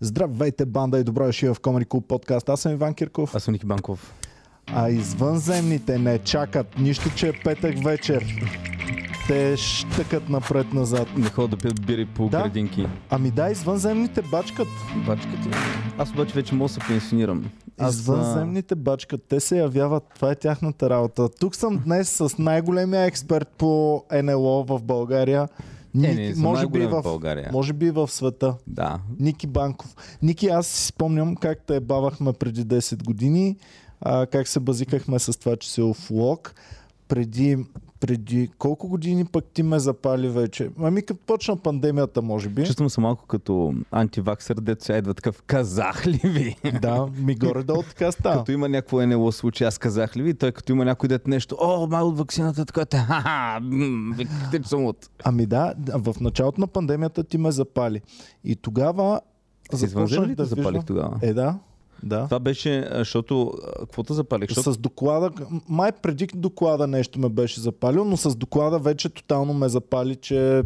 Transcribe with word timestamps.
Здравейте, 0.00 0.66
банда 0.66 0.98
и 0.98 1.04
добро 1.04 1.26
дошли 1.26 1.48
в 1.48 1.54
Comedy 1.54 1.86
Club 1.86 2.00
подкаст. 2.00 2.48
Аз 2.48 2.60
съм 2.60 2.72
Иван 2.72 2.94
Кирков. 2.94 3.34
Аз 3.34 3.42
съм 3.42 3.52
Ники 3.52 3.66
Банков. 3.66 4.14
А 4.66 4.90
извънземните 4.90 5.98
не 5.98 6.18
чакат, 6.18 6.78
нищо, 6.78 7.10
че 7.16 7.28
е 7.28 7.32
петък 7.44 7.84
вечер. 7.84 8.24
Те 9.28 9.56
щъкат 9.56 10.28
напред-назад. 10.28 11.08
Не 11.16 11.30
ходят 11.30 11.50
да 11.50 11.56
пият 11.56 11.86
бири 11.86 12.06
по 12.06 12.28
Да. 12.28 12.38
градинки. 12.42 12.86
Ами 13.10 13.30
да, 13.30 13.50
извънземните 13.50 14.22
бачкат. 14.22 14.68
Бачка 15.06 15.30
ти. 15.42 15.48
Аз 15.98 16.10
обаче 16.10 16.34
вече 16.34 16.54
мога 16.54 16.68
да 16.68 16.74
се 16.74 16.80
пенсионирам. 16.88 17.50
Аз, 17.78 17.94
Извънземните 17.94 18.74
бачкат. 18.74 19.20
Те 19.28 19.40
се 19.40 19.58
явяват. 19.58 20.04
Това 20.14 20.30
е 20.30 20.34
тяхната 20.34 20.90
работа. 20.90 21.28
Тук 21.28 21.56
съм 21.56 21.80
днес 21.84 22.08
с 22.10 22.38
най-големия 22.38 23.02
експерт 23.04 23.48
по 23.48 24.04
НЛО 24.22 24.64
в 24.64 24.82
България. 24.82 25.48
Не, 25.98 26.08
Ники- 26.08 26.34
не, 26.36 26.42
може, 26.42 26.66
би 26.66 26.86
в 26.86 27.02
България. 27.02 27.50
може 27.52 27.72
би 27.72 27.90
в 27.90 28.08
света. 28.08 28.54
Да. 28.66 28.98
Ники 29.20 29.46
Банков. 29.46 29.96
Ники, 30.22 30.46
аз 30.46 30.66
си 30.66 30.86
спомням 30.86 31.36
как 31.36 31.58
те 31.66 31.80
бавахме 31.80 32.32
преди 32.32 32.64
10 32.64 33.04
години, 33.04 33.56
а, 34.00 34.26
как 34.26 34.48
се 34.48 34.60
базикахме 34.60 35.18
с 35.18 35.38
това, 35.40 35.56
че 35.56 35.70
си 35.70 35.82
уфолог. 35.82 36.54
Преди, 37.08 37.58
преди 38.00 38.50
колко 38.58 38.88
години 38.88 39.24
пък 39.24 39.44
ти 39.44 39.62
ме 39.62 39.78
запали 39.78 40.28
вече? 40.28 40.70
Ами 40.78 41.02
като 41.02 41.20
почна 41.26 41.56
пандемията, 41.56 42.22
може 42.22 42.48
би. 42.48 42.64
Чувствам 42.64 42.90
се 42.90 43.00
малко 43.00 43.26
като 43.26 43.74
антиваксър, 43.90 44.54
дето 44.54 44.84
сега 44.84 44.98
идва 44.98 45.14
такъв 45.14 45.42
казах 45.42 46.06
ли 46.06 46.20
ви? 46.24 46.56
Да, 46.82 47.06
ми 47.06 47.34
горе-долу 47.34 47.82
така 47.82 48.12
става. 48.12 48.38
Като 48.38 48.52
има 48.52 48.68
някакво 48.68 49.06
НЛО 49.06 49.32
случай, 49.32 49.66
аз 49.66 49.78
казах 49.78 50.16
ли 50.16 50.22
ви? 50.22 50.34
Той 50.34 50.52
като 50.52 50.72
има 50.72 50.84
някой 50.84 51.08
дет 51.08 51.26
нещо, 51.26 51.56
о, 51.60 51.86
мал 51.86 52.08
от 52.08 52.18
вакцината, 52.18 52.64
така 52.64 52.84
те, 52.84 52.96
ха-ха, 52.96 53.60
м, 53.62 54.14
викате, 54.16 54.62
че 54.62 54.68
съм 54.68 54.84
от. 54.84 55.10
Ами 55.24 55.46
да, 55.46 55.74
в 55.94 56.14
началото 56.20 56.60
на 56.60 56.66
пандемията 56.66 57.24
ти 57.24 57.38
ме 57.38 57.50
запали. 57.50 58.00
И 58.44 58.56
тогава 58.56 59.20
С 59.72 59.82
извънземните 59.82 60.34
да 60.34 60.44
запалих 60.44 60.66
виждам... 60.66 60.84
тогава. 60.84 61.18
Е, 61.22 61.34
да. 61.34 61.58
Да. 62.02 62.24
Това 62.24 62.38
беше, 62.38 62.88
защото, 62.92 63.52
а, 63.66 63.80
каквото 63.80 64.14
запалих? 64.14 64.48
Защото 64.48 64.72
С 64.72 64.78
доклада, 64.78 65.30
май 65.68 65.92
преди 65.92 66.26
доклада 66.26 66.86
нещо 66.86 67.18
ме 67.18 67.28
беше 67.28 67.60
запалил, 67.60 68.04
но 68.04 68.16
с 68.16 68.36
доклада 68.36 68.78
вече 68.78 69.08
тотално 69.08 69.54
ме 69.54 69.68
запали, 69.68 70.16
че 70.16 70.62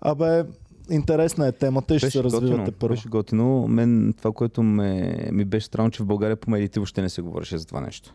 абе, 0.00 0.44
интересна 0.90 1.46
е 1.46 1.52
темата 1.52 1.94
и 1.94 1.98
ще 1.98 2.10
се 2.10 2.24
развивате 2.24 2.56
готино, 2.56 2.72
първо. 2.78 2.94
Беше 2.94 3.08
готино. 3.08 3.68
Мен 3.68 4.14
това, 4.18 4.32
което 4.32 4.62
ме, 4.62 5.16
ми 5.32 5.44
беше 5.44 5.66
странно, 5.66 5.90
че 5.90 6.02
в 6.02 6.06
България 6.06 6.36
по 6.36 6.50
медиите 6.50 6.80
въобще 6.80 7.02
не 7.02 7.08
се 7.08 7.22
говореше 7.22 7.58
за 7.58 7.66
това 7.66 7.80
нещо. 7.80 8.14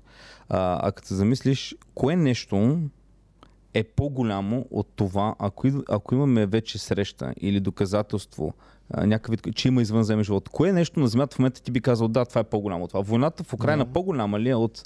А, 0.50 0.88
а 0.88 0.92
като 0.92 1.14
замислиш, 1.14 1.76
кое 1.96 2.16
нещо 2.16 2.80
е 3.74 3.84
по-голямо 3.84 4.66
от 4.72 4.88
това, 4.96 5.36
ако, 5.40 5.68
ако 5.90 6.16
имаме 6.16 6.46
вече 6.46 6.78
среща 6.78 7.34
или 7.38 7.60
доказателство, 7.60 8.54
вид, 9.30 9.48
че 9.56 9.68
има 9.68 9.82
извънземен 9.82 10.24
живот, 10.24 10.50
кое 10.50 10.72
нещо 10.72 11.00
на 11.00 11.08
Земята 11.08 11.36
в 11.36 11.40
момента 11.40 11.62
ти 11.62 11.72
би 11.72 11.82
казал, 11.82 12.08
да, 12.08 12.26
това 12.26 12.42
е 12.42 12.44
по-голямо 12.44 12.84
от 12.84 12.90
това? 12.90 13.02
Войната 13.02 13.44
в 13.44 13.54
Украина 13.54 13.86
по-голяма 13.86 14.40
ли 14.40 14.50
е 14.50 14.56
от 14.56 14.84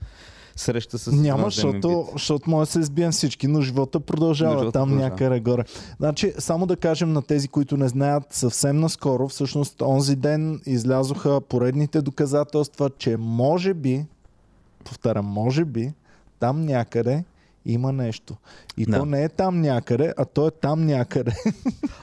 среща 0.55 0.97
с 0.97 1.11
Няма, 1.11 1.43
защото, 1.43 1.89
вид? 1.89 2.07
защото 2.13 2.49
може 2.49 2.67
да 2.67 2.71
се 2.71 2.79
избием 2.79 3.11
всички, 3.11 3.47
но 3.47 3.61
живота 3.61 3.99
продължава 3.99 4.53
Но 4.53 4.59
живота 4.59 4.71
там 4.71 4.89
продължава. 4.89 5.09
някъде 5.09 5.39
горе. 5.39 5.63
Значи, 5.99 6.33
само 6.39 6.65
да 6.65 6.75
кажем 6.75 7.13
на 7.13 7.21
тези, 7.21 7.47
които 7.47 7.77
не 7.77 7.87
знаят, 7.87 8.23
съвсем 8.29 8.79
наскоро, 8.79 9.27
всъщност 9.27 9.81
онзи 9.81 10.15
ден 10.15 10.61
излязоха 10.65 11.41
поредните 11.41 12.01
доказателства, 12.01 12.89
че 12.97 13.17
може 13.17 13.73
би, 13.73 14.05
повтарям, 14.83 15.25
може 15.25 15.65
би, 15.65 15.93
там 16.39 16.65
някъде 16.65 17.23
има 17.65 17.91
нещо. 17.93 18.35
И 18.77 18.85
Да. 18.85 18.97
то 18.99 19.05
не 19.05 19.23
е 19.23 19.29
там 19.29 19.61
някъде, 19.61 20.13
а 20.17 20.25
то 20.25 20.47
е 20.47 20.51
там 20.51 20.85
някъде. 20.85 21.35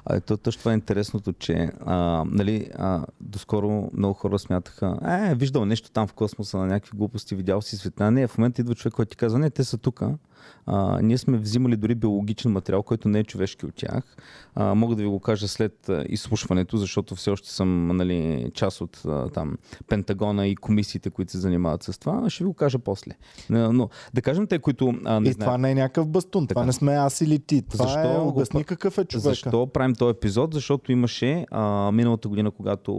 А 0.05 0.17
ето 0.17 0.37
точно 0.37 0.59
това 0.59 0.71
е 0.71 0.75
интересното, 0.75 1.33
че 1.33 1.71
а, 1.87 2.25
нали, 2.27 2.71
а, 2.75 3.07
доскоро 3.21 3.91
много 3.95 4.15
хора 4.15 4.39
смятаха, 4.39 4.99
е, 5.31 5.35
виждал 5.35 5.65
нещо 5.65 5.91
там 5.91 6.07
в 6.07 6.13
космоса 6.13 6.59
на 6.59 6.67
някакви 6.67 6.99
глупости, 6.99 7.35
видял 7.35 7.63
си 7.63 7.77
света. 7.77 8.11
Не, 8.11 8.27
в 8.27 8.39
момента 8.39 8.61
идва 8.61 8.75
човек, 8.75 8.95
който 8.95 9.11
ти 9.11 9.17
казва, 9.17 9.39
не, 9.39 9.51
те 9.51 9.65
са 9.65 9.79
тук. 9.79 10.03
А, 10.67 11.03
ние 11.03 11.19
сме 11.19 11.39
взимали 11.39 11.77
дори 11.77 11.95
биологичен 11.95 12.53
материал, 12.53 12.83
който 12.83 13.09
не 13.09 13.19
е 13.19 13.25
човешки 13.25 13.67
от 13.67 13.75
тях. 13.75 14.17
А, 14.55 14.75
мога 14.75 14.97
да 14.97 15.03
ви 15.03 15.09
го 15.09 15.21
кажа 15.21 15.49
след 15.49 15.91
изслушването, 16.09 16.77
защото 16.77 17.15
все 17.15 17.31
още 17.31 17.51
съм 17.51 17.97
нали, 17.97 18.51
част 18.55 18.81
от 18.81 19.03
там 19.35 19.57
Пентагона 19.89 20.47
и 20.47 20.57
комисиите, 20.57 21.11
които 21.11 21.33
се 21.33 21.39
занимават 21.39 21.83
с 21.83 21.99
това. 21.99 22.31
Ще 22.31 22.45
ви 22.45 22.49
го 22.49 22.55
кажа 22.55 22.79
после. 22.79 23.13
Но, 23.51 23.89
да 24.15 24.23
кажем 24.23 24.47
те, 24.47 24.59
които 24.59 24.95
а, 25.05 25.21
не 25.21 25.29
И 25.29 25.33
знаят. 25.33 25.49
това 25.49 25.59
не 25.59 25.71
е 25.71 25.75
някакъв 25.75 26.09
бастун. 26.09 26.47
Това 26.47 26.61
Така. 26.61 26.67
не 26.67 26.73
сме 26.73 26.93
аз 26.93 27.21
или 27.21 27.39
ти. 27.39 27.63
Това 27.63 27.85
Защо 27.85 28.15
е, 28.15 28.19
обясни 28.19 28.65
какъв 28.65 28.99
е 28.99 29.05
човека. 29.05 29.29
Защо 29.29 29.67
правим 29.67 29.95
този 29.95 30.11
епизод? 30.11 30.55
Защото 30.55 30.93
имаше 30.93 31.47
а, 31.51 31.93
миналата 31.93 32.29
година, 32.29 32.51
когато 32.51 32.93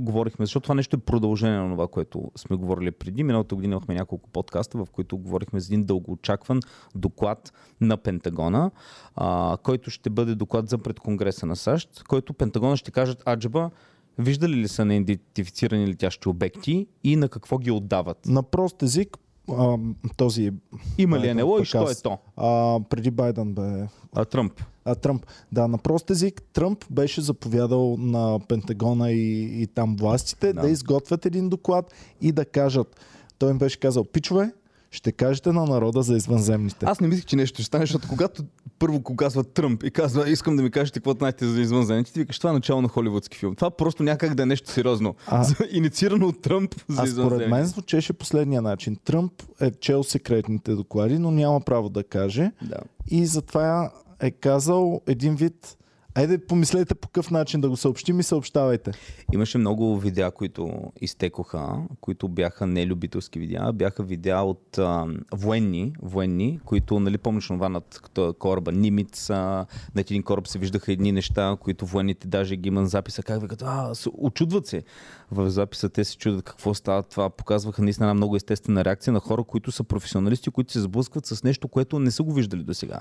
говорихме, 0.00 0.46
защото 0.46 0.62
това 0.62 0.74
нещо 0.74 0.96
е 0.96 1.00
продължение 1.00 1.58
на 1.58 1.70
това, 1.70 1.88
което 1.88 2.30
сме 2.36 2.56
говорили 2.56 2.90
преди. 2.90 3.24
Миналата 3.24 3.54
година 3.54 3.72
имахме 3.72 3.94
няколко 3.94 4.30
подкаста, 4.30 4.78
в 4.78 4.86
които 4.92 5.18
говорихме 5.18 5.60
за 5.60 5.66
един 5.74 5.84
дългоочакван 5.84 6.60
доклад 6.94 7.52
на 7.80 7.96
Пентагона, 7.96 8.70
а, 9.16 9.56
който 9.62 9.90
ще 9.90 10.10
бъде 10.10 10.34
доклад 10.34 10.68
за 10.68 10.78
пред 10.78 11.00
Конгреса 11.00 11.46
на 11.46 11.56
САЩ, 11.56 12.04
който 12.08 12.34
Пентагона 12.34 12.76
ще 12.76 12.90
кажат 12.90 13.22
Аджаба, 13.28 13.70
виждали 14.18 14.56
ли 14.56 14.68
са 14.68 14.84
неидентифицирани 14.84 15.88
летящи 15.88 16.28
обекти 16.28 16.86
и 17.04 17.16
на 17.16 17.28
какво 17.28 17.58
ги 17.58 17.70
отдават? 17.70 18.26
На 18.26 18.42
прост 18.42 18.82
език, 18.82 19.18
а, 19.48 19.78
този... 20.16 20.52
Има 20.98 21.18
ли 21.18 21.34
НЛО 21.34 21.58
и 21.58 21.64
що 21.64 21.90
е 21.90 21.94
то? 21.94 22.18
А, 22.36 22.80
преди 22.90 23.10
Байден 23.10 23.54
бе 23.54 23.88
А, 24.14 24.24
Тръмп. 24.24 24.52
А, 24.84 24.94
Тръмп. 24.94 25.26
Да, 25.52 25.68
на 25.68 25.78
прост 25.78 26.10
език 26.10 26.42
Тръмп 26.42 26.84
беше 26.90 27.20
заповядал 27.20 27.96
на 27.98 28.40
Пентагона 28.48 29.12
и, 29.12 29.62
и 29.62 29.66
там 29.66 29.96
властите. 29.96 30.52
Да. 30.52 30.60
да 30.60 30.70
изготвят 30.70 31.26
един 31.26 31.48
доклад 31.48 31.94
и 32.20 32.32
да 32.32 32.44
кажат. 32.44 33.00
Той 33.38 33.50
им 33.50 33.58
беше 33.58 33.80
казал, 33.80 34.04
пичове, 34.04 34.52
ще 34.90 35.12
кажете 35.12 35.52
на 35.52 35.64
народа 35.64 36.02
за 36.02 36.16
извънземните. 36.16 36.86
Аз 36.86 37.00
не 37.00 37.08
мислих, 37.08 37.24
че 37.24 37.36
нещо 37.36 37.54
ще 37.54 37.64
стане, 37.64 37.82
защото 37.82 38.08
когато 38.08 38.42
първо 38.78 39.00
го 39.00 39.16
казва 39.16 39.44
Тръмп 39.44 39.82
и 39.82 39.90
казва, 39.90 40.30
искам 40.30 40.56
да 40.56 40.62
ми 40.62 40.70
кажете 40.70 40.98
какво 40.98 41.12
знаете 41.12 41.46
за 41.46 41.60
извънземните, 41.60 42.12
ти 42.12 42.20
викаш, 42.20 42.38
това 42.38 42.50
е 42.50 42.52
начало 42.52 42.82
на 42.82 42.88
холивудски 42.88 43.38
филм. 43.38 43.54
Това 43.54 43.70
просто 43.70 44.02
някак 44.02 44.34
да 44.34 44.42
е 44.42 44.46
нещо 44.46 44.70
сериозно. 44.70 45.14
А- 45.26 45.46
инициирано 45.70 46.26
от 46.26 46.42
Тръмп 46.42 46.74
за 46.88 47.02
А 47.02 47.06
според 47.06 47.50
мен 47.50 47.66
звучеше 47.66 48.12
последния 48.12 48.62
начин. 48.62 48.96
Тръмп 49.04 49.32
е 49.60 49.70
чел 49.70 50.02
секретните 50.02 50.74
доклади, 50.74 51.18
но 51.18 51.30
няма 51.30 51.60
право 51.60 51.88
да 51.88 52.04
каже. 52.04 52.52
Да. 52.62 52.78
И 53.10 53.26
затова 53.26 53.92
е 54.20 54.30
казал 54.30 55.00
един 55.06 55.34
вид 55.34 55.76
Айде, 56.14 56.38
помислете 56.38 56.94
по 56.94 57.08
какъв 57.08 57.30
начин 57.30 57.60
да 57.60 57.68
го 57.68 57.76
съобщим 57.76 58.20
и 58.20 58.22
съобщавайте. 58.22 58.92
Имаше 59.32 59.58
много 59.58 59.98
видеа, 59.98 60.30
които 60.30 60.72
изтекоха, 61.00 61.76
които 62.00 62.28
бяха 62.28 62.66
нелюбителски 62.66 63.38
видеа. 63.38 63.72
Бяха 63.72 64.02
видеа 64.02 64.42
от 64.42 64.78
а, 64.78 65.06
военни, 65.32 65.92
военни, 66.02 66.60
които, 66.64 67.00
нали, 67.00 67.18
помниш 67.18 67.46
това 67.46 67.68
над 67.68 68.00
като 68.02 68.34
кораба 68.38 68.72
Нимиц, 68.72 69.30
а, 69.30 69.66
над 69.94 70.10
един 70.10 70.22
кораб 70.22 70.48
се 70.48 70.58
виждаха 70.58 70.92
едни 70.92 71.12
неща, 71.12 71.56
които 71.60 71.86
военните 71.86 72.28
даже 72.28 72.56
ги 72.56 72.68
има 72.68 72.80
на 72.80 72.88
записа. 72.88 73.22
Как 73.22 73.42
викат, 73.42 73.62
а, 73.62 73.92
очудват 74.12 74.66
се. 74.66 74.82
В 75.30 75.50
записа 75.50 75.88
те 75.88 76.04
се 76.04 76.16
чудят 76.16 76.42
какво 76.42 76.74
става 76.74 77.02
това. 77.02 77.30
Показваха 77.30 77.82
наистина 77.82 78.06
една 78.06 78.14
много 78.14 78.36
естествена 78.36 78.84
реакция 78.84 79.12
на 79.12 79.20
хора, 79.20 79.44
които 79.44 79.72
са 79.72 79.84
професионалисти, 79.84 80.50
които 80.50 80.72
се 80.72 80.80
сблъскват 80.80 81.26
с 81.26 81.42
нещо, 81.42 81.68
което 81.68 81.98
не 81.98 82.10
са 82.10 82.22
го 82.22 82.32
виждали 82.32 82.62
до 82.62 82.74
сега. 82.74 83.00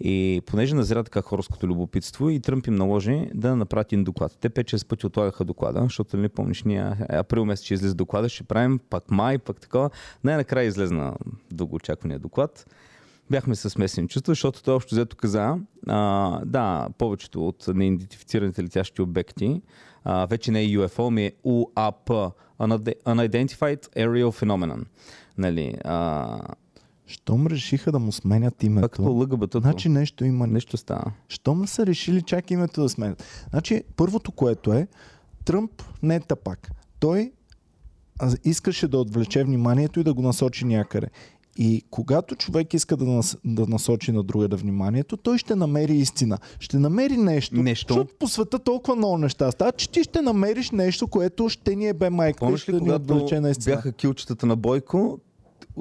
И 0.00 0.42
понеже 0.46 0.74
назря 0.74 1.04
така 1.04 1.22
хорското 1.22 1.66
любопитство 1.66 2.30
и 2.30 2.40
Тръмп 2.40 2.66
им 2.66 2.74
наложи 2.74 3.30
да 3.34 3.56
направят 3.56 3.92
един 3.92 4.04
доклад. 4.04 4.36
Те 4.40 4.50
5-6 4.50 4.86
пъти 4.86 5.06
отлагаха 5.06 5.44
доклада, 5.44 5.82
защото 5.82 6.16
не 6.16 6.28
помниш, 6.28 6.62
ние 6.62 6.80
е, 7.10 7.16
април 7.16 7.44
месец 7.44 7.64
ще 7.64 7.74
излезе 7.74 7.94
доклада, 7.94 8.28
ще 8.28 8.44
правим 8.44 8.80
пак 8.90 9.10
май, 9.10 9.38
пак 9.38 9.60
такова. 9.60 9.90
Най-накрая 10.24 10.66
излезна 10.66 11.14
дългоочаквания 11.52 12.18
доклад. 12.18 12.66
Бяхме 13.30 13.54
с 13.54 13.70
смесени 13.70 14.08
чувства, 14.08 14.30
защото 14.30 14.62
той 14.62 14.74
общо 14.74 14.94
взето 14.94 15.16
каза, 15.16 15.56
а, 15.86 16.40
да, 16.44 16.88
повечето 16.98 17.48
от 17.48 17.64
неидентифицираните 17.74 18.62
летящи 18.64 19.02
обекти, 19.02 19.62
а, 20.04 20.26
вече 20.26 20.50
не 20.50 20.62
е 20.62 20.68
UFO, 20.68 21.10
ми 21.10 21.26
е 21.26 21.32
UAP, 21.46 22.32
Unidentified 22.58 23.86
Aerial 23.96 24.44
Phenomenon. 24.44 24.84
Нали, 25.38 25.74
а, 25.84 26.38
Щом 27.10 27.46
решиха 27.46 27.92
да 27.92 27.98
му 27.98 28.12
сменят 28.12 28.62
името, 28.62 28.88
като 28.88 29.12
лъгъбата. 29.12 29.60
значи 29.60 29.88
нещо 29.88 30.24
има. 30.24 30.46
нещо 30.46 30.76
става. 30.76 31.12
Щом 31.28 31.66
са 31.66 31.86
решили 31.86 32.22
чак 32.22 32.50
името 32.50 32.82
да 32.82 32.88
сменят. 32.88 33.24
Значи, 33.50 33.82
първото, 33.96 34.32
което 34.32 34.72
е, 34.72 34.86
Тръмп 35.44 35.82
не 36.02 36.14
е 36.14 36.20
тапак. 36.20 36.70
Той 37.00 37.32
искаше 38.44 38.88
да 38.88 38.98
отвлече 38.98 39.44
вниманието 39.44 40.00
и 40.00 40.04
да 40.04 40.14
го 40.14 40.22
насочи 40.22 40.64
някъде. 40.64 41.06
И 41.56 41.84
когато 41.90 42.36
човек 42.36 42.74
иска 42.74 42.96
да, 42.96 43.04
нас, 43.04 43.36
да 43.44 43.66
насочи 43.66 44.12
на 44.12 44.22
друга 44.22 44.48
да 44.48 44.56
вниманието, 44.56 45.16
той 45.16 45.38
ще 45.38 45.54
намери 45.54 45.96
истина. 45.96 46.38
Ще 46.60 46.78
намери 46.78 47.16
нещо. 47.16 47.56
Нещо. 47.56 47.94
Защото 47.94 48.14
по 48.18 48.28
света 48.28 48.58
толкова 48.58 48.96
много 48.96 49.18
неща 49.18 49.50
стават, 49.50 49.76
че 49.76 49.90
ти 49.90 50.04
ще 50.04 50.20
намериш 50.20 50.70
нещо, 50.70 51.08
което 51.08 51.48
ще 51.48 51.76
ни 51.76 51.88
е 51.88 51.92
бе 51.92 52.10
майка 52.10 52.38
Помниш 52.38 52.60
ще 52.60 52.72
ли, 52.72 52.74
ни 52.74 52.80
когато 52.80 53.46
истина. 53.50 53.76
бяха 53.76 53.92
килчетата 53.92 54.46
на 54.46 54.56
Бойко, 54.56 55.20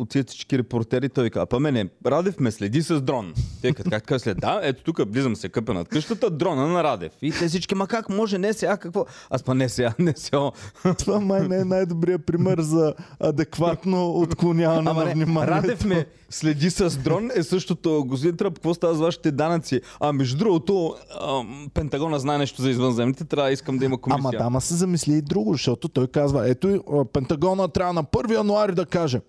отиват 0.01 0.29
всички 0.29 0.57
репортери, 0.57 1.09
той 1.09 1.29
казва, 1.29 1.45
па 1.45 1.59
мене, 1.59 1.89
Радев 2.05 2.39
ме 2.39 2.51
следи 2.51 2.81
с 2.81 3.01
дрон. 3.01 3.33
Те 3.61 3.73
като 3.73 3.89
как 3.89 4.03
така 4.03 4.19
след, 4.19 4.37
да, 4.39 4.59
ето 4.63 4.83
тук 4.83 5.13
влизам 5.13 5.35
се 5.35 5.49
къпа 5.49 5.73
над 5.73 5.87
къщата, 5.87 6.29
дрона 6.29 6.67
на 6.67 6.83
Радев. 6.83 7.11
И 7.21 7.31
те 7.31 7.47
всички, 7.47 7.75
ма 7.75 7.87
как 7.87 8.09
може, 8.09 8.37
не 8.37 8.53
сега, 8.53 8.77
какво? 8.77 9.05
Аз 9.29 9.43
па 9.43 9.55
не 9.55 9.69
сега, 9.69 9.93
не 9.99 10.13
сега. 10.15 10.51
Това 10.99 11.19
май 11.19 11.47
не 11.47 11.57
е 11.57 11.65
най-добрият 11.65 12.25
пример 12.25 12.59
за 12.61 12.93
адекватно 13.19 14.11
отклоняване 14.11 14.89
Ама 14.89 15.05
на 15.05 15.11
вниманието. 15.11 15.51
Радев 15.51 15.85
ме 15.85 16.05
следи 16.29 16.69
с 16.69 16.97
дрон 16.97 17.29
е 17.35 17.43
същото. 17.43 18.05
Господин 18.07 18.37
Тръп, 18.37 18.53
какво 18.53 18.73
става 18.73 18.95
с 18.95 18.99
вашите 18.99 19.31
данъци? 19.31 19.81
А 19.99 20.13
между 20.13 20.37
другото, 20.37 20.95
ам, 21.21 21.69
Пентагона 21.73 22.19
знае 22.19 22.37
нещо 22.37 22.61
за 22.61 22.69
извънземните, 22.69 23.25
трябва 23.25 23.49
да 23.49 23.53
искам 23.53 23.77
да 23.77 23.85
има 23.85 23.97
комисия. 23.97 24.19
Ама 24.19 24.43
дама 24.43 24.61
се 24.61 24.73
замисли 24.73 25.13
и 25.13 25.21
друго, 25.21 25.53
защото 25.53 25.87
той 25.87 26.07
казва, 26.07 26.49
ето 26.49 26.83
Пентагона 27.13 27.67
трябва 27.67 27.93
на 27.93 28.03
1 28.03 28.33
януари 28.33 28.75
да 28.75 28.85
каже. 28.85 29.21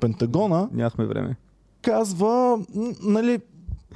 Пентагона 0.00 0.68
Нямахме 0.72 1.06
време. 1.06 1.36
казва, 1.82 2.58
нали, 3.02 3.38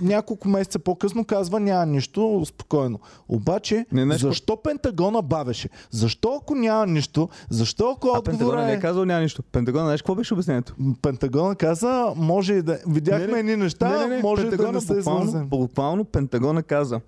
няколко 0.01 0.49
месеца 0.49 0.79
по-късно 0.79 1.25
казва 1.25 1.61
няма 1.61 1.87
нищо, 1.87 2.43
спокойно. 2.47 2.99
Обаче, 3.29 3.87
Не, 3.93 4.05
нещо- 4.07 4.27
защо 4.27 4.57
Пентагона 4.57 5.23
бавеше? 5.23 5.69
Защо 5.91 6.39
ако 6.43 6.55
няма 6.55 6.87
нищо? 6.87 7.29
Защо 7.51 7.91
ако 7.91 8.09
А 8.09 8.13
Пентагона 8.15 8.35
отговора 8.37 8.67
не 8.67 8.73
е... 8.73 8.75
е 8.75 8.81
казал 8.81 9.05
няма 9.05 9.21
нищо. 9.21 9.43
Пентагона, 9.43 9.85
знаеш 9.85 10.03
какво 10.03 10.15
беше 10.15 10.35
обяснението? 10.35 10.75
Пентагона 11.03 11.55
каза, 11.57 12.13
може 12.17 12.55
и 12.55 12.63
да... 12.63 12.79
Видяхме 12.89 13.27
Не, 13.27 13.33
не. 13.33 13.39
едни 13.39 13.57
неща, 13.57 14.21
може 14.23 14.43
и 14.43 14.45
да 14.45 14.51
Пентагона 14.51 14.73
не 14.73 14.81
се 14.81 14.95
буквално, 14.95 15.47
буквално 15.47 16.05
Пентагона 16.05 16.63
каза. 16.63 17.01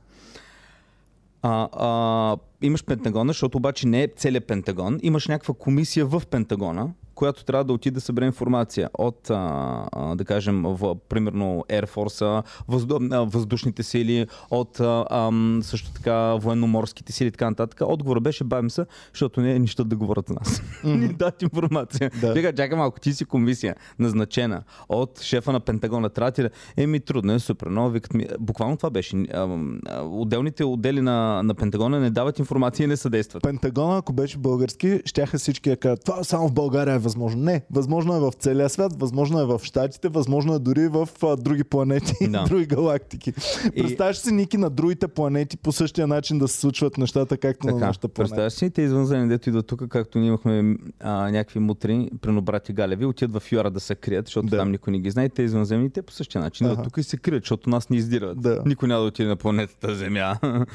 А, 1.43 1.69
а, 1.73 2.37
имаш 2.63 2.85
Пентагона, 2.85 3.31
защото 3.31 3.59
обаче 3.59 3.89
не 3.89 4.03
е 4.03 4.09
целият 4.17 4.47
Пентагон. 4.47 4.99
Имаш 5.03 5.29
някаква 5.29 5.55
комисия 5.55 6.07
в 6.07 6.23
Пентагона, 6.31 6.89
която 7.15 7.45
трябва 7.45 7.65
да 7.65 7.73
отиде 7.73 7.95
да 7.95 8.01
събере 8.01 8.27
информация 8.27 8.91
от, 8.99 9.31
а, 9.31 9.87
а, 9.93 10.15
да 10.15 10.25
кажем, 10.25 10.63
в, 10.63 10.95
примерно 11.09 11.65
Air 11.69 11.89
Force, 11.89 12.45
възду, 12.69 12.99
а, 13.11 13.19
въздушните 13.19 13.83
сили, 13.83 14.27
от 14.51 14.81
а, 14.81 15.07
ам, 15.11 15.61
също 15.63 15.93
така 15.93 16.35
военноморските 16.35 17.13
сили 17.13 17.29
и 17.29 17.31
така 17.31 17.51
нататък. 17.51 17.81
Отговорът 17.87 18.23
беше 18.23 18.45
бавим 18.45 18.71
се, 18.71 18.87
защото 19.13 19.41
не 19.41 19.55
е 19.55 19.59
нищо 19.59 19.85
да 19.85 19.97
говорят 19.97 20.29
за 20.29 20.35
нас. 20.35 20.63
Ни 20.85 21.09
дадат 21.09 21.43
информация. 21.43 22.11
Да. 22.21 22.35
Чакай, 22.35 22.53
чакай 22.53 22.79
малко, 22.79 23.01
ти 23.01 23.13
си 23.13 23.25
комисия, 23.25 23.75
назначена 23.99 24.63
от 24.89 25.21
шефа 25.21 25.53
на 25.53 25.61
Пентагона. 25.61 26.11
Трябва 26.11 26.31
ти 26.31 26.43
да... 26.43 26.51
Еми, 26.77 27.01
трудно 27.01 27.33
е, 27.33 27.39
супер, 27.39 27.69
много 27.69 27.91
викат 27.91 28.15
ми. 28.15 28.27
Буквално 28.41 28.77
това 28.77 28.91
беше. 28.91 29.17
А, 29.17 29.59
Отделните 30.03 30.65
отдели 30.65 31.01
на, 31.01 31.43
на 31.43 31.55
Пентагона 31.55 32.01
не 32.01 32.11
дават 32.11 32.39
информация 32.39 32.85
и 32.85 32.87
не 32.87 32.97
съдействат. 32.97 33.43
Пентагона, 33.43 33.99
ако 33.99 34.13
беше 34.13 34.39
български, 34.39 35.01
щяха 35.05 35.39
всички 35.39 35.71
да 35.71 35.77
кажат, 35.77 36.05
това 36.05 36.25
само 36.25 36.49
в 36.49 36.53
България 36.53 36.99
възможно. 37.05 37.43
Не, 37.43 37.63
възможно 37.71 38.17
е 38.17 38.21
в 38.21 38.33
целия 38.33 38.69
свят, 38.69 38.93
възможно 38.95 39.41
е 39.41 39.47
в 39.47 39.61
Штатите, 39.65 40.09
възможно 40.09 40.55
е 40.55 40.59
дори 40.59 40.89
в 40.89 41.09
а, 41.23 41.37
други 41.37 41.65
планети, 41.65 42.15
Да. 42.29 42.45
други 42.45 42.67
галактики. 42.67 43.33
И- 43.67 43.83
Представяш 43.83 44.17
си, 44.17 44.33
Ники, 44.33 44.57
на 44.57 44.71
другите 44.71 45.09
планети 45.09 45.57
по 45.57 45.73
същия 45.73 46.07
начин 46.07 46.39
да 46.39 46.49
се 46.49 46.61
случват 46.61 46.99
нещата, 46.99 47.37
както 47.37 47.67
на 47.67 47.73
Така, 47.73 47.87
нашата 47.87 48.09
планета. 48.09 48.23
представяш 48.25 48.53
си, 48.53 48.71
те 48.71 48.83
извънземни, 48.83 49.29
дето 49.29 49.49
идват 49.49 49.67
тук, 49.67 49.83
както 49.89 50.19
ние 50.19 50.29
имахме 50.29 50.77
а, 51.01 51.31
някакви 51.31 51.59
мутри, 51.61 52.11
прино 52.21 52.43
брати 52.43 52.73
Галеви, 52.73 53.05
отиват 53.05 53.33
в 53.39 53.53
Юара 53.53 53.71
да 53.71 53.81
се 53.81 53.95
крият, 53.95 54.27
защото 54.27 54.47
Да. 54.47 54.57
там 54.57 54.71
никой 54.71 54.91
не 54.91 54.99
ги 54.99 55.11
знае. 55.11 55.29
Те 55.29 55.43
извънземни, 55.43 55.91
те 55.91 56.03
по 56.03 56.13
същия 56.13 56.41
начин 56.41 56.67
идват 56.67 56.85
тук 56.85 56.97
и 56.97 57.03
се 57.03 57.17
крият, 57.17 57.43
защото 57.43 57.71
нас 57.71 57.91
ни 57.91 57.97
издират. 57.97 58.41
Да. 58.41 58.63
Никой 58.67 58.89
няма 58.89 59.01
да 59.01 59.07
отиде 59.07 59.29
на 59.29 59.37
планетата 59.37 59.95
Земя. 59.95 60.37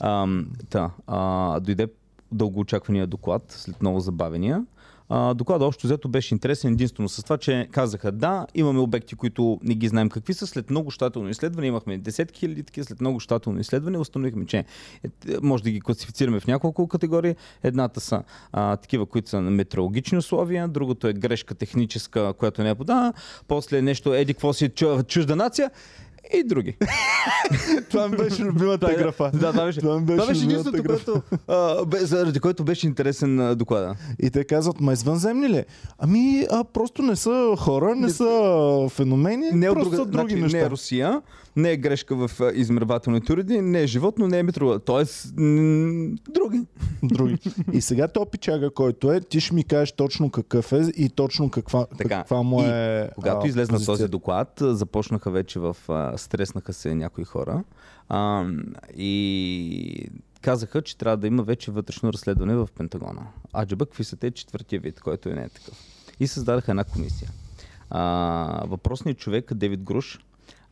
Ам, 0.00 0.46
та, 0.70 0.90
а, 1.06 1.60
дойде 1.60 1.88
дългоочаквания 2.32 3.06
доклад 3.06 3.42
след 3.48 3.80
много 3.80 4.00
забавения. 4.00 4.64
А, 5.08 5.34
докладът 5.34 5.66
общо 5.66 5.86
взето 5.86 6.08
беше 6.08 6.34
интересен 6.34 6.72
единствено 6.72 7.08
с 7.08 7.22
това, 7.22 7.38
че 7.38 7.68
казаха 7.70 8.12
да, 8.12 8.46
имаме 8.54 8.80
обекти, 8.80 9.14
които 9.14 9.60
не 9.62 9.74
ги 9.74 9.88
знаем 9.88 10.08
какви 10.08 10.34
са. 10.34 10.46
След 10.46 10.70
много 10.70 10.90
щателно 10.90 11.28
изследване 11.28 11.66
имахме 11.66 11.98
десетки 11.98 12.40
хиляди 12.40 12.62
такива, 12.62 12.84
след 12.84 13.00
много 13.00 13.20
щателно 13.20 13.60
изследване 13.60 13.98
установихме, 13.98 14.46
че 14.46 14.58
е, 14.58 14.64
може 15.42 15.62
да 15.62 15.70
ги 15.70 15.80
класифицираме 15.80 16.40
в 16.40 16.46
няколко 16.46 16.88
категории. 16.88 17.34
Едната 17.62 18.00
са 18.00 18.22
а, 18.52 18.76
такива, 18.76 19.06
които 19.06 19.28
са 19.28 19.40
на 19.40 19.50
метеорологични 19.50 20.18
условия, 20.18 20.68
другото 20.68 21.08
е 21.08 21.12
грешка 21.12 21.54
техническа, 21.54 22.34
която 22.38 22.62
не 22.62 22.70
е 22.70 22.74
подана, 22.74 23.12
после 23.48 23.82
нещо 23.82 24.14
еди 24.14 24.34
какво 24.34 24.52
си 24.52 24.68
чу- 24.68 25.06
чужда 25.06 25.36
нация 25.36 25.70
и 26.34 26.42
други. 26.44 26.76
Това 27.90 28.08
ми 28.08 28.16
беше 28.16 28.42
любимата 28.42 28.94
графа. 28.98 29.30
Да, 29.34 29.52
това 29.52 29.64
беше, 29.64 29.80
Това 29.80 30.00
беше 30.00 30.16
това 30.16 30.26
беше 30.26 30.44
единственото, 30.44 30.84
което, 30.84 31.22
а, 31.48 31.84
бе, 31.84 31.98
заради 31.98 32.40
което 32.40 32.64
беше 32.64 32.86
интересен 32.86 33.40
а, 33.40 33.54
доклада. 33.56 33.94
И 34.22 34.30
те 34.30 34.44
казват, 34.44 34.80
ма 34.80 34.92
извънземни 34.92 35.48
ли? 35.48 35.64
Ами, 35.98 36.46
а, 36.50 36.64
просто 36.64 37.02
не 37.02 37.16
са 37.16 37.54
хора, 37.58 37.94
не 37.96 38.10
са 38.10 38.86
феномени, 38.90 39.50
Не, 39.52 39.66
е 39.66 39.70
от 39.70 39.74
просто 39.74 39.90
друга, 39.90 40.04
са 40.04 40.10
други 40.10 40.30
значи, 40.30 40.42
неща. 40.42 40.58
не 40.58 40.64
е 40.64 40.70
Русия, 40.70 41.22
не 41.58 41.72
е 41.72 41.76
грешка 41.76 42.16
в 42.16 42.30
измервателните 42.54 43.32
уреди, 43.32 43.60
не 43.60 43.82
е 43.82 43.86
животно, 43.86 44.26
не 44.26 44.38
е 44.38 44.42
метро. 44.42 44.78
Тоест, 44.78 45.32
м- 45.36 46.16
други. 46.28 46.66
други. 47.02 47.38
И 47.72 47.80
сега 47.80 48.08
то 48.08 48.26
пичага, 48.26 48.70
който 48.70 49.12
е, 49.12 49.20
ти 49.20 49.40
ще 49.40 49.54
ми 49.54 49.64
кажеш 49.64 49.92
точно 49.92 50.30
какъв 50.30 50.72
е 50.72 50.82
и 50.96 51.08
точно 51.08 51.50
каква, 51.50 51.86
Така. 51.86 52.08
каква 52.08 52.42
му 52.42 52.62
И 52.62 52.64
е 52.64 53.10
Когато 53.14 53.46
а, 53.46 53.48
излезна 53.48 53.74
този 53.74 53.86
позицията. 53.86 54.10
доклад, 54.10 54.52
започнаха 54.60 55.30
вече 55.30 55.58
в... 55.58 55.76
А, 55.88 56.18
стреснаха 56.18 56.72
се 56.72 56.94
някои 56.94 57.24
хора 57.24 57.64
а, 58.08 58.44
и 58.96 60.08
казаха, 60.40 60.82
че 60.82 60.98
трябва 60.98 61.16
да 61.16 61.26
има 61.26 61.42
вече 61.42 61.70
вътрешно 61.70 62.12
разследване 62.12 62.54
в 62.54 62.68
Пентагона. 62.76 63.26
Аджаба, 63.56 63.86
какви 63.86 64.04
са 64.04 64.16
те 64.16 64.30
четвъртия 64.30 64.80
вид, 64.80 65.00
който 65.00 65.28
е 65.28 65.32
не 65.34 65.42
е 65.42 65.48
такъв. 65.48 65.74
И 66.20 66.26
създадаха 66.26 66.72
една 66.72 66.84
комисия. 66.84 67.30
А, 67.90 68.62
въпросният 68.66 69.18
човек, 69.18 69.54
Девид 69.54 69.82
Груш, 69.82 70.18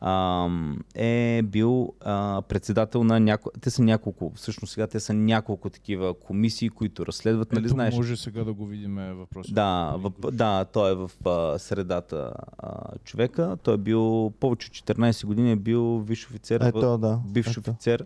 а, 0.01 0.49
е 0.95 1.41
бил 1.43 1.93
а, 2.01 2.41
председател 2.41 3.03
на 3.03 3.19
няколко... 3.19 3.59
Те 3.59 3.69
са 3.69 3.83
няколко, 3.83 4.31
всъщност 4.35 4.73
сега 4.73 4.87
те 4.87 4.99
са 4.99 5.13
няколко 5.13 5.69
такива 5.69 6.13
комисии, 6.13 6.69
които 6.69 7.05
разследват, 7.05 7.51
нали 7.51 7.65
Ето, 7.65 7.73
знаеш? 7.73 7.95
може 7.95 8.17
сега 8.17 8.43
да 8.43 8.53
го 8.53 8.65
видим 8.65 8.95
въпроса. 8.95 9.53
Да, 9.53 9.95
в, 9.97 10.31
да, 10.31 10.65
той 10.65 10.91
е 10.91 10.95
в 10.95 11.11
а, 11.25 11.59
средата 11.59 12.33
а, 12.57 12.97
човека. 13.03 13.57
Той 13.63 13.73
е 13.73 13.77
бил 13.77 14.33
повече 14.39 14.67
от 14.67 14.97
14 14.97 15.25
години, 15.25 15.51
е 15.51 15.55
бил 15.55 15.99
висш 15.99 16.25
офицер, 16.25 16.61
Ето, 16.61 16.97
да. 16.97 17.19
бивш 17.27 17.57
Ето. 17.57 17.59
офицер 17.59 18.05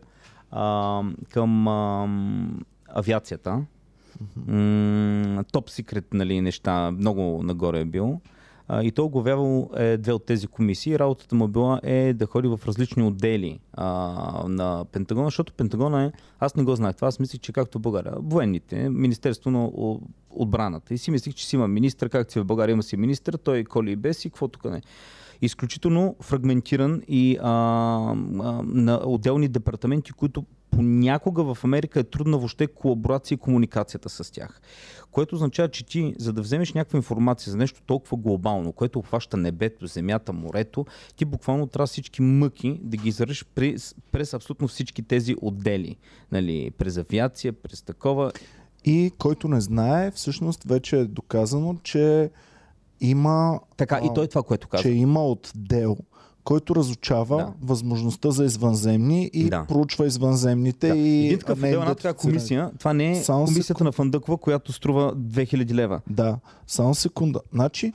а, 0.52 1.04
към 1.30 1.68
а, 1.68 2.08
авиацията. 2.88 3.66
Топ 5.52 5.70
секрет 5.70 6.14
нали, 6.14 6.42
неща, 6.42 6.92
много 6.92 7.44
нагоре 7.44 7.80
е 7.80 7.86
бил. 7.86 8.22
И 8.84 8.92
той 8.92 9.06
оглавявал 9.06 9.70
е, 9.78 9.98
две 9.98 10.14
от 10.14 10.26
тези 10.26 10.48
комисии. 10.48 11.00
Работата 11.00 11.36
му 11.36 11.48
била 11.48 11.80
е 11.84 12.14
да 12.14 12.26
ходи 12.26 12.48
в 12.48 12.60
различни 12.68 13.04
отдели 13.04 13.60
а, 13.74 13.86
на 14.48 14.86
Пентагона, 14.92 15.28
защото 15.28 15.54
Пентагона 15.54 16.04
е, 16.04 16.12
аз 16.40 16.56
не 16.56 16.64
го 16.64 16.76
знаех 16.76 16.96
това, 16.96 17.08
аз 17.08 17.20
мислих, 17.20 17.42
че 17.42 17.54
както 17.54 17.80
България, 17.80 18.14
военните, 18.18 18.90
Министерство 18.90 19.52
на 19.52 19.70
отбраната. 20.30 20.94
И 20.94 20.98
си 20.98 21.12
мислих, 21.12 21.34
че 21.36 21.48
си 21.48 21.56
има 21.56 21.68
министър, 21.68 22.10
както 22.10 22.34
си 22.34 22.40
в 22.40 22.46
България 22.46 22.74
има 22.74 22.84
си 22.84 22.98
министър, 22.98 23.34
той 23.34 23.64
коли 23.64 23.92
и 23.92 23.96
без 23.96 24.26
и 24.26 24.30
какво 24.30 24.48
тук 24.48 24.66
не. 24.66 24.82
Изключително 25.42 26.16
фрагментиран 26.22 27.02
и 27.08 27.38
а, 27.42 27.50
а, 27.50 28.16
на 28.64 29.02
отделни 29.06 29.48
департаменти, 29.48 30.12
които 30.12 30.46
понякога 30.72 31.54
в 31.54 31.64
Америка 31.64 32.00
е 32.00 32.04
трудна 32.04 32.38
въобще 32.38 32.68
колаборация 32.68 33.36
и 33.36 33.40
комуникацията 33.40 34.10
с 34.10 34.32
тях. 34.32 34.62
Което 35.12 35.36
означава, 35.36 35.70
че 35.70 35.86
ти, 35.86 36.16
за 36.18 36.34
да 36.34 36.42
вземеш 36.42 36.74
някаква 36.74 36.98
информация 36.98 37.52
за 37.52 37.58
нещо 37.58 37.82
толкова 37.86 38.18
глобално, 38.18 38.72
което 38.72 39.00
обхваща 39.00 39.38
небето, 39.38 39.88
земята, 39.88 40.34
морето, 40.34 40.86
ти 41.16 41.26
буквално 41.26 41.68
трябва 41.68 41.88
всички 41.88 42.22
мъки 42.22 42.80
да 42.84 42.98
ги 42.98 43.10
изръж 43.10 43.46
през, 43.56 43.96
през 44.12 44.34
абсолютно 44.34 44.68
всички 44.68 45.04
тези 45.04 45.36
отдели. 45.42 45.98
Нали, 46.32 46.72
през 46.78 46.98
авиация, 46.98 47.54
през 47.54 47.82
такова. 47.82 48.32
И 48.86 49.12
който 49.18 49.48
не 49.48 49.62
знае, 49.62 50.12
всъщност 50.12 50.64
вече 50.64 51.00
е 51.00 51.06
доказано, 51.06 51.76
че 51.84 52.32
има, 53.02 53.60
Така, 53.78 54.00
и 54.04 54.08
А, 54.12 54.14
той 54.14 54.24
е 54.24 54.28
това, 54.28 54.44
което 54.44 54.68
казва. 54.68 54.84
че 54.84 54.90
има 54.90 55.26
отдел, 55.26 55.98
който 56.44 56.76
разучава 56.76 57.38
Да. 57.38 57.54
възможността 57.62 58.32
за 58.32 58.46
извънземни 58.46 59.30
и 59.34 59.50
Да. 59.50 59.66
проучва 59.68 60.06
извънземните 60.08 60.88
Да. 60.88 60.96
и 60.96 61.26
Един 61.26 61.40
такъв 61.40 61.58
отдел, 61.58 61.80
една 61.80 61.96
такава 61.96 62.14
комисия, 62.14 62.72
това 62.80 62.94
не 62.94 63.12
е 63.12 63.24
Само 63.24 63.46
комисията 63.46 63.84
на 63.84 63.92
Фандъкова, 63.92 64.38
която 64.38 64.74
струва 64.74 65.16
2000 65.16 65.74
лева. 65.74 66.02
Да, 66.10 66.38
само 66.68 66.96
секунда. 66.96 67.40
Значи, 67.54 67.94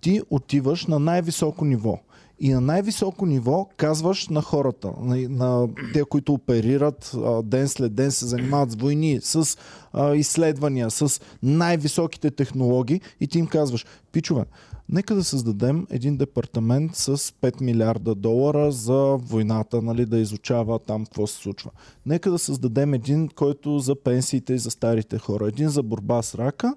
ти 0.00 0.20
отиваш 0.30 0.86
на 0.86 0.98
най-високо 0.98 1.64
ниво. 1.64 1.98
И 2.40 2.52
на 2.52 2.60
най-високо 2.60 3.26
ниво 3.26 3.68
казваш 3.76 4.28
на 4.28 4.42
хората, 4.42 4.92
на, 5.00 5.16
на 5.28 5.68
те, 5.92 6.04
които 6.04 6.32
оперират 6.32 7.12
а, 7.24 7.42
ден 7.42 7.68
след 7.68 7.94
ден, 7.94 8.10
се 8.10 8.26
занимават 8.26 8.70
с 8.70 8.74
войни, 8.74 9.18
с 9.22 9.58
а, 9.92 10.14
изследвания, 10.14 10.90
с 10.90 11.20
най-високите 11.42 12.30
технологии 12.30 13.00
и 13.20 13.26
ти 13.26 13.38
им 13.38 13.46
казваш, 13.46 13.86
пичове, 14.12 14.44
нека 14.88 15.14
да 15.14 15.24
създадем 15.24 15.86
един 15.90 16.16
департамент 16.16 16.96
с 16.96 17.16
5 17.16 17.60
милиарда 17.60 18.14
долара 18.14 18.72
за 18.72 19.16
войната, 19.20 19.82
нали, 19.82 20.06
да 20.06 20.18
изучава 20.18 20.78
там 20.78 21.04
какво 21.04 21.26
се 21.26 21.36
случва. 21.36 21.70
Нека 22.06 22.30
да 22.30 22.38
създадем 22.38 22.94
един, 22.94 23.28
който 23.28 23.78
за 23.78 23.94
пенсиите 23.94 24.54
и 24.54 24.58
за 24.58 24.70
старите 24.70 25.18
хора, 25.18 25.48
един 25.48 25.68
за 25.68 25.82
борба 25.82 26.22
с 26.22 26.34
рака 26.34 26.74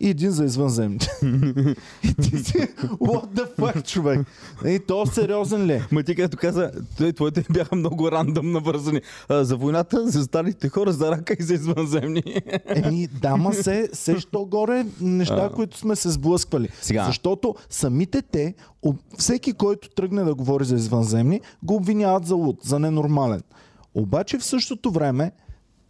и 0.00 0.08
един 0.08 0.30
за 0.30 0.44
извънземните. 0.44 1.08
и 2.02 2.14
ти 2.14 2.38
си, 2.38 2.58
what 2.82 3.26
the 3.26 3.56
fuck, 3.56 3.86
човек? 3.86 4.26
И 4.66 4.80
то 4.86 5.06
сериозен 5.06 5.66
ли 5.66 5.72
е? 5.72 5.82
Ма 5.92 6.02
ти 6.02 6.14
като 6.14 6.36
каза, 6.36 6.70
той, 6.98 7.12
твоите 7.12 7.44
бяха 7.50 7.76
много 7.76 8.10
рандъм 8.10 8.52
навързани. 8.52 9.00
А, 9.28 9.44
за 9.44 9.56
войната, 9.56 10.08
за 10.08 10.24
старите 10.24 10.68
хора, 10.68 10.92
за 10.92 11.10
рака 11.10 11.36
и 11.38 11.42
за 11.42 11.54
извънземни. 11.54 12.22
Еми, 12.66 13.06
да, 13.06 13.36
ма 13.36 13.52
се, 13.54 13.88
се 13.92 14.20
що 14.20 14.44
горе 14.44 14.86
неща, 15.00 15.50
които 15.54 15.78
сме 15.78 15.96
се 15.96 16.10
сблъсквали. 16.10 16.68
Сега. 16.82 17.04
Защото 17.04 17.54
самите 17.70 18.22
те, 18.22 18.54
всеки, 19.18 19.52
който 19.52 19.90
тръгне 19.90 20.24
да 20.24 20.34
говори 20.34 20.64
за 20.64 20.74
извънземни, 20.74 21.40
го 21.62 21.74
обвиняват 21.74 22.26
за 22.26 22.34
луд, 22.34 22.56
за 22.62 22.78
ненормален. 22.78 23.42
Обаче 23.94 24.38
в 24.38 24.44
същото 24.44 24.90
време, 24.90 25.32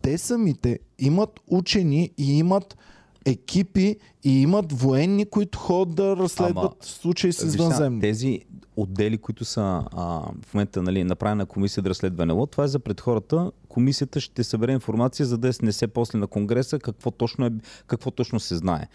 те 0.03 0.19
самите 0.19 0.79
имат 0.99 1.41
учени 1.47 2.11
и 2.19 2.39
имат 2.39 2.77
екипи 3.25 3.97
и 4.25 4.41
имат 4.41 4.73
военни, 4.73 5.27
които 5.27 5.59
ходят 5.59 5.95
да 5.95 6.17
разследват 6.17 6.57
Ама, 6.57 6.75
случаи 6.81 7.33
с 7.33 7.43
извънземни. 7.43 8.01
Тези 8.01 8.41
отдели, 8.77 9.19
които 9.19 9.45
са 9.45 9.85
а, 9.93 10.05
в 10.47 10.55
момента 10.55 10.83
нали, 10.83 11.05
направена 11.05 11.47
комисия 11.47 11.83
да 11.83 11.91
разследва 11.91 12.27
НЛО, 12.27 12.47
това 12.47 12.65
е 12.65 12.69
за 12.69 12.79
пред 12.79 13.01
хората. 13.01 13.53
Комисията 13.69 14.21
ще 14.21 14.45
събере 14.45 14.73
информация, 14.73 15.27
за 15.27 15.39
да 15.39 15.53
не 15.63 15.73
се 15.73 15.87
после 15.87 16.19
на 16.19 16.27
Конгреса 16.27 16.79
какво 16.79 17.11
точно, 17.11 17.47
е, 17.47 17.51
какво 17.87 18.11
точно 18.11 18.41
се 18.41 18.57
знае. 18.57 18.89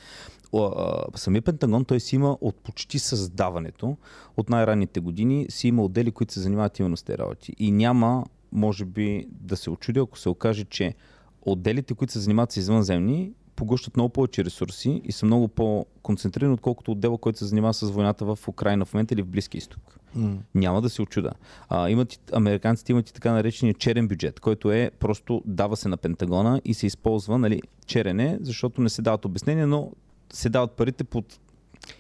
Самия 1.16 1.42
Пентагон, 1.42 1.86
той 1.86 2.00
си 2.00 2.16
има 2.16 2.38
от 2.42 2.56
почти 2.56 3.00
създаването, 3.00 3.98
от 4.38 4.50
най-ранните 4.50 5.00
години, 5.00 5.46
си 5.50 5.68
има 5.68 5.84
отдели, 5.84 6.12
които 6.12 6.34
се 6.34 6.40
занимават 6.40 6.80
именно 6.80 6.98
с 6.98 7.04
тези 7.04 7.18
работи. 7.18 7.54
И 7.58 7.72
няма, 7.72 8.26
може 8.52 8.86
би, 8.86 9.28
да 9.32 9.58
се 9.58 9.70
очуди, 9.70 10.00
ако 10.00 10.20
се 10.20 10.30
окаже, 10.30 10.66
че 10.66 10.96
отделите, 11.42 11.94
които 11.94 12.14
се 12.14 12.20
занимават 12.20 12.52
с 12.52 12.58
извънземни, 12.58 13.32
поглъщат 13.60 13.96
много 13.96 14.10
повече 14.10 14.46
ресурси 14.46 15.02
и 15.04 15.12
са 15.12 15.26
много 15.26 15.48
по-концентрирани, 15.48 16.54
отколкото 16.54 16.92
отдела, 16.92 17.18
който 17.18 17.40
се 17.40 17.46
занимава 17.46 17.74
с 17.74 17.92
войната 17.92 18.26
в 18.26 18.48
Украина 18.48 18.86
в 18.86 18.94
момента 18.94 19.14
или 19.14 19.22
в 19.22 19.28
Близки 19.28 19.58
изток. 19.58 20.00
М. 20.16 20.38
Няма 20.56 20.82
да 20.82 20.90
се 20.90 21.02
очуда. 21.02 21.32
А, 21.70 21.90
имат, 21.90 22.20
американците 22.34 22.92
имат 22.92 23.10
и 23.10 23.14
така 23.14 23.32
наречения 23.32 23.74
черен 23.74 24.08
бюджет, 24.08 24.40
който 24.40 24.72
е 24.72 24.92
просто 25.00 25.42
дава 25.46 25.78
се 25.78 25.90
на 25.90 25.98
Пентагона 25.98 26.62
и 26.66 26.74
се 26.74 26.88
използва 26.88 27.38
нали, 27.38 27.62
черене, 27.86 28.38
защото 28.42 28.82
не 28.82 28.90
се 28.90 29.02
дават 29.02 29.26
обяснения, 29.26 29.68
но 29.68 29.92
се 30.34 30.50
дават 30.50 30.72
парите 30.72 31.04
под 31.04 31.40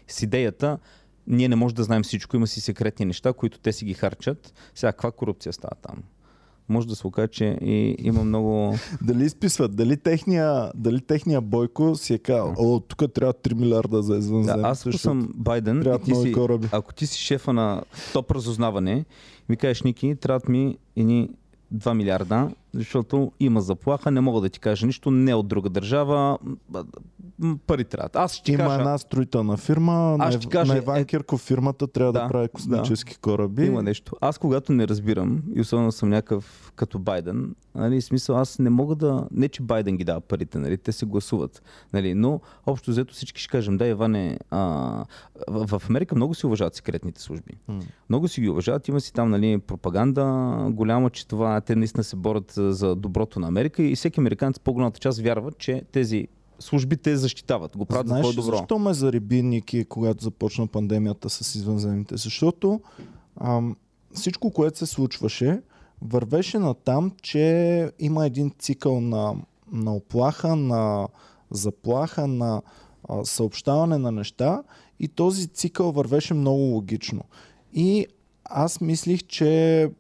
с 0.08 0.22
идеята 0.22 0.78
ние 1.28 1.48
не 1.48 1.56
можем 1.56 1.76
да 1.76 1.84
знаем 1.84 2.04
всичко, 2.04 2.36
има 2.36 2.48
си 2.48 2.62
секретни 2.62 3.06
неща, 3.06 3.34
които 3.34 3.60
те 3.60 3.74
си 3.74 3.86
ги 3.86 3.94
харчат. 3.94 4.54
Сега, 4.76 4.92
каква 4.92 5.12
корупция 5.12 5.54
става 5.54 5.76
там? 5.82 6.04
Може 6.70 6.88
да 6.88 6.96
се 6.96 7.08
окаже, 7.08 7.28
че 7.28 7.46
и, 7.62 7.96
има 8.00 8.24
много... 8.24 8.76
Дали 9.02 9.26
изписват, 9.26 9.76
дали 9.76 9.98
техния, 9.98 10.72
дали 10.76 11.02
техния 11.02 11.42
Бойко 11.42 11.96
си 11.96 12.14
е 12.14 12.18
казал, 12.18 12.54
о, 12.58 12.80
тук 12.80 13.14
трябва 13.14 13.34
3 13.34 13.54
милиарда 13.54 14.02
за 14.02 14.14
Да, 14.14 14.20
извънземни. 14.20 14.64
аз 14.66 14.82
ако 14.82 14.92
защото 14.92 15.02
съм 15.02 15.30
Байден, 15.36 15.82
и 15.82 16.04
ти 16.06 16.16
си, 16.16 16.32
кораби. 16.32 16.68
ако 16.72 16.94
ти 16.94 17.08
си 17.08 17.20
шефа 17.20 17.54
на 17.54 17.82
топ 18.14 18.32
разузнаване, 18.32 19.06
ми 19.50 19.58
кажеш, 19.58 19.84
Ники, 19.84 20.16
трябват 20.16 20.50
ми 20.50 20.78
едни 20.96 21.30
2 21.76 21.94
милиарда, 21.94 22.50
защото 22.74 23.32
има 23.40 23.62
заплаха, 23.62 24.12
не 24.12 24.22
мога 24.22 24.42
да 24.42 24.50
ти 24.50 24.60
кажа 24.60 24.86
нищо, 24.86 25.12
не 25.12 25.34
от 25.34 25.48
друга 25.48 25.70
държава, 25.70 26.38
пари 27.68 27.84
трябват. 27.84 28.16
Аз 28.16 28.34
ще 28.34 28.52
Има 28.52 28.58
кажа, 28.60 28.76
една 28.76 28.98
строителна 28.98 29.58
фирма, 29.58 29.94
Аз 30.12 30.18
на, 30.18 30.32
ще 30.32 30.40
ти 30.40 30.48
кажа, 30.48 30.74
на 30.74 30.78
Иван 30.78 30.98
е- 30.98 31.06
Кирков 31.06 31.42
фирмата 31.42 31.88
трябва 31.88 32.14
да, 32.14 32.22
Да, 32.22 32.28
прави 32.28 32.48
космически 32.48 33.18
кораби. 33.18 33.66
има 33.66 33.84
нещо. 33.84 34.16
Аз 34.22 34.38
когато 34.38 34.74
не 34.74 34.88
разбирам, 34.88 35.42
и 35.56 35.62
особено 35.62 35.92
съм 35.92 36.10
някакъв 36.10 36.72
като 36.76 37.00
Байден, 37.00 37.56
нали, 37.76 38.02
смисъл 38.02 38.38
аз 38.38 38.60
не 38.60 38.70
мога 38.70 38.96
да, 38.96 39.28
не 39.32 39.50
че 39.50 39.62
Байден 39.62 39.98
ги 39.98 40.04
дава 40.04 40.22
парите, 40.22 40.58
нали, 40.58 40.78
те 40.78 40.92
се 40.92 41.06
гласуват, 41.06 41.62
нали, 41.94 42.14
но 42.14 42.40
общо 42.66 42.92
взето 42.92 43.14
всички 43.14 43.42
ще 43.42 43.50
кажем, 43.50 43.78
да, 43.78 43.88
Иване, 43.88 44.40
а, 44.52 44.60
в, 45.48 45.82
Америка 45.90 46.16
много 46.16 46.34
си 46.34 46.46
уважават 46.46 46.76
секретните 46.76 47.22
служби. 47.22 47.52
М. 47.68 47.80
Много 48.10 48.28
си 48.28 48.42
ги 48.42 48.50
уважават, 48.50 48.88
има 48.88 49.02
си 49.02 49.14
там 49.14 49.30
нали, 49.30 49.58
пропаганда 49.58 50.24
голяма, 50.70 51.10
че 51.10 51.28
това 51.28 51.62
те 51.62 51.76
наистина 51.76 52.04
се 52.04 52.16
борят 52.16 52.59
за 52.60 52.96
доброто 52.96 53.40
на 53.40 53.48
Америка 53.48 53.84
и 53.84 53.96
всеки 53.96 54.20
американец, 54.20 54.60
по-голямата 54.60 55.00
част 55.00 55.20
вярват, 55.20 55.58
че 55.58 55.84
тези 55.92 56.28
служби 56.60 56.98
те 56.98 57.18
защитават, 57.18 57.78
го 57.78 57.86
правят 57.86 58.08
за 58.08 58.12
Знаеш 58.12 58.26
ли 58.26 58.36
по-добро. 58.36 58.58
защо 58.58 58.80
ме 58.80 58.94
зареби 58.94 59.42
Ники, 59.42 59.86
когато 59.86 60.24
започна 60.24 60.68
пандемията 60.68 61.30
с 61.30 61.56
извънземните? 61.56 62.18
Защото 62.18 62.82
ам, 63.42 63.76
всичко, 64.14 64.52
което 64.52 64.78
се 64.78 64.86
случваше, 64.86 65.62
вървеше 66.02 66.60
на 66.60 66.74
там, 66.74 67.12
че 67.22 67.92
има 68.00 68.26
един 68.26 68.52
цикъл 68.60 69.02
на, 69.02 69.36
на 69.72 69.96
оплаха, 69.96 70.56
на 70.56 71.08
заплаха, 71.52 72.28
на 72.28 72.62
а, 73.10 73.26
съобщаване 73.26 73.98
на 73.98 74.12
неща 74.12 74.64
и 75.00 75.08
този 75.08 75.48
цикъл 75.48 75.92
вървеше 75.92 76.34
много 76.34 76.62
логично. 76.62 77.24
И 77.74 78.08
аз 78.46 78.82
мислих, 78.82 79.24
че 79.28 79.92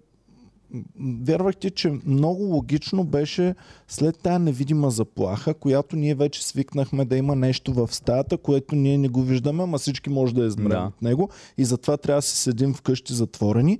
м, 0.73 0.83
вярвах 1.23 1.57
ти, 1.57 1.69
че 1.69 1.99
много 2.05 2.43
логично 2.43 3.03
беше 3.03 3.55
след 3.87 4.17
тая 4.17 4.39
невидима 4.39 4.91
заплаха, 4.91 5.53
която 5.53 5.95
ние 5.95 6.15
вече 6.15 6.47
свикнахме 6.47 7.05
да 7.05 7.17
има 7.17 7.35
нещо 7.35 7.73
в 7.73 7.89
стаята, 7.95 8.37
което 8.37 8.75
ние 8.75 8.97
не 8.97 9.09
го 9.09 9.21
виждаме, 9.21 9.63
ама 9.63 9.77
всички 9.77 10.09
може 10.09 10.33
да 10.35 10.45
измрем 10.45 10.69
Да. 10.69 10.83
от 10.87 11.01
него 11.01 11.29
и 11.57 11.65
затова 11.65 11.97
трябва 11.97 12.17
да 12.17 12.21
си 12.21 12.37
седим 12.37 12.73
вкъщи 12.73 13.13
затворени. 13.13 13.79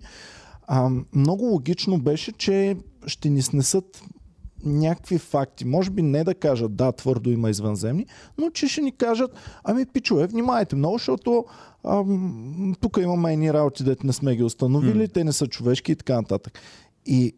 А, 0.68 0.90
много 1.14 1.46
логично 1.46 2.00
беше, 2.00 2.32
че 2.32 2.78
ще 3.06 3.30
ни 3.30 3.42
снесат 3.42 4.04
някакви 4.66 5.18
факти. 5.18 5.66
Може 5.66 5.90
би 5.90 6.02
не 6.02 6.24
да 6.24 6.36
кажат 6.36 6.76
да, 6.76 6.92
твърдо 6.92 7.30
има 7.30 7.50
извънземни, 7.50 8.06
но 8.38 8.50
че 8.50 8.68
ще 8.68 8.82
ни 8.82 8.92
кажат, 8.92 9.32
ами 9.64 9.86
пичове, 9.86 10.28
внимайте 10.28 10.76
много, 10.76 10.98
защото 10.98 11.46
ам, 11.84 12.76
тук 12.82 12.98
имаме 13.02 13.34
едни 13.34 13.54
работи, 13.54 13.84
дете 13.84 14.08
не 14.08 14.14
сме 14.14 14.36
ги 14.36 14.44
установили, 14.44 15.08
те 15.08 15.24
не 15.24 15.34
са 15.34 15.48
човешки 15.48 15.92
и 15.92 15.96
така 15.96 16.16
нататък. 16.16 16.60
И 17.06 17.36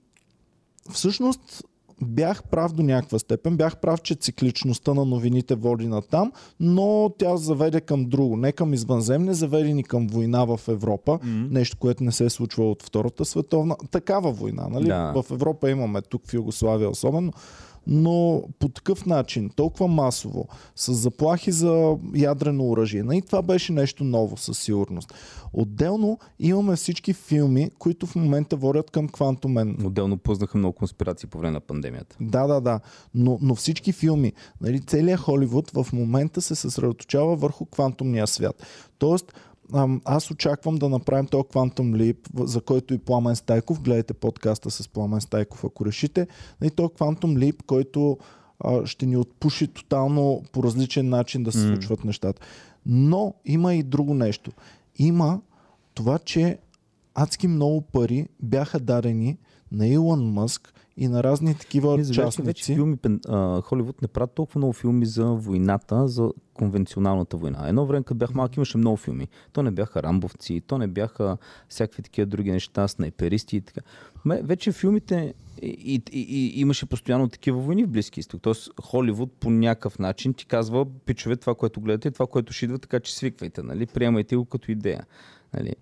всъщност 0.91 1.63
бях 2.01 2.43
прав 2.43 2.73
до 2.73 2.83
някаква 2.83 3.19
степен. 3.19 3.57
Бях 3.57 3.77
прав, 3.77 4.01
че 4.01 4.15
цикличността 4.15 4.93
на 4.93 5.05
новините 5.05 5.55
води 5.55 5.87
на 5.87 6.01
там, 6.01 6.31
но 6.59 7.11
тя 7.17 7.37
заведе 7.37 7.81
към 7.81 8.05
друго. 8.05 8.37
Не 8.37 8.51
към 8.51 8.73
извънземне, 8.73 9.33
заведе 9.33 9.73
ни 9.73 9.83
към 9.83 10.07
война 10.07 10.45
в 10.45 10.59
Европа. 10.67 11.19
Мгм. 11.23 11.47
Нещо, 11.51 11.77
което 11.77 12.03
не 12.03 12.11
се 12.11 12.25
е 12.25 12.29
случвало 12.29 12.71
от 12.71 12.83
Втората 12.83 13.25
световна. 13.25 13.75
Такава 13.91 14.31
война, 14.31 14.67
нали? 14.69 14.87
Да. 14.87 15.13
В 15.15 15.31
Европа 15.31 15.69
имаме, 15.69 16.01
тук 16.01 16.27
в 16.27 16.33
Югославия 16.33 16.89
особено. 16.89 17.33
Но 17.87 18.43
по 18.59 18.69
такъв 18.69 19.05
начин, 19.05 19.49
толкова 19.55 19.87
масово, 19.87 20.47
с 20.75 20.93
заплахи 20.93 21.51
за 21.51 21.97
ядрено 22.15 22.69
оръжие. 22.69 23.03
И 23.11 23.21
това 23.21 23.41
беше 23.41 23.73
нещо 23.73 24.03
ново 24.03 24.37
със 24.37 24.59
сигурност. 24.59 25.13
Отделно 25.53 26.19
имаме 26.39 26.75
всички 26.75 27.13
филми, 27.13 27.69
които 27.79 28.07
в 28.07 28.15
момента 28.15 28.55
водят 28.55 28.91
към 28.91 29.07
квантумен. 29.07 29.77
Отделно 29.85 30.17
познаха 30.17 30.57
много 30.57 30.75
конспирации 30.75 31.29
по 31.29 31.37
време 31.37 31.51
на 31.51 31.59
пандемията. 31.59 32.15
Да, 32.21 32.47
да, 32.47 32.61
да. 32.61 32.79
Но, 33.13 33.37
но 33.41 33.55
всички 33.55 33.91
филми, 33.91 34.33
нали, 34.61 34.79
целият 34.79 35.19
Холивуд 35.19 35.71
в 35.71 35.87
момента 35.93 36.41
се 36.41 36.55
съсредоточава 36.55 37.35
върху 37.35 37.65
квантумния 37.65 38.27
свят. 38.27 38.65
Тоест, 38.97 39.33
ам, 39.75 40.01
аз 40.05 40.31
очаквам 40.31 40.75
да 40.75 40.89
направим 40.89 41.25
този 41.25 41.43
Quantum 41.43 41.95
Leap, 41.95 42.45
за 42.45 42.61
който 42.61 42.93
и 42.93 42.97
Пламен 42.97 43.35
Стайков, 43.35 43.81
гледайте 43.81 44.13
подкаста 44.13 44.71
с 44.71 44.87
Пламен 44.87 45.21
Стайков, 45.21 45.63
ако 45.63 45.85
решите, 45.85 46.27
нали, 46.61 46.71
този 46.71 46.89
Quantum 46.89 47.37
Leap, 47.37 47.63
който 47.63 48.17
а, 48.59 48.85
ще 48.85 49.05
ни 49.05 49.17
отпуши 49.17 49.67
тотално 49.67 50.43
по 50.51 50.63
различен 50.63 51.09
начин 51.09 51.43
да 51.43 51.51
се 51.51 51.65
М. 51.65 51.65
случват 51.65 52.05
нещата. 52.05 52.41
Но 52.85 53.33
има 53.45 53.73
и 53.73 53.83
друго 53.83 54.13
нещо. 54.13 54.51
Има 54.97 55.41
това, 55.93 56.19
че 56.19 56.57
адски 57.15 57.47
много 57.47 57.81
пари 57.81 58.27
бяха 58.41 58.79
дадени 58.79 59.37
на 59.71 59.87
Илон 59.87 60.33
Мъск 60.33 60.73
и 61.01 61.07
на 61.07 61.23
разни 61.23 61.55
такива 61.55 61.95
Ние 61.95 62.03
забелязахме 62.03 62.45
вече 62.45 62.59
частници. 62.59 62.75
филми, 62.75 63.19
а, 63.27 63.61
Холивуд 63.61 64.01
не 64.01 64.07
правят 64.07 64.31
толкова 64.31 64.59
много 64.59 64.73
филми 64.73 65.05
за 65.05 65.25
войната, 65.25 66.07
за 66.07 66.31
конвенционалната 66.53 67.37
война. 67.37 67.67
Едно 67.67 67.85
време, 67.85 68.03
като 68.03 68.17
бях 68.17 68.33
малък, 68.33 68.55
имаше 68.55 68.77
много 68.77 68.97
филми. 68.97 69.27
То 69.53 69.63
не 69.63 69.71
бяха 69.71 70.03
рамбовци, 70.03 70.61
то 70.67 70.77
не 70.77 70.87
бяха 70.87 71.37
всякакви 71.69 72.03
такива 72.03 72.25
други 72.25 72.51
неща, 72.51 72.87
снайперисти 72.87 73.57
и 73.57 73.61
така. 73.61 73.81
Ме, 74.25 74.41
вече 74.41 74.71
филмите 74.71 75.33
и, 75.61 76.01
и, 76.11 76.21
и, 76.21 76.61
имаше 76.61 76.85
постоянно 76.85 77.29
такива 77.29 77.59
войни 77.59 77.83
в 77.83 77.89
Близки 77.89 78.19
изток. 78.19 78.41
Тоест 78.41 78.69
Холивуд 78.81 79.31
по 79.39 79.49
някакъв 79.49 79.99
начин 79.99 80.33
ти 80.33 80.45
казва, 80.45 80.85
пичове, 81.05 81.35
това, 81.35 81.55
което 81.55 81.81
гледате, 81.81 82.11
това, 82.11 82.27
което 82.27 82.53
ще 82.53 82.65
идва, 82.65 82.79
така 82.79 82.99
че 82.99 83.15
свиквайте, 83.15 83.63
нали? 83.63 83.85
приемайте 83.85 84.35
го 84.35 84.45
като 84.45 84.71
идея. 84.71 85.05
Нали? 85.53 85.75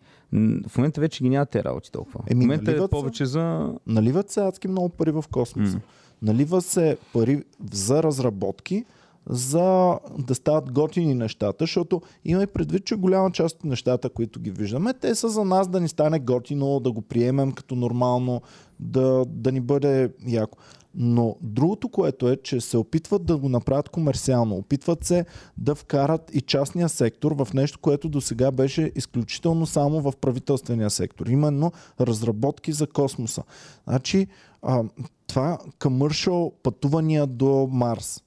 В 0.67 0.77
момента 0.77 1.01
вече 1.01 1.23
ги 1.23 1.29
няма 1.29 1.45
те 1.45 1.63
работи 1.63 1.91
толкова. 1.91 2.19
Еми, 2.27 2.39
в 2.39 2.43
момента 2.43 2.71
е 2.71 2.73
наливат 2.73 2.89
се. 2.89 2.91
повече 2.91 3.25
за... 3.25 3.73
Наливат 3.87 4.29
се 4.29 4.39
адски 4.41 4.67
много 4.67 4.89
пари 4.89 5.11
в 5.11 5.25
космоса. 5.31 5.75
М. 5.75 5.81
Налива 6.21 6.61
се 6.61 6.97
пари 7.13 7.43
за 7.73 8.03
разработки, 8.03 8.85
за 9.29 9.99
да 10.17 10.35
стават 10.35 10.71
готини 10.71 11.13
нещата, 11.13 11.63
защото 11.63 12.01
има 12.25 12.43
и 12.43 12.47
предвид, 12.47 12.85
че 12.85 12.95
голяма 12.95 13.31
част 13.31 13.55
от 13.55 13.63
нещата, 13.63 14.09
които 14.09 14.39
ги 14.39 14.51
виждаме, 14.51 14.93
те 14.93 15.15
са 15.15 15.29
за 15.29 15.45
нас 15.45 15.67
да 15.67 15.81
ни 15.81 15.87
стане 15.87 16.19
готино, 16.19 16.79
да 16.79 16.91
го 16.91 17.01
приемем 17.01 17.51
като 17.51 17.75
нормално, 17.75 18.41
да, 18.79 19.25
да 19.27 19.51
ни 19.51 19.61
бъде 19.61 20.11
яко. 20.27 20.57
Но 20.95 21.35
другото, 21.41 21.89
което 21.89 22.29
е, 22.29 22.37
че 22.37 22.61
се 22.61 22.77
опитват 22.77 23.25
да 23.25 23.37
го 23.37 23.49
направят 23.49 23.89
комерциално. 23.89 24.55
Опитват 24.55 25.03
се 25.03 25.25
да 25.57 25.75
вкарат 25.75 26.31
и 26.35 26.41
частния 26.41 26.89
сектор 26.89 27.31
в 27.31 27.53
нещо, 27.53 27.79
което 27.79 28.09
до 28.09 28.21
сега 28.21 28.51
беше 28.51 28.91
изключително 28.95 29.65
само 29.65 30.01
в 30.01 30.13
правителствения 30.21 30.89
сектор. 30.89 31.27
Именно 31.27 31.71
разработки 32.01 32.71
за 32.71 32.87
космоса. 32.87 33.43
Значи, 33.87 34.27
а, 34.61 34.83
това 35.27 35.57
commercial 35.79 36.53
пътувания 36.63 37.27
до 37.27 37.69
Марс. 37.71 38.23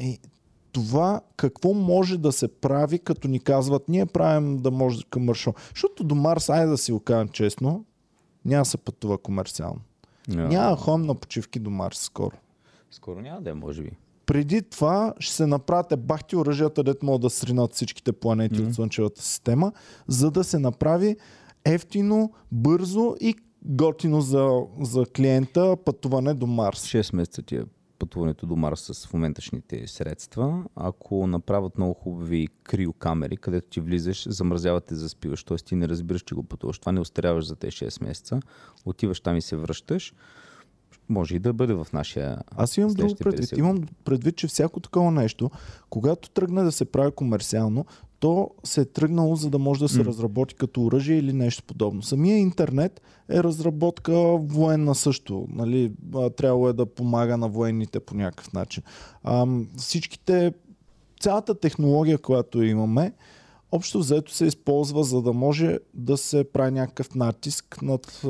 И 0.00 0.18
това 0.72 1.20
какво 1.36 1.74
може 1.74 2.18
да 2.18 2.32
се 2.32 2.48
прави, 2.48 2.98
като 2.98 3.28
ни 3.28 3.40
казват, 3.40 3.88
ние 3.88 4.06
правим 4.06 4.56
да 4.56 4.70
може 4.70 4.98
commercial. 4.98 5.54
Защото 5.74 6.04
до 6.04 6.14
Марс, 6.14 6.48
айде 6.48 6.66
да 6.66 6.78
си 6.78 6.92
го 6.92 7.00
кажем 7.00 7.28
честно, 7.28 7.84
няма 8.44 8.60
да 8.60 8.64
се 8.64 8.76
пътува 8.76 9.18
комерциално. 9.18 9.80
Yeah. 10.30 10.48
Няма 10.48 10.76
ходим 10.76 11.06
на 11.06 11.14
почивки 11.14 11.58
до 11.58 11.70
Марс 11.70 11.98
скоро. 11.98 12.36
Скоро 12.90 13.20
няма 13.20 13.40
да 13.40 13.50
е, 13.50 13.54
може 13.54 13.82
би. 13.82 13.90
Преди 14.26 14.62
това 14.62 15.14
ще 15.18 15.34
се 15.34 15.46
направят 15.46 15.92
е 15.92 15.96
бахти 15.96 16.36
оръжията, 16.36 16.82
дето 16.82 17.06
могат 17.06 17.22
да 17.22 17.30
сринат 17.30 17.74
всичките 17.74 18.12
планети 18.12 18.54
mm-hmm. 18.54 18.68
от 18.68 18.74
Слънчевата 18.74 19.22
система, 19.22 19.72
за 20.08 20.30
да 20.30 20.44
се 20.44 20.58
направи 20.58 21.16
ефтино, 21.64 22.32
бързо 22.52 23.16
и 23.20 23.34
готино 23.64 24.20
за, 24.20 24.62
за 24.80 25.06
клиента 25.16 25.76
пътуване 25.84 26.34
до 26.34 26.46
Марс. 26.46 26.86
6 26.86 27.16
месеца 27.16 27.42
ти 27.42 27.56
е 27.56 27.62
пътуването 27.98 28.46
до 28.46 28.56
Марс 28.56 28.80
с 28.80 29.06
в 29.06 29.14
моменташните 29.14 29.86
средства. 29.86 30.64
Ако 30.76 31.26
направят 31.26 31.78
много 31.78 31.94
хубави 31.94 32.48
криокамери, 32.62 33.36
където 33.36 33.68
ти 33.68 33.80
влизаш, 33.80 34.28
замразявате 34.28 34.94
за 34.94 35.08
спиваш, 35.08 35.44
т.е. 35.44 35.56
ти 35.56 35.74
не 35.74 35.88
разбираш, 35.88 36.22
че 36.22 36.34
го 36.34 36.42
пътуваш. 36.42 36.78
Това 36.78 36.92
не 36.92 37.00
остаряваш 37.00 37.46
за 37.46 37.56
тези 37.56 37.72
6 37.72 38.04
месеца. 38.04 38.40
Отиваш 38.84 39.20
там 39.20 39.36
и 39.36 39.42
се 39.42 39.56
връщаш. 39.56 40.14
Може 41.08 41.36
и 41.36 41.38
да 41.38 41.52
бъде 41.52 41.74
в 41.74 41.86
нашия. 41.92 42.38
Аз 42.56 42.76
имам 42.76 42.92
друго 42.92 43.14
предвид. 43.14 43.50
50 43.50 43.58
Имам 43.58 43.88
предвид, 44.04 44.36
че 44.36 44.46
всяко 44.46 44.80
такова 44.80 45.10
нещо, 45.10 45.50
когато 45.90 46.30
тръгне 46.30 46.62
да 46.62 46.72
се 46.72 46.84
прави 46.84 47.12
комерциално, 47.12 47.86
то 48.20 48.50
се 48.64 48.80
е 48.80 48.84
тръгнало 48.84 49.36
за 49.36 49.50
да 49.50 49.58
може 49.58 49.80
да 49.80 49.88
се 49.88 49.98
М. 49.98 50.04
разработи 50.04 50.54
като 50.54 50.82
оръжие 50.84 51.18
или 51.18 51.32
нещо 51.32 51.62
подобно. 51.64 52.02
Самия 52.02 52.38
интернет 52.38 53.00
е 53.30 53.42
разработка 53.42 54.12
военна 54.36 54.94
също. 54.94 55.46
Нали? 55.48 55.92
А, 56.14 56.30
Трябвало 56.30 56.68
е 56.68 56.72
да 56.72 56.86
помага 56.86 57.36
на 57.36 57.48
военните 57.48 58.00
по 58.00 58.14
някакъв 58.14 58.52
начин. 58.52 58.82
Ам, 59.24 59.68
всичките, 59.76 60.52
цялата 61.20 61.54
технология, 61.54 62.18
която 62.18 62.62
имаме, 62.62 63.12
общо 63.72 63.98
взето 63.98 64.32
се 64.32 64.46
използва, 64.46 65.04
за 65.04 65.22
да 65.22 65.32
може 65.32 65.78
да 65.94 66.16
се 66.16 66.44
прави 66.44 66.70
някакъв 66.70 67.14
натиск 67.14 67.82
над, 67.82 68.20
а, 68.24 68.28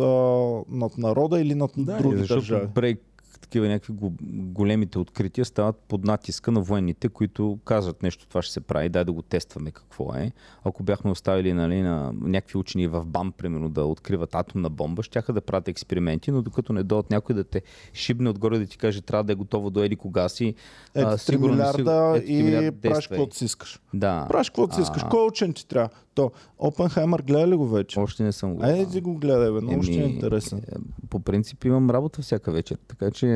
над 0.68 0.98
народа 0.98 1.40
или 1.40 1.54
над 1.54 1.70
други 1.76 2.16
защото 2.16 2.40
държави. 2.40 2.66
брейк, 2.66 3.00
такива 3.40 3.68
някакви 3.68 3.92
го- 3.92 4.12
големите 4.32 4.98
открития 4.98 5.44
стават 5.44 5.76
под 5.88 6.04
натиска 6.04 6.52
на 6.52 6.60
военните, 6.60 7.08
които 7.08 7.58
казват 7.64 8.02
нещо, 8.02 8.26
това 8.28 8.42
ще 8.42 8.52
се 8.52 8.60
прави, 8.60 8.88
дай 8.88 9.04
да 9.04 9.12
го 9.12 9.22
тестваме 9.22 9.70
какво 9.70 10.14
е. 10.14 10.32
Ако 10.64 10.82
бяхме 10.82 11.10
оставили 11.10 11.52
нали, 11.52 11.82
на 11.82 12.12
някакви 12.20 12.58
учени 12.58 12.86
в 12.86 13.04
БАМ, 13.06 13.32
примерно, 13.32 13.68
да 13.68 13.84
откриват 13.84 14.34
атомна 14.34 14.70
бомба, 14.70 15.02
щяха 15.02 15.32
да 15.32 15.40
правят 15.40 15.68
експерименти, 15.68 16.30
но 16.30 16.42
докато 16.42 16.72
не 16.72 16.82
дойдат 16.82 17.10
някой 17.10 17.34
да 17.34 17.44
те 17.44 17.62
шибне 17.94 18.30
отгоре 18.30 18.58
да 18.58 18.66
ти 18.66 18.78
каже, 18.78 19.00
трябва 19.00 19.24
да 19.24 19.32
е 19.32 19.36
готово 19.36 19.70
до 19.70 19.82
еди 19.82 19.96
кога 19.96 20.28
си. 20.28 20.54
Ето 20.94 21.08
3 21.08 21.16
сигурно, 21.16 21.54
милиарда 21.54 22.12
ето 22.16 22.26
3 22.26 22.30
и 22.30 22.42
милиарда 22.42 22.72
правиш 22.72 22.94
действай. 22.94 23.16
каквото 23.18 23.36
си 23.36 23.44
искаш. 23.44 23.80
Да. 23.94 24.26
Правиш 24.28 24.50
каквото 24.50 24.74
си 24.74 24.80
искаш. 24.80 25.02
А. 25.04 25.08
Кой 25.08 25.26
учен 25.26 25.52
ти 25.52 25.66
трябва? 25.68 25.88
То, 26.16 26.30
Опенхаймер 26.58 27.20
гледа 27.20 27.48
ли 27.48 27.56
го 27.56 27.68
вече? 27.68 28.00
Още 28.00 28.22
не 28.22 28.32
съм 28.32 28.54
го. 28.54 28.62
Айде 28.64 28.86
ти 28.86 29.00
го 29.00 29.14
гледай, 29.14 29.50
бе. 29.52 29.60
Много 29.60 29.82
ще 29.82 29.92
е 29.92 30.04
интересен. 30.04 30.58
е, 30.58 30.62
По 31.10 31.20
принцип 31.20 31.64
имам 31.64 31.90
работа 31.90 32.22
всяка 32.22 32.52
вечер, 32.52 32.78
така 32.88 33.10
че 33.10 33.26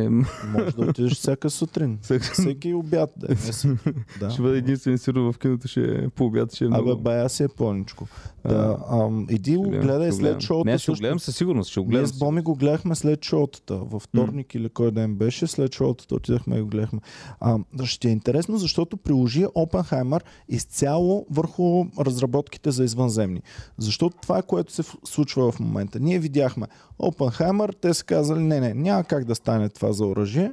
Може 0.44 0.76
да 0.76 0.82
отидеш 0.82 1.12
всяка 1.12 1.50
сутрин. 1.50 1.98
Всеки 2.32 2.74
обяд, 2.74 3.10
да. 3.16 3.26
Да. 4.20 4.30
ще 4.30 4.42
бъде 4.42 4.58
единствен 4.58 4.98
сигурно 4.98 5.32
в 5.32 5.38
киното, 5.38 5.68
ще 5.68 5.80
е 5.82 6.08
по 6.08 6.24
обяд, 6.24 6.54
ще 6.54 6.64
е 6.64 6.68
много. 6.68 6.90
Абе, 6.90 7.02
бая 7.02 7.28
си 7.28 7.42
е 7.42 7.48
пълничко. 7.48 8.06
Да, 8.44 8.78
ам, 8.90 9.26
иди 9.30 9.56
го 9.56 9.62
гледай 9.70 10.12
след 10.12 10.40
шоуто. 10.40 10.64
Не, 10.64 10.78
ще 10.78 10.92
го 10.92 10.98
гледам 10.98 11.20
със 11.20 11.36
сигурност, 11.36 11.70
ще 11.70 11.80
го 11.80 11.86
Ние 11.86 11.90
гледам. 11.92 12.06
с 12.06 12.18
Боми 12.18 12.40
го 12.42 12.54
гледахме 12.54 12.94
след 12.94 13.24
шоутата. 13.24 13.74
Във 13.76 14.02
вторник 14.02 14.54
или 14.54 14.68
кой 14.68 14.90
ден 14.90 15.14
беше, 15.14 15.46
след 15.46 15.74
шоутата 15.74 16.14
отидахме 16.14 16.56
и 16.56 16.62
го 16.62 16.68
гледахме. 16.68 17.00
Ще 17.84 18.08
е 18.08 18.12
интересно, 18.12 18.58
защото 18.58 18.96
приложи 18.96 19.44
Опенхаймер 19.54 20.24
изцяло 20.48 21.26
върху 21.30 21.84
разработките 22.00 22.69
за 22.70 22.84
извънземни. 22.84 23.42
Защото 23.78 24.16
това 24.22 24.38
е 24.38 24.42
което 24.42 24.72
се 24.72 24.82
случва 25.04 25.52
в 25.52 25.60
момента. 25.60 26.00
Ние 26.00 26.18
видяхме 26.18 26.66
Опенхаймер, 26.98 27.74
те 27.80 27.94
са 27.94 28.04
казали, 28.04 28.42
не, 28.42 28.60
не, 28.60 28.74
няма 28.74 29.04
как 29.04 29.24
да 29.24 29.34
стане 29.34 29.68
това 29.68 29.92
за 29.92 30.06
оръжие. 30.06 30.52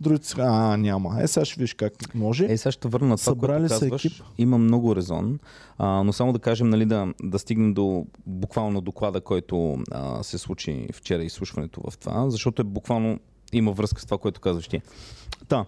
Другите 0.00 0.28
са, 0.28 0.36
а, 0.40 0.76
няма. 0.76 1.22
Е, 1.22 1.26
сега 1.26 1.44
ще 1.44 1.60
виж 1.60 1.74
как 1.74 2.14
може. 2.14 2.44
Е, 2.44 2.58
сега 2.58 2.72
ще 2.72 2.88
върна 2.88 3.08
на 3.08 3.16
това, 3.16 3.24
Събрали 3.24 3.68
което 3.68 3.80
казваш. 3.80 4.04
екип. 4.04 4.22
Има 4.38 4.58
много 4.58 4.96
резон, 4.96 5.38
а, 5.78 6.02
но 6.02 6.12
само 6.12 6.32
да 6.32 6.38
кажем, 6.38 6.68
нали, 6.68 6.84
да, 6.84 7.12
да 7.22 7.38
стигнем 7.38 7.74
до 7.74 8.06
буквално 8.26 8.80
доклада, 8.80 9.20
който 9.20 9.78
а, 9.90 10.22
се 10.22 10.38
случи 10.38 10.88
вчера 10.92 11.24
изслушването 11.24 11.80
в 11.90 11.98
това, 11.98 12.30
защото 12.30 12.62
е 12.62 12.64
буквално 12.64 13.18
има 13.52 13.72
връзка 13.72 14.00
с 14.00 14.04
това, 14.04 14.18
което 14.18 14.40
казваш 14.40 14.68
ти. 14.68 14.80
Та, 15.48 15.64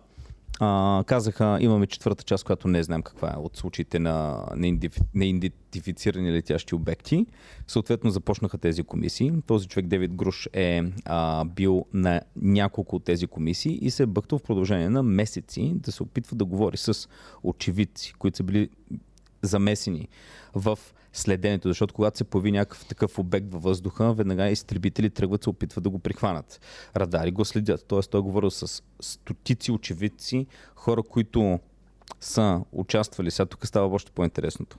а, 0.60 1.04
казаха, 1.06 1.58
имаме 1.60 1.86
четвърта 1.86 2.24
част, 2.24 2.44
която 2.44 2.68
не 2.68 2.82
знаем 2.82 3.02
каква 3.02 3.28
е 3.28 3.38
от 3.38 3.56
случаите 3.56 3.98
на 3.98 4.44
неидентиф- 4.56 5.02
неидентифицирани 5.14 6.32
летящи 6.32 6.74
обекти. 6.74 7.26
Съответно 7.66 8.10
започнаха 8.10 8.58
тези 8.58 8.82
комисии. 8.82 9.32
Този 9.46 9.68
човек, 9.68 9.86
Девид 9.86 10.14
Груш, 10.14 10.48
е 10.52 10.82
а, 11.04 11.44
бил 11.44 11.84
на 11.92 12.20
няколко 12.36 12.96
от 12.96 13.04
тези 13.04 13.26
комисии 13.26 13.78
и 13.82 13.90
се 13.90 14.02
е 14.02 14.06
бъктал 14.06 14.38
в 14.38 14.42
продължение 14.42 14.88
на 14.88 15.02
месеци 15.02 15.72
да 15.74 15.92
се 15.92 16.02
опитва 16.02 16.36
да 16.36 16.44
говори 16.44 16.76
с 16.76 17.08
очевидци, 17.42 18.14
които 18.18 18.36
са 18.36 18.42
били 18.42 18.68
замесени 19.42 20.08
в 20.54 20.78
следенето, 21.14 21.68
защото 21.68 21.94
когато 21.94 22.18
се 22.18 22.24
появи 22.24 22.52
някакъв 22.52 22.86
такъв 22.86 23.18
обект 23.18 23.52
във 23.52 23.62
въздуха, 23.62 24.14
веднага 24.14 24.48
изтребители 24.48 25.10
тръгват 25.10 25.42
се 25.42 25.50
опитват 25.50 25.84
да 25.84 25.90
го 25.90 25.98
прихванат. 25.98 26.60
Радари 26.96 27.30
го 27.30 27.44
следят. 27.44 27.84
Тоест 27.88 28.10
той 28.10 28.20
е 28.20 28.22
говорил 28.22 28.50
с 28.50 28.82
стотици 29.00 29.72
очевидци, 29.72 30.46
хора, 30.74 31.02
които 31.02 31.60
са 32.20 32.60
участвали. 32.72 33.30
Сега 33.30 33.46
тук 33.46 33.66
става 33.66 33.94
още 33.94 34.12
по-интересното. 34.12 34.78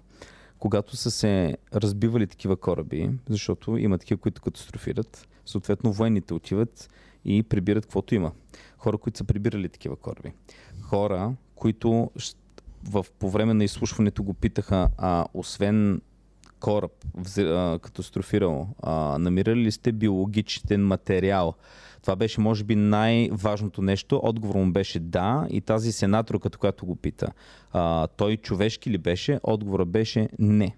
Когато 0.60 0.98
са 0.98 1.12
се 1.12 1.58
разбивали 1.74 2.28
такива 2.28 2.56
кораби, 2.58 3.10
защото 3.30 3.78
има 3.78 3.98
такива, 3.98 4.18
които 4.18 4.42
катастрофират, 4.42 5.28
съответно 5.46 5.94
военните 5.94 6.34
отиват 6.34 6.90
и 7.26 7.44
прибират 7.44 7.86
каквото 7.86 8.16
има. 8.16 8.32
Хора, 8.78 8.98
които 8.98 9.18
са 9.18 9.24
прибирали 9.24 9.70
такива 9.70 9.96
кораби. 9.96 10.32
Хора, 10.82 11.34
които 11.56 12.12
в, 12.84 13.06
по 13.20 13.30
време 13.30 13.54
на 13.54 13.64
изслушването 13.64 14.24
го 14.24 14.34
питаха, 14.34 14.90
а 14.98 15.26
освен 15.34 16.02
кораб 16.66 16.92
катастрофирал, 17.82 18.68
а, 18.82 19.18
намирали 19.20 19.60
ли 19.60 19.72
сте 19.72 19.92
биологичен 19.92 20.88
материал? 20.88 21.54
Това 22.02 22.16
беше, 22.16 22.42
може 22.42 22.64
би, 22.64 22.76
най-важното 22.76 23.82
нещо. 23.82 24.20
Отговор 24.24 24.56
му 24.56 24.72
беше 24.72 25.00
да 25.00 25.48
и 25.50 25.62
тази 25.62 25.92
сенаторка, 25.92 26.50
която 26.50 26.86
го 26.86 26.96
пита, 26.96 27.28
а, 27.72 28.08
той 28.08 28.38
човешки 28.38 28.90
ли 28.90 28.98
беше? 28.98 29.40
Отговорът 29.44 29.90
беше 29.90 30.30
не. 30.40 30.76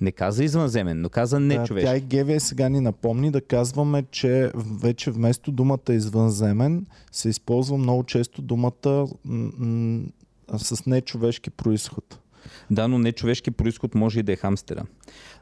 Не 0.00 0.12
каза 0.12 0.44
извънземен, 0.44 1.00
но 1.00 1.08
каза 1.08 1.40
не 1.40 1.56
Да, 1.56 1.64
човешки. 1.64 1.86
Тя 1.86 1.96
и 1.96 2.00
Гевия 2.00 2.40
сега 2.40 2.68
ни 2.68 2.80
напомни 2.80 3.30
да 3.30 3.40
казваме, 3.40 4.04
че 4.10 4.50
вече 4.82 5.10
вместо 5.10 5.52
думата 5.52 5.78
извънземен 5.90 6.86
се 7.12 7.28
използва 7.28 7.78
много 7.78 8.04
често 8.04 8.42
думата 8.42 9.06
м- 9.24 9.50
м- 9.58 10.02
с 10.58 10.86
нечовешки 10.86 11.50
происход. 11.50 12.21
Да, 12.70 12.88
но 12.88 12.98
не 12.98 13.12
човешки 13.12 13.50
происход 13.50 13.94
може 13.94 14.20
и 14.20 14.22
да 14.22 14.32
е 14.32 14.36
хамстера. 14.36 14.84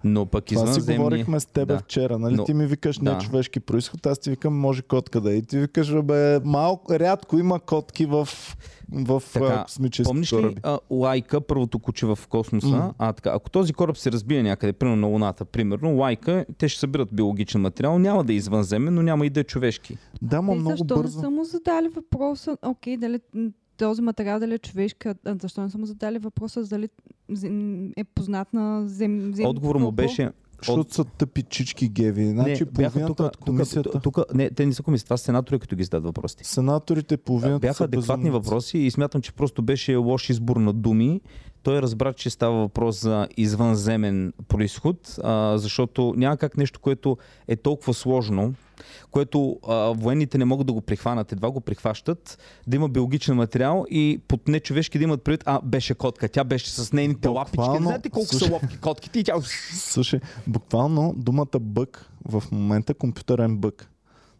Но 0.04 0.26
пък 0.26 0.44
Това 0.44 0.58
си 0.58 0.70
извънземни... 0.70 0.98
говорихме 0.98 1.40
с 1.40 1.46
теб 1.46 1.68
Да. 1.68 1.78
вчера, 1.78 2.18
нали? 2.18 2.34
Но- 2.34 2.44
Ти 2.44 2.54
ми 2.54 2.66
викаш 2.66 2.98
да. 2.98 3.14
нечовешки 3.14 3.60
происход, 3.60 4.06
аз 4.06 4.18
ти 4.18 4.30
викам 4.30 4.54
може 4.54 4.82
котка 4.82 5.20
да 5.20 5.32
е. 5.32 5.36
И 5.36 5.42
ти 5.42 5.58
викаш, 5.58 6.02
бе, 6.02 6.40
малко, 6.40 6.94
рядко 6.94 7.38
има 7.38 7.60
котки 7.60 8.06
в, 8.06 8.28
в 8.92 9.22
Така, 9.32 9.62
космически 9.64 10.08
Помниш 10.10 10.32
ли 10.32 10.36
кораби. 10.36 10.60
а, 10.62 10.78
Лайка, 10.90 11.40
първото 11.40 11.78
куче 11.78 12.06
в 12.06 12.18
космоса? 12.28 12.66
М. 12.68 12.94
А, 12.98 13.12
така, 13.12 13.30
ако 13.30 13.50
този 13.50 13.72
кораб 13.72 13.96
се 13.96 14.12
разбие 14.12 14.42
някъде, 14.42 14.72
примерно 14.72 15.00
на 15.00 15.06
Луната, 15.06 15.44
примерно, 15.44 15.96
Лайка, 15.96 16.44
те 16.58 16.68
ще 16.68 16.80
събират 16.80 17.08
биологичен 17.12 17.60
материал, 17.60 17.98
няма 17.98 18.24
да 18.24 18.32
е 18.32 18.36
извънземен, 18.36 18.94
но 18.94 19.02
няма 19.02 19.26
и 19.26 19.30
да 19.30 19.40
е 19.40 19.44
човешки. 19.44 19.96
Да, 20.22 20.42
ма 20.42 20.54
много 20.54 20.70
защо 20.70 20.84
бързо. 20.84 21.18
не 21.18 21.22
са 21.22 21.30
му 21.30 21.44
задали 21.44 21.88
въпроса, 21.88 22.56
окей, 22.62 22.96
дали 22.96 23.18
този 23.84 24.02
материал 24.02 24.40
дали 24.40 24.54
е 24.54 24.58
човешки, 24.58 25.08
а 25.08 25.14
а 25.24 25.36
защо 25.42 25.62
не 25.62 25.70
са 25.70 25.78
му 25.78 25.86
задали 25.86 26.18
въпроса 26.18 26.64
дали 26.64 26.88
е 27.96 28.04
познат 28.04 28.52
на 28.52 28.88
зем, 28.88 29.34
зем 29.34 29.46
Отговор 29.46 29.76
му 29.76 29.92
беше... 29.92 30.30
Защото 30.62 30.94
са 30.94 31.04
тъпи 31.04 31.42
чички 31.42 31.88
геви. 31.88 32.26
Значи 32.26 32.64
не, 32.64 32.70
половината 32.70 33.14
тук, 33.14 33.26
от 33.26 33.36
комисията... 33.36 33.90
тук, 33.90 34.02
тук, 34.02 34.34
не, 34.34 34.50
те 34.50 34.66
не 34.66 34.72
са 34.72 34.82
комисията, 34.82 35.06
това 35.06 35.16
са 35.16 35.24
сенатори, 35.24 35.58
като 35.58 35.76
ги 35.76 35.84
зададат 35.84 36.04
въпросите. 36.04 36.44
Сенаторите 36.44 37.16
половината 37.16 37.60
Бяха 37.60 37.74
са 37.74 37.84
адекватни 37.84 38.24
безумници. 38.24 38.48
въпроси 38.48 38.78
и 38.78 38.90
смятам, 38.90 39.22
че 39.22 39.32
просто 39.32 39.62
беше 39.62 39.96
лош 39.96 40.30
избор 40.30 40.56
на 40.56 40.72
думи. 40.72 41.20
Той 41.62 41.82
разбра, 41.82 42.12
че 42.12 42.30
става 42.30 42.56
въпрос 42.56 43.00
за 43.00 43.28
извънземен 43.36 44.32
происход, 44.48 45.18
а, 45.22 45.58
защото 45.58 46.14
няма 46.16 46.36
как 46.36 46.56
нещо, 46.56 46.80
което 46.80 47.18
е 47.48 47.56
толкова 47.56 47.94
сложно, 47.94 48.54
което 49.10 49.58
а, 49.68 49.74
военните 49.74 50.38
не 50.38 50.44
могат 50.44 50.66
да 50.66 50.72
го 50.72 50.80
прихванат, 50.80 51.32
едва 51.32 51.50
го 51.50 51.60
прихващат, 51.60 52.38
да 52.66 52.76
има 52.76 52.88
биологичен 52.88 53.36
материал 53.36 53.84
и 53.90 54.20
под 54.28 54.48
нечовешки 54.48 54.98
да 54.98 55.04
имат 55.04 55.22
предвид, 55.22 55.42
а, 55.46 55.60
беше 55.64 55.94
котка, 55.94 56.28
тя 56.28 56.44
беше 56.44 56.70
с 56.70 56.92
нейните 56.92 57.28
лапички. 57.28 57.56
Буквално, 57.56 57.86
Знаете 57.86 58.10
колко 58.10 58.28
слушай. 58.28 58.48
са 58.48 58.54
лапки 58.54 58.78
котките 58.78 59.18
и 59.18 59.24
тя... 59.24 59.34
Слушай, 59.74 60.20
буквално 60.46 61.14
думата 61.16 61.60
бък 61.60 62.10
в 62.28 62.42
момента 62.52 62.94
компютърен 62.94 63.56
бък. 63.56 63.90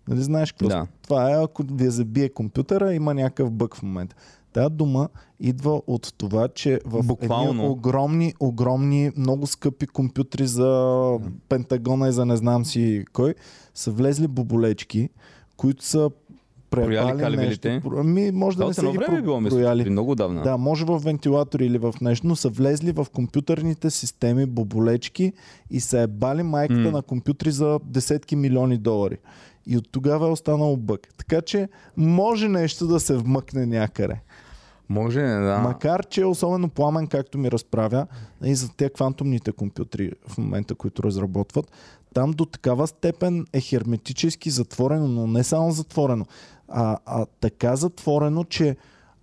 Нали 0.09 0.23
знаеш 0.23 0.53
какво? 0.53 0.69
Да. 0.69 0.87
Това 1.03 1.31
е 1.31 1.45
ако 1.45 1.63
ви 1.73 1.91
забие 1.91 2.29
компютъра, 2.29 2.95
има 2.95 3.15
някакъв 3.15 3.51
бък 3.51 3.77
в 3.77 3.83
момента. 3.83 4.17
Тая 4.53 4.71
дума 4.71 5.09
идва 5.41 5.83
от 5.87 6.15
това, 6.19 6.49
че 6.49 6.81
в 6.85 7.03
Буквално. 7.07 7.51
едни 7.51 7.69
огромни, 7.69 8.35
огромни, 8.41 9.11
много 9.17 9.47
скъпи 9.47 9.87
компютри 9.87 10.47
за 10.47 11.19
Пентагона 11.49 12.09
и 12.09 12.13
за 12.13 12.27
не 12.27 12.37
знам 12.37 12.65
си 12.65 13.05
кой, 13.13 13.35
са 13.75 13.91
влезли 13.91 14.29
боболечки, 14.29 15.09
които 15.57 15.85
са 15.85 16.11
калибрите? 16.71 17.71
нещо. 17.73 17.93
Ами, 17.97 18.31
може 18.31 18.57
да 18.57 18.63
Това 18.63 18.69
не 18.69 18.75
са 18.75 18.91
ги 18.93 18.99
време 18.99 19.19
е 19.19 19.23
било, 19.23 19.41
много 19.91 20.15
давна. 20.15 20.43
Да, 20.43 20.57
може 20.57 20.85
в 20.85 20.99
вентилатори 20.99 21.67
или 21.67 21.79
в 21.79 21.95
нещо, 22.01 22.27
но 22.27 22.37
са 22.37 22.49
влезли 22.49 22.93
в 22.93 23.07
компютърните 23.13 23.91
системи 23.91 24.47
боболечки 24.47 25.33
и 25.71 25.81
са 25.81 26.01
ебали 26.01 26.43
майката 26.43 26.81
М. 26.81 26.91
на 26.91 27.03
компютри 27.03 27.51
за 27.51 27.81
десетки 27.85 28.37
милиони 28.37 28.79
долари. 28.79 29.19
И 29.67 29.77
от 29.77 29.89
тогава 29.93 30.29
е 30.29 30.31
останал 30.31 30.77
бък. 30.77 31.09
Така 31.17 31.41
че 31.41 31.69
може 31.97 32.49
нещо 32.49 32.87
да 32.87 33.01
се 33.01 33.17
вмъкне 33.17 33.67
някъде. 33.67 34.21
Може, 34.91 35.21
да. 35.21 35.59
Макар, 35.59 36.07
че 36.07 36.21
е 36.21 36.25
особено 36.25 36.69
пламен, 36.69 37.07
както 37.07 37.39
ми 37.39 37.51
разправя, 37.51 38.07
и 38.45 38.55
за 38.55 38.69
те 38.77 38.91
квантумните 38.91 39.53
компютри 39.53 40.13
в 40.29 40.39
момента, 40.39 40.75
които 40.75 41.03
разработват, 41.03 41.73
там 42.15 42.31
до 42.31 42.45
такава 42.45 42.87
степен 42.87 43.47
е 43.53 43.61
херметически 43.61 44.51
затворено, 44.51 45.09
но 45.09 45.27
не 45.27 45.45
само 45.45 45.71
затворено, 45.71 46.27
а, 46.69 46.99
а 47.07 47.27
така 47.41 47.77
затворено, 47.77 48.45
че 48.45 48.77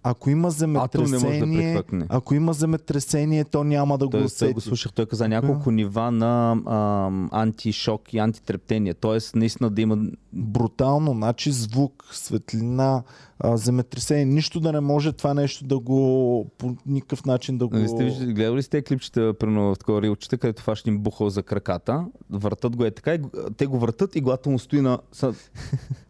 ако 0.09 0.29
има 0.29 0.47
не 0.47 0.49
да 0.49 0.51
земетресение, 0.51 1.73
прехвъркне. 1.73 2.05
ако 2.09 2.35
има 2.35 2.53
земетресение, 2.53 3.43
то 3.43 3.63
няма 3.63 3.97
да 3.97 4.05
го 4.05 4.11
Той, 4.11 4.19
той 4.19 4.25
усети. 4.25 4.53
го 4.53 4.61
слушах, 4.61 4.93
той 4.93 5.05
каза 5.05 5.27
няколко 5.27 5.71
нива 5.71 6.11
на 6.11 6.51
ам, 6.51 7.29
антишок 7.31 8.13
и 8.13 8.17
антитрептение. 8.17 8.93
Тоест, 8.93 9.35
наистина 9.35 9.69
да 9.69 9.81
има... 9.81 9.97
Брутално, 10.33 11.11
значи 11.13 11.51
звук, 11.51 12.03
светлина, 12.11 13.03
а, 13.39 13.57
земетресение, 13.57 14.25
нищо 14.25 14.59
да 14.59 14.71
не 14.71 14.79
може 14.79 15.11
това 15.11 15.33
нещо 15.33 15.65
да 15.65 15.79
го 15.79 16.49
по 16.57 16.75
никакъв 16.85 17.25
начин 17.25 17.57
да 17.57 17.67
го... 17.67 17.75
Нали 17.75 17.89
сте 17.89 18.25
гледали 18.25 18.63
сте 18.63 18.81
клипчета, 18.81 19.33
примерно 19.39 19.75
в 19.75 19.79
такова 19.79 20.01
рилчета, 20.01 20.37
където 20.37 20.63
фаща 20.63 20.89
им 20.89 20.99
бухал 20.99 21.29
за 21.29 21.43
краката, 21.43 22.05
въртат 22.29 22.75
го 22.75 22.85
е 22.85 22.91
така, 22.91 23.13
и, 23.13 23.19
те 23.57 23.65
го 23.65 23.79
въртат 23.79 24.15
и 24.15 24.21
главата 24.21 24.49
му 24.49 24.59
стои 24.59 24.81
на... 24.81 24.99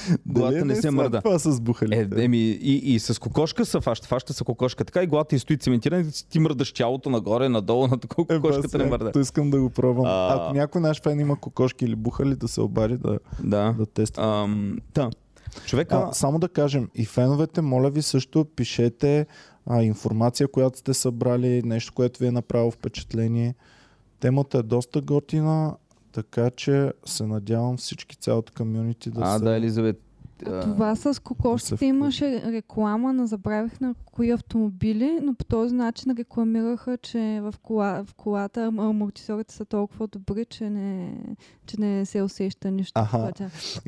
Главата 0.26 0.58
Дали 0.58 0.68
не 0.68 0.76
се 0.76 0.90
мърда. 0.90 1.20
Това 1.20 1.38
с 1.38 1.60
бухалите. 1.60 2.20
Е, 2.20 2.24
еми, 2.24 2.38
и, 2.38 2.94
и 2.94 2.98
с 2.98 3.20
кокошка 3.20 3.64
се 3.64 3.80
фаща, 3.80 4.08
фаща 4.08 4.32
се 4.32 4.44
кокошка 4.44 4.84
така 4.84 5.02
и 5.02 5.06
главата 5.06 5.36
и 5.36 5.38
стои 5.38 5.56
цементирана 5.56 6.04
ти 6.28 6.38
мърдаш 6.38 6.72
тялото 6.72 7.10
нагоре, 7.10 7.48
надолу, 7.48 7.86
на 7.90 7.98
такова 7.98 8.34
Е, 8.34 8.40
кокошката 8.40 8.78
не 8.78 8.84
мърда. 8.84 9.12
То 9.12 9.20
искам 9.20 9.50
да 9.50 9.60
го 9.60 9.70
пробвам. 9.70 10.06
А. 10.06 10.34
Ако 10.34 10.54
някой 10.54 10.80
наш 10.80 11.02
фен 11.02 11.20
има 11.20 11.40
кокошки 11.40 11.84
или 11.84 11.96
бухали, 11.96 12.36
да 12.36 12.48
се 12.48 12.60
обади 12.60 12.96
да, 12.96 13.18
Да. 13.44 13.74
да 13.78 13.86
тества. 13.86 14.24
Ам, 14.24 14.78
да. 14.94 15.10
Човека... 15.66 16.06
А, 16.08 16.12
само 16.12 16.38
да 16.38 16.48
кажем, 16.48 16.88
и 16.94 17.04
феновете, 17.04 17.60
моля 17.60 17.90
ви 17.90 18.02
също 18.02 18.44
пишете 18.56 19.26
а, 19.66 19.82
информация, 19.82 20.48
която 20.48 20.78
сте 20.78 20.94
събрали, 20.94 21.62
нещо, 21.62 21.92
което 21.94 22.20
ви 22.20 22.26
е 22.26 22.30
направило 22.30 22.70
впечатление. 22.70 23.54
Темата 24.20 24.58
е 24.58 24.62
доста 24.62 25.00
готина, 25.00 25.76
така 26.16 26.50
че 26.50 26.92
се 27.04 27.26
надявам 27.26 27.76
всички, 27.76 28.16
цялото 28.16 28.52
комюнити 28.56 29.10
да 29.10 29.20
а, 29.24 29.38
се... 29.38 29.44
да, 29.44 29.56
Елизавет. 29.56 30.02
А, 30.46 30.60
Това 30.60 30.96
с 30.96 31.22
кокошките 31.22 31.86
имаше 31.86 32.42
реклама, 32.46 33.12
не 33.12 33.26
забравих 33.26 33.80
на 33.80 33.94
кои 34.04 34.30
автомобили, 34.30 35.18
но 35.22 35.34
по 35.34 35.44
този 35.44 35.74
начин 35.74 36.14
рекламираха, 36.18 36.96
че 36.96 37.40
в, 37.42 37.54
кола, 37.62 38.04
в 38.06 38.14
колата 38.14 38.60
ам- 38.60 38.78
амортисорите 38.78 39.54
са 39.54 39.64
толкова 39.64 40.06
добри, 40.06 40.44
че 40.44 40.70
не, 40.70 41.18
че 41.66 41.80
не 41.80 42.06
се 42.06 42.22
усеща 42.22 42.70
нищо. 42.70 42.92
Аха. 42.94 43.32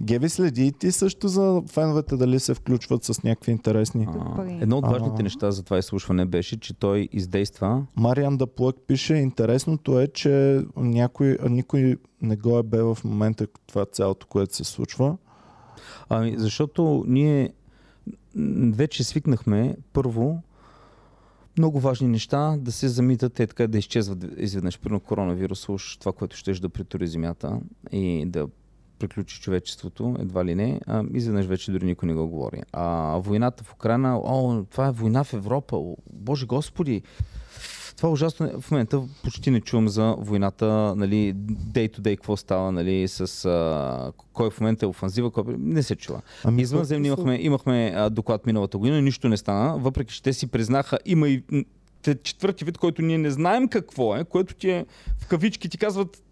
Геви, 0.00 0.28
следи 0.28 0.66
и 0.66 0.72
ти 0.72 0.92
също 0.92 1.28
за 1.28 1.62
феновете 1.66 2.16
дали 2.16 2.40
се 2.40 2.54
включват 2.54 3.04
с 3.04 3.22
някакви 3.22 3.52
интересни. 3.52 4.08
а, 4.08 4.44
едно 4.60 4.78
от 4.78 4.86
важните 4.86 5.22
неща 5.22 5.50
за 5.50 5.62
това 5.62 5.78
изслушване 5.78 6.26
беше, 6.26 6.60
че 6.60 6.74
той 6.74 7.08
издейства 7.12 7.86
Мариан 7.96 8.36
да 8.36 8.46
Плък 8.46 8.76
пише, 8.86 9.14
интересното 9.14 10.00
е, 10.00 10.06
че 10.06 10.62
някой, 10.76 11.38
никой 11.50 11.96
не 12.22 12.36
го 12.36 12.58
е 12.58 12.62
бе 12.62 12.82
в 12.82 12.98
момента 13.04 13.46
това 13.66 13.86
цялото, 13.86 14.26
което 14.26 14.56
се 14.56 14.64
случва. 14.64 15.16
Ами, 16.08 16.34
защото 16.38 17.04
ние 17.06 17.52
вече 18.72 19.04
свикнахме 19.04 19.76
първо 19.92 20.42
много 21.58 21.80
важни 21.80 22.08
неща 22.08 22.56
да 22.58 22.72
се 22.72 22.88
замитат, 22.88 23.40
е 23.40 23.46
така 23.46 23.66
да 23.66 23.78
изчезват 23.78 24.24
изведнъж. 24.36 24.80
Примерно 24.80 25.00
коронавирус, 25.00 25.68
уж 25.68 25.96
това, 25.96 26.12
което 26.12 26.36
ще 26.36 26.52
да 26.52 26.68
притори 26.68 27.06
земята 27.06 27.60
и 27.92 28.24
да 28.26 28.48
приключи 28.98 29.40
човечеството, 29.40 30.16
едва 30.18 30.44
ли 30.44 30.54
не, 30.54 30.80
а, 30.86 31.04
изведнъж 31.14 31.46
вече 31.46 31.72
дори 31.72 31.84
никой 31.84 32.06
не 32.06 32.14
го 32.14 32.28
говори. 32.28 32.62
А 32.72 33.16
войната 33.18 33.64
в 33.64 33.72
Украина, 33.72 34.18
о, 34.24 34.64
това 34.70 34.86
е 34.86 34.92
война 34.92 35.24
в 35.24 35.34
Европа, 35.34 35.76
о, 35.76 35.96
Боже 36.12 36.46
Господи, 36.46 37.02
това 37.98 38.08
е 38.08 38.12
ужасно. 38.12 38.60
В 38.60 38.70
момента 38.70 39.02
почти 39.24 39.50
не 39.50 39.60
чувам 39.60 39.88
за 39.88 40.14
войната, 40.18 40.94
нали, 40.96 41.34
day 41.72 41.96
to 41.96 42.00
day, 42.00 42.16
какво 42.16 42.36
става, 42.36 42.72
нали, 42.72 43.08
с 43.08 43.44
а, 43.44 44.12
кой 44.32 44.50
в 44.50 44.60
момента 44.60 44.86
е 44.86 44.88
офанзива, 44.88 45.30
кой... 45.30 45.44
не 45.58 45.82
се 45.82 45.96
чува. 45.96 46.20
Ами, 46.44 46.62
Извънземни 46.62 47.08
имахме, 47.08 47.38
имахме 47.40 47.92
а, 47.96 48.10
доклад 48.10 48.46
миналата 48.46 48.78
година, 48.78 49.02
нищо 49.02 49.28
не 49.28 49.36
стана, 49.36 49.78
въпреки 49.78 50.14
че 50.14 50.22
те 50.22 50.32
си 50.32 50.46
признаха, 50.46 50.98
има 51.06 51.28
и 51.28 51.42
четвърти 52.22 52.64
вид, 52.64 52.78
който 52.78 53.02
ние 53.02 53.18
не 53.18 53.30
знаем 53.30 53.68
какво 53.68 54.16
е, 54.16 54.24
което 54.24 54.54
ти 54.54 54.70
е 54.70 54.86
в 55.18 55.26
кавички 55.26 55.68
ти 55.68 55.78
казват 55.78 56.22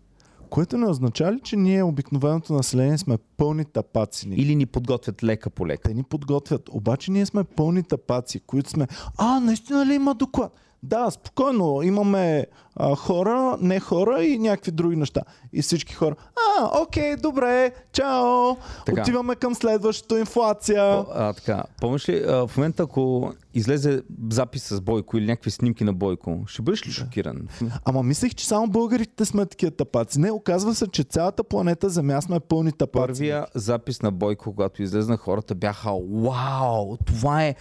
Което 0.50 0.78
не 0.78 0.86
означава 0.86 1.32
ли, 1.32 1.40
че 1.40 1.56
ние, 1.56 1.82
обикновеното 1.82 2.52
население, 2.52 2.98
сме 2.98 3.18
пълни 3.36 3.64
тапаци? 3.64 4.28
Или... 4.28 4.42
или 4.42 4.54
ни 4.54 4.66
подготвят 4.66 5.24
лека 5.24 5.50
по 5.50 5.66
лека. 5.66 5.88
Те 5.88 5.94
ни 5.94 6.02
подготвят. 6.02 6.68
Обаче 6.72 7.10
ние 7.10 7.26
сме 7.26 7.44
пълни 7.44 7.82
тапаци, 7.82 8.40
които 8.40 8.70
сме... 8.70 8.86
А, 9.16 9.40
наистина 9.40 9.86
ли 9.86 9.94
има 9.94 10.14
доклад? 10.14 10.52
Да, 10.86 11.10
спокойно. 11.10 11.82
Имаме 11.82 12.46
а, 12.76 12.96
хора, 12.96 13.56
не 13.60 13.80
хора 13.80 14.24
и 14.24 14.38
някакви 14.38 14.70
други 14.70 14.96
неща. 14.96 15.20
И 15.52 15.62
всички 15.62 15.94
хора. 15.94 16.14
А, 16.58 16.80
окей, 16.80 17.16
добре, 17.16 17.72
чао. 17.92 18.56
Така. 18.86 19.00
Отиваме 19.00 19.34
към 19.34 19.54
следващата 19.54 20.18
инфлация. 20.18 21.04
По- 21.04 21.10
А, 21.14 21.32
така, 21.32 21.64
помниш 21.80 22.08
ли, 22.08 22.16
а, 22.18 22.46
в 22.46 22.56
момента 22.56 22.82
ако 22.82 23.32
излезе 23.54 24.02
запис 24.30 24.62
с 24.64 24.80
Бойко 24.80 25.16
или 25.16 25.26
някакви 25.26 25.50
снимки 25.50 25.84
на 25.84 25.92
Бойко, 25.92 26.38
ще 26.46 26.62
бъдеш 26.62 26.86
ли 26.86 26.90
шокиран? 26.90 27.48
Ама 27.84 28.02
мислех, 28.02 28.34
че 28.34 28.46
само 28.46 28.66
българите 28.68 29.24
сме 29.24 29.46
такива 29.46 29.70
тапаци. 29.72 30.20
Не, 30.20 30.30
оказва 30.30 30.74
се, 30.74 30.86
че 30.86 31.02
цялата 31.02 31.44
планета 31.44 31.88
Земя 31.88 32.20
сме 32.20 32.40
пълни 32.40 32.72
тапаци. 32.72 33.06
Първия 33.06 33.46
запис 33.54 34.02
на 34.02 34.12
Бойко, 34.12 34.44
когато 34.44 34.82
излезна, 34.82 35.16
хората 35.16 35.54
бяха 35.54 35.90
Вау, 36.12 36.96
това 36.96 37.44
е 37.44 37.54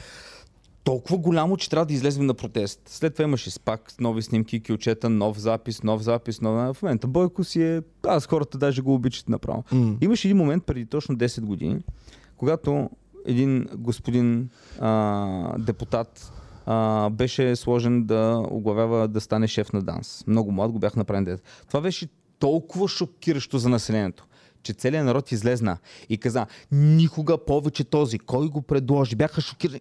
толкова 0.86 1.18
голямо, 1.18 1.58
че 1.58 1.70
трябва 1.70 1.86
да 1.86 1.94
излезем 1.94 2.26
на 2.26 2.34
протест. 2.34 2.82
След 2.86 3.14
това 3.14 3.24
имаше 3.24 3.52
спак, 3.52 3.94
нови 4.00 4.22
снимки, 4.22 4.64
кючета, 4.64 5.10
нов 5.10 5.40
запис, 5.40 5.84
нов 5.84 6.02
запис, 6.02 6.42
нов... 6.42 6.78
В 6.78 6.82
момента 6.82 7.08
Бойко 7.08 7.44
си 7.44 7.64
е... 7.64 7.82
Аз 8.08 8.28
хората 8.28 8.58
даже 8.58 8.82
го 8.82 8.94
обичат 8.94 9.30
направо. 9.30 9.64
М. 9.72 9.98
Имаше 10.02 10.28
един 10.28 10.38
момент 10.38 10.64
преди 10.66 10.86
точно 10.86 11.16
10 11.16 11.42
години, 11.42 11.80
когато 12.38 12.90
един 13.26 13.68
господин 13.78 14.50
а, 14.80 15.58
депутат 15.58 16.34
а, 16.66 17.10
беше 17.10 17.56
сложен 17.56 18.04
да 18.04 18.44
оглавява 18.52 19.08
да 19.08 19.22
стане 19.22 19.48
шеф 19.48 19.74
на 19.74 19.82
ДАНС. 19.82 20.24
Много 20.28 20.52
млад 20.52 20.72
го 20.72 20.80
бях 20.80 20.96
направен 20.96 21.24
дете. 21.24 21.44
Това 21.68 21.82
беше 21.82 22.08
толкова 22.40 22.88
шокиращо 22.88 23.58
за 23.58 23.70
населението 23.70 24.28
че 24.66 24.74
целият 24.74 25.06
народ 25.06 25.32
излезна 25.32 25.78
и 26.10 26.18
каза, 26.18 26.46
никога 26.72 27.46
повече 27.46 27.84
този, 27.84 28.20
кой 28.20 28.48
го 28.48 28.62
предложи, 28.62 29.16
бяха 29.16 29.42
шокирани. 29.42 29.80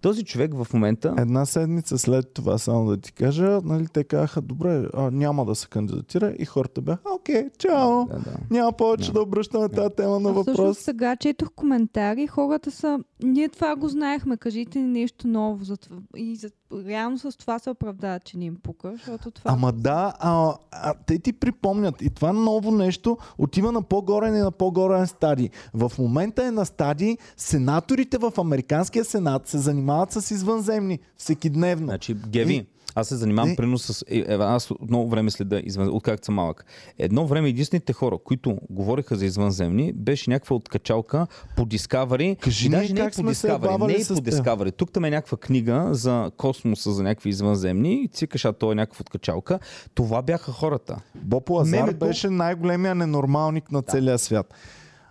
Този 0.00 0.24
човек 0.24 0.54
в 0.54 0.66
момента... 0.74 1.14
Една 1.18 1.46
седмица 1.46 1.98
след 1.98 2.32
това, 2.34 2.58
само 2.58 2.86
да 2.86 2.96
ти 2.96 3.12
кажа, 3.12 3.60
нали, 3.64 3.86
те 3.92 4.04
казаха, 4.04 4.40
добре, 4.40 4.86
а, 4.94 5.10
няма 5.10 5.44
да 5.44 5.54
се 5.54 5.68
кандидатира 5.68 6.34
и 6.38 6.44
хората 6.44 6.80
бяха, 6.80 7.00
окей, 7.14 7.50
чао, 7.58 8.06
Да, 8.06 8.18
да. 8.18 8.36
няма 8.50 8.72
повече 8.72 9.06
Да. 9.06 9.12
да 9.12 9.22
обръщаме 9.22 9.68
тази 9.68 9.94
тема 9.96 10.20
на 10.20 10.30
А 10.30 10.32
всъщност 10.32 10.58
въпрос. 10.58 10.78
сега 10.78 11.16
четох 11.16 11.48
коментари, 11.56 12.26
хората 12.26 12.70
са, 12.70 12.98
ние 13.22 13.48
това 13.48 13.76
го 13.76 13.88
знаехме, 13.88 14.36
кажите 14.36 14.78
ни 14.78 14.86
нещо 15.00 15.28
ново. 15.28 15.64
За 15.64 15.76
това. 15.76 15.96
И 16.16 16.36
за... 16.36 16.50
реално 16.86 17.18
с 17.18 17.36
това 17.38 17.58
се 17.58 17.70
оправдават, 17.70 18.24
че 18.24 18.38
не 18.38 18.44
им 18.44 18.56
пука, 18.62 18.92
защото 18.96 19.30
това... 19.30 19.50
Ама 19.50 19.72
да, 19.72 20.12
а, 20.18 20.54
а, 20.72 20.94
те 21.06 21.18
ти 21.18 21.32
припомнят 21.32 22.02
и 22.02 22.10
това 22.10 22.32
ново 22.32 22.70
нещо 22.70 23.16
отива 23.38 23.72
на 23.72 23.82
по-горен 23.82 24.36
и 24.36 24.38
на 24.38 24.50
по-горен 24.50 25.06
стадий. 25.06 25.50
В 25.74 25.92
момента 25.98 26.44
е 26.44 26.50
на 26.50 26.66
стадий, 26.66 27.16
сенаторите 27.36 28.18
в 28.18 28.32
Американския 28.38 29.04
сенат 29.04 29.48
се 29.48 29.58
занимават 29.58 29.85
с 30.10 30.30
извънземни 30.30 30.98
всекидневно. 31.16 31.86
Значи, 31.86 32.14
Геви, 32.14 32.54
И- 32.54 32.66
Аз 32.94 33.08
се 33.08 33.16
занимавам 33.16 33.50
Не. 33.50 33.56
принос 33.56 33.82
с... 33.84 34.04
Е, 34.08 34.18
е, 34.18 34.24
аз 34.30 34.70
много 34.88 35.10
време 35.10 35.30
следа 35.30 35.60
извън... 35.64 35.88
откакто 35.88 36.24
съм 36.24 36.34
малък. 36.34 36.64
Едно 36.98 37.26
време 37.26 37.48
единствените 37.48 37.92
хора, 37.92 38.18
които 38.18 38.58
говореха 38.70 39.16
за 39.16 39.26
извънземни, 39.26 39.92
беше 39.92 40.30
някаква 40.30 40.56
откачалка 40.56 41.26
по 41.56 41.66
Discovery. 41.66 42.38
Кажи 42.38 42.66
И 42.66 42.70
даже 42.70 42.92
не 42.92 43.00
как 43.00 43.14
по 43.14 43.20
Discovery, 43.22 43.86
не 43.86 43.92
е 43.92 43.96
по. 43.96 44.30
Discovery. 44.30 44.76
Тук 44.76 44.92
там 44.92 45.04
е 45.04 45.10
някаква 45.10 45.38
книга 45.38 45.88
за 45.90 46.30
космоса, 46.36 46.92
за 46.92 47.02
някакви 47.02 47.28
извънземни. 47.30 47.94
И 47.94 48.08
цикаш, 48.08 48.44
а 48.44 48.52
то 48.52 48.72
е 48.72 48.74
някаква 48.74 49.00
откачалка. 49.00 49.58
Това 49.94 50.22
бяха 50.22 50.52
хората. 50.52 50.96
Боб 51.14 51.50
Лазар 51.50 51.70
Мемето- 51.78 52.06
беше 52.06 52.30
най-големия 52.30 52.94
ненормалник 52.94 53.72
на 53.72 53.82
целия 53.82 54.18
свят. 54.18 54.54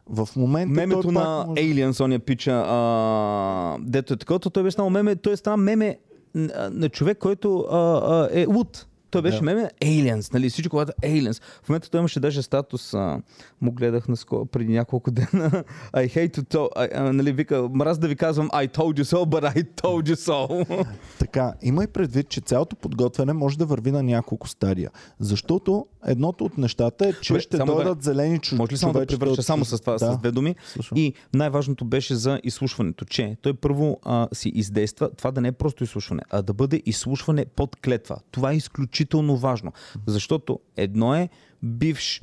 В 0.10 0.30
момента 0.36 0.74
Мемето 0.74 1.02
той 1.02 1.12
на 1.12 1.20
пак 1.20 1.48
може... 1.48 1.62
Aliens, 1.62 2.04
ония 2.04 2.20
пича, 2.20 2.64
а, 2.68 3.78
дето 3.80 4.14
е 4.14 4.18
такова, 4.18 4.40
той 4.40 4.64
беше 4.64 4.72
станал 4.72 4.90
меме, 4.90 5.16
той 5.16 5.34
е 5.34 5.38
станал 5.38 5.58
меме 5.58 5.98
на, 6.36 6.70
на 6.74 6.90
човек, 6.90 7.18
който 7.18 7.60
а, 7.60 7.78
а, 7.78 8.30
е 8.32 8.46
луд. 8.46 8.86
Той 9.16 9.22
беше 9.22 9.38
Да. 9.38 9.44
меме 9.44 9.70
Aliens, 9.82 10.34
нали? 10.34 10.50
Всичко, 10.50 10.70
когато 10.70 10.92
е 11.02 11.08
Aliens. 11.08 11.42
В 11.64 11.70
момента 11.70 11.90
той 11.90 12.00
имаше 12.00 12.20
даже 12.20 12.42
статус, 12.42 12.94
а, 12.94 13.22
му 13.62 13.72
гледах 13.72 14.08
наскоро, 14.08 14.46
преди 14.46 14.74
няколко 14.74 15.12
дена. 15.12 15.28
I 15.94 16.08
hate 16.08 16.38
to 16.38 16.44
tell, 16.44 16.70
I, 16.70 16.90
а, 16.94 17.14
нали, 17.14 17.32
вика, 17.32 17.70
мраз 17.74 17.98
да 18.00 18.08
ви 18.08 18.16
казвам 18.16 18.50
I 18.50 18.68
told 18.70 19.02
you 19.02 19.04
so, 19.04 19.16
but 19.18 19.56
I 19.56 19.82
told 19.82 20.10
you 20.10 20.16
so. 20.16 20.86
Така, 21.20 21.54
имай 21.62 21.88
предвид, 21.88 22.30
че 22.30 22.42
цялото 22.42 22.76
подготвяне 22.76 23.34
може 23.34 23.58
да 23.58 23.66
върви 23.66 23.92
на 23.92 24.04
няколко 24.04 24.48
стадия. 24.48 24.92
Защото 25.20 25.86
едното 26.06 26.46
от 26.46 26.58
нещата 26.58 27.08
е, 27.08 27.14
че 27.14 27.34
Добре, 27.34 27.42
ще 27.42 27.58
само 27.58 27.66
да- 27.68 27.76
дойдат 27.76 28.04
зелени 28.04 28.40
чу... 28.40 28.56
Може 28.56 28.72
ли 28.72 28.78
само 28.78 28.94
да 28.94 29.06
превърша 29.08 29.32
от- 29.32 29.42
само 29.42 29.66
с 29.66 29.80
това, 29.80 29.94
да. 29.94 30.14
с 30.14 30.18
две 30.18 30.32
думи? 30.32 30.56
Слушам. 30.68 30.98
И 30.98 31.14
най-важното 31.34 31.86
беше 31.86 32.16
за 32.16 32.40
изслушването, 32.44 33.06
че 33.06 33.38
той 33.42 33.54
първо 33.54 34.00
а, 34.04 34.28
си 34.34 34.50
издейства 34.50 35.10
това 35.10 35.32
да 35.32 35.42
не 35.42 35.48
е 35.48 35.52
просто 35.52 35.84
изслушване, 35.84 36.22
а 36.30 36.42
да 36.42 36.54
бъде 36.54 36.82
изслушване 36.86 37.46
под 37.46 37.76
клетва. 37.76 38.18
Това 38.32 38.52
е 38.52 38.56
изключително 38.56 39.05
важно, 39.14 39.72
защото 40.08 40.60
едно 40.78 41.16
е 41.16 41.30
бивш 41.64 42.22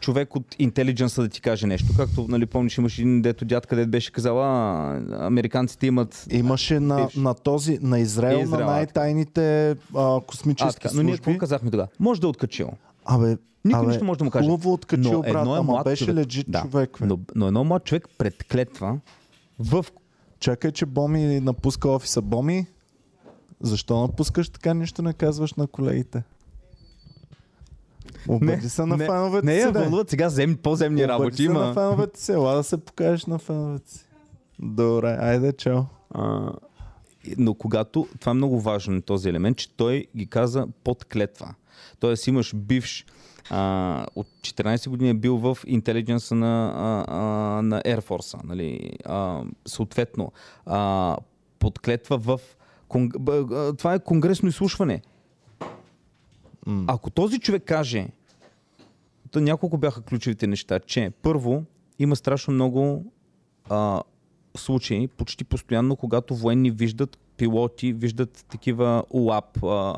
човек 0.00 0.36
от 0.36 0.56
интелидженса 0.58 1.22
да 1.22 1.28
ти 1.28 1.40
каже 1.40 1.66
нещо. 1.66 1.86
Както, 1.96 2.26
нали, 2.28 2.46
помниш, 2.46 2.78
имаш 2.78 2.98
един 2.98 3.22
дето 3.22 3.44
дядка, 3.44 3.68
където 3.68 3.90
беше 3.90 4.12
казал, 4.12 4.42
а, 4.42 5.00
американците 5.20 5.86
имат... 5.86 6.26
Имаше 6.30 6.80
на, 6.80 6.96
Бивш. 6.96 7.14
на 7.14 7.34
този, 7.34 7.78
на 7.82 7.98
Израел, 7.98 8.38
Израел, 8.38 8.66
на 8.66 8.72
най-тайните 8.72 9.70
а, 9.70 9.76
А, 9.94 10.20
космически 10.20 10.80
така, 10.82 10.94
но 10.94 11.02
ние 11.02 11.12
служби. 11.12 11.24
какво 11.24 11.38
казахме 11.38 11.70
тогава? 11.70 11.88
Може 11.98 12.20
да 12.20 12.26
е 12.26 12.30
откачил. 12.30 12.70
Абе, 13.04 13.36
Никой 13.64 13.86
нищо 13.86 14.04
може 14.04 14.18
да 14.18 14.24
му 14.24 14.30
каже. 14.30 14.48
Хубаво 14.48 14.72
откачил, 14.72 15.12
Но 15.12 15.20
брат, 15.22 15.28
едно 15.36 15.56
е 15.56 15.58
ама 15.58 15.82
беше 15.84 16.04
човек. 16.04 16.16
лежит 16.16 16.46
Да. 16.50 16.60
човек. 16.60 16.96
бе. 17.00 17.06
Но, 17.06 17.18
но 17.34 17.46
едно 17.46 17.64
млад 17.64 17.84
човек 17.84 18.08
пред 18.18 18.44
клетва 18.44 18.98
в 19.58 19.86
Чакай, 20.40 20.72
че 20.72 20.86
Боми 20.86 21.40
напуска 21.40 21.88
офиса. 21.88 22.22
Боми, 22.22 22.66
защо 23.60 24.00
напускаш 24.00 24.48
така 24.48 24.74
нищо 24.74 25.02
не 25.02 25.12
казваш 25.12 25.54
на 25.54 25.66
колегите? 25.66 26.22
Обади 28.28 28.68
се 28.68 28.86
на 28.86 28.98
феновете 28.98 29.46
не 29.46 29.54
си, 29.54 29.60
я 29.60 29.72
де. 29.72 29.78
вълнуват 29.78 30.10
сега 30.10 30.28
зем, 30.28 30.56
по-земни 30.62 31.04
Обади 31.04 31.08
работи. 31.08 31.36
се 31.36 31.48
на 31.48 31.60
Има. 31.60 31.74
феновете 31.74 32.20
си. 32.20 32.32
Ела 32.32 32.54
да 32.54 32.62
се 32.62 32.76
покажеш 32.76 33.26
на 33.26 33.38
феновете 33.38 33.90
си. 33.90 34.04
Добре, 34.58 35.16
айде, 35.20 35.52
чао. 35.52 35.80
А, 36.10 36.52
но 37.38 37.54
когато, 37.54 38.08
това 38.20 38.30
е 38.30 38.34
много 38.34 38.60
важно 38.60 39.02
този 39.02 39.28
елемент, 39.28 39.56
че 39.56 39.76
той 39.76 40.06
ги 40.16 40.26
каза 40.26 40.66
под 40.84 41.04
клетва. 41.04 41.54
Тоест 42.00 42.26
имаш 42.26 42.54
бивш 42.54 43.06
а, 43.50 44.06
от 44.16 44.26
14 44.40 44.88
години 44.88 45.10
е 45.10 45.14
бил 45.14 45.36
в 45.36 45.58
интелидженса 45.66 46.34
на, 46.34 46.72
а, 46.76 47.04
а, 47.08 47.62
на 47.62 47.82
Air 47.82 48.00
Force. 48.00 48.44
Нали? 48.44 48.92
А, 49.04 49.42
съответно, 49.66 50.32
а, 50.66 51.16
под 51.58 51.78
клетва 51.78 52.18
в... 52.18 52.40
Конг... 52.90 53.14
Това 53.78 53.94
е 53.94 53.98
конгресно 53.98 54.48
изслушване. 54.48 55.02
М. 56.66 56.84
Ако 56.88 57.10
този 57.10 57.38
човек 57.38 57.62
каже, 57.64 58.08
то 59.30 59.40
няколко 59.40 59.78
бяха 59.78 60.02
ключовите 60.02 60.46
неща, 60.46 60.80
че 60.80 61.12
първо 61.22 61.64
има 61.98 62.16
страшно 62.16 62.54
много 62.54 63.12
а, 63.68 64.02
случаи, 64.56 65.08
почти 65.08 65.44
постоянно, 65.44 65.96
когато 65.96 66.34
военни 66.34 66.70
виждат 66.70 67.18
пилоти, 67.36 67.92
виждат 67.92 68.44
такива 68.48 69.04
uh, 69.14 69.42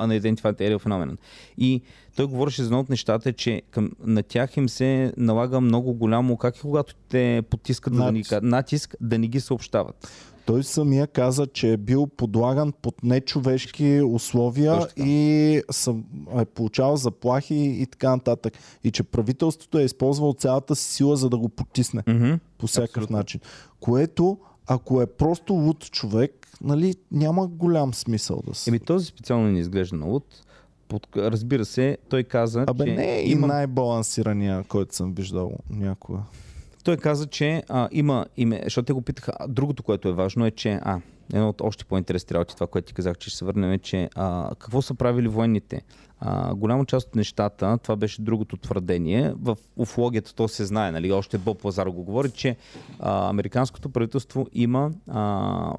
Unidentified 0.06 0.60
Aerial 0.60 0.78
Phenomenon. 0.78 1.16
И 1.58 1.82
той 2.16 2.26
говореше 2.26 2.62
за 2.62 2.66
едно 2.66 2.80
от 2.80 2.88
нещата, 2.88 3.32
че 3.32 3.62
към, 3.70 3.90
на 4.00 4.22
тях 4.22 4.56
им 4.56 4.68
се 4.68 5.12
налага 5.16 5.60
много 5.60 5.94
голямо, 5.94 6.36
как 6.36 6.56
и 6.56 6.60
когато 6.60 6.94
те 7.08 7.42
потискат 7.50 7.94
да 7.96 8.12
ни, 8.12 8.18
Натиск. 8.18 8.42
натиск, 8.42 8.94
да 9.00 9.18
не 9.18 9.28
ги 9.28 9.40
съобщават. 9.40 10.08
Той 10.46 10.62
самия 10.62 11.06
каза, 11.06 11.46
че 11.46 11.72
е 11.72 11.76
бил 11.76 12.06
подлаган 12.06 12.72
под 12.82 13.02
нечовешки 13.02 14.02
условия 14.04 14.86
и 14.96 15.62
съм, 15.70 16.04
е 16.38 16.44
получавал 16.44 16.96
заплахи 16.96 17.54
и 17.54 17.86
така 17.86 18.10
нататък. 18.10 18.54
И 18.84 18.90
че 18.90 19.02
правителството 19.02 19.78
е 19.78 19.82
използвало 19.82 20.32
цялата 20.32 20.76
си 20.76 20.92
сила, 20.92 21.16
за 21.16 21.28
да 21.30 21.38
го 21.38 21.48
потисне 21.48 22.02
Mm-hmm. 22.02 22.38
по 22.58 22.66
всякакъв 22.66 22.96
Абсолютно. 22.96 23.16
начин. 23.16 23.40
Което, 23.80 24.38
ако 24.66 25.02
е 25.02 25.06
просто 25.06 25.52
луд 25.52 25.90
човек, 25.90 26.48
нали, 26.62 26.94
няма 27.10 27.46
голям 27.46 27.94
смисъл 27.94 28.42
да 28.46 28.54
се... 28.54 28.70
Еми 28.70 28.78
този 28.80 29.06
специално 29.06 29.50
не 29.50 29.58
изглежда 29.60 29.96
на 29.96 30.06
луд. 30.06 30.24
Под, 30.88 31.06
разбира 31.16 31.64
се, 31.64 31.98
той 32.08 32.24
каза, 32.24 32.64
Абе, 32.68 32.84
че 32.84 32.94
не 32.94 33.18
е 33.18 33.22
и 33.22 33.30
има... 33.30 33.46
най-балансирания, 33.46 34.64
който 34.68 34.94
съм 34.94 35.14
виждал 35.14 35.52
някога. 35.70 36.18
Той 36.84 36.96
каза, 36.96 37.26
че 37.26 37.62
а, 37.68 37.88
има 37.92 38.26
име, 38.36 38.60
защото 38.64 38.86
те 38.86 38.92
го 38.92 39.02
питаха. 39.02 39.32
Другото, 39.48 39.82
което 39.82 40.08
е 40.08 40.12
важно 40.12 40.46
е, 40.46 40.50
че 40.50 40.80
а, 40.82 41.00
едно 41.32 41.48
от 41.48 41.60
още 41.60 41.84
по-интересни 41.84 42.34
работи, 42.34 42.54
това, 42.54 42.66
което 42.66 42.86
ти 42.86 42.94
казах, 42.94 43.18
че 43.18 43.30
ще 43.30 43.38
се 43.38 43.44
върнем, 43.44 43.72
е, 43.72 43.78
че 43.78 44.08
а, 44.14 44.50
какво 44.58 44.82
са 44.82 44.94
правили 44.94 45.28
военните? 45.28 45.82
А, 46.20 46.54
голяма 46.54 46.86
част 46.86 47.08
от 47.08 47.14
нещата, 47.14 47.78
това 47.82 47.96
беше 47.96 48.22
другото 48.22 48.56
твърдение, 48.56 49.32
в 49.36 49.56
уфологията 49.76 50.34
то 50.34 50.48
се 50.48 50.64
знае, 50.64 50.92
нали, 50.92 51.12
още 51.12 51.38
Боб 51.38 51.64
Лазар 51.64 51.86
го 51.86 52.02
говори, 52.02 52.30
че 52.30 52.56
а, 53.00 53.28
американското 53.28 53.88
правителство 53.88 54.46
има 54.52 54.90
а, 55.08 55.74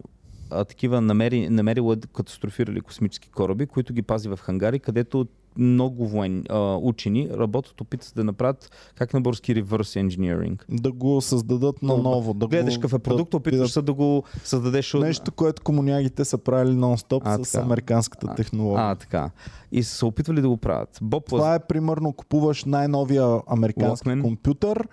а, 0.52 0.66
такива 0.66 1.02
намери, 1.02 1.50
намерила 1.50 1.98
катастрофирали 2.14 2.82
космически 2.82 3.30
кораби, 3.30 3.66
които 3.66 3.94
ги 3.94 4.02
пази 4.02 4.30
в 4.30 4.40
хангари, 4.42 4.80
където 4.80 5.28
много 5.58 6.08
военни, 6.08 6.44
а, 6.50 6.76
учени 6.82 7.30
работят, 7.30 7.82
опитат 7.82 8.14
да 8.16 8.24
направят 8.24 8.72
как 8.96 9.14
на 9.14 9.22
български 9.22 9.56
reverse 9.56 10.08
engineering. 10.08 10.62
Да 10.70 10.92
го 10.92 11.22
създадат 11.22 11.84
наново. 11.84 12.34
Да 12.34 12.48
Гледаш 12.48 12.76
какъв 12.76 12.94
е 12.94 13.00
продукт, 13.00 13.34
опитваш 13.34 13.72
се 13.72 13.82
да 13.82 13.94
го 13.94 14.24
създадеш. 14.44 14.94
Нещо, 14.94 15.32
което 15.32 15.62
комунягите 15.62 16.26
са 16.26 16.38
правили 16.38 16.76
нон-стоп 16.76 17.22
А, 17.26 17.44
с 17.44 17.52
така. 17.52 17.64
американската 17.66 18.28
А, 18.30 18.36
технология. 18.36 18.86
А, 18.92 18.96
така. 18.96 19.32
И 19.72 19.84
са 19.84 19.96
се 19.96 20.06
опитвали 20.06 20.42
да 20.42 20.50
го 20.50 20.58
правят. 20.58 21.00
Боб 21.02 21.32
Лаз... 21.32 21.40
Това 21.40 21.56
е 21.56 21.60
примерно 21.60 22.14
купуваш 22.14 22.66
най-новия 22.66 23.42
американски 23.48 24.10
Walkman. 24.10 24.22
компютър 24.22 24.88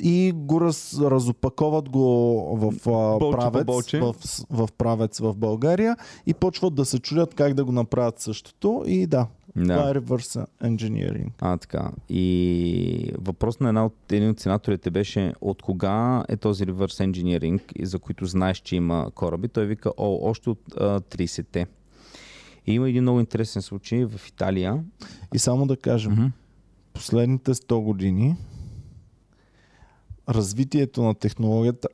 и 0.00 0.32
го 0.34 0.60
раз, 0.60 0.98
разопаковат 1.00 1.88
го 1.88 2.02
в, 2.56 2.88
а, 2.90 3.18
Болче 3.18 3.36
правец, 3.36 3.64
болче. 3.64 4.00
в, 4.00 4.14
в 4.50 4.68
правец 4.78 5.18
в 5.18 5.34
България 5.36 5.96
и 6.26 6.34
почват 6.34 6.74
да 6.74 6.84
се 6.84 6.98
чудят 6.98 7.34
как 7.34 7.54
да 7.54 7.64
го 7.64 7.72
направят 7.72 8.20
същото 8.20 8.84
и 8.86 9.06
да, 9.06 9.26
това 9.54 9.90
е 9.90 9.92
Да. 9.92 10.00
reverse 10.00 10.46
engineering. 10.62 11.28
А, 11.40 11.56
така. 11.56 11.90
И 12.08 13.12
въпрос 13.18 13.60
на 13.60 13.68
една 13.68 13.86
от, 13.86 14.12
един 14.12 14.30
от 14.30 14.40
сенаторите 14.40 14.90
беше 14.90 15.34
от 15.40 15.62
кога 15.62 16.24
е 16.28 16.36
този 16.36 16.64
reverse 16.64 17.06
engineering, 17.06 17.84
за 17.84 17.98
които 17.98 18.26
знаеш, 18.26 18.58
че 18.58 18.76
има 18.76 19.10
кораби. 19.14 19.48
Той 19.48 19.66
вика, 19.66 19.92
о, 19.96 20.18
още 20.22 20.50
от 20.50 20.60
а, 20.76 21.00
30-те. 21.00 21.66
И 22.66 22.74
има 22.74 22.88
един 22.88 23.02
много 23.02 23.20
интересен 23.20 23.62
случай 23.62 24.04
в 24.04 24.28
Италия. 24.28 24.84
И 25.34 25.38
само 25.38 25.66
да 25.66 25.76
кажем, 25.76 26.12
Мгм. 26.12 26.26
последните 26.92 27.54
100 27.54 27.80
години 27.80 28.36
развитието 30.28 31.02
на 31.02 31.14
технологията 31.14 31.88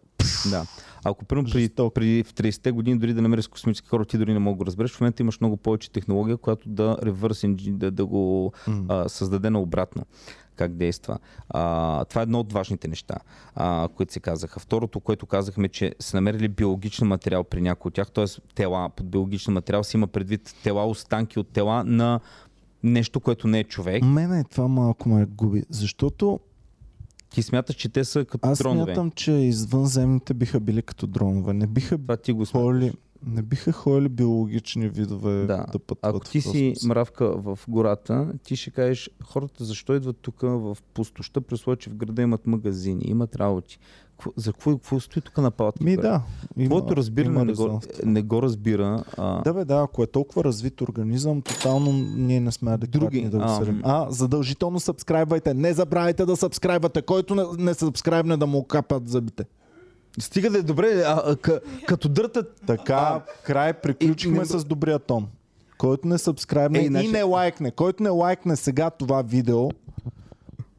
Да. 0.50 0.66
Ако 1.10 1.24
примерно 1.24 1.50
при, 1.50 1.68
при 1.90 2.22
в 2.22 2.34
30-те 2.34 2.70
години 2.70 2.98
дори 2.98 3.14
да 3.14 3.22
намериш 3.22 3.48
космически 3.48 3.88
кораб, 3.88 4.08
ти 4.08 4.18
дори 4.18 4.32
не 4.32 4.38
мога 4.38 4.54
да 4.54 4.58
го 4.58 4.66
разбереш. 4.66 4.92
В 4.92 5.00
момента 5.00 5.22
имаш 5.22 5.40
много 5.40 5.56
повече 5.56 5.90
технология, 5.90 6.36
която 6.36 6.68
да 6.68 6.98
реверс 7.02 7.44
да, 7.58 7.90
да 7.90 8.06
го 8.06 8.52
м, 8.66 8.84
а, 8.88 9.08
създаде 9.08 9.50
наобратно 9.50 10.04
как 10.56 10.74
действа. 10.74 11.18
А, 11.48 12.04
това 12.04 12.20
е 12.20 12.22
едно 12.22 12.40
от 12.40 12.52
важните 12.52 12.88
неща, 12.88 13.14
а, 13.54 13.88
които 13.96 14.12
се 14.12 14.20
казаха. 14.20 14.60
Второто, 14.60 15.00
което 15.00 15.26
казахме, 15.26 15.68
че 15.68 15.94
са 15.98 16.16
намерили 16.16 16.48
биологичен 16.48 17.08
материал 17.08 17.44
при 17.44 17.60
някои 17.60 17.88
от 17.88 17.94
тях, 17.94 18.10
т.е. 18.10 18.24
тела 18.54 18.90
под 18.96 19.10
биологичен 19.10 19.54
материал 19.54 19.84
си 19.84 19.96
има 19.96 20.06
предвид 20.06 20.54
тела, 20.62 20.86
останки 20.86 21.38
от 21.38 21.48
тела 21.48 21.84
на 21.84 22.20
нещо, 22.82 23.20
което 23.20 23.48
не 23.48 23.58
е 23.58 23.64
човек. 23.64 24.02
Мене 24.04 24.44
това 24.44 24.68
малко 24.68 25.08
ме 25.08 25.26
губи, 25.26 25.62
защото 25.70 26.40
Ти 27.30 27.42
смяташ, 27.42 27.76
че 27.76 27.88
те 27.88 28.04
са 28.04 28.24
като 28.24 28.48
аз 28.48 28.58
дронове. 28.58 28.84
смятам, 28.84 29.10
че 29.10 29.32
извънземните 29.32 30.34
биха 30.34 30.60
били 30.60 30.82
като 30.82 31.06
дронове. 31.06 31.52
Не 31.52 31.66
биха 31.66 31.98
Това 31.98 32.16
ти 32.16 32.32
го. 32.32 32.44
Поли... 32.52 32.92
Не 33.26 33.42
биха 33.42 33.72
ходили 33.72 34.08
биологични 34.08 34.88
видове 34.88 35.32
да, 35.32 35.46
Да. 35.46 35.66
пътуват 35.78 35.98
Ако 36.02 36.20
ти 36.20 36.40
си 36.40 36.74
мравка 36.86 37.36
в 37.36 37.58
гората, 37.68 38.32
ти 38.44 38.56
ще 38.56 38.70
кажеш, 38.70 39.10
хората 39.24 39.64
защо 39.64 39.94
идват 39.94 40.16
тук 40.16 40.40
в 40.40 40.76
пустоща, 40.94 41.40
при 41.40 41.56
случай, 41.56 41.92
в 41.92 41.96
града 41.96 42.22
имат 42.22 42.46
магазини, 42.46 43.02
имат 43.04 43.36
работи. 43.36 43.78
За 44.36 44.52
какво, 44.52 44.72
какво 44.72 45.00
стои 45.00 45.22
тук 45.22 45.38
на 45.38 45.50
палата? 45.50 45.84
Ми 45.84 45.96
да. 45.96 46.22
Твоето 46.64 46.96
разбиране 46.96 47.44
не 47.44 47.52
го, 47.52 47.80
не 48.04 48.22
го 48.22 48.42
разбира. 48.42 49.04
А, 49.16 49.42
Да, 49.42 49.54
бе, 49.54 49.64
да, 49.64 49.80
ако 49.82 50.02
е 50.02 50.06
толкова 50.06 50.44
развит 50.44 50.80
организъм, 50.80 51.42
тотално 51.42 51.92
ние 51.92 52.40
не 52.40 52.52
сме 52.52 52.72
адекватни 52.72 53.00
Други, 53.00 53.28
да 53.28 53.36
го 53.38 53.42
ам. 53.42 53.56
съдим. 53.58 53.80
А, 53.84 54.06
задължително 54.10 54.80
сабскрайбвайте. 54.80 55.54
Не 55.54 55.72
забравяйте 55.72 56.26
да 56.26 56.36
сабскрайбвате. 56.36 57.02
Който 57.02 57.34
не, 57.34 57.44
не 57.58 57.74
сабскрайбне 57.74 58.36
да 58.36 58.46
му 58.46 58.64
капат 58.64 59.08
зъбите. 59.08 59.44
Стига 60.20 60.50
да 60.50 60.58
е 60.58 60.62
добре, 60.62 61.02
а, 61.06 61.22
а, 61.26 61.36
к, 61.36 61.60
като 61.86 62.08
дъртат. 62.08 62.60
Така, 62.66 63.22
край, 63.44 63.72
приключихме 63.72 64.42
и 64.42 64.46
с 64.46 64.64
добрия 64.64 64.98
тон. 64.98 65.26
Който 65.78 66.08
не 66.08 66.18
сабскрайбне 66.18 66.78
Ей, 66.78 66.86
и 66.86 67.08
не 67.08 67.22
лайкне. 67.22 67.70
Който 67.70 68.02
не 68.02 68.08
лайкне 68.10 68.56
сега 68.56 68.90
това 68.90 69.22
видео, 69.22 69.68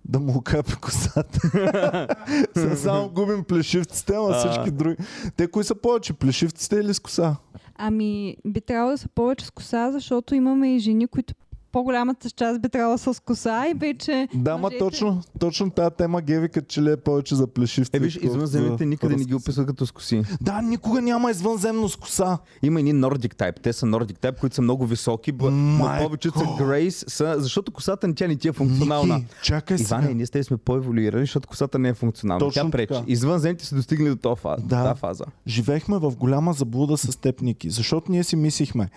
да 0.10 0.19
му 0.19 0.41
капе 0.41 0.74
косата. 0.82 1.39
Сега 2.58 2.76
само 2.76 3.10
губим 3.10 3.43
плешивците, 3.43 4.13
ама 4.15 4.34
всички 4.34 4.72
други. 4.72 4.95
Те 5.36 5.48
кои 5.48 5.63
са 5.63 5.76
повече, 5.76 6.13
плешивците 6.13 6.76
или 6.76 6.93
с 6.93 7.00
коса? 7.00 7.36
Ами, 7.76 8.38
би 8.45 8.62
трябвало 8.62 8.91
да 8.91 8.98
са 8.98 9.08
повече 9.15 9.45
с 9.45 9.52
коса, 9.52 9.91
защото 9.91 10.36
имаме 10.36 10.76
и 10.76 10.80
жени, 10.80 11.08
които 11.08 11.34
по-голямата 11.71 12.29
част 12.29 12.62
би 12.62 12.69
трябвало 12.69 12.97
с 12.97 13.21
коса 13.21 13.67
и 13.67 13.73
вече... 13.73 14.27
Да, 14.34 14.51
ма 14.51 14.60
мъжете- 14.60 14.79
точно, 14.79 15.21
точно 15.39 15.69
тази 15.69 15.95
тема 15.97 16.21
Геви 16.21 16.49
като 16.49 16.67
че 16.67 16.82
ли 16.82 16.91
е 16.91 16.97
повече 16.97 17.36
за 17.36 17.47
плешивците. 17.47 17.97
Е, 17.97 17.99
виж, 17.99 18.19
извънземните 18.21 18.84
за 18.84 18.86
никъде 18.86 19.15
не 19.15 19.23
ги 19.23 19.36
описват 19.36 19.67
като 19.67 19.86
с 19.86 19.91
коси. 19.91 20.21
Да, 20.41 20.62
никога 20.62 21.01
няма 21.01 21.32
извънземно 21.32 21.89
с 21.89 21.95
коса. 21.95 22.38
Има 22.63 22.79
едни 22.79 22.93
Nordic 22.93 23.36
Type. 23.36 23.62
Те 23.62 23.73
са 23.73 23.86
Nordic 23.86 24.19
Type, 24.19 24.39
които 24.39 24.55
са 24.55 24.62
много 24.62 24.86
високи, 24.86 25.32
б- 25.32 25.51
но 25.51 25.77
Майко! 25.77 26.03
повечето 26.03 26.39
са 26.39 26.45
Grace, 26.45 27.10
са, 27.10 27.36
защото 27.38 27.71
косата 27.71 28.08
ни 28.08 28.15
тя 28.15 28.27
не 28.27 28.36
ти 28.36 28.47
е 28.47 28.51
функционална. 28.51 29.15
Ники, 29.15 29.27
чакай 29.43 29.77
Иване, 29.77 30.03
сега. 30.03 30.15
ние 30.15 30.25
с 30.25 30.29
теб 30.29 30.45
сме 30.45 30.58
по-еволюирали, 30.58 31.21
защото 31.21 31.47
косата 31.47 31.79
не 31.79 31.89
е 31.89 31.93
функционална. 31.93 32.39
Точно 32.39 32.63
Тя 32.63 32.71
пречи. 32.71 32.93
Извънземните 33.08 33.65
са 33.65 33.75
достигнали 33.75 34.15
до 34.15 34.36
фаза. 34.36 34.63
Да. 34.63 34.84
тази 34.84 34.99
фаза. 34.99 35.23
Живеехме 35.47 35.97
в 35.97 36.12
голяма 36.12 36.53
заблуда 36.53 36.97
с 36.97 37.15
теб, 37.17 37.41
Ники, 37.41 37.69
защото 37.69 38.12
ние 38.12 38.23
си 38.23 38.36
мислихме, 38.36 38.89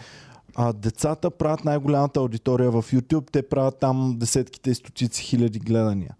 а 0.54 0.72
децата 0.72 1.30
правят 1.30 1.64
най-голямата 1.64 2.20
аудитория 2.20 2.70
в 2.70 2.82
YouTube, 2.82 3.30
те 3.30 3.48
правят 3.48 3.78
там 3.78 4.16
десетките 4.18 4.70
и 4.70 4.74
стотици 4.74 5.22
хиляди 5.22 5.58
гледания. 5.58 6.16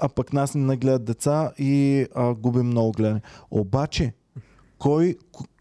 А 0.00 0.08
пък 0.08 0.32
нас 0.32 0.54
не 0.54 0.64
нагледат 0.64 1.04
деца 1.04 1.52
и 1.58 2.06
а, 2.14 2.34
губим 2.34 2.66
много 2.66 2.92
гледания. 2.92 3.22
Обаче, 3.50 4.14
кой, 4.78 5.16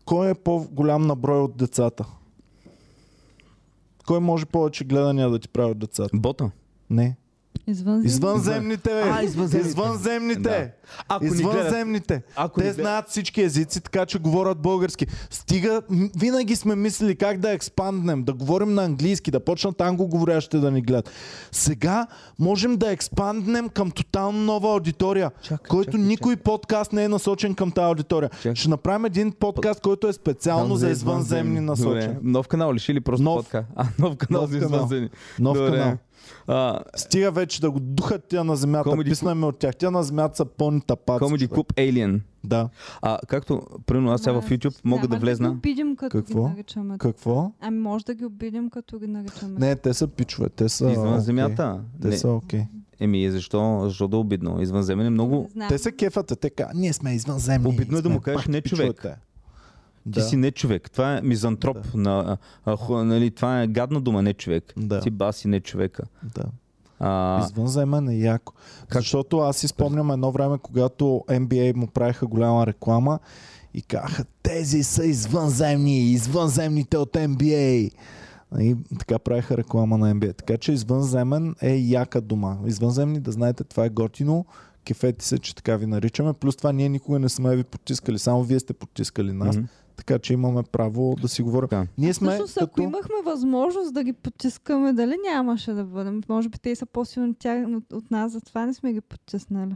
кой 0.06 0.30
е 0.30 0.36
по-голям 0.36 1.08
наброй 1.08 1.42
от 1.42 1.58
децата? 1.58 2.06
Кой 4.08 4.20
може 4.20 4.46
повече 4.46 4.84
гледания 4.84 5.30
да 5.30 5.40
ти 5.40 5.50
прави 5.50 5.72
от 5.72 5.80
децата? 5.80 6.10
Бота. 6.14 6.52
Не. 6.90 7.18
Извън 7.68 8.06
Извънземните, 8.06 8.90
бе! 8.90 9.02
А, 9.06 9.24
извънземните. 9.24 9.70
Извънземните! 9.70 10.42
Да. 10.42 10.70
Ако 11.10 11.24
ни 11.26 11.30
гледат- 11.32 11.56
Извънземните! 11.58 12.22
Ако 12.36 12.60
Те 12.60 12.74
знаят 12.74 13.10
всички 13.10 13.42
езици, 13.42 13.82
така 13.82 14.06
че 14.06 14.20
говорят 14.20 14.58
български. 14.58 15.08
Стига, 15.30 15.82
винаги 16.18 16.56
сме 16.56 16.76
мислили 16.76 17.16
как 17.16 17.40
да 17.40 17.52
експанднем, 17.52 18.24
да 18.24 18.34
говорим 18.34 18.74
на 18.74 18.84
английски, 18.84 19.32
да 19.32 19.40
почнат 19.40 19.82
англоговорящите 19.82 20.58
да 20.58 20.72
ни 20.72 20.82
гледат. 20.82 21.10
Сега 21.52 22.08
можем 22.40 22.78
да 22.78 22.92
експанднем 22.92 23.70
към 23.70 23.92
тотално 23.92 24.40
нова 24.40 24.70
аудитория, 24.70 25.32
Чакай, 25.42 25.68
който 25.68 25.92
чакай, 25.92 26.06
никой 26.06 26.36
подкаст 26.36 26.94
не 26.94 27.04
е 27.04 27.10
насочен 27.10 27.56
към 27.56 27.72
тази 27.72 27.86
аудитория. 27.86 28.30
Чакай. 28.32 28.56
Ще 28.56 28.70
направим 28.70 29.06
един 29.06 29.32
подкаст, 29.32 29.82
който 29.82 30.08
е 30.08 30.14
специално 30.14 30.68
Там 30.68 30.78
за 30.78 30.90
извънземни 30.90 31.60
насочен. 31.60 31.90
Добре. 32.08 32.18
Нов 32.24 32.48
канал 32.48 32.74
ли 32.74 32.80
ще 32.80 32.92
или 32.92 33.02
просто 33.02 33.24
Нов. 33.24 33.38
подка? 33.38 33.66
А, 33.76 33.86
нов 34.00 34.16
канал 34.18 34.42
Нов 34.42 34.52
за 34.52 34.60
канал. 34.60 34.76
извънземни. 34.76 35.10
Нов 35.40 35.58
Добре. 35.58 35.72
канал. 35.72 35.98
А, 36.48 36.80
Стига 36.96 37.32
вече 37.32 37.62
да 37.62 37.72
го 37.72 37.80
духат 37.80 38.26
тя 38.30 38.44
на 38.44 38.56
земята. 38.56 38.90
Comedy 38.90 39.04
Писнаме 39.06 39.46
от 39.46 39.60
тях. 39.60 39.76
Тя 39.76 39.92
на 39.92 40.04
земята 40.04 40.36
са 40.36 40.46
пълни 40.46 40.82
тапаци. 40.82 41.24
Comedy 41.24 41.40
човек. 41.40 41.50
Club 41.52 41.74
Alien. 41.74 42.20
Да. 42.44 42.70
А, 43.02 43.20
както, 43.28 43.62
примерно 43.86 44.12
аз 44.12 44.22
сега 44.22 44.42
в 44.42 44.50
YouTube 44.50 44.76
мога 44.84 45.08
да 45.08 45.16
ли 45.16 45.20
влезна. 45.20 45.50
ги 45.50 45.56
обидим, 45.56 45.96
като 45.96 46.18
Какво? 46.18 46.44
ги 46.44 46.50
наричаме? 46.50 46.98
Какво? 46.98 47.52
Ами 47.62 47.80
може 47.80 48.06
да 48.06 48.14
ги 48.14 48.26
обидим, 48.26 48.70
като 48.70 49.00
ги 49.00 49.08
наричаме. 49.08 49.60
Не, 49.60 49.76
те 49.76 49.94
са 49.94 50.08
пичове. 50.08 50.50
Те 50.50 50.70
са. 50.70 50.92
Извън 50.92 51.10
окей. 51.10 51.20
земята. 51.20 51.80
Те 52.02 52.08
Не. 52.08 52.18
са 52.18 52.30
окей. 52.30 52.64
Еми, 53.00 53.32
защо, 53.32 53.82
защо 53.84 54.08
да 54.08 54.18
е 54.18 54.20
обидно? 54.20 54.62
Извънземен 54.62 55.06
е 55.06 55.10
много... 55.10 55.50
Знам. 55.52 55.70
Те 55.70 55.78
се 55.78 55.92
кефат, 55.92 56.32
а 56.32 56.36
те 56.36 56.50
кажат, 56.50 56.74
ние 56.76 56.94
сме 56.94 57.14
извънземни. 57.14 57.68
Обидно 57.70 57.98
е 57.98 58.02
да 58.02 58.10
му 58.10 58.22
кажеш 58.22 58.48
не 58.48 58.62
човек. 58.62 58.64
пичовете. 58.96 59.16
Ти 60.14 60.22
си 60.22 60.38
не 60.38 60.52
човек. 60.52 60.92
Това 60.92 61.18
е 61.18 61.22
мизантроп. 61.22 61.78
На, 61.94 62.38
а, 62.66 62.76
ху- 62.76 63.04
нали, 63.04 63.32
това 63.32 63.62
е 63.62 63.68
гадна 63.68 64.02
дума, 64.02 64.22
не 64.22 64.34
човек. 64.34 64.74
Да. 64.78 65.00
Ти 65.00 65.10
баси 65.10 65.48
не 65.48 65.60
човека. 65.60 66.04
Да. 66.36 66.44
А, 67.00 67.40
Извънземен 67.42 68.10
е 68.10 68.16
яко. 68.16 68.54
Защото 68.94 69.40
аз 69.40 69.58
си 69.58 69.68
спомням 69.68 70.12
едно 70.12 70.32
време, 70.32 70.58
когато 70.58 71.24
NBA 71.28 71.76
му 71.76 71.88
правиха 71.88 72.28
голяма 72.28 72.68
реклама 72.68 73.20
и 73.74 73.82
казаха, 73.82 74.26
тези 74.44 74.84
са 74.84 75.06
извънземни, 75.06 76.00
извънземните 76.02 76.98
от 76.98 77.14
NBA. 77.14 77.92
И 78.60 78.76
така 79.00 79.20
правиха 79.20 79.58
реклама 79.58 79.98
на 79.98 80.16
NBA. 80.16 80.38
Така 80.38 80.58
че 80.58 80.72
извънземен 80.72 81.56
е 81.62 81.76
яка 81.76 82.22
дума. 82.22 82.58
Извънземни, 82.66 83.20
да 83.20 83.32
знаете, 83.32 83.64
това 83.64 83.86
е 83.86 83.90
готино. 83.90 84.46
Кефети 84.86 85.26
се, 85.26 85.40
че 85.40 85.56
така 85.56 85.78
ви 85.78 85.86
наричаме. 85.86 86.34
Плюс 86.34 86.56
това 86.56 86.72
ние 86.72 86.90
никога 86.90 87.20
не 87.20 87.30
сме 87.30 87.56
ви 87.56 87.64
потискали. 87.64 88.20
Само 88.20 88.44
вие 88.44 88.60
сте 88.60 88.74
потискали 88.74 89.34
нас. 89.34 89.56
мгм. 89.56 89.66
Така 89.96 90.20
че 90.20 90.34
имаме 90.34 90.64
право 90.64 91.16
да 91.22 91.28
си 91.28 91.42
говорим. 91.42 91.70
Така. 91.70 91.88
Ние 91.98 92.14
сме 92.14 92.28
Всъщност, 92.30 92.58
ако 92.58 92.68
като... 92.68 92.82
имахме 92.82 93.16
възможност 93.26 93.94
да 93.94 94.04
ги 94.04 94.14
потискаме, 94.14 94.94
дали 94.94 95.16
нямаше 95.32 95.72
да 95.74 95.84
бъдем? 95.84 96.22
Може 96.30 96.50
би 96.50 96.60
те 96.60 96.76
са 96.76 96.86
по-силни 96.86 97.30
от, 97.30 97.46
от, 97.46 97.94
от 97.94 98.12
нас, 98.12 98.32
затова 98.32 98.66
не 98.66 98.74
сме 98.74 98.94
ги 98.94 99.02
потиснали. 99.02 99.76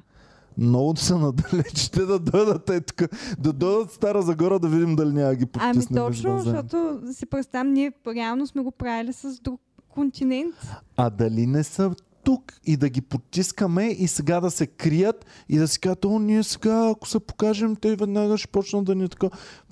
Много 0.58 0.96
са 0.96 1.18
надалеч. 1.18 1.90
Те 1.90 2.06
да 2.06 2.20
дойдат 2.20 2.70
е 2.70 2.82
тук. 2.82 3.10
Да 3.40 3.54
дойдат 3.54 3.92
Стара 3.92 4.22
Загора 4.22 4.60
да 4.60 4.68
видим 4.68 4.96
дали 4.96 5.14
няма 5.14 5.30
да 5.30 5.36
ги 5.36 5.48
Ами 5.60 5.74
потиснем. 5.74 5.98
точно, 6.04 6.30
извънземни. 6.30 6.62
защото 6.62 7.14
си 7.14 7.26
представям, 7.26 7.74
ние 7.74 7.92
реално 8.08 8.48
сме 8.48 8.62
го 8.62 8.72
правили 8.72 9.14
с 9.14 9.40
друг 9.40 9.62
континент. 9.90 10.56
А 10.98 11.10
дали 11.10 11.48
не 11.48 11.64
са 11.64 11.92
тук 12.24 12.54
и 12.66 12.78
да 12.78 12.90
ги 12.90 13.02
потискаме 13.02 13.88
и 13.88 14.08
сега 14.08 14.40
да 14.40 14.52
се 14.52 14.68
крият 14.68 15.26
и 15.50 15.58
да 15.58 15.68
си 15.68 15.80
кажат, 15.80 16.06
о, 16.06 16.20
ние 16.20 16.44
сега, 16.44 16.90
ако 16.90 17.08
се 17.08 17.20
покажем, 17.20 17.76
те 17.76 17.96
веднага 17.96 18.38
ще 18.38 18.48
почнат 18.48 18.86
да 18.86 18.96
ни 18.96 19.10
така. 19.10 19.28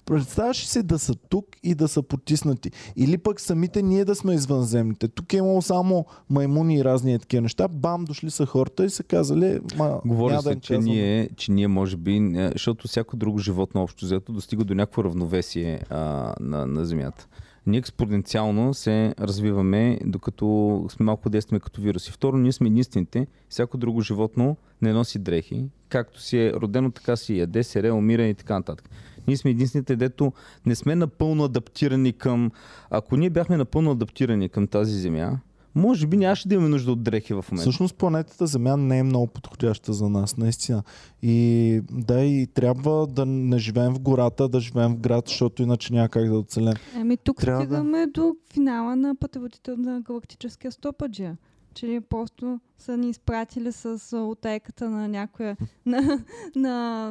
Представяш 0.08 0.66
си 0.66 0.84
да 0.84 1.00
са 1.00 1.16
тук 1.16 1.46
и 1.64 1.76
да 1.76 1.88
са 1.88 2.04
потиснати? 2.04 2.72
Или 2.96 3.18
пък 3.18 3.42
самите 3.42 3.82
ние 3.82 4.06
да 4.06 4.16
сме 4.16 4.34
извънземните. 4.34 5.08
Тук 5.08 5.34
е 5.34 5.38
имало 5.38 5.62
само 5.62 6.06
маймуни 6.30 6.76
и 6.76 6.84
разни 6.84 7.14
е 7.14 7.20
такива 7.20 7.42
неща. 7.42 7.68
Бам, 7.68 8.06
дошли 8.06 8.32
са 8.32 8.46
хората 8.46 8.86
и 8.86 8.90
са 8.90 9.04
казали, 9.04 9.60
ма, 9.78 10.02
Говори 10.06 10.34
да 10.34 10.42
се, 10.42 10.52
им 10.52 10.60
че 10.60 10.74
казвам. 10.74 10.94
ние, 10.94 11.30
че 11.38 11.52
ние 11.52 11.68
може 11.68 11.98
би, 11.98 12.20
не- 12.20 12.50
защото 12.54 12.88
всяко 12.88 13.16
друго 13.18 13.40
животно 13.40 13.82
общо 13.84 14.06
взето 14.06 14.32
достига 14.32 14.64
до 14.64 14.74
някакво 14.76 15.04
равновесие 15.04 15.82
а, 15.90 16.34
на, 16.40 16.68
на 16.68 16.86
Земята. 16.86 17.28
Ние 17.66 17.78
експоненциално 17.78 18.74
се 18.74 19.16
развиваме, 19.20 20.00
докато 20.06 20.86
сме 20.90 21.04
малко 21.06 21.30
действаме 21.30 21.60
като 21.60 21.82
вируси. 21.82 22.12
Второ, 22.12 22.38
ние 22.38 22.52
сме 22.52 22.68
единствените. 22.68 23.28
Всяко 23.50 23.78
друго 23.78 24.02
животно 24.02 24.58
не 24.82 24.94
носи 24.94 25.20
дрехи. 25.20 25.66
Както 25.90 26.22
си 26.22 26.38
е 26.38 26.54
родено, 26.54 26.92
така 26.92 27.16
си 27.16 27.38
яде, 27.38 27.64
сере, 27.64 27.92
умира 27.92 28.24
и 28.24 28.34
така 28.34 28.54
нататък. 28.54 28.90
Ние 29.28 29.38
сме 29.38 29.52
единствените, 29.52 29.96
дето 29.96 30.34
не 30.66 30.76
сме 30.76 30.96
напълно 30.96 31.44
адаптирани 31.44 32.14
към... 32.14 32.52
Ако 32.90 33.18
ние 33.18 33.30
бяхме 33.30 33.58
напълно 33.58 33.92
адаптирани 33.92 34.50
към 34.50 34.68
тази 34.68 35.00
земя, 35.00 35.40
може 35.78 36.08
би 36.08 36.18
нямаше 36.18 36.48
да 36.48 36.56
имаме 36.56 36.70
нужда 36.70 36.92
от 36.92 37.04
дрехи 37.04 37.34
в 37.34 37.46
момента. 37.52 37.62
Всъщност 37.62 37.96
планетата 37.96 38.48
Земя 38.48 38.78
не 38.78 39.00
е 39.00 39.04
много 39.04 39.28
подходяща 39.28 39.94
за 39.94 40.10
нас, 40.10 40.38
наистина. 40.38 40.84
И 41.22 41.82
да, 41.92 42.22
и 42.22 42.48
трябва 42.48 43.08
да 43.08 43.26
не 43.26 43.58
живеем 43.58 43.94
в 43.94 44.00
гората, 44.00 44.50
да 44.50 44.60
живеем 44.60 44.92
в 44.96 45.00
град, 45.00 45.28
защото 45.28 45.64
иначе 45.64 45.94
няма 45.94 46.10
как 46.10 46.30
да 46.30 46.38
оцелем. 46.38 46.74
Ами 46.96 47.18
тук 47.18 47.38
Трябва 47.38 47.62
да- 47.62 47.66
стигаме 47.66 48.08
до 48.08 48.36
финала 48.54 48.96
на 48.96 49.16
пътеводител 49.16 49.78
на 49.78 50.02
галактическия 50.02 50.72
стопаджия. 50.72 51.38
Че 51.78 51.88
ли 51.88 52.02
просто 52.02 52.60
са 52.80 52.98
ни 52.98 53.10
изпратили 53.10 53.72
с 53.72 54.14
а, 54.14 54.18
отайката 54.18 54.90
на 54.90 55.08
някоя, 55.08 55.58
на, 55.86 56.22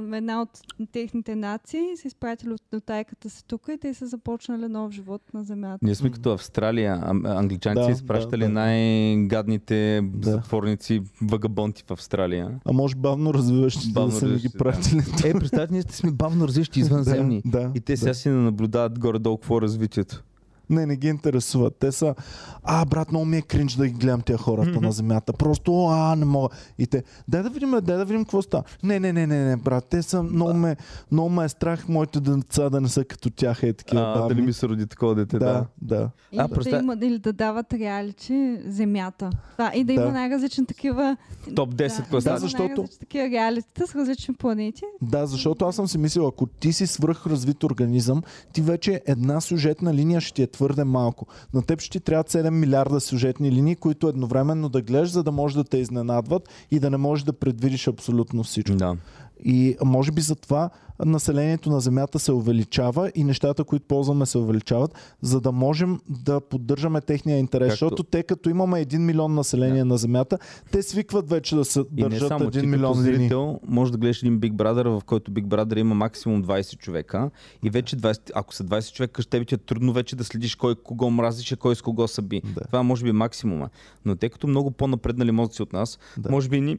на 0.01 0.17
една 0.17 0.43
от 0.43 0.49
техните 0.93 1.37
нации, 1.37 1.97
са 1.97 2.09
изпратили 2.09 2.53
от 2.53 2.75
отайката 2.75 3.31
си 3.31 3.45
тук 3.47 3.69
и 3.75 3.79
те 3.79 3.95
са 3.95 4.07
започнали 4.07 4.69
нов 4.69 4.93
живот 4.93 5.23
на 5.35 5.45
Земята. 5.45 5.79
Ние 5.83 5.95
сме 5.95 6.11
като 6.11 6.33
Австралия. 6.33 7.01
Англичаните 7.25 7.81
Да, 7.81 7.85
са 7.85 7.91
изпращали 7.91 8.41
да, 8.43 8.47
да. 8.47 8.53
най-гадните 8.53 10.01
Да. 10.05 10.31
затворници, 10.31 11.03
вагабонти 11.23 11.85
в 11.87 11.91
Австралия. 11.91 12.61
А 12.65 12.73
може 12.73 12.95
бавно 12.97 13.35
развиващите 13.35 13.93
Бавно 13.93 14.11
да 14.11 14.17
са 14.17 14.27
ни 14.29 14.31
ги 14.31 14.35
развиващи, 14.35 14.59
да. 14.59 14.65
пратили. 14.65 15.31
Е, 15.31 15.39
представете, 15.39 15.73
ние 15.73 15.83
сте 15.83 15.97
сме 15.97 16.11
бавно 16.11 16.49
развиващи 16.49 16.81
извънземни. 16.81 17.43
Да, 17.45 17.61
да, 17.61 17.73
И 17.75 17.81
те 17.81 17.97
сега 17.97 18.15
си 18.15 18.29
наблюдават 18.29 18.99
горе-долу 18.99 19.37
какво 19.37 19.59
е 19.59 19.61
развитието. 19.61 20.23
Не, 20.71 20.87
не 20.87 20.97
ги 20.97 21.09
интересуват. 21.09 21.77
Те 21.77 21.93
са, 21.93 22.15
а, 22.65 22.85
брат, 22.85 23.11
много 23.11 23.25
ми 23.25 23.37
е 23.37 23.43
кринч 23.43 23.73
да 23.73 23.87
ги 23.87 23.95
гледам 23.95 24.21
тия 24.21 24.39
хората 24.39 24.81
на 24.81 24.93
земята. 24.93 25.33
Просто, 25.33 25.87
а, 25.87 26.17
не 26.17 26.25
мога. 26.25 26.49
И 26.79 26.87
те, 26.87 27.03
дай 27.29 27.43
да 27.43 27.51
видим, 27.51 27.71
дай 27.73 27.97
да 27.97 28.05
видим 28.05 28.25
какво 28.25 28.43
става. 28.43 28.63
Не, 28.83 29.01
не, 29.01 29.13
не, 29.13 29.27
не, 29.27 29.45
не, 29.45 29.57
брат, 29.57 29.87
те 29.87 30.03
са, 30.03 30.23
много 30.23 30.55
ме, 30.55 30.77
много 31.13 31.29
ме 31.29 31.45
е 31.45 31.49
страх 31.49 31.89
моите 31.89 32.21
деца 32.21 32.71
да 32.71 32.81
не 32.81 32.89
са 32.89 33.05
като 33.05 33.31
тях 33.31 33.63
е 33.63 33.73
такива 33.73 34.03
А, 34.03 34.19
баби. 34.19 34.35
дали 34.35 34.47
ми 34.47 34.53
се 34.53 34.69
роди 34.69 34.87
такова 34.87 35.15
дете, 35.15 35.39
да. 35.39 35.45
да, 35.45 35.67
да. 35.97 36.11
Или, 36.33 36.41
А, 36.41 36.49
да 36.49 36.55
представя- 36.55 36.83
има, 36.83 36.97
или 36.97 37.19
да 37.19 37.33
дават 37.33 37.73
реалити 37.73 38.37
земята. 38.67 39.31
Това, 39.53 39.73
и 39.75 39.85
да, 39.85 39.93
има 39.93 40.03
Да. 40.03 40.13
най-различни 40.13 40.67
такива... 40.67 41.17
Топ 41.55 41.71
10 41.71 41.77
да, 41.97 42.03
класа. 42.05 42.31
да, 42.31 42.39
защото- 42.39 42.85
такива 43.01 43.25
реалитита 43.27 43.87
с 43.87 43.95
различни 43.95 44.35
планети. 44.35 44.83
Да, 45.03 45.27
защото 45.27 45.65
аз 45.65 45.77
съм 45.77 45.89
си 45.89 45.99
мислил, 45.99 46.27
ако 46.27 46.47
ти 46.47 46.73
си 46.73 46.87
свръхразвит 46.87 47.65
организъм, 47.65 48.23
ти 48.53 48.63
вече 48.63 49.03
една 49.07 49.41
сюжетна 49.41 49.95
линия 49.95 50.21
ще 50.21 50.35
ти 50.35 50.43
е 50.43 50.47
твърде 50.57 50.85
малко. 50.85 51.27
На 51.55 51.63
теб 51.63 51.81
ще 51.81 51.91
ти 51.91 52.01
трябват 52.01 52.31
7 52.31 52.51
милиарда 52.51 53.01
сюжетни 53.01 53.53
линии, 53.53 53.77
които 53.77 54.09
едновременно 54.09 54.69
да 54.69 54.83
гледаш, 54.83 55.11
за 55.11 55.23
да 55.23 55.33
може 55.33 55.57
да 55.57 55.65
те 55.65 55.79
изненадват 55.79 56.49
и 56.71 56.81
да 56.81 56.91
не 56.91 56.97
можеш 56.97 57.25
да 57.25 57.33
предвидиш 57.33 57.89
абсолютно 57.89 58.43
всичко. 58.43 58.77
Да. 58.77 58.97
И 59.45 59.77
може 59.85 60.13
би 60.13 60.21
затова 60.21 60.71
населението 61.01 61.71
на 61.71 61.81
Земята 61.81 62.19
се 62.19 62.33
увеличава 62.33 63.13
и 63.15 63.25
нещата, 63.25 63.65
които 63.65 63.87
ползваме 63.87 64.27
се 64.27 64.39
увеличават, 64.39 64.95
за 65.23 65.41
да 65.41 65.53
можем 65.53 66.01
да 66.09 66.41
поддържаме 66.41 67.01
техния 67.01 67.39
интерес. 67.39 67.69
Както- 67.69 67.75
Защото 67.77 68.03
те 68.03 68.23
като 68.23 68.51
имаме 68.51 68.81
1 68.81 68.97
милион 68.99 69.35
население 69.35 69.85
на 69.85 69.97
Земята, 69.99 70.39
те 70.73 70.83
свикват 70.83 71.31
вече 71.31 71.57
да 71.57 71.65
се 71.65 71.81
И 71.81 71.85
не 71.93 72.03
държат 72.03 72.29
само, 72.29 72.45
1 72.45 72.61
ти 72.61 72.67
милион 72.67 72.93
като 72.93 73.05
линии. 73.05 73.19
зрител 73.19 73.61
може 73.67 73.93
да 73.93 73.99
гледаш 73.99 74.23
един 74.23 74.41
Big 74.41 74.53
Brother, 74.53 74.89
в 74.91 75.05
който 75.05 75.31
Big 75.31 75.45
Brother 75.45 75.79
има 75.79 75.95
максимум 75.95 76.45
20 76.45 76.79
човека 76.79 77.31
и 77.63 77.71
вече 77.71 77.97
20, 77.97 78.31
ако 78.35 78.55
са 78.55 78.65
20 78.65 78.93
човека, 78.93 79.23
ще 79.23 79.45
ти 79.45 79.55
е 79.55 79.59
трудно 79.59 79.93
вече 79.93 80.17
да 80.17 80.25
следиш 80.25 80.55
кой 80.55 80.75
кого 80.75 81.11
мразиш 81.11 81.53
и 81.53 81.57
кой 81.57 81.77
с 81.77 81.83
кого 81.83 82.09
са 82.09 82.23
би. 82.23 82.41
Да. 82.45 82.61
Това 82.61 82.83
може 82.83 83.05
би 83.05 83.11
е 83.11 83.13
максимума. 83.13 83.69
Но 84.05 84.17
тъй 84.17 84.29
като 84.29 84.47
много 84.47 84.71
по-напреднали 84.71 85.31
мозъци 85.31 85.63
от 85.63 85.73
нас, 85.73 85.99
Да. 86.19 86.31
може 86.31 86.49
би 86.49 86.61
ни 86.61 86.79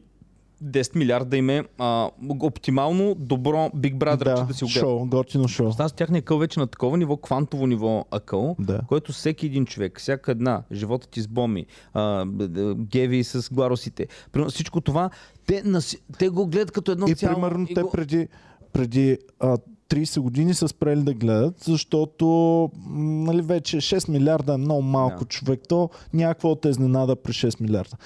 10 0.59 0.95
милиарда 0.95 1.37
им 1.37 1.49
е 1.49 1.63
а, 1.77 2.09
оптимално 2.31 3.15
добро 3.15 3.57
Big 3.69 3.95
Brother, 3.95 4.37
че 4.37 4.43
да 4.43 4.53
си 4.53 4.63
го 4.63 4.69
шоу, 4.69 5.05
готино 5.05 5.47
шоу. 5.47 5.71
Аз 5.79 5.93
тяхния 5.93 6.19
акъл 6.19 6.37
вече 6.37 6.59
на 6.59 6.67
такова 6.67 6.97
ниво, 6.97 7.17
квантово 7.17 7.67
ниво 7.67 8.05
акъл, 8.11 8.55
Да. 8.59 8.81
който 8.87 9.11
всеки 9.11 9.45
един 9.45 9.65
човек, 9.65 9.99
всяка 9.99 10.31
една, 10.31 10.63
животът 10.71 11.09
ти 11.09 11.21
с 11.21 11.27
боми, 11.27 11.65
а, 11.93 12.25
геви 12.75 13.23
с 13.23 13.53
гларосите, 13.53 14.07
всичко 14.49 14.81
това, 14.81 15.09
те, 15.45 15.63
наси- 15.63 15.99
те 16.19 16.29
го 16.29 16.47
гледат 16.47 16.71
като 16.71 16.91
едно 16.91 17.07
И 17.07 17.15
цяло. 17.15 17.33
примерно 17.35 17.67
и 17.69 17.73
те 17.73 17.81
го... 17.81 17.89
преди, 17.91 18.27
преди 18.73 19.17
а, 19.39 19.57
30 19.89 20.19
години 20.19 20.53
са 20.53 20.67
спрели 20.67 21.01
да 21.01 21.13
гледат, 21.13 21.55
защото 21.59 22.25
нали, 22.89 23.41
вече 23.41 23.77
6 23.77 24.09
милиарда 24.09 24.53
е 24.53 24.57
много 24.57 24.81
малко 24.81 25.19
Да. 25.19 25.25
човек. 25.25 25.59
То 25.69 25.89
някаква 26.13 26.49
от 26.49 26.65
изненада 26.65 27.15
при 27.15 27.31
6 27.31 27.61
милиарда. 27.61 27.97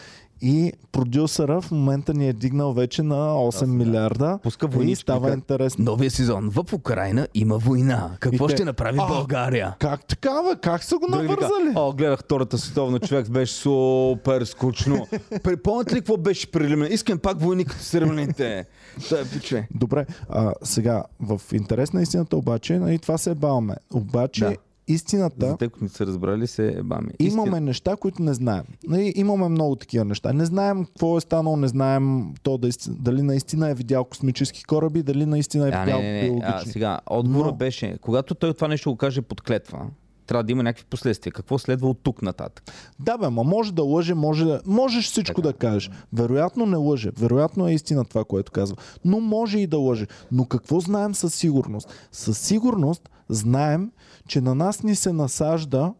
И 0.41 0.73
продюсъра 0.91 1.61
в 1.61 1.71
момента 1.71 2.13
ни 2.13 2.29
е 2.29 2.33
дигнал 2.33 2.73
вече 2.73 3.03
на 3.03 3.15
8 3.15 3.47
Осем, 3.47 3.69
да. 3.69 3.75
милиарда. 3.75 4.39
Пуска 4.43 4.69
и 4.81 4.95
става 4.95 5.31
интересно. 5.31 5.85
Новия 5.85 6.11
сезон. 6.11 6.49
В 6.49 6.73
Украина 6.73 7.27
има 7.33 7.57
война. 7.57 8.11
Какво 8.19 8.45
И 8.45 8.47
те- 8.47 8.55
ще 8.55 8.65
направи 8.65 8.99
А, 9.01 9.07
България? 9.07 9.75
Как 9.79 10.05
така, 10.05 10.41
бе? 10.43 10.59
Как 10.61 10.83
са 10.83 10.97
го 10.97 11.07
Други 11.07 11.21
вика, 11.21 11.33
навързали? 11.33 11.73
О, 11.75 11.93
гледах 11.93 12.19
Втората 12.19 12.57
световна 12.57 12.99
човек, 12.99 13.29
беше 13.29 13.53
супер 13.53 14.43
скучно. 14.43 15.07
Припомняте 15.43 15.95
ли 15.95 15.99
какво 15.99 16.17
беше 16.17 16.51
при 16.51 16.63
Римляните? 16.63 16.93
Искам 16.93 17.19
пак 17.19 17.41
войни 17.41 17.65
като 17.65 17.81
с 17.81 17.95
римляните. 17.95 18.65
Той 19.09 19.21
е 19.21 19.25
пиче. 19.25 19.67
Добре, 19.75 20.05
а, 20.29 20.53
сега, 20.63 21.03
в 21.19 21.41
интерес 21.53 21.93
на 21.93 22.01
истината 22.01 22.37
обаче, 22.37 22.79
нали, 22.79 22.99
това 22.99 23.17
се 23.17 23.35
баваме. 23.35 23.75
Обаче, 23.93 24.45
Да. 24.45 24.55
Истината... 24.91 25.47
За 25.47 25.57
те, 25.57 25.69
които 25.69 25.83
не 25.83 25.89
са 25.89 26.05
разбрали, 26.05 26.47
се 26.47 26.67
е 26.67 26.83
бами. 26.83 27.11
Имаме 27.19 27.59
неща, 27.59 27.95
които 27.95 28.21
не 28.21 28.33
знаем. 28.33 28.63
Нали, 28.87 29.13
имаме 29.15 29.49
много 29.49 29.75
такива 29.75 30.05
неща. 30.05 30.33
Не 30.33 30.45
знаем 30.45 30.85
какво 30.85 31.17
е 31.17 31.21
станало, 31.21 31.57
не 31.57 31.67
знаем 31.67 32.33
то 32.43 32.57
да, 32.57 32.69
дали 32.89 33.21
наистина 33.21 33.69
е 33.69 33.73
видял 33.73 34.03
космически 34.03 34.63
кораби, 34.63 35.03
дали 35.03 35.25
наистина 35.25 35.67
е 35.67 35.71
А, 35.73 35.83
видял 35.83 36.01
не, 36.01 36.21
не, 36.21 36.29
не. 36.29 36.41
А, 36.43 36.59
сега, 36.59 36.99
отговора 37.09 37.47
Но- 37.47 37.55
беше, 37.55 37.97
когато 38.01 38.35
той 38.35 38.53
това 38.53 38.67
нещо 38.67 38.91
го 38.91 38.97
каже 38.97 39.21
под 39.21 39.41
клетва, 39.41 39.85
трябва 40.31 40.43
да 40.43 40.51
има 40.51 40.63
някакви 40.63 40.85
последствия. 40.85 41.33
Какво 41.33 41.57
следва 41.57 41.89
от 41.89 41.99
тук 42.03 42.21
нататък? 42.21 42.71
Да, 42.99 43.17
бе, 43.17 43.29
ма 43.29 43.43
може 43.43 43.73
да 43.73 43.83
лъже, 43.83 44.13
може 44.13 44.45
да... 44.45 44.61
можеш 44.65 45.05
всичко 45.05 45.41
Така. 45.41 45.47
да 45.47 45.53
кажеш. 45.53 45.91
Вероятно 46.13 46.65
не 46.65 46.77
лъже. 46.77 47.11
Вероятно 47.17 47.67
е 47.67 47.73
истина 47.73 48.05
това, 48.05 48.23
което 48.23 48.51
казва. 48.51 48.77
Но 49.05 49.19
може 49.19 49.59
и 49.59 49.67
да 49.67 49.77
лъже. 49.77 50.07
Но 50.31 50.45
какво 50.45 50.79
знаем 50.79 51.15
със 51.15 51.35
сигурност? 51.35 51.89
Със 52.11 52.37
сигурност 52.37 53.09
знаем, 53.29 53.91
че 54.27 54.41
на 54.41 54.55
нас 54.55 54.83
ни 54.83 54.95
се 54.95 55.13
насажда 55.13 55.93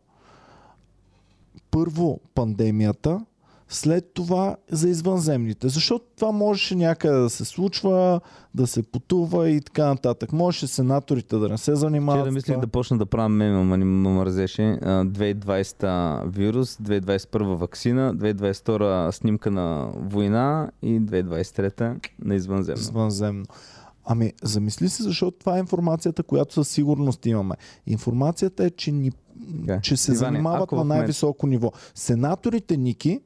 първо 1.72 2.20
пандемията, 2.36 3.26
след 3.74 4.14
това 4.14 4.56
за 4.72 4.90
извънземните. 4.90 5.70
Защото 5.70 6.06
това 6.18 6.32
можеше 6.32 6.76
някъде 6.76 7.18
да 7.18 7.30
се 7.30 7.46
случва, 7.46 8.22
да 8.56 8.68
се 8.68 8.84
потува 8.84 9.50
и 9.50 9.62
така 9.62 9.88
нататък. 9.88 10.34
Можеше 10.34 10.68
сенаторите 10.68 11.38
да 11.38 11.50
не 11.50 11.58
се 11.58 11.64
Ще 11.64 11.76
занимават. 11.76 12.26
да 12.26 12.32
с 12.32 12.34
мислих 12.34 12.58
да 12.60 12.68
почна 12.68 12.98
да 12.98 13.06
правя 13.06 13.30
мема, 13.30 13.62
ама 13.62 13.78
не 13.78 13.86
ме 13.86 14.10
мързеше. 14.10 14.64
А, 14.64 15.06
2020 15.06 16.30
вирус, 16.30 16.78
2021 16.78 17.56
вакцина, 17.56 18.16
2022 18.16 19.12
снимка 19.12 19.52
на 19.52 19.92
война 19.96 20.72
и 20.82 21.02
2023 21.02 22.10
на 22.24 22.36
извънземно. 22.36 22.82
Извънземно. 22.82 23.46
Ами, 24.06 24.34
замисли 24.44 24.90
се, 24.90 25.04
защото 25.04 25.38
това 25.40 25.56
е 25.56 25.60
информацията, 25.60 26.24
която 26.24 26.54
със 26.54 26.68
сигурност 26.70 27.26
имаме. 27.26 27.56
Информацията 27.88 28.66
е, 28.66 28.70
че, 28.70 28.92
ни, 28.92 29.12
Така. 29.68 29.82
че 29.82 29.98
се 29.98 30.12
Иване, 30.12 30.26
занимават 30.26 30.72
на 30.72 30.84
най-високо 30.84 31.48
ниво. 31.48 31.72
Сенаторите, 31.96 32.78
Ники, 32.78 33.20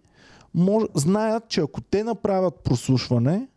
мож, 0.55 0.83
знаят, 0.95 1.43
че 1.49 1.61
ако 1.61 1.81
те 1.81 2.03
направят 2.03 2.55
прослушване, 2.63 3.47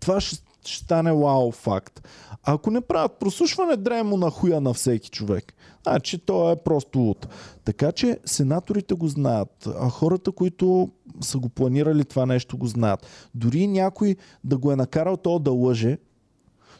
това 0.00 0.20
ще, 0.20 0.42
ще 0.64 0.84
стане 0.84 1.12
вау 1.12 1.50
факт. 1.52 2.08
А 2.42 2.52
ако 2.52 2.70
не 2.70 2.80
правят 2.80 3.18
прослушване, 3.18 3.76
драй 3.76 4.02
му 4.02 4.16
на 4.16 4.30
хуя 4.30 4.60
на 4.60 4.74
всеки 4.74 5.10
човек. 5.10 5.54
Значи 5.82 6.18
то 6.18 6.50
е 6.50 6.56
просто 6.56 6.98
луд. 6.98 7.28
Така 7.64 7.92
че 7.92 8.18
сенаторите 8.24 8.94
го 8.94 9.08
знаят, 9.08 9.68
а 9.80 9.88
хората, 9.88 10.32
които 10.32 10.90
са 11.20 11.38
го 11.38 11.48
планирали 11.48 12.04
това 12.04 12.26
нещо, 12.26 12.58
го 12.58 12.66
знаят. 12.66 13.06
Дори 13.34 13.66
някой 13.66 14.16
да 14.44 14.58
го 14.58 14.72
е 14.72 14.76
накарал 14.76 15.16
то 15.16 15.38
да 15.38 15.52
лъже, 15.52 15.98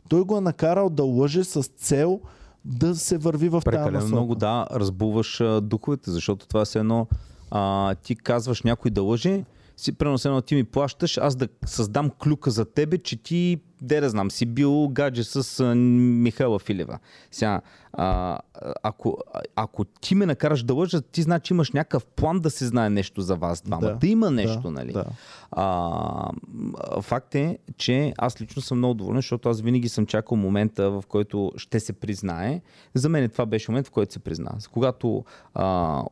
той 0.08 0.22
го 0.22 0.36
е 0.36 0.40
накарал 0.40 0.90
да 0.90 1.04
лъже 1.04 1.44
с 1.44 1.62
цел 1.62 2.20
да 2.64 2.96
се 2.96 3.18
върви 3.18 3.48
в 3.48 3.52
тази 3.52 3.64
Прекалено 3.64 3.92
насока. 3.92 4.12
много, 4.12 4.34
да, 4.34 4.66
разбуваш 4.72 5.42
духовете, 5.62 6.10
защото 6.10 6.48
това 6.48 6.64
е 6.74 6.78
едно, 6.78 7.06
а, 7.50 7.94
ти 7.94 8.16
казваш 8.16 8.62
някой 8.62 8.90
да 8.90 9.02
лъже, 9.02 9.44
си, 9.76 9.92
примерно 9.92 10.18
се 10.18 10.28
едно 10.28 10.40
ти 10.40 10.54
ми 10.54 10.64
плащаш, 10.64 11.18
аз 11.18 11.36
да 11.36 11.48
създам 11.66 12.10
клюка 12.24 12.50
за 12.50 12.64
тебе, 12.64 12.98
че 12.98 13.16
ти, 13.16 13.60
де 13.82 14.00
да 14.00 14.10
знам, 14.10 14.30
си 14.30 14.46
бил 14.46 14.88
гадже 14.88 15.24
с 15.24 15.60
а, 15.60 15.74
Михайла 15.74 16.58
Филева. 16.58 16.98
Сега, 17.30 17.60
а, 17.92 18.38
ако, 18.82 19.18
ако 19.56 19.84
ти 19.84 20.14
ме 20.14 20.26
накараш 20.26 20.62
да 20.62 20.74
лъжа, 20.74 21.00
ти 21.00 21.22
значи 21.22 21.52
имаш 21.52 21.72
някакъв 21.72 22.06
план 22.06 22.40
да 22.40 22.50
се 22.50 22.66
знае 22.66 22.90
нещо 22.90 23.20
за 23.20 23.36
вас 23.36 23.62
двамата. 23.62 23.88
Да, 23.88 23.94
Да, 23.94 24.06
има 24.06 24.30
нещо, 24.30 24.62
да, 24.62 24.70
нали? 24.70 24.92
да. 24.92 25.04
А, 25.50 26.30
факт 27.00 27.34
е, 27.34 27.58
че 27.76 28.12
аз 28.18 28.40
лично 28.40 28.62
съм 28.62 28.78
много 28.78 28.94
доволен, 28.94 29.18
защото 29.18 29.48
аз 29.48 29.60
винаги 29.60 29.88
съм 29.88 30.06
чакал 30.06 30.36
момента, 30.36 30.90
в 30.90 31.04
който 31.08 31.52
ще 31.56 31.80
се 31.80 31.92
признае. 31.92 32.60
За 32.94 33.08
мен 33.08 33.28
това 33.28 33.46
беше 33.46 33.70
момент, 33.70 33.86
в 33.86 33.90
който 33.90 34.12
се 34.12 34.18
призна. 34.18 34.50
Когато, 34.72 35.24
а, 35.54 36.02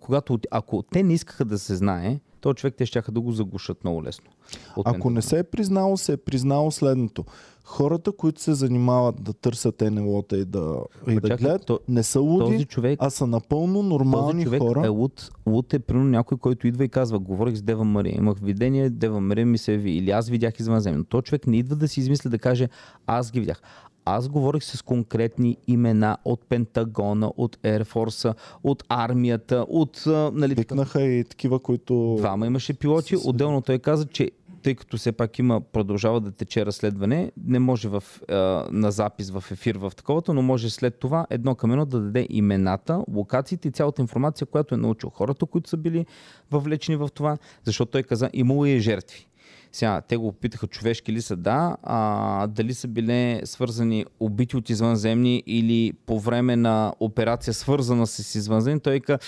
когато 0.00 0.38
ако 0.50 0.82
те 0.82 1.02
не 1.02 1.14
искаха 1.14 1.44
да 1.44 1.58
се 1.58 1.76
знае, 1.76 2.20
то 2.40 2.54
човек 2.54 2.74
те 2.78 2.86
ще 2.86 3.02
да 3.10 3.20
го 3.20 3.32
заглушат 3.32 3.84
много 3.84 4.04
лесно. 4.04 4.30
От 4.76 4.86
Ако 4.88 5.10
не 5.10 5.22
се 5.22 5.38
е 5.38 5.42
признало, 5.42 5.96
се 5.96 6.12
е 6.12 6.16
признало 6.16 6.70
следното. 6.70 7.24
Хората, 7.64 8.12
които 8.12 8.40
се 8.40 8.54
занимават 8.54 9.22
да 9.22 9.32
търсят 9.32 9.80
НЛО-та 9.80 10.36
и 10.36 10.44
да, 10.44 10.76
и 11.08 11.14
да 11.14 11.28
чакай, 11.28 11.46
гледат, 11.46 11.66
то- 11.66 11.80
не 11.88 12.02
са 12.02 12.20
луди, 12.20 12.52
този 12.52 12.64
човек, 12.64 12.98
а 13.02 13.10
са 13.10 13.26
напълно 13.26 13.74
този 13.78 13.88
нормални 13.88 14.44
човек 14.44 14.62
хора. 14.62 14.86
е 14.86 14.88
луд. 14.88 15.30
Луд 15.46 15.74
е 15.74 15.78
примерно 15.78 16.10
някой, 16.10 16.38
който 16.38 16.66
идва 16.66 16.84
и 16.84 16.88
казва, 16.88 17.18
говорих 17.18 17.56
с 17.56 17.62
Дева 17.62 17.84
Мария, 17.84 18.16
имах 18.16 18.38
видение, 18.42 18.90
Дева 18.90 19.20
Мария 19.20 19.46
ми 19.46 19.58
се 19.58 19.72
яви, 19.72 19.90
или 19.90 20.10
аз 20.10 20.28
видях 20.28 20.60
извънземно. 20.60 21.04
То 21.04 21.22
човек 21.22 21.46
не 21.46 21.56
идва 21.56 21.76
да 21.76 21.88
си 21.88 22.00
измисля 22.00 22.30
да 22.30 22.38
каже, 22.38 22.68
аз 23.06 23.30
ги 23.30 23.40
видях. 23.40 23.62
Аз 24.10 24.28
говорих 24.28 24.64
с 24.64 24.82
конкретни 24.82 25.56
имена 25.66 26.18
от 26.24 26.46
Пентагона, 26.48 27.32
от 27.36 27.56
Force, 27.62 28.34
от 28.62 28.84
армията, 28.88 29.66
от... 29.68 30.02
Нали. 30.06 30.54
Викнаха 30.54 31.02
и 31.02 31.24
такива, 31.24 31.58
които... 31.58 32.14
Двама 32.18 32.46
имаше 32.46 32.74
пилоти. 32.74 33.16
Отделно 33.24 33.60
той 33.60 33.78
каза, 33.78 34.06
че 34.06 34.30
тъй 34.62 34.74
като 34.74 34.96
все 34.96 35.12
пак 35.12 35.38
има, 35.38 35.60
продължава 35.60 36.20
да 36.20 36.30
тече 36.30 36.66
разследване, 36.66 37.32
не 37.46 37.58
може 37.58 37.88
в, 37.88 38.04
а, 38.28 38.34
на 38.70 38.90
запис 38.90 39.30
в 39.30 39.44
ефир 39.50 39.76
в 39.76 39.92
таковато, 39.96 40.34
но 40.34 40.42
може 40.42 40.70
след 40.70 40.98
това 40.98 41.26
едно 41.30 41.54
към 41.54 41.70
едно 41.70 41.84
да 41.84 42.00
даде 42.00 42.26
имената, 42.30 43.04
локациите 43.14 43.68
и 43.68 43.70
цялата 43.70 44.02
информация, 44.02 44.46
която 44.46 44.74
е 44.74 44.78
научил 44.78 45.10
хората, 45.10 45.46
които 45.46 45.70
са 45.70 45.76
били 45.76 46.06
въвлечени 46.50 46.96
в 46.96 47.08
това, 47.14 47.38
защото 47.64 47.90
той 47.90 48.02
каза, 48.02 48.30
имало 48.32 48.66
и 48.66 48.80
жертви. 48.80 49.26
Сега, 49.72 50.00
те 50.00 50.16
го 50.16 50.32
попитаха 50.32 50.66
човешки 50.66 51.12
ли 51.12 51.22
са, 51.22 51.36
да, 51.36 51.76
а, 51.82 52.46
дали 52.46 52.74
са 52.74 52.88
били 52.88 53.40
свързани 53.44 54.04
убити 54.20 54.56
от 54.56 54.70
извънземни 54.70 55.42
или 55.46 55.92
по 56.06 56.20
време 56.20 56.56
на 56.56 56.94
операция 57.00 57.54
свързана 57.54 58.06
с 58.06 58.34
извънземни, 58.34 58.80
той 58.80 59.00
ка 59.00 59.18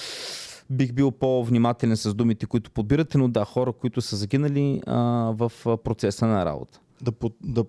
бих 0.70 0.93
бил 0.93 1.11
по-внимателен 1.11 1.97
с 1.97 2.14
думите, 2.14 2.47
които 2.47 2.70
подбирате, 2.70 3.18
но 3.18 3.28
да, 3.28 3.45
хора, 3.45 3.72
които 3.72 4.01
са 4.01 4.16
загинали 4.16 4.82
а, 4.86 5.01
в 5.36 5.53
процеса 5.84 6.26
на 6.26 6.45
работа. 6.45 6.80
да, 7.03 7.12
да, 7.45 7.64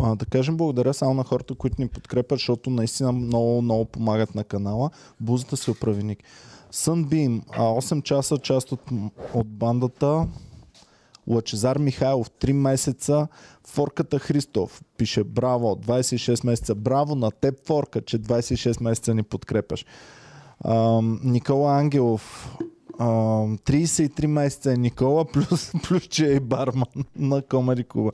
а, 0.00 0.14
да 0.14 0.26
кажем 0.26 0.56
благодаря 0.56 0.94
само 0.94 1.14
на 1.14 1.24
хората, 1.24 1.54
които 1.54 1.82
ни 1.82 1.88
подкрепят, 1.88 2.38
защото 2.38 2.70
наистина 2.70 3.12
много, 3.12 3.62
много 3.62 3.84
помагат 3.84 4.34
на 4.34 4.44
канала. 4.44 4.90
Бузата 5.20 5.56
се 5.56 5.70
оправи 5.70 6.02
Ник. 6.02 6.18
Sunbeam, 6.72 7.42
а 7.52 7.62
8 7.62 8.02
часа, 8.02 8.38
част 8.38 8.72
от, 8.72 8.80
от 9.34 9.48
бандата. 9.48 10.26
Лачезар 11.28 11.78
Михайлов, 11.78 12.30
3 12.30 12.52
месеца. 12.52 13.28
Форката 13.66 14.18
Христов 14.18 14.82
пише 14.96 15.24
браво, 15.24 15.76
26 15.76 16.46
месеца. 16.46 16.74
Браво 16.74 17.14
на 17.14 17.30
теб, 17.30 17.66
Форка, 17.66 18.00
че 18.00 18.18
26 18.18 18.82
месеца 18.82 19.14
ни 19.14 19.22
подкрепяш. 19.22 19.86
Никола 21.22 21.78
Ангелов, 21.78 22.56
ам, 22.98 23.58
33 23.58 24.26
месеца 24.26 24.72
е 24.72 24.76
Никола, 24.76 25.24
плюс, 25.32 25.72
плюс 25.88 26.02
че 26.02 26.34
е 26.34 26.40
барман 26.40 27.04
на 27.16 27.42
Комади 27.42 27.84
Клуба. 27.84 28.10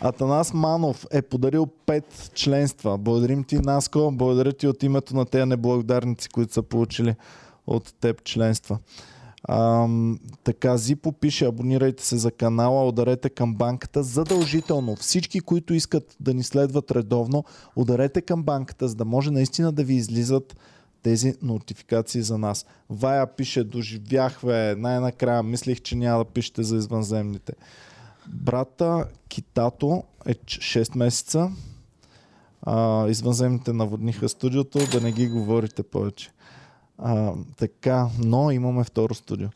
Атанас 0.00 0.54
Манов 0.54 1.06
е 1.10 1.22
подарил 1.22 1.66
5 1.86 2.34
членства. 2.34 2.98
Благодарим 2.98 3.44
ти, 3.44 3.58
Наско. 3.58 4.10
Благодаря 4.12 4.52
ти 4.52 4.66
от 4.66 4.82
името 4.82 5.16
на 5.16 5.26
тези 5.26 5.44
неблагодарници, 5.44 6.28
които 6.28 6.52
са 6.52 6.62
получили 6.62 7.14
от 7.66 7.94
теб 8.00 8.24
членства. 8.24 8.78
Ам, 9.48 10.18
така, 10.44 10.76
Зипо 10.76 11.12
пише, 11.12 11.46
абонирайте 11.46 12.04
се 12.04 12.16
за 12.16 12.30
канала, 12.30 12.88
ударете 12.88 13.30
към 13.30 13.54
банката. 13.54 14.02
Задължително 14.02 14.96
всички, 14.96 15.40
които 15.40 15.74
искат 15.74 16.16
да 16.20 16.34
ни 16.34 16.42
следват 16.42 16.90
редовно, 16.90 17.44
ударете 17.76 18.22
към 18.22 18.42
банката, 18.42 18.88
за 18.88 18.94
да 18.94 19.04
може 19.04 19.30
наистина 19.30 19.72
да 19.72 19.84
ви 19.84 19.94
излизат 19.94 20.56
тези 21.02 21.34
нотификации 21.42 22.22
за 22.22 22.38
нас. 22.38 22.66
Вая 22.90 23.26
пише, 23.36 23.64
доживях, 23.64 24.38
бе, 24.44 24.74
най-накрая 24.76 25.42
мислих, 25.42 25.80
че 25.80 25.96
няма 25.96 26.18
да 26.18 26.30
пишете 26.30 26.62
за 26.62 26.76
извънземните. 26.76 27.52
Брата 28.28 29.06
Китато 29.28 30.02
е 30.26 30.34
6 30.34 30.96
месеца. 30.96 31.50
А, 32.62 33.08
извънземните 33.08 33.72
наводниха 33.72 34.28
студиото, 34.28 34.78
да 34.92 35.00
не 35.00 35.12
ги 35.12 35.28
говорите 35.28 35.82
повече. 35.82 36.30
А, 36.98 37.32
така, 37.56 38.08
но 38.18 38.50
имаме 38.50 38.84
второ 38.84 39.14
студио. 39.14 39.48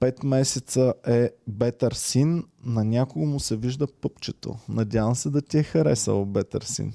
Пет 0.00 0.22
месеца 0.22 0.94
е 1.06 1.30
Better 1.50 1.92
Sin. 1.92 2.44
На 2.64 2.84
някого 2.84 3.26
му 3.26 3.40
се 3.40 3.56
вижда 3.56 3.86
пъпчето. 4.00 4.56
Надявам 4.68 5.14
се 5.14 5.30
да 5.30 5.42
ти 5.42 5.58
е 5.58 5.62
харесал 5.62 6.26
Better 6.26 6.62
Sin. 6.64 6.92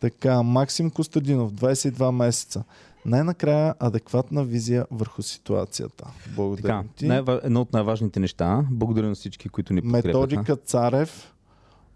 Така, 0.00 0.42
Максим 0.42 0.90
Костадинов, 0.90 1.52
22 1.52 2.10
месеца. 2.10 2.64
Най-накрая 3.06 3.74
адекватна 3.78 4.44
визия 4.44 4.86
върху 4.90 5.22
ситуацията. 5.22 6.10
Благодаря 6.36 6.62
Така, 6.62 6.84
ти. 6.96 7.06
най- 7.06 7.22
едно 7.42 7.60
от 7.60 7.72
най-важните 7.72 8.20
неща. 8.20 8.66
Благодаря 8.70 9.08
на 9.08 9.14
всички, 9.14 9.48
които 9.48 9.72
ни 9.72 9.82
подкрепяха. 9.82 10.08
Методика 10.08 10.56
Царев 10.56 11.34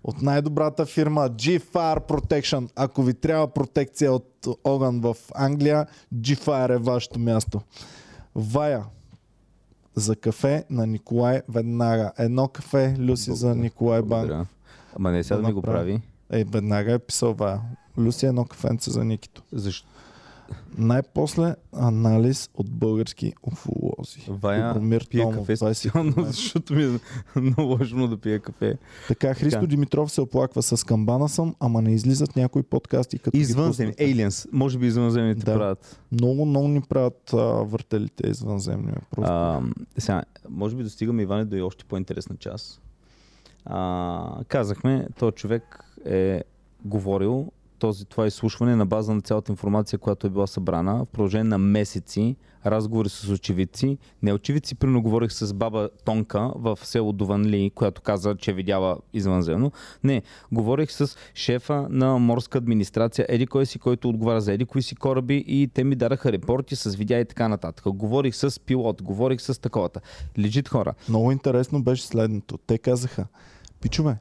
от 0.04 0.22
най-добрата 0.22 0.86
фирма 0.86 1.30
G-Fire 1.30 2.08
Protection. 2.08 2.70
Ако 2.76 3.02
ви 3.02 3.14
трябва 3.14 3.48
протекция 3.48 4.12
от 4.12 4.46
огън 4.64 5.00
в 5.00 5.16
Англия, 5.34 5.86
G-Fire 6.14 6.74
е 6.74 6.78
вашето 6.78 7.18
място. 7.18 7.60
Вая 8.34 8.84
за 9.94 10.16
кафе 10.16 10.64
на 10.70 10.86
Николай 10.86 11.42
веднага. 11.48 12.12
Едно 12.18 12.48
кафе, 12.48 12.96
Люси 12.98 13.32
за 13.32 13.46
Благодаря. 13.46 13.62
Николай 13.62 14.02
Банк. 14.02 14.48
Ама 14.96 15.10
не 15.10 15.24
сега 15.24 15.40
Да 15.40 15.46
ми 15.46 15.52
го 15.52 15.62
прави. 15.62 16.02
Ей, 16.30 16.44
веднага 16.44 16.92
е 16.92 16.98
писал 16.98 17.34
Вая. 17.34 17.60
Люси 17.98 18.26
едно 18.26 18.44
кафенце 18.44 18.90
за 18.90 19.04
Никито. 19.04 19.42
Защо? 19.52 19.88
Най-после 20.78 21.54
анализ 21.72 22.50
от 22.54 22.70
български 22.70 23.32
уфолози. 23.42 24.20
Вая 24.28 24.74
пие 25.10 25.22
Томов, 25.22 25.34
кафе 25.34 25.56
20 25.56 25.72
специално, 25.72 26.14
защото 26.18 26.74
ми 26.74 26.84
е 26.84 26.98
наложено 27.58 28.08
да 28.08 28.16
пия 28.16 28.40
кафе. 28.40 28.74
Така, 29.08 29.34
Христо 29.34 29.60
Така. 29.60 29.66
Димитров 29.66 30.12
се 30.12 30.20
оплаква 30.20 30.62
с 30.62 30.84
камбана 30.84 31.28
съм, 31.28 31.54
ама 31.60 31.82
не 31.82 31.92
излизат 31.92 32.36
някои 32.36 32.62
подкасти 32.62 33.18
като 33.18 33.36
Извънземни, 33.36 33.94
aliens. 33.94 34.48
Може 34.52 34.78
би 34.78 34.86
извънземните 34.86 35.44
Да. 35.44 35.54
правят. 35.54 36.00
Много, 36.12 36.46
много 36.46 36.68
ни 36.68 36.80
правят 36.80 37.32
а, 37.32 37.36
въртелите 37.42 38.30
извънземни. 38.30 38.92
Просто. 39.10 39.32
А, 39.32 39.62
сега, 39.98 40.22
може 40.48 40.76
би 40.76 40.82
достигаме, 40.82 41.22
Иване, 41.22 41.44
до 41.44 41.56
и 41.56 41.62
още 41.62 41.84
по-интересна 41.84 42.36
част. 42.36 42.80
А, 43.64 44.44
казахме, 44.48 45.06
този 45.18 45.32
човек 45.32 45.84
е 46.06 46.42
говорил 46.84 47.52
този, 47.82 48.04
това 48.04 48.26
изслушване 48.26 48.76
на 48.76 48.86
база 48.86 49.14
на 49.14 49.20
цялата 49.20 49.52
информация, 49.52 49.98
която 49.98 50.26
е 50.26 50.30
била 50.30 50.46
събрана 50.46 51.04
в 51.04 51.06
продължение 51.06 51.44
на 51.44 51.58
месеци, 51.58 52.36
разговори 52.66 53.08
с 53.08 53.28
очевидци. 53.28 53.98
Не 54.22 54.32
очевидци, 54.32 54.74
прино 54.74 55.02
говорих 55.02 55.32
с 55.32 55.54
баба 55.54 55.90
Тонка 56.04 56.52
в 56.56 56.78
село 56.82 57.12
Дуванли, 57.12 57.72
която 57.74 58.02
каза, 58.02 58.36
че 58.36 58.52
видяла 58.52 58.98
извънземно. 59.12 59.72
Не, 60.04 60.22
говорих 60.52 60.92
с 60.92 61.16
шефа 61.34 61.86
на 61.90 62.18
морска 62.18 62.58
администрация, 62.58 63.26
еди 63.28 63.46
кой 63.46 63.66
си, 63.66 63.78
който 63.78 64.08
отговаря 64.08 64.40
за 64.40 64.52
еди 64.52 64.64
кои 64.64 64.82
си 64.82 64.96
кораби 64.96 65.44
и 65.46 65.70
те 65.74 65.84
ми 65.84 65.96
дараха 65.96 66.32
репорти 66.32 66.76
с 66.76 66.94
видеа 66.94 67.20
и 67.20 67.24
така 67.24 67.48
нататък. 67.48 67.84
Говорих 67.88 68.34
с 68.34 68.60
пилот, 68.60 69.02
говорих 69.02 69.40
с 69.40 69.60
таковата. 69.60 70.00
Лежит 70.38 70.68
хора. 70.68 70.94
Много 71.08 71.32
интересно 71.32 71.82
беше 71.82 72.06
следното. 72.06 72.58
Те 72.58 72.78
казаха, 72.78 73.26
пичове, 73.80 74.18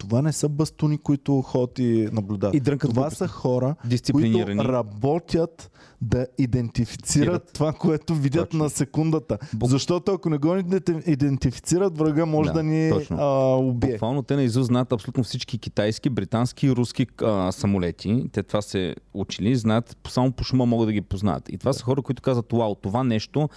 това 0.00 0.22
не 0.22 0.32
са 0.32 0.48
бастуни, 0.48 0.98
които 0.98 1.42
ходят 1.42 1.78
и 1.78 2.08
наблюдават. 2.12 2.54
И 2.54 2.60
дрънкат 2.60 2.90
това 2.90 3.10
са 3.10 3.28
хора, 3.28 3.74
които 4.12 4.38
работят 4.58 5.70
да 6.02 6.26
идентифицират 6.38 7.26
Цират. 7.34 7.50
това, 7.54 7.72
което 7.72 8.14
видят 8.14 8.48
Точно. 8.48 8.58
на 8.58 8.70
секундата. 8.70 9.38
Бу- 9.56 9.66
Защото 9.66 10.12
ако 10.12 10.30
не 10.30 10.38
го 10.38 10.48
иденти- 10.48 11.02
идентифицират, 11.06 11.98
врага 11.98 12.26
може 12.26 12.48
да, 12.48 12.54
Да, 12.54 12.62
ни 12.62 12.90
точно. 12.90 13.16
а, 13.20 13.24
убие. 13.56 13.90
Буквално 13.90 14.22
те 14.22 14.36
наизуст 14.36 14.66
знаят 14.66 14.92
абсолютно 14.92 15.24
всички 15.24 15.58
китайски, 15.58 16.10
британски 16.10 16.66
и 16.66 16.72
руски 16.72 17.06
а, 17.22 17.52
самолети. 17.52 18.24
Те 18.32 18.42
това 18.42 18.62
се 18.62 18.94
учили, 19.14 19.56
знаят, 19.56 19.96
само 20.08 20.32
по 20.32 20.44
шума 20.44 20.66
могат 20.66 20.88
да 20.88 20.92
ги 20.92 21.00
познаят. 21.00 21.48
И 21.48 21.58
това 21.58 21.72
са 21.72 21.84
хора, 21.84 22.02
които 22.02 22.22
казват, 22.22 22.52
вау, 22.52 22.74
това 22.74 23.04
нещо, 23.04 23.48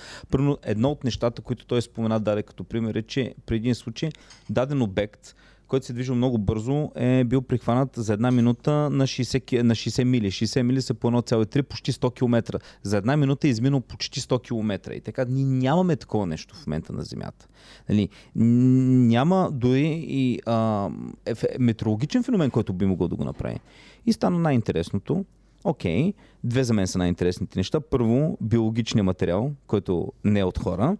едно 0.63 0.89
от 0.89 1.03
нещата, 1.03 1.41
които 1.41 1.65
той 1.65 1.81
спомена, 1.81 2.19
даде 2.19 2.43
като 2.43 2.63
пример, 2.63 2.95
е, 2.95 3.01
че 3.01 3.35
при 3.45 3.55
един 3.55 3.75
случай 3.75 4.09
даден 4.49 4.81
обект, 4.81 5.35
който 5.67 5.85
се 5.85 5.93
движил 5.93 6.15
много 6.15 6.37
бързо, 6.37 6.91
е 6.95 7.23
бил 7.23 7.41
прихванат 7.41 7.89
за 7.95 8.13
една 8.13 8.31
минута 8.31 8.71
на 8.71 9.03
60, 9.07 9.45
ки- 9.45 9.63
на 9.63 9.75
60 9.75 10.03
мили. 10.03 10.31
60 10.31 10.61
мили 10.61 10.81
са 10.81 10.93
по 10.93 11.07
1,3, 11.07 11.61
почти 11.61 11.91
100 11.91 12.15
км. 12.15 12.59
За 12.83 12.97
една 12.97 13.17
минута 13.17 13.47
е 13.47 13.49
изминал 13.49 13.81
почти 13.81 14.21
100 14.21 14.43
км. 14.43 14.93
И 14.93 15.01
така, 15.01 15.25
ние 15.29 15.45
нямаме 15.45 15.95
такова 15.95 16.25
нещо 16.25 16.55
в 16.55 16.67
момента 16.67 16.93
на 16.93 17.03
Земята. 17.03 17.47
Нали, 17.89 18.09
няма 18.35 19.49
дори 19.53 20.05
и 20.07 20.39
а, 20.45 20.89
ефе- 21.25 21.57
метеорологичен 21.59 22.23
феномен, 22.23 22.51
който 22.51 22.73
би 22.73 22.85
могъл 22.85 23.07
да 23.07 23.15
го 23.15 23.23
направи. 23.23 23.59
И 24.05 24.13
стана 24.13 24.39
най-интересното. 24.39 25.25
Окей, 25.63 26.13
две 26.43 26.63
за 26.63 26.73
мен 26.73 26.87
са 26.87 26.97
най-интересните 26.97 27.59
неща. 27.59 27.79
Първо, 27.79 28.37
биологичният 28.41 29.05
материал, 29.05 29.51
който 29.67 30.11
не 30.23 30.39
е 30.39 30.43
от 30.43 30.57
хора. 30.57 30.97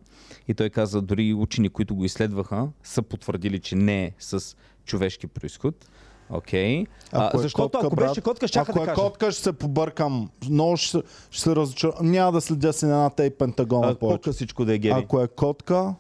И 0.47 0.53
той 0.53 0.69
каза, 0.69 1.01
дори 1.01 1.33
учени, 1.33 1.69
които 1.69 1.95
го 1.95 2.05
изследваха, 2.05 2.67
са 2.83 3.01
потвърдили, 3.01 3.59
че 3.59 3.75
не 3.75 4.03
е 4.05 4.11
с 4.19 4.55
човешки 4.85 5.27
происход. 5.27 5.89
Окей. 6.29 6.85
Ако 7.11 7.37
е 7.37 7.41
защото 7.41 7.69
котка, 7.71 7.87
ако 7.87 7.95
брат, 7.95 8.09
беше 8.09 8.21
котка, 8.21 8.47
ще 8.47 8.59
Ако 8.59 8.73
да 8.73 8.81
е 8.81 8.85
кажа. 8.85 8.95
котка, 8.95 9.31
ще 9.31 9.43
се 9.43 9.53
побъркам. 9.53 10.29
Много 10.49 10.77
ще, 10.77 11.01
ще 11.31 11.41
се 11.43 11.55
разочаровам. 11.55 12.11
Няма 12.11 12.31
да 12.31 12.41
следя 12.41 12.73
си 12.73 12.85
на 12.85 12.91
едната 12.91 13.25
и 13.25 13.29
пентагона 13.29 13.87
А, 13.87 13.95
повече. 13.95 14.21
по-късичко 14.21 14.65
да 14.65 14.73
е 14.73 14.77
геви. 14.77 15.01
Ако 15.03 15.21
е 15.21 15.27
котка, 15.27 15.95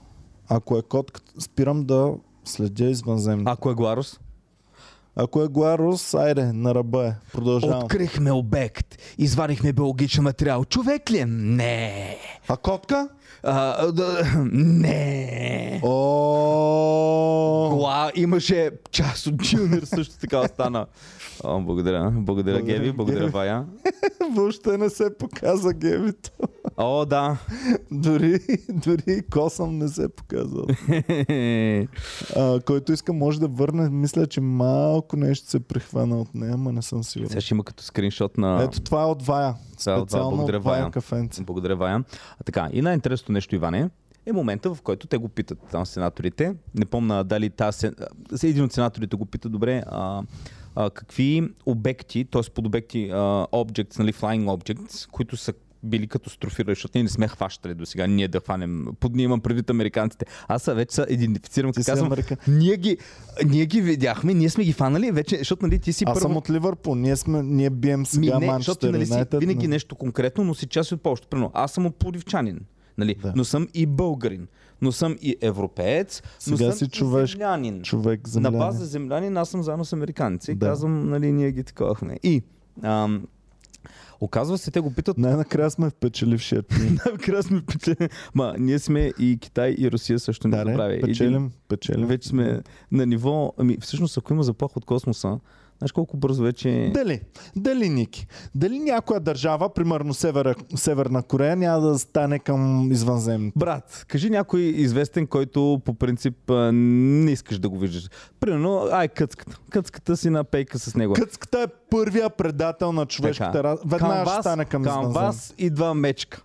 ако 0.47 0.77
е 0.77 0.81
котка, 0.81 1.21
спирам 1.39 1.83
да 1.85 2.13
следя 2.45 2.85
извънземни. 2.85 3.43
Ако 3.47 3.71
е 3.71 3.73
Гларус? 3.73 4.19
Ако 5.15 5.43
е 5.43 5.47
Гуарус, 5.47 6.13
айде, 6.13 6.53
на 6.53 6.75
ръба 6.75 7.07
е. 7.07 7.13
Продължавам. 7.33 7.83
Открихме 7.83 8.31
обект. 8.31 8.97
Извадихме 9.17 9.73
биологичен 9.73 10.23
материал. 10.23 10.65
Човек 10.65 11.11
ли 11.11 11.19
е? 11.19 11.25
Не. 11.25 12.17
А 12.47 12.57
котка? 12.57 13.09
А, 13.43 13.91
да, 13.91 14.23
не. 14.53 15.81
О, 15.83 17.69
Кола 17.71 18.11
имаше 18.15 18.71
част 18.91 19.27
от 19.27 19.35
Джунир 19.35 19.83
също 19.83 20.19
така 20.19 20.39
остана. 20.39 20.85
О, 21.43 21.61
благодаря. 21.61 22.11
Благодаря, 22.15 22.61
Геви. 22.61 22.91
Благодаря. 22.91 23.27
Вая. 23.27 23.65
въобще 24.35 24.77
не 24.77 24.89
се 24.89 25.17
показа 25.17 25.73
гевито. 25.73 26.31
О, 26.77 27.05
да. 27.05 27.37
Дори, 27.91 28.39
дори 28.69 29.21
косъм 29.31 29.77
не 29.77 29.87
се 29.87 30.09
показва. 30.09 30.63
А, 32.35 32.59
който 32.59 32.91
иска 32.93 33.13
може 33.13 33.39
да 33.39 33.47
върне. 33.47 33.89
Мисля, 33.89 34.27
че 34.27 34.41
малко 34.41 35.17
нещо 35.17 35.49
се 35.49 35.59
прехвана 35.59 36.21
от 36.21 36.35
нея, 36.35 36.53
ама 36.53 36.71
не 36.71 36.81
съм 36.81 37.03
сигурен. 37.03 37.29
Сега 37.29 37.41
ще 37.41 37.53
има 37.53 37.63
като 37.63 37.83
скриншот 37.83 38.37
на... 38.37 38.63
Ето 38.63 38.81
това 38.81 39.01
е 39.01 39.05
от 39.05 39.21
Вая. 39.23 39.55
Това 39.79 39.95
е. 39.95 39.99
Специално 39.99 40.35
Благодаря, 40.35 40.57
от 40.57 40.63
Вая 40.63 40.81
Вая. 40.81 40.91
кафенце. 40.91 41.43
Благодаря, 41.43 41.75
Вая. 41.75 42.03
А 42.39 42.43
така, 42.43 42.69
и 42.73 42.81
най-интересното 42.81 43.31
нещо, 43.31 43.55
Иване, 43.55 43.89
е 44.25 44.31
момента, 44.31 44.75
в 44.75 44.81
който 44.81 45.07
те 45.07 45.17
го 45.17 45.29
питат 45.29 45.59
там 45.71 45.85
сенаторите. 45.85 46.55
Не 46.75 46.85
помна 46.85 47.23
дали 47.23 47.49
тази, 47.49 47.91
един 48.43 48.63
от 48.63 48.73
сенаторите 48.73 49.15
го 49.15 49.25
пита 49.25 49.49
добре. 49.49 49.83
А, 49.87 50.23
а, 50.75 50.89
какви 50.89 51.43
обекти, 51.65 52.25
т.е. 52.25 52.41
под 52.55 52.67
обекти, 52.67 53.09
а, 53.11 53.15
objects, 53.51 53.99
нали, 53.99 54.13
flying 54.13 54.45
objects, 54.45 55.09
които 55.11 55.37
са 55.37 55.53
били 55.83 56.07
катастрофирали, 56.07 56.71
защото 56.71 56.91
ние 56.95 57.03
не 57.03 57.09
сме 57.09 57.27
хващали 57.27 57.73
до 57.73 57.85
сега, 57.85 58.07
ние 58.07 58.27
да 58.27 58.39
хванем, 58.39 58.87
под 58.99 59.15
ние 59.15 59.23
имам 59.23 59.41
предвид 59.41 59.69
американците. 59.69 60.25
Аз 60.47 60.63
са 60.63 60.75
вече 60.75 60.95
се 60.95 61.05
идентифицирам, 61.09 61.71
Ти 61.71 61.75
като 61.79 61.91
казвам, 61.91 62.07
Америка. 62.07 62.37
ние 62.47 62.77
ги, 62.77 62.97
ние 63.45 63.65
ги 63.65 63.81
видяхме, 63.81 64.33
ние 64.33 64.49
сме 64.49 64.63
ги 64.63 64.73
фанали, 64.73 65.11
вече, 65.11 65.37
защото 65.37 65.65
нали, 65.65 65.79
ти 65.79 65.93
си 65.93 66.03
Аз 66.07 66.13
първо... 66.13 66.19
съм 66.21 66.37
от 66.37 66.49
Ливърпул. 66.49 66.95
Ние, 66.95 67.15
сме, 67.15 67.43
ние 67.43 67.69
бием 67.69 68.05
сега 68.05 68.19
Ми, 68.19 68.27
не, 68.27 68.33
защото 68.33 68.47
Манчестър 68.51 68.89
нали, 68.89 69.05
си 69.05 69.37
винаги 69.39 69.67
но- 69.67 69.71
нещо 69.71 69.95
конкретно, 69.95 70.43
но 70.43 70.53
си 70.53 70.67
част 70.67 70.91
от 70.91 71.01
повечето. 71.01 71.51
Аз 71.53 71.71
съм 71.71 71.85
от 71.85 71.95
Пловдивчанин, 71.95 72.59
нали? 72.97 73.15
Да. 73.21 73.33
но 73.35 73.43
съм 73.43 73.67
и 73.73 73.85
българин, 73.85 74.47
но 74.81 74.91
съм 74.91 75.17
и 75.21 75.35
европеец, 75.41 76.21
но 76.47 76.57
Сега 76.57 76.71
съм 76.71 76.77
си 76.77 76.85
и 76.85 76.87
човешк- 76.87 77.31
землянин. 77.31 77.81
Човек 77.81 78.21
На 78.35 78.51
база 78.51 78.85
землянин 78.85 79.37
аз 79.37 79.49
съм 79.49 79.63
заедно 79.63 79.85
с 79.85 79.93
американци. 79.93 80.55
Да. 80.55 80.65
Казвам, 80.65 81.09
нали, 81.09 81.31
ние 81.31 81.51
ги 81.51 81.63
таковахме. 81.63 82.19
И 82.23 82.43
ам, 82.83 83.27
оказва 84.21 84.57
се, 84.57 84.71
те 84.71 84.79
го 84.79 84.93
питат 84.93 85.17
Най-накрая 85.17 85.71
сме 85.71 85.89
впечелившия 85.89 86.61
тим. 86.63 86.97
Накрая 87.11 87.43
сме 87.43 87.61
печели. 87.61 88.09
Ма, 88.35 88.55
ние 88.59 88.79
сме 88.79 89.11
и 89.19 89.37
Китай, 89.41 89.75
и 89.77 89.91
Русия 89.91 90.19
също 90.19 90.47
не 90.47 90.57
да, 90.57 90.65
не, 90.65 91.01
печелим, 91.01 91.51
печелим. 91.67 92.07
Вече 92.07 92.29
сме 92.29 92.61
на 92.91 93.05
ниво... 93.05 93.53
Ами, 93.57 93.77
всъщност, 93.81 94.17
ако 94.17 94.33
има 94.33 94.43
заплаха 94.43 94.73
от 94.75 94.85
космоса, 94.85 95.39
знаеш 95.83 95.91
колко 95.91 96.17
бързо 96.17 96.43
вече... 96.43 96.91
Дали? 96.93 97.21
Дали, 97.55 97.89
Ники? 97.89 98.27
Дали 98.55 98.79
някоя 98.79 99.19
държава, 99.19 99.73
примерно 99.73 100.13
Севера, 100.13 100.55
Северна 100.75 101.23
Корея, 101.23 101.55
няма 101.55 101.81
да 101.81 101.99
стане 101.99 102.39
към 102.39 102.91
извънземните? 102.91 103.59
Брат, 103.59 104.05
кажи 104.07 104.29
някой 104.29 104.61
известен, 104.61 105.27
който 105.27 105.81
по 105.85 105.93
принцип 105.93 106.35
не 106.73 107.31
искаш 107.31 107.59
да 107.59 107.69
го 107.69 107.79
виждаш. 107.79 108.09
Примерно, 108.39 108.87
ай, 108.91 109.07
къцката. 109.07 109.59
Къцката 109.69 110.17
си 110.17 110.29
на 110.29 110.43
пейка 110.43 110.79
с 110.79 110.95
него. 110.95 111.13
Къцката 111.13 111.59
е 111.59 111.67
първия 111.89 112.29
предател 112.29 112.91
на 112.91 113.05
човешката 113.05 113.63
раса. 113.63 113.83
Веднага 113.85 114.13
към 114.15 114.25
ще 114.25 114.35
вас, 114.35 114.43
стане 114.43 114.65
към, 114.65 114.83
към 114.83 114.91
извънземните. 114.91 115.19
вас 115.19 115.53
идва 115.57 115.93
мечка. 115.93 116.43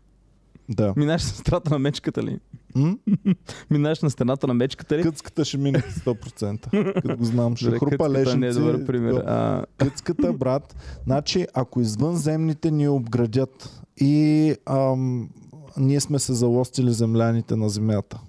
Да. 0.69 0.95
Минаш 0.97 1.23
на 1.23 1.29
страната 1.29 1.71
на 1.71 1.79
мечката 1.79 2.23
ли? 2.23 2.39
Минаш 3.71 4.03
на 4.03 4.11
стената 4.11 4.47
на 4.47 4.55
мечката 4.55 4.99
ли? 4.99 5.03
Къцката 5.03 5.45
ще 5.45 5.59
мине 5.59 5.79
100%. 5.79 6.93
Като 7.03 7.17
го 7.17 7.25
знам, 7.25 7.57
ще 7.57 7.65
Добре, 7.65 7.79
хрупа 7.79 8.11
лежници. 8.11 8.39
не 8.39 8.47
е 8.47 8.53
добър 8.53 8.85
пример. 8.85 9.15
А, 9.15 9.65
Къцката, 9.77 10.33
брат, 10.33 10.77
значи 11.05 11.47
ако 11.55 11.81
извънземните 11.81 12.71
ни 12.71 12.89
обградят 12.89 13.83
и 13.97 14.55
ам, 14.67 15.31
ние 15.77 16.01
сме 16.01 16.19
се 16.19 16.33
залостили 16.35 16.93
земляните 16.93 17.57
на 17.57 17.69
земята, 17.69 18.21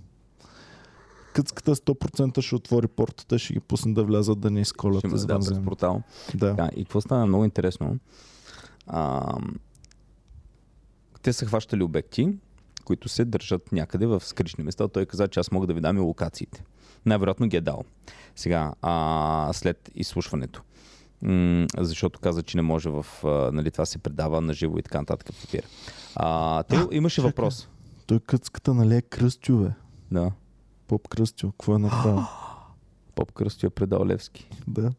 къцката 1.33 1.75
100% 1.75 2.41
ще 2.41 2.55
отвори 2.55 2.87
портата, 2.87 3.39
ще 3.39 3.53
ги 3.53 3.59
пусне 3.59 3.93
да 3.93 4.03
влязат 4.03 4.39
да 4.39 4.51
ни 4.51 4.61
изколят 4.61 4.99
ще 4.99 5.07
има 5.07 5.39
да, 5.39 5.61
портал. 5.63 6.01
Да. 6.35 6.53
Да, 6.53 6.69
и 6.75 6.83
какво 6.83 7.01
стана 7.01 7.25
много 7.25 7.45
интересно? 7.45 7.97
А, 8.87 9.33
те 11.21 11.33
са 11.33 11.45
хващали 11.45 11.83
обекти, 11.83 12.33
които 12.85 13.09
се 13.09 13.25
държат 13.25 13.71
някъде 13.71 14.05
в 14.05 14.23
скришни 14.25 14.63
места. 14.63 14.87
Той 14.87 15.05
каза, 15.05 15.27
че 15.27 15.39
аз 15.39 15.51
мога 15.51 15.67
да 15.67 15.73
ви 15.73 15.81
дам 15.81 15.97
и 15.97 15.99
локациите. 15.99 16.63
Най-вероятно 17.05 17.47
ги 17.47 17.57
е 17.57 17.61
дал. 17.61 17.83
Сега, 18.35 18.73
а, 18.81 19.49
след 19.53 19.89
изслушването. 19.95 20.61
М- 21.21 21.65
защото 21.77 22.19
каза, 22.19 22.43
че 22.43 22.57
не 22.57 22.61
може 22.61 22.89
в... 22.89 23.05
А, 23.23 23.27
нали, 23.53 23.71
това 23.71 23.85
се 23.85 23.97
предава 23.97 24.41
на 24.41 24.53
живо 24.53 24.77
и 24.77 24.81
така 24.81 24.99
нататък 24.99 25.29
ефир. 25.29 25.65
А, 26.15 26.63
те, 26.63 26.87
имаше 26.91 27.21
въпрос. 27.21 27.69
Той 28.07 28.19
къцката, 28.19 28.73
нали 28.73 28.95
е 28.95 29.01
кръстю, 29.01 29.57
бе? 29.57 29.69
Да. 30.11 30.31
Поп 30.87 31.07
кръстю, 31.07 31.51
какво 31.51 31.75
е 31.75 31.79
направил? 31.79 32.23
Поп 33.15 33.31
Кръстю 33.31 33.67
е 33.67 33.69
предал 33.69 34.05
Левски. 34.05 34.49
да. 34.67 34.91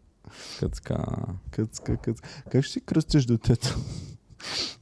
Къцка. 0.58 1.04
Къцка, 1.50 1.96
къцка. 1.96 2.28
Как 2.50 2.64
ще 2.64 2.72
си 2.72 2.80
кръстиш 2.80 3.26
детето? 3.26 3.78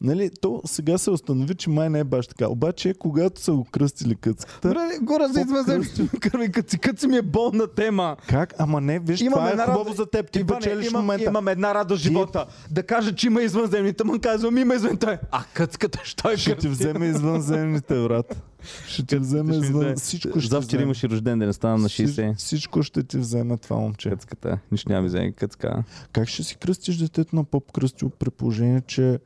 Нали, 0.00 0.30
то 0.40 0.62
сега 0.64 0.98
се 0.98 1.11
установи, 1.11 1.54
че 1.54 1.70
май 1.70 1.90
не 1.90 1.98
е 1.98 2.04
баш 2.04 2.26
така. 2.26 2.48
Обаче, 2.48 2.94
когато 2.98 3.40
са 3.40 3.52
го 3.52 3.64
кръстили 3.64 4.14
къцката, 4.14 4.68
Добре, 4.68 4.80
гора 5.02 5.28
за 5.28 5.34
Поп 5.40 5.44
извънземни 5.46 5.86
кърви. 6.20 6.52
Къци, 6.52 6.78
къци 6.78 7.06
ми 7.06 7.16
е 7.16 7.22
болна 7.22 7.66
тема. 7.66 8.16
как? 8.28 8.54
Ама 8.59 8.80
не, 8.80 8.98
виж, 8.98 9.20
Имам 9.20 9.32
това 9.38 9.48
е 9.48 9.52
хубаво 9.66 9.78
радост. 9.80 9.96
за 9.96 10.06
теб. 10.06 10.30
Ти 10.30 10.38
Иване, 10.40 10.61
печелиш 10.61 10.86
имам, 10.90 11.02
момента. 11.02 11.24
имам 11.24 11.48
една 11.48 11.74
радост 11.74 12.00
в 12.00 12.02
живота. 12.02 12.46
Да 12.70 12.82
кажа, 12.82 13.14
че 13.14 13.26
има 13.26 13.42
извънземните, 13.42 14.04
му 14.04 14.12
казвам, 14.22 14.59
има 14.59 14.74
извънземните. 14.74 15.18
А 15.30 15.44
къцката, 15.54 16.00
що 16.04 16.30
е 16.30 16.36
Ще 16.36 16.56
ти 16.56 16.68
вземе 16.68 17.06
извънземните, 17.06 17.94
брат. 17.94 18.42
Ще 18.86 19.06
ти 19.06 19.18
вземе 19.18 19.56
извън... 19.56 19.94
Всичко 19.96 20.40
ще 20.40 20.48
Завчера 20.50 20.82
имаше 20.82 21.09
рожден 21.09 21.38
ден, 21.38 21.52
стана 21.52 21.78
на 21.78 21.88
Всич- 21.88 22.32
60. 22.32 22.36
Всичко 22.36 22.82
ще 22.82 23.02
ти 23.02 23.18
вземе 23.18 23.56
това 23.56 23.76
момче. 23.76 24.11
Къцката. 24.11 24.59
Нищо 24.72 24.92
няма 24.92 25.06
вземе 25.06 25.32
къцка. 25.32 25.84
Как 26.12 26.28
ще 26.28 26.42
си 26.42 26.56
кръстиш 26.56 26.96
детето 26.96 27.36
на 27.36 27.44
поп 27.44 27.72
кръстю 27.72 28.11
при 28.11 28.30
положение, 28.30 28.80
че 28.86 29.18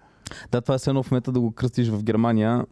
Да, 0.52 0.60
това 0.60 0.74
е 0.74 0.78
едно 0.86 1.02
в 1.02 1.10
момента 1.10 1.32
да 1.32 1.40
го 1.40 1.50
кръстиш 1.52 1.88
в 1.88 2.02
Германия. 2.02 2.64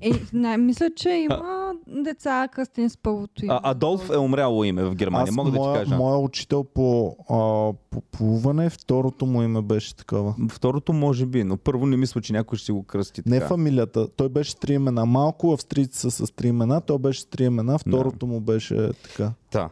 Е, 0.00 0.10
не, 0.32 0.56
мисля, 0.56 0.90
че 0.96 1.10
има 1.10 1.72
деца 1.86 2.48
кръстени 2.52 2.90
с 2.90 2.96
първото 2.96 3.44
име. 3.44 3.54
А, 3.54 3.70
Адолф 3.70 4.10
е 4.10 4.16
умряло 4.18 4.64
име 4.64 4.84
в 4.84 4.94
Германия, 4.94 5.28
аз 5.28 5.36
мога 5.36 5.50
да 5.50 5.58
моя, 5.58 5.72
ти 5.72 5.78
кажа. 5.78 5.96
моя 5.96 6.18
учител 6.18 6.64
по, 6.64 7.16
а, 7.30 7.34
по 7.90 8.00
плуване, 8.00 8.70
второто 8.70 9.26
му 9.26 9.42
име 9.42 9.62
беше 9.62 9.96
такова. 9.96 10.34
Второто 10.50 10.92
може 10.92 11.26
би, 11.26 11.44
но 11.44 11.56
първо 11.56 11.86
не 11.86 11.96
мисля, 11.96 12.20
че 12.20 12.32
някой 12.32 12.58
ще 12.58 12.64
си 12.64 12.72
го 12.72 12.82
кръсти 12.82 13.22
Не 13.26 13.38
така. 13.38 13.48
фамилията. 13.48 14.08
Той 14.08 14.28
беше 14.28 14.56
три 14.56 14.74
имена. 14.74 15.06
Малко 15.06 15.52
австрийци 15.52 16.00
са 16.00 16.10
с 16.10 16.32
три 16.32 16.48
имена. 16.48 16.80
Той 16.80 16.98
беше 16.98 17.20
с 17.20 17.26
три 17.26 17.44
имена. 17.44 17.78
Второто 17.78 18.26
му 18.26 18.40
беше 18.40 18.90
така. 19.02 19.32
Да. 19.52 19.68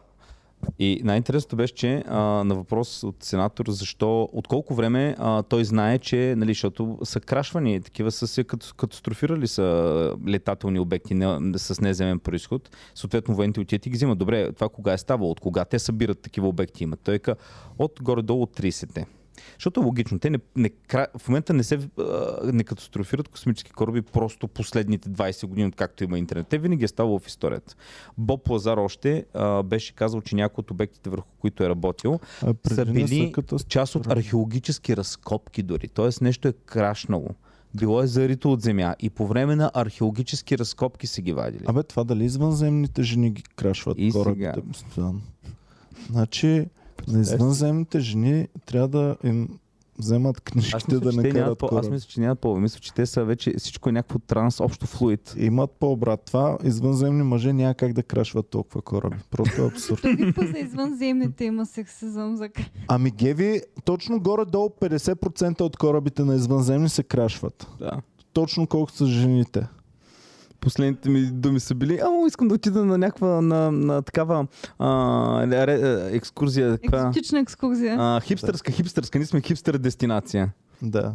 И 0.79 1.01
най-интересното 1.03 1.55
беше, 1.55 1.73
че 1.73 2.03
а, 2.07 2.19
на 2.19 2.55
въпрос 2.55 3.03
от 3.03 3.23
сенатор, 3.23 3.65
защо, 3.69 4.29
от 4.33 4.47
колко 4.47 4.75
време 4.75 5.15
а, 5.19 5.43
той 5.43 5.65
знае, 5.65 5.99
че, 5.99 6.33
нали, 6.37 6.51
защото 6.51 6.97
са 7.03 7.19
крашвани, 7.19 7.81
такива 7.81 8.11
са 8.11 8.27
се 8.27 8.43
кат- 8.43 8.75
катастрофирали 8.75 9.47
са 9.47 10.15
летателни 10.27 10.79
обекти 10.79 11.13
не, 11.13 11.57
с 11.57 11.81
неземен 11.81 12.19
происход, 12.19 12.69
съответно 12.95 13.35
военните 13.35 13.59
отиват 13.59 13.85
и 13.85 13.89
ги 13.89 13.95
взимат. 13.95 14.17
Добре, 14.17 14.51
това 14.51 14.69
кога 14.69 14.93
е 14.93 14.97
ставало, 14.97 15.31
от 15.31 15.39
кога 15.39 15.65
те 15.65 15.79
събират 15.79 16.19
такива 16.19 16.47
обекти 16.47 16.83
имат? 16.83 16.99
Той 17.03 17.19
ка 17.19 17.35
от 17.77 17.99
горе-долу 18.01 18.41
от 18.41 18.57
30-те. 18.57 19.05
Защото 19.53 19.81
е 19.81 19.83
логично, 19.83 20.19
те 20.19 20.29
не, 20.29 20.39
не, 20.55 20.69
в 21.17 21.27
момента 21.27 21.53
не 21.53 21.63
се 21.63 21.79
не 22.43 22.63
катастрофират 22.63 23.27
космически 23.27 23.71
кораби 23.71 24.01
просто 24.01 24.47
последните 24.47 25.09
20 25.09 25.45
години, 25.45 25.67
откакто 25.67 26.03
има 26.03 26.19
интернет. 26.19 26.47
Те 26.47 26.57
винаги 26.57 26.83
е 26.83 26.87
ставало 26.87 27.19
в 27.19 27.27
историята. 27.27 27.75
Боб 28.17 28.49
Лазар 28.49 28.77
още 28.77 29.25
а, 29.33 29.63
беше 29.63 29.93
казал, 29.93 30.21
че 30.21 30.35
някои 30.35 30.61
от 30.61 30.71
обектите, 30.71 31.09
върху 31.09 31.27
които 31.39 31.63
е 31.63 31.69
работил, 31.69 32.19
А 32.41 32.53
са 32.67 32.85
били 32.85 33.31
катастрофирали. 33.31 33.69
част 33.69 33.95
от 33.95 34.07
археологически 34.07 34.97
разкопки 34.97 35.63
дори. 35.63 35.87
Тоест 35.87 36.21
нещо 36.21 36.47
е 36.47 36.53
крашнало. 36.55 37.29
Било 37.75 38.01
е 38.01 38.07
зарито 38.07 38.51
от 38.51 38.61
земя 38.61 38.95
и 38.99 39.09
по 39.09 39.27
време 39.27 39.55
на 39.55 39.71
археологически 39.73 40.57
разкопки 40.57 41.07
са 41.07 41.21
ги 41.21 41.33
вадили. 41.33 41.63
Абе, 41.67 41.83
това 41.83 42.03
дали 42.03 42.25
извънземните 42.25 43.03
жени 43.03 43.31
ги 43.31 43.43
крашват 43.55 43.97
И 43.99 44.11
корабите 44.11 44.51
сега. 44.51 44.67
постоянно? 44.71 45.21
Значи, 46.09 46.65
на 47.07 47.19
извънземните 47.19 47.99
жени 47.99 48.47
трябва 48.65 48.87
да 48.87 49.17
им 49.23 49.49
вземат 49.99 50.37
Аз 50.37 50.41
книжките 50.41 50.95
мисля, 50.95 51.11
да 51.11 51.21
не 51.21 51.29
карат 51.29 51.59
по, 51.59 51.77
аз 51.77 51.89
мисля, 51.89 52.07
че 52.07 52.19
нямат 52.19 52.39
по. 52.39 52.55
Мисля, 52.59 52.79
че 52.79 52.93
те 52.93 53.05
са 53.05 53.25
вече 53.25 53.53
всичко 53.57 53.89
е 53.89 53.91
някакво 53.91 54.19
транс, 54.19 54.59
общо 54.59 54.87
флуид. 54.87 55.35
Имат 55.37 55.71
по-брат. 55.71 56.21
Това 56.25 56.57
извънземни 56.63 57.23
мъже 57.23 57.53
няма 57.53 57.73
как 57.73 57.93
да 57.93 58.03
крашват 58.03 58.49
толкова 58.49 58.81
кораби. 58.81 59.17
Просто 59.31 59.61
е 59.61 59.67
абсурд. 59.67 60.01
Па 60.35 60.47
за 60.47 60.57
извънземните 60.57 61.45
има 61.45 61.65
сексизъм 61.65 62.35
за 62.35 62.49
Ами 62.87 63.11
Геви, 63.11 63.61
точно 63.85 64.19
горе-долу 64.19 64.69
50% 64.81 65.61
от 65.61 65.77
корабите 65.77 66.23
на 66.23 66.35
извънземни 66.35 66.89
се 66.89 67.03
крашват. 67.03 67.67
Да. 67.79 68.01
Точно 68.33 68.67
колкото 68.67 68.97
са 68.97 69.05
жените. 69.05 69.67
Последните 70.65 71.09
ми 71.09 71.21
думи 71.21 71.59
са 71.59 71.75
били, 71.75 71.99
ама 72.05 72.27
искам 72.27 72.47
да 72.47 72.55
отида 72.55 72.85
на 72.85 72.97
някаква, 72.97 73.41
на, 73.41 73.71
на 73.71 74.01
такава 74.01 74.47
а, 74.79 74.87
ре- 75.47 76.15
екскурзия. 76.15 76.77
Каква? 76.77 76.99
екзотична 76.99 77.39
екскурзия. 77.39 77.95
А, 77.99 78.19
хипстърска, 78.21 78.71
хипстърска, 78.71 79.17
ние 79.19 79.25
сме 79.25 79.41
хипстър 79.41 79.77
дестинация. 79.77 80.49
Да. 80.81 81.13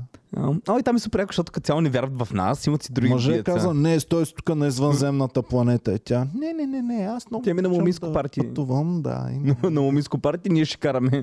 А, 0.68 0.78
и 0.78 0.82
там 0.82 0.96
е 0.96 0.98
супер 0.98 1.18
яко, 1.18 1.28
защото 1.32 1.52
като 1.52 1.64
цяло 1.64 1.80
не 1.80 1.88
вярват 1.90 2.28
в 2.28 2.32
нас, 2.32 2.66
имат 2.66 2.82
си 2.82 2.92
други 2.92 3.12
Мъже 3.12 3.32
деца. 3.32 3.52
каза, 3.52 3.74
не, 3.74 4.00
стой 4.00 4.26
си 4.26 4.34
тук 4.34 4.56
на 4.56 4.66
извънземната 4.66 5.42
планета. 5.42 5.92
И 5.92 5.98
тя, 5.98 6.26
не, 6.34 6.52
не, 6.52 6.66
не, 6.66 6.82
не, 6.82 7.04
аз 7.04 7.30
много 7.30 7.44
Тя 7.44 7.54
ми 7.54 7.62
на 7.62 7.68
момиско 7.68 8.06
да 8.06 8.12
парти. 8.12 8.40
Пътувам, 8.40 9.02
да. 9.02 9.28
Има. 9.34 9.56
на 9.70 9.80
момиско 9.80 10.18
парти 10.18 10.50
ние 10.50 10.64
ще 10.64 10.76
караме. 10.78 11.22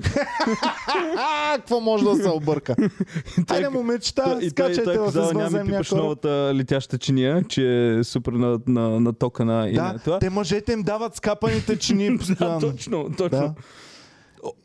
А, 1.18 1.56
какво 1.56 1.80
може 1.80 2.04
да 2.04 2.14
се 2.16 2.28
обърка? 2.28 2.76
Айде, 3.48 3.68
момичета, 3.68 4.22
и 4.22 4.24
той, 4.24 4.42
и 4.42 4.50
скачайте 4.50 4.98
в 4.98 5.02
ми 5.02 5.08
извънземния 5.08 5.84
кораб. 5.84 6.02
новата 6.02 6.52
летяща 6.54 6.98
чиния, 6.98 7.44
че 7.44 7.96
е 7.98 8.04
супер 8.04 8.32
на, 8.32 8.60
на, 8.66 9.00
на 9.00 9.12
тока 9.12 9.44
на, 9.44 9.68
и 9.68 9.74
Да, 9.74 9.92
на 9.92 9.98
това. 9.98 10.18
те 10.18 10.30
мъжете 10.30 10.72
им 10.72 10.82
дават 10.82 11.16
скапаните 11.16 11.78
чини 11.78 12.18
Да, 12.38 12.58
точно, 12.58 13.08
точно. 13.18 13.38
Да. 13.38 13.54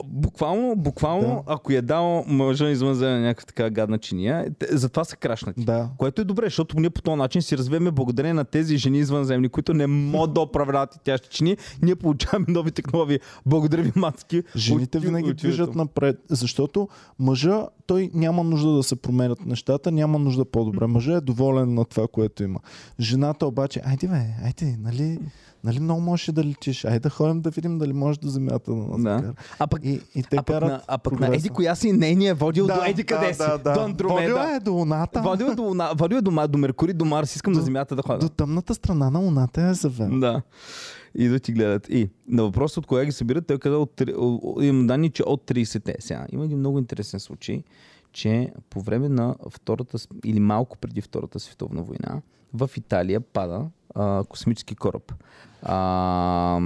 Буквално, 0.05 0.75
буквално, 0.75 1.27
Да. 1.27 1.41
ако 1.47 1.71
я 1.71 1.81
дал 1.81 2.23
мъжа 2.27 2.69
извънземна 2.69 3.19
някаква 3.19 3.45
така 3.45 3.69
гадна 3.69 3.97
чиния, 3.97 4.45
затова 4.71 5.03
са 5.03 5.15
крашнати. 5.15 5.65
Да. 5.65 5.89
Което 5.97 6.21
е 6.21 6.25
добре, 6.25 6.45
защото 6.45 6.79
ние 6.79 6.89
по 6.89 7.01
този 7.01 7.17
начин 7.17 7.41
си 7.41 7.57
развиваме 7.57 7.91
благодарение 7.91 8.33
на 8.33 8.45
тези 8.45 8.77
жени 8.77 8.99
извънземни, 8.99 9.49
които 9.49 9.73
не 9.73 9.87
могат 9.87 10.33
да 10.33 10.41
оправляват 10.41 10.95
и 10.95 10.99
тящи 10.99 11.29
чини. 11.29 11.57
Ние 11.81 11.95
получаваме 11.95 12.45
нови 12.49 12.71
технологии. 12.71 13.19
Благодаря 13.45 13.81
ви, 13.81 13.91
мацки. 13.95 14.43
Жените 14.55 14.97
От- 14.97 15.03
винаги 15.03 15.29
от- 15.29 15.37
движат 15.37 15.75
напред, 15.75 16.19
защото 16.29 16.87
мъжа, 17.19 17.67
той 17.87 18.09
няма 18.13 18.43
нужда 18.43 18.71
да 18.71 18.83
се 18.83 18.95
променят 18.95 19.45
нещата, 19.45 19.91
няма 19.91 20.19
нужда 20.19 20.45
по-добре. 20.45 20.87
Мъжа 20.87 21.13
е 21.13 21.21
доволен 21.21 21.73
на 21.73 21.85
това, 21.85 22.07
което 22.07 22.43
има. 22.43 22.59
Жената 22.99 23.47
обаче, 23.47 23.81
айде 23.85 24.07
бе, 24.07 24.25
айде, 24.43 24.77
нали, 24.79 25.19
нали 25.63 25.79
много 25.79 26.01
можеш 26.01 26.31
да 26.31 26.43
летиш, 26.43 26.85
айде 26.85 26.99
да 26.99 27.09
ходим 27.09 27.41
да 27.41 27.49
видим 27.49 27.77
дали 27.77 27.93
можеш 27.93 28.17
да 28.17 28.29
земята 28.29 28.71
да 28.71 28.77
нас 28.77 29.01
Да. 29.21 29.33
А 29.59 29.67
пък, 29.67 29.85
И, 29.85 30.01
и 30.15 30.23
те 30.23 30.35
а 30.37 30.43
пък, 30.43 30.61
на, 30.61 30.81
а 30.87 30.97
пък 30.97 31.19
на. 31.19 31.35
Еди 31.35 31.49
коя 31.49 31.75
си 31.75 31.91
нейния 31.91 32.31
е 32.31 32.33
водил 32.33 32.67
до 32.67 32.83
Еди 32.85 33.03
къде 33.03 33.33
си? 33.33 33.41
До 33.63 33.81
Андромеда. 33.81 34.33
Водил 34.33 34.55
е 34.55 34.59
до 34.59 34.73
Луната. 34.73 35.21
Водил 35.21 35.45
е 35.45 35.55
до, 35.55 35.61
Луна- 35.61 35.93
водил 35.97 36.17
е 36.17 36.21
до, 36.21 36.47
до 36.47 36.57
Меркурий, 36.57 36.93
до 36.93 37.05
Марс. 37.05 37.35
Искам 37.35 37.53
До- 37.53 37.59
на 37.59 37.65
Земята 37.65 37.95
да 37.95 38.01
ходя. 38.01 38.19
До 38.19 38.29
тъмната 38.29 38.73
страна 38.73 39.09
на 39.09 39.19
Луната 39.19 39.61
е 39.61 39.73
завел. 39.73 40.19
Да. 40.19 40.41
И 41.15 41.27
да 41.27 41.39
ти 41.39 41.51
гледат. 41.51 41.89
И 41.89 42.09
на 42.27 42.43
въпроса 42.43 42.79
от 42.79 42.85
кога 42.85 43.05
ги 43.05 43.11
събират, 43.11 43.47
той 43.47 43.59
каза, 43.59 43.77
от, 43.77 44.01
имам 44.61 44.87
данни, 44.87 45.09
че 45.09 45.23
от 45.23 45.43
30-те. 45.45 45.95
Сега, 45.99 46.25
има 46.31 46.45
един 46.45 46.57
много 46.59 46.79
интересен 46.79 47.19
случай, 47.19 47.63
че 48.11 48.51
по 48.69 48.81
време 48.81 49.09
на 49.09 49.35
втората, 49.49 49.97
или 50.25 50.39
малко 50.39 50.77
преди 50.77 51.01
Втората 51.01 51.39
световна 51.39 51.83
война, 51.83 52.21
в 52.53 52.69
Италия 52.77 53.21
пада 53.21 53.65
а, 53.95 54.23
космически 54.29 54.75
кораб. 54.75 55.13
А, 55.65 56.59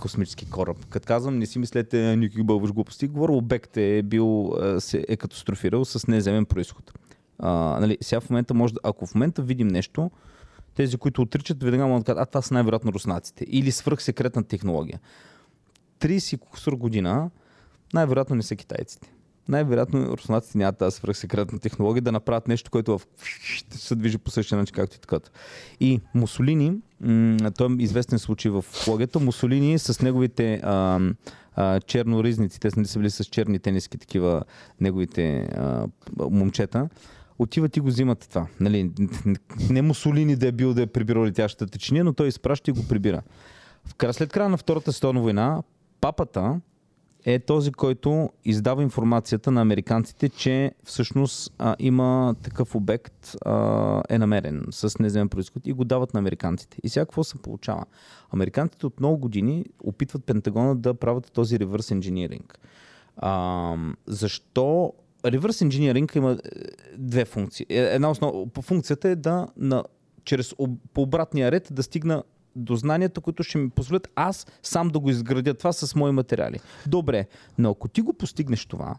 космически 0.00 0.50
кораб. 0.50 0.76
Като 0.90 1.06
казвам, 1.06 1.38
не 1.38 1.46
си 1.46 1.58
мислете 1.58 2.16
никакви 2.16 2.42
бълваш 2.42 2.72
глупости. 2.72 3.08
Говоря, 3.08 3.32
обект 3.32 3.76
е 3.76 4.02
бил, 4.02 4.52
се 4.78 5.04
е 5.08 5.16
катастрофирал 5.16 5.84
с 5.84 6.06
неземен 6.06 6.44
происход. 6.44 6.92
А, 7.38 7.80
нали, 7.80 7.98
сега 8.00 8.20
в 8.20 8.30
момента 8.30 8.54
може 8.54 8.74
да, 8.74 8.80
ако 8.84 9.06
в 9.06 9.14
момента 9.14 9.42
видим 9.42 9.68
нещо, 9.68 10.10
тези, 10.74 10.96
които 10.96 11.22
отричат, 11.22 11.62
веднага 11.62 11.86
могат 11.86 12.02
да 12.02 12.04
кажат, 12.04 12.22
а 12.22 12.26
това 12.26 12.42
са 12.42 12.54
най-вероятно 12.54 12.92
руснаците. 12.92 13.44
Или 13.48 13.72
свръхсекретна 13.72 14.44
технология. 14.44 15.00
30 16.00 16.38
кусор 16.38 16.72
година, 16.72 17.30
най-вероятно 17.94 18.36
не 18.36 18.42
са 18.42 18.56
китайците. 18.56 19.12
Най-вероятно 19.48 20.16
руснаците 20.16 20.58
нямат 20.58 20.78
тази 20.78 20.96
свръхсекретна 20.96 21.58
технология 21.58 22.02
да 22.02 22.12
направят 22.12 22.48
нещо, 22.48 22.70
което 22.70 22.98
в... 22.98 23.06
се 23.70 23.94
движи 23.94 24.18
по 24.18 24.30
същия 24.30 24.58
начин, 24.58 24.74
както 24.74 24.96
и 24.96 25.00
така. 25.00 25.18
И 25.80 26.00
Мусолини, 26.14 26.72
м- 27.00 27.50
той 27.50 27.72
е 27.72 27.82
известен 27.82 28.18
случай 28.18 28.50
в 28.50 28.64
логията, 28.88 29.20
Мусолини 29.20 29.78
с 29.78 30.02
неговите 30.02 30.60
а, 30.62 31.00
а, 31.54 31.80
черноризници, 31.80 32.60
те 32.60 32.70
са, 32.70 32.98
били 32.98 33.10
с 33.10 33.24
черни 33.24 33.58
тениски, 33.58 33.98
такива 33.98 34.42
неговите 34.80 35.38
а, 35.38 35.86
момчета, 36.18 36.88
отиват 37.38 37.76
и 37.76 37.80
го 37.80 37.88
взимат 37.88 38.28
това. 38.30 38.46
Нали, 38.60 38.90
не 39.70 39.82
Мусолини 39.82 40.36
да 40.36 40.48
е 40.48 40.52
бил 40.52 40.74
да 40.74 40.82
е 40.82 40.86
прибирал 40.86 41.24
летящата 41.24 41.66
течения, 41.66 42.04
но 42.04 42.12
той 42.12 42.28
изпраща 42.28 42.70
и 42.70 42.74
го 42.74 42.88
прибира. 42.88 43.22
В 43.84 44.12
След 44.12 44.32
края 44.32 44.48
на 44.48 44.56
Втората 44.56 44.92
световна 44.92 45.20
война, 45.20 45.62
папата 46.00 46.60
е 47.24 47.38
този, 47.38 47.72
който 47.72 48.30
издава 48.44 48.82
информацията 48.82 49.50
на 49.50 49.60
американците, 49.60 50.28
че 50.28 50.72
всъщност 50.84 51.52
а, 51.58 51.76
има 51.78 52.34
такъв 52.42 52.74
обект, 52.74 53.36
а, 53.44 54.02
е 54.08 54.18
намерен 54.18 54.64
с 54.70 54.98
неземен 54.98 55.28
происход 55.28 55.66
и 55.66 55.72
го 55.72 55.84
дават 55.84 56.14
на 56.14 56.20
американците. 56.20 56.76
И 56.82 56.88
сега 56.88 57.04
какво 57.04 57.24
се 57.24 57.42
получава? 57.42 57.84
Американците 58.30 58.86
от 58.86 59.00
много 59.00 59.18
години 59.18 59.64
опитват 59.84 60.24
Пентагона 60.24 60.76
да 60.76 60.94
правят 60.94 61.32
този 61.32 61.58
реверс 61.58 61.90
инжиниринг. 61.90 62.58
Защо 64.06 64.92
реверс 65.24 65.60
инжиниринг 65.60 66.14
има 66.14 66.32
е, 66.32 66.38
две 66.98 67.24
функции. 67.24 67.66
Е, 67.68 67.78
Една 67.78 68.10
основа, 68.10 68.46
функцията 68.62 69.08
е 69.08 69.16
да 69.16 69.48
на, 69.56 69.84
чрез 70.24 70.54
по 70.94 71.02
обратния 71.02 71.52
ред 71.52 71.68
да 71.72 71.82
стигна 71.82 72.22
до 72.56 72.76
знанията, 72.76 73.20
които 73.20 73.42
ще 73.42 73.58
ми 73.58 73.70
позволят 73.70 74.08
аз 74.14 74.46
сам 74.62 74.88
да 74.88 74.98
го 74.98 75.10
изградя 75.10 75.54
това 75.54 75.72
с 75.72 75.94
мои 75.94 76.12
материали. 76.12 76.60
Добре, 76.86 77.26
но 77.58 77.70
ако 77.70 77.88
ти 77.88 78.00
го 78.00 78.12
постигнеш 78.12 78.66
това, 78.66 78.94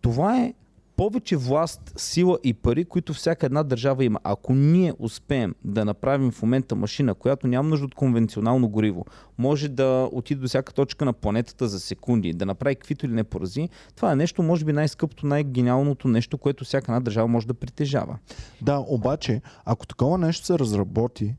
това 0.00 0.40
е 0.40 0.54
повече 0.96 1.36
власт, 1.36 1.92
сила 1.96 2.38
и 2.44 2.54
пари, 2.54 2.84
които 2.84 3.14
всяка 3.14 3.46
една 3.46 3.62
държава 3.62 4.04
има. 4.04 4.20
Ако 4.24 4.54
ние 4.54 4.92
успеем 4.98 5.54
да 5.64 5.84
направим 5.84 6.30
в 6.30 6.42
момента 6.42 6.76
машина, 6.76 7.14
която 7.14 7.46
няма 7.46 7.68
нужда 7.68 7.86
от 7.86 7.94
конвенционално 7.94 8.68
гориво, 8.68 9.04
може 9.38 9.68
да 9.68 10.08
отиде 10.12 10.40
до 10.40 10.48
всяка 10.48 10.72
точка 10.72 11.04
на 11.04 11.12
планетата 11.12 11.68
за 11.68 11.80
секунди, 11.80 12.32
да 12.32 12.46
направи 12.46 12.74
каквито 12.74 13.06
или 13.06 13.12
не 13.12 13.24
порази, 13.24 13.68
това 13.96 14.12
е 14.12 14.16
нещо, 14.16 14.42
може 14.42 14.64
би 14.64 14.72
най-скъпото, 14.72 15.26
най-гениалното 15.26 16.08
нещо, 16.08 16.38
което 16.38 16.64
всяка 16.64 16.92
една 16.92 17.00
държава 17.00 17.28
може 17.28 17.46
да 17.46 17.54
притежава. 17.54 18.18
Да, 18.62 18.84
обаче, 18.88 19.42
ако 19.64 19.86
такова 19.86 20.18
нещо 20.18 20.46
се 20.46 20.58
разработи, 20.58 21.34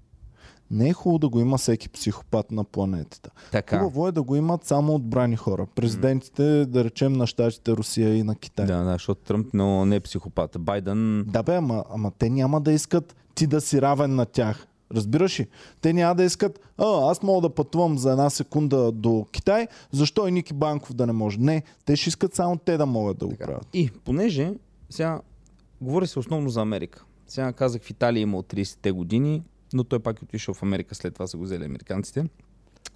не 0.72 0.90
е 0.90 0.94
хубаво 0.94 1.20
да 1.20 1.30
го 1.30 1.40
има 1.40 1.58
всеки 1.58 1.90
психопат 1.90 2.52
на 2.52 2.64
планетата. 2.64 3.30
Така. 3.52 3.80
Хубаво 3.80 4.08
е 4.08 4.12
да 4.12 4.24
го 4.24 4.36
имат 4.36 4.66
само 4.66 4.96
отбрани 4.96 5.36
хора. 5.36 5.68
Президентите, 5.76 6.66
да 6.66 6.84
речем, 6.84 7.14
на 7.14 7.28
щатите, 7.28 7.72
Русия 7.72 8.16
и 8.16 8.24
на 8.24 8.36
Китай. 8.36 8.66
Да, 8.66 8.84
да, 8.84 8.92
защото 8.92 9.22
Тръмп 9.22 9.48
но 9.54 9.86
не 9.86 9.96
е 9.96 10.00
психопат. 10.00 10.58
Байден 10.60 11.26
Да 11.28 11.44
бе, 11.44 11.56
ама, 11.56 11.84
ама 11.90 12.12
те 12.18 12.30
няма 12.30 12.62
да 12.62 12.72
искат 12.72 13.16
ти 13.36 13.48
да 13.48 13.62
си 13.62 13.82
равен 13.82 14.16
на 14.16 14.26
тях. 14.26 14.68
Разбираш 14.92 15.40
ли? 15.40 15.48
Те 15.82 15.94
няма 15.94 16.16
да 16.16 16.24
искат, 16.24 16.60
а, 16.78 17.12
аз 17.12 17.24
мога 17.24 17.42
да 17.42 17.56
пътувам 17.56 17.98
за 17.98 18.12
една 18.12 18.30
секунда 18.30 18.92
до 18.92 19.26
Китай, 19.32 19.68
защо 19.92 20.28
и 20.28 20.32
Ники 20.32 20.54
Банков 20.54 20.94
да 20.94 21.08
не 21.08 21.14
може? 21.14 21.40
Не, 21.40 21.64
те 21.86 21.96
ще 21.96 22.10
искат 22.10 22.36
само 22.36 22.58
те 22.58 22.78
да 22.78 22.86
могат 22.86 23.18
да 23.18 23.28
го 23.28 23.36
правят. 23.36 23.68
И 23.74 23.92
понеже 24.06 24.54
сега 24.90 25.22
говори 25.82 26.08
се 26.08 26.20
основно 26.20 26.50
за 26.50 26.62
Америка. 26.62 27.06
Сега 27.28 27.54
казах 27.54 27.82
в 27.82 27.90
Италия 27.90 28.22
има 28.22 28.38
от 28.38 28.54
30-те 28.54 28.92
години, 28.92 29.44
но 29.74 29.84
той 29.84 30.00
пак 30.00 30.22
е 30.22 30.24
отишъл 30.24 30.54
в 30.54 30.64
Америка, 30.64 30.96
след 30.96 31.14
това 31.14 31.28
са 31.28 31.38
го 31.38 31.44
взели 31.44 31.66
американците. 31.66 32.26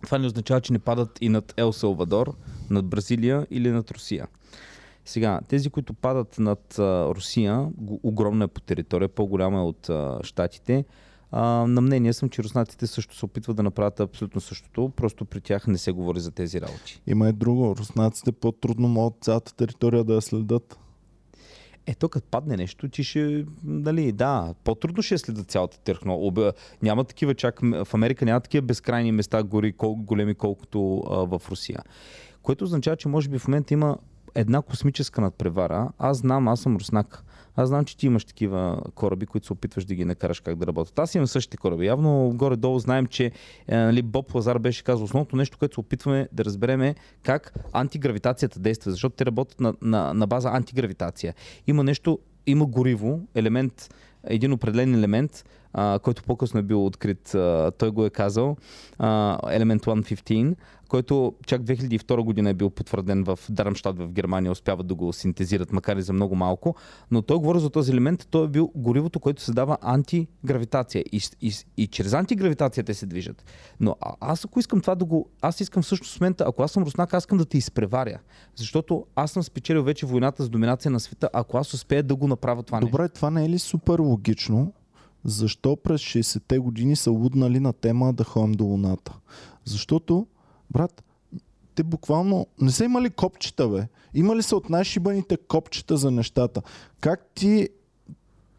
Това 0.04 0.18
не 0.18 0.28
означава, 0.28 0.62
че 0.62 0.74
не 0.74 0.80
падат 0.80 1.18
и 1.22 1.30
над 1.30 1.54
Ел 1.58 1.74
Салвадор, 1.74 2.36
над 2.70 2.86
Бразилия 2.86 3.48
или 3.52 3.72
над 3.72 3.92
Русия. 3.92 4.28
Сега, 5.06 5.40
тези, 5.48 5.70
които 5.70 5.94
падат 5.94 6.40
над 6.40 6.80
а, 6.80 7.08
Русия, 7.16 7.68
огромна 8.04 8.44
е 8.44 8.48
по 8.48 8.62
територия, 8.62 9.10
по-голяма 9.10 9.60
е 9.60 9.62
от 9.62 9.90
а, 9.90 10.20
щатите. 10.24 10.86
А, 11.32 11.42
на 11.68 11.82
мнение 11.82 12.14
съм, 12.14 12.30
че 12.30 12.44
руснаците 12.44 12.88
също 12.88 13.16
се 13.16 13.26
опитват 13.26 13.58
да 13.58 13.64
направят 13.64 14.00
абсолютно 14.00 14.42
същото, 14.42 14.92
просто 14.96 15.26
при 15.26 15.42
тях 15.42 15.68
не 15.68 15.78
се 15.78 15.92
говори 15.92 16.20
за 16.20 16.32
тези 16.32 16.62
работи. 16.62 17.02
Има 17.08 17.30
и 17.30 17.34
друго. 17.34 17.76
Руснаците 17.76 18.32
по-трудно 18.32 18.88
могат 18.88 19.24
цялата 19.24 19.56
територия 19.56 20.04
да 20.04 20.14
я 20.14 20.22
следят. 20.22 20.78
Ето, 21.88 22.10
като 22.10 22.28
падне 22.32 22.58
нещо, 22.58 22.90
ти 22.90 23.04
ще, 23.04 23.46
нали, 23.64 24.12
да, 24.12 24.54
по-трудно 24.64 25.04
ще 25.04 25.18
следят 25.18 25.52
цялата 25.52 25.80
технология. 25.80 26.54
Няма 26.82 27.04
такива 27.04 27.34
чак, 27.34 27.60
в 27.62 27.88
Америка 27.94 28.26
няма 28.26 28.40
такива 28.40 28.62
безкрайни 28.62 29.12
места 29.12 29.44
гори, 29.44 29.74
кол, 29.74 29.96
големи 29.96 30.36
колкото 30.36 31.04
а, 31.10 31.16
в 31.16 31.42
Русия. 31.52 31.80
Което 32.42 32.64
означава, 32.64 32.96
че 32.96 33.08
може 33.08 33.30
би 33.30 33.40
в 33.40 33.48
момента 33.48 33.74
има 33.74 33.98
една 34.36 34.62
космическа 34.62 35.22
надпревара. 35.22 35.92
Аз 35.98 36.18
знам, 36.18 36.48
аз 36.48 36.60
съм 36.60 36.78
руснак. 36.78 37.24
Аз 37.56 37.68
знам, 37.68 37.86
че 37.86 37.98
ти 37.98 38.06
имаш 38.06 38.26
такива 38.26 38.82
кораби, 38.96 39.26
които 39.26 39.48
се 39.48 39.54
опитваш 39.54 39.86
да 39.86 39.96
ги 39.96 40.06
накараш 40.06 40.40
как 40.40 40.56
да 40.56 40.68
работят. 40.68 41.00
Аз 41.00 41.16
имам 41.16 41.28
същите 41.28 41.58
кораби. 41.58 41.86
Явно 41.86 42.32
горе-долу 42.36 42.80
знаем, 42.80 43.08
че 43.08 43.32
е, 43.68 43.78
нали, 43.78 44.02
Боб 44.02 44.34
Лазар 44.36 44.60
беше 44.60 44.84
казал, 44.84 45.04
основното 45.04 45.36
нещо, 45.36 45.58
което 45.58 45.74
се 45.74 45.80
опитваме 45.80 46.28
да 46.32 46.46
разберем 46.46 46.82
е 46.82 46.96
как 47.24 47.54
антигравитацията 47.74 48.60
действа, 48.60 48.92
защото 48.92 49.16
те 49.16 49.26
работят 49.26 49.60
на, 49.60 49.74
на, 49.82 50.14
на 50.14 50.28
база 50.28 50.50
антигравитация. 50.50 51.34
Има 51.68 51.84
нещо, 51.84 52.20
има 52.48 52.66
гориво, 52.66 53.20
елемент, 53.36 53.90
един 54.24 54.54
определен 54.54 54.96
елемент, 54.96 55.46
а, 55.74 56.00
който 56.00 56.24
по-късно 56.24 56.60
е 56.60 56.64
бил 56.64 56.86
открит, 56.86 57.36
а, 57.36 57.72
той 57.78 57.90
го 57.92 58.06
е 58.06 58.10
казал, 58.10 58.58
а, 59.00 59.40
елемент 59.52 59.82
115, 59.82 60.56
който 60.92 61.36
чак 61.46 61.62
2002 61.62 62.24
година 62.24 62.50
е 62.50 62.54
бил 62.54 62.70
потвърден 62.70 63.24
в 63.24 63.40
Дармштадт 63.50 64.00
в 64.00 64.12
Германия, 64.12 64.52
успяват 64.52 64.88
да 64.88 64.96
го 64.96 65.14
синтезират, 65.14 65.72
макар 65.72 65.98
и 65.98 66.02
за 66.02 66.14
много 66.14 66.36
малко, 66.36 66.76
но 67.12 67.22
той 67.22 67.38
говори 67.38 67.60
за 67.60 67.70
този 67.70 67.92
елемент, 67.92 68.28
той 68.30 68.46
е 68.46 68.48
бил 68.48 68.72
горивото, 68.76 69.20
което 69.20 69.42
създава 69.42 69.78
антигравитация 69.82 71.04
и, 71.12 71.22
и, 71.42 71.54
и 71.78 71.88
чрез 71.88 72.14
антигравитация 72.14 72.84
те 72.84 72.94
се 72.94 73.06
движат. 73.06 73.46
Но 73.80 73.96
а, 74.02 74.14
аз 74.20 74.46
ако 74.46 74.60
искам 74.60 74.82
това 74.82 74.96
да 74.96 75.06
го... 75.06 75.30
Аз 75.42 75.62
искам 75.62 75.84
всъщност 75.84 76.18
в 76.18 76.22
момента, 76.22 76.46
ако 76.48 76.64
аз 76.64 76.72
съм 76.72 76.84
руснак, 76.84 77.14
аз 77.14 77.24
искам 77.24 77.38
да 77.38 77.46
те 77.46 77.58
изпреваря. 77.58 78.20
Защото 78.56 79.06
аз 79.16 79.32
съм 79.32 79.44
спечелил 79.44 79.84
вече 79.84 80.06
войната 80.06 80.44
с 80.44 80.50
доминация 80.50 80.92
на 80.92 81.00
света, 81.00 81.30
ако 81.34 81.58
аз 81.58 81.74
успея 81.74 82.04
да 82.04 82.16
го 82.16 82.28
направя 82.28 82.64
това 82.64 82.80
нещо. 82.80 82.92
Добре, 82.92 83.10
това 83.10 83.30
не 83.30 83.46
е 83.46 83.50
ли 83.50 83.60
супер 83.60 84.00
логично? 84.00 84.74
Защо 85.26 85.76
през 85.76 86.02
60-те 86.02 86.60
години 86.60 86.96
са 86.96 87.12
луднали 87.12 87.60
на 87.60 87.74
тема 87.74 88.14
да 88.14 88.24
ходим 88.24 88.52
до 88.52 88.64
Луната? 88.64 89.14
Защото, 89.66 90.28
брат, 90.72 91.04
те 91.76 91.84
буквално 91.84 92.48
не 92.62 92.72
са 92.72 92.86
имали 92.86 93.10
копчета, 93.10 93.68
бе. 93.68 93.88
Имали 94.14 94.44
са 94.44 94.56
от 94.56 94.70
най-шибаните 94.70 95.38
копчета 95.38 95.98
за 95.98 96.12
нещата. 96.12 96.62
Как 97.00 97.32
ти 97.36 97.70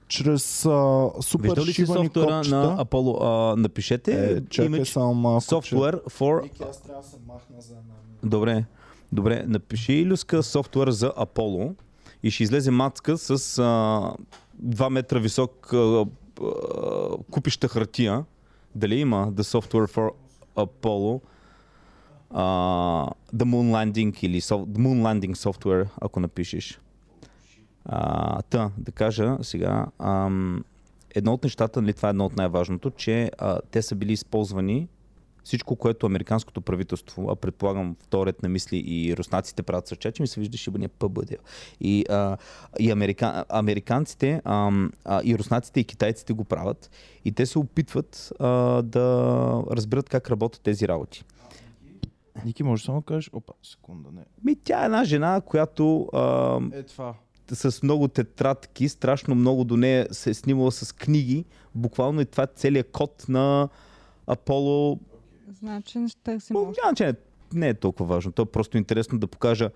чрез 0.08 0.66
а, 0.66 1.08
супер 1.20 1.48
Виждал 1.48 1.64
ли 1.64 1.72
си 1.72 1.86
софтуера 1.86 2.36
копчета... 2.36 2.56
на 2.56 2.84
Apollo? 2.84 3.18
А, 3.22 3.56
напишете 3.56 4.32
Е, 4.32 4.44
чакай 4.44 4.70
image 4.70 4.84
само 4.84 5.14
малко. 5.14 5.42
software 5.42 6.02
for... 6.04 6.68
аз 6.70 6.82
трябва 6.82 7.02
да 7.02 7.08
се 7.08 7.16
махна 7.26 7.60
за 7.60 7.72
една. 7.72 7.94
Добре. 8.24 8.64
Добре, 9.12 9.44
напиши 9.46 9.92
Илюска 9.92 10.42
софтуер 10.42 10.90
за 10.90 11.12
Аполо 11.16 11.74
и 12.22 12.30
ще 12.30 12.42
излезе 12.42 12.70
мацка 12.70 13.18
с 13.18 13.30
а, 13.58 14.12
2 14.64 14.88
метра 14.88 15.18
висок 15.18 15.72
а, 15.72 16.04
купища 17.30 17.68
хартия. 17.68 18.24
Дали 18.74 18.94
има 18.94 19.32
The 19.32 19.42
Software 19.42 19.90
for 19.96 20.10
Apollo? 20.56 21.20
А, 22.30 22.44
the 23.34 23.44
Moon 23.44 23.70
Landing 23.70 24.24
или 24.24 24.40
so, 24.40 24.66
The 24.66 24.78
Moon 24.78 25.02
Landing 25.02 25.34
Software, 25.34 25.88
ако 26.00 26.20
напишеш. 26.20 26.80
А, 27.84 28.42
та, 28.42 28.70
да 28.78 28.92
кажа 28.92 29.36
сега, 29.42 29.86
ам, 29.98 30.64
едно 31.14 31.32
от 31.32 31.44
нещата, 31.44 31.82
нали, 31.82 31.92
това 31.92 32.08
е 32.08 32.10
едно 32.10 32.26
от 32.26 32.36
най-важното, 32.36 32.90
че 32.90 33.30
а, 33.38 33.60
те 33.70 33.82
са 33.82 33.94
били 33.94 34.12
използвани 34.12 34.88
всичко, 35.44 35.76
което 35.76 36.06
американското 36.06 36.60
правителство, 36.60 37.30
а 37.30 37.36
предполагам 37.36 37.96
вторият 38.00 38.42
на 38.42 38.48
мисли 38.48 38.82
и 38.86 39.16
руснаците 39.16 39.62
правят 39.62 39.86
съча, 39.86 40.12
че 40.12 40.22
ми 40.22 40.26
се 40.26 40.40
вижда 40.40 40.58
шибания 40.58 40.88
ПБД. 40.88 41.34
И, 41.80 42.04
а, 42.10 42.36
и 42.80 42.90
америка, 42.90 43.44
американците, 43.48 44.40
а, 44.44 44.72
а, 45.04 45.20
и 45.24 45.38
руснаците, 45.38 45.80
и 45.80 45.84
китайците 45.84 46.32
го 46.32 46.44
правят. 46.44 46.90
И 47.24 47.32
те 47.32 47.46
се 47.46 47.58
опитват 47.58 48.32
а, 48.38 48.48
да 48.82 49.06
разберат 49.70 50.08
как 50.08 50.30
работят 50.30 50.62
тези 50.62 50.88
работи. 50.88 51.24
Ники, 52.44 52.62
може 52.62 52.84
само 52.84 53.00
да 53.00 53.04
кажеш, 53.04 53.30
опа, 53.32 53.52
секунда, 53.62 54.08
не. 54.14 54.22
Ми, 54.44 54.56
тя 54.64 54.82
е 54.82 54.84
една 54.84 55.04
жена, 55.04 55.40
която 55.40 56.08
а, 56.12 56.60
Е 56.72 56.82
това. 56.82 57.14
с 57.52 57.82
много 57.82 58.08
тетрадки, 58.08 58.88
страшно 58.88 59.34
много 59.34 59.64
до 59.64 59.76
нея 59.76 60.06
се 60.10 60.30
е 60.30 60.34
снимала 60.34 60.72
с 60.72 60.92
книги. 60.92 61.44
Буквално 61.74 62.20
и 62.20 62.24
това 62.24 62.44
е 62.44 62.48
целият 62.56 62.90
код 62.92 63.24
на 63.28 63.68
Аполо 64.26 65.00
Значи 65.58 66.08
ще 66.08 66.22
търсим 66.22 66.56
още. 66.56 66.80
Няма, 66.84 66.94
че 66.94 67.06
не, 67.06 67.14
не 67.52 67.68
е 67.68 67.74
толкова 67.74 68.14
важно. 68.14 68.32
То 68.32 68.42
е 68.42 68.46
просто 68.46 68.78
интересно 68.78 69.18
да 69.18 69.26
покажа 69.26 69.70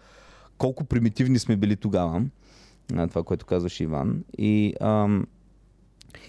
колко 0.58 0.84
примитивни 0.84 1.38
сме 1.38 1.56
били 1.56 1.76
тогава. 1.76 2.22
Това, 3.08 3.22
което 3.22 3.46
казваше 3.46 3.84
Иван. 3.84 4.24
И 4.38 4.74
ам, 4.80 5.26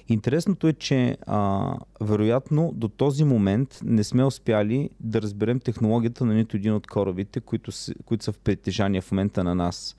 интересното 0.07 0.67
е, 0.67 0.73
че 0.73 1.17
а, 1.27 1.73
вероятно 2.01 2.71
до 2.75 2.87
този 2.87 3.23
момент 3.23 3.79
не 3.83 4.03
сме 4.03 4.23
успяли 4.23 4.89
да 4.99 5.21
разберем 5.21 5.59
технологията 5.59 6.25
на 6.25 6.33
нито 6.33 6.57
един 6.57 6.73
от 6.73 6.87
корабите, 6.87 7.39
които, 7.39 7.71
които 8.05 8.23
са 8.23 8.31
в 8.31 8.39
притежание 8.39 9.01
в 9.01 9.11
момента 9.11 9.43
на 9.43 9.55
нас. 9.55 9.95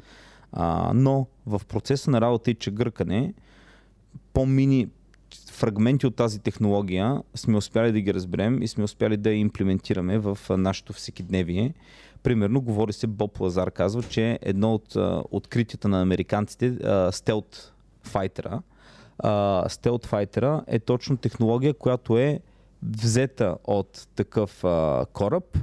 А, 0.53 0.93
но 0.95 1.27
в 1.47 1.61
процеса 1.69 2.11
на 2.11 2.21
работа 2.21 2.51
и 2.51 2.55
чегъркане, 2.55 3.35
по-мини 4.33 4.89
фрагменти 5.51 6.07
от 6.07 6.17
тази 6.17 6.39
технология 6.39 7.23
сме 7.35 7.57
успяли 7.57 7.93
да 7.93 8.01
ги 8.01 8.15
разберем 8.15 8.63
и 8.63 8.69
сме 8.69 8.85
успяли 8.85 9.17
да 9.17 9.31
я 9.31 9.37
имплементираме 9.37 10.19
в 10.19 10.39
нашето 10.51 10.93
всекидневие. 10.93 11.75
Примерно, 12.23 12.61
говори 12.61 12.93
се, 12.93 13.07
Боб 13.07 13.41
Лазар 13.41 13.71
казва, 13.71 14.03
че 14.03 14.39
едно 14.43 14.75
от 14.75 14.97
откритията 15.31 15.89
на 15.89 16.03
американците, 16.03 16.79
стелт 17.13 17.73
файтера, 18.03 18.63
стелт 19.69 20.07
файтера 20.07 20.63
е 20.67 20.79
точно 20.79 21.17
технология, 21.17 21.75
която 21.75 22.19
е 22.19 22.41
взета 22.83 23.57
от 23.65 24.09
такъв 24.17 24.65
а, 24.65 25.07
кораб 25.13 25.59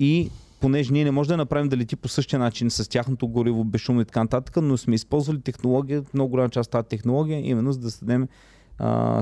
и 0.00 0.30
понеже 0.60 0.92
ние 0.92 1.04
не 1.04 1.10
можем 1.10 1.28
да 1.28 1.36
направим 1.36 1.68
да 1.68 1.76
лети 1.76 1.96
по 1.96 2.08
същия 2.08 2.38
начин 2.38 2.70
с 2.70 2.88
тяхното 2.88 3.28
гориво, 3.28 3.64
безшумно 3.64 4.00
и 4.00 4.04
така 4.04 4.22
нататък, 4.22 4.56
но 4.62 4.76
сме 4.76 4.94
използвали 4.94 5.40
технология, 5.40 6.04
много 6.14 6.30
голяма 6.30 6.50
част 6.50 6.68
от 6.68 6.72
тази 6.72 6.88
технология, 6.88 7.40
именно 7.48 7.72
за 7.72 7.78
да 7.78 7.90
създадем 7.90 8.22
а, 8.22 8.26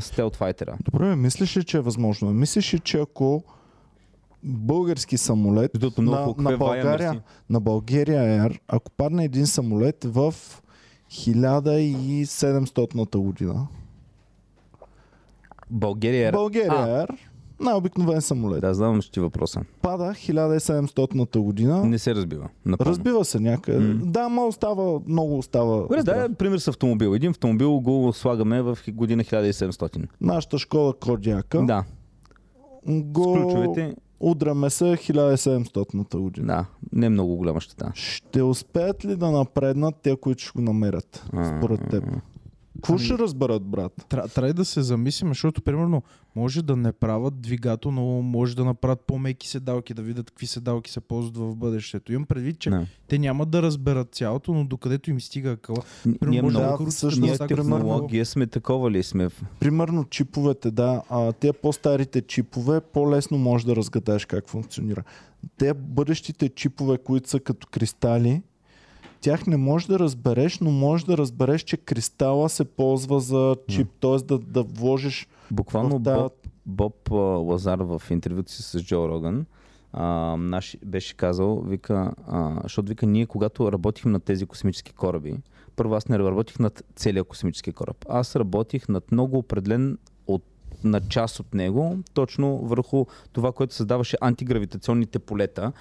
стелт 0.00 0.36
файтера. 0.36 0.76
Добре, 0.84 1.16
мислиш 1.16 1.56
ли, 1.56 1.64
че 1.64 1.76
е 1.76 1.80
възможно? 1.80 2.30
Мислиш 2.30 2.74
ли, 2.74 2.78
че 2.78 2.98
ако 2.98 3.44
български 4.42 5.18
самолет 5.18 5.70
на, 5.98 6.34
на, 6.38 6.52
е 6.52 6.56
България, 6.56 7.22
на 7.50 7.60
България 7.60 8.22
Air, 8.22 8.58
ако 8.68 8.90
падне 8.90 9.24
един 9.24 9.46
самолет 9.46 10.04
в 10.04 10.34
1700-та 11.10 13.18
година. 13.18 13.66
България 15.70 16.28
е... 16.28 16.32
България 16.32 16.72
А. 16.72 17.06
Air, 17.06 17.18
най-обикновен 17.60 18.20
самолет. 18.20 18.60
Да, 18.60 18.74
знам, 18.74 19.00
ти 19.12 19.20
въпроса. 19.20 19.60
Пада 19.82 20.04
1700-та 20.04 21.40
година. 21.40 21.84
Не 21.84 21.98
се 21.98 22.14
разбива. 22.14 22.48
Напълно. 22.64 22.90
Разбива 22.90 23.24
се 23.24 23.40
някъде. 23.40 23.78
М. 23.78 24.00
Да, 24.04 24.28
ма 24.28 24.44
остава, 24.44 25.00
много 25.06 25.38
остава. 25.38 25.76
Добре, 25.76 26.02
да, 26.02 26.28
пример 26.34 26.58
с 26.58 26.68
автомобил. 26.68 27.14
Един 27.14 27.30
автомобил 27.30 27.80
го 27.80 28.12
слагаме 28.12 28.62
в 28.62 28.78
година 28.88 29.24
1700. 29.24 30.06
Нашата 30.20 30.58
школа 30.58 30.94
Кодяка 30.94 31.62
Да, 31.62 31.84
го 32.86 33.22
с 33.22 33.42
ключовете, 33.42 33.94
удряме 34.20 34.70
се 34.70 34.84
1700-та 34.84 36.18
година. 36.18 36.46
да, 36.46 36.66
не 36.92 37.06
е 37.06 37.10
много 37.10 37.36
голяма 37.36 37.60
щета. 37.60 37.92
Ще 37.94 38.42
успеят 38.42 39.04
ли 39.04 39.16
да 39.16 39.30
напреднат 39.30 39.94
те, 40.02 40.16
които 40.16 40.42
ще 40.42 40.52
го 40.56 40.60
намерят? 40.62 41.24
Според 41.58 41.88
теб. 41.90 42.04
Какво 42.80 42.92
Ами- 42.92 43.02
ще 43.02 43.14
разберат, 43.14 43.62
брат? 43.62 44.06
Тря- 44.08 44.28
Трябва 44.28 44.52
да 44.54 44.64
се 44.64 44.82
замислим, 44.82 45.28
защото 45.28 45.62
примерно 45.62 46.02
може 46.36 46.62
да 46.62 46.76
не 46.76 46.92
правят 46.92 47.40
двигател, 47.40 47.90
но 47.90 48.02
може 48.22 48.56
да 48.56 48.64
направят 48.64 49.00
по-меки 49.00 49.48
седалки, 49.48 49.94
да 49.94 50.02
видят 50.02 50.30
какви 50.30 50.46
седалки 50.46 50.90
се 50.90 51.00
ползват 51.00 51.36
в 51.38 51.56
бъдещето. 51.56 52.12
Имам 52.12 52.26
предвид, 52.26 52.58
че 52.58 52.70
Не. 52.70 52.86
те 53.08 53.18
няма 53.18 53.46
да 53.46 53.62
разберат 53.62 54.08
цялото, 54.10 54.54
но 54.54 54.64
докъдето 54.64 55.10
им 55.10 55.20
стига 55.20 55.50
акъла. 55.50 55.78
Н- 55.78 55.84
Примерно, 56.14 56.30
Ние 56.30 56.42
може 56.42 56.58
много, 56.58 56.84
да 56.84 56.90
всъщност, 56.90 57.32
като 57.32 57.46
примерно- 57.46 57.76
технология 57.76 58.26
сме 58.26 58.46
такова 58.46 58.90
ли 58.90 59.02
сме? 59.02 59.28
Примерно 59.60 60.04
чиповете, 60.04 60.70
да. 60.70 61.02
А, 61.10 61.32
те 61.32 61.52
по-старите 61.52 62.20
чипове 62.22 62.80
по-лесно 62.82 63.38
можеш 63.38 63.64
да 63.64 63.76
разгадаеш 63.76 64.24
как 64.24 64.48
функционира. 64.48 65.02
Те 65.58 65.74
бъдещите 65.74 66.48
чипове, 66.48 66.98
които 66.98 67.28
са 67.28 67.40
като 67.40 67.66
кристали, 67.66 68.42
тях 69.20 69.46
не 69.46 69.56
можеш 69.56 69.88
да 69.88 69.98
разбереш, 69.98 70.58
но 70.58 70.70
можеш 70.70 71.04
да 71.04 71.18
разбереш, 71.18 71.62
че 71.62 71.76
кристала 71.76 72.48
се 72.48 72.64
ползва 72.64 73.20
за 73.20 73.56
чип, 73.68 73.88
т.е. 74.00 74.16
Да, 74.16 74.38
да 74.38 74.62
вложиш 74.62 75.28
Буквално 75.50 75.98
в 75.98 76.02
тази- 76.02 76.22
Боб, 76.22 76.32
Боб 76.66 77.10
Лазар 77.48 77.78
в 77.78 78.02
интервюто 78.10 78.52
си 78.52 78.62
с 78.62 78.82
Джо 78.82 79.08
Роган 79.08 79.46
а, 79.92 80.36
наш, 80.36 80.76
беше 80.86 81.16
казал, 81.16 81.60
вика, 81.60 82.14
а, 82.26 82.60
защото 82.62 82.88
вика, 82.88 83.06
ние 83.06 83.26
когато 83.26 83.72
работихме 83.72 84.10
на 84.10 84.20
тези 84.20 84.46
космически 84.46 84.92
кораби, 84.92 85.36
първо 85.76 85.94
аз 85.94 86.08
не 86.08 86.18
работих 86.18 86.58
над 86.58 86.82
целия 86.96 87.24
космически 87.24 87.72
кораб. 87.72 88.04
Аз 88.08 88.36
работих 88.36 88.88
над 88.88 89.12
много 89.12 89.38
определен 89.38 89.98
на 90.84 91.00
част 91.00 91.40
от 91.40 91.54
него, 91.54 91.98
точно 92.14 92.58
върху 92.58 93.06
това, 93.32 93.52
което 93.52 93.74
създаваше 93.74 94.16
антигравитационните 94.20 95.18
полета. 95.18 95.72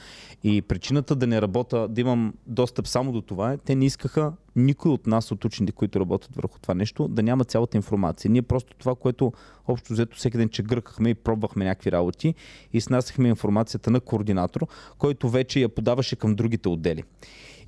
И 0.43 0.61
причината 0.61 1.15
да 1.15 1.27
не 1.27 1.41
работя, 1.41 1.87
да 1.87 2.01
имам 2.01 2.33
достъп 2.47 2.87
само 2.87 3.11
до 3.11 3.21
това 3.21 3.53
е, 3.53 3.57
те 3.57 3.75
не 3.75 3.85
искаха 3.85 4.33
никой 4.55 4.91
от 4.91 5.07
нас, 5.07 5.31
от 5.31 5.45
учените, 5.45 5.71
които 5.71 5.99
работят 5.99 6.35
върху 6.35 6.59
това 6.59 6.73
нещо, 6.73 7.07
да 7.07 7.23
няма 7.23 7.43
цялата 7.43 7.77
информация. 7.77 8.31
Ние 8.31 8.41
просто 8.41 8.73
това, 8.77 8.95
което 8.95 9.33
общо 9.67 9.93
взето 9.93 10.17
всеки 10.17 10.37
ден, 10.37 10.49
че 10.49 10.63
гъркахме 10.63 11.09
и 11.09 11.15
пробвахме 11.15 11.65
някакви 11.65 11.91
работи 11.91 12.35
и 12.73 12.81
снасяхме 12.81 13.29
информацията 13.29 13.91
на 13.91 13.99
координатор, 13.99 14.67
който 14.97 15.29
вече 15.29 15.59
я 15.59 15.69
подаваше 15.69 16.15
към 16.15 16.35
другите 16.35 16.69
отдели. 16.69 17.03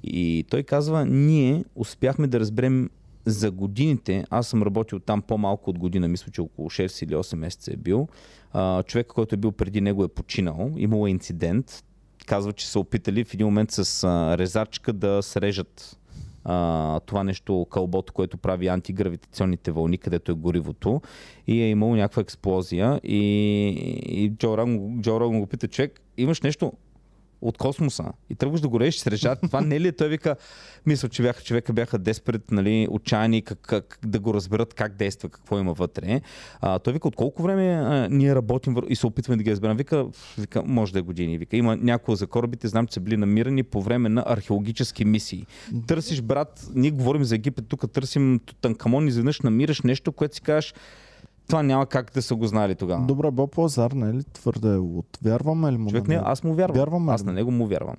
И 0.04 0.46
той 0.50 0.64
казва, 0.64 1.06
ние 1.06 1.64
успяхме 1.76 2.28
да 2.28 2.40
разберем 2.40 2.90
за 3.26 3.52
годините, 3.52 4.26
аз 4.30 4.48
съм 4.48 4.64
работил 4.64 5.00
там 5.00 5.22
по-малко 5.22 5.70
от 5.70 5.80
година, 5.80 6.08
мисля, 6.08 6.32
че 6.32 6.42
около 6.42 6.70
6 6.70 7.04
или 7.04 7.16
8 7.16 7.36
месеца 7.36 7.74
е 7.74 7.78
бил. 7.78 8.08
Човек, 8.86 9.08
който 9.08 9.36
е 9.36 9.38
бил 9.38 9.52
преди 9.52 9.82
него 9.82 10.04
е 10.04 10.08
починал, 10.08 10.72
имало 10.78 11.08
е 11.08 11.10
инцидент. 11.10 11.84
Казва, 12.26 12.54
че 12.54 12.68
са 12.68 12.80
опитали 12.80 13.24
в 13.24 13.34
един 13.34 13.46
момент 13.46 13.72
с 13.72 14.08
резачка 14.40 14.94
да 14.94 15.24
срежат 15.24 15.98
това 17.06 17.24
нещо, 17.24 17.68
кълбото, 17.72 18.14
което 18.14 18.38
прави 18.38 18.68
антигравитационните 18.68 19.72
вълни, 19.72 19.98
където 19.98 20.32
е 20.32 20.36
горивото. 20.36 21.02
И 21.48 21.62
е 21.62 21.70
имало 21.70 21.96
някаква 21.96 22.22
експлозия. 22.22 23.00
И, 23.04 23.18
и 24.08 24.30
Джо 24.38 24.58
Роган 25.20 25.40
го 25.40 25.48
пита, 25.48 25.68
човек, 25.68 26.02
имаш 26.18 26.42
нещо 26.42 26.74
от 27.42 27.58
космоса 27.58 28.04
и 28.30 28.36
тръгваш 28.36 28.62
да 28.62 28.68
го 28.68 28.80
режеш 28.80 29.02
с 29.02 29.08
режат, 29.08 29.40
това 29.42 29.62
не 29.62 29.76
е 29.76 29.82
ли? 29.82 29.92
Той 29.92 30.10
вика, 30.10 30.36
мисля, 30.86 31.10
че 31.10 31.24
бяха, 31.24 31.44
човека 31.44 31.74
бяха 31.74 32.00
деспред, 32.00 32.52
нали, 32.52 32.88
отчаяни 32.92 33.42
как, 33.42 33.60
как, 33.62 34.00
да 34.06 34.20
го 34.20 34.34
разберат 34.34 34.74
как 34.74 34.96
действа, 34.96 35.30
какво 35.30 35.60
има 35.60 35.74
вътре. 35.74 36.22
А, 36.62 36.80
той 36.80 36.94
вика, 36.94 37.08
от 37.08 37.16
колко 37.16 37.44
време 37.44 37.68
а, 37.68 38.08
ние 38.12 38.36
работим 38.36 38.76
вър- 38.76 38.88
и 38.88 38.96
се 38.96 39.08
опитваме 39.08 39.38
да 39.38 39.44
ги 39.44 39.52
разберем? 39.52 39.78
Вика, 39.78 40.06
вика, 40.38 40.64
може 40.66 40.94
да 40.94 41.00
е 41.00 41.02
години. 41.02 41.38
Вика, 41.38 41.58
има 41.58 41.78
някои 41.78 42.16
за 42.16 42.28
корабите, 42.28 42.68
знам, 42.68 42.88
че 42.88 42.94
са 42.94 43.00
били 43.00 43.18
намирани 43.18 43.64
по 43.64 43.82
време 43.82 44.10
на 44.10 44.24
археологически 44.28 45.06
мисии. 45.06 45.46
Търсиш, 45.88 46.22
брат, 46.22 46.68
ние 46.76 46.92
говорим 46.92 47.24
за 47.24 47.36
Египет, 47.36 47.68
тук 47.68 47.92
търсим 47.92 48.40
Тутанкамон, 48.46 49.08
изведнъж 49.08 49.42
намираш 49.42 49.82
нещо, 49.82 50.12
което 50.12 50.36
си 50.36 50.42
кажеш, 50.42 50.74
това 51.52 51.64
няма 51.64 51.86
как 51.86 52.12
да 52.14 52.22
са 52.22 52.36
го 52.36 52.48
знали 52.48 52.76
тогава. 52.76 53.06
Добре, 53.06 53.32
Боб 53.32 53.58
Лазар, 53.58 53.92
не 53.92 54.10
е 54.10 54.14
ли 54.14 54.24
твърде 54.24 54.76
луд? 54.76 55.18
Вярваме 55.24 55.72
ли 55.72 55.78
му 55.78 55.90
Човек 55.90 56.08
не, 56.08 56.16
него? 56.16 56.28
аз 56.28 56.44
му 56.44 56.54
вярвам. 56.54 56.78
Вярваме 56.78 57.12
аз 57.12 57.24
на 57.24 57.34
него 57.34 57.52
му 57.52 57.68
вярвам. 57.68 57.96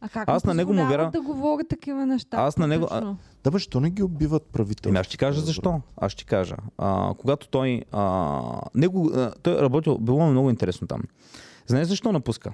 А 0.00 0.08
как 0.08 0.28
Аз 0.28 0.44
на 0.44 0.54
него 0.54 0.72
му 0.72 0.86
вярвам. 0.88 1.10
да 1.10 1.22
говори 1.22 1.62
такива 1.68 2.06
неща? 2.06 2.36
Аз 2.36 2.56
на 2.56 2.66
него- 2.66 2.86
а-? 2.90 3.14
Да, 3.44 3.50
бе, 3.50 3.58
що 3.58 3.80
не 3.80 3.90
ги 3.90 4.02
убиват 4.02 4.42
правителството? 4.42 4.88
Ами 4.88 4.98
аз 4.98 5.06
ще 5.06 5.16
кажа 5.16 5.40
защо. 5.40 5.80
Аз 5.96 6.12
ще 6.12 6.24
кажа. 6.24 6.56
А, 6.78 7.14
когато 7.18 7.48
той... 7.48 7.82
А, 7.92 8.40
него, 8.74 9.10
а, 9.14 9.32
той 9.42 9.58
е 9.58 9.62
работил... 9.62 9.98
Било 9.98 10.26
много 10.26 10.50
интересно 10.50 10.86
там. 10.86 11.02
Знаеш 11.66 11.86
защо 11.88 12.12
напуска? 12.12 12.52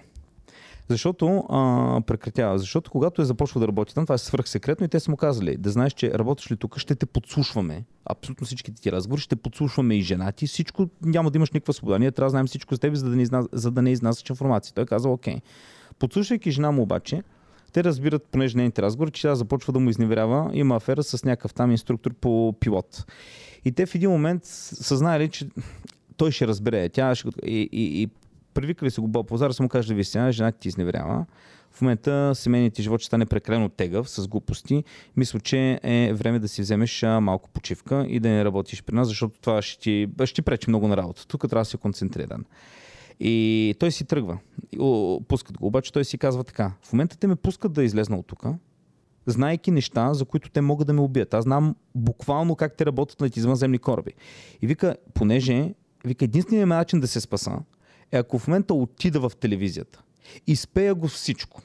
Защото 0.89 1.45
а, 1.49 2.01
прекратява. 2.07 2.59
Защото 2.59 2.91
когато 2.91 3.22
е 3.22 3.24
започвал 3.24 3.61
да 3.61 3.68
работи 3.68 3.95
там, 3.95 4.05
това 4.05 4.14
е 4.14 4.18
свръхсекретно 4.18 4.87
и 4.87 4.89
те 4.89 5.01
са 5.01 5.11
му 5.11 5.16
казали, 5.16 5.57
да 5.57 5.70
знаеш, 5.70 5.93
че 5.93 6.18
работиш 6.18 6.51
ли 6.51 6.57
тук, 6.57 6.78
ще 6.78 6.95
те 6.95 7.07
подслушваме. 7.07 7.85
Абсолютно 8.05 8.47
всичките 8.47 8.83
ти 8.83 8.93
разговори, 8.93 9.20
ще 9.20 9.37
подслушваме 9.37 9.95
и 9.95 10.03
жена 10.03 10.33
ти, 10.33 10.47
всичко, 10.47 10.89
няма 11.03 11.30
да 11.30 11.39
имаш 11.39 11.51
никаква 11.51 11.72
свобода. 11.72 11.99
Ние 11.99 12.12
трябва 12.12 12.26
да 12.26 12.30
знаем 12.30 12.47
всичко 12.47 12.76
с 12.76 12.78
теб, 12.78 12.95
за 12.95 13.11
да 13.11 13.16
не, 13.16 13.22
изна... 13.22 13.49
да 13.53 13.83
не 13.83 13.91
изнасяш 13.91 14.30
информация. 14.30 14.74
Той 14.74 14.87
каза, 14.87 15.09
окей. 15.09 15.37
Подслушвайки 15.99 16.51
жена 16.51 16.70
му 16.70 16.83
обаче, 16.83 17.22
те 17.72 17.85
разбират, 17.85 18.26
понеже 18.30 18.57
нейните 18.57 18.83
разговори, 18.83 19.11
че 19.11 19.22
тя 19.22 19.35
започва 19.35 19.72
да 19.72 19.80
му 19.80 19.91
изневерява. 19.91 20.51
Има 20.55 20.76
афера 20.76 21.03
с 21.03 21.24
някакъв 21.24 21.55
там 21.55 21.70
инструктор 21.70 22.14
по 22.14 22.55
пилот. 22.61 23.07
И 23.64 23.72
те 23.72 23.87
в 23.87 23.95
един 23.95 24.11
момент 24.11 24.45
са 24.45 25.28
че 25.30 25.49
той 26.16 26.30
ще 26.30 26.47
разбере. 26.47 26.89
Тя 26.89 27.14
ще... 27.14 27.28
И, 27.45 27.68
и, 27.72 28.03
и 28.03 28.09
привикали 28.55 28.90
се 28.90 29.00
го 29.00 29.09
Боб 29.09 29.30
Лазар, 29.30 29.50
са 29.50 29.62
му 29.62 29.68
кажа, 29.68 29.94
ви 29.94 30.05
сега, 30.05 30.32
жена 30.32 30.53
ти 30.53 30.68
изневерява. 30.68 31.26
В 31.70 31.80
момента 31.80 32.32
семейният 32.34 32.74
ти 32.74 32.82
живот 32.82 33.00
ще 33.00 33.07
стане 33.07 33.26
прекалено 33.26 33.68
тегъв 33.68 34.11
с 34.11 34.28
глупости. 34.28 34.84
Мисля, 35.16 35.40
че 35.40 35.80
е 35.82 36.12
време 36.12 36.38
да 36.38 36.48
си 36.48 36.62
вземеш 36.62 37.03
малко 37.03 37.50
почивка 37.50 38.07
и 38.09 38.20
да 38.20 38.28
не 38.28 38.44
работиш 38.44 38.82
при 38.82 38.94
нас, 38.94 39.09
защото 39.09 39.40
това 39.40 39.62
ще 39.62 39.80
ти, 39.80 40.09
ще 40.24 40.34
ти 40.34 40.42
пречи 40.42 40.70
много 40.70 40.88
на 40.88 40.96
работа. 40.96 41.26
Тук 41.26 41.40
трябва 41.40 41.61
да 41.61 41.64
си 41.64 41.76
концентриран. 41.76 42.44
И 43.20 43.74
той 43.78 43.90
си 43.90 44.05
тръгва. 44.05 44.38
Пускат 45.28 45.59
го. 45.59 45.66
Обаче 45.66 45.92
той 45.92 46.05
си 46.05 46.18
казва 46.18 46.44
така. 46.44 46.72
В 46.82 46.92
момента 46.92 47.18
те 47.18 47.26
ме 47.26 47.36
пускат 47.36 47.72
да 47.72 47.84
излезна 47.84 48.16
от 48.16 48.26
тук, 48.26 48.44
знайки 49.26 49.70
неща, 49.70 50.14
за 50.14 50.24
които 50.24 50.50
те 50.50 50.61
могат 50.61 50.86
да 50.86 50.92
ме 50.92 51.00
убият. 51.00 51.34
Аз 51.34 51.44
знам 51.44 51.76
буквално 51.94 52.57
как 52.57 52.76
те 52.76 52.86
работят 52.86 53.20
на 53.20 53.30
извънземни 53.36 53.78
кораби. 53.78 54.12
И 54.62 54.66
вика, 54.66 54.96
понеже, 55.14 55.74
вика, 56.05 56.24
единственият 56.24 56.68
начин 56.68 57.00
да 57.00 57.09
се 57.09 57.20
спаса 57.20 57.59
е 58.13 58.19
ако 58.19 58.39
в 58.39 58.49
момента 58.49 58.75
отида 58.75 59.21
в 59.21 59.33
телевизията 59.37 60.03
и 60.47 60.57
спея 60.57 60.95
го 60.95 61.09
всичко. 61.09 61.63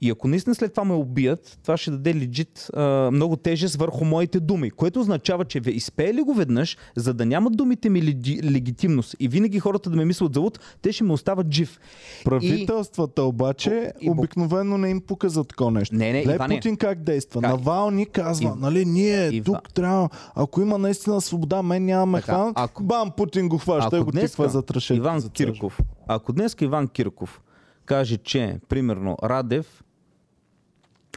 И 0.00 0.10
ако 0.10 0.28
наистина 0.28 0.54
след 0.54 0.72
това 0.72 0.84
ме 0.84 0.94
убият, 0.94 1.58
това 1.62 1.76
ще 1.76 1.90
даде 1.90 2.14
легит 2.14 2.70
а, 2.72 2.82
много 3.10 3.36
тежест 3.36 3.76
върху 3.76 4.04
моите 4.04 4.40
думи, 4.40 4.70
което 4.70 5.00
означава, 5.00 5.44
че 5.44 5.60
изпее 5.66 6.14
ли 6.14 6.22
го 6.22 6.34
веднъж, 6.34 6.76
за 6.96 7.14
да 7.14 7.26
нямат 7.26 7.56
думите 7.56 7.88
ми 7.90 8.02
леги, 8.02 8.40
легитимност 8.44 9.16
и 9.20 9.28
винаги 9.28 9.60
хората 9.60 9.90
да 9.90 9.96
ме 9.96 10.04
мислят 10.04 10.34
за 10.34 10.40
луд, 10.40 10.60
те 10.82 10.92
ще 10.92 11.04
ме 11.04 11.12
остават 11.12 11.52
жив. 11.52 11.78
Правителствата 12.24 13.22
обаче 13.22 13.92
И- 14.00 14.06
и- 14.06 14.10
обикновено 14.10 14.78
не 14.78 14.90
им 14.90 15.00
пука 15.00 15.28
за 15.28 15.44
такова 15.44 15.70
нещо. 15.70 15.94
Не, 15.94 16.12
не, 16.12 16.22
Гледай 16.22 16.34
Иване. 16.36 16.54
Путин 16.56 16.76
как 16.76 16.98
действа. 17.00 17.40
Как? 17.40 17.50
Навални 17.50 18.06
казва, 18.06 18.48
Ив- 18.48 18.54
нали, 18.56 18.84
ние 18.84 19.30
Ива- 19.30 19.44
тук 19.44 19.74
трябва, 19.74 20.08
ако 20.34 20.60
има 20.60 20.78
наистина 20.78 21.20
свобода, 21.20 21.62
мен 21.62 21.84
няма 21.84 22.06
ме 22.06 22.20
Така, 22.20 22.32
хванат. 22.32 22.52
ако- 22.56 22.82
Бам, 22.82 23.10
Путин 23.10 23.48
го 23.48 23.58
хваща 23.58 23.98
и 23.98 24.00
го 24.00 24.12
тиква 24.12 24.48
за 24.48 24.62
трашет. 24.62 24.96
Иван 24.96 25.20
за. 25.20 25.30
Кирков, 25.30 25.78
ако 26.06 26.32
днес 26.32 26.56
Иван 26.60 26.88
Кирков 26.88 27.40
каже, 27.84 28.16
че 28.16 28.60
примерно 28.68 29.16
Радев 29.22 29.84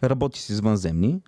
работи 0.03 0.41
с 0.41 0.49
извънземни 0.49 1.21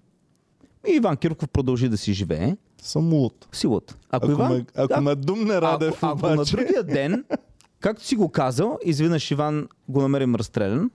и 0.87 0.91
Иван 0.91 1.17
Кирков 1.17 1.49
продължи 1.49 1.89
да 1.89 1.97
си 1.97 2.13
живее, 2.13 2.57
Съм 2.81 3.13
луд. 3.13 3.47
силата. 3.51 3.97
Ако, 4.09 4.25
Ако, 4.25 4.31
Иван, 4.31 4.53
ме, 4.53 4.65
ако 4.75 5.01
ме 5.01 5.15
думне 5.15 5.61
Радев, 5.61 6.03
ако, 6.03 6.05
ако 6.07 6.27
на 6.27 6.33
обаче, 6.33 6.55
другия 6.55 6.83
ден, 6.83 7.25
както 7.79 8.03
си 8.05 8.15
го 8.15 8.29
казал, 8.29 8.77
изведнъж 8.85 9.31
Иван 9.31 9.67
го 9.89 10.01
намерим 10.01 10.35
разстрелян, 10.35 10.91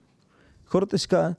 хората 0.65 0.99
си 0.99 1.07
казват, 1.07 1.37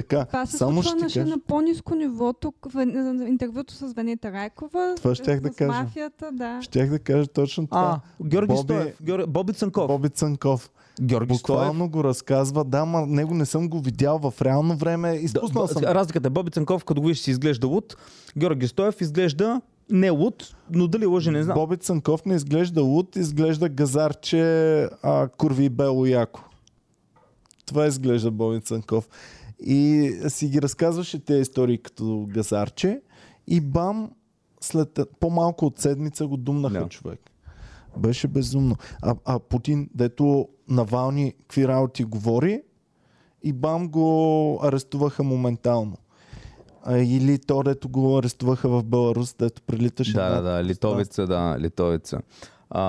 така, 0.00 0.24
Това 0.24 0.46
се 0.46 0.56
само 0.56 0.82
ще 0.82 0.96
ти 0.96 1.02
кажа. 1.02 1.24
на 1.24 1.38
по-низко 1.38 1.94
ниво. 1.94 2.32
Тук 2.32 2.54
в 2.66 2.86
интервюто 3.28 3.74
с 3.74 3.92
Венета 3.92 4.32
Райкова. 4.32 4.94
Това 4.96 5.14
щях 5.14 5.40
да 5.40 5.50
кажа. 5.50 5.72
мафията, 5.74 6.30
да. 6.32 6.58
Щях 6.62 6.90
да 6.90 6.98
кажа 6.98 7.26
точно 7.26 7.66
това. 7.66 8.00
а, 8.20 8.24
Георги 8.24 8.48
Боби- 8.48 8.62
Стоев, 8.62 8.96
Георги, 9.02 9.26
Боби 9.28 9.52
Цанков. 9.52 9.86
Боби 9.86 10.08
Цанков. 10.10 10.70
Георги 11.00 11.34
Стоев. 11.34 11.56
Буквално 11.56 11.88
го 11.88 12.04
разказва. 12.04 12.64
Да, 12.64 12.84
ма 12.84 13.06
него 13.06 13.34
не 13.34 13.46
съм 13.46 13.68
го 13.68 13.80
видял 13.80 14.18
в 14.20 14.42
реално 14.42 14.76
време. 14.76 15.12
Изпуснал 15.12 15.66
Да, 15.66 15.72
съм. 15.72 15.82
Разликата 15.84 16.26
е 16.26 16.30
Боби 16.30 16.50
Цанков, 16.50 16.84
като 16.84 17.00
го 17.00 17.06
видиш, 17.06 17.20
си 17.20 17.30
изглежда 17.30 17.66
луд. 17.66 17.96
Георги 18.36 18.68
Стоев 18.68 19.00
изглежда 19.00 19.60
не 19.90 20.10
луд, 20.10 20.44
но 20.70 20.88
дали 20.88 21.06
лъже 21.06 21.30
не 21.30 21.42
знам. 21.42 21.54
Боби 21.54 21.76
Цанков 21.76 22.24
не 22.24 22.34
изглежда 22.34 22.82
луд, 22.82 23.16
изглежда 23.16 23.68
газарче, 23.68 24.42
а, 25.02 25.28
курви 25.28 25.68
бело 25.68 26.06
яко. 26.06 26.40
Това 27.66 27.86
изглежда 27.86 28.30
Боби 28.30 28.60
Цанков. 28.60 29.08
И 29.60 30.12
си 30.28 30.48
ги 30.48 30.62
разказваше 30.62 31.24
тези 31.24 31.40
истории 31.40 31.78
като 31.78 32.26
газарче 32.30 33.00
и 33.46 33.60
бам, 33.60 34.10
след 34.60 35.00
по-малко 35.20 35.66
от 35.66 35.78
седмица 35.78 36.26
го 36.26 36.36
думнаха 36.36 36.80
Да. 36.80 36.88
човек. 36.88 37.20
Беше 37.96 38.28
безумно. 38.28 38.76
А, 39.02 39.14
а 39.24 39.38
Путин, 39.38 39.90
дето 39.94 40.48
Навални 40.68 41.32
какви 41.40 41.68
работи 41.68 42.04
говори 42.04 42.62
и 43.42 43.52
бам 43.52 43.88
го 43.88 44.60
арестуваха 44.62 45.22
моментално. 45.22 45.96
А, 46.82 46.98
или 46.98 47.38
то, 47.38 47.62
дето 47.62 47.88
го 47.88 48.18
арестуваха 48.18 48.68
в 48.68 48.84
Беларус, 48.84 49.34
дето 49.38 49.62
прилиташе. 49.62 50.12
Да, 50.12 50.30
да, 50.30 50.42
да, 50.42 50.64
литовица, 50.64 51.26
да, 51.26 51.56
литовица. 51.60 52.20
А, 52.70 52.82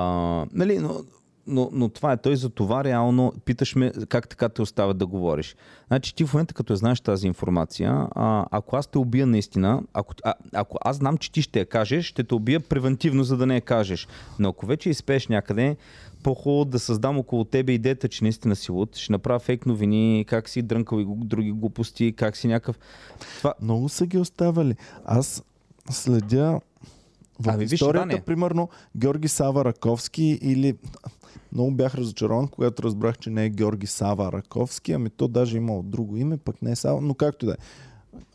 нали, 0.52 0.80
но, 0.80 1.02
но, 1.50 1.70
но 1.74 1.89
това 1.89 2.12
е 2.12 2.18
той 2.18 2.36
за 2.36 2.50
това 2.50 2.84
реално 2.84 3.34
питаш 3.45 3.76
ме 3.76 3.91
как 4.10 4.30
така 4.30 4.50
те 4.50 4.62
оставят 4.62 4.97
да 4.97 5.06
говориш. 5.06 5.56
Значи 5.88 6.16
ти 6.16 6.26
в 6.26 6.34
момента 6.34 6.54
като 6.54 6.74
я 6.74 6.78
знаеш 6.78 7.02
тази 7.02 7.28
информация, 7.28 8.08
а, 8.12 8.45
ако 8.52 8.76
аз 8.76 8.88
те 8.88 8.97
убия 8.97 9.28
наистина, 9.28 9.84
ако, 9.93 10.14
а, 10.24 10.34
ако 10.54 10.78
аз 10.82 10.97
знам, 10.97 11.18
че 11.18 11.32
ти 11.32 11.41
ще 11.41 11.60
я 11.60 11.66
кажеш, 11.66 12.06
ще 12.06 12.24
те 12.24 12.36
убия 12.36 12.60
превентивно, 12.60 13.24
за 13.24 13.38
да 13.38 13.45
не 13.45 13.56
я 13.56 13.62
кажеш. 13.62 14.08
Но 14.39 14.50
ако 14.50 14.66
вече 14.66 14.89
изпееш 14.89 15.28
някъде, 15.28 15.78
по-хубаво 16.24 16.66
да 16.66 16.80
създам 16.80 17.18
около 17.18 17.43
тебе 17.43 17.72
идеята, 17.72 18.08
че 18.08 18.24
наистина 18.24 18.56
си 18.56 18.72
луд, 18.72 18.95
ще 18.95 19.12
направя 19.12 19.39
фейк 19.39 19.66
новини, 19.66 20.26
как 20.28 20.50
си 20.50 20.62
дрънкал 20.62 21.00
и 21.00 21.06
други 21.08 21.52
глупости, 21.52 22.14
как 22.18 22.38
си 22.38 22.47
някакъв... 22.47 22.80
Това, 23.38 23.54
Много 23.62 23.89
са 23.89 24.06
ги 24.06 24.18
оставали. 24.18 24.76
Аз 25.06 25.43
следя 25.89 26.60
в 27.39 27.50
Ами, 27.50 27.66
виж, 27.66 27.72
историята, 27.72 28.08
Иване. 28.08 28.22
примерно, 28.22 28.70
Георги 28.97 29.28
Сава 29.28 29.66
Раковски 29.66 30.39
или... 30.41 30.78
Много 31.52 31.72
бях 31.72 31.95
разочарован, 31.95 32.47
когато 32.47 32.84
разбрах, 32.84 33.18
че 33.18 33.30
не 33.30 33.45
е 33.45 33.50
Георги 33.50 33.88
Сава 33.88 34.32
Раковски, 34.32 34.91
ами 34.91 35.10
то 35.10 35.28
даже 35.28 35.58
имало 35.58 35.84
друго 35.84 36.18
име, 36.18 36.38
пък 36.38 36.62
не 36.62 36.72
е 36.72 36.76
Сава, 36.76 37.02
но 37.02 37.14
както 37.14 37.45
и 37.45 37.47
да 37.47 37.54
е. 37.54 37.58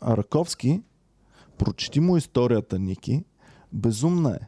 Раковски, 0.07 0.81
прочети 1.57 1.99
му 1.99 2.17
историята, 2.17 2.79
Ники, 2.79 3.23
безумна 3.73 4.39
е. 4.41 4.47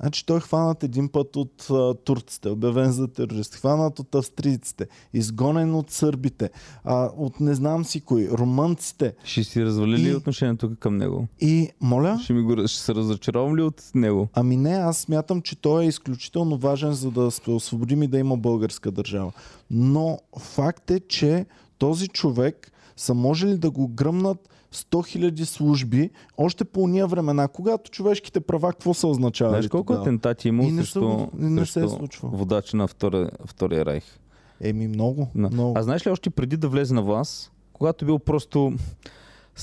Значи 0.00 0.26
той 0.26 0.36
е 0.36 0.40
хванат 0.40 0.82
един 0.82 1.08
път 1.08 1.36
от 1.36 1.66
а, 1.70 1.94
турците, 1.94 2.48
обявен 2.48 2.92
за 2.92 3.08
терорист, 3.08 3.54
хванат 3.54 3.98
от 3.98 4.14
австрийците, 4.14 4.86
изгонен 5.12 5.74
от 5.74 5.90
сърбите, 5.90 6.50
а, 6.84 7.10
от 7.16 7.40
не 7.40 7.54
знам 7.54 7.84
си 7.84 8.00
кои, 8.00 8.28
румънците. 8.30 9.14
ще 9.24 9.44
си 9.44 9.64
развали 9.64 9.92
ли 9.92 10.08
И- 10.08 10.14
отношението 10.14 10.70
към 10.80 10.96
него? 10.96 11.26
И, 11.40 11.68
моля, 11.80 12.18
Ще, 12.22 12.32
ми 12.32 12.42
го, 12.42 12.68
ще 12.68 12.80
се 12.80 12.94
разочаровам 12.94 13.56
ли 13.56 13.62
от 13.62 13.82
него? 13.94 14.28
Ами 14.34 14.56
не, 14.56 14.72
аз 14.72 14.98
смятам, 14.98 15.42
че 15.42 15.56
той 15.56 15.84
е 15.84 15.88
изключително 15.88 16.58
важен, 16.58 16.92
за 16.92 17.10
да 17.10 17.30
се 17.30 17.50
освободим 17.50 18.02
и 18.02 18.08
да 18.08 18.18
има 18.18 18.36
българска 18.36 18.90
държава. 18.90 19.32
Но 19.70 20.18
факт 20.38 20.90
е, 20.90 21.00
че 21.00 21.46
този 21.78 22.08
човек 22.08 22.72
са 22.96 23.14
можели 23.14 23.58
да 23.58 23.70
го 23.70 23.88
гръмнат 23.88 24.48
100 24.74 25.30
000 25.30 25.44
служби, 25.44 26.10
още 26.36 26.64
по 26.64 26.80
уния 26.80 27.06
времена, 27.06 27.48
когато 27.48 27.90
човешките 27.90 28.40
права, 28.40 28.68
какво 28.68 28.94
са 28.94 29.08
означавали 29.08 29.52
Знаеш 29.52 29.68
колко 29.68 29.86
тогава? 29.86 30.02
атентати 30.02 30.48
има 30.48 30.62
не, 30.62 30.70
срещу, 30.72 31.00
го- 31.00 31.30
не 31.34 31.66
се 31.66 31.84
е 31.84 31.88
случва. 31.88 32.28
водач 32.28 32.72
на 32.72 32.88
втория, 32.88 33.30
втория 33.46 33.86
райх? 33.86 34.04
Еми 34.60 34.88
много, 34.88 35.28
Да. 35.34 35.48
много. 35.48 35.72
А 35.76 35.82
знаеш 35.82 36.06
ли 36.06 36.10
още 36.10 36.30
преди 36.30 36.56
да 36.56 36.68
влезе 36.68 36.94
на 36.94 37.02
власт, 37.02 37.52
когато 37.72 38.04
бил 38.04 38.18
просто 38.18 38.72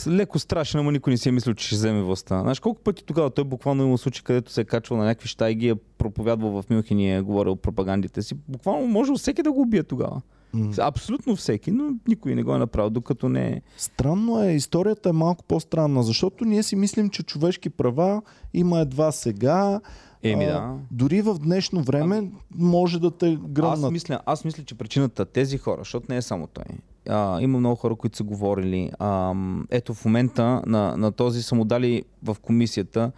леко 0.07 0.39
страшен, 0.39 0.80
ама 0.80 0.91
никой 0.91 1.12
не 1.12 1.18
си 1.18 1.30
е 1.30 1.32
мислил, 1.32 1.53
че 1.53 1.66
ще 1.68 1.76
вземе 1.76 2.01
властта. 2.01 2.41
Знаеш 2.41 2.59
колко 2.59 2.82
пъти 2.82 3.03
тогава 3.05 3.30
той 3.30 3.43
буквално 3.43 3.84
има 3.84 3.97
случаи, 3.97 4.24
където 4.24 4.51
се 4.51 4.62
е 4.62 4.66
качвал 4.66 4.97
на 4.97 5.05
някакви 5.05 5.28
щайги, 5.28 5.70
е 5.70 5.76
проповядвал 5.76 6.51
в 6.51 6.70
Мюнхен 6.70 6.99
и 6.99 7.12
е 7.12 7.22
говорил 7.22 7.55
пропагандите 7.55 8.22
си. 8.22 8.36
Буквално 8.47 8.88
може 8.88 9.12
всеки 9.14 9.43
да 9.43 9.51
го 9.51 9.62
убие 9.62 9.84
тогава. 9.84 10.22
М. 10.54 10.72
Абсолютно 10.78 11.36
всеки, 11.36 11.72
но 11.72 11.93
никой 12.08 12.36
не 12.36 12.43
го 12.43 12.56
е 12.56 12.60
направил, 12.60 12.89
докато 12.89 13.30
не 13.30 13.47
е. 13.47 13.62
Странно 13.78 14.43
е, 14.43 14.52
историята 14.52 15.10
е 15.10 15.14
малко 15.14 15.43
по-странна, 15.43 16.04
защото 16.04 16.45
ние 16.45 16.64
си 16.64 16.76
мислим, 16.76 17.10
че 17.10 17.24
човешки 17.24 17.70
права 17.70 18.22
има 18.54 18.80
едва 18.80 19.12
сега. 19.12 19.82
Еми 20.24 20.45
А, 20.45 20.47
да. 20.47 20.74
Дори 20.91 21.22
в 21.22 21.34
днешно 21.39 21.84
време 21.84 22.32
може 22.56 22.99
да 22.99 23.12
те 23.12 23.28
Аз 23.28 23.38
гръмнат. 23.52 23.91
мисля, 23.91 24.20
аз 24.26 24.45
мисля, 24.45 24.64
че 24.64 24.76
причината 24.76 25.26
тези 25.26 25.58
хора, 25.58 25.78
защото 25.82 26.06
не 26.10 26.18
е 26.18 26.22
само 26.22 26.47
той. 26.47 26.64
А, 27.10 27.41
има 27.41 27.60
много 27.60 27.76
хора, 27.76 27.95
които 27.95 28.18
са 28.18 28.24
говорили. 28.24 28.91
А, 28.99 29.34
ето 29.70 29.93
в 29.93 30.06
момента 30.06 30.62
на, 30.66 30.97
на 30.97 31.12
този 31.12 31.43
са 31.43 31.56
му 31.56 31.66
дали 31.66 32.04
в 32.24 32.38
комисията 32.41 33.12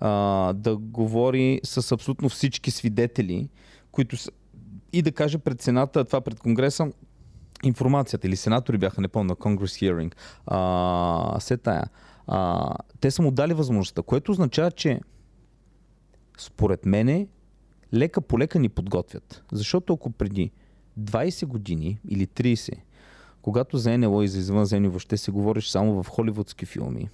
а, 0.00 0.52
да 0.52 0.76
говори 0.76 1.60
с 1.64 1.92
абсолютно 1.92 2.28
всички 2.28 2.70
свидетели, 2.70 3.48
които 3.92 4.16
са, 4.16 4.30
и 4.92 5.02
да 5.02 5.12
каже 5.12 5.38
пред 5.38 5.62
Сената, 5.62 6.04
това 6.04 6.20
пред 6.20 6.40
Конгреса, 6.40 6.92
информацията 7.64 8.26
или 8.26 8.36
сенатори 8.36 8.78
бяха, 8.78 9.00
не 9.00 9.08
помня, 9.08 9.36
Hearing. 9.36 10.14
А, 10.46 11.40
се 11.40 11.56
тая. 11.56 11.84
А, 12.26 12.74
те 13.00 13.10
са 13.10 13.22
му 13.22 13.30
дали 13.30 13.54
възможността, 13.54 14.02
което 14.02 14.32
означава, 14.32 14.70
че 14.70 15.00
според 16.38 16.86
мене 16.86 17.28
лека 17.94 18.20
по 18.20 18.38
лека 18.38 18.58
ни 18.58 18.68
подготвят. 18.68 19.44
Защото 19.52 19.92
ако 19.92 20.10
преди 20.10 20.50
20 21.00 21.46
години 21.46 21.98
или 22.08 22.26
30, 22.26 22.72
когато 23.42 23.78
за 23.78 23.98
НЛО 23.98 24.22
и 24.22 24.28
за 24.28 24.38
извънземни 24.38 24.88
въобще 24.88 25.16
се 25.16 25.30
говориш 25.30 25.68
само 25.68 26.02
в 26.02 26.08
холивудски 26.08 26.66
филми, 26.66 27.08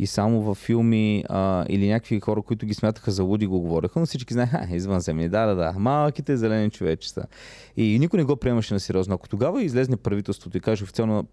и 0.00 0.06
само 0.06 0.42
във 0.42 0.58
филми 0.58 1.24
а, 1.28 1.64
или 1.68 1.88
някакви 1.88 2.20
хора, 2.20 2.42
които 2.42 2.66
ги 2.66 2.74
смятаха 2.74 3.10
за 3.10 3.22
луди, 3.22 3.46
го 3.46 3.60
говореха, 3.60 4.00
но 4.00 4.06
всички 4.06 4.34
знаеха, 4.34 4.68
извънземни, 4.70 5.28
да, 5.28 5.46
да, 5.46 5.54
да, 5.54 5.72
малките 5.78 6.36
зелени 6.36 6.70
човечества. 6.70 7.24
И 7.76 7.98
никой 7.98 8.18
не 8.18 8.24
го 8.24 8.36
приемаше 8.36 8.74
на 8.74 8.80
сериозно. 8.80 9.14
Ако 9.14 9.28
тогава 9.28 9.62
излезне 9.62 9.96
правителството 9.96 10.56
и 10.56 10.60
каже 10.60 10.84
официално 10.84 11.26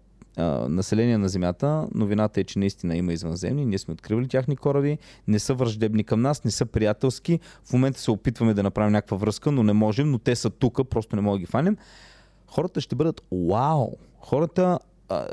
население 0.68 1.18
на 1.18 1.28
Земята, 1.28 1.88
новината 1.94 2.40
е, 2.40 2.44
че 2.44 2.58
наистина 2.58 2.96
има 2.96 3.12
извънземни, 3.12 3.64
ние 3.64 3.78
сме 3.78 3.92
откривали 3.94 4.28
тяхни 4.28 4.56
кораби, 4.56 4.98
не 5.28 5.38
са 5.38 5.54
враждебни 5.54 6.04
към 6.04 6.20
нас, 6.20 6.44
не 6.44 6.50
са 6.50 6.66
приятелски. 6.66 7.40
В 7.64 7.72
момента 7.72 8.00
се 8.00 8.10
опитваме 8.10 8.54
да 8.54 8.62
направим 8.62 8.92
някаква 8.92 9.16
връзка, 9.16 9.52
но 9.52 9.62
не 9.62 9.72
можем, 9.72 10.10
но 10.10 10.18
те 10.18 10.36
са 10.36 10.50
тук, 10.50 10.88
просто 10.90 11.16
не 11.16 11.22
мога 11.22 11.36
да 11.36 11.40
ги 11.40 11.46
фанем. 11.46 11.76
Хората 12.46 12.80
ще 12.80 12.94
бъдат 12.94 13.22
вау! 13.32 13.88
Хората 14.20 14.78
а, 15.08 15.26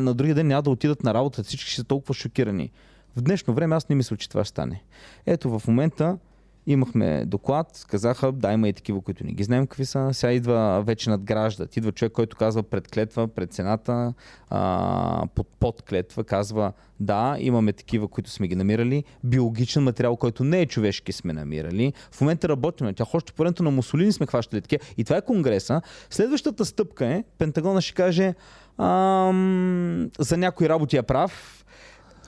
на, 0.00 0.14
другия 0.14 0.34
ден 0.34 0.46
няма 0.46 0.62
да 0.62 0.70
отидат 0.70 1.02
на 1.04 1.14
работа, 1.14 1.42
всички 1.42 1.70
ще 1.70 1.80
са 1.80 1.84
толкова 1.84 2.14
шокирани. 2.14 2.70
В 3.16 3.22
днешно 3.22 3.54
време 3.54 3.76
аз 3.76 3.88
не 3.88 3.96
мисля, 3.96 4.16
че 4.16 4.28
това 4.28 4.44
ще 4.44 4.50
стане. 4.50 4.82
Ето 5.26 5.58
в 5.58 5.68
момента 5.68 6.18
имахме 6.66 7.24
доклад, 7.26 7.84
казаха, 7.88 8.32
да, 8.32 8.52
има 8.52 8.68
и 8.68 8.72
такива, 8.72 9.00
които 9.00 9.24
не 9.24 9.32
ги 9.32 9.44
знаем 9.44 9.66
какви 9.66 9.84
са. 9.84 10.08
Сега 10.12 10.32
идва 10.32 10.82
вече 10.86 11.10
надграждат. 11.10 11.76
Идва 11.76 11.92
човек, 11.92 12.12
който 12.12 12.36
казва 12.36 12.62
пред 12.62 12.88
клетва, 12.88 13.28
пред 13.28 13.52
цената, 13.52 14.14
а, 14.50 15.26
под, 15.34 15.46
под 15.60 15.82
клетва, 15.82 16.24
казва, 16.24 16.72
да, 17.00 17.36
имаме 17.38 17.72
такива, 17.72 18.08
които 18.08 18.30
сме 18.30 18.48
ги 18.48 18.56
намирали. 18.56 19.04
Биологичен 19.24 19.82
материал, 19.82 20.16
който 20.16 20.44
не 20.44 20.60
е 20.60 20.66
човешки, 20.66 21.12
сме 21.12 21.32
намирали. 21.32 21.92
В 22.10 22.20
момента 22.20 22.48
работим 22.48 22.86
на 22.86 22.94
тях. 22.94 23.14
Още 23.14 23.32
по 23.32 23.42
времето 23.42 23.62
на 23.62 23.70
Мусолини 23.70 24.12
сме 24.12 24.26
хващали 24.26 24.60
такива. 24.60 24.84
И 24.96 25.04
това 25.04 25.16
е 25.16 25.22
конгреса. 25.22 25.82
Следващата 26.10 26.64
стъпка 26.64 27.06
е, 27.06 27.24
Пентагона 27.38 27.80
ще 27.80 27.94
каже, 27.94 28.34
ам, 28.78 30.10
за 30.18 30.36
някои 30.36 30.68
работи 30.68 30.96
е 30.96 31.02
прав. 31.02 31.64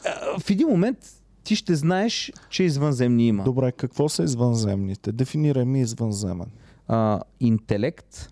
А, 0.07 0.39
В 0.39 0.51
един 0.51 0.69
момент 0.69 0.99
ти 1.45 1.57
ще 1.57 1.75
знаеш, 1.75 2.33
че 2.51 2.63
извънземни 2.63 3.27
има. 3.29 3.45
Добре, 3.45 3.73
какво 3.73 4.09
са 4.09 4.23
извънземните? 4.23 5.13
Дефинирай 5.13 5.65
ми 5.65 5.81
извънземен. 5.81 6.51
а, 6.89 7.21
интелект, 7.41 8.29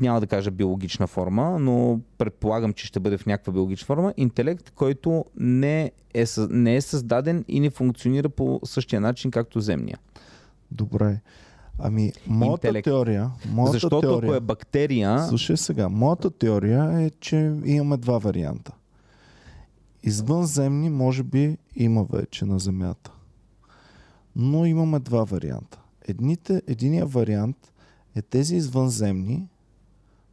няма 0.00 0.20
да 0.20 0.26
кажа 0.26 0.50
биологична 0.50 1.06
форма, 1.06 1.58
но 1.58 2.00
предполагам, 2.18 2.72
че 2.72 2.86
ще 2.86 3.00
бъде 3.00 3.18
в 3.18 3.26
някаква 3.26 3.52
биологична 3.52 3.86
форма, 3.86 4.14
интелект, 4.16 4.70
който 4.70 5.24
не 5.36 5.92
е, 6.14 6.24
не 6.50 6.76
е 6.76 6.80
създаден 6.80 7.44
и 7.48 7.60
не 7.60 7.70
функционира 7.70 8.28
по 8.28 8.60
същия 8.64 9.00
начин, 9.00 9.30
както 9.30 9.60
земния. 9.60 9.98
Добре. 10.70 11.20
Ами, 11.78 12.12
моята 12.26 12.66
Интелект. 12.66 12.84
теория, 12.84 13.30
моята 13.52 13.72
Защото 13.72 14.00
теория, 14.00 14.28
ако 14.28 14.36
е 14.36 14.40
бактерия, 14.40 15.24
Слушай 15.28 15.56
сега, 15.56 15.88
моята 15.88 16.30
теория 16.30 17.00
е, 17.00 17.10
че 17.10 17.36
имаме 17.64 17.96
два 17.96 18.18
варианта. 18.18 18.72
Извънземни 20.02 20.90
може 20.90 21.22
би 21.22 21.58
има 21.76 22.04
вече 22.04 22.44
на 22.44 22.58
Земята. 22.58 23.12
Но 24.36 24.66
имаме 24.66 24.98
два 24.98 25.24
варианта. 25.24 25.80
Едните, 26.08 26.62
единия 26.66 27.06
вариант 27.06 27.72
е 28.14 28.22
тези 28.22 28.56
извънземни 28.56 29.48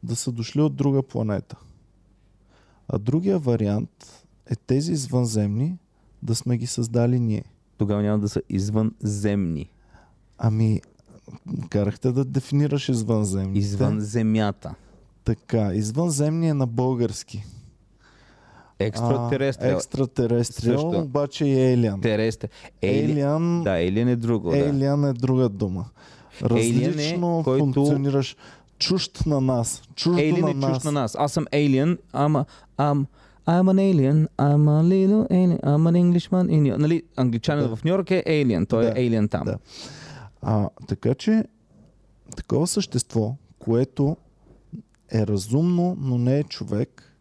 да 0.03 0.15
са 0.15 0.31
дошли 0.31 0.61
от 0.61 0.75
друга 0.75 1.03
планета. 1.03 1.55
А 2.87 2.99
другия 2.99 3.39
вариант 3.39 4.25
е 4.51 4.55
тези 4.55 4.91
извънземни 4.91 5.77
да 6.23 6.35
сме 6.35 6.57
ги 6.57 6.67
създали 6.67 7.19
ние. 7.19 7.43
тогава 7.77 8.01
няма 8.01 8.19
да 8.19 8.29
са 8.29 8.41
извънземни. 8.49 9.69
Ами, 10.37 10.81
карахте 11.69 12.11
да 12.11 12.25
дефинираш 12.25 12.89
извънземните. 12.89 13.59
Извън 13.59 13.99
земята. 13.99 14.75
Така, 15.23 15.73
извънземни 15.73 16.49
е 16.49 16.53
на 16.53 16.67
български. 16.67 17.43
Екстратерестриал. 18.79 19.75
Екстратерестриал, 19.75 20.77
Също. 20.81 20.99
обаче 20.99 21.45
и 21.45 21.71
Елиан. 21.73 22.01
Тересте. 22.01 22.49
Ели... 22.81 23.11
Елиан, 23.11 23.63
Да, 23.63 23.71
Елиан 23.77 24.07
е 24.07 24.15
друго. 24.15 24.49
Да. 24.49 24.57
Елиан 24.59 25.05
е 25.05 25.13
друга 25.13 25.49
дума. 25.49 25.85
Е, 26.41 26.45
Различно 26.45 27.41
който- 27.43 27.59
функционираш 27.59 28.35
чужд 28.79 29.25
на 29.25 29.41
нас. 29.41 29.81
Alien 29.95 30.41
на 30.41 30.51
е 30.51 30.53
нас. 30.53 30.75
чуж 30.75 30.83
на 30.83 30.91
нас. 30.91 31.15
Аз 31.19 31.31
съм 31.31 31.45
alien, 31.45 31.97
ама... 32.13 32.45
Ам, 32.77 33.07
I'm 33.47 33.63
an 33.63 33.79
alien, 33.93 34.27
I'm 34.37 34.63
a 34.69 34.83
little 34.83 35.27
alien, 35.29 35.59
I'm 35.61 35.87
an 35.89 35.95
Englishman 35.95 36.47
in 36.49 36.77
Нали, 36.77 37.03
англичанин 37.15 37.67
Да. 37.67 37.75
в 37.75 37.83
Нью 37.83 37.91
Йорк 37.93 38.11
е 38.11 38.23
alien, 38.27 38.69
той 38.69 38.83
Да. 38.83 38.89
е 38.89 38.93
alien 38.93 39.31
там. 39.31 39.43
Да. 39.45 39.57
А, 40.43 40.69
така 40.87 41.13
че, 41.13 41.43
такова 42.35 42.67
същество, 42.67 43.35
което 43.59 44.17
е 45.11 45.27
разумно, 45.27 45.97
но 45.99 46.17
не 46.17 46.39
е 46.39 46.43
човек, 46.43 47.13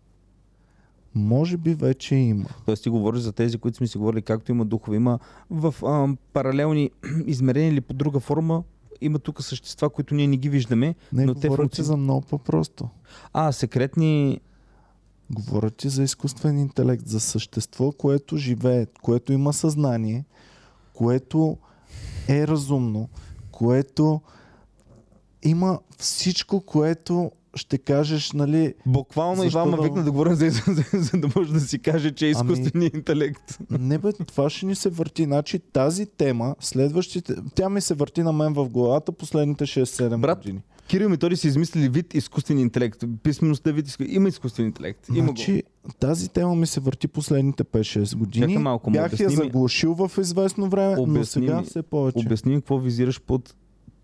може 1.15 1.57
би 1.57 1.75
вече 1.75 2.15
има. 2.15 2.49
Тоест 2.67 2.83
ти 2.83 2.91
говориш 2.91 3.21
за 3.21 3.33
тези, 3.33 3.59
които 3.59 3.77
сме 3.77 3.87
си 3.87 3.99
говорили, 3.99 4.23
както 4.23 4.51
има 4.51 4.65
духове, 4.65 4.97
има 4.97 5.19
в 5.51 5.75
ам, 5.87 6.19
паралелни 6.33 6.91
измерения 7.27 7.73
или 7.73 7.81
по 7.81 7.95
друга 7.95 8.21
форма, 8.21 8.63
има 9.01 9.19
тук 9.19 9.43
същества, 9.43 9.91
които 9.91 10.15
ние 10.15 10.27
не 10.27 10.37
ги 10.37 10.49
виждаме, 10.49 10.95
Не 11.13 11.27
но 11.27 11.35
те 11.35 11.49
функци... 11.51 11.83
за 11.83 11.97
много 11.97 12.21
по-просто. 12.21 12.89
А, 13.33 13.53
секретни... 13.53 14.41
Говоря 15.31 15.71
ти 15.71 15.89
за 15.89 16.03
изкуствен 16.03 16.59
интелект, 16.59 17.07
за 17.07 17.21
същество, 17.21 17.93
което 17.93 18.37
живее, 18.37 18.87
което 19.03 19.33
има 19.33 19.53
съзнание, 19.53 20.25
което 20.95 21.59
е 22.29 22.47
разумно, 22.47 23.09
което 23.51 24.21
има 25.43 25.79
всичко, 25.99 26.61
което 26.61 27.31
ще 27.55 27.79
кажеш, 27.79 28.33
нали, 28.33 28.75
Буквално 28.87 29.45
Иван 29.45 29.71
ме 29.71 29.77
да- 29.77 29.83
викна 29.83 30.05
да 30.05 30.11
говоря 30.11 30.35
за, 30.35 30.51
за, 30.51 30.63
за, 30.67 30.85
за 30.95 31.19
да 31.19 31.29
може 31.37 31.53
да 31.53 31.61
си 31.61 31.79
каже, 31.79 32.11
че 32.11 32.29
е 32.29 32.33
Ами- 32.33 32.53
изкуственият 32.53 32.95
интелект. 32.95 33.59
не 33.71 33.99
бе, 33.99 34.13
това 34.13 34.51
ще 34.51 34.67
ни 34.67 34.75
се 34.75 34.89
върти. 34.89 35.25
Значи 35.25 35.59
тази 35.59 36.07
тема, 36.07 36.55
следващите, 36.61 37.35
тя 37.55 37.69
ми 37.69 37.81
се 37.81 37.95
върти 37.95 38.23
на 38.23 38.33
мен 38.33 38.53
в 38.53 38.69
главата 38.69 39.13
последните 39.13 39.65
6-7 39.67 40.17
Брат, 40.17 40.39
години. 40.39 40.61
Кирил 40.93 41.09
Методи 41.09 41.37
са 41.37 41.49
измислили 41.49 41.89
вид 41.89 42.15
изкуствен 42.15 42.59
интелект. 42.59 43.05
Писмеността 43.23 43.73
вид 43.73 43.89
изку... 43.89 44.03
Има 44.07 44.29
изкуствен 44.29 44.67
интелект. 44.67 45.09
Има 45.09 45.19
го. 45.19 45.37
Значи, 45.37 45.63
тази 46.01 46.29
тема 46.29 46.55
ми 46.55 46.67
се 46.67 46.81
върти 46.81 47.09
последните 47.09 47.65
5-6 47.65 48.17
години. 48.17 48.47
Чакай 48.47 48.63
малко, 48.63 48.91
ма 48.91 48.95
Бях 48.95 49.21
я 49.21 49.27
обясни 49.27 49.37
заглушил 49.45 49.95
в 49.95 50.11
известно 50.21 50.69
време, 50.69 50.97
но 51.07 51.25
сега 51.25 51.63
все 51.63 51.83
повече. 51.83 52.27
Обясни 52.27 52.55
какво 52.55 52.79
визираш 52.79 53.21
под 53.21 53.55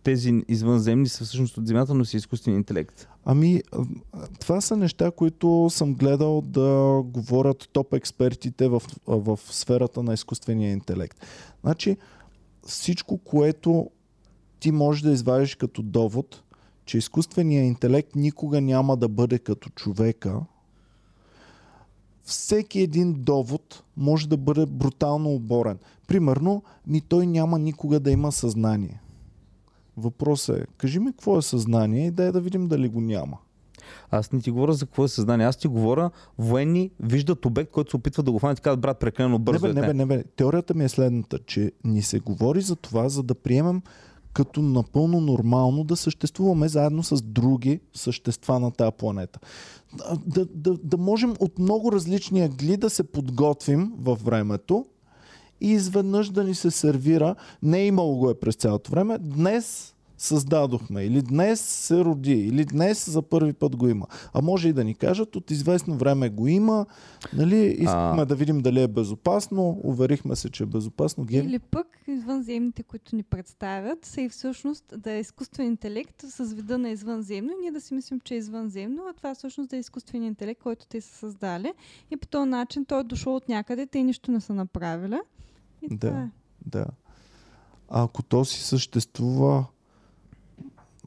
тези 0.02 0.42
извънземни 0.48 1.08
са 1.08 1.24
всъщност 1.24 1.56
от 1.58 1.66
Земята, 1.66 1.94
но 1.94 2.04
са 2.04 2.16
изкуствен 2.16 2.54
интелект. 2.54 3.08
Ами, 3.24 3.62
това 4.40 4.60
са 4.60 4.76
неща, 4.76 5.10
които 5.10 5.68
съм 5.70 5.94
гледал 5.94 6.40
да 6.40 7.00
говорят 7.04 7.68
топ 7.72 7.94
експертите 7.94 8.68
в, 8.68 8.82
в 9.06 9.38
сферата 9.50 10.02
на 10.02 10.14
изкуствения 10.14 10.72
интелект. 10.72 11.26
Значи, 11.60 11.96
всичко, 12.66 13.18
което 13.18 13.90
ти 14.60 14.72
можеш 14.72 15.02
да 15.02 15.10
извадиш 15.10 15.54
като 15.54 15.82
довод, 15.82 16.42
че 16.88 16.98
изкуственият 16.98 17.66
интелект 17.66 18.14
никога 18.14 18.60
няма 18.60 18.96
да 18.96 19.08
бъде 19.08 19.38
като 19.38 19.70
човека, 19.70 20.40
всеки 22.22 22.80
един 22.80 23.14
довод 23.14 23.82
може 23.96 24.28
да 24.28 24.36
бъде 24.36 24.66
брутално 24.66 25.30
оборен. 25.34 25.78
Примерно, 26.06 26.62
ми 26.86 27.00
той 27.00 27.26
няма 27.26 27.58
никога 27.58 28.00
да 28.00 28.10
има 28.10 28.32
съзнание. 28.32 29.00
Въпросът 29.96 30.58
е, 30.58 30.66
кажи 30.76 30.98
ми 30.98 31.12
какво 31.12 31.38
е 31.38 31.42
съзнание 31.42 32.06
и 32.06 32.10
дай 32.10 32.32
да 32.32 32.40
видим 32.40 32.68
дали 32.68 32.88
го 32.88 33.00
няма. 33.00 33.38
Аз 34.10 34.32
не 34.32 34.40
ти 34.40 34.50
говоря 34.50 34.72
за 34.72 34.86
какво 34.86 35.04
е 35.04 35.08
съзнание. 35.08 35.46
Аз 35.46 35.56
ти 35.56 35.68
говоря, 35.68 36.10
военни 36.38 36.90
виждат 37.00 37.46
обект, 37.46 37.70
който 37.70 37.90
се 37.90 37.96
опитва 37.96 38.22
да 38.22 38.32
го 38.32 38.38
хванат 38.38 38.58
и 38.58 38.62
казват, 38.62 38.80
брат, 38.80 38.98
прекалено 38.98 39.38
Не 39.38 39.44
бързо 39.44 39.62
бе, 39.62 39.70
е. 39.70 39.72
не 39.72 39.80
бе, 39.80 39.94
не 39.94 40.06
бе. 40.06 40.24
Теорията 40.24 40.74
ми 40.74 40.84
е 40.84 40.88
следната, 40.88 41.38
че 41.38 41.72
ни 41.84 42.02
се 42.02 42.18
говори 42.18 42.60
за 42.60 42.76
това, 42.76 43.08
за 43.08 43.22
да 43.22 43.34
приемем 43.34 43.82
като 44.38 44.62
напълно 44.62 45.20
нормално 45.20 45.84
да 45.84 45.96
съществуваме 45.96 46.68
заедно 46.68 47.02
с 47.02 47.22
други 47.22 47.80
същества 47.94 48.60
на 48.60 48.70
тази 48.70 48.92
планета. 48.98 49.40
Да, 50.26 50.46
да, 50.54 50.76
да 50.84 50.96
можем 50.96 51.34
от 51.40 51.58
много 51.58 51.92
различни 51.92 52.40
агли 52.40 52.76
да 52.76 52.90
се 52.90 53.02
подготвим 53.02 53.92
във 53.98 54.22
времето 54.22 54.86
и 55.60 55.70
изведнъж 55.70 56.30
да 56.30 56.44
ни 56.44 56.54
се 56.54 56.70
сервира, 56.70 57.34
не 57.62 57.86
имало 57.86 58.16
го 58.16 58.30
е 58.30 58.40
през 58.40 58.54
цялото 58.54 58.90
време, 58.90 59.18
днес 59.18 59.94
създадохме, 60.18 61.04
или 61.04 61.22
днес 61.22 61.60
се 61.60 62.04
роди, 62.04 62.32
или 62.32 62.64
днес 62.64 63.10
за 63.10 63.22
първи 63.22 63.52
път 63.52 63.76
го 63.76 63.88
има. 63.88 64.06
А 64.32 64.42
може 64.42 64.68
и 64.68 64.72
да 64.72 64.84
ни 64.84 64.94
кажат, 64.94 65.36
от 65.36 65.50
известно 65.50 65.96
време 65.96 66.28
го 66.28 66.46
има, 66.46 66.86
нали, 67.32 67.56
искахме 67.56 68.22
А. 68.22 68.26
да 68.26 68.34
видим 68.34 68.60
дали 68.60 68.82
е 68.82 68.88
безопасно, 68.88 69.80
уверихме 69.84 70.36
се, 70.36 70.50
че 70.50 70.62
е 70.62 70.66
безопасно. 70.66 71.24
Геви? 71.24 71.46
Или 71.46 71.58
пък 71.58 71.86
извънземните, 72.06 72.82
които 72.82 73.16
ни 73.16 73.22
представят, 73.22 74.04
са 74.04 74.20
и 74.20 74.28
всъщност 74.28 74.84
да 74.96 75.12
е 75.12 75.20
изкуствен 75.20 75.66
интелект 75.66 76.22
с 76.22 76.44
вида 76.54 76.78
на 76.78 76.90
извънземно 76.90 77.50
и 77.52 77.60
ние 77.62 77.70
да 77.70 77.80
си 77.80 77.94
мислим, 77.94 78.20
че 78.20 78.34
е 78.34 78.38
извънземно, 78.38 79.02
а 79.10 79.12
това 79.12 79.34
всъщност 79.34 79.70
да 79.70 79.76
е 79.76 79.80
изкуствен 79.80 80.22
интелект, 80.22 80.62
който 80.62 80.86
те 80.86 81.00
са 81.00 81.14
създали. 81.18 81.72
И 82.10 82.16
по 82.16 82.26
този 82.26 82.48
начин 82.50 82.84
той 82.84 83.00
е 83.00 83.04
дошъл 83.04 83.36
от 83.36 83.48
някъде, 83.48 83.86
те 83.86 84.02
нищо 84.02 84.30
не 84.30 84.40
са 84.40 84.54
направили. 84.54 85.18
И 85.82 85.88
Да. 85.96 86.08
това 86.08 86.20
е. 86.20 86.28
Да. 86.66 86.86
А 87.88 88.04
ако 88.04 88.22
то 88.22 88.44
си 88.44 88.62
съществува 88.62 89.64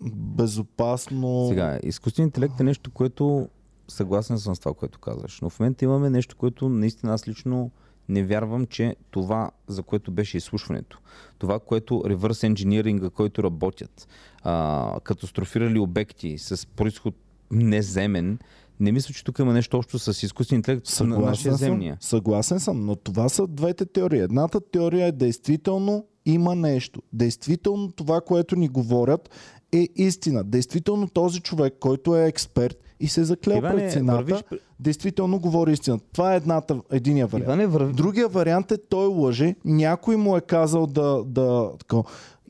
безопасно... 0.02 1.46
Сега, 1.50 1.80
изкуственият 1.84 2.38
интелект 2.38 2.60
е 2.60 2.64
нещо, 2.64 2.92
което 2.92 3.50
съгласен 3.88 4.40
съм 4.40 4.56
с 4.56 4.60
това, 4.60 4.74
което 4.74 5.00
казваш. 5.00 5.42
Но 5.42 5.50
в 5.50 5.60
момента 5.60 5.86
имаме 5.86 6.10
нещо, 6.10 6.36
което 6.36 6.70
наистина 6.70 7.14
аз 7.14 7.28
лично 7.28 7.72
не 8.10 8.24
вярвам, 8.24 8.66
че 8.66 8.96
това, 9.12 9.52
за 9.68 9.84
което 9.84 10.12
беше 10.12 10.38
изслушването, 10.38 11.00
това, 11.40 11.60
което 11.60 12.04
реверс 12.06 12.44
енджиниринга, 12.44 13.10
който 13.10 13.44
работят, 13.44 14.08
а, 14.44 15.00
катастрофирали 15.04 15.80
обекти 15.80 16.38
с 16.38 16.68
происход 16.68 17.16
неземен, 17.52 18.40
не 18.80 18.92
мисля, 18.92 19.14
че 19.14 19.24
тук 19.24 19.40
има 19.40 19.54
нещо 19.54 19.78
общо 19.78 20.00
с 20.00 20.24
изкуствен 20.24 20.56
интелект 20.60 21.00
на 21.00 21.06
нашия 21.06 21.18
Съгласен 21.18 21.52
съм, 21.52 21.58
земния. 21.58 21.98
съгласен 22.00 22.60
съм, 22.60 22.86
но 22.86 22.96
това 22.96 23.30
са 23.30 23.48
двете 23.48 23.86
теории. 23.86 24.20
Едната 24.20 24.62
теория 24.72 25.08
е 25.08 25.12
действително 25.12 26.06
има 26.26 26.56
нещо. 26.56 27.02
Действително 27.14 27.92
това, 27.92 28.22
което 28.22 28.56
ни 28.56 28.68
говорят 28.68 29.30
е 29.72 29.88
истина. 29.96 30.44
Действително 30.44 31.08
този 31.08 31.40
човек, 31.40 31.74
който 31.80 32.18
е 32.18 32.26
експерт 32.26 32.78
и 33.00 33.08
се 33.08 33.22
е 33.22 33.24
заклел 33.24 33.58
Иване, 33.58 33.76
пред 33.76 33.92
цената, 33.92 34.18
вървиш 34.18 34.44
действително 34.80 35.40
говори 35.40 35.72
истина. 35.72 36.00
Това 36.14 36.34
е 36.34 36.38
едната, 36.38 36.82
единия 36.92 37.28
вариант. 37.28 37.48
Иване, 37.48 37.68
върви... 37.68 37.94
Другия 37.94 38.28
вариант 38.28 38.72
е 38.72 38.78
той 38.90 39.08
лъже, 39.08 39.56
някой 39.66 40.16
му 40.16 40.38
е 40.38 40.42
казал 40.42 40.88
да... 40.88 41.24
да 41.26 41.70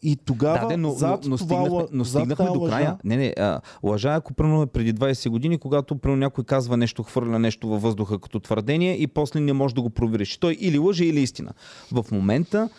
и 0.04 0.16
тогава 0.16 0.68
Да, 0.68 0.78
но, 0.78 0.92
зад 0.92 1.24
но, 1.24 1.30
но, 1.30 1.38
това, 1.38 1.62
стигнахме, 1.66 1.88
но 1.92 2.06
стигнахме 2.06 2.46
до 2.46 2.60
лъжа- 2.60 2.70
края. 2.70 2.98
Не, 3.04 3.18
не, 3.18 3.34
а, 3.38 3.62
лъжа, 3.84 4.14
ако 4.14 4.34
примерно 4.34 4.62
е 4.62 4.68
преди 4.68 4.94
20 4.94 5.30
години, 5.30 5.58
когато 5.58 5.96
примерно 5.96 6.20
някой 6.20 6.44
казва 6.44 6.78
нещо, 6.78 7.04
хвърля 7.04 7.40
нещо 7.40 7.68
във 7.68 7.82
въздуха 7.82 8.20
като 8.20 8.40
твърдение 8.40 8.94
и 8.94 9.08
после 9.08 9.40
не 9.40 9.54
може 9.54 9.76
да 9.76 9.82
го 9.82 9.90
провериш. 9.90 10.38
Той 10.38 10.58
или 10.60 10.78
лъже, 10.78 11.06
или 11.06 11.20
истина. 11.20 11.52
В 11.92 12.06
момента 12.12 12.70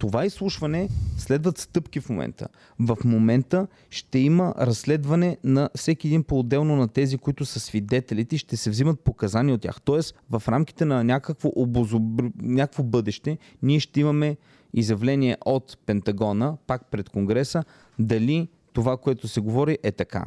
това 0.00 0.26
изслушване 0.26 0.88
следват 1.16 1.58
стъпки 1.58 2.00
в 2.00 2.08
момента. 2.08 2.48
В 2.78 2.98
момента 3.04 3.66
ще 3.90 4.18
има 4.18 4.54
разследване 4.58 5.36
на 5.44 5.70
всеки 5.76 6.06
един 6.06 6.24
по-отделно 6.24 6.76
на 6.76 6.88
тези, 6.88 7.18
които 7.18 7.44
са 7.44 7.60
свидетелите 7.60 8.34
и 8.34 8.38
ще 8.38 8.56
се 8.56 8.70
взимат 8.70 9.00
показания 9.00 9.54
от 9.54 9.60
тях. 9.60 9.80
Тоест, 9.84 10.14
в 10.30 10.42
рамките 10.48 10.84
на 10.84 11.04
някакво, 11.04 11.50
обозобр... 11.56 12.30
някакво 12.42 12.82
бъдеще, 12.82 13.38
ние 13.62 13.80
ще 13.80 14.00
имаме 14.00 14.36
изявление 14.74 15.36
от 15.46 15.78
Пентагона, 15.86 16.56
пак 16.66 16.90
пред 16.90 17.08
Конгреса, 17.08 17.64
дали 17.98 18.48
това, 18.72 18.96
което 18.96 19.28
се 19.28 19.40
говори 19.40 19.78
е 19.82 19.92
така. 19.92 20.24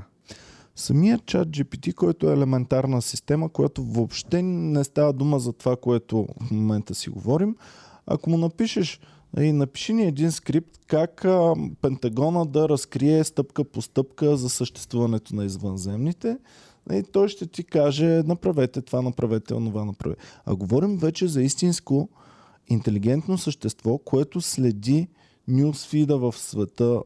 Самият 0.75 1.25
чат 1.25 1.47
GPT, 1.47 1.93
който 1.93 2.29
е 2.29 2.33
елементарна 2.33 3.01
система, 3.01 3.49
която 3.49 3.83
въобще 3.83 4.41
не 4.41 4.83
става 4.83 5.13
дума 5.13 5.39
за 5.39 5.53
това, 5.53 5.75
което 5.75 6.27
в 6.41 6.51
момента 6.51 6.95
си 6.95 7.09
говорим, 7.09 7.55
ако 8.05 8.29
му 8.29 8.37
напишеш 8.37 8.99
и 9.39 9.51
напиши 9.51 9.93
ни 9.93 10.03
един 10.03 10.31
скрипт 10.31 10.79
как 10.87 11.25
а, 11.25 11.53
Пентагона 11.81 12.45
да 12.45 12.69
разкрие 12.69 13.23
стъпка 13.23 13.63
по 13.63 13.81
стъпка 13.81 14.37
за 14.37 14.49
съществуването 14.49 15.35
на 15.35 15.45
извънземните, 15.45 16.37
и 16.91 17.03
той 17.03 17.27
ще 17.27 17.47
ти 17.47 17.63
каже 17.63 18.23
направете 18.25 18.81
това, 18.81 19.01
направете 19.01 19.53
онова, 19.53 19.85
направете. 19.85 20.21
А 20.45 20.55
говорим 20.55 20.97
вече 20.97 21.27
за 21.27 21.41
истинско 21.41 22.09
интелигентно 22.67 23.37
същество, 23.37 23.97
което 23.97 24.41
следи 24.41 25.07
нюсфида 25.47 26.17
в 26.17 26.35
света 26.37 27.01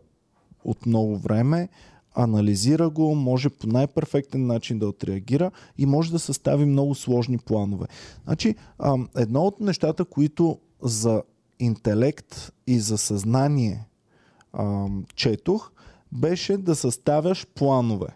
от 0.64 0.86
много 0.86 1.18
време, 1.18 1.70
анализира 2.16 2.90
го, 2.90 3.16
може 3.16 3.50
по 3.50 3.68
най-перфектен 3.68 4.48
начин 4.48 4.80
да 4.80 4.88
отреагира 4.88 5.52
и 5.78 5.86
може 5.86 6.12
да 6.12 6.20
състави 6.20 6.66
много 6.66 6.96
сложни 6.96 7.38
планове. 7.38 7.86
Значи, 8.24 8.56
едно 9.18 9.42
от 9.42 9.60
нещата, 9.60 10.06
които 10.06 10.60
за 10.82 11.24
интелект 11.60 12.52
и 12.68 12.80
за 12.80 12.98
съзнание 12.98 13.88
а, 14.54 14.88
четох, 15.16 15.72
беше 16.12 16.58
да 16.58 16.76
съставяш 16.76 17.48
планове. 17.56 18.08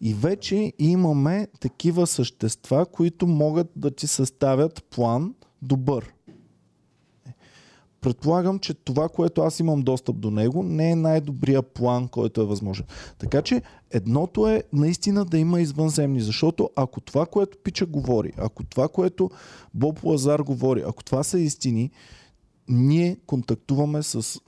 И 0.00 0.14
вече 0.14 0.72
имаме 0.78 1.48
такива 1.60 2.06
същества, 2.06 2.86
които 2.86 3.26
могат 3.26 3.70
да 3.76 3.90
ти 3.90 4.06
съставят 4.06 4.84
план 4.90 5.34
добър. 5.62 6.12
Предполагам, 8.00 8.58
че 8.58 8.74
това, 8.74 9.08
което 9.08 9.42
аз 9.42 9.60
имам 9.60 9.82
достъп 9.82 10.18
до 10.18 10.30
него, 10.30 10.62
не 10.62 10.90
е 10.90 10.96
най-добрия 10.96 11.62
план, 11.62 12.08
който 12.08 12.40
е 12.40 12.46
възможен. 12.46 12.86
Така 13.18 13.42
че 13.42 13.62
едното 13.90 14.48
е 14.48 14.62
наистина 14.72 15.24
да 15.24 15.38
има 15.38 15.60
извънземни, 15.60 16.20
защото 16.20 16.70
ако 16.76 17.00
това, 17.00 17.26
което 17.26 17.58
Пича 17.64 17.86
говори, 17.86 18.32
ако 18.36 18.64
това, 18.64 18.88
което 18.88 19.30
Боб 19.74 20.04
Лазар 20.04 20.40
говори, 20.40 20.84
ако 20.86 21.04
това 21.04 21.22
са 21.22 21.38
истини, 21.38 21.90
ние 22.68 23.16
контактуваме 23.26 24.02
с 24.02 24.40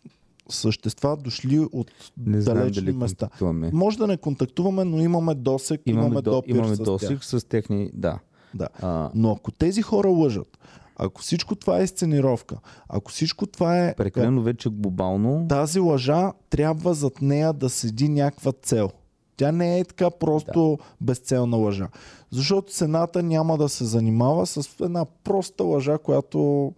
същества, 0.48 1.16
дошли 1.16 1.58
от 1.72 1.90
Не 2.26 2.38
далечни 2.38 2.82
дали 2.82 2.96
места. 2.96 3.28
Може 3.72 3.98
да 3.98 4.06
не 4.06 4.16
контактуваме, 4.16 4.84
но 4.84 5.00
имаме 5.00 5.34
досек, 5.34 5.80
имаме, 5.86 6.06
Имаме, 6.06 6.22
до, 6.22 6.30
допир 6.30 6.54
имаме 6.54 6.74
с 6.74 6.78
досик 6.78 7.08
тях. 7.08 7.24
с 7.24 7.44
техни... 7.44 7.90
Да. 7.94 8.18
Да. 8.54 8.68
А, 8.82 9.10
Но 9.14 9.32
ако 9.32 9.50
тези 9.50 9.82
хора 9.82 10.08
лъжат, 10.08 10.58
ако 10.96 11.22
всичко 11.22 11.54
това 11.54 11.78
е 11.78 11.86
сценировка, 11.86 12.56
ако 12.88 13.10
всичко 13.10 13.46
това 13.46 13.86
е... 13.86 13.94
прекалено 13.94 14.42
вече 14.42 14.68
глобално. 14.68 15.46
Тази 15.48 15.80
лъжа 15.80 16.32
трябва 16.50 16.94
зад 16.94 17.22
нея 17.22 17.52
да 17.52 17.68
седи 17.68 18.08
някаква 18.08 18.52
цел. 18.52 18.90
Тя 19.36 19.52
не 19.52 19.78
е 19.78 19.84
така 19.84 20.10
просто 20.10 20.78
да. 20.80 20.84
безцелна 21.00 21.56
лъжа. 21.56 21.88
Защото 22.30 22.74
Сената 22.74 23.22
няма 23.22 23.58
да 23.58 23.68
се 23.68 23.84
занимава 23.84 24.46
с 24.46 24.80
една 24.80 25.04
проста 25.24 25.64
лъжа, 25.64 25.98
която 25.98 26.72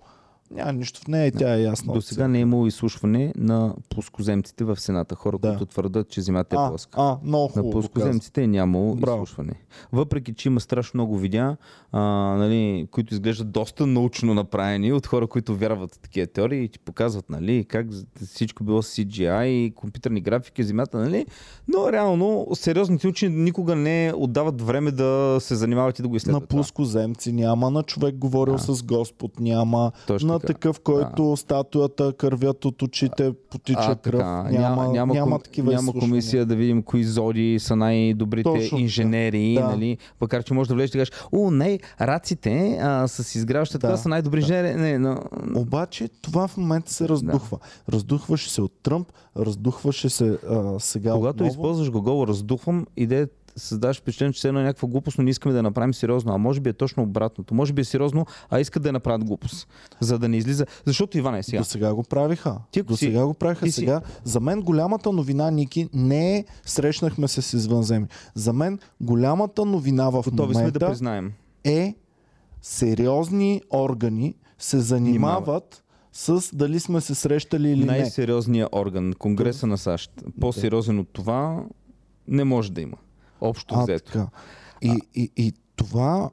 няма 0.50 0.72
нищо 0.72 1.00
в 1.00 1.08
нея 1.08 1.26
и 1.26 1.32
тя 1.32 1.54
е 1.54 1.60
ясна. 1.60 1.92
До 1.92 2.00
сега 2.02 2.28
не 2.28 2.38
е 2.38 2.42
имало 2.42 2.66
изслушване 2.66 3.32
на 3.36 3.74
плоскоземците 3.90 4.64
в 4.64 4.76
Сената. 4.76 5.14
Хора, 5.14 5.38
Да. 5.38 5.48
които 5.48 5.66
твърдат, 5.66 6.08
че 6.08 6.20
Земята 6.20 6.56
е 6.56 6.68
плоска. 6.68 7.00
а, 7.00 7.16
много 7.24 7.44
На 7.46 7.48
хубаво. 7.52 7.62
каза. 7.62 7.72
плоскоземците 7.72 8.42
е 8.42 8.46
нямало 8.48 8.94
Браво. 8.94 9.16
изслушване. 9.16 9.52
Въпреки, 9.92 10.34
че 10.34 10.48
има 10.48 10.60
страшно 10.60 10.90
много 10.94 11.18
видеа, 11.18 11.56
а, 11.92 12.00
нали, 12.34 12.60
които 12.90 13.14
изглеждат 13.14 13.50
доста 13.50 13.86
научно 13.86 14.34
направени 14.34 14.92
от 14.92 15.06
хора, 15.06 15.26
които 15.26 15.56
вярват 15.56 15.94
в 15.94 15.98
такива 15.98 16.26
теории 16.26 16.64
и 16.64 16.68
ти 16.68 16.78
показват 16.78 17.30
нали, 17.30 17.64
как 17.64 17.86
всичко 18.24 18.64
било 18.64 18.82
CGI 18.82 19.44
и 19.44 19.70
компютърни 19.72 20.20
графики, 20.20 20.64
Земята, 20.64 20.98
нали? 20.98 21.26
Но 21.68 21.92
реално 21.92 22.46
сериозните 22.54 23.08
учени 23.08 23.36
никога 23.36 23.76
не 23.76 24.12
отдават 24.16 24.62
време 24.62 24.90
да 24.90 25.10
се 25.40 25.54
занимават 25.54 25.98
и 25.98 26.02
да 26.02 26.08
го 26.08 26.12
На 26.12 26.16
изследват. 26.16 26.42
това. 26.42 26.58
плоскоземци 26.58 27.32
няма, 27.32 27.70
на 27.70 27.82
човек 27.82 28.14
говорил 28.16 28.54
Да. 28.56 28.74
с 28.74 28.82
Господ 28.82 29.40
няма, 29.40 29.92
Точно 30.06 30.28
на. 30.28 30.39
Такъв, 30.40 30.80
който 30.80 31.36
статуята 31.36 32.12
кървят 32.12 32.64
от 32.64 32.82
очите, 32.82 33.32
потича 33.50 33.78
А, 33.82 33.96
кръв. 33.96 34.20
така. 34.20 34.42
Няма, 34.42 34.88
няма, 34.88 35.14
няма, 35.14 35.36
ком- 35.36 35.44
такива 35.44 35.72
няма 35.72 35.92
комисия 35.92 36.46
да 36.46 36.56
видим 36.56 36.82
кои 36.82 37.04
зоди 37.04 37.56
са 37.60 37.76
най-добрите 37.76 38.42
Точно 38.44 38.78
инженери, 38.78 39.54
Да. 39.54 39.64
нали? 39.64 39.98
Макар, 40.20 40.42
че 40.42 40.54
може 40.54 40.68
да 40.68 40.74
влезеш 40.74 40.90
и 40.90 40.92
да 40.92 40.98
кажеш, 40.98 41.12
о, 41.32 41.50
не, 41.50 41.78
раците 42.00 42.78
а, 42.82 43.08
с 43.08 43.34
изгряваща 43.34 43.78
Да, 43.78 43.96
са 43.96 44.08
най-добри 44.08 44.40
да. 44.40 44.44
инженери. 44.44 44.74
Не, 44.74 44.98
но... 44.98 45.18
Обаче 45.56 46.08
това 46.22 46.48
в 46.48 46.56
момента 46.56 46.92
се 46.92 47.08
раздухва. 47.08 47.58
Раздухваше 47.88 48.50
се 48.50 48.62
от 48.62 48.72
Тръмп, 48.82 49.08
раздухваше 49.38 50.08
се 50.08 50.38
а, 50.48 50.74
сега 50.80 51.12
Когато 51.12 51.34
отново. 51.36 51.50
използваш 51.50 51.90
глагола 51.90 52.26
раздухвам, 52.26 52.86
идея 52.96 53.28
създаваш 53.56 53.98
впечатление, 53.98 54.32
че 54.32 54.38
все 54.38 54.48
едно 54.48 54.60
е 54.60 54.64
някаква 54.64 54.88
глупост, 54.88 55.18
но 55.18 55.24
не 55.24 55.30
искаме 55.30 55.52
да 55.52 55.58
я 55.58 55.62
направим 55.62 55.94
сериозно. 55.94 56.32
А 56.32 56.38
може 56.38 56.60
би 56.60 56.70
е 56.70 56.72
точно 56.72 57.02
обратното. 57.02 57.54
Може 57.54 57.72
би 57.72 57.80
е 57.80 57.84
сериозно, 57.84 58.26
а 58.50 58.60
искат 58.60 58.82
да 58.82 58.88
я 58.88 58.92
направят 58.92 59.24
глупост. 59.24 59.68
За 60.00 60.18
да 60.18 60.28
не 60.28 60.36
излиза. 60.36 60.66
Защото 60.86 61.18
Иване 61.18 61.42
сега. 61.42 61.58
До 61.58 61.64
сега 61.64 61.94
го 61.94 62.02
правиха. 62.02 62.58
Ти 62.70 62.82
До 62.82 62.96
си- 62.96 63.04
сега 63.04 63.26
го 63.26 63.34
правиха. 63.34 63.64
ти 63.64 63.72
си- 63.72 63.80
Сега, 63.80 64.00
за 64.24 64.40
мен 64.40 64.60
голямата 64.60 65.12
новина, 65.12 65.50
Ники, 65.50 65.88
не 65.94 66.36
е 66.36 66.44
срещнахме 66.64 67.28
се 67.28 67.42
с 67.42 67.52
извънземни. 67.52 68.08
За 68.34 68.52
мен 68.52 68.78
голямата 69.00 69.64
новина 69.64 70.10
в 70.10 70.22
Готови 70.24 70.36
сме 70.46 70.52
да 70.52 70.58
момента 70.60 70.88
признаем. 70.88 71.32
е 71.64 71.94
сериозни 72.62 73.62
органи 73.72 74.34
се 74.58 74.78
занимават 74.80 75.84
с 76.12 76.50
дали 76.52 76.80
сме 76.80 77.00
се 77.00 77.14
срещали 77.14 77.68
или 77.68 77.80
не. 77.80 77.86
Най-сериозният 77.86 78.68
орган, 78.72 79.12
Конгреса 79.12 79.66
на 79.66 79.78
САЩ. 79.78 80.10
По-сериозен 80.40 80.98
от 80.98 81.08
това 81.08 81.64
не 82.28 82.44
може 82.44 82.72
да 82.72 82.80
има. 82.80 82.96
Общо 83.40 83.74
А, 83.74 83.82
взето. 83.82 84.12
така. 84.12 84.26
И, 84.82 85.00
и, 85.14 85.30
и 85.36 85.52
това 85.76 86.30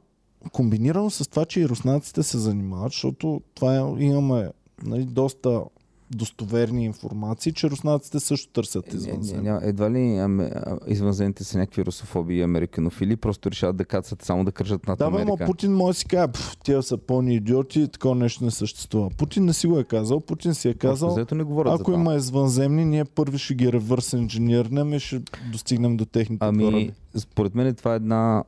комбинирано 0.52 1.10
с 1.10 1.30
това, 1.30 1.46
че 1.46 1.60
и 1.60 1.70
руснаците 1.70 2.24
се 2.24 2.38
занимават, 2.38 2.92
защото 2.92 3.42
това 3.54 3.96
имаме 4.00 4.52
нали, 4.84 5.06
доста 5.06 5.64
достоверни 6.12 6.86
информации, 6.86 7.54
че 7.54 7.70
руснаците 7.70 8.20
също 8.20 8.52
търсят 8.54 8.94
не, 8.94 8.98
извънземни. 9.00 9.50
едва 9.62 9.92
ли 9.92 10.18
аме, 10.18 10.52
извънземните 10.88 11.44
са 11.44 11.58
някакви 11.58 11.86
русофоби 11.86 12.38
и 12.38 12.42
американофили, 12.42 13.16
просто 13.16 13.52
решават 13.52 13.76
да 13.76 13.86
кацат 13.86 14.22
само 14.22 14.46
да 14.46 14.52
кържат 14.52 14.88
над 14.88 15.00
Да, 15.00 15.06
бе, 15.06 15.12
ма 15.12 15.22
Америка. 15.22 15.46
Путин 15.46 15.74
може 15.74 15.96
да 15.96 16.00
си 16.00 16.06
каже, 16.06 16.32
«Пф, 16.32 16.58
тия 16.64 16.84
са 16.84 16.98
пълни 16.98 17.36
идиоти, 17.36 17.88
такова 17.88 18.16
нещо 18.16 18.46
не 18.46 18.52
съществува. 18.52 19.10
Путин 19.18 19.46
не 19.46 19.54
си 19.54 19.68
го 19.68 19.80
е 19.80 19.84
казал, 19.84 20.20
Путин 20.20 20.54
си 20.54 20.70
е 20.70 20.74
казал, 20.74 21.16
не 21.32 21.42
ако 21.66 21.84
това. 21.84 21.94
има 21.94 22.16
извънземни, 22.16 22.86
ние 22.86 23.06
първи 23.06 23.38
ще 23.38 23.54
ги 23.56 23.74
ревърс 23.74 24.14
инженернем 24.14 24.94
и 24.94 25.00
ще 25.00 25.22
достигнем 25.52 25.98
до 25.98 26.06
техните 26.06 26.46
Ами, 26.46 26.64
кораби. 26.64 26.92
според 27.18 27.56
мен 27.56 27.76
това 27.76 27.94
е 27.94 27.96
една 27.96 28.44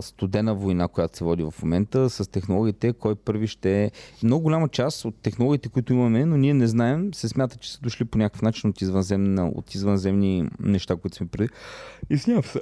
студена 0.00 0.54
война, 0.54 0.88
която 0.88 1.16
се 1.18 1.24
води 1.24 1.42
в 1.42 1.54
момента, 1.62 2.10
с 2.10 2.30
технологиите, 2.30 2.92
кой 2.92 3.14
първи 3.14 3.46
ще 3.46 3.84
е. 3.84 3.90
Много 4.22 4.42
голяма 4.42 4.68
част 4.68 5.04
от 5.04 5.14
технологиите, 5.22 5.68
които 5.68 5.92
имаме, 5.92 6.26
но 6.26 6.36
ние 6.36 6.54
не 6.54 6.66
знаем, 6.66 7.14
се 7.14 7.28
смята, 7.28 7.56
че 7.56 7.72
са 7.72 7.80
дошли 7.80 8.04
по 8.04 8.18
някакъв 8.18 8.42
начин 8.42 8.70
от, 8.70 8.82
извънземна, 8.82 9.48
от 9.48 9.74
извънземни 9.74 10.48
неща, 10.60 10.96
които 10.96 11.16
сме 11.16 11.26
преди. 11.26 11.48
Извинявам 12.10 12.44
се. 12.44 12.60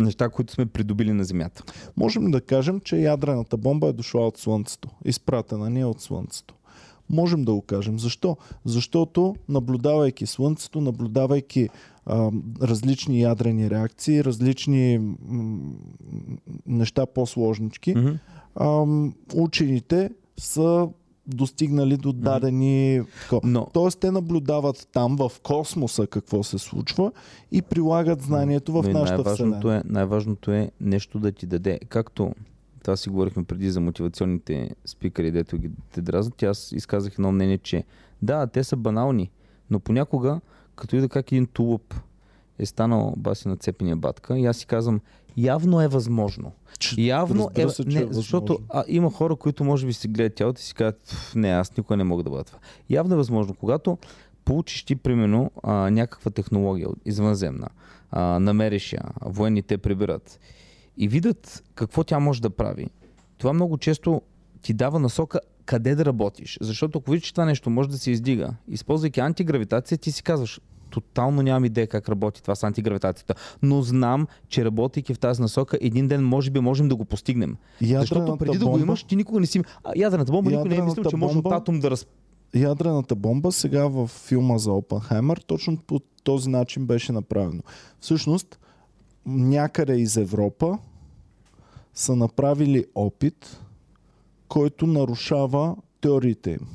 Неща, 0.00 0.28
които 0.28 0.52
сме 0.52 0.66
придобили 0.66 1.12
на 1.12 1.24
Земята. 1.24 1.64
Можем 1.96 2.30
да 2.30 2.40
кажем, 2.40 2.80
че 2.80 2.96
ядрената 2.96 3.56
бомба 3.56 3.88
е 3.88 3.92
дошла 3.92 4.26
от 4.26 4.38
Слънцето. 4.38 4.88
Изпратена 5.04 5.70
ни 5.70 5.80
е 5.80 5.84
от 5.84 6.00
Слънцето. 6.00 6.54
Можем 7.10 7.44
да 7.44 7.52
го 7.52 7.62
кажем. 7.62 7.98
Защо? 7.98 8.36
Защото 8.64 9.36
наблюдавайки 9.48 10.26
Слънцето, 10.26 10.80
наблюдавайки 10.80 11.68
а, 12.10 12.30
различни 12.62 13.20
ядрени 13.20 13.70
реакции, 13.70 14.24
различни 14.24 14.98
м- 14.98 15.72
неща 16.66 17.06
по-сложнички, 17.06 17.94
а, 18.54 18.84
учените 19.34 20.10
са 20.36 20.88
достигнали 21.26 21.96
до 21.96 22.12
дадени... 22.12 23.00
Mm-hmm. 23.00 23.40
Но 23.44 23.66
Тоест 23.72 24.00
те 24.00 24.10
наблюдават 24.10 24.88
там 24.92 25.16
в 25.16 25.32
космоса 25.42 26.06
какво 26.06 26.42
се 26.42 26.58
случва 26.58 27.12
и 27.52 27.62
прилагат 27.62 28.22
знанието 28.22 28.72
в 28.72 28.82
Но 28.82 28.90
и 28.90 28.92
нашата 28.92 29.16
най-важното 29.16 29.72
е, 29.72 29.82
най-важното 29.84 30.52
е 30.52 30.70
нещо 30.80 31.18
да 31.18 31.32
ти 31.32 31.46
даде. 31.46 31.78
Както 31.88 32.34
това 32.82 32.96
си 32.96 33.08
говорихме 33.08 33.44
преди 33.44 33.70
за 33.70 33.80
мотивационните 33.80 34.70
спикъри, 34.84 35.30
дето 35.30 35.58
ги 35.58 35.70
те 35.92 36.00
дразнат. 36.00 36.42
Аз 36.42 36.72
изказах 36.72 37.12
едно 37.12 37.32
мнение, 37.32 37.58
че 37.58 37.84
да, 38.22 38.46
те 38.46 38.64
са 38.64 38.76
банални, 38.76 39.30
но 39.70 39.80
понякога, 39.80 40.40
като 40.80 40.96
и 40.96 41.00
да 41.00 41.08
как 41.08 41.32
един 41.32 41.46
тулъп 41.46 41.94
е 42.58 42.66
станал 42.66 43.14
баси 43.16 43.48
на 43.48 43.56
цепения 43.56 43.96
батка, 43.96 44.38
и 44.38 44.46
аз 44.46 44.56
си 44.56 44.66
казвам, 44.66 45.00
явно 45.36 45.80
е 45.80 45.88
възможно. 45.88 46.52
Че- 46.78 47.00
Явно 47.00 47.50
е, 47.54 47.68
се, 47.68 47.84
не, 47.84 48.00
е 48.00 48.06
защото 48.10 48.58
а, 48.68 48.84
има 48.88 49.10
хора, 49.10 49.36
които 49.36 49.64
може 49.64 49.86
би 49.86 49.92
си 49.92 50.08
гледат 50.08 50.34
тялото 50.34 50.60
и 50.60 50.64
си 50.64 50.74
казват, 50.74 51.02
«Пф, 51.06 51.34
не, 51.34 51.48
аз 51.50 51.76
никога 51.76 51.96
не 51.96 52.04
мога 52.04 52.22
да 52.22 52.30
бъда 52.30 52.44
това. 52.44 52.58
Явно 52.90 53.14
е 53.14 53.16
възможно, 53.16 53.54
когато 53.54 53.98
получиш 54.44 54.82
ти, 54.84 54.96
примерно, 54.96 55.50
а, 55.62 55.90
някаква 55.90 56.30
технология 56.30 56.88
извънземна, 57.04 57.68
а, 58.10 58.40
намериш 58.40 58.92
я, 58.92 59.02
военните 59.24 59.78
прибират 59.78 60.40
и 60.96 61.08
видят 61.08 61.64
какво 61.74 62.04
тя 62.04 62.18
може 62.18 62.42
да 62.42 62.50
прави, 62.50 62.86
това 63.38 63.52
много 63.52 63.78
често 63.78 64.22
ти 64.62 64.74
дава 64.74 64.98
насока 64.98 65.40
къде 65.64 65.94
да 65.94 66.04
работиш. 66.04 66.58
Защото 66.60 66.98
ако 66.98 67.10
видиш, 67.10 67.26
че 67.26 67.34
това 67.34 67.44
нещо 67.44 67.70
може 67.70 67.88
да 67.88 67.98
се 67.98 68.10
издига, 68.10 68.54
използвайки 68.68 69.20
антигравитация, 69.20 69.98
ти 69.98 70.12
си 70.12 70.22
казваш, 70.22 70.60
тотално 70.90 71.42
нямам 71.42 71.64
идея 71.64 71.86
как 71.86 72.08
работи 72.08 72.42
това 72.42 72.54
с 72.54 72.62
антигравитацията, 72.62 73.34
но 73.62 73.82
знам, 73.82 74.26
че 74.48 74.64
работейки 74.64 75.14
в 75.14 75.18
тази 75.18 75.42
насока, 75.42 75.78
един 75.80 76.08
ден 76.08 76.24
може 76.24 76.50
би 76.50 76.60
можем 76.60 76.88
да 76.88 76.96
го 76.96 77.04
постигнем. 77.04 77.56
Защото 77.82 78.20
Ядрената 78.20 78.44
преди 78.44 78.58
да 78.58 78.64
го 78.64 78.72
бомба- 78.72 78.82
имаш, 78.82 79.04
ти 79.04 79.16
никога 79.16 79.40
не 79.40 79.46
си... 79.46 79.62
А, 79.84 79.92
ядрената 79.96 80.32
бомба 80.32 80.50
никой 80.50 80.68
не 80.68 80.76
е 80.76 80.82
мислил, 80.82 80.90
Ядрената 80.90 81.10
че 81.10 81.16
може 81.16 81.38
от 81.38 81.44
бомба- 81.44 81.56
атом 81.56 81.80
да 81.80 81.90
раз... 81.90 82.06
ядрената 82.54 83.14
бомба 83.14 83.52
сега 83.52 83.86
в 83.86 84.06
филма 84.06 84.58
за 84.58 84.72
Опенхаймер 84.72 85.36
точно 85.36 85.76
по 85.76 86.00
този 86.24 86.48
начин 86.50 86.86
беше 86.86 87.12
направено. 87.12 87.62
Всъщност, 88.00 88.58
някъде 89.26 89.96
из 89.96 90.16
Европа 90.16 90.78
са 91.94 92.16
направили 92.16 92.84
опит, 92.94 93.60
който 94.48 94.86
нарушава 94.86 95.76
теориите 96.00 96.50
им. 96.50 96.68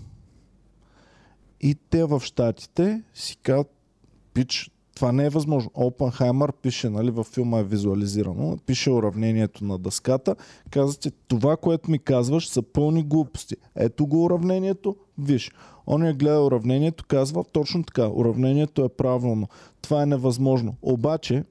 И 1.62 1.76
те 1.90 2.04
в 2.04 2.20
Штатите 2.20 3.04
си 3.14 3.38
казват, 3.38 3.72
пич, 4.36 4.72
това 4.96 5.12
не 5.12 5.26
е 5.26 5.30
възможно. 5.30 5.72
Опенхаймер 5.74 6.52
пише, 6.52 6.90
нали, 6.90 7.12
във 7.12 7.28
филма 7.28 7.60
е 7.60 7.64
визуализирано, 7.64 8.58
пише 8.66 8.92
уравнението 8.92 9.66
на 9.66 9.78
дъската, 9.78 10.36
каза, 10.70 10.98
че 10.98 11.12
това, 11.28 11.58
което 11.58 11.92
ми 11.92 12.00
казваш, 12.00 12.50
са 12.50 12.62
пълни 12.62 13.04
глупости. 13.04 13.56
Ето 13.76 14.06
го 14.08 14.26
уравнението, 14.26 14.96
виж. 15.18 15.52
Он 15.88 16.06
е 16.06 16.14
гледа 16.14 16.42
уравнението, 16.42 17.06
казва 17.08 17.44
точно 17.44 17.84
така, 17.84 18.08
уравнението 18.08 18.84
е 18.84 18.90
правилно. 18.90 19.48
Това 19.82 20.02
е 20.02 20.06
невъзможно. 20.06 20.76
Обаче, 20.82 21.44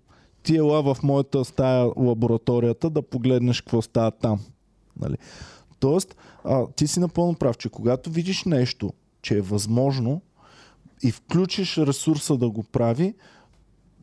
ти 0.43 0.57
ела 0.57 0.95
в 0.95 1.03
моята 1.03 1.45
стая 1.45 1.91
лабораторията 1.97 2.91
да 2.91 3.03
погледнеш 3.03 3.61
какво 3.61 3.83
става 3.83 4.11
там. 4.11 4.41
Нали? 5.01 5.17
Тоест, 5.81 6.17
а, 6.45 6.67
ти 6.77 6.87
си 6.87 7.01
напълно 7.01 7.35
прав, 7.35 7.59
че 7.59 7.69
когато 7.69 8.11
видиш 8.11 8.45
нещо, 8.45 8.93
че 9.23 9.39
е 9.39 9.41
възможно 9.41 10.21
и 11.03 11.11
включиш 11.11 11.79
ресурса 11.79 12.37
да 12.37 12.51
го 12.51 12.63
прави, 12.63 13.15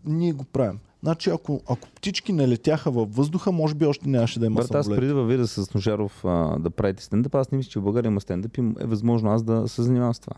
ние 0.06 0.34
го 0.34 0.44
правим. 0.44 0.80
Значи, 1.04 1.30
ако, 1.30 1.62
ако 1.70 1.88
птички 1.96 2.34
не 2.34 2.48
летяха 2.48 2.92
във 2.92 3.16
въздуха, 3.16 3.52
може 3.52 3.76
би 3.76 3.86
още 3.86 4.10
нямаше 4.10 4.40
да 4.40 4.46
има 4.46 4.56
Брат, 4.56 4.76
аз 4.76 4.90
преди 4.90 5.08
да 5.08 5.24
видя 5.24 5.48
с 5.48 5.74
Ножаров 5.74 6.26
а, 6.26 6.60
да 6.60 6.70
правите 6.70 7.04
стендъп, 7.04 7.36
аз 7.36 7.52
не 7.52 7.58
мисля, 7.58 7.70
че 7.70 7.80
в 7.80 7.84
България 7.84 8.10
има 8.10 8.22
стендъп 8.22 8.58
и 8.58 8.62
е 8.62 8.86
възможно 8.86 9.32
аз 9.32 9.44
да 9.44 9.68
се 9.68 9.82
занимавам 9.84 10.14
с 10.14 10.20
това. 10.20 10.34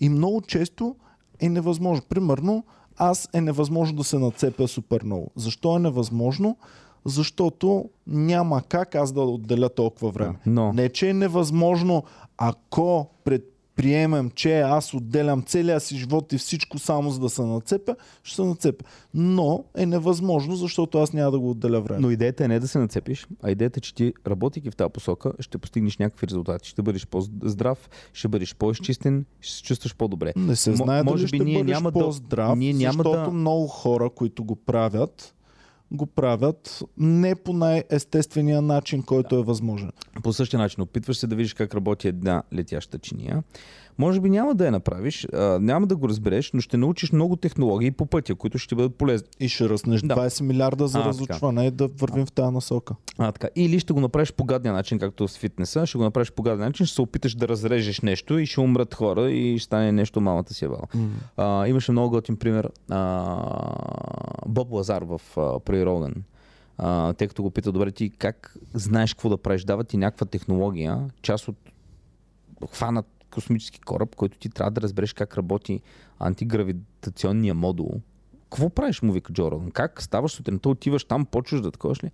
И 0.00 0.08
много 0.08 0.40
често 0.40 0.96
е 1.40 1.48
невъзможно. 1.48 2.04
Примерно, 2.08 2.64
аз 2.96 3.28
е 3.32 3.40
невъзможно 3.40 3.96
да 3.96 4.04
се 4.04 4.18
нацепя 4.18 4.68
супер 4.68 5.02
много. 5.04 5.30
Защо 5.36 5.76
е 5.76 5.80
невъзможно? 5.80 6.56
Защото 7.04 7.90
няма 8.06 8.62
как 8.68 8.94
аз 8.94 9.12
да 9.12 9.20
отделя 9.20 9.68
толкова 9.68 10.10
време. 10.10 10.34
Но, 10.46 10.72
Не, 10.72 10.88
че 10.88 11.08
е 11.08 11.14
невъзможно, 11.14 12.04
ако 12.38 13.10
предприемем, 13.82 14.30
че 14.30 14.60
аз 14.60 14.94
отделям 14.94 15.42
целия 15.42 15.80
си 15.80 15.96
живот 15.96 16.32
и 16.32 16.38
всичко 16.38 16.78
само 16.78 17.10
за 17.10 17.20
да 17.20 17.28
се 17.28 17.42
нацепя, 17.42 17.96
ще 18.22 18.36
се 18.36 18.42
нацепя. 18.42 18.84
Но 19.14 19.64
е 19.76 19.86
невъзможно, 19.86 20.56
защото 20.56 20.98
аз 20.98 21.12
няма 21.12 21.30
да 21.30 21.38
го 21.38 21.50
отделя 21.50 21.80
време. 21.80 22.00
но 22.00 22.10
идеята 22.10 22.44
е 22.44 22.48
не 22.48 22.60
да 22.60 22.68
се 22.68 22.78
нацепиш, 22.78 23.26
а 23.42 23.50
идеята 23.50 23.78
е, 23.78 23.80
че 23.80 23.94
ти, 23.94 24.12
работейки 24.26 24.70
в 24.70 24.76
тази 24.76 24.90
посока, 24.90 25.32
ще 25.40 25.58
постигнеш 25.58 25.98
някакви 25.98 26.26
резултати. 26.26 26.68
Ще 26.68 26.82
бъдеш 26.82 27.06
по-здрав, 27.06 27.90
ще 28.12 28.28
бъдеш 28.28 28.54
по-изчистен, 28.54 29.24
ще 29.40 29.54
се 29.54 29.62
чувстваш 29.62 29.94
по-добре. 29.94 30.32
Не 30.36 30.56
се 30.56 30.74
знае 30.76 31.02
може 31.02 31.22
дали 31.22 31.30
би 31.30 31.36
ще 31.36 31.44
ние 31.44 31.58
бъдеш 31.58 31.74
няма 31.74 31.92
да- 31.92 32.00
по-здрав, 32.00 32.58
ние 32.58 32.72
няма 32.72 32.92
защото 32.92 33.10
да- 33.10 33.30
много 33.30 33.66
хора, 33.66 34.10
които 34.10 34.44
го 34.44 34.56
правят, 34.56 35.34
го 35.92 36.06
правят 36.06 36.82
не 36.96 37.34
по 37.34 37.52
най-естествения 37.52 38.62
начин, 38.62 39.02
който 39.02 39.36
е 39.36 39.42
възможен. 39.42 39.92
По 40.22 40.32
същия 40.32 40.60
начин 40.60 40.82
опитваш 40.82 41.16
се 41.16 41.26
да 41.26 41.36
видиш 41.36 41.54
как 41.54 41.74
работи 41.74 42.08
една 42.08 42.42
летяща 42.54 42.98
чиния. 42.98 43.42
Може 43.98 44.20
би 44.20 44.30
няма 44.30 44.54
да 44.54 44.64
я 44.64 44.70
направиш, 44.70 45.26
а, 45.32 45.58
няма 45.60 45.86
да 45.86 45.96
го 45.96 46.08
разбереш, 46.08 46.52
но 46.52 46.60
ще 46.60 46.76
научиш 46.76 47.12
много 47.12 47.36
технологии 47.36 47.90
по 47.90 48.06
пътя, 48.06 48.34
които 48.34 48.58
ще 48.58 48.68
ти 48.68 48.74
бъдат 48.74 48.94
полезни. 48.94 49.28
И 49.40 49.48
ще 49.48 49.68
ръснеш 49.68 50.00
Да. 50.00 50.14
20 50.16 50.42
милиарда 50.42 50.88
за 50.88 50.98
А, 50.98 51.00
така. 51.00 51.08
разучване 51.08 51.66
и 51.66 51.70
да 51.70 51.86
вървим 51.88 52.26
в 52.26 52.32
тази 52.32 52.54
насока. 52.54 52.94
А, 53.18 53.32
така. 53.32 53.48
Или 53.56 53.78
ще 53.78 53.92
го 53.92 54.00
направиш 54.00 54.32
по 54.32 54.44
гадния 54.44 54.72
начин, 54.74 54.98
както 54.98 55.28
с 55.28 55.38
фитнеса, 55.38 55.86
ще 55.86 55.98
го 55.98 56.04
направиш 56.04 56.32
по 56.32 56.42
гадния 56.42 56.66
начин, 56.68 56.86
ще 56.86 56.94
се 56.94 57.02
опиташ 57.02 57.34
да 57.34 57.48
разрежеш 57.48 58.00
нещо 58.00 58.38
и 58.38 58.46
ще 58.46 58.60
умрат 58.60 58.94
хора 58.94 59.30
и 59.30 59.58
ще 59.58 59.64
стане 59.66 59.92
нещо 59.92 60.20
малата 60.20 60.54
си 60.54 60.64
ебала. 60.64 60.86
А, 61.36 61.66
имаше 61.66 61.92
много 61.92 62.10
готин 62.10 62.36
пример. 62.36 62.70
А, 62.90 63.36
Боб 64.46 64.68
Лазар 64.72 65.02
в 65.02 65.20
а, 65.36 65.60
при 65.60 65.84
Роган. 65.86 66.14
А, 66.78 67.12
тъй 67.12 67.28
като 67.28 67.42
го 67.42 67.50
пита, 67.50 67.72
добре, 67.72 67.90
ти 67.90 68.10
как 68.10 68.54
знаеш 68.74 69.14
какво 69.14 69.28
да 69.28 69.36
правиш? 69.36 69.64
Дава 69.64 69.84
ти 69.84 69.96
някаква 69.96 70.26
технология, 70.26 71.00
част 71.22 71.48
от 71.48 71.56
хванат 72.72 73.06
космически 73.32 73.80
кораб, 73.80 74.16
който 74.16 74.38
ти 74.38 74.48
трябва 74.48 74.70
да 74.70 74.80
разбереш 74.80 75.12
как 75.12 75.36
работи 75.36 75.80
антигравитационния 76.18 77.54
модул. 77.54 78.00
Какво 78.42 78.70
правиш, 78.70 79.02
му 79.02 79.12
вика 79.12 79.32
Джо? 79.32 79.62
Как 79.72 80.02
ставаш 80.02 80.32
сутринта, 80.32 80.68
отиваш 80.68 81.04
там, 81.04 81.26
почваш 81.26 81.60
да 81.60 81.70
таковаш 81.70 82.04
ли? 82.04 82.10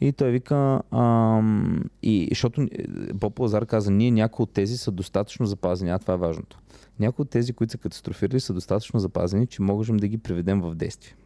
И 0.00 0.12
той 0.12 0.30
вика, 0.30 0.82
ам, 0.90 1.84
и, 2.02 2.26
защото 2.30 2.62
е, 2.62 2.68
Боб 3.14 3.38
Лазар 3.38 3.66
каза, 3.66 3.90
ние 3.90 4.10
някои 4.10 4.42
от 4.42 4.52
тези 4.52 4.78
са 4.78 4.90
достатъчно 4.90 5.46
запазени, 5.46 5.90
а 5.90 5.98
това 5.98 6.14
е 6.14 6.16
важното. 6.16 6.58
Някои 7.00 7.22
от 7.22 7.30
тези, 7.30 7.52
които 7.52 7.70
са 7.70 7.78
катастрофирали, 7.78 8.40
са 8.40 8.54
достатъчно 8.54 9.00
запазени, 9.00 9.46
че 9.46 9.62
можем 9.62 9.96
да 9.96 10.08
ги 10.08 10.18
приведем 10.18 10.60
в 10.60 10.74
действие. 10.74 11.16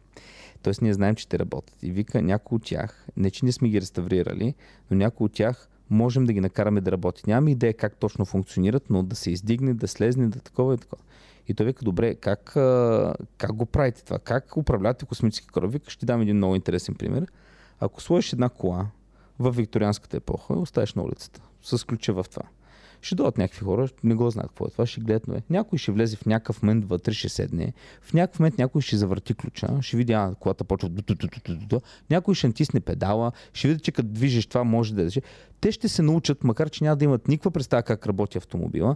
Тоест 0.63 0.81
ние 0.81 0.93
знаем, 0.93 1.15
че 1.15 1.27
те 1.27 1.39
работят. 1.39 1.83
И 1.83 1.91
вика, 1.91 2.21
някои 2.21 2.55
от 2.55 2.63
тях, 2.63 3.07
не 3.17 3.31
че 3.31 3.45
не 3.45 3.51
сме 3.51 3.69
ги 3.69 3.81
реставрирали, 3.81 4.53
но 4.91 4.97
някои 4.97 5.25
от 5.25 5.33
тях 5.33 5.69
можем 5.93 6.25
да 6.25 6.33
ги 6.33 6.41
накараме 6.41 6.81
да 6.81 6.91
работят. 6.91 7.27
Нямаме 7.27 7.51
идея 7.51 7.73
как 7.73 7.95
точно 7.95 8.25
функционират, 8.25 8.89
но 8.89 9.03
да 9.03 9.15
се 9.15 9.31
издигне, 9.31 9.73
да 9.73 9.87
слезне, 9.87 10.27
да 10.27 10.39
такова 10.39 10.73
и 10.73 10.77
такова. 10.77 11.03
И 11.47 11.53
той 11.53 11.65
вика, 11.65 11.85
добре, 11.85 12.15
как, 12.15 12.43
как 13.37 13.53
го 13.53 13.65
правите 13.65 14.03
това? 14.05 14.19
Как 14.19 14.57
управлявате 14.57 15.05
космически 15.05 15.47
кораб? 15.47 15.71
Вика, 15.71 15.89
ще 15.89 16.05
дам 16.05 16.21
един 16.21 16.37
много 16.37 16.55
интересен 16.55 16.95
пример. 16.95 17.27
Ако 17.79 18.01
сложиш 18.01 18.33
една 18.33 18.49
кола 18.49 18.87
в 19.39 19.51
викторианската 19.51 20.17
епоха 20.17 20.53
оставиш 20.53 20.93
на 20.93 21.03
улицата 21.03 21.41
с 21.61 21.85
ключа 21.87 22.13
в 22.13 22.25
това, 22.29 22.43
ще 23.03 23.15
дойдат 23.15 23.37
някакви 23.37 23.65
хора, 23.65 23.89
не 24.03 24.15
го 24.15 24.29
знаят 24.29 24.49
какво 24.49 24.65
е 24.65 24.69
това, 24.69 24.85
ще 24.85 25.01
гледат, 25.01 25.27
но 25.27 25.33
е. 25.33 25.41
Някой 25.49 25.79
ще 25.79 25.91
влезе 25.91 26.15
в 26.15 26.25
някакъв 26.25 26.63
момент 26.63 26.85
вътре, 26.85 27.13
ще 27.13 27.29
седне, 27.29 27.73
в 28.01 28.13
някакъв 28.13 28.39
момент 28.39 28.57
някой 28.57 28.81
ще 28.81 28.97
завърти 28.97 29.33
ключа, 29.33 29.67
ще 29.81 29.97
види, 29.97 30.13
а, 30.13 30.35
колата 30.39 30.63
почва 30.63 30.89
някой 32.09 32.35
ще 32.35 32.47
натисне 32.47 32.79
педала, 32.79 33.31
ще 33.53 33.67
види, 33.67 33.79
че 33.79 33.91
като 33.91 34.09
движиш 34.09 34.45
това 34.45 34.63
може 34.63 34.93
да 34.93 35.03
е. 35.03 35.07
Те 35.61 35.71
ще 35.71 35.87
се 35.87 36.01
научат, 36.01 36.43
макар 36.43 36.69
че 36.69 36.83
няма 36.83 36.95
да 36.95 37.05
имат 37.05 37.27
никаква 37.27 37.51
представа 37.51 37.83
как 37.83 38.07
работи 38.07 38.37
автомобила, 38.37 38.95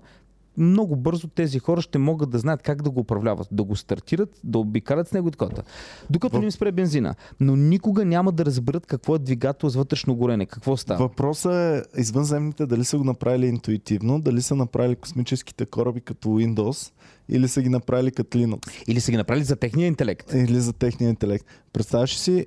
много 0.57 0.95
бързо 0.95 1.27
тези 1.27 1.59
хора 1.59 1.81
ще 1.81 1.97
могат 1.97 2.29
да 2.29 2.39
знаят 2.39 2.61
как 2.61 2.81
да 2.81 2.89
го 2.89 2.99
управляват, 2.99 3.47
да 3.51 3.63
го 3.63 3.75
стартират, 3.75 4.39
да 4.43 4.59
обикалят 4.59 5.07
с 5.07 5.13
него 5.13 5.31
такова. 5.31 5.63
Докато 6.09 6.35
В- 6.35 6.39
не 6.39 6.45
им 6.45 6.51
спре 6.51 6.71
бензина. 6.71 7.15
Но 7.39 7.55
никога 7.55 8.05
няма 8.05 8.31
да 8.31 8.45
разберат 8.45 8.85
какво 8.85 9.15
е 9.15 9.19
двигател 9.19 9.69
с 9.69 9.75
вътрешно 9.75 10.15
горене, 10.15 10.45
какво 10.45 10.77
става. 10.77 10.99
Въпросът 10.99 11.53
е 11.53 12.01
извънземните 12.01 12.65
дали 12.65 12.83
са 12.83 12.97
го 12.97 13.03
направили 13.03 13.45
интуитивно, 13.47 14.21
дали 14.21 14.41
са 14.41 14.55
направили 14.55 14.95
космическите 14.95 15.65
кораби 15.65 16.01
като 16.01 16.29
Windows 16.29 16.91
или 17.29 17.47
са 17.47 17.61
ги 17.61 17.69
направили 17.69 18.11
като 18.11 18.37
Linux 18.37 18.83
Или 18.87 18.99
са 18.99 19.11
ги 19.11 19.17
направили 19.17 19.45
за 19.45 19.55
техния 19.55 19.87
интелект. 19.87 20.33
или 20.33 20.59
за 20.59 20.73
техния 20.73 21.09
интелект. 21.09 21.45
Представяш 21.73 22.17
си 22.17 22.45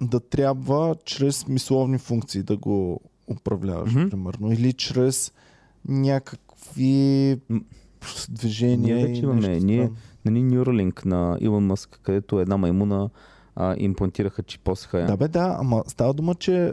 да 0.00 0.20
трябва 0.20 0.96
чрез 1.04 1.48
мисловни 1.48 1.98
функции 1.98 2.42
да 2.42 2.56
го 2.56 3.00
управляваш, 3.28 3.92
Мгм. 3.92 4.08
примерно, 4.08 4.52
или 4.52 4.72
чрез 4.72 5.32
някакви 5.88 6.53
М. 7.50 7.60
движения 8.28 8.96
Ние 8.96 9.06
вече 9.06 9.22
имаме, 9.22 9.48
ние- 9.60 9.76
странно. 9.84 9.96
Нали, 10.24 10.38
Neuralink 10.38 11.06
на 11.06 11.38
Илон 11.40 11.66
Мъск, 11.66 12.00
където 12.02 12.40
една 12.40 12.56
маймуна 12.56 13.10
а, 13.56 13.74
имплантираха 13.78 14.42
чипосха 14.42 15.00
я. 15.00 15.06
Да 15.06 15.16
бе, 15.16 15.28
да, 15.28 15.56
ама 15.60 15.84
става 15.86 16.14
дума, 16.14 16.34
че 16.34 16.72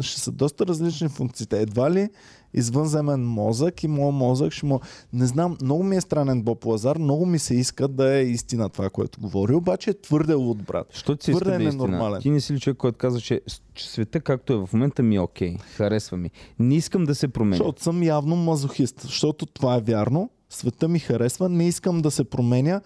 ще 0.00 0.20
са 0.20 0.32
доста 0.32 0.66
различни 0.66 1.08
функциите. 1.08 1.60
Едва 1.60 1.90
ли 1.90 2.08
извънземен 2.56 3.26
мозък 3.26 3.84
и 3.84 3.88
моят 3.88 4.14
мозък 4.14 4.52
ще 4.52 4.66
му... 4.66 4.80
Не 5.12 5.26
знам, 5.26 5.56
много 5.62 5.82
ми 5.82 5.96
е 5.96 6.00
странен 6.00 6.42
Боб 6.42 6.64
Лазар, 6.64 6.96
много 6.96 7.26
ми 7.26 7.38
се 7.38 7.54
иска 7.54 7.88
да 7.88 8.14
е 8.14 8.22
истина 8.22 8.68
това, 8.68 8.90
което 8.90 9.20
говори, 9.20 9.54
обаче 9.54 9.90
е 9.90 9.94
твърде 9.94 10.34
луд, 10.34 10.62
брат. 10.62 10.86
Що 10.90 11.16
ти 11.16 11.24
се 11.24 11.30
иска 11.30 11.44
Твърде 11.44 11.58
да 11.58 11.64
е 11.64 11.72
ненормален. 11.72 12.22
Ти 12.22 12.30
не 12.30 12.40
си 12.40 12.52
ли 12.52 12.60
човек, 12.60 12.76
който 12.76 12.98
казва, 12.98 13.20
че, 13.20 13.40
че 13.74 13.88
света 13.88 14.20
както 14.20 14.52
е 14.52 14.56
в 14.56 14.68
момента 14.72 15.02
ми 15.02 15.16
е 15.16 15.20
окей, 15.20 15.56
харесва 15.76 16.16
ми. 16.16 16.30
Не 16.58 16.74
искам 16.74 17.04
да 17.04 17.14
се 17.14 17.28
променя. 17.28 17.56
Защото 17.56 17.82
съм 17.82 18.02
явно 18.02 18.36
мазохист, 18.36 19.00
защото 19.00 19.46
това 19.46 19.76
е 19.76 19.80
вярно, 19.80 20.30
света 20.50 20.88
ми 20.88 20.98
харесва, 20.98 21.48
не 21.48 21.68
искам 21.68 22.02
да 22.02 22.10
се 22.10 22.24
променя 22.24 22.80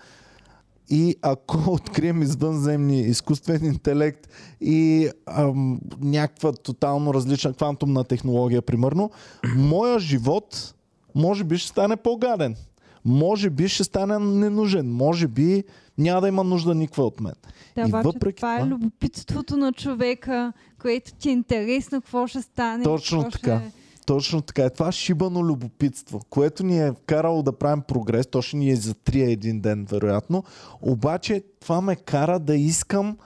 и 0.91 1.17
ако 1.23 1.59
открием 1.73 2.23
извънземни 2.23 3.01
изкуствен 3.01 3.65
интелект 3.65 4.29
и 4.61 5.09
ам, 5.27 5.81
някаква 6.01 6.53
тотално 6.53 7.15
различна 7.15 7.53
квантумна 7.53 8.05
технология, 8.05 8.63
примерно, 8.63 9.11
моя 9.57 9.99
живот 9.99 10.75
може 11.15 11.45
би 11.45 11.59
ще 11.59 11.69
стане 11.69 11.97
по-гаден. 11.97 12.57
Може 13.05 13.51
би 13.51 13.69
ще 13.69 13.85
стане 13.85 14.19
ненужен. 14.19 14.93
Може 14.93 15.29
би 15.29 15.65
няма 15.99 16.21
да 16.21 16.29
има 16.29 16.45
нужда 16.45 16.75
никаква 16.75 17.05
от 17.05 17.21
мен. 17.21 17.33
Да, 17.77 17.89
И 17.89 17.91
въпреки 17.91 18.37
това 18.37 18.61
е 18.61 18.67
любопитството 18.67 19.57
на 19.57 19.73
човека, 19.73 20.53
което 20.83 21.15
ти 21.15 21.29
е 21.29 21.33
интересно 21.33 22.01
какво 22.01 22.27
ще 22.27 22.43
стане. 22.43 22.85
Точно 22.85 23.31
така. 23.31 23.61
Ще... 23.61 23.80
Точно 24.11 24.43
така 24.43 24.65
е. 24.65 24.71
Това 24.71 24.89
е 24.89 24.93
шибано 24.93 25.45
любопитство, 25.45 26.21
което 26.31 26.65
ни 26.65 26.87
е 26.87 26.93
карало 27.07 27.43
да 27.43 27.59
правим 27.59 27.83
прогрес. 27.83 28.27
То 28.27 28.43
ще 28.43 28.57
ни 28.57 28.71
е 28.71 28.77
за 28.77 28.95
трия 28.95 29.31
един 29.31 29.61
ден, 29.61 29.87
вероятно. 29.91 30.45
Обаче 30.83 31.43
това 31.61 31.81
ме 31.81 31.97
кара 31.97 32.39
да 32.39 32.57
искам 32.57 33.17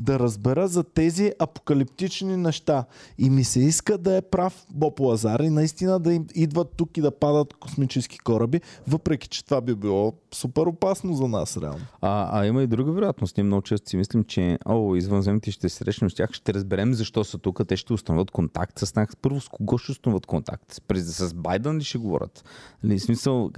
да 0.00 0.18
разбера 0.18 0.68
за 0.68 0.84
тези 0.84 1.32
апокалиптични 1.38 2.36
неща. 2.36 2.84
И 3.18 3.30
ми 3.30 3.44
се 3.44 3.60
иска 3.60 3.98
да 3.98 4.16
е 4.16 4.22
прав 4.22 4.66
Боб 4.70 5.00
Лазар 5.00 5.40
и 5.40 5.50
наистина 5.50 6.00
да 6.00 6.14
им 6.14 6.26
идват 6.34 6.68
тук 6.76 6.96
и 6.96 7.00
да 7.00 7.10
падат 7.10 7.54
космически 7.54 8.18
кораби, 8.18 8.60
въпреки 8.88 9.28
че 9.28 9.44
това 9.44 9.60
би 9.60 9.74
било 9.74 10.12
супер 10.34 10.62
опасно 10.66 11.14
за 11.14 11.28
нас, 11.28 11.56
реално. 11.56 11.84
А, 12.00 12.40
а 12.40 12.46
има 12.46 12.62
и 12.62 12.66
друга 12.66 12.92
вероятност. 12.92 13.36
Ние 13.36 13.44
много 13.44 13.62
често 13.62 13.90
си 13.90 13.96
мислим, 13.96 14.24
че 14.24 14.58
о, 14.66 14.94
извънземните 14.94 15.50
ще 15.50 15.68
се 15.68 15.76
срещнем 15.76 16.10
с 16.10 16.14
тях, 16.14 16.32
ще 16.32 16.54
разберем 16.54 16.94
защо 16.94 17.24
са 17.24 17.38
тук, 17.38 17.60
те 17.68 17.76
ще 17.76 17.92
установят 17.92 18.30
контакт 18.30 18.78
с 18.78 18.94
нас. 18.94 19.16
Първо 19.22 19.40
с 19.40 19.48
кого 19.48 19.78
ще 19.78 19.92
установят 19.92 20.26
контакт? 20.26 20.72
С, 20.72 21.28
с 21.28 21.34
Байден 21.34 21.78
ли 21.78 21.84
ще 21.84 21.98
говорят? 21.98 22.44
Нали, 22.84 22.98
в 22.98 23.02
смисъл, 23.02 23.50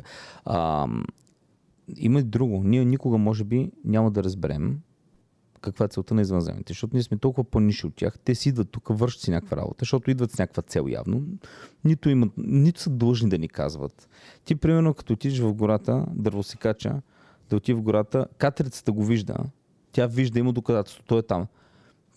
а, 0.44 0.88
има 1.96 2.20
и 2.20 2.22
друго. 2.22 2.62
Ние 2.64 2.84
никога, 2.84 3.18
може 3.18 3.44
би, 3.44 3.70
няма 3.84 4.10
да 4.10 4.24
разберем 4.24 4.78
каква 5.62 5.84
е 5.84 5.88
целта 5.88 6.14
на 6.14 6.20
извънземните, 6.20 6.70
защото 6.70 6.96
ние 6.96 7.02
сме 7.02 7.16
толкова 7.16 7.44
по-ниши 7.44 7.86
от 7.86 7.94
тях. 7.96 8.18
Те 8.24 8.34
си 8.34 8.48
идват 8.48 8.70
тук, 8.70 8.88
вършат 8.90 9.20
си 9.20 9.30
някаква 9.30 9.56
работа, 9.56 9.76
защото 9.78 10.10
идват 10.10 10.30
с 10.30 10.38
някаква 10.38 10.62
цел 10.62 10.86
явно. 10.88 11.22
Нито, 11.84 12.10
имат, 12.10 12.32
нито 12.36 12.80
са 12.80 12.90
длъжни 12.90 13.28
да 13.28 13.38
ни 13.38 13.48
казват. 13.48 14.08
Ти, 14.44 14.54
примерно, 14.54 14.94
като 14.94 15.12
отидеш 15.12 15.38
в 15.38 15.54
гората, 15.54 16.06
дървосекача, 16.14 17.00
да 17.50 17.56
отиде 17.56 17.78
в 17.78 17.82
гората, 17.82 18.26
катерицата 18.38 18.92
го 18.92 19.04
вижда, 19.04 19.36
тя 19.92 20.06
вижда, 20.06 20.38
има 20.38 20.52
доказателство, 20.52 21.04
той 21.06 21.18
е 21.18 21.22
там. 21.22 21.46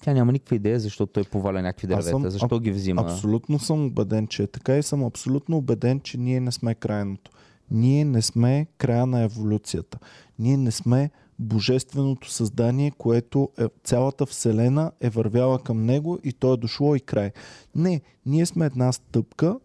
Тя 0.01 0.13
няма 0.13 0.31
никаква 0.31 0.55
идея 0.55 0.79
защо 0.79 1.05
той 1.05 1.23
поваля 1.23 1.61
някакви 1.61 1.93
Аз 1.93 2.05
съм 2.05 2.21
дървета, 2.21 2.31
защо 2.31 2.55
аб- 2.55 2.61
ги 2.61 2.71
взима. 2.71 3.01
Абсолютно 3.01 3.59
съм 3.59 3.85
убеден, 3.85 4.27
че 4.27 4.43
е 4.43 4.47
така 4.47 4.77
и 4.77 4.83
съм 4.83 5.03
абсолютно 5.03 5.57
убеден, 5.57 5.99
че 5.99 6.17
ние 6.17 6.39
не 6.39 6.51
сме 6.51 6.75
крайното. 6.75 7.31
Ние 7.71 8.05
не 8.05 8.21
сме 8.21 8.67
края 8.77 9.05
на 9.05 9.21
еволюцията. 9.21 9.99
Ние 10.39 10.57
не 10.57 10.71
сме 10.71 11.11
божественото 11.39 12.31
създание, 12.31 12.91
което 12.91 13.49
е, 13.57 13.65
цялата 13.83 14.25
Вселена 14.25 14.91
е 15.01 15.09
вървяла 15.09 15.59
към 15.59 15.85
него 15.85 16.19
и 16.23 16.33
то 16.33 16.53
е 16.53 16.57
дошло 16.57 16.95
и 16.95 16.99
край. 16.99 17.31
Не, 17.75 18.01
ние 18.25 18.45
сме 18.45 18.65
една 18.65 18.91
стъпка 18.91 19.59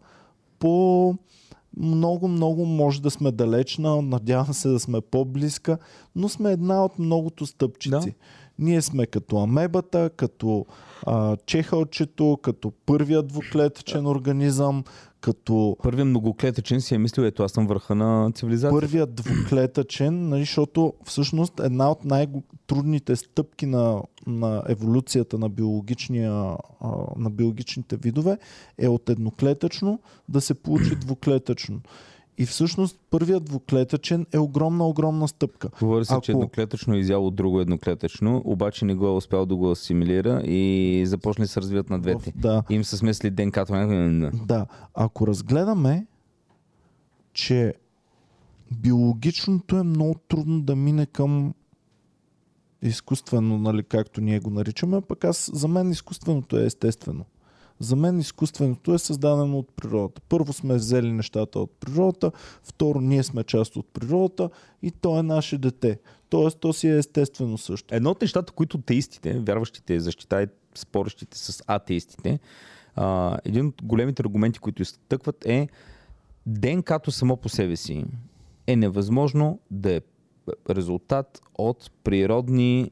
по 0.59 1.15
много, 1.77 2.27
много 2.27 2.65
може 2.65 3.01
да 3.01 3.11
сме 3.11 3.31
далечна, 3.31 4.01
надявам 4.01 4.53
се 4.53 4.67
да 4.67 4.79
сме 4.79 5.01
по-близка, 5.01 5.77
но 6.15 6.29
сме 6.29 6.51
една 6.51 6.85
от 6.85 6.99
многото 6.99 7.45
стъпчици. 7.45 7.91
Да. 7.91 8.13
Ние 8.59 8.81
сме 8.81 9.05
като 9.05 9.37
амебата, 9.37 10.09
като 10.17 10.65
а, 11.07 11.37
чехълчето, 11.45 12.39
като 12.41 12.71
първият 12.85 13.27
двуклетъчен 13.27 14.07
организъм, 14.07 14.83
като 15.21 15.77
Първият 15.83 16.07
многоклетъчен 16.07 16.81
си 16.81 16.95
е 16.95 16.97
мислил, 16.97 17.23
ето 17.23 17.43
аз 17.43 17.51
съм 17.51 17.67
върха 17.67 17.95
на 17.95 18.31
цивилизацията. 18.31 18.81
първият 18.81 19.15
двуклетъчен, 19.15 20.29
нали, 20.29 20.41
защото 20.41 20.93
всъщност 21.03 21.59
една 21.59 21.91
от 21.91 22.05
най-трудните 22.05 23.15
стъпки 23.15 23.65
на, 23.65 24.01
на 24.27 24.63
еволюцията 24.67 25.37
на, 25.37 25.49
биологичния, 25.49 26.31
на 27.17 27.29
биологичните 27.29 27.97
видове 27.97 28.37
е 28.77 28.87
от 28.87 29.09
едноклетъчно 29.09 29.99
да 30.29 30.41
се 30.41 30.53
получи 30.53 30.95
двуклетъчно. 30.95 31.79
И 32.41 32.45
всъщност 32.45 32.99
първият 33.09 33.43
двуклетъчен 33.45 34.25
е 34.33 34.39
огромна, 34.39 34.87
огромна 34.87 35.27
стъпка. 35.27 35.69
Говори 35.79 36.05
се, 36.05 36.13
че 36.13 36.31
Ако- 36.31 36.39
едноклетъчно 36.39 36.93
е 36.93 36.99
изяло 36.99 37.31
друго 37.31 37.61
едноклетъчно, 37.61 38.41
обаче 38.45 38.85
не 38.85 38.95
го 38.95 39.07
е 39.07 39.11
успял 39.11 39.45
да 39.45 39.55
го 39.55 39.71
асимилира 39.71 40.41
и 40.41 41.03
започне 41.07 41.45
да 41.45 41.47
се 41.47 41.61
развиват 41.61 41.89
на 41.89 41.99
двете. 41.99 42.33
Да, 42.35 42.63
И 42.69 42.75
им 42.75 42.83
са 42.83 42.97
смесли 42.97 43.29
ДНК-то. 43.29 43.73
да. 44.45 44.65
Ако 44.93 45.27
разгледаме, 45.27 46.05
че 47.33 47.73
биологичното 48.71 49.77
е 49.77 49.83
много 49.83 50.15
трудно 50.27 50.61
да 50.61 50.75
мине 50.75 51.05
към 51.05 51.53
изкуствено, 52.81 53.57
нали, 53.57 53.83
както 53.83 54.21
ние 54.21 54.39
го 54.39 54.49
наричаме, 54.49 55.01
пък 55.01 55.23
аз, 55.25 55.51
за 55.53 55.67
мен 55.67 55.91
изкуственото 55.91 56.57
е 56.57 56.65
естествено. 56.65 57.25
За 57.81 57.95
мен 57.95 58.19
изкуственото 58.19 58.93
е 58.93 58.99
създадено 58.99 59.59
от 59.59 59.73
природата. 59.75 60.21
Първо 60.29 60.53
сме 60.53 60.75
взели 60.75 61.11
нещата 61.11 61.59
от 61.59 61.71
природата, 61.79 62.31
второ 62.63 63.01
ние 63.01 63.23
сме 63.23 63.43
част 63.43 63.75
от 63.75 63.87
природата 63.93 64.49
и 64.81 64.91
то 64.91 65.19
е 65.19 65.23
наше 65.23 65.57
дете. 65.57 65.99
Тоест, 66.29 66.59
то 66.59 66.73
си 66.73 66.87
е 66.87 66.97
естествено 66.97 67.57
също. 67.57 67.95
Едно 67.95 68.09
от 68.09 68.21
нещата, 68.21 68.53
които 68.53 68.77
теистите, 68.77 69.39
вярващите, 69.39 69.99
защитават 69.99 70.49
спорещите 70.75 71.37
с 71.37 71.63
атеистите, 71.67 72.39
а, 72.95 73.37
един 73.45 73.67
от 73.67 73.83
големите 73.83 74.21
аргументи, 74.23 74.59
които 74.59 74.81
изтъкват 74.81 75.45
е 75.45 75.67
ДНК-то 76.45 77.11
само 77.11 77.37
по 77.37 77.49
себе 77.49 77.75
си 77.75 78.05
е 78.67 78.75
невъзможно 78.75 79.59
да 79.71 79.91
е 79.95 80.01
резултат 80.69 81.41
от 81.55 81.91
природни 82.03 82.91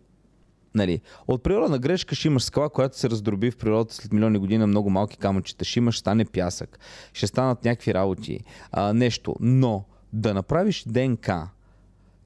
Нали, 0.75 1.01
от 1.27 1.43
природна 1.43 1.79
грешка 1.79 2.15
ще 2.15 2.27
имаш 2.27 2.43
скала, 2.43 2.69
която 2.69 2.97
се 2.97 3.09
раздроби 3.09 3.51
в 3.51 3.57
природата 3.57 3.95
след 3.95 4.13
милиони 4.13 4.37
години 4.37 4.57
на 4.57 4.67
много 4.67 4.89
малки 4.89 5.17
камъчета. 5.17 5.65
Ще 5.65 5.79
имаш, 5.79 5.99
стане 5.99 6.25
пясък. 6.25 6.79
Ще 7.13 7.27
станат 7.27 7.65
някакви 7.65 7.93
работи. 7.93 8.39
А, 8.71 8.93
нещо. 8.93 9.35
Но 9.39 9.85
да 10.13 10.33
направиш 10.33 10.83
ДНК, 10.87 11.49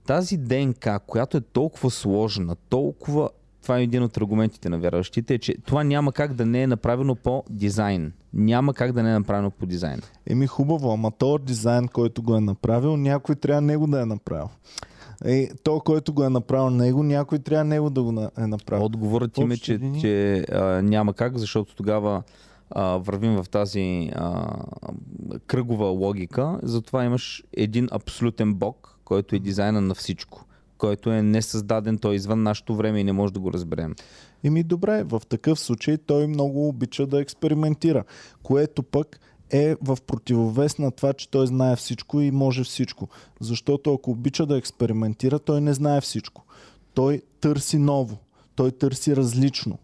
тази 0.05 0.37
ДНК, 0.37 0.99
която 1.07 1.37
е 1.37 1.41
толкова 1.41 1.91
сложна, 1.91 2.55
толкова... 2.69 3.29
Това 3.61 3.79
е 3.79 3.83
един 3.83 4.03
от 4.03 4.17
аргументите 4.17 4.69
на 4.69 4.79
вярващите, 4.79 5.33
е, 5.33 5.37
че 5.37 5.55
това 5.65 5.83
няма 5.83 6.11
как 6.11 6.33
да 6.33 6.45
не 6.45 6.63
е 6.63 6.67
направено 6.67 7.15
по 7.15 7.43
дизайн. 7.49 8.13
Няма 8.33 8.73
как 8.73 8.91
да 8.91 9.03
не 9.03 9.09
е 9.09 9.13
направено 9.13 9.51
по 9.51 9.65
дизайн. 9.65 10.01
Еми 10.27 10.47
хубаво, 10.47 10.93
ама 10.93 11.11
този 11.11 11.43
дизайн, 11.43 11.87
който 11.87 12.23
го 12.23 12.35
е 12.35 12.39
направил, 12.39 12.97
някой 12.97 13.35
трябва 13.35 13.61
него 13.61 13.87
да 13.87 14.01
е 14.01 14.05
направил. 14.05 14.49
И 15.25 15.49
то, 15.63 15.79
който 15.79 16.13
го 16.13 16.23
е 16.23 16.29
направил 16.29 16.69
него, 16.69 17.03
някой 17.03 17.39
трябва 17.39 17.63
него 17.63 17.89
да 17.89 18.03
го 18.03 18.29
е 18.37 18.47
направил. 18.47 18.85
Отговорът 18.85 19.37
им 19.37 19.51
е, 19.51 19.57
че, 19.57 19.79
че 20.01 20.45
а, 20.51 20.81
няма 20.81 21.13
как, 21.13 21.37
защото 21.37 21.75
тогава 21.75 22.23
а, 22.69 22.97
вървим 22.97 23.35
в 23.35 23.49
тази 23.49 24.11
а, 24.15 24.55
кръгова 25.47 25.85
логика. 25.85 26.59
Затова 26.63 27.03
имаш 27.03 27.43
един 27.53 27.87
абсолютен 27.91 28.53
бог, 28.53 28.99
който 29.05 29.35
е 29.35 29.39
дизайна 29.39 29.81
на 29.81 29.95
всичко. 29.95 30.45
Който 30.77 31.11
е 31.11 31.21
несъздаден, 31.21 31.97
той 31.97 32.13
е 32.13 32.15
извън 32.15 32.43
нашето 32.43 32.75
време 32.75 32.99
и 32.99 33.03
не 33.03 33.11
може 33.11 33.33
да 33.33 33.39
го 33.39 33.53
разберем. 33.53 33.95
Еми 34.43 34.63
добре, 34.63 35.03
в 35.03 35.21
такъв 35.29 35.59
случай 35.59 35.97
той 35.97 36.27
много 36.27 36.67
обича 36.67 37.07
да 37.07 37.21
експериментира, 37.21 38.03
което 38.43 38.83
пък 38.83 39.19
е 39.53 39.75
в 39.81 39.97
противовес 40.07 40.77
на 40.77 40.91
това, 40.91 41.13
че 41.13 41.29
той 41.29 41.47
знае 41.47 41.75
всичко 41.75 42.21
и 42.21 42.31
може 42.31 42.63
всичко. 42.63 43.07
Защото 43.39 43.93
ако 43.93 44.11
обича 44.11 44.45
да 44.45 44.57
експериментира, 44.57 45.39
той 45.39 45.61
не 45.61 45.73
знае 45.73 46.01
всичко. 46.01 46.43
Той 46.93 47.21
търси 47.41 47.77
ново. 47.77 48.17
Той 48.55 48.71
търси 48.71 49.15
различно. 49.15 49.77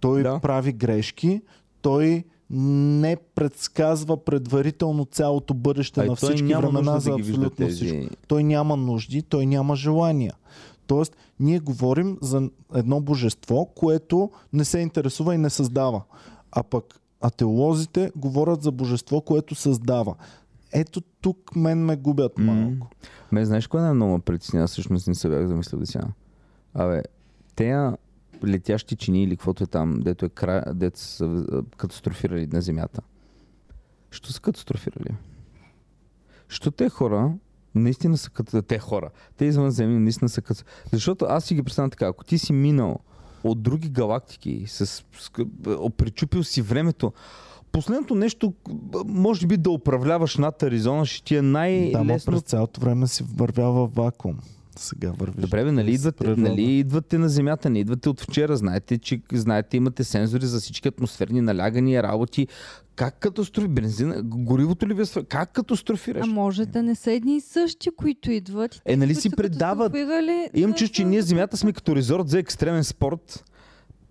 Той 0.00 0.22
Да. 0.22 0.38
прави 0.40 0.72
грешки. 0.72 1.42
Той 1.82 2.24
не 2.50 3.16
предсказва 3.34 4.24
предварително 4.24 5.04
цялото 5.04 5.54
бъдеще 5.54 6.00
А 6.00 6.04
и 6.04 6.08
на 6.08 6.16
всички 6.16 6.42
няма 6.42 6.60
времена 6.60 7.00
за 7.00 7.10
да 7.10 7.16
абсолютно 7.20 7.50
тези- 7.50 7.86
всичко. 7.86 8.14
Той 8.28 8.44
няма 8.44 8.76
нужди, 8.76 9.22
той 9.22 9.46
няма 9.46 9.76
желания. 9.76 10.34
Тоест, 10.86 11.16
ние 11.40 11.58
говорим 11.58 12.18
за 12.22 12.50
едно 12.74 13.00
божество, 13.00 13.64
което 13.74 14.30
не 14.52 14.64
се 14.64 14.78
интересува 14.78 15.34
и 15.34 15.38
не 15.38 15.50
създава. 15.50 16.02
А 16.52 16.62
пък 16.62 17.00
атеолозите 17.26 18.12
говорят 18.16 18.62
за 18.62 18.72
божество, 18.72 19.20
което 19.20 19.54
създава. 19.54 20.14
Ето 20.72 21.00
тук 21.00 21.56
мен 21.56 21.84
ме 21.84 21.96
губят 21.96 22.38
малко. 22.38 22.90
Ме, 23.32 23.44
знаеш 23.44 23.66
кое 23.66 23.80
най-много 23.80 24.12
ме 24.12 24.20
притеснява? 24.20 24.66
Всъщност 24.66 25.08
не 25.08 25.14
се 25.14 25.28
бях 25.28 25.46
замислил 25.46 25.80
до 25.80 25.86
сега. 25.86 26.04
Абе, 26.74 27.02
тея 27.56 27.96
летящи 28.44 28.96
чини 28.96 29.22
или 29.22 29.36
каквото 29.36 29.64
е 29.64 29.66
там, 29.66 30.00
дето 30.00 30.26
е 30.26 30.28
край, 30.28 30.62
дето 30.74 31.00
са 31.00 31.24
а, 31.24 31.62
катастрофирали 31.76 32.46
на 32.46 32.62
земята. 32.62 33.00
Що 34.10 34.32
са 34.32 34.40
катастрофирали? 34.40 35.14
Що 36.48 36.70
те 36.70 36.88
хора 36.88 37.32
наистина 37.74 38.16
са 38.16 38.30
като 38.30 38.62
те 38.62 38.78
хора. 38.78 39.10
Те 39.36 39.44
извънземни 39.44 39.98
наистина 39.98 40.28
са 40.28 40.42
като... 40.42 40.64
Защото 40.92 41.24
аз 41.24 41.44
си 41.44 41.54
ги 41.54 41.62
представям 41.62 41.90
така, 41.90 42.06
ако 42.06 42.24
ти 42.24 42.38
си 42.38 42.52
минал 42.52 42.98
от 43.44 43.62
други 43.62 43.88
галактики, 43.88 44.64
с, 44.66 44.86
с, 44.86 45.02
причупил 45.96 46.44
си 46.44 46.62
времето, 46.62 47.12
последното 47.72 48.14
нещо, 48.14 48.52
може 49.06 49.46
би 49.46 49.56
да 49.56 49.70
управляваш 49.70 50.36
над 50.36 50.62
Аризона, 50.62 51.06
ще 51.06 51.24
ти 51.24 51.34
е 51.34 51.42
Да, 51.42 51.48
най-лесно 51.48 52.32
през 52.32 52.42
цялото 52.42 52.80
време 52.80 53.06
си 53.06 53.24
вървял 53.36 53.72
във 53.72 53.94
вакуум. 53.94 54.38
Сега 54.76 55.10
вървиш. 55.10 55.44
Добре, 55.44 55.64
бе, 55.64 55.72
нали 55.72 55.92
идвате, 55.92 56.36
нали 56.36 56.62
идвате 56.62 57.18
на 57.18 57.28
Земята, 57.28 57.70
не 57.70 57.78
идвате 57.78 58.08
от 58.08 58.20
вчера. 58.20 58.56
Знаете, 58.56 58.98
че 58.98 59.20
знаете, 59.32 59.76
имате 59.76 60.04
сензори 60.04 60.46
за 60.46 60.60
всички 60.60 60.88
атмосферни 60.88 61.40
налягания, 61.40 62.02
работи. 62.02 62.46
Как 62.96 63.18
катастрофи? 63.18 63.68
Бензина, 63.68 64.22
горивото 64.22 64.88
ли 64.88 64.94
ви 64.94 65.02
е 65.02 65.24
Как 65.28 65.52
катастрофираш? 65.52 66.28
А 66.28 66.30
може 66.30 66.66
да 66.66 66.82
не 66.82 66.94
са 66.94 67.12
едни 67.12 67.36
и 67.36 67.40
същи, 67.40 67.90
които 67.96 68.30
идват. 68.30 68.82
Е, 68.84 68.96
нали 68.96 69.14
си 69.14 69.30
предават? 69.30 69.92
Имам 70.54 70.70
да 70.70 70.76
чувство, 70.76 70.94
че 70.94 71.04
ние 71.04 71.22
Земята 71.22 71.56
сме 71.56 71.72
като 71.72 71.96
резорт 71.96 72.28
за 72.28 72.38
екстремен 72.38 72.84
спорт. 72.84 73.44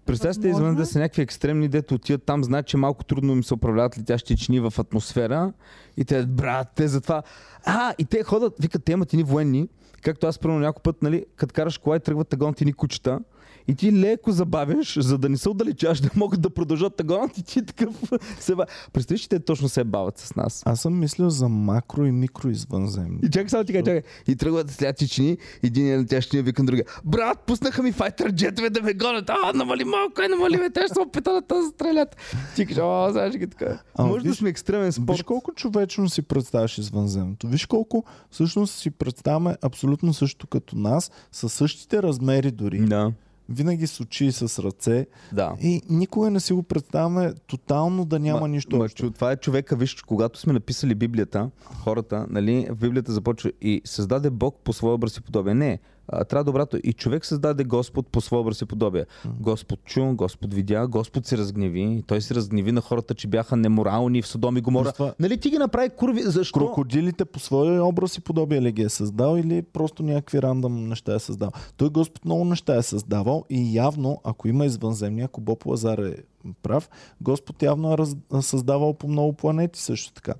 Представете 0.05 0.41
си 0.41 0.47
Възможно 0.47 0.67
извън 0.67 0.75
да 0.75 0.85
са 0.85 0.99
някакви 0.99 1.21
екстремни, 1.21 1.67
дето 1.67 1.95
отиват 1.95 2.23
там, 2.23 2.43
знаят, 2.43 2.67
че 2.67 2.77
малко 2.77 3.03
трудно 3.03 3.33
им 3.33 3.43
се 3.43 3.53
управляват 3.53 3.97
летящи 3.97 4.37
чини 4.37 4.59
в 4.59 4.73
атмосфера. 4.77 5.53
И 5.97 6.05
те, 6.05 6.25
брат, 6.25 6.67
те 6.75 6.87
затова... 6.87 7.23
А, 7.65 7.93
и 7.97 8.05
те 8.05 8.23
ходят, 8.23 8.53
викат, 8.59 8.83
те 8.83 8.91
имат 8.91 9.13
едни 9.13 9.23
военни, 9.23 9.67
както 10.03 10.27
аз 10.27 10.39
примерно 10.39 10.59
някой 10.59 10.81
път, 10.81 11.01
нали, 11.01 11.25
като 11.35 11.53
караш 11.53 11.77
кола 11.77 11.95
и 11.95 11.99
тръгват 11.99 12.27
тъгонят 12.27 12.61
едни 12.61 12.73
кучета. 12.73 13.19
И 13.67 13.75
ти 13.75 13.93
леко 13.93 14.31
забавяш, 14.31 14.99
за 14.99 15.17
да 15.17 15.29
не 15.29 15.37
се 15.37 15.49
отдалечаш, 15.49 15.99
да 15.99 16.09
могат 16.15 16.41
да 16.41 16.49
продължат 16.49 16.95
тъгонът 16.95 17.37
и 17.37 17.43
ти 17.43 17.65
такъв 17.65 17.95
се 18.39 18.55
ба... 18.55 18.65
Представиш, 18.93 19.21
че 19.21 19.29
те 19.29 19.39
точно 19.39 19.69
се 19.69 19.83
бават 19.83 20.17
с 20.17 20.35
нас. 20.35 20.63
Аз 20.65 20.81
съм 20.81 20.99
мислил 20.99 21.29
за 21.29 21.49
макро 21.49 22.05
и 22.05 22.11
микро 22.11 22.49
извънземни. 22.49 23.19
И 23.23 23.29
чакай 23.29 23.49
само 23.49 23.63
ти 23.63 23.73
чакай. 23.73 24.01
И 24.27 24.35
тръгват 24.35 24.71
след 24.71 25.09
чини, 25.09 25.37
един 25.63 25.87
е 25.89 25.99
летящия 25.99 26.43
вика 26.43 26.63
на 26.63 26.65
другия. 26.65 26.85
Брат, 27.05 27.39
пуснаха 27.39 27.83
ми 27.83 27.91
файтер 27.91 28.31
джетове 28.31 28.69
да 28.69 28.81
ме 28.81 28.93
гонят. 28.93 29.29
А, 29.29 29.53
намали 29.53 29.83
малко, 29.83 30.21
е, 30.21 30.27
намали 30.27 30.57
ме, 30.57 30.69
те 30.69 30.81
ще 30.81 30.93
се 30.93 30.99
опитат 30.99 31.45
да 31.49 31.63
стрелят. 31.65 32.15
Ти 32.55 32.65
кажа, 32.65 32.81
о, 32.83 33.11
знаеш 33.11 33.35
ги 33.35 33.47
така. 33.47 33.79
Ама 33.95 34.07
Може 34.07 34.23
да 34.23 34.29
виж- 34.29 34.33
сме 34.33 34.49
екстремен 34.49 34.85
Виж 34.85 34.95
спорт. 34.95 35.23
колко 35.23 35.53
човечно 35.53 36.09
си 36.09 36.21
представяш 36.21 36.77
извънземното. 36.77 37.47
Виж 37.47 37.65
колко 37.65 38.03
всъщност 38.29 38.73
си 38.73 38.91
представяме 38.91 39.55
абсолютно 39.61 40.13
също 40.13 40.47
като 40.47 40.77
нас, 40.77 41.11
със 41.31 41.53
същите 41.53 42.03
размери 42.03 42.51
дори. 42.51 42.79
Да. 42.79 43.11
Винаги 43.49 43.87
с 43.87 43.99
очи 43.99 44.25
и 44.25 44.31
с 44.31 44.63
ръце. 44.63 45.07
Да. 45.33 45.55
И 45.61 45.81
никога 45.89 46.29
не 46.29 46.39
си 46.39 46.53
го 46.53 46.63
представяме 46.63 47.33
тотално 47.47 48.05
да 48.05 48.19
няма 48.19 48.41
Ма- 48.41 48.47
нищо 48.47 48.77
ма, 48.77 48.83
общо. 48.83 49.11
това 49.11 49.31
е 49.31 49.35
човека, 49.35 49.75
виж, 49.75 49.95
когато 49.95 50.39
сме 50.39 50.53
написали 50.53 50.95
Библията, 50.95 51.49
хората, 51.75 52.25
нали, 52.29 52.67
Библията 52.75 53.11
започва 53.11 53.51
и 53.61 53.81
създаде 53.85 54.29
Бог 54.29 54.55
по 54.63 54.73
своя 54.73 54.95
образ 54.95 55.17
и 55.17 55.21
подобие. 55.21 55.53
Не, 55.53 55.79
а, 56.07 56.23
трябва 56.23 56.43
добрато. 56.43 56.77
И 56.83 56.93
човек 56.93 57.25
създаде 57.25 57.63
Господ 57.63 58.07
по 58.07 58.21
своя 58.21 58.41
образ 58.41 58.61
и 58.61 58.65
подобие. 58.65 59.05
Господ 59.39 59.79
чу, 59.85 60.13
Господ 60.13 60.53
видя, 60.53 60.87
Господ 60.87 61.25
се 61.25 61.37
разгневи. 61.37 62.03
Той 62.07 62.21
се 62.21 62.35
разгневи 62.35 62.71
на 62.71 62.81
хората, 62.81 63.13
че 63.13 63.27
бяха 63.27 63.55
неморални 63.55 64.21
в 64.21 64.27
Содом 64.27 64.57
и 64.57 64.61
Гомора. 64.61 64.91
Това- 64.91 65.13
Нали 65.19 65.37
ти 65.37 65.49
ги 65.49 65.57
направи 65.57 65.89
курви? 65.89 66.21
Защо? 66.21 66.59
Крокодилите 66.59 67.25
по 67.25 67.39
своя 67.39 67.85
образ 67.85 68.17
и 68.17 68.21
подобие 68.21 68.61
ли 68.61 68.71
ги 68.71 68.81
е 68.81 68.89
създал 68.89 69.37
или 69.37 69.61
просто 69.63 70.03
някакви 70.03 70.41
рандъм 70.41 70.87
неща 70.87 71.15
е 71.15 71.19
създал? 71.19 71.51
Той 71.77 71.89
Господ 71.89 72.25
много 72.25 72.45
неща 72.45 72.75
е 72.75 72.81
създавал 72.83 73.45
и 73.49 73.75
явно, 73.75 74.21
ако 74.23 74.47
има 74.47 74.65
извънземни, 74.65 75.21
ако 75.21 75.41
Боб 75.41 75.65
Лазар 75.65 75.97
е 75.97 76.15
прав, 76.63 76.89
Господ 77.21 77.61
явно 77.63 77.93
е 77.93 77.97
раз... 77.97 78.15
създавал 78.41 78.93
по 78.93 79.07
много 79.07 79.33
планети 79.33 79.81
също 79.81 80.13
така. 80.13 80.33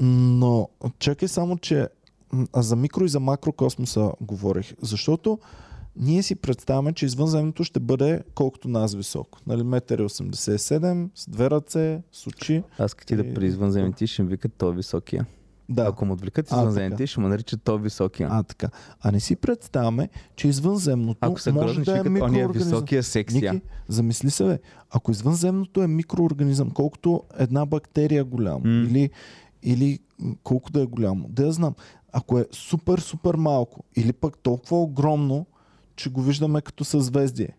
Но 0.00 0.68
чакай 0.98 1.28
само, 1.28 1.58
че 1.58 1.88
а 2.52 2.62
за 2.62 2.76
микро 2.76 3.04
и 3.04 3.08
за 3.08 3.20
макро 3.20 3.52
космоса 3.52 4.12
говорих, 4.20 4.74
защото 4.82 5.38
ние 5.96 6.22
си 6.22 6.34
представяме, 6.34 6.92
че 6.92 7.06
извънземното 7.06 7.64
ще 7.64 7.80
бъде 7.80 8.22
колкото 8.34 8.68
нас 8.68 8.94
високо. 8.94 9.38
Нали, 9.46 9.62
метър 9.62 9.98
и 9.98 10.02
87, 10.02 11.08
с 11.14 11.30
две 11.30 11.50
ръце, 11.50 12.02
с 12.12 12.26
очи. 12.26 12.62
Аз 12.78 12.94
като 12.94 13.06
ти 13.06 13.16
да 13.16 13.34
при 13.34 13.46
извънземните 13.46 14.06
ще 14.06 14.22
ми 14.22 14.28
викат 14.28 14.52
той 14.58 14.72
е 14.72 14.76
високия. 14.76 15.26
Да. 15.68 15.82
Ако 15.82 16.04
му 16.04 16.12
отвлекат 16.12 16.50
извънземните, 16.50 17.06
ще 17.06 17.20
му 17.20 17.28
наричат 17.28 17.60
той 17.64 17.74
е 17.74 17.78
високия. 17.78 18.28
А, 18.32 18.42
така. 18.42 18.68
А 19.00 19.12
не 19.12 19.20
си 19.20 19.36
представяме, 19.36 20.08
че 20.36 20.48
извънземното 20.48 21.18
Ако 21.20 21.40
са 21.40 21.52
може 21.52 21.80
да 21.80 21.98
е 21.98 22.02
микроорганизъм. 22.02 22.52
високия 22.52 23.02
сексия. 23.02 23.52
Ники, 23.52 23.64
замисли 23.88 24.30
се, 24.30 24.44
бе. 24.44 24.58
Ако 24.90 25.10
извънземното 25.10 25.82
е 25.82 25.86
микроорганизъм, 25.86 26.70
колкото 26.70 27.22
една 27.38 27.66
бактерия 27.66 28.24
голямо, 28.24 28.60
М. 28.64 28.70
или, 28.70 29.10
или 29.62 29.98
колко 30.42 30.70
да 30.70 30.82
е 30.82 30.86
голямо, 30.86 31.28
да 31.28 31.46
я 31.46 31.52
знам. 31.52 31.74
Ако 32.18 32.38
е 32.38 32.46
супер, 32.52 32.98
супер 32.98 33.34
малко, 33.34 33.84
или 33.96 34.12
пък 34.12 34.38
толкова 34.38 34.82
огромно, 34.82 35.46
че 35.96 36.10
го 36.10 36.22
виждаме 36.22 36.60
като 36.60 36.84
съзвездие. 36.84 37.56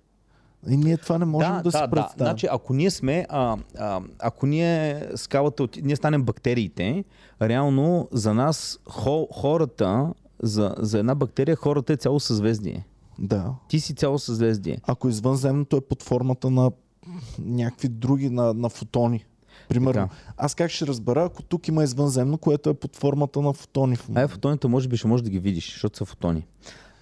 И 0.70 0.78
ние 0.78 0.98
това 0.98 1.18
не 1.18 1.26
можем 1.26 1.54
да, 1.54 1.62
да 1.62 1.72
си 1.72 1.78
представим. 1.92 2.26
Значи, 2.26 2.48
ако 2.52 2.74
ние 2.74 2.92
сме, 2.92 3.26
а, 3.30 3.58
а, 3.78 4.02
ако 4.20 4.46
ние 4.46 5.06
скалата, 5.16 5.64
от, 5.64 5.78
ние 5.84 5.96
станем 5.96 6.24
бактериите, 6.24 7.04
реално 7.42 8.08
за 8.12 8.34
нас 8.34 8.80
хо, 8.90 9.28
хората, 9.34 10.14
за, 10.44 10.76
за 10.78 11.00
една 11.00 11.16
бактерия 11.16 11.56
хората 11.56 11.94
е 11.94 11.98
цяло 11.98 12.20
съзвездие. 12.20 12.86
да. 13.20 13.54
Ти 13.68 13.80
си 13.80 13.96
цяло 13.96 14.20
съзвездие. 14.20 14.80
Ако 14.88 15.10
извънземното 15.10 15.78
е 15.78 15.82
под 15.82 16.04
формата 16.04 16.50
на 16.50 16.72
някакви 17.40 17.88
други, 17.88 18.30
на, 18.30 18.54
на 18.54 18.70
фотони. 18.70 19.26
Примерно, 19.70 20.08
Така. 20.10 20.34
аз 20.38 20.56
как 20.56 20.72
ще 20.72 20.88
разбера, 20.88 21.24
ако 21.24 21.44
тук 21.44 21.68
има 21.68 21.84
извънземно, 21.84 22.38
което 22.38 22.70
е 22.70 22.74
под 22.74 22.96
формата 22.96 23.42
на 23.42 23.54
фотони 23.54 23.96
в 23.96 24.00
А 24.00 24.04
е, 24.04 24.08
момента? 24.10 24.34
фотоните 24.34 24.68
може 24.68 24.88
би 24.88 24.98
ще 24.98 25.08
можеш 25.08 25.24
да 25.24 25.30
ги 25.30 25.40
видиш, 25.40 25.72
защото 25.72 25.98
са 25.98 26.06
фотони. 26.06 26.46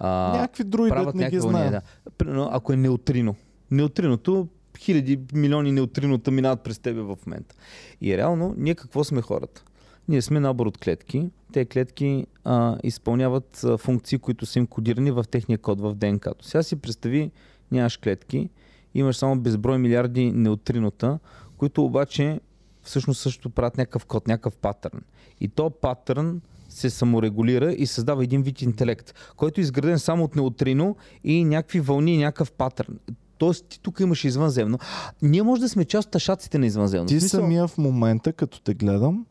А, 0.00 0.08
Някакви 0.32 0.64
други, 0.64 0.90
дет 0.90 1.14
не 1.14 1.30
ги 1.30 1.40
знаем. 1.40 1.70
да. 1.70 1.80
Примерно, 2.18 2.48
ако 2.52 2.72
е 2.72 2.76
неутрино. 2.76 3.34
Неутриното, 3.70 4.48
хиляди, 4.78 5.20
милиони 5.32 5.72
неутринота 5.72 6.30
минават 6.30 6.60
през 6.60 6.78
тебе 6.78 7.00
в 7.00 7.18
момента. 7.26 7.54
И 8.00 8.16
реално, 8.16 8.54
ние 8.56 8.74
какво 8.74 9.04
сме 9.04 9.22
хората? 9.22 9.64
Ние 10.08 10.22
сме 10.22 10.40
набор 10.40 10.66
от 10.66 10.78
клетки. 10.78 11.28
Те 11.52 11.64
клетки 11.64 12.26
а, 12.44 12.76
изпълняват 12.82 13.64
а, 13.64 13.78
функции, 13.78 14.18
които 14.18 14.46
са 14.46 14.58
им 14.58 14.66
кодирани 14.66 15.10
в 15.10 15.24
техния 15.30 15.58
код 15.58 15.80
в 15.80 15.94
ДНК-то. 15.94 16.44
Сега 16.44 16.62
си 16.62 16.76
представи, 16.76 17.30
нямаш 17.70 17.96
клетки, 17.96 18.48
имаш 18.94 19.16
само 19.16 19.40
безброй 19.40 19.78
милиарди 19.78 20.32
неутринота, 20.32 21.18
които 21.56 21.84
обаче 21.84 22.40
всъщност 22.88 23.20
също 23.20 23.50
правят 23.50 23.78
някакъв 23.78 24.06
код, 24.06 24.28
някакъв 24.28 24.56
патърн. 24.56 25.00
И 25.40 25.48
то 25.48 25.70
патърн 25.70 26.40
се 26.68 26.90
саморегулира 26.90 27.72
и 27.72 27.86
създава 27.86 28.24
един 28.24 28.42
вид 28.42 28.62
интелект, 28.62 29.14
който 29.36 29.60
е 29.60 29.62
изграден 29.62 29.98
само 29.98 30.24
от 30.24 30.36
неутрино 30.36 30.96
и 31.24 31.44
някакви 31.44 31.80
вълни, 31.80 32.18
някакъв 32.18 32.52
патърн. 32.52 32.98
Тоест, 33.38 33.66
ти 33.68 33.80
тук 33.80 34.00
имаш 34.00 34.24
извънземно. 34.24 34.78
Ние 35.22 35.42
може 35.42 35.60
да 35.60 35.68
сме 35.68 35.84
част 35.84 36.06
от 36.06 36.12
ташаците 36.12 36.58
на 36.58 36.66
извънземно. 36.66 37.06
Ти 37.06 37.20
смисъл- 37.20 37.40
самия 37.40 37.66
в 37.68 37.78
момента, 37.78 38.32
като 38.32 38.60
те 38.60 38.74
гледам, 38.74 39.26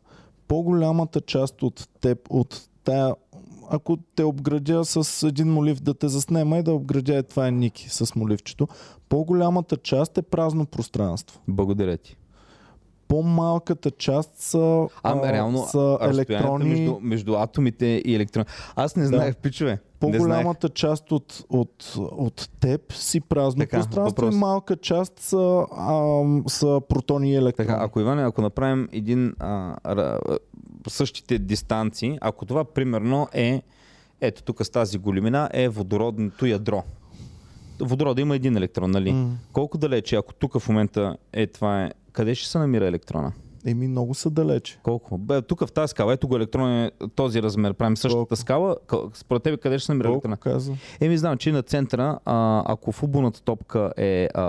по-голямата 0.48 1.22
част 1.22 1.64
от 1.64 1.90
теб, 2.02 2.20
от 2.30 2.68
тая 2.84 3.14
ако 3.70 3.98
те 4.16 4.24
обградя 4.24 4.86
с 4.86 5.28
един 5.28 5.54
молив 5.54 5.80
да 5.80 5.94
те 5.94 6.08
заснема 6.08 6.58
и 6.58 6.64
да 6.64 6.74
обградя 6.74 7.18
е 7.18 7.24
това 7.24 7.48
е 7.48 7.52
Ники 7.52 7.90
с 7.90 8.16
моливчето, 8.16 8.68
по-голямата 9.10 9.78
част 9.78 10.18
е 10.18 10.22
празно 10.22 10.66
пространство. 10.66 11.42
Благодаря 11.48 11.98
ти. 11.98 12.18
По-малката 13.08 13.92
част 13.92 14.32
са, 14.36 14.88
А, 15.04 15.20
а, 15.24 15.34
реално, 15.34 15.66
са 15.66 15.98
електрони. 16.02 16.70
Между, 16.70 16.98
между 17.02 17.36
атомите 17.36 18.02
и 18.06 18.16
електрони. 18.16 18.46
Аз 18.76 18.96
не 18.96 19.06
знаех, 19.06 19.36
пичове. 19.36 19.72
Не 19.72 19.78
знаех. 19.78 20.18
По-голямата 20.18 20.70
част 20.70 21.12
от, 21.12 21.46
от, 21.50 21.94
от 21.98 22.50
теб 22.60 22.94
си 22.94 23.20
празно 23.22 23.60
Така, 23.60 23.78
пространство 23.78 24.22
въпрос. 24.26 24.36
и 24.36 24.38
малка 24.38 24.76
част 24.76 25.20
са, 25.20 25.66
а, 25.72 26.24
са 26.48 26.82
протони 26.90 27.32
и 27.32 27.36
електрони. 27.36 27.68
Така, 27.68 27.84
ако 27.84 28.00
Иване, 28.00 28.24
ако 28.24 28.42
направим 28.42 28.90
един 28.92 29.34
а, 29.40 30.18
същите 30.88 31.40
дистанции, 31.40 32.18
ако 32.22 32.46
това 32.46 32.64
примерно 32.64 33.28
е, 33.34 33.62
ето 34.22 34.44
тук 34.44 34.66
с 34.66 34.70
тази 34.70 34.98
големина 34.98 35.50
е 35.54 35.70
водородното 35.70 36.46
ядро. 36.46 36.84
Водорода 37.80 38.22
има 38.22 38.36
един 38.36 38.58
електрон, 38.58 38.92
нали? 38.92 39.12
М. 39.14 39.38
Колко 39.54 39.78
далече, 39.78 40.16
ако 40.16 40.34
тук 40.34 40.60
в 40.60 40.70
момента 40.70 41.18
е 41.34 41.48
това 41.48 41.84
е, 41.84 41.92
къде 42.18 42.36
ще 42.36 42.50
се 42.50 42.58
намира 42.58 42.88
електрона? 42.88 43.32
Еми, 43.66 43.88
много 43.88 44.14
са 44.14 44.30
далече. 44.30 44.80
Колко? 44.84 45.18
Бе, 45.18 45.42
тук 45.42 45.66
в 45.66 45.72
тази 45.72 45.92
скала, 45.92 46.14
ето 46.14 46.28
го 46.28 46.36
електрон 46.36 46.72
е 46.74 46.92
този 47.16 47.42
размер, 47.42 47.74
правим 47.74 47.98
същата 47.98 48.18
Колко? 48.18 48.36
скала, 48.36 48.76
според 49.14 49.44
тебе 49.44 49.58
къде 49.58 49.80
ще 49.80 49.86
се 49.86 49.92
намира 49.92 50.10
електрона? 50.10 50.38
каза? 50.38 50.74
Еми, 51.02 51.18
знам, 51.18 51.38
че 51.38 51.52
на 51.52 51.62
центъра, 51.62 52.20
а, 52.26 52.64
ако 52.66 52.92
футболната 52.92 53.42
топка 53.42 53.92
е 53.98 54.30
а, 54.34 54.44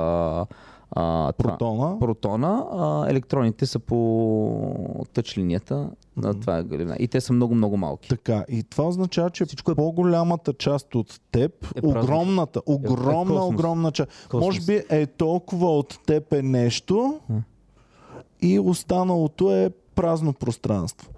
а, 0.90 1.32
това, 1.32 1.48
Протона. 1.50 1.98
протона, 1.98 2.64
а, 2.72 3.10
електроните 3.10 3.66
са 3.66 3.78
по 3.78 5.04
тъч 5.12 5.38
линията 5.38 5.90
на 6.16 6.28
Мгм. 6.28 6.40
това 6.40 6.58
е 6.58 6.62
големина. 6.62 6.96
И 6.98 7.08
те 7.08 7.20
са 7.20 7.32
много-много 7.32 7.76
малки. 7.76 8.08
Така, 8.08 8.44
и 8.48 8.62
това 8.62 8.84
означава, 8.84 9.30
че 9.30 9.44
Всичко 9.44 9.70
е- 9.70 9.74
по-голямата 9.74 10.52
част 10.52 10.94
от 10.94 11.20
теб, 11.32 11.52
Е 11.76 11.80
огромната, 11.84 12.60
огромна, 12.66 13.34
космос. 13.34 13.54
огромна 13.54 13.92
част, 13.92 14.10
може 14.34 14.60
би 14.60 14.82
е 14.90 15.06
толкова 15.06 15.66
от 15.68 15.98
теб 16.06 16.32
е 16.32 16.42
нещо 16.42 17.20
М. 17.28 17.42
и 18.40 18.58
останалото 18.58 19.52
е 19.56 19.70
празно 19.94 20.32
пространство. 20.32 21.10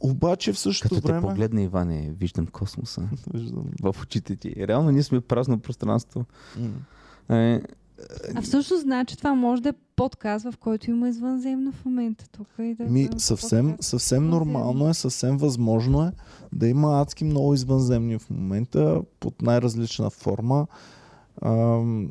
Обаче 0.00 0.52
в 0.52 0.58
същото 0.58 0.94
Като 0.94 1.06
те 1.06 1.12
време... 1.12 1.28
погледна, 1.28 1.62
Иване, 1.62 2.12
виждам 2.18 2.46
космоса 2.46 3.08
Виждам. 3.34 3.64
в 3.82 3.96
очите 4.02 4.36
ти. 4.36 4.54
Реално 4.68 4.90
ние 4.90 5.02
сме 5.02 5.20
празно 5.20 5.58
пространство. 5.58 6.24
М. 6.58 6.70
Е, 7.38 7.62
А 8.34 8.42
всъщност 8.42 8.82
значи 8.82 9.16
това 9.16 9.34
може 9.34 9.62
да 9.62 9.68
е 9.68 9.72
подкаст, 9.96 10.44
в 10.44 10.54
който 10.60 10.90
има 10.90 11.08
извънземно 11.08 11.72
в 11.72 11.84
момента 11.84 12.28
тук. 12.28 12.48
И 12.58 12.74
да 12.74 12.84
Ми, 12.84 13.08
съвсем, 13.16 13.66
подкаст. 13.68 13.88
съвсем 13.90 14.28
нормално 14.28 14.88
е, 14.88 14.94
съвсем 14.94 15.36
възможно 15.36 16.02
е 16.02 16.12
да 16.52 16.68
има 16.68 17.00
адски 17.00 17.24
много 17.24 17.54
извънземни 17.54 18.18
в 18.18 18.30
момента 18.30 19.02
под 19.20 19.42
най-различна 19.42 20.10
форма. 20.10 20.66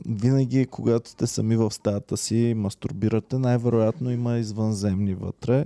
Винаги, 0.06 0.66
когато 0.66 1.10
сте 1.10 1.28
сами 1.28 1.56
в 1.56 1.72
стаята 1.72 2.18
си 2.18 2.54
мастурбирате, 2.58 3.38
най-вероятно 3.38 4.12
има 4.12 4.38
извънземни 4.38 5.16
вътре. 5.16 5.66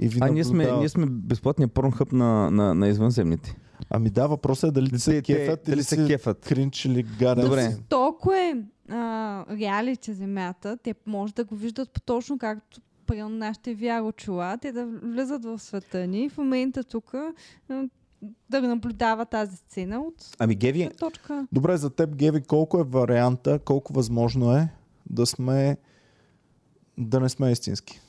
И 0.00 0.08
ви 0.08 0.18
а 0.22 0.28
ние 0.28 0.44
сме, 0.44 0.72
ние 0.72 0.88
сме 0.88 1.06
безплатния 1.06 1.68
порнхъб 1.68 2.12
на, 2.12 2.50
на, 2.50 2.74
на 2.74 2.88
извънземните. 2.88 3.56
Ами 3.90 4.10
да, 4.10 4.26
въпросът 4.26 4.68
е 4.68 4.72
дали 4.72 4.90
ти 4.90 4.98
се 4.98 5.22
кефят 5.22 5.60
дали 5.66 5.74
или 5.74 5.82
се 5.82 6.06
кефят. 6.06 6.44
кринч 6.44 6.84
или 6.84 7.02
гаден. 7.02 7.44
Добре. 7.44 7.76
Толкова 7.88 8.38
е 8.38 8.54
а, 8.88 9.44
реалити 9.58 10.12
земята, 10.12 10.78
те 10.82 10.94
може 11.06 11.34
да 11.34 11.44
го 11.44 11.56
виждат 11.56 11.92
по 11.92 12.00
точно 12.00 12.38
както 12.38 12.80
при 13.06 13.22
нашите 13.22 13.76
VR 13.76 14.08
очила, 14.08 14.58
те 14.58 14.72
да 14.72 14.86
влизат 14.86 15.44
в 15.44 15.58
света 15.58 16.06
ни. 16.06 16.28
В 16.28 16.38
момента 16.38 16.84
тук 16.84 17.14
да 18.50 18.60
наблюдава 18.62 19.26
тази 19.26 19.56
сцена 19.56 20.00
от 20.00 20.14
Ами 20.38 20.54
Геви, 20.54 20.90
точка. 20.98 21.46
Добре, 21.52 21.76
за 21.76 21.90
теб, 21.90 22.16
Геви, 22.16 22.42
колко 22.42 22.80
е 22.80 22.84
варианта, 22.84 23.58
колко 23.58 23.92
възможно 23.92 24.52
е 24.52 24.68
да 25.10 25.26
сме 25.26 25.76
да 26.98 27.20
не 27.20 27.28
сме 27.28 27.52
истински? 27.52 28.00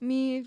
Ми, 0.00 0.44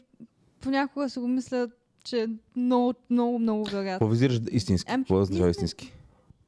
понякога 0.62 1.10
си 1.10 1.20
го 1.20 1.28
мисля, 1.28 1.68
че 2.04 2.24
е 2.24 2.28
много, 2.56 2.94
много, 3.10 3.40
много 3.40 3.64
вероятно. 3.64 3.92
какво 3.92 4.08
визираш 4.08 4.40
истински? 4.52 4.92
Ами, 4.92 5.04
Какво 5.04 5.22
означава 5.22 5.46
ние- 5.46 5.52
истински? 5.52 5.94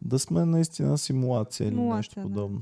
Да 0.01 0.19
сме 0.19 0.45
наистина 0.45 0.97
симулация, 0.97 1.67
или 1.67 1.71
Симулация, 1.71 1.97
нещо 1.97 2.15
да. 2.15 2.21
подобно. 2.23 2.61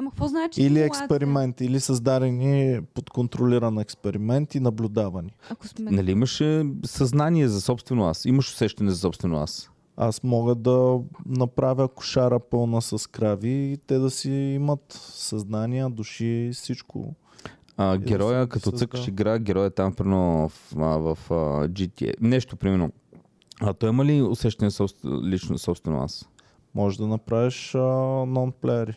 Ама 0.00 0.10
какво 0.10 0.28
значи 0.28 0.60
Или 0.60 0.66
симулация? 0.66 0.86
експеримент, 0.86 1.60
или 1.60 1.80
създадени 1.80 2.80
под 2.94 3.10
контролиран 3.10 3.78
експеримент 3.78 4.54
и 4.54 4.60
наблюдавани. 4.60 5.34
Ако 5.50 5.68
сме... 5.68 5.90
Нали 5.90 6.10
имаше 6.10 6.66
съзнание 6.84 7.48
за 7.48 7.60
собствено 7.60 8.04
аз? 8.04 8.24
Имаш 8.24 8.52
усещане 8.52 8.90
за 8.90 8.98
собствено 8.98 9.36
аз? 9.36 9.70
Аз 9.96 10.22
мога 10.22 10.54
да 10.54 11.00
направя 11.26 11.88
кошара 11.88 12.40
пълна 12.40 12.82
с 12.82 13.10
крави 13.10 13.50
и 13.50 13.78
те 13.86 13.98
да 13.98 14.10
си 14.10 14.30
имат 14.30 15.00
съзнания, 15.12 15.90
души, 15.90 16.50
всичко. 16.52 17.14
А, 17.76 17.86
да 17.86 17.98
героя, 17.98 18.46
ги 18.46 18.48
като 18.48 18.70
цъкаш 18.70 19.08
игра, 19.08 19.38
героя 19.38 19.66
е 19.66 19.70
там 19.70 19.94
примерно 19.94 20.48
в, 20.48 20.74
а, 20.76 20.84
в 20.84 21.18
а, 21.30 21.34
GTA. 21.68 22.14
Нещо 22.20 22.56
примерно. 22.56 22.92
А 23.60 23.72
той 23.72 23.88
има 23.88 24.04
ли 24.04 24.22
усещане 24.22 24.70
собствено, 24.70 25.22
лично 25.22 25.58
собствено 25.58 26.02
аз? 26.02 26.28
Може 26.74 26.98
да 26.98 27.06
направиш 27.06 27.72
нон-плеери. 27.72 28.94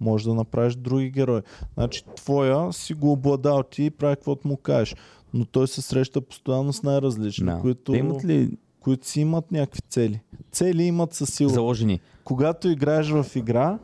Може 0.00 0.24
да 0.24 0.34
направиш 0.34 0.74
други 0.74 1.10
герои. 1.10 1.40
Значи 1.74 2.04
твоя 2.16 2.72
си 2.72 2.94
го 2.94 3.12
обладал 3.12 3.62
ти 3.62 3.84
и 3.84 3.90
прави 3.90 4.16
каквото 4.16 4.48
му 4.48 4.56
кажеш. 4.56 4.96
Но 5.34 5.44
той 5.44 5.68
се 5.68 5.82
среща 5.82 6.20
постоянно 6.20 6.72
с 6.72 6.82
най-различни, 6.82 7.46
Да. 7.46 7.58
които, 7.60 7.92
Те 7.92 7.98
имат 7.98 8.24
ли 8.24 8.50
които 8.80 9.06
си 9.06 9.20
имат 9.20 9.52
някакви 9.52 9.80
цели. 9.88 10.20
Цели 10.52 10.82
имат 10.82 11.14
със 11.14 11.34
сила. 11.34 11.50
заложени? 11.50 12.00
когато 12.24 12.68
играеш 12.68 13.10
в 13.10 13.26
игра, 13.36 13.78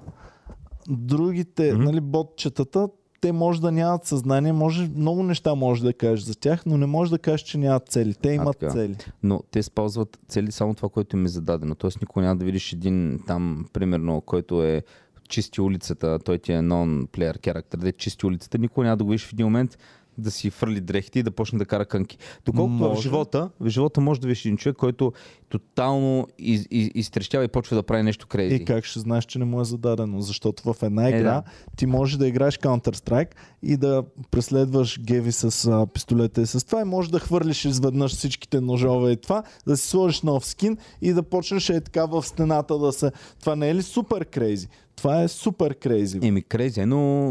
другите, 0.88 1.72
Мгм. 1.72 1.82
нали, 1.84 2.00
ботчетата, 2.00 2.88
те 3.20 3.32
може 3.32 3.60
да 3.60 3.72
нямат 3.72 4.04
съзнание, 4.04 4.52
може, 4.52 4.88
много 4.88 5.22
неща 5.22 5.54
може 5.54 5.84
да 5.84 5.92
кажеш 5.92 6.24
за 6.24 6.34
тях, 6.34 6.66
но 6.66 6.78
не 6.78 6.86
може 6.86 7.10
да 7.10 7.18
кажеш, 7.18 7.40
че 7.40 7.58
нямат 7.58 7.88
цели. 7.88 8.14
Те 8.14 8.28
имат 8.30 8.58
така. 8.58 8.72
цели. 8.72 8.96
Но 9.22 9.42
те 9.50 9.62
спазват 9.62 10.18
цели 10.28 10.52
само 10.52 10.74
това, 10.74 10.88
което 10.88 11.16
им 11.16 11.24
е 11.24 11.28
зададено. 11.28 11.74
Тоест 11.74 12.00
никога 12.00 12.22
няма 12.22 12.36
да 12.36 12.44
видиш 12.44 12.72
един 12.72 13.20
там, 13.26 13.66
примерно, 13.72 14.20
който 14.20 14.64
е 14.64 14.82
чисти 15.28 15.60
улицата, 15.60 16.18
той 16.24 16.38
ти 16.38 16.52
е 16.52 16.58
non-player 16.58 17.38
character, 17.38 17.76
да 17.76 17.88
е 17.88 17.92
чисти 17.92 18.26
улицата, 18.26 18.58
никога 18.58 18.84
няма 18.84 18.96
да 18.96 19.04
го 19.04 19.10
видиш 19.10 19.26
в 19.26 19.32
един 19.32 19.46
момент 19.46 19.78
да 20.18 20.30
си 20.30 20.50
фърли 20.50 20.80
дрехите 20.80 21.18
и 21.18 21.22
да 21.22 21.30
почне 21.30 21.58
да 21.58 21.64
кара 21.64 21.86
кънки. 21.86 22.18
Доколкото 22.44 22.76
в 22.76 22.88
Може. 22.88 23.02
живота, 23.02 23.50
в 23.60 23.68
живота 23.68 24.00
може 24.00 24.20
да 24.20 24.26
видиш 24.26 24.44
един 24.44 24.56
човек, 24.56 24.76
който 24.76 25.12
тотално 25.48 26.26
из, 26.38 26.66
из, 26.70 26.90
изтрещява 26.94 27.44
и 27.44 27.48
почва 27.48 27.76
да 27.76 27.82
прави 27.82 28.02
нещо 28.02 28.26
крейзи. 28.26 28.54
И 28.54 28.64
как 28.64 28.84
ще 28.84 29.00
знаеш, 29.00 29.24
че 29.24 29.38
не 29.38 29.44
му 29.44 29.60
е 29.60 29.64
зададено? 29.64 30.20
Защото 30.20 30.72
в 30.72 30.82
една 30.82 31.06
Е, 31.06 31.10
игра 31.10 31.32
да. 31.32 31.42
ти 31.76 31.86
можеш 31.86 32.16
да 32.16 32.26
играеш 32.28 32.58
Counter-Strike 32.58 33.30
и 33.62 33.76
да 33.76 34.04
преследваш 34.30 35.00
геви 35.00 35.32
с 35.32 35.70
а, 35.70 35.86
пистолета 35.86 36.42
и 36.42 36.46
с 36.46 36.66
това 36.66 36.80
и 36.80 36.84
можеш 36.84 37.10
да 37.10 37.18
хвърлиш 37.18 37.64
изведнъж 37.64 38.12
всичките 38.12 38.60
ножове 38.60 39.12
и 39.12 39.16
това, 39.16 39.42
да 39.66 39.76
си 39.76 39.88
сложиш 39.88 40.22
нов 40.22 40.46
скин 40.46 40.78
и 41.02 41.12
да 41.12 41.22
почнеш 41.22 41.68
е 41.68 41.80
така 41.80 42.06
в 42.06 42.22
стената 42.22 42.78
да 42.78 42.92
се... 42.92 43.12
Това 43.40 43.56
не 43.56 43.70
е 43.70 43.74
ли 43.74 43.82
супер 43.82 44.24
крейзи? 44.24 44.68
Това 44.96 45.22
е 45.22 45.28
супер 45.28 45.74
крейзи. 45.74 46.18
Еми, 46.22 46.42
крейзи, 46.42 46.84
но 46.84 47.30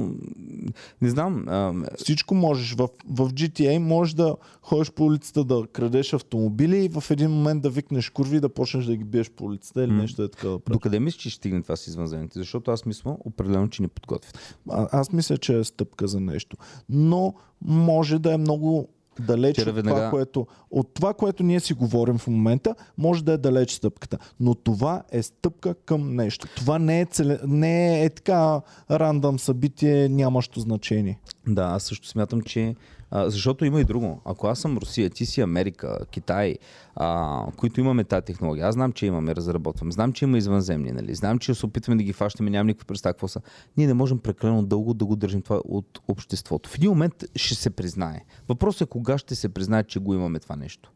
не 1.01 1.09
знам. 1.09 1.45
А, 1.47 1.73
Всичко 1.97 2.35
можеш. 2.35 2.73
В, 2.73 2.89
в 3.09 3.29
GTA 3.29 3.77
можеш 3.77 4.13
да 4.13 4.35
ходиш 4.61 4.91
по 4.91 5.05
улицата 5.05 5.43
да 5.43 5.67
крадеш 5.67 6.13
автомобили 6.13 6.77
и 6.77 6.89
в 6.89 7.11
един 7.11 7.31
момент 7.31 7.61
да 7.61 7.69
викнеш 7.69 8.09
курви 8.09 8.37
и 8.37 8.39
да 8.39 8.49
почнеш 8.49 8.85
да 8.85 8.95
ги 8.95 9.03
биеш 9.03 9.31
по 9.31 9.45
улицата 9.45 9.83
или 9.83 9.91
М. 9.91 10.01
нещо 10.01 10.23
е 10.23 10.29
така 10.29 10.47
да 10.47 10.59
правиш. 10.59 10.75
докъде 10.75 10.99
мислиш, 10.99 11.21
че 11.21 11.29
ще 11.29 11.37
стигне 11.37 11.61
това 11.61 11.75
с 11.75 11.87
извънземните? 11.87 12.39
Защото 12.39 12.71
аз 12.71 12.85
мисля 12.85 13.17
определено, 13.19 13.69
че 13.69 13.81
ни 13.81 13.87
подготвят. 13.87 14.55
А, 14.69 14.87
аз 14.91 15.11
мисля, 15.11 15.37
че 15.37 15.59
е 15.59 15.63
стъпка 15.63 16.07
за 16.07 16.19
нещо. 16.19 16.57
Но 16.89 17.33
може 17.61 18.19
да 18.19 18.33
е 18.33 18.37
много 18.37 18.87
далеч 19.19 19.55
Вчера 19.55 19.69
от 19.69 19.75
веднага- 19.75 19.95
това, 19.95 20.09
което, 20.09 20.47
от 20.71 20.93
това, 20.93 21.13
което 21.13 21.43
ние 21.43 21.59
си 21.59 21.73
говорим 21.73 22.17
в 22.17 22.27
момента, 22.27 22.75
може 22.97 23.23
да 23.23 23.31
е 23.31 23.37
далеч 23.37 23.71
стъпката. 23.71 24.17
Но 24.39 24.55
това 24.55 25.03
е 25.11 25.23
стъпка 25.23 25.75
към 25.75 26.15
нещо. 26.15 26.47
Това 26.55 26.79
не 26.79 27.01
е, 27.01 27.05
целе, 27.05 27.39
не 27.47 28.01
е, 28.01 28.05
е 28.05 28.09
така 28.09 28.61
рандъм 28.91 29.39
събитие, 29.39 30.09
нямащо 30.09 30.59
значение. 30.59 31.19
Да, 31.47 31.63
аз 31.63 31.83
също 31.83 32.07
смятам, 32.07 32.41
че. 32.41 32.75
Защото 33.23 33.65
има 33.65 33.81
и 33.81 33.83
друго. 33.83 34.21
Ако 34.25 34.47
аз 34.47 34.59
съм 34.59 34.77
Русия, 34.77 35.09
ти 35.09 35.25
си 35.25 35.41
Америка, 35.41 35.97
Китай, 36.11 36.55
а, 36.95 37.41
които 37.57 37.79
имаме 37.79 38.03
тази 38.03 38.25
технология, 38.25 38.67
аз 38.67 38.73
знам, 38.73 38.91
че 38.91 39.05
имаме, 39.05 39.35
разработвам, 39.35 39.91
знам, 39.91 40.13
че 40.13 40.25
има 40.25 40.37
извънземни, 40.37 40.91
нали? 40.91 41.15
знам, 41.15 41.39
че 41.39 41.53
се 41.53 41.65
опитваме 41.65 41.97
да 41.97 42.03
ги 42.03 42.13
фащаме, 42.13 42.49
нямам 42.49 42.67
никаква 42.67 42.85
представа 42.85 43.13
какво 43.13 43.27
са. 43.27 43.41
Ние 43.77 43.87
не 43.87 43.93
можем 43.93 44.19
прекалено 44.19 44.63
дълго 44.63 44.93
да 44.93 45.05
го 45.05 45.15
държим 45.15 45.41
това 45.41 45.61
от 45.65 45.99
обществото. 46.07 46.69
В 46.69 46.75
един 46.75 46.89
момент 46.89 47.23
ще 47.35 47.55
се 47.55 47.69
признае. 47.69 48.21
Въпросът 48.49 48.81
е 48.81 48.89
кога 48.89 49.17
ще 49.17 49.35
се 49.35 49.49
признае, 49.49 49.83
че 49.83 49.99
го 49.99 50.13
имаме 50.13 50.39
това 50.39 50.55
нещо. 50.55 50.91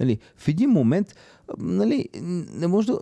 Нали, 0.00 0.18
в 0.36 0.48
един 0.48 0.70
момент, 0.70 1.14
нали, 1.58 2.08
не 2.54 2.66
може 2.66 2.86
да... 2.86 2.98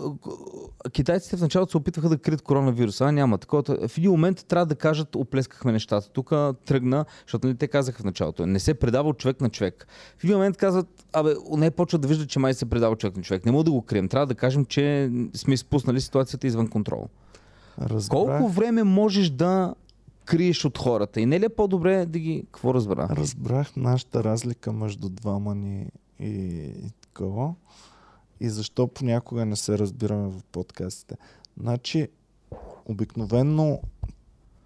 Китайците 0.93 1.37
в 1.37 1.41
началото 1.41 1.71
се 1.71 1.77
опитваха 1.77 2.09
да 2.09 2.19
крият 2.19 2.43
коронавируса, 2.43 3.05
а 3.05 3.13
няма 3.13 3.39
такова. 3.39 3.89
В 3.89 3.99
един 3.99 4.11
момент 4.11 4.45
трябва 4.49 4.67
да 4.67 4.75
кажат, 4.75 5.17
оплескахме 5.17 5.73
нещата. 5.73 6.09
Тук 6.09 6.33
тръгна, 6.67 7.05
защото 7.27 7.47
нали, 7.47 7.57
те 7.57 7.69
казаха 7.69 8.03
в 8.03 8.05
началото, 8.05 8.47
не 8.47 8.59
се 8.59 8.75
предава 8.75 9.09
от 9.09 9.19
човек 9.19 9.41
на 9.41 9.51
човек. 9.51 9.87
В 10.19 10.25
един 10.25 10.37
момент 10.37 10.57
казват, 10.57 11.07
абе, 11.13 11.35
не 11.57 11.71
почват 11.71 12.03
да 12.03 12.09
виждат, 12.09 12.29
че 12.29 12.39
май 12.39 12.55
се 12.55 12.71
предава 12.71 12.93
от 12.93 12.99
човек 12.99 13.17
на 13.17 13.23
човек. 13.23 13.47
Не 13.47 13.53
мога 13.53 13.65
да 13.65 13.71
го 13.71 13.83
крием. 13.83 14.09
Трябва 14.09 14.27
да 14.27 14.35
кажем, 14.35 14.65
че 14.65 15.11
сме 15.35 15.55
изпуснали 15.55 16.01
ситуацията 16.01 16.47
извън 16.47 16.69
контрол. 16.69 17.09
Разбрах. 17.81 18.09
Колко 18.09 18.49
време 18.49 18.83
можеш 18.83 19.31
да 19.31 19.75
криеш 20.25 20.65
от 20.65 20.79
хората. 20.79 21.21
И 21.21 21.27
не 21.27 21.41
ли 21.41 21.45
е 21.45 21.49
по-добре 21.49 22.07
да 22.07 22.19
ги... 22.19 22.45
Какво 22.53 22.75
разбра? 22.75 23.09
Разбрах 23.11 23.77
нашата 23.77 24.25
разлика 24.25 24.73
между 24.73 25.09
двама 25.09 25.55
ни 25.55 25.87
и, 26.23 26.29
и 26.87 26.91
такова. 27.01 27.55
И 28.41 28.51
защо 28.51 28.89
понякога 28.89 29.47
не 29.47 29.57
се 29.57 29.79
разбираме 29.79 30.29
в 30.29 30.43
подкастите. 30.53 31.17
Значи, 31.61 32.09
обикновенно 32.87 33.81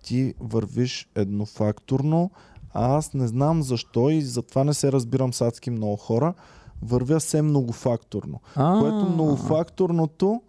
ти 0.02 0.34
вървиш 0.40 1.08
еднофакторно, 1.14 2.30
а 2.74 2.96
аз 2.96 3.14
не 3.14 3.26
знам 3.26 3.62
защо 3.62 4.10
и 4.10 4.22
затова 4.22 4.64
не 4.64 4.74
се 4.74 4.92
разбирам 4.92 5.32
с 5.32 5.40
адски 5.40 5.70
много 5.70 5.96
хора. 5.96 6.34
Вървя 6.82 7.20
все 7.20 7.42
многофакторно. 7.42 8.40
А, 8.54 8.80
Което 8.80 9.08
многофакторното 9.08 10.42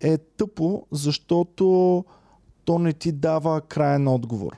е 0.00 0.18
тъпо, 0.18 0.86
защото 0.90 2.04
то 2.64 2.78
не 2.78 2.92
ти 2.92 3.12
дава 3.12 3.60
краен 3.60 4.08
отговор. 4.08 4.56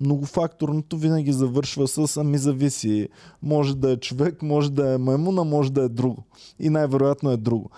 Многофакторното 0.00 0.96
винаги 0.96 1.32
завършва 1.32 1.88
с 1.88 2.16
ами 2.16 2.38
зависи. 2.38 3.08
Може 3.42 3.76
да 3.76 3.90
е 3.90 3.96
човек, 3.96 4.42
може 4.42 4.72
да 4.72 4.94
е 4.94 4.98
маймуна, 4.98 5.44
може 5.44 5.72
да 5.72 5.82
е 5.82 5.88
друго. 5.88 6.24
И 6.58 6.70
най-вероятно 6.70 7.30
е 7.30 7.36
друго. 7.36 7.70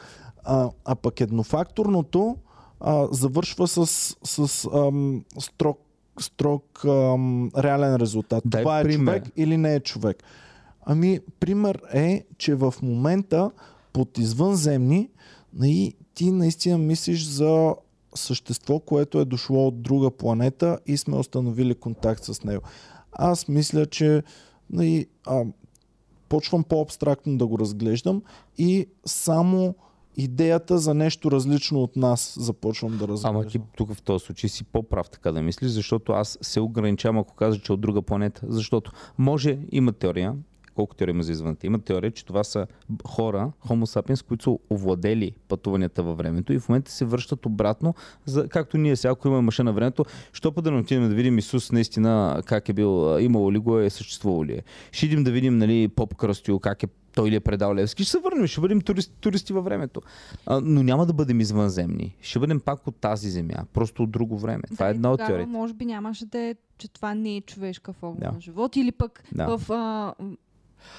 А, 0.45 0.71
а 0.85 0.95
пък 0.95 1.21
еднофакторното 1.21 2.37
а, 2.81 3.09
завършва 3.11 3.69
с, 3.69 3.87
с 4.25 4.69
ам, 4.75 5.25
строг, 5.39 5.79
строг 6.21 6.85
ам, 6.85 7.51
реален 7.59 7.97
резултат. 7.97 8.43
Дай 8.47 8.63
Това 8.63 8.81
е 8.81 8.83
пример. 8.83 8.99
човек 8.99 9.33
или 9.37 9.57
не 9.57 9.75
е 9.75 9.81
човек. 9.81 10.23
Ами, 10.87 11.21
пример 11.41 11.83
е, 11.93 12.25
че 12.39 12.55
в 12.55 12.75
момента 12.83 13.51
под 13.93 14.19
извънземни 14.19 15.09
и 15.63 15.95
ти 16.15 16.31
наистина 16.31 16.79
мислиш 16.79 17.27
за 17.27 17.75
същество, 18.15 18.81
което 18.81 19.21
е 19.21 19.25
дошло 19.25 19.67
от 19.67 19.83
друга 19.83 20.11
планета 20.11 20.79
и 20.87 20.97
сме 20.97 21.17
установили 21.17 21.75
контакт 21.75 22.25
с 22.25 22.45
него. 22.45 22.63
Аз 23.13 23.49
мисля, 23.49 23.87
че 23.87 24.23
нали, 24.71 25.07
а, 25.27 25.45
почвам 26.29 26.65
по-абстрактно 26.65 27.39
да 27.39 27.47
го 27.47 27.59
разглеждам 27.59 28.23
и 28.59 28.87
само 29.07 29.75
идеята 30.17 30.79
за 30.79 30.95
нещо 30.95 31.31
различно 31.31 31.83
от 31.83 31.97
нас 31.97 32.37
започвам 32.41 32.99
да 32.99 33.09
разглеждам. 33.09 33.37
Ама 33.37 33.47
ти 33.47 33.61
тук 33.77 33.95
в 33.95 34.03
този 34.03 34.25
случай 34.25 34.51
си 34.51 34.65
по-прав 34.65 35.11
така 35.11 35.33
да 35.33 35.43
мислиш, 35.43 35.71
защото 35.71 36.13
аз 36.13 36.39
се 36.43 36.61
ограничавам, 36.61 37.19
ако 37.19 37.35
кажа, 37.35 37.61
че 37.61 37.73
е 37.73 37.75
от 37.75 37.81
друга 37.81 38.03
планета. 38.03 38.47
Защото 38.49 38.93
може, 39.19 39.59
има 39.73 39.93
теория, 39.93 40.35
колко 40.75 40.95
теория 40.95 41.13
има 41.13 41.23
за 41.23 41.33
извънта, 41.33 41.67
има 41.67 41.79
теория, 41.79 42.11
че 42.11 42.25
това 42.27 42.45
са 42.45 42.67
хора, 43.07 43.53
Homo 43.67 44.01
sapiens, 44.01 44.27
които 44.27 44.45
са 44.45 44.75
овладели 44.75 45.33
пътуванията 45.49 46.03
във 46.03 46.19
времето 46.19 46.53
и 46.53 46.59
в 46.59 46.69
момента 46.69 46.91
се 46.91 47.05
връщат 47.05 47.47
обратно, 47.47 47.95
за, 48.25 48.49
както 48.49 48.79
ние 48.79 48.97
сега, 48.97 49.13
ако 49.13 49.29
имаме 49.29 49.43
машина 49.43 49.71
на 49.71 49.73
времето, 49.75 50.05
що 50.33 50.53
път 50.53 50.65
да 50.65 50.71
не 50.71 50.79
отидем 50.79 51.09
да 51.09 51.15
видим 51.15 51.39
Исус 51.39 51.73
наистина 51.73 52.43
как 52.47 52.69
е 52.69 52.73
бил, 52.73 53.19
имало 53.21 53.53
ли 53.53 53.59
го 53.59 53.79
е, 53.79 53.91
съществувало 53.91 54.45
ли 54.45 54.53
е. 54.53 54.63
Ще 54.93 55.07
идем 55.07 55.25
да 55.25 55.31
видим, 55.31 55.59
нали, 55.59 55.89
поп 55.89 56.15
Кръстил, 56.15 56.59
как 56.59 56.83
е 56.83 56.87
той 57.15 57.31
ли 57.31 57.35
е 57.35 57.41
предал 57.41 57.75
Левски. 57.75 58.03
Ще 58.03 58.11
се 58.11 58.19
върнем, 58.19 58.47
ще 58.47 58.61
бъдем 58.61 58.81
туристи, 58.81 59.13
туристи 59.21 59.53
във 59.53 59.65
времето. 59.65 60.01
А, 60.47 60.61
но 60.61 60.83
няма 60.83 61.07
да 61.07 61.13
бъдем 61.13 61.41
извънземни. 61.41 62.17
Ще 62.21 62.39
бъдем 62.39 62.61
пак 62.61 62.87
от 62.87 62.97
тази 62.97 63.31
земя, 63.31 63.65
просто 63.73 64.03
от 64.03 64.11
друго 64.11 64.39
време. 64.39 64.63
Това 64.75 64.87
Да, 64.87 64.91
е 64.91 64.93
и 64.93 64.97
една 64.97 65.13
от 65.13 65.21
теориите. 65.27 65.51
Може 65.51 65.75
би 65.75 65.87
нямаше 65.87 66.27
да 66.27 66.39
е, 66.39 66.55
че 66.79 66.89
това 66.89 67.15
не 67.15 67.37
е 67.37 67.41
човешка 67.41 67.93
форма 67.93 68.17
Да. 68.19 68.33
на 68.33 68.41
живот 68.41 68.77
или 68.77 68.93
пък 68.93 69.25
Да. 69.33 69.57
в 69.59 69.71
а, 69.73 70.15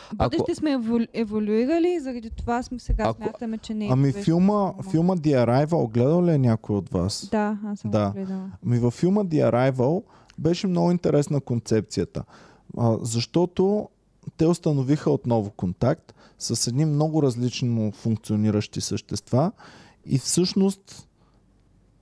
Ако- 0.10 0.30
бъдеще 0.30 0.56
сме 0.56 0.72
еволю, 0.72 1.06
еволюирали, 1.14 2.00
заради 2.00 2.30
това 2.30 2.64
сме 2.64 2.80
сега 2.80 3.04
Ако- 3.04 3.18
смятаме, 3.18 3.58
че 3.58 3.74
не 3.74 3.86
е 3.86 3.90
Ами 3.92 4.12
филма, 4.14 4.74
филма 4.92 5.16
The 5.16 5.46
Arrival, 5.46 5.90
гледал 5.90 6.26
ли 6.26 6.32
е 6.32 6.38
някой 6.38 6.76
от 6.76 6.90
вас? 6.90 7.28
Да, 7.32 7.58
аз 7.66 7.80
съм 7.80 7.92
Да. 7.92 8.12
гледала. 8.12 8.52
Ами 8.66 8.80
във 8.80 8.94
филма 8.94 9.24
The 9.24 9.52
Arrival 9.52 10.04
беше 10.40 10.68
много 10.68 10.92
интересна 10.92 11.42
концепцията. 11.42 12.24
А, 12.78 12.98
защото 13.02 13.90
те 14.38 14.46
установиха 14.46 15.12
отново 15.12 15.52
контакт 15.52 16.14
с 16.40 16.68
едни 16.68 16.86
много 16.86 17.24
различно 17.24 17.92
функциониращи 17.92 18.82
същества 18.82 19.52
и 20.06 20.20
всъщност 20.20 21.08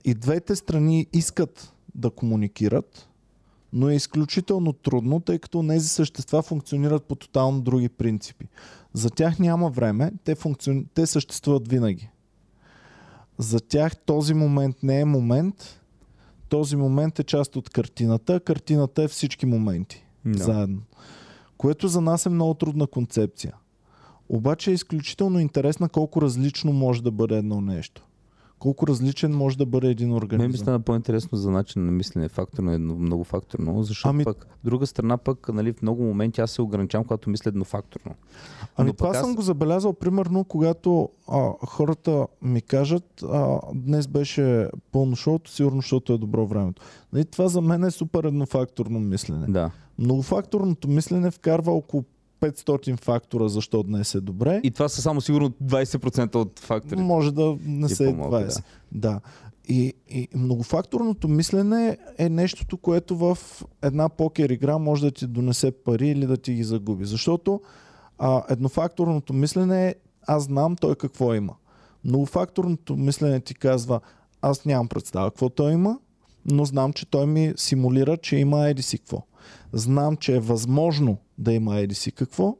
и 0.04 0.14
двете 0.14 0.56
страни 0.56 1.06
искат 1.12 1.72
да 1.94 2.10
комуникират, 2.10 3.08
но 3.72 3.88
е 3.88 3.94
изключително 3.94 4.72
трудно, 4.72 5.20
тъй 5.20 5.38
като 5.38 5.66
тези 5.68 5.88
същества 5.88 6.42
функционират 6.42 7.04
по 7.04 7.14
тотално 7.14 7.60
други 7.60 7.88
принципи. 7.88 8.48
За 8.92 9.10
тях 9.10 9.38
няма 9.38 9.70
време, 9.70 10.12
те, 10.24 10.34
функциони... 10.34 10.86
те 10.94 11.06
съществуват 11.06 11.68
винаги. 11.68 12.08
За 13.38 13.60
тях 13.60 13.96
този 13.96 14.34
момент 14.34 14.76
не 14.82 15.00
е 15.00 15.04
момент, 15.04 15.80
този 16.48 16.76
момент 16.76 17.18
е 17.18 17.24
част 17.24 17.56
от 17.56 17.70
картината, 17.70 18.40
картината 18.40 19.02
е 19.02 19.08
всички 19.08 19.46
моменти 19.46 20.06
Да. 20.24 20.44
заедно. 20.44 20.82
Което 21.56 21.88
за 21.88 22.00
нас 22.00 22.26
е 22.26 22.28
много 22.28 22.54
трудна 22.54 22.86
концепция. 22.86 23.54
Обаче 24.28 24.70
е 24.70 24.74
изключително 24.74 25.38
интересна 25.38 25.88
колко 25.88 26.22
различно 26.22 26.72
може 26.72 27.02
да 27.02 27.10
бъде 27.10 27.36
едно 27.36 27.60
нещо. 27.60 28.06
Колко 28.62 28.86
различен 28.86 29.32
може 29.32 29.58
да 29.58 29.66
бъде 29.66 29.88
един 29.88 30.06
Мен 30.06 30.12
ми 30.12 30.18
организъм. 30.18 30.54
стана 30.54 30.80
по-интересно 30.80 31.38
за 31.38 31.50
начин 31.50 31.84
на 31.84 31.92
мислене, 31.92 32.28
факторно 32.28 32.70
многофакторно, 32.94 33.82
защото 33.82 34.08
Ами- 34.08 34.24
пък, 34.24 34.46
друга 34.64 34.86
страна 34.86 35.16
пък, 35.16 35.48
нали, 35.48 35.72
в 35.72 35.82
много 35.82 36.02
моменти 36.04 36.40
аз 36.40 36.50
се 36.50 36.62
ограничавам, 36.62 37.04
когато 37.04 37.30
мисля 37.30 37.48
еднофакторно. 37.48 38.14
Ами 38.76 38.86
Но 38.86 38.92
това 38.92 39.08
аз- 39.08 39.20
съм 39.20 39.34
го 39.34 39.42
забелязал, 39.42 39.92
примерно, 39.92 40.44
когато 40.44 41.08
а, 41.28 41.50
хората 41.60 42.26
ми 42.42 42.60
кажат, 42.62 43.22
а, 43.24 43.46
днес 43.74 44.06
беше 44.08 44.68
пълно 44.92 45.16
шоуто, 45.16 45.50
сигурно, 45.50 45.78
защото 45.78 46.12
е 46.12 46.18
добро 46.18 46.46
времето. 46.46 46.82
Нали, 47.12 47.24
това 47.24 47.48
за 47.48 47.60
мен 47.60 47.84
е 47.84 47.90
супер 47.90 48.24
еднофакторно 48.24 49.00
мислене. 49.00 49.46
Да. 49.48 49.70
Многофакторното 49.98 50.88
мислене 50.88 51.30
вкарва 51.30 51.72
около 51.72 52.04
500 52.42 53.00
фактора, 53.00 53.48
защо 53.48 53.82
днес 53.82 54.14
е 54.14 54.20
добре. 54.20 54.60
И 54.64 54.70
това 54.70 54.88
са 54.88 55.02
само 55.02 55.20
сигурно 55.20 55.50
20% 55.50 56.34
от 56.34 56.58
факторите. 56.58 57.02
Може 57.02 57.32
да 57.32 57.56
не 57.66 57.86
И 57.86 57.88
се 57.88 58.04
е 58.04 58.06
по-малко, 58.06 58.34
20. 58.34 58.62
Да. 58.92 59.20
И, 59.68 59.94
и 60.08 60.28
многофакторното 60.34 61.28
мислене 61.28 61.98
е 62.18 62.28
нещото, 62.28 62.76
което 62.76 63.16
в 63.16 63.38
една 63.82 64.08
покер 64.08 64.50
игра 64.50 64.78
може 64.78 65.04
да 65.04 65.10
ти 65.10 65.26
донесе 65.26 65.70
пари 65.70 66.08
или 66.08 66.26
да 66.26 66.36
ти 66.36 66.54
ги 66.54 66.64
загуби. 66.64 67.04
Защото 67.04 67.60
а, 68.18 68.42
еднофакторното 68.48 69.32
мислене 69.32 69.88
е 69.88 69.94
аз 70.26 70.42
знам 70.42 70.76
той 70.76 70.94
какво 70.94 71.34
има. 71.34 71.54
Многофакторното 72.04 72.96
мислене 72.96 73.40
ти 73.40 73.54
казва 73.54 74.00
аз 74.42 74.64
нямам 74.64 74.88
представа 74.88 75.30
какво 75.30 75.48
той 75.48 75.72
има, 75.72 75.98
но 76.46 76.64
знам, 76.64 76.92
че 76.92 77.06
той 77.06 77.26
ми 77.26 77.52
симулира, 77.56 78.16
че 78.16 78.36
има 78.36 78.68
еди 78.68 78.82
си 78.82 78.98
какво. 78.98 79.22
Знам, 79.72 80.16
че 80.16 80.36
е 80.36 80.40
възможно 80.40 81.16
да 81.38 81.52
има 81.52 81.78
еди 81.78 81.94
си 81.94 82.12
какво. 82.12 82.56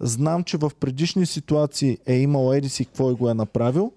Знам, 0.00 0.44
че 0.44 0.56
в 0.56 0.72
предишни 0.80 1.26
ситуации 1.26 1.98
е 2.06 2.14
имал 2.14 2.52
еди 2.52 2.68
си 2.68 2.84
какво 2.84 3.10
и 3.10 3.14
го 3.14 3.30
е 3.30 3.34
направил. 3.34 3.92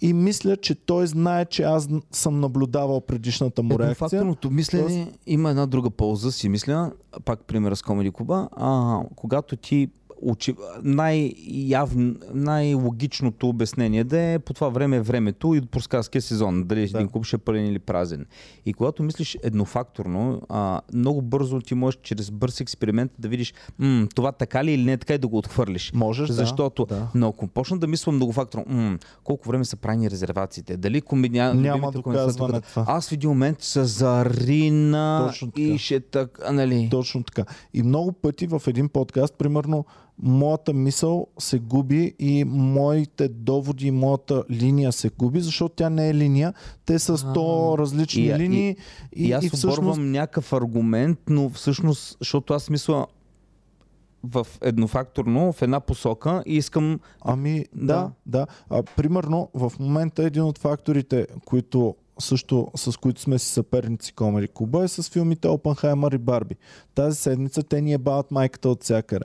И 0.00 0.12
мисля, 0.12 0.56
че 0.56 0.74
той 0.74 1.06
знае, 1.06 1.44
че 1.44 1.62
аз 1.62 1.88
съм 2.12 2.40
наблюдавал 2.40 3.00
предишната 3.00 3.62
му 3.62 3.70
реакция. 3.70 3.86
Еднофакторното 3.86 4.50
мислене 4.50 5.12
има 5.26 5.50
една 5.50 5.66
друга 5.66 5.90
полза, 5.90 6.32
си 6.32 6.48
мисля, 6.48 6.92
пак 7.24 7.44
пример 7.44 7.74
с 7.74 7.82
Комеди 7.82 8.10
Куба, 8.10 8.48
а, 8.52 9.00
когато 9.16 9.56
ти 9.56 9.90
учи, 10.22 10.54
най-явно, 10.82 12.14
най-логичното 12.34 13.48
обяснение 13.48 14.04
да 14.04 14.20
е 14.20 14.38
по 14.38 14.54
това 14.54 14.68
време 14.68 14.96
е 14.96 15.00
времето 15.00 15.54
и 15.54 15.60
проскарския 15.60 16.22
сезон, 16.22 16.64
дали 16.64 16.88
Да. 16.88 16.98
един 16.98 17.08
клуб 17.08 17.24
ще 17.24 17.36
е 17.36 17.38
пълен 17.38 17.66
или 17.66 17.78
празен. 17.78 18.26
И 18.66 18.72
когато 18.74 19.02
мислиш 19.02 19.38
еднофакторно, 19.42 20.42
а, 20.48 20.80
много 20.94 21.22
бързо 21.22 21.60
ти 21.60 21.74
можеш 21.74 22.00
чрез 22.02 22.30
бърз 22.30 22.60
експеримент 22.60 23.12
да 23.18 23.28
видиш 23.28 23.54
м, 23.78 24.06
това 24.14 24.32
така 24.32 24.64
ли 24.64 24.72
или 24.72 24.84
не 24.84 24.92
е 24.92 24.96
така 24.96 25.14
и 25.14 25.18
да 25.18 25.28
го 25.28 25.38
отхвърлиш. 25.38 25.92
Можеш, 25.94 26.28
да, 26.28 26.34
Защото, 26.34 26.86
да. 26.86 27.08
но 27.14 27.28
ако 27.28 27.46
почна 27.46 27.78
да 27.78 27.86
мисля 27.86 28.12
многофакторно, 28.12 28.64
м, 28.68 28.98
колко 29.24 29.48
време 29.48 29.64
са 29.64 29.76
правени 29.76 30.10
резервациите, 30.10 30.76
дали 30.76 31.00
комедия... 31.00 31.54
Няма 31.54 31.92
доказване 31.92 32.60
това. 32.60 32.84
аз 32.88 33.08
в 33.08 33.12
един 33.12 33.30
момент 33.30 33.62
се 33.62 33.84
зарина 33.84 35.32
и 35.56 35.78
ще 35.78 36.00
така, 36.00 36.52
нали? 36.52 36.88
Точно 36.90 37.22
така. 37.22 37.44
И 37.74 37.82
много 37.82 38.12
пъти 38.12 38.46
в 38.46 38.62
един 38.66 38.88
подкаст, 38.88 39.34
примерно, 39.38 39.84
моята 40.22 40.72
мисъл 40.72 41.26
се 41.38 41.58
губи 41.58 42.14
и 42.18 42.44
моите 42.44 43.28
доводи 43.28 43.86
и 43.86 43.90
моята 43.90 44.44
линия 44.50 44.92
се 44.92 45.08
губи, 45.08 45.40
защото 45.40 45.74
тя 45.74 45.90
не 45.90 46.08
е 46.08 46.14
линия. 46.14 46.54
Те 46.86 46.98
са 46.98 47.18
100 47.18 47.74
А. 47.74 47.78
различни 47.78 48.22
И- 48.22 48.26
и- 48.26 48.38
линии 48.38 48.76
и, 49.16 49.24
И, 49.24 49.32
аз 49.32 49.44
и 49.44 49.48
всъщност 49.48 49.78
оборвам 49.78 50.10
някакъв 50.12 50.52
аргумент, 50.52 51.18
но 51.28 51.50
всъщност, 51.50 52.16
защото 52.20 52.54
аз 52.54 52.70
мисля 52.70 53.06
в 54.24 54.46
еднофакторно, 54.62 55.52
в 55.52 55.62
една 55.62 55.80
посока 55.80 56.42
и 56.46 56.56
искам... 56.56 57.00
Ами, 57.20 57.64
да, 57.74 57.84
Да. 57.86 58.10
да. 58.26 58.46
А, 58.70 58.82
примерно, 58.82 59.48
в 59.54 59.72
момента 59.80 60.22
един 60.22 60.42
от 60.42 60.58
факторите, 60.58 61.26
които 61.44 61.94
също 62.20 62.68
с 62.76 62.96
които 62.96 63.20
сме 63.20 63.38
си 63.38 63.46
съперници 63.46 64.12
Комери 64.12 64.48
Куба 64.48 64.84
е 64.84 64.88
с 64.88 65.10
филмите 65.10 65.48
Опенхаймер 65.48 66.12
и 66.12 66.18
Барби. 66.18 66.54
Тази 66.94 67.16
седмица 67.16 67.62
те 67.62 67.80
ни 67.80 67.92
ебават 67.92 68.30
майката 68.30 68.68
от 68.68 68.82
всякъде. 68.82 69.24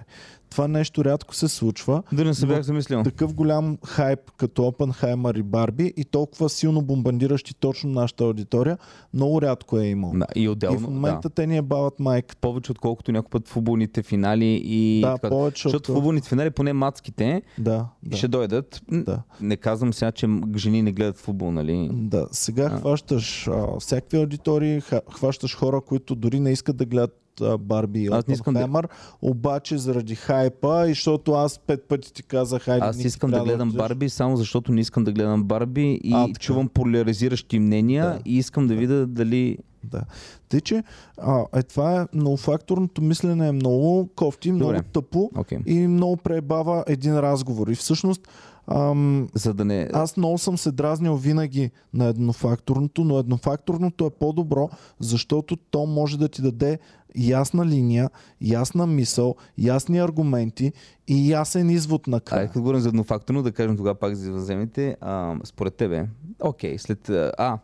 Това 0.53 0.67
нещо 0.67 1.05
рядко 1.05 1.35
се 1.35 1.47
случва. 1.47 2.03
Дори 2.11 2.27
не 2.27 2.33
се 2.33 2.45
бях 2.45 2.61
замислил. 2.61 3.03
Такъв 3.03 3.33
голям 3.33 3.77
хайп 3.85 4.19
като 4.37 4.67
Опенхаймер 4.67 5.35
и 5.35 5.43
Барби 5.43 5.93
и 5.97 6.05
толкова 6.05 6.49
силно 6.49 6.81
бомбандиращи 6.81 7.53
точно 7.55 7.89
нашата 7.89 8.23
аудитория, 8.23 8.77
много 9.13 9.41
рядко 9.41 9.79
е 9.79 9.85
имал. 9.85 10.11
Да, 10.15 10.25
и 10.35 10.49
отделно, 10.49 10.75
и 10.75 10.79
в 10.79 10.83
момента 10.83 11.29
да. 11.29 11.29
те 11.29 11.47
ни 11.47 11.57
е 11.57 11.61
бават 11.61 11.99
майката. 11.99 12.41
повече 12.41 12.71
отколкото 12.71 13.11
някой 13.11 13.29
път 13.29 13.47
футболните 13.47 14.03
финали 14.03 14.61
и 14.65 15.01
Да, 15.01 15.13
така. 15.13 15.29
повече 15.29 15.69
Защото 15.69 15.91
от... 15.91 15.95
футболните 15.95 16.29
финали 16.29 16.49
поне 16.49 16.73
мацките 16.73 17.41
Да, 17.59 17.85
да. 18.03 18.17
ще 18.17 18.27
да. 18.27 18.37
дойдат. 18.37 18.81
Да. 18.91 19.21
Не 19.41 19.57
казвам 19.57 19.93
сега, 19.93 20.11
че 20.11 20.27
жени 20.55 20.81
не 20.81 20.91
гледат 20.91 21.17
футбол, 21.17 21.51
нали? 21.51 21.89
Да, 21.93 22.27
сега 22.31 22.63
А. 22.63 22.77
хващаш 22.77 23.47
а, 23.47 23.79
всякакви 23.79 24.17
аудитории, 24.17 24.81
хващаш 25.11 25.55
хора, 25.55 25.81
които 25.81 26.15
дори 26.15 26.39
не 26.39 26.51
искат 26.51 26.77
да 26.77 26.85
гледат 26.85 27.19
Барби 27.59 27.99
и 27.99 28.07
Аз 28.07 28.27
не 28.27 28.33
искам 28.33 28.53
да- 28.53 28.81
обаче 29.21 29.77
заради 29.77 30.15
хайпа 30.15 30.85
и 30.85 30.89
защото 30.89 31.33
аз 31.33 31.59
пет 31.59 31.83
пъти 31.83 32.13
ти 32.13 32.23
казах, 32.23 32.61
хайде, 32.61 32.85
Аз 32.85 33.03
искам 33.03 33.31
да 33.31 33.43
гледам 33.43 33.67
отидеш. 33.67 33.79
Барби, 33.79 34.09
само 34.09 34.37
защото 34.37 34.71
не 34.71 34.81
искам 34.81 35.03
да 35.03 35.11
гледам 35.11 35.43
Барби 35.43 35.99
и 36.03 36.13
А, 36.13 36.27
така. 36.27 36.39
чувам 36.39 36.67
поляризиращи 36.67 37.59
мнения 37.59 38.05
Да. 38.05 38.19
и 38.25 38.37
искам 38.37 38.67
да 38.67 38.75
видя 38.75 39.07
дали... 39.07 39.57
Да. 39.83 40.01
Тъй, 40.49 40.61
че 40.61 40.83
а, 41.17 41.45
е, 41.55 41.63
това 41.63 42.01
е 42.01 42.05
многофакторното 42.13 43.01
мислене 43.01 43.47
е 43.47 43.51
много 43.51 44.09
кофти, 44.15 44.51
много 44.51 44.71
Добре. 44.71 44.83
тъпо 44.83 45.31
Окей. 45.37 45.57
и 45.65 45.87
много 45.87 46.17
пребава 46.17 46.83
един 46.87 47.19
разговор. 47.19 47.67
И 47.67 47.75
всъщност 47.75 48.21
ам, 48.67 49.27
За 49.33 49.53
да 49.53 49.65
не... 49.65 49.89
аз 49.93 50.17
много 50.17 50.37
съм 50.37 50.57
се 50.57 50.71
дразнил 50.71 51.15
винаги 51.15 51.71
на 51.93 52.05
еднофакторното, 52.05 53.03
но 53.03 53.19
еднофакторното 53.19 54.05
е 54.05 54.09
по-добро, 54.09 54.69
защото 54.99 55.55
то 55.55 55.85
може 55.85 56.19
да 56.19 56.27
ти 56.27 56.41
даде 56.41 56.79
ясна 57.15 57.65
линия, 57.65 58.09
ясна 58.41 58.87
мисъл, 58.87 59.35
ясни 59.57 59.99
аргументи 59.99 60.71
и 61.07 61.31
ясен 61.31 61.69
извод 61.69 62.01
Айде, 62.07 62.11
накрая. 62.11 62.47
като 62.47 62.59
говорим 62.59 62.79
за 62.79 62.89
еднофакторно, 62.89 63.43
да 63.43 63.51
кажем 63.51 63.77
тогава 63.77 63.95
пак 63.95 64.15
за 64.15 64.31
въземите. 64.31 64.95
А, 65.01 65.35
според 65.43 65.75
тебе, 65.75 66.07
окей, 66.39 66.77
след... 66.77 67.09
а, 67.09 67.59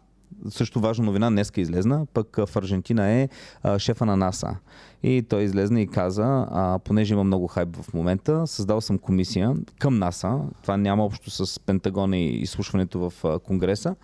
също 0.49 0.79
важна 0.79 1.05
новина, 1.05 1.29
днеска 1.29 1.61
излезна, 1.61 2.05
пък 2.13 2.37
в 2.45 2.55
Аржентина 2.55 3.09
е 3.09 3.29
а, 3.63 3.79
шефа 3.79 4.05
на 4.05 4.17
НАСА. 4.17 4.55
И 5.03 5.23
той 5.29 5.43
излезна 5.43 5.81
и 5.81 5.87
каза, 5.87 6.47
а, 6.51 6.79
понеже 6.83 7.13
има 7.13 7.23
много 7.23 7.47
хайп 7.47 7.75
в 7.75 7.93
момента, 7.93 8.47
създал 8.47 8.81
съм 8.81 8.97
комисия 8.97 9.55
към 9.79 9.97
НАСА, 9.99 10.39
това 10.61 10.77
няма 10.77 11.05
общо 11.05 11.31
с 11.31 11.59
Пентагона 11.59 12.17
и 12.17 12.41
изслушването 12.41 13.09
в 13.09 13.25
а, 13.25 13.39
Конгреса, 13.39 13.95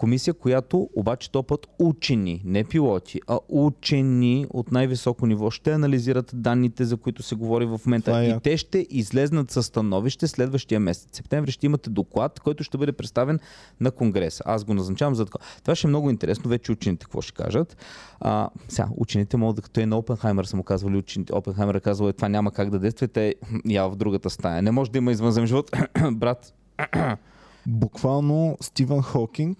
комисия, 0.00 0.34
която 0.34 0.88
обаче 0.96 1.30
то 1.30 1.42
път 1.42 1.66
учени, 1.78 2.42
не 2.44 2.64
пилоти, 2.64 3.20
а 3.26 3.38
учени 3.48 4.46
от 4.50 4.72
най-високо 4.72 5.26
ниво 5.26 5.50
ще 5.50 5.72
анализират 5.72 6.30
данните, 6.34 6.84
за 6.84 6.96
които 6.96 7.22
се 7.22 7.34
говори 7.34 7.66
в 7.66 7.80
момента. 7.86 8.04
Това 8.04 8.22
е 8.22 8.26
и 8.26 8.28
яко. 8.28 8.40
те 8.40 8.56
ще 8.56 8.86
излезнат 8.90 9.50
със 9.50 9.66
становище 9.66 10.26
следващия 10.26 10.80
месец. 10.80 11.08
Септември 11.12 11.52
ще 11.52 11.66
имате 11.66 11.90
доклад, 11.90 12.40
който 12.40 12.64
ще 12.64 12.78
бъде 12.78 12.92
представен 12.92 13.38
на 13.80 13.90
Конгреса. 13.90 14.42
Аз 14.46 14.64
го 14.64 14.74
назначавам 14.74 15.14
за 15.14 15.24
такова. 15.24 15.44
Това 15.62 15.74
ще 15.74 15.86
е 15.86 15.88
много 15.88 16.10
интересно, 16.10 16.50
вече 16.50 16.72
учените 16.72 17.04
какво 17.04 17.20
ще 17.20 17.32
кажат. 17.32 17.76
А, 18.20 18.50
сега, 18.68 18.88
учените 18.96 19.36
могат 19.36 19.56
да... 19.56 19.62
Той 19.62 19.86
на 19.86 19.98
Опенхаймер 19.98 20.44
са 20.44 20.56
му 20.56 20.62
казвали 20.62 20.96
учените. 20.96 21.34
Опенхаймер 21.34 21.74
е 21.74 21.80
казал, 21.80 22.08
е, 22.08 22.12
това 22.12 22.28
няма 22.28 22.50
как 22.50 22.70
да 22.70 22.78
действа, 22.78 23.04
и 23.04 23.08
те 23.08 23.34
я 23.66 23.88
в 23.88 23.96
другата 23.96 24.30
стая. 24.30 24.62
Не 24.62 24.70
може 24.70 24.90
да 24.90 24.98
има 24.98 25.12
извънземен 25.12 25.46
живот. 25.46 25.70
Брат, 26.12 26.54
Буквално 27.66 28.56
Стивън 28.60 29.02
Хокинг 29.02 29.58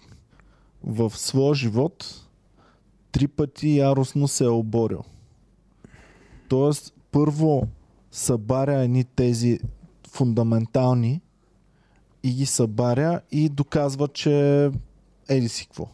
в 0.85 1.13
своя 1.17 1.55
живот 1.55 2.27
три 3.13 3.29
пъти 3.29 3.77
яростно 3.77 4.29
се 4.29 4.45
е 4.45 4.49
оборил. 4.49 5.05
Тоест, 6.49 6.95
първо 7.11 7.67
събаря 8.11 8.81
едни 8.81 9.05
тези 9.05 9.61
фундаментални 10.09 11.21
и 12.23 12.35
ги 12.35 12.47
събаря 12.47 13.21
и 13.33 13.49
доказва, 13.49 14.09
че 14.09 14.71
еди 15.29 15.49
си 15.49 15.67
какво. 15.67 15.89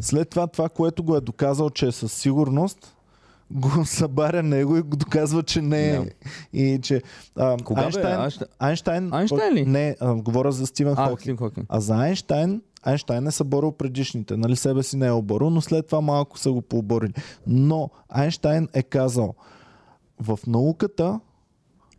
След 0.00 0.30
това, 0.30 0.46
това, 0.46 0.68
което 0.68 1.04
го 1.04 1.16
е 1.16 1.20
доказал, 1.20 1.70
че 1.70 1.86
е 1.86 1.92
със 1.92 2.12
сигурност, 2.12 2.95
го 3.50 3.84
събаря 3.84 4.42
него 4.42 4.76
и 4.76 4.82
го 4.82 4.96
доказва, 4.96 5.42
че 5.42 5.62
не 5.62 5.88
е. 5.90 5.98
Да. 5.98 6.06
И 6.52 6.80
че 6.82 7.02
а, 7.36 7.56
кога 7.64 7.82
Айнштайн, 7.82 8.16
бе? 8.16 8.46
Айнштайн, 8.58 9.12
Айнщайн 9.12 9.54
ли? 9.54 9.66
Не, 9.66 9.96
а, 10.00 10.14
говоря 10.14 10.52
за 10.52 10.66
Стивен 10.66 10.94
А, 10.96 11.04
Хокинг. 11.04 11.20
Стивен 11.20 11.36
Хокинг. 11.36 11.66
А 11.68 11.80
за 11.80 11.94
Айнштайн, 11.96 12.62
Айнштайн 12.82 13.24
не 13.24 13.30
са 13.30 13.44
борил 13.44 13.72
предишните, 13.72 14.36
нали 14.36 14.56
себе 14.56 14.82
си 14.82 14.96
не 14.96 15.06
е 15.06 15.12
оборил, 15.12 15.50
но 15.50 15.60
след 15.60 15.86
това 15.86 16.00
малко 16.00 16.38
са 16.38 16.52
го 16.52 16.62
пооборили. 16.62 17.12
Но 17.46 17.90
Айнштайн 18.08 18.68
е 18.74 18.82
казал, 18.82 19.34
в 20.20 20.38
науката, 20.46 21.20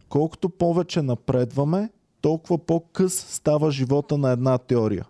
колкото 0.10 0.50
повече 0.50 1.02
напредваме, 1.02 1.90
толкова 2.22 2.58
по-къс 2.58 3.14
става 3.14 3.72
живота 3.72 4.18
на 4.18 4.32
една 4.32 4.58
теория. 4.58 5.06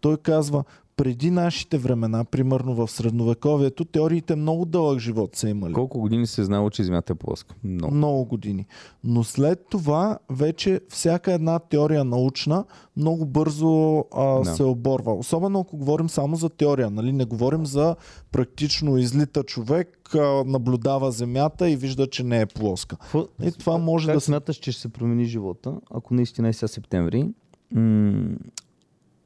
Той 0.00 0.16
казва, 0.16 0.64
преди 0.98 1.30
нашите 1.30 1.78
времена, 1.78 2.24
примерно 2.24 2.74
в 2.76 2.88
средновековието, 2.88 3.84
теориите 3.84 4.36
много 4.36 4.64
дълъг 4.64 4.98
живот 4.98 5.36
са 5.36 5.48
имали. 5.48 5.72
Колко 5.72 6.00
години 6.00 6.26
се 6.26 6.40
е 6.40 6.44
знало, 6.44 6.70
че 6.70 6.84
Земята 6.84 7.12
е 7.12 7.16
плоска? 7.16 7.54
Много. 7.64 7.94
Много 7.94 8.24
години. 8.24 8.66
Но 9.04 9.24
след 9.24 9.66
това 9.70 10.18
вече 10.30 10.80
всяка 10.88 11.32
една 11.32 11.58
теория 11.60 12.04
научна 12.04 12.64
много 12.96 13.26
бързо 13.26 13.70
а, 14.12 14.24
Да. 14.34 14.44
се 14.46 14.62
оборва. 14.64 15.14
Особено 15.14 15.60
ако 15.60 15.76
говорим 15.76 16.08
само 16.08 16.36
за 16.36 16.48
теория. 16.48 16.90
Нали? 16.90 17.12
Не 17.12 17.24
говорим 17.24 17.66
за 17.66 17.96
практично 18.32 18.98
излита 18.98 19.42
човек, 19.42 20.14
а, 20.14 20.18
наблюдава 20.46 21.10
Земята 21.10 21.70
и 21.70 21.76
вижда, 21.76 22.06
че 22.06 22.24
не 22.24 22.40
е 22.40 22.46
плоска. 22.46 22.96
Какво- 22.96 23.26
И 23.42 23.52
това 23.52 23.78
може 23.78 24.06
как 24.06 24.14
да 24.14 24.20
се... 24.20 24.26
смяташ, 24.26 24.56
че 24.56 24.72
ще 24.72 24.80
се 24.82 24.88
промени 24.88 25.24
живота, 25.24 25.74
ако 25.90 26.14
наистина 26.14 26.48
е 26.48 26.52
сега 26.52 26.68
септември, 26.68 27.28
м- 27.72 28.28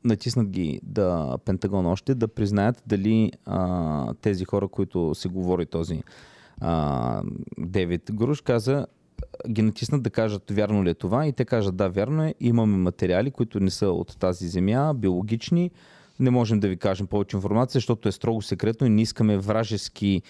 натиснат 0.04 0.48
ги 0.48 0.80
да 0.82 1.38
Пентагон 1.44 1.86
още, 1.86 2.14
да 2.14 2.28
признаят 2.28 2.82
дали 2.86 3.32
а, 3.46 4.14
тези 4.14 4.44
хора, 4.44 4.68
които 4.68 5.14
се 5.14 5.28
говори 5.28 5.66
този 5.66 6.02
а, 6.60 7.22
Девид 7.58 8.10
Груш, 8.12 8.40
каза 8.40 8.86
ги 9.48 9.62
натиснат 9.62 10.02
да 10.02 10.10
кажат 10.10 10.50
вярно 10.50 10.84
ли 10.84 10.90
е 10.90 10.94
това 10.94 11.26
и 11.26 11.32
те 11.32 11.44
кажат 11.44 11.76
да, 11.76 11.88
вярно 11.88 12.24
е, 12.24 12.34
имаме 12.40 12.76
материали, 12.76 13.30
които 13.30 13.60
не 13.60 13.70
са 13.70 13.88
от 13.88 14.16
тази 14.18 14.48
земя, 14.48 14.94
биологични, 14.94 15.70
не 16.20 16.30
можем 16.30 16.60
да 16.60 16.68
ви 16.68 16.76
кажем 16.76 17.06
повече 17.06 17.36
информация, 17.36 17.78
защото 17.78 18.08
е 18.08 18.12
строго 18.12 18.42
секретно 18.42 18.86
и 18.86 18.90
не 18.90 19.02
искаме 19.02 19.38
вражески 19.38 20.22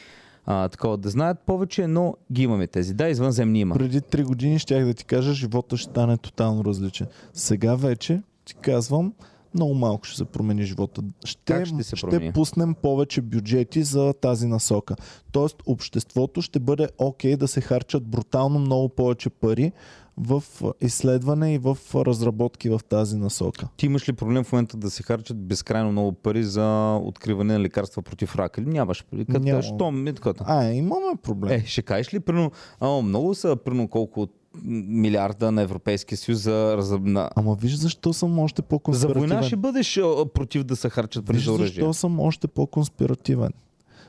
а, 0.47 0.69
такова 0.69 0.97
да 0.97 1.09
знаят 1.09 1.39
повече, 1.47 1.87
но 1.87 2.15
ги 2.33 2.43
имаме 2.43 2.67
тези. 2.67 2.95
Да, 2.95 3.09
извънземни 3.09 3.61
има. 3.61 3.75
Преди 3.75 4.01
три 4.01 4.23
години 4.23 4.59
щях 4.59 4.85
да 4.85 4.95
ти 4.95 5.05
кажа, 5.05 5.33
живота 5.33 5.77
ще 5.77 5.91
стане 5.91 6.17
тотално 6.17 6.65
различен. 6.65 7.07
Сега 7.33 7.75
вече 7.75 8.23
ти 8.45 8.55
казвам, 8.55 9.13
много 9.55 9.75
малко 9.75 10.05
ще 10.05 10.17
се 10.17 10.25
промени 10.25 10.63
живота. 10.63 11.03
Ще, 11.25 11.43
Как 11.45 11.67
ще 11.67 11.83
се 11.83 11.97
промени? 12.01 12.33
пуснем 12.33 12.75
повече 12.75 13.21
бюджети 13.21 13.83
за 13.83 14.15
тази 14.21 14.47
насока. 14.47 14.97
Тоест, 15.33 15.57
обществото 15.67 16.43
ще 16.43 16.59
бъде 16.59 16.89
окей 16.99 17.37
да 17.37 17.49
се 17.49 17.61
харчат 17.61 18.07
брутално 18.07 18.59
много 18.59 18.89
повече 18.89 19.31
пари 19.31 19.73
в 20.17 20.43
изследване 20.81 21.55
и 21.55 21.59
в 21.59 21.79
разработки 21.95 22.69
в 22.69 22.81
тази 22.89 23.17
насока. 23.17 23.69
Ти 23.77 23.87
имаш 23.87 24.09
ли 24.09 24.13
проблем 24.13 24.45
в 24.45 24.53
момента 24.53 24.77
да 24.77 24.91
се 24.91 25.03
харчат 25.03 25.39
безкрайно 25.39 25.93
много 25.93 26.13
пари 26.13 26.45
за 26.45 26.97
откриване 27.03 27.53
на 27.53 27.61
лекарства 27.61 28.03
против 28.03 28.37
рака? 28.37 28.61
Или 28.61 28.69
нямаш? 28.69 29.05
Като 29.33 29.91
ми 29.91 30.15
така? 30.15 30.33
А, 30.41 30.71
имаме 30.73 31.17
проблем. 31.23 31.53
Е, 31.53 31.65
ще 31.67 31.83
кажеш 31.83 32.15
ли, 32.15 32.21
прино, 32.21 32.51
а, 32.81 32.89
много 33.03 33.35
са, 33.35 33.57
прино 33.65 33.89
колко 33.89 34.23
от 34.23 34.35
милиарда 34.65 35.53
на 35.53 35.63
Европейския 35.63 36.19
съюз 36.19 36.39
за, 36.39 36.77
за, 36.79 36.99
на, 36.99 37.31
Ама 37.37 37.55
виж 37.55 37.75
защо 37.75 38.13
съм 38.13 38.39
още 38.39 38.63
за 38.63 38.69
по-конспиративен. 38.69 39.29
война 39.29 39.43
ще 39.43 39.57
бъдеш 39.57 40.01
против 40.35 40.65
да 40.65 40.77
се 40.77 40.91
харчат 40.91 41.27
пари 41.27 41.39
за 41.39 41.53
оръжие. 41.53 41.67
защо 41.67 41.95
съм 41.95 42.21
още 42.21 42.49
по-конспиративен. 42.49 43.51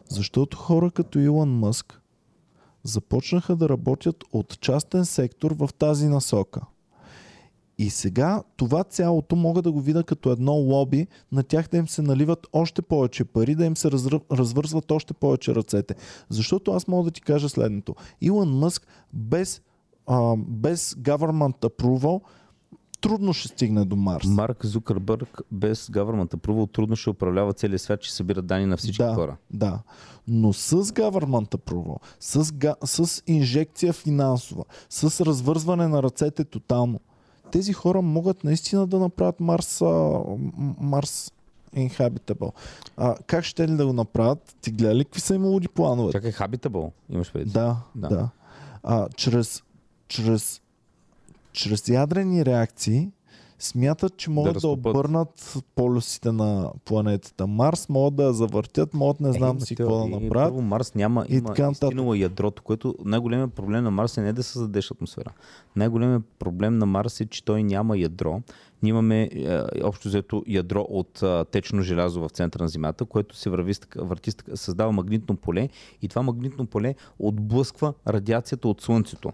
Защото 0.09 0.57
хора 0.57 0.91
като 0.91 1.19
Илон 1.19 1.49
Мъск 1.49 2.01
започнаха 2.83 3.55
да 3.55 3.69
работят 3.69 4.23
от 4.31 4.59
частен 4.59 5.05
сектор 5.05 5.51
в 5.51 5.69
тази 5.73 6.07
насока. 6.07 6.61
И 7.77 7.89
сега 7.89 8.43
това 8.57 8.83
цялото 8.83 9.35
мога 9.35 9.61
да 9.61 9.71
го 9.71 9.81
видя 9.81 10.03
като 10.03 10.31
едно 10.31 10.53
лоби, 10.53 11.07
на 11.31 11.43
тях 11.43 11.67
да 11.69 11.77
им 11.77 11.87
се 11.87 12.01
наливат 12.01 12.47
още 12.53 12.81
повече 12.81 13.25
пари, 13.25 13.55
да 13.55 13.65
им 13.65 13.77
се 13.77 13.91
развързват 14.31 14.91
още 14.91 15.13
повече 15.13 15.55
ръцете. 15.55 15.95
Защото 16.29 16.71
аз 16.71 16.87
мога 16.87 17.03
да 17.03 17.11
ти 17.11 17.21
кажа 17.21 17.49
следното. 17.49 17.95
Илон 18.21 18.49
Мъск 18.49 18.87
без, 19.13 19.61
а, 20.07 20.35
без 20.37 20.93
government 20.93 21.61
approval 21.61 22.21
трудно 23.03 23.33
ще 23.33 23.47
стигне 23.47 23.85
до 23.85 23.95
Марс. 23.95 24.25
Марк 24.27 24.65
Зукърбърг 24.65 25.41
без 25.51 25.87
government 25.87 26.35
approval 26.35 26.71
трудно 26.71 26.95
ще 26.95 27.09
управлява 27.09 27.53
целия 27.53 27.79
свят, 27.79 28.01
че 28.01 28.13
събира 28.13 28.41
данни 28.41 28.65
на 28.65 28.77
всички 28.77 29.03
да, 29.03 29.13
хора. 29.13 29.37
Да. 29.53 29.79
Но 30.27 30.53
с 30.53 30.75
government 30.75 31.55
approval, 31.55 31.97
с, 32.19 32.51
га, 32.53 32.75
с 32.83 33.23
инжекция 33.27 33.93
финансова, 33.93 34.63
с 34.89 35.25
развързване 35.25 35.87
на 35.87 36.03
ръцете 36.03 36.43
тотално, 36.43 36.99
тези 37.51 37.73
хора 37.73 38.01
могат 38.01 38.43
наистина 38.43 38.87
да 38.87 38.99
направят 38.99 39.39
Марс, 39.39 39.81
а, 39.81 40.21
Марс 40.79 41.31
inhabitable. 41.75 42.51
А, 42.97 43.15
как 43.27 43.43
ще 43.43 43.67
ли 43.67 43.75
да 43.75 43.87
го 43.87 43.93
направят? 43.93 44.55
Ти 44.61 44.71
гледа 44.71 44.95
ли 44.95 45.05
какви 45.05 45.21
са 45.21 45.35
им 45.35 45.45
луди 45.45 45.67
планове? 45.67 46.11
Чакай, 46.11 46.31
Habitable 46.31 46.91
имаш 47.09 47.31
преди. 47.31 47.51
Да, 47.51 47.77
Да. 47.95 48.07
да. 48.09 48.15
да. 48.15 48.29
А, 48.83 49.07
чрез 49.15 49.63
чрез, 50.13 50.61
чрез 51.53 51.87
ядрени 51.87 52.45
реакции 52.45 53.09
смятат, 53.63 54.17
че 54.17 54.29
могат 54.29 54.51
да, 54.51 54.55
разтопят. 54.55 54.85
обърнат 54.85 55.57
полюсите 55.75 56.31
на 56.31 56.71
планетата 56.85 57.47
Марс, 57.47 57.89
могат 57.89 58.15
да 58.15 58.23
я 58.23 58.33
завъртят, 58.33 58.93
могат 58.93 59.19
не 59.19 59.33
знам 59.33 59.57
Е, 59.57 59.61
си 59.61 59.75
какво 59.75 59.97
да 59.97 60.05
е, 60.05 60.09
направят. 60.09 60.53
Първо, 60.53 60.61
Марс 60.61 60.95
няма, 60.95 61.25
и 61.29 61.35
има 61.35 61.71
изтинало 61.71 62.13
ядрото, 62.13 62.63
което 62.63 62.95
най-големият 63.05 63.53
проблем 63.53 63.83
на 63.83 63.91
Марс 63.91 64.17
е 64.17 64.21
не 64.21 64.33
да 64.33 64.43
създадеш 64.43 64.91
атмосфера. 64.91 65.31
Най-големият 65.75 66.23
проблем 66.39 66.77
на 66.77 66.85
Марс 66.85 67.21
е, 67.21 67.25
че 67.25 67.45
той 67.45 67.63
няма 67.63 67.97
ядро. 67.97 68.41
Ние 68.83 68.89
имаме 68.89 69.29
е, 69.33 69.59
общо 69.83 70.07
взето 70.07 70.43
ядро 70.47 70.85
от 70.89 71.23
е, 71.23 71.45
течно 71.45 71.81
желязо 71.81 72.21
в 72.21 72.29
центъра 72.29 72.63
на 72.63 72.69
Земята, 72.69 73.05
което 73.05 73.37
се 73.37 73.49
върви, 73.49 73.73
върти, 73.95 74.31
създава 74.55 74.91
магнитно 74.91 75.35
поле 75.35 75.69
и 76.01 76.07
това 76.07 76.21
магнитно 76.21 76.65
поле 76.65 76.95
отблъсква 77.19 77.93
радиацията 78.07 78.67
от 78.67 78.81
Слънцето. 78.81 79.33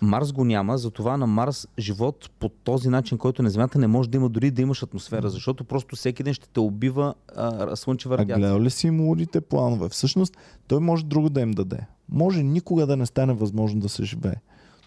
Марс 0.00 0.32
го 0.32 0.44
няма, 0.44 0.78
затова 0.78 1.16
на 1.16 1.26
Марс 1.26 1.68
живот 1.78 2.30
по 2.38 2.48
този 2.48 2.88
начин, 2.88 3.18
който 3.18 3.42
на 3.42 3.50
Земята 3.50 3.78
не 3.78 3.86
може 3.86 4.10
да 4.10 4.16
има 4.16 4.28
дори 4.28 4.50
да 4.50 4.62
имаш 4.62 4.82
атмосфера, 4.82 5.30
защото 5.30 5.64
просто 5.64 5.96
всеки 5.96 6.22
ден 6.22 6.34
ще 6.34 6.48
те 6.48 6.60
убива 6.60 7.14
а, 7.36 7.76
слънчева 7.76 8.14
А 8.14 8.18
радиация. 8.18 8.40
гледал 8.40 8.60
ли 8.60 8.70
си 8.70 8.86
им 8.86 9.00
лудите 9.00 9.40
планове? 9.40 9.88
Всъщност, 9.88 10.36
той 10.68 10.80
може 10.80 11.04
друго 11.04 11.28
да 11.30 11.40
им 11.40 11.50
даде. 11.50 11.80
Може 12.08 12.42
никога 12.42 12.86
да 12.86 12.96
не 12.96 13.06
стане 13.06 13.34
възможно 13.34 13.80
да 13.80 13.88
се 13.88 14.04
живее. 14.04 14.36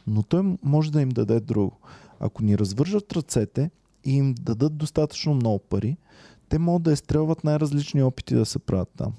Но 0.07 0.23
той 0.23 0.57
може 0.63 0.91
да 0.91 1.01
им 1.01 1.09
даде 1.09 1.39
друго. 1.39 1.77
Ако 2.19 2.43
ни 2.43 2.57
развържат 2.57 3.13
ръцете 3.13 3.71
и 4.05 4.11
им 4.11 4.35
дадат 4.39 4.77
достатъчно 4.77 5.33
много 5.33 5.59
пари, 5.59 5.97
те 6.49 6.59
могат 6.59 6.83
да 6.83 6.91
изстрелват 6.91 7.43
най-различни 7.43 8.03
опити 8.03 8.35
да 8.35 8.45
се 8.45 8.59
правят 8.59 8.89
там. 8.97 9.13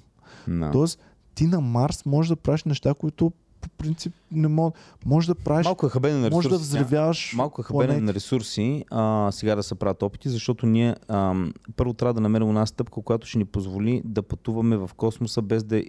Да. 0.48 0.70
Тоест, 0.70 0.98
ти 1.35 1.47
на 1.47 1.60
Марс 1.60 2.05
можеш 2.06 2.28
да 2.28 2.36
правиш 2.36 2.64
неща, 2.64 2.94
които 2.94 3.32
по 3.62 3.68
принцип 3.68 4.12
не 4.32 4.48
може. 4.48 4.72
Може 5.06 5.26
да 5.26 5.34
правиш. 5.34 5.64
Малко 5.64 5.86
е 5.86 5.90
хабене 5.90 6.14
на 6.14 6.30
може 6.30 6.48
ресурси. 6.48 6.48
да 6.51 6.59
взривяваш. 6.59 7.32
Малко 7.36 7.60
е 7.60 7.64
хабене 7.64 8.01
на 8.01 8.14
ресурси 8.14 8.84
а, 8.90 9.28
сега 9.32 9.55
да 9.55 9.62
се 9.62 9.74
правят 9.74 10.02
опити, 10.02 10.28
защото 10.28 10.66
ние 10.66 10.97
ам, 11.09 11.52
първо 11.76 11.93
трябва 11.93 12.14
да 12.14 12.20
намерим 12.20 12.48
една 12.48 12.66
стъпка, 12.66 13.02
която 13.02 13.26
ще 13.26 13.39
ни 13.39 13.44
позволи 13.44 14.02
да 14.05 14.22
пътуваме 14.22 14.76
в 14.76 14.90
космоса 14.97 15.43
без 15.43 15.64
да 15.64 15.78
е, 15.78 15.84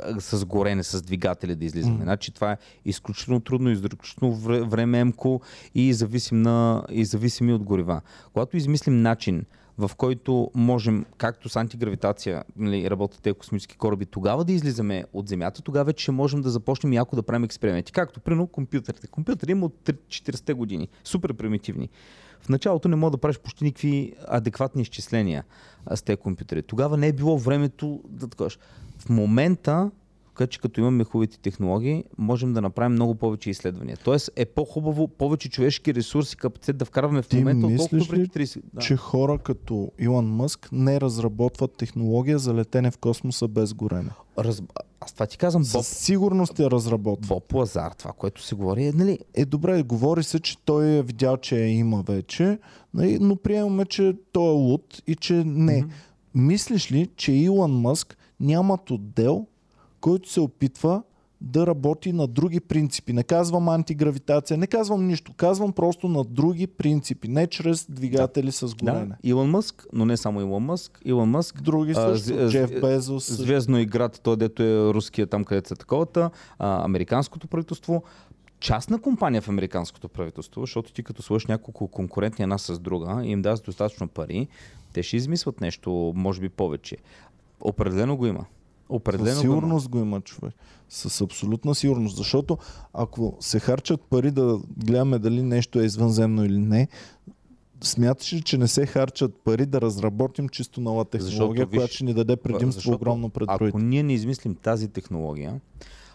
а, 0.00 0.20
с 0.20 0.44
горене, 0.44 0.82
с 0.82 1.02
двигатели 1.02 1.54
да 1.54 1.64
излизаме. 1.64 1.96
М. 1.96 2.02
Значи 2.02 2.32
това 2.32 2.52
е 2.52 2.56
изключително 2.84 3.40
трудно, 3.40 3.70
изключително 3.70 4.34
вре- 4.34 4.62
времеемко 4.68 5.40
и, 5.74 5.92
зависим 5.94 6.42
на, 6.42 6.84
и 6.90 7.04
зависими 7.04 7.52
от 7.52 7.62
горива. 7.62 8.00
Когато 8.32 8.56
измислим 8.56 9.02
начин, 9.02 9.44
в 9.78 9.90
който 9.96 10.50
можем, 10.54 11.04
както 11.16 11.48
с 11.48 11.56
антигравитация, 11.56 12.44
нали, 12.56 12.90
работят 12.90 13.22
тези 13.22 13.34
космически 13.34 13.76
кораби, 13.76 14.06
тогава 14.06 14.44
да 14.44 14.52
излизаме 14.52 15.04
от 15.12 15.28
Земята, 15.28 15.62
тогава 15.62 15.84
вече 15.84 16.12
можем 16.12 16.40
да 16.40 16.50
започнем 16.50 16.92
яко 16.92 17.16
да 17.16 17.22
правим 17.22 17.44
експерименти. 17.44 17.92
Както, 17.92 18.20
примерно, 18.20 18.46
компютрите. 18.46 19.06
Компютъри 19.06 19.50
има 19.50 19.66
от 19.66 19.74
40-те 19.84 20.54
години. 20.54 20.88
Супер 21.04 21.34
примитивни. 21.34 21.90
В 22.40 22.48
началото 22.48 22.88
не 22.88 22.96
мога 22.96 23.10
да 23.10 23.18
правиш 23.18 23.38
почти 23.38 23.64
никакви 23.64 24.14
адекватни 24.28 24.82
изчисления 24.82 25.44
с 25.94 26.02
тези 26.02 26.16
компютъри. 26.16 26.62
Тогава 26.62 26.96
не 26.96 27.08
е 27.08 27.12
било 27.12 27.38
времето 27.38 28.02
да 28.08 28.28
такаш. 28.28 28.58
В 28.98 29.08
момента, 29.08 29.90
така 30.34 30.46
че 30.46 30.60
като 30.60 30.80
имаме 30.80 31.04
хубавите 31.04 31.38
технологии, 31.38 32.04
можем 32.18 32.52
да 32.52 32.60
направим 32.60 32.92
много 32.92 33.14
повече 33.14 33.50
изследвания. 33.50 33.96
Тоест 34.04 34.30
е 34.36 34.44
по-хубаво 34.44 35.08
повече 35.08 35.48
човешки 35.48 35.94
ресурси, 35.94 36.36
капацитет 36.36 36.76
да 36.76 36.84
вкарваме 36.84 37.22
в 37.22 37.28
Ти 37.28 37.36
момента, 37.36 37.66
отколкото 37.66 38.08
преди 38.08 38.22
ли, 38.22 38.28
30. 38.28 38.60
Да. 38.74 38.80
че 38.80 38.96
хора 38.96 39.38
като 39.38 39.92
Илон 39.98 40.26
Мъск 40.26 40.68
не 40.72 41.00
разработват 41.00 41.76
технология 41.76 42.38
за 42.38 42.54
летене 42.54 42.90
в 42.90 42.98
космоса 42.98 43.48
без 43.48 43.74
горене. 43.74 44.10
Раз... 44.38 44.62
Аз 45.00 45.12
това 45.12 45.26
ти 45.26 45.38
казвам, 45.38 45.62
Боб, 45.62 45.70
Със 45.70 45.88
сигурност 45.88 46.58
я 46.58 46.70
разработват. 46.70 47.28
Боб 47.28 47.52
Лазар, 47.52 47.92
това, 47.92 48.12
което 48.12 48.42
се 48.42 48.54
говори, 48.54 48.86
е, 48.86 48.92
нали, 48.92 49.18
Е, 49.34 49.44
добре, 49.44 49.82
говори 49.82 50.22
се, 50.22 50.40
че 50.40 50.58
той 50.64 50.86
е 50.86 51.02
видял, 51.02 51.36
че 51.36 51.56
я 51.56 51.68
има 51.68 52.02
вече, 52.02 52.58
нали, 52.94 53.18
но 53.20 53.36
приемаме, 53.36 53.84
че 53.84 54.14
той 54.32 54.46
е 54.46 54.56
луд 54.56 55.02
и 55.06 55.14
че 55.14 55.34
не. 55.34 55.76
Мгм. 55.76 55.90
Мислиш 56.34 56.92
ли, 56.92 57.08
че 57.16 57.32
Илон 57.32 57.80
Мъск 57.80 58.16
нямат 58.40 58.90
отдел, 58.90 59.46
който 60.04 60.30
се 60.30 60.40
опитва 60.40 61.02
да 61.40 61.66
работи 61.66 62.12
на 62.12 62.26
други 62.26 62.60
принципи? 62.60 63.12
Не 63.12 63.22
казвам 63.22 63.68
антигравитация, 63.68 64.56
не 64.56 64.66
казвам 64.66 65.06
нищо, 65.06 65.32
казвам 65.32 65.72
просто 65.72 66.08
на 66.08 66.24
други 66.24 66.66
принципи, 66.66 67.28
не 67.28 67.46
чрез 67.46 67.86
двигатели 67.90 68.52
с 68.52 68.68
да, 68.68 68.92
горене. 68.92 69.14
Илон 69.22 69.50
Мъск, 69.50 69.86
но 69.92 70.04
не 70.04 70.16
само 70.16 70.40
Илон 70.40 70.62
Мъск, 70.62 71.00
Илон 71.04 71.30
Мъск, 71.30 71.62
Други 71.62 71.90
А, 71.90 71.94
също. 71.94 72.26
з- 72.26 72.50
Джеф 72.50 72.80
Безос. 72.80 73.32
Звездно 73.32 73.78
играта, 73.78 74.20
той 74.20 74.36
дето 74.36 74.62
е 74.62 74.94
руския 74.94 75.26
там, 75.26 75.44
където 75.44 75.68
са 75.68 75.76
таковата, 75.76 76.30
а, 76.58 76.84
американското 76.84 77.48
правителство, 77.48 78.02
частна 78.60 79.00
компания 79.00 79.42
в 79.42 79.48
американското 79.48 80.08
правителство, 80.08 80.60
защото 80.60 80.92
ти 80.92 81.02
като 81.02 81.22
сложиш 81.22 81.46
няколко 81.46 81.88
конкурентни 81.88 82.42
една 82.42 82.58
с 82.58 82.78
друга 82.78 83.20
и 83.24 83.30
им 83.30 83.42
дадеш 83.42 83.60
достатъчно 83.60 84.08
пари, 84.08 84.48
те 84.92 85.02
ще 85.02 85.16
измислят 85.16 85.60
нещо, 85.60 86.12
може 86.16 86.40
би 86.40 86.48
повече. 86.48 86.96
Определено 87.60 88.16
го 88.16 88.26
има. 88.26 88.44
Определено 88.88 89.34
Със 89.34 89.42
го 89.42 89.46
има. 89.46 89.54
сигурност 89.56 89.88
го 89.88 89.98
има 89.98 90.20
човек. 90.20 90.54
С 90.88 91.20
абсолютна 91.20 91.74
сигурност. 91.74 92.16
Защото 92.16 92.58
ако 92.92 93.36
се 93.40 93.60
харчат 93.60 94.00
пари 94.00 94.30
да 94.30 94.58
гледаме 94.76 95.18
дали 95.18 95.42
нещо 95.42 95.80
е 95.80 95.84
извънземно 95.84 96.44
или 96.44 96.58
не, 96.58 96.88
смяташ 97.80 98.32
ли, 98.32 98.42
че 98.42 98.58
не 98.58 98.68
се 98.68 98.86
харчат 98.86 99.34
пари 99.44 99.66
да 99.66 99.80
разработим 99.80 100.48
чисто 100.48 100.80
нова 100.80 101.04
технология, 101.04 101.40
Защото, 101.40 101.70
виж, 101.70 101.78
която 101.78 101.94
ще 101.94 102.04
ни 102.04 102.14
даде 102.14 102.36
предимство 102.36 102.78
Защото 102.78 102.96
огромно 102.96 103.28
пред 103.28 103.48
Ако 103.48 103.58
другите? 103.58 103.84
ние 103.84 104.02
не 104.02 104.12
измислим 104.12 104.54
тази 104.54 104.88
технология, 104.88 105.60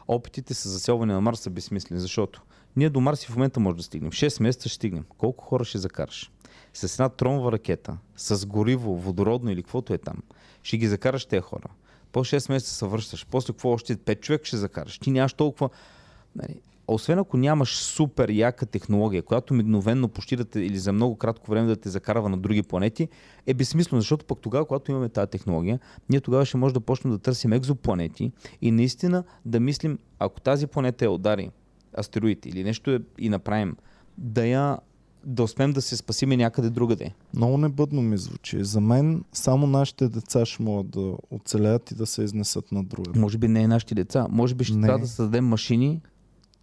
опитите 0.08 0.54
с 0.54 0.70
заселване 0.70 1.14
на 1.14 1.22
Марс 1.22 1.40
са 1.40 1.50
безсмислени, 1.50 2.02
защото 2.02 2.42
ние 2.76 2.90
до 2.90 3.02
Марс 3.02 3.24
и 3.24 3.28
в 3.28 3.36
момента 3.36 3.60
може 3.60 3.78
да 3.78 3.84
стигнем. 3.84 4.12
6 4.12 4.44
месеца 4.44 4.70
ще 4.70 4.76
стигнем. 4.76 5.06
Колко 5.18 5.46
хора 5.46 5.66
ще 5.66 5.78
закараш? 5.78 6.32
С 6.74 7.00
една 7.00 7.10
тромова 7.10 7.52
ракета, 7.52 7.98
с 8.18 8.46
гориво, 8.46 8.96
водородно 8.96 9.52
или 9.52 9.64
каквото 9.64 9.94
е 9.94 9.98
там, 9.98 10.16
ще 10.64 10.78
ги 10.78 10.88
закараш 10.88 11.26
тези 11.26 11.42
хора. 11.42 11.68
По 12.12 12.20
6 12.20 12.52
месеца 12.52 12.74
се 12.74 12.86
връщаш. 12.86 13.26
После 13.32 13.54
какво 13.54 13.70
още 13.70 13.96
5 13.96 14.20
човек 14.20 14.46
ще 14.46 14.58
закараш? 14.58 15.00
Ти 15.00 15.12
нямаш 15.12 15.34
толкова... 15.34 15.70
Нали, 16.36 16.62
освен 16.88 17.20
ако 17.20 17.38
нямаш 17.38 17.76
супер 17.76 18.30
яка 18.30 18.66
технология, 18.66 19.24
която 19.24 19.54
мигновенно 19.54 20.08
почти 20.08 20.36
да 20.36 20.46
те, 20.46 20.60
или 20.60 20.78
за 20.78 20.94
много 20.94 21.16
кратко 21.16 21.52
време 21.52 21.68
да 21.68 21.76
те 21.76 21.90
закарва 21.90 22.30
на 22.30 22.38
други 22.38 22.64
планети, 22.64 23.08
е 23.48 23.54
безсмислено, 23.54 24.02
защото 24.02 24.26
пък 24.26 24.40
тогава, 24.40 24.66
когато 24.66 24.92
имаме 24.92 25.10
тази 25.10 25.32
технология, 25.32 25.80
ние 26.10 26.22
тогава 26.22 26.46
ще 26.46 26.58
може 26.58 26.74
да 26.74 26.80
почнем 26.80 27.14
да 27.14 27.20
търсим 27.20 27.54
екзопланети 27.54 28.32
и 28.62 28.72
наистина 28.72 29.24
да 29.46 29.60
мислим, 29.60 30.00
ако 30.20 30.42
тази 30.42 30.68
планета 30.68 31.06
я 31.06 31.12
удари 31.12 31.52
астероид 32.00 32.46
или 32.46 32.64
нещо 32.64 32.92
е, 32.92 33.00
и 33.18 33.30
направим, 33.30 33.76
да 34.18 34.46
я 34.46 34.78
да 35.26 35.44
успеем 35.44 35.72
да 35.72 35.82
се 35.82 35.98
спасиме 35.98 36.38
някъде 36.38 36.70
другаде. 36.70 37.12
Много 37.34 37.58
небъдно 37.58 38.02
ми 38.02 38.18
звучи. 38.18 38.64
За 38.64 38.82
мен 38.82 39.24
само 39.34 39.68
нашите 39.68 40.10
деца 40.10 40.46
ще 40.46 40.64
могат 40.64 40.90
да 40.90 41.14
оцелеят 41.32 41.92
и 41.92 41.96
да 41.96 42.06
се 42.06 42.24
изнесат 42.24 42.72
на 42.72 42.84
друга. 42.84 43.20
Може 43.20 43.38
би 43.38 43.48
не 43.48 43.62
е 43.62 43.68
нашите 43.68 43.96
деца. 43.96 44.28
Може 44.30 44.56
би 44.56 44.64
ще 44.64 44.76
Не. 44.76 44.88
трябва 44.88 45.00
да 45.00 45.08
създадем 45.08 45.46
машини, 45.46 46.02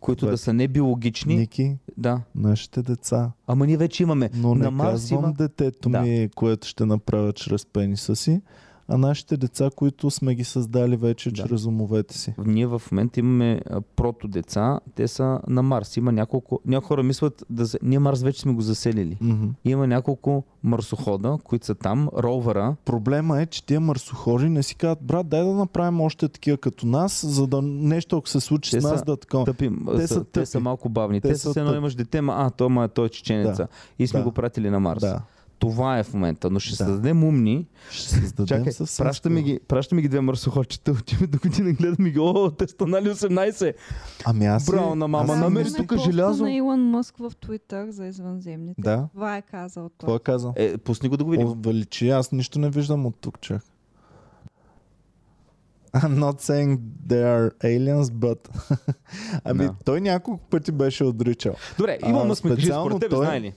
които 0.00 0.18
Това 0.18 0.28
е- 0.28 0.32
да 0.32 0.38
са 0.38 0.52
небиологични. 0.52 1.36
Ники, 1.36 1.76
Да. 1.96 2.20
нашите 2.34 2.82
деца. 2.82 3.32
Ама 3.46 3.66
ние 3.66 3.76
вече 3.76 4.02
имаме. 4.02 4.30
Но 4.34 4.54
не 4.54 4.64
на 4.64 4.70
Марс 4.70 4.90
казвам 4.92 5.18
има... 5.20 5.32
детето 5.32 5.88
Да. 5.88 6.00
ми, 6.00 6.28
което 6.34 6.66
ще 6.68 6.84
направя 6.86 7.32
чрез 7.32 7.66
пениса 7.66 8.16
си, 8.16 8.40
а 8.88 8.98
нашите 8.98 9.36
деца, 9.36 9.70
които 9.76 10.10
сме 10.10 10.34
ги 10.34 10.44
създали 10.44 10.96
вече 10.96 11.30
Да. 11.30 11.42
чрез 11.42 11.64
умовете 11.66 12.18
си. 12.18 12.34
Ние 12.38 12.66
в 12.66 12.82
момента 12.92 13.20
имаме 13.20 13.60
прото 13.96 14.28
деца, 14.28 14.80
те 14.94 15.08
са 15.08 15.40
на 15.48 15.62
Марс. 15.62 15.96
Има 15.96 16.12
няколко... 16.12 16.60
Някои 16.66 16.86
хора 16.86 17.02
мислят, 17.02 17.44
да 17.50 17.66
ние 17.82 17.98
Марс 17.98 18.22
вече 18.22 18.40
сме 18.40 18.52
го 18.52 18.60
заселили. 18.60 19.16
Мгм. 19.20 19.46
Има 19.64 19.86
няколко 19.86 20.44
марсохода, 20.62 21.38
които 21.44 21.66
са 21.66 21.74
там, 21.74 22.08
ровъра. 22.14 22.76
Проблема 22.84 23.42
е, 23.42 23.46
че 23.46 23.66
тия 23.66 23.80
марсохори 23.80 24.48
не 24.48 24.62
си 24.62 24.74
казват, 24.74 25.02
брат, 25.02 25.28
дай 25.28 25.40
да 25.40 25.52
направим 25.52 26.00
още 26.00 26.28
такива 26.28 26.56
като 26.56 26.86
нас, 26.86 27.26
за 27.26 27.46
да 27.46 27.62
нещо, 27.62 28.16
ако 28.16 28.28
се 28.28 28.40
случи 28.40 28.70
Те 28.70 28.80
с 28.80 28.84
нас, 28.84 28.98
са 28.98 29.04
да 29.04 29.16
такова. 29.16 29.44
Тъпи, 29.44 29.70
Те 29.96 30.00
са 30.00 30.14
са, 30.14 30.24
те 30.24 30.46
са 30.46 30.52
тъпи. 30.52 30.62
малко 30.62 30.88
бавни. 30.88 31.20
Те 31.20 31.28
Те, 31.28 31.34
са 31.34 31.48
едно 31.50 31.64
тъпи. 31.64 31.76
имаш 31.76 31.94
дете, 31.94 32.20
ма, 32.20 32.34
а, 32.36 32.50
той, 32.50 32.68
ма, 32.68 32.84
е- 32.84 32.88
той 32.88 33.06
е 33.06 33.10
чеченеца. 33.10 33.56
Да. 33.56 33.68
И 33.98 34.06
сме 34.06 34.20
Да. 34.20 34.24
го 34.24 34.32
пратили 34.32 34.70
на 34.70 34.80
Марс. 34.80 35.00
Да. 35.00 35.20
Това 35.58 35.98
е 35.98 36.02
в 36.02 36.14
момента, 36.14 36.50
но 36.50 36.60
ще 36.60 36.70
Да. 36.70 36.76
създадем 36.76 37.24
умни. 37.24 37.66
Ще 37.90 38.08
създадем 38.10 38.46
Чакай, 38.48 38.72
съвсем 38.72 39.04
праща 39.04 39.30
ми, 39.30 39.36
скоро. 39.36 39.44
ги, 39.44 39.60
праща 39.60 39.94
ми 39.94 40.02
ги 40.02 40.08
две 40.08 40.20
марсоходчета, 40.20 40.90
отиваме 40.92 41.26
до 41.26 41.38
година, 41.40 41.72
гледаме 41.72 42.10
ги, 42.10 42.18
о, 42.18 42.50
те 42.50 42.68
станали 42.68 43.08
18. 43.08 43.74
Ами 44.24 44.46
аз 44.46 44.66
Браво 44.66 44.94
на 44.94 45.08
мама, 45.08 45.32
аз 45.32 45.40
намери 45.40 45.68
тук 45.68 45.88
поста 45.88 46.04
желязо. 46.04 46.42
на 46.42 46.52
Илон 46.52 46.80
Мъск 46.82 47.14
в 47.16 47.32
Твитър 47.36 47.90
за 47.90 48.06
извънземните. 48.06 48.80
Да, 48.80 49.08
Това 49.12 49.36
е 49.36 49.42
казал 49.42 49.82
той. 49.84 49.90
какво 49.98 50.16
е 50.16 50.20
казал? 50.20 50.52
Е, 50.56 50.78
пусни 50.78 51.08
го 51.08 51.16
да 51.16 51.24
го 51.24 51.30
видим. 51.30 51.48
Увеличи, 51.48 52.10
аз 52.10 52.32
нищо 52.32 52.58
не 52.58 52.70
виждам 52.70 53.06
от 53.06 53.16
тук, 53.16 53.40
чак. 53.40 53.62
I'm 55.94 56.18
not 56.18 56.40
saying 56.42 56.78
they 57.06 57.22
are 57.24 57.50
aliens, 57.60 58.02
but... 58.04 58.38
ами 59.44 59.64
Да. 59.64 59.74
той 59.84 60.00
няколко 60.00 60.44
пъти 60.44 60.72
беше 60.72 61.04
отричал. 61.04 61.54
Добре, 61.78 61.98
А, 62.02 62.10
имам 62.10 62.34
сме 62.34 62.50
кажи, 62.50 62.66
според 62.66 62.94
тебе 62.94 63.08
той- 63.08 63.26
знае 63.26 63.40
ли? 63.40 63.52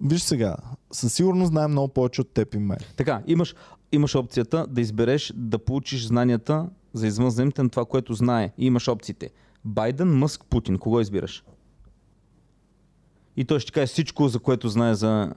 Виж 0.00 0.22
сега, 0.22 0.56
със 0.92 1.14
сигурност 1.14 1.48
знаем 1.50 1.70
много 1.70 1.88
повече 1.88 2.20
от 2.20 2.30
теб 2.34 2.54
и 2.54 2.58
мен. 2.58 2.78
Така, 2.96 3.22
имаш, 3.26 3.54
имаш 3.92 4.14
опцията 4.14 4.66
да 4.70 4.80
избереш 4.80 5.32
да 5.36 5.58
получиш 5.58 6.06
знанията 6.06 6.66
за 6.92 7.06
извънземните 7.06 7.62
на 7.62 7.70
това, 7.70 7.84
което 7.84 8.14
знае. 8.14 8.52
И 8.58 8.66
имаш 8.66 8.88
опциите. 8.88 9.30
Байден, 9.64 10.18
Мъск, 10.18 10.44
Путин. 10.50 10.78
Кого 10.78 11.00
избираш? 11.00 11.44
И 13.36 13.44
той 13.44 13.60
ще 13.60 13.72
каже 13.72 13.86
всичко, 13.86 14.28
за 14.28 14.38
което 14.38 14.68
знае 14.68 14.94
за... 14.94 15.32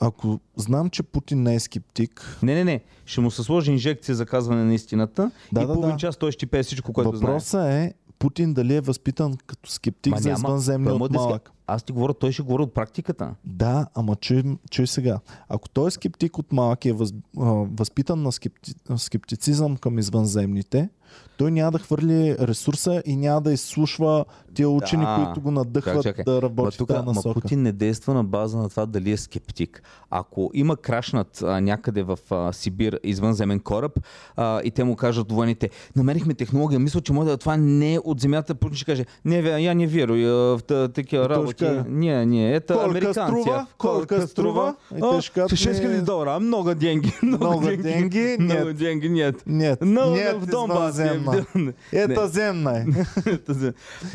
Ако 0.00 0.40
знам, 0.56 0.90
че 0.90 1.02
Путин 1.02 1.42
не 1.42 1.54
е 1.54 1.60
скептик, 1.60 2.38
Не, 2.42 2.54
не, 2.54 2.64
не. 2.64 2.80
Ще 3.04 3.20
му 3.20 3.30
се 3.30 3.42
сложи 3.42 3.70
инжекция 3.72 4.14
за 4.14 4.26
казване 4.26 4.64
на 4.64 4.74
истината 4.74 5.30
Да, 5.52 5.62
и 5.62 5.66
да, 5.66 5.72
половин 5.72 5.94
да. 5.94 5.98
час 5.98 6.16
той 6.16 6.32
ще 6.32 6.38
ти 6.38 6.46
пее 6.46 6.62
всичко, 6.62 6.92
което 6.92 7.16
знае. 7.16 7.30
въпросът 7.30 7.66
е 7.66 7.94
Путин 8.20 8.54
дали 8.54 8.74
е 8.74 8.80
възпитан 8.80 9.36
като 9.46 9.70
скептик 9.70 10.12
Ма 10.12 10.20
за 10.20 10.30
извънземни 10.30 10.90
от 10.90 11.12
малък. 11.12 11.50
Аз 11.66 11.82
ти 11.82 11.92
говоря, 11.92 12.14
той 12.14 12.32
ще 12.32 12.42
говори 12.42 12.62
от 12.62 12.74
практиката. 12.74 13.34
Да, 13.44 13.86
ама 13.94 14.16
чуй, 14.16 14.42
чуй 14.70 14.86
сега. 14.86 15.20
Ако 15.48 15.68
той 15.68 15.88
е 15.88 15.90
скептик 15.90 16.38
от 16.38 16.52
малък 16.52 16.84
и 16.84 16.88
е 16.88 16.92
въз, 16.92 17.14
а, 17.38 17.44
възпитан 17.52 18.22
на 18.22 18.32
скепти, 18.32 18.74
скептицизъм 18.96 19.76
към 19.76 19.98
извънземните, 19.98 20.88
той 21.36 21.50
няма 21.50 21.70
да 21.70 21.78
хвърли 21.78 22.36
ресурса 22.38 23.02
и 23.06 23.16
няма 23.16 23.40
да 23.40 23.52
изслушва 23.52 24.24
тия 24.54 24.68
учени, 24.68 25.04
Да. 25.04 25.22
които 25.24 25.40
го 25.40 25.50
надъхват 25.50 25.94
Чакай, 25.94 26.12
чакай. 26.12 26.24
да 26.24 26.40
в 26.40 26.72
тук, 26.78 26.88
тази 26.88 26.98
ма 26.98 27.12
насока. 27.12 27.40
Путин 27.40 27.62
не 27.62 27.72
действа 27.72 28.14
на 28.14 28.24
база 28.24 28.58
на 28.58 28.68
това 28.68 28.86
дали 28.86 29.10
е 29.10 29.16
скептик. 29.16 29.82
Ако 30.10 30.50
има 30.54 30.76
крашнат 30.76 31.42
а, 31.42 31.60
някъде 31.60 32.02
в 32.02 32.18
а, 32.30 32.52
Сибир 32.52 33.00
извънземен 33.04 33.60
кораб 33.60 33.92
а, 34.36 34.60
и 34.60 34.70
те 34.70 34.84
му 34.84 34.96
кажат 34.96 35.32
военните, 35.32 35.70
намерихме 35.96 36.34
технология, 36.34 36.78
мисля, 36.78 37.00
че 37.00 37.12
може 37.12 37.30
да 37.30 37.36
това 37.36 37.56
не 37.56 37.94
е 37.94 37.98
от 37.98 38.20
земята, 38.20 38.54
Путин 38.54 38.76
ще 38.76 38.84
каже, 38.84 39.04
не, 39.24 39.36
я 39.38 39.74
не 39.74 39.86
вярвам 39.86 40.18
в 40.18 40.60
та- 40.62 40.88
такива 40.88 41.28
работи. 41.28 41.64
Не, 41.88 42.26
не, 42.26 42.54
ето 42.54 42.74
Колко 42.74 43.12
струва? 43.12 43.66
Колко 43.78 44.20
струва? 44.20 44.74
И 44.96 45.00
те 45.12 45.20
ще 45.20 45.32
кажат, 45.32 45.50
6 45.50 45.82
не- 45.82 45.96
000 45.96 46.02
долара, 46.02 46.40
много 46.40 46.74
деньги. 46.74 47.12
Много 47.22 47.60
деньги, 47.60 48.36
Много 48.40 48.64
нет. 48.64 48.76
деньги, 48.76 49.08
нет. 49.08 49.42
Нет, 49.46 49.80
Много 49.80 50.14
нет, 50.14 50.36
в 50.36 50.46
Донбас. 50.46 50.99
Извънземна. 51.04 51.72
Ета 51.92 52.28
земна 52.28 52.78
е. 52.78 52.86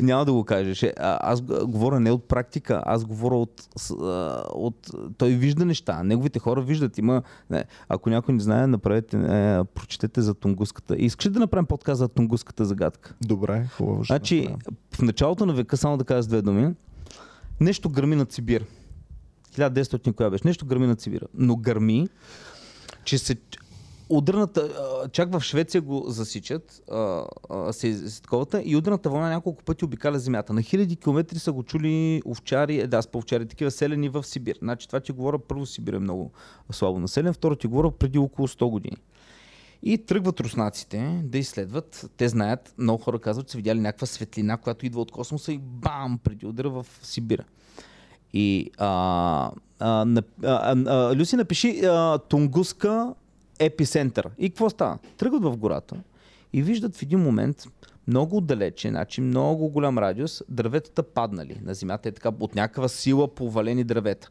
Няма 0.00 0.24
да 0.24 0.32
го 0.32 0.44
кажеш. 0.44 0.82
Е, 0.82 0.92
Аз 0.98 1.40
говоря 1.42 2.00
не 2.00 2.10
от 2.10 2.28
практика, 2.28 2.82
аз 2.86 3.04
говоря 3.04 3.34
от, 3.34 3.68
от... 4.54 4.90
Той 5.18 5.30
вижда 5.30 5.64
неща. 5.64 6.02
Неговите 6.02 6.38
хора 6.38 6.62
виждат. 6.62 6.98
Има... 6.98 7.22
Не, 7.50 7.64
ако 7.88 8.10
някой 8.10 8.34
не 8.34 8.40
знае, 8.40 8.66
направете, 8.66 9.16
е, 9.16 9.64
прочетете 9.64 10.20
за 10.22 10.34
Тунгуската. 10.34 10.96
Искаш 10.98 11.26
ли 11.26 11.30
да 11.30 11.40
направим 11.40 11.66
подкаст 11.66 11.98
за 11.98 12.08
Тунгуската 12.08 12.64
загадка? 12.64 13.14
Добре, 13.20 13.66
хубаво. 13.76 14.04
Значи, 14.04 14.40
направим. 14.40 14.76
в 14.94 15.02
началото 15.02 15.46
на 15.46 15.52
века, 15.52 15.76
само 15.76 15.96
да 15.96 16.04
кажа 16.04 16.22
с 16.22 16.26
две 16.26 16.42
думи, 16.42 16.74
нещо 17.60 17.90
гърми 17.90 18.16
над 18.16 18.32
Сибир. 18.32 18.64
1900 19.56 20.14
коя 20.14 20.30
беше? 20.30 20.46
Нещо 20.46 20.66
гърми 20.66 20.86
над 20.86 21.00
Сибир. 21.00 21.26
Но 21.34 21.56
гърми, 21.56 22.08
че 23.04 23.18
се 23.18 23.36
ударната, 24.08 24.60
а, 24.60 25.08
чак 25.08 25.32
в 25.32 25.40
Швеция 25.40 25.80
го 25.80 26.04
засичат 26.08 26.82
а, 26.90 27.24
а, 27.50 27.72
се, 27.72 28.10
се 28.10 28.22
и 28.64 28.76
ударната 28.76 29.10
вълна 29.10 29.28
няколко 29.28 29.64
пъти 29.64 29.84
обикаля 29.84 30.18
земята. 30.18 30.52
На 30.52 30.62
хиляди 30.62 30.96
километри 30.96 31.38
са 31.38 31.52
го 31.52 31.62
чули 31.62 32.22
овчари, 32.26 32.80
е, 32.80 32.86
да, 32.86 33.02
с 33.02 33.08
овчари, 33.14 33.46
такива 33.46 33.70
селени 33.70 34.08
в 34.08 34.24
Сибир. 34.24 34.58
Значи 34.62 34.86
това 34.86 35.00
ти 35.00 35.12
говоря, 35.12 35.38
първо 35.38 35.66
Сибир 35.66 35.92
е 35.92 35.98
много 35.98 36.32
слабо 36.72 36.98
населен, 36.98 37.32
второ 37.32 37.56
ти 37.56 37.66
говоря 37.66 37.90
преди 37.90 38.18
около 38.18 38.48
100 38.48 38.70
години. 38.70 38.96
И 39.82 39.98
тръгват 39.98 40.40
руснаците 40.40 41.20
да 41.24 41.38
изследват. 41.38 42.10
Те 42.16 42.28
знаят, 42.28 42.74
много 42.78 43.02
хора 43.02 43.18
казват, 43.18 43.46
че 43.46 43.52
са 43.52 43.56
видяли 43.58 43.80
някаква 43.80 44.06
светлина, 44.06 44.56
която 44.56 44.86
идва 44.86 45.00
от 45.00 45.12
космоса 45.12 45.52
и 45.52 45.58
бам, 45.58 46.18
преди 46.24 46.46
удара 46.46 46.70
в 46.70 46.86
Сибира. 47.02 47.44
И 48.32 48.70
а, 48.78 49.50
а, 49.78 50.04
на, 50.04 50.22
а, 50.44 50.76
а, 50.86 51.16
Люси 51.16 51.36
напиши 51.36 51.80
а, 51.84 52.18
Тунгуска 52.18 53.14
епицентър. 53.58 54.30
И 54.38 54.50
какво 54.50 54.70
става? 54.70 54.98
Тръгват 55.16 55.42
в 55.42 55.56
гората 55.56 55.96
и 56.52 56.62
виждат 56.62 56.96
в 56.96 57.02
един 57.02 57.18
момент 57.18 57.66
много 58.06 58.36
отдалече, 58.36 58.88
значи 58.88 59.20
много 59.20 59.68
голям 59.68 59.98
радиус, 59.98 60.42
дърветата 60.48 61.02
паднали 61.02 61.60
на 61.62 61.74
земята, 61.74 62.08
е 62.08 62.12
така 62.12 62.32
от 62.40 62.54
някаква 62.54 62.88
сила 62.88 63.28
повалени 63.28 63.84
дървета. 63.84 64.28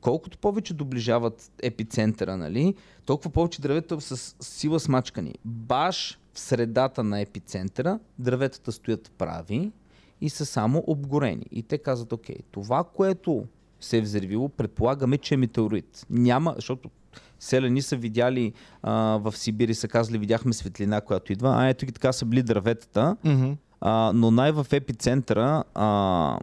Колкото 0.00 0.38
повече 0.38 0.74
доближават 0.74 1.52
епицентъра, 1.62 2.36
нали, 2.36 2.74
толкова 3.04 3.30
повече 3.30 3.62
дървета 3.62 4.00
с 4.00 4.36
сила 4.40 4.80
смачкани. 4.80 5.34
Баш 5.44 6.18
в 6.32 6.40
средата 6.40 7.04
на 7.04 7.20
епицентъра 7.20 7.98
дърветата 8.18 8.72
стоят 8.72 9.12
прави 9.18 9.72
и 10.20 10.30
са 10.30 10.46
само 10.46 10.84
обгорени. 10.86 11.46
И 11.50 11.62
те 11.62 11.78
казват, 11.78 12.12
окей, 12.12 12.36
това, 12.50 12.84
което 12.84 13.44
се 13.80 13.98
е 13.98 14.00
взривило, 14.00 14.48
предполагаме, 14.48 15.18
че 15.18 15.34
е 15.34 15.36
метеорит. 15.36 16.06
Няма, 16.10 16.52
защото 16.56 16.90
селени 17.44 17.82
са 17.82 17.96
видяли 17.96 18.52
а, 18.82 18.92
в 19.22 19.36
Сибир 19.36 19.68
и 19.68 19.74
са 19.74 19.88
казали, 19.88 20.18
видяхме 20.18 20.52
светлина, 20.52 21.00
която 21.00 21.32
идва. 21.32 21.54
А 21.56 21.68
ето 21.68 21.86
ги 21.86 21.92
така 21.92 22.12
са 22.12 22.24
били 22.24 22.42
дърветата. 22.42 23.16
Мгм. 23.24 23.52
А, 23.80 24.12
но 24.14 24.30
най 24.30 24.52
в 24.52 24.66
епицентъра 24.72 25.64
а, 25.74 26.38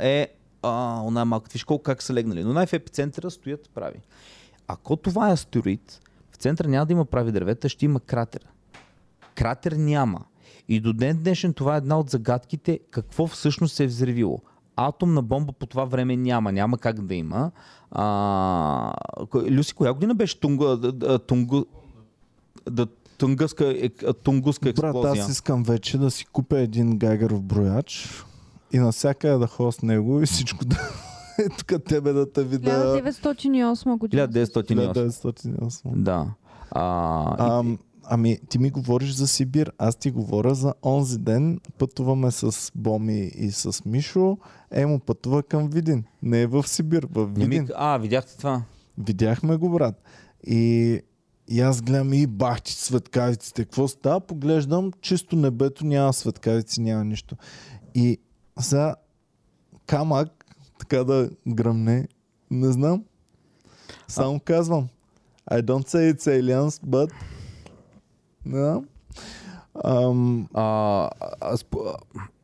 е 0.00 0.28
а, 0.62 1.00
она 1.04 1.24
малко. 1.24 1.46
Виж 1.52 1.64
колко 1.64 1.82
как 1.82 2.02
са 2.02 2.14
легнали. 2.14 2.44
Но 2.44 2.52
най 2.52 2.66
в 2.66 2.72
епицентъра 2.72 3.30
стоят 3.30 3.70
прави. 3.74 4.00
Ако 4.68 4.96
това 4.96 5.30
е 5.30 5.32
астероид, 5.32 6.00
в 6.30 6.36
центъра 6.36 6.68
няма 6.68 6.86
да 6.86 6.92
има 6.92 7.04
прави 7.04 7.32
дървета, 7.32 7.68
ще 7.68 7.84
има 7.84 8.00
кратер. 8.00 8.46
Кратер 9.34 9.72
няма. 9.72 10.20
И 10.68 10.80
до 10.80 10.92
ден 10.92 11.22
днешен 11.22 11.52
това 11.52 11.74
е 11.74 11.78
една 11.78 11.98
от 11.98 12.10
загадките 12.10 12.80
какво 12.90 13.26
всъщност 13.26 13.74
се 13.74 13.84
е 13.84 13.86
взривило. 13.86 14.40
Атомна 14.76 15.22
бомба 15.22 15.52
по 15.52 15.66
това 15.66 15.84
време 15.84 16.16
няма, 16.16 16.52
няма 16.52 16.78
как 16.78 17.00
да 17.00 17.14
има. 17.14 17.50
А, 17.90 18.92
Люси, 19.34 19.74
коя 19.74 19.92
година 19.92 20.14
беше 20.14 20.40
Тунга, 20.40 20.66
да- 20.66 21.18
Тунгу, 21.18 21.64
да, 22.70 22.86
тунгуска, 23.18 23.64
ек- 23.64 24.14
тунгуска 24.14 24.64
Брат, 24.64 24.78
експлозия? 24.84 25.22
аз 25.22 25.30
искам 25.30 25.62
вече 25.62 25.98
да 25.98 26.10
си 26.10 26.24
купя 26.24 26.58
един 26.58 26.98
гайгеров 26.98 27.42
брояч 27.42 28.08
и 28.72 28.78
навсякъде 28.78 29.38
да 29.38 29.46
ходя 29.46 29.72
с 29.72 29.82
него 29.82 30.22
и 30.22 30.26
всичко 30.26 30.64
да... 30.64 30.76
Е, 31.38 31.48
тук 31.48 31.84
тебе 31.84 32.12
да 32.12 32.32
те 32.32 32.44
видя. 32.44 32.70
1908 33.02 33.98
година. 33.98 34.28
1908. 34.28 34.92
1908. 34.92 35.80
Да. 35.84 36.26
А, 36.70 36.80
А, 37.38 37.64
ами, 38.06 38.38
ти 38.48 38.58
ми 38.58 38.70
говориш 38.70 39.10
за 39.14 39.28
Сибир. 39.28 39.72
Аз 39.78 39.96
ти 39.96 40.10
говоря 40.10 40.54
за 40.54 40.74
онзи 40.82 41.18
ден. 41.18 41.60
Пътуваме 41.78 42.30
с 42.30 42.72
Боми 42.74 43.30
и 43.34 43.50
с 43.50 43.84
Мишо. 43.84 44.38
Емо 44.70 45.00
пътува 45.00 45.42
към 45.42 45.68
Видин. 45.68 46.04
Не 46.22 46.42
е 46.42 46.46
в 46.46 46.68
Сибир, 46.68 47.06
в 47.10 47.26
не 47.26 47.46
ми, 47.46 47.58
Видин. 47.58 47.68
а, 47.76 47.98
видяхте 47.98 48.36
това? 48.36 48.62
Видяхме 48.98 49.56
го, 49.56 49.70
брат. 49.70 50.02
И, 50.46 51.00
и 51.48 51.60
аз 51.60 51.82
гледам 51.82 52.12
и 52.12 52.26
бахти 52.26 52.72
светкавиците. 52.72 53.64
Какво 53.64 53.88
става? 53.88 54.20
Поглеждам, 54.20 54.92
чисто 55.00 55.36
небето, 55.36 55.86
няма 55.86 56.12
светкавици, 56.12 56.80
няма 56.80 57.04
нищо. 57.04 57.36
И 57.94 58.18
за 58.58 58.94
камък, 59.86 60.44
така 60.78 61.04
да 61.04 61.30
гръмне, 61.48 62.08
не 62.50 62.72
знам. 62.72 63.04
Само 64.08 64.40
казвам. 64.40 64.88
I 65.50 65.62
don't 65.62 65.88
say 65.88 66.12
it's 66.12 66.26
aliens, 66.40 66.86
but... 66.86 67.10
Знам. 68.46 68.84
Ам, 69.84 70.48
А, 70.54 71.10
а, 71.40 71.56
сп, 71.56 71.74
а, 71.74 71.94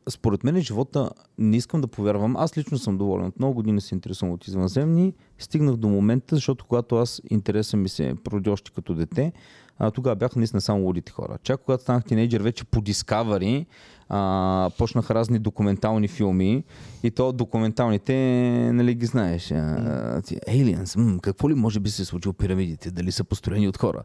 според 0.09 0.43
мен 0.43 0.61
живота 0.61 1.09
не 1.37 1.57
искам 1.57 1.81
да 1.81 1.87
повярвам. 1.87 2.35
Аз 2.37 2.57
лично 2.57 2.77
съм 2.77 2.97
доволен. 2.97 3.25
От 3.25 3.39
много 3.39 3.53
години 3.53 3.81
се 3.81 3.95
интересувам 3.95 4.33
от 4.33 4.47
извънземни. 4.47 5.13
Стигнах 5.37 5.75
до 5.75 5.87
момента, 5.89 6.35
защото 6.35 6.65
когато 6.65 6.95
аз 6.95 7.21
интереса 7.29 7.77
ми 7.77 7.89
се 7.89 8.15
породи 8.23 8.49
още 8.49 8.71
като 8.71 8.93
дете, 8.93 9.33
а, 9.79 9.91
тогава 9.91 10.15
бяха 10.15 10.39
наистина 10.39 10.61
само 10.61 10.83
лудите 10.83 11.11
хора. 11.11 11.37
Чак 11.43 11.61
когато 11.61 11.83
станах 11.83 12.03
тинейджър, 12.03 12.41
вече 12.41 12.63
по 12.63 12.81
Discovery, 12.81 13.65
а, 14.13 14.69
почнаха 14.77 15.15
разни 15.15 15.39
документални 15.39 16.07
филми 16.07 16.63
и 17.03 17.11
то 17.11 17.31
документалните, 17.31 18.13
нали 18.73 18.93
ги 18.95 19.05
знаеш, 19.05 19.51
а, 19.51 19.55
Aliens, 20.21 20.97
м, 20.97 21.19
какво 21.19 21.49
ли 21.49 21.53
може 21.53 21.79
би 21.79 21.89
се 21.89 22.01
е 22.01 22.05
случило 22.05 22.33
пирамидите, 22.33 22.91
дали 22.91 23.11
са 23.11 23.23
построени 23.23 23.67
от 23.67 23.77
хора. 23.77 24.03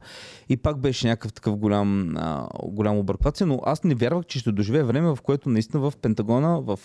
И 0.48 0.56
пак 0.56 0.78
беше 0.78 1.06
някакъв 1.06 1.32
такъв 1.32 1.56
голям, 1.56 2.16
а, 2.16 2.48
голям 2.64 2.98
обърквация, 2.98 3.46
но 3.46 3.60
аз 3.64 3.84
не 3.84 3.94
вярвах, 3.94 4.26
че 4.26 4.38
ще 4.38 4.52
доживее 4.52 4.82
време, 4.82 5.14
в 5.14 5.18
което 5.22 5.48
наистина 5.48 5.90
в 5.90 5.96
Пентагона, 6.02 6.60
в 6.60 6.78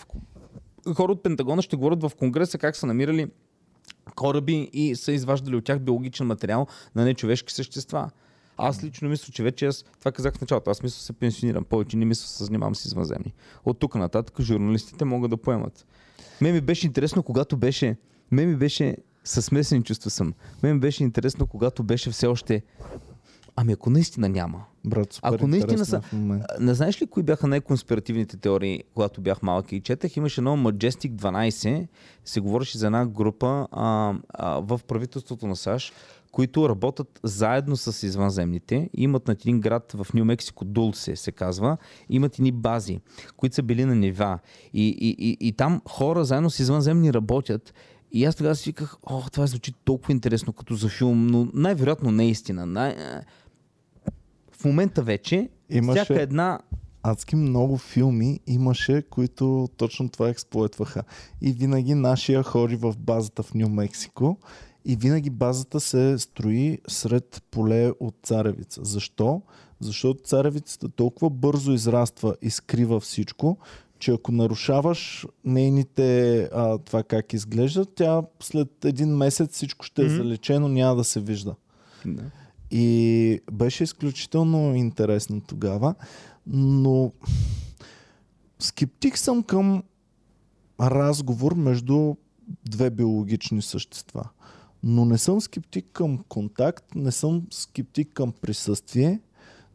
хора 0.95 1.11
от 1.11 1.23
Пентагона 1.23 1.61
ще 1.61 1.75
говорят 1.75 2.03
в 2.03 2.11
Конгреса 2.19 2.57
как 2.57 2.75
са 2.75 2.85
намирали 2.85 3.27
кораби 4.15 4.69
и 4.73 4.95
са 4.95 5.11
изваждали 5.11 5.55
от 5.55 5.65
тях 5.65 5.79
биологичен 5.79 6.27
материал 6.27 6.67
на 6.95 7.03
нечовешки 7.05 7.53
същества. 7.53 8.09
Аз 8.57 8.83
лично 8.83 9.09
мисля, 9.09 9.33
че 9.33 9.43
вече 9.43 9.65
аз, 9.65 9.85
това 9.99 10.11
казах 10.11 10.33
в 10.33 10.41
началото, 10.41 10.69
аз 10.69 10.83
мисля 10.83 10.99
се 10.99 11.13
пенсионирам, 11.13 11.63
повече 11.63 11.97
не 11.97 12.05
мисля 12.05 12.27
се 12.27 12.43
занимавам 12.43 12.75
с 12.75 12.85
извънземни. 12.85 13.33
От 13.65 13.79
тук 13.79 13.95
нататък 13.95 14.41
журналистите 14.41 15.05
могат 15.05 15.31
да 15.31 15.37
поемат. 15.37 15.85
Ме 16.41 16.51
ми 16.51 16.61
беше 16.61 16.87
интересно, 16.87 17.23
когато 17.23 17.57
беше, 17.57 17.97
ме 18.31 18.45
ми 18.45 18.55
беше 18.55 18.97
със 19.23 19.45
смесени 19.45 19.83
чувства 19.83 20.09
съм. 20.09 20.33
Ме 20.63 20.73
ми 20.73 20.79
беше 20.79 21.03
интересно, 21.03 21.47
когато 21.47 21.83
беше 21.83 22.11
все 22.11 22.27
още 22.27 22.63
Ами 23.55 23.73
ако 23.73 23.89
наистина 23.89 24.29
няма. 24.29 24.63
брат, 24.85 25.13
супер 25.13 25.33
Ако 25.33 25.47
наистина 25.47 25.85
са-. 25.85 26.01
А, 26.13 26.39
Не 26.59 26.73
знаеш 26.73 27.01
ли 27.01 27.07
кои 27.07 27.23
бяха 27.23 27.47
най-конспиративните 27.47 28.37
теории, 28.37 28.83
когато 28.93 29.21
бях 29.21 29.41
малък 29.41 29.71
и 29.71 29.81
четах? 29.81 30.17
Имаше 30.17 30.41
едно 30.41 30.57
Majestic 30.57 31.11
12, 31.11 31.87
се 32.25 32.39
говореше 32.39 32.77
за 32.77 32.85
една 32.85 33.05
група 33.05 33.67
а, 33.71 34.13
а, 34.29 34.59
в 34.59 34.81
правителството 34.87 35.47
на 35.47 35.55
САЩ, 35.55 35.93
които 36.31 36.69
работят 36.69 37.19
заедно 37.23 37.77
с 37.77 38.07
извънземните. 38.07 38.89
Имат 38.93 39.27
на 39.27 39.33
един 39.33 39.59
град 39.59 39.91
в 39.91 40.13
Нью 40.13 40.25
Мексико, 40.25 40.65
Дулсе 40.65 41.15
се 41.15 41.31
казва, 41.31 41.77
имат 42.09 42.35
едни 42.35 42.51
бази, 42.51 42.99
които 43.37 43.55
са 43.55 43.63
били 43.63 43.85
на 43.85 43.95
нива. 43.95 44.39
И, 44.73 44.87
и, 44.87 45.15
и, 45.29 45.37
и 45.47 45.51
там 45.51 45.81
хора 45.89 46.25
заедно 46.25 46.49
с 46.49 46.59
извънземни 46.59 47.13
работят. 47.13 47.73
И 48.11 48.25
аз 48.25 48.35
тогава 48.35 48.55
си 48.55 48.69
виках, 48.69 48.95
о, 49.03 49.21
това 49.31 49.47
звучи 49.47 49.73
толкова 49.83 50.11
интересно 50.11 50.53
като 50.53 50.75
за 50.75 50.89
филм, 50.89 51.27
но 51.27 51.47
най-вероятно 51.53 52.11
не 52.11 52.23
е 52.23 52.29
истина. 52.29 52.65
Най- 52.65 52.95
в 54.51 54.65
момента 54.65 55.03
вече 55.03 55.49
Имаше- 55.69 56.03
всяка 56.03 56.21
една 56.21 56.59
адски 57.03 57.35
много 57.35 57.77
филми 57.77 58.39
имаше, 58.47 59.01
които 59.09 59.69
точно 59.77 60.09
това 60.09 60.29
експлуатваха. 60.29 61.03
И 61.41 61.51
винаги 61.51 61.93
нашия 61.93 62.43
хори 62.43 62.75
в 62.75 62.93
базата 62.99 63.43
в 63.43 63.53
Нью 63.53 63.69
Мексико 63.69 64.37
и 64.85 64.95
винаги 64.95 65.29
базата 65.29 65.79
се 65.79 66.17
строи 66.19 66.79
сред 66.87 67.43
поле 67.51 67.91
от 67.99 68.15
царевица. 68.23 68.81
Защо? 68.83 69.41
Защото 69.79 70.23
царевицата 70.23 70.89
толкова 70.89 71.29
бързо 71.29 71.71
израства 71.71 72.35
и 72.41 72.49
скрива 72.49 72.99
всичко, 72.99 73.57
че 73.99 74.11
ако 74.11 74.31
нарушаваш 74.31 75.27
нейните 75.45 76.41
а, 76.43 76.77
това 76.77 77.03
как 77.03 77.33
изглежда, 77.33 77.85
тя 77.85 78.21
след 78.39 78.85
един 78.85 79.09
месец 79.17 79.53
всичко 79.53 79.85
ще 79.85 80.01
е 80.01 80.05
Мгм. 80.05 80.15
залечено, 80.15 80.67
няма 80.67 80.95
да 80.95 81.03
се 81.03 81.19
вижда. 81.19 81.55
Да. 82.05 82.23
И 82.71 83.41
беше 83.51 83.83
изключително 83.83 84.75
интересно 84.75 85.41
тогава, 85.41 85.95
но 86.47 87.11
скептик 88.59 89.17
съм 89.17 89.43
към 89.43 89.83
разговор 90.81 91.53
между 91.53 92.15
две 92.69 92.89
биологични 92.89 93.61
същества. 93.61 94.29
Но 94.83 95.05
не 95.05 95.17
съм 95.17 95.41
скептик 95.41 95.85
към 95.93 96.19
контакт, 96.29 96.85
не 96.95 97.11
съм 97.11 97.43
скептик 97.51 98.13
към 98.13 98.33
присъствие, 98.41 99.19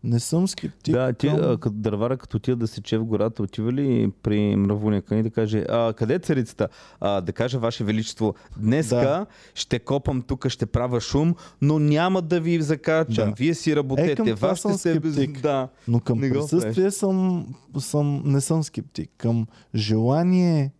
не 0.05 0.21
съм 0.21 0.49
скептик 0.49 0.95
Да, 0.95 1.13
ти 1.13 1.29
към... 1.29 1.41
а, 1.43 1.59
като 1.59 1.77
дървара, 1.77 2.17
като 2.17 2.37
отида 2.37 2.57
да 2.57 2.67
сече 2.67 2.99
в 2.99 3.05
гората, 3.05 3.43
отива 3.43 3.73
ли 3.73 4.13
при 4.23 4.57
мравуняка 4.57 5.17
и 5.17 5.23
да 5.23 5.31
каже, 5.31 5.65
а, 5.69 5.93
къде 5.93 6.15
е 6.15 6.19
царицата? 6.19 6.69
А, 7.01 7.21
да 7.21 7.33
каже, 7.33 7.59
Ваше 7.59 7.85
Величество, 7.85 8.35
днеска 8.57 8.97
Да. 8.97 9.27
ще 9.55 9.79
копам 9.79 10.23
тук, 10.23 10.49
ще 10.49 10.67
правя 10.67 11.01
шум, 11.01 11.35
но 11.63 11.79
няма 11.79 12.23
да 12.23 12.41
ви 12.41 12.63
закачам. 12.63 13.29
Да. 13.29 13.35
Вие 13.37 13.55
си 13.55 13.77
работете. 13.77 14.13
Е, 14.13 14.15
към 14.15 14.27
това 14.27 14.49
Вас 14.49 14.59
ще 14.59 14.69
съм 14.69 14.79
се... 14.79 14.91
скептик. 14.95 15.41
Да. 15.41 15.69
Но 15.89 16.01
към 16.01 16.19
Не 16.21 16.31
присъствие 16.33 16.91
съм, 16.91 17.47
съм, 17.79 18.23
не 18.25 18.41
съм 18.41 18.63
скептик. 18.63 19.11
Към 19.19 19.47
желание 19.75 20.73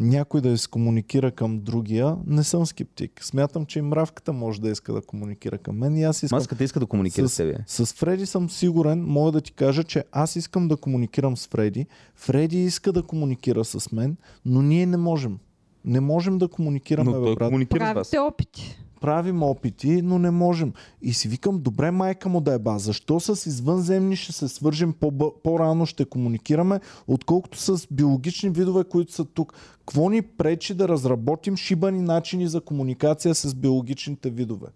някой 0.00 0.40
да 0.40 0.58
се 0.58 0.68
комуникира 0.68 1.30
към 1.30 1.58
другия, 1.58 2.16
не 2.26 2.44
съм 2.44 2.66
скептик. 2.66 3.24
Смятам, 3.24 3.66
че 3.66 3.78
и 3.78 3.82
мравката 3.82 4.32
може 4.32 4.60
да 4.60 4.70
иска 4.70 4.92
да 4.92 5.02
комуникира 5.02 5.58
към 5.58 5.76
мен 5.76 5.96
и 5.96 6.04
аз 6.04 6.22
искам. 6.22 6.36
Маската 6.36 6.64
иска 6.64 6.80
да 6.80 6.86
комуникира 6.86 7.28
с, 7.28 7.32
С- 7.32 7.36
тебе. 7.36 7.56
С 7.66 7.86
Фреди 7.86 8.26
съм 8.26 8.50
сигурен, 8.50 9.04
мога 9.04 9.32
да 9.32 9.40
ти 9.40 9.52
кажа, 9.52 9.84
че 9.84 10.04
аз 10.12 10.36
искам 10.36 10.68
да 10.68 10.76
комуникирам 10.76 11.36
с 11.36 11.46
Фреди. 11.46 11.86
Фреди 12.14 12.58
иска 12.58 12.92
да 12.92 13.02
комуникира 13.02 13.64
с 13.64 13.92
мен, 13.92 14.16
но 14.44 14.62
ние 14.62 14.86
не 14.86 14.96
можем. 14.96 15.38
Не 15.84 16.00
можем 16.00 16.38
да 16.38 16.48
комуникираме, 16.48 17.10
Но 17.10 17.22
той 17.22 17.34
брат. 17.34 17.48
комуникира 17.48 17.78
с 17.80 17.86
вас. 17.86 18.10
Правите 18.10 18.18
опити. 18.18 18.78
Правим 19.00 19.42
опити, 19.42 20.02
но 20.02 20.18
не 20.18 20.30
можем. 20.30 20.72
И 21.02 21.12
си 21.12 21.28
викам, 21.28 21.58
добре 21.58 21.90
майка 21.90 22.28
му 22.28 22.40
да 22.40 22.54
е 22.54 22.58
ба, 22.58 22.78
защо 22.78 23.20
с 23.20 23.46
извънземни 23.46 24.16
ще 24.16 24.32
се 24.32 24.48
свържем 24.48 24.92
по- 24.92 25.12
по-рано, 25.42 25.86
ще 25.86 26.04
комуникираме, 26.04 26.80
отколкото 27.06 27.58
с 27.58 27.86
биологични 27.90 28.50
видове, 28.50 28.84
които 28.84 29.12
са 29.12 29.24
тук. 29.24 29.54
Какво 29.78 30.10
ни 30.10 30.22
пречи 30.22 30.74
да 30.74 30.88
разработим 30.88 31.56
шибани 31.56 32.00
начини 32.00 32.48
за 32.48 32.60
комуникация 32.60 33.34
с 33.34 33.54
биологичните 33.54 34.30
видове? 34.30 34.66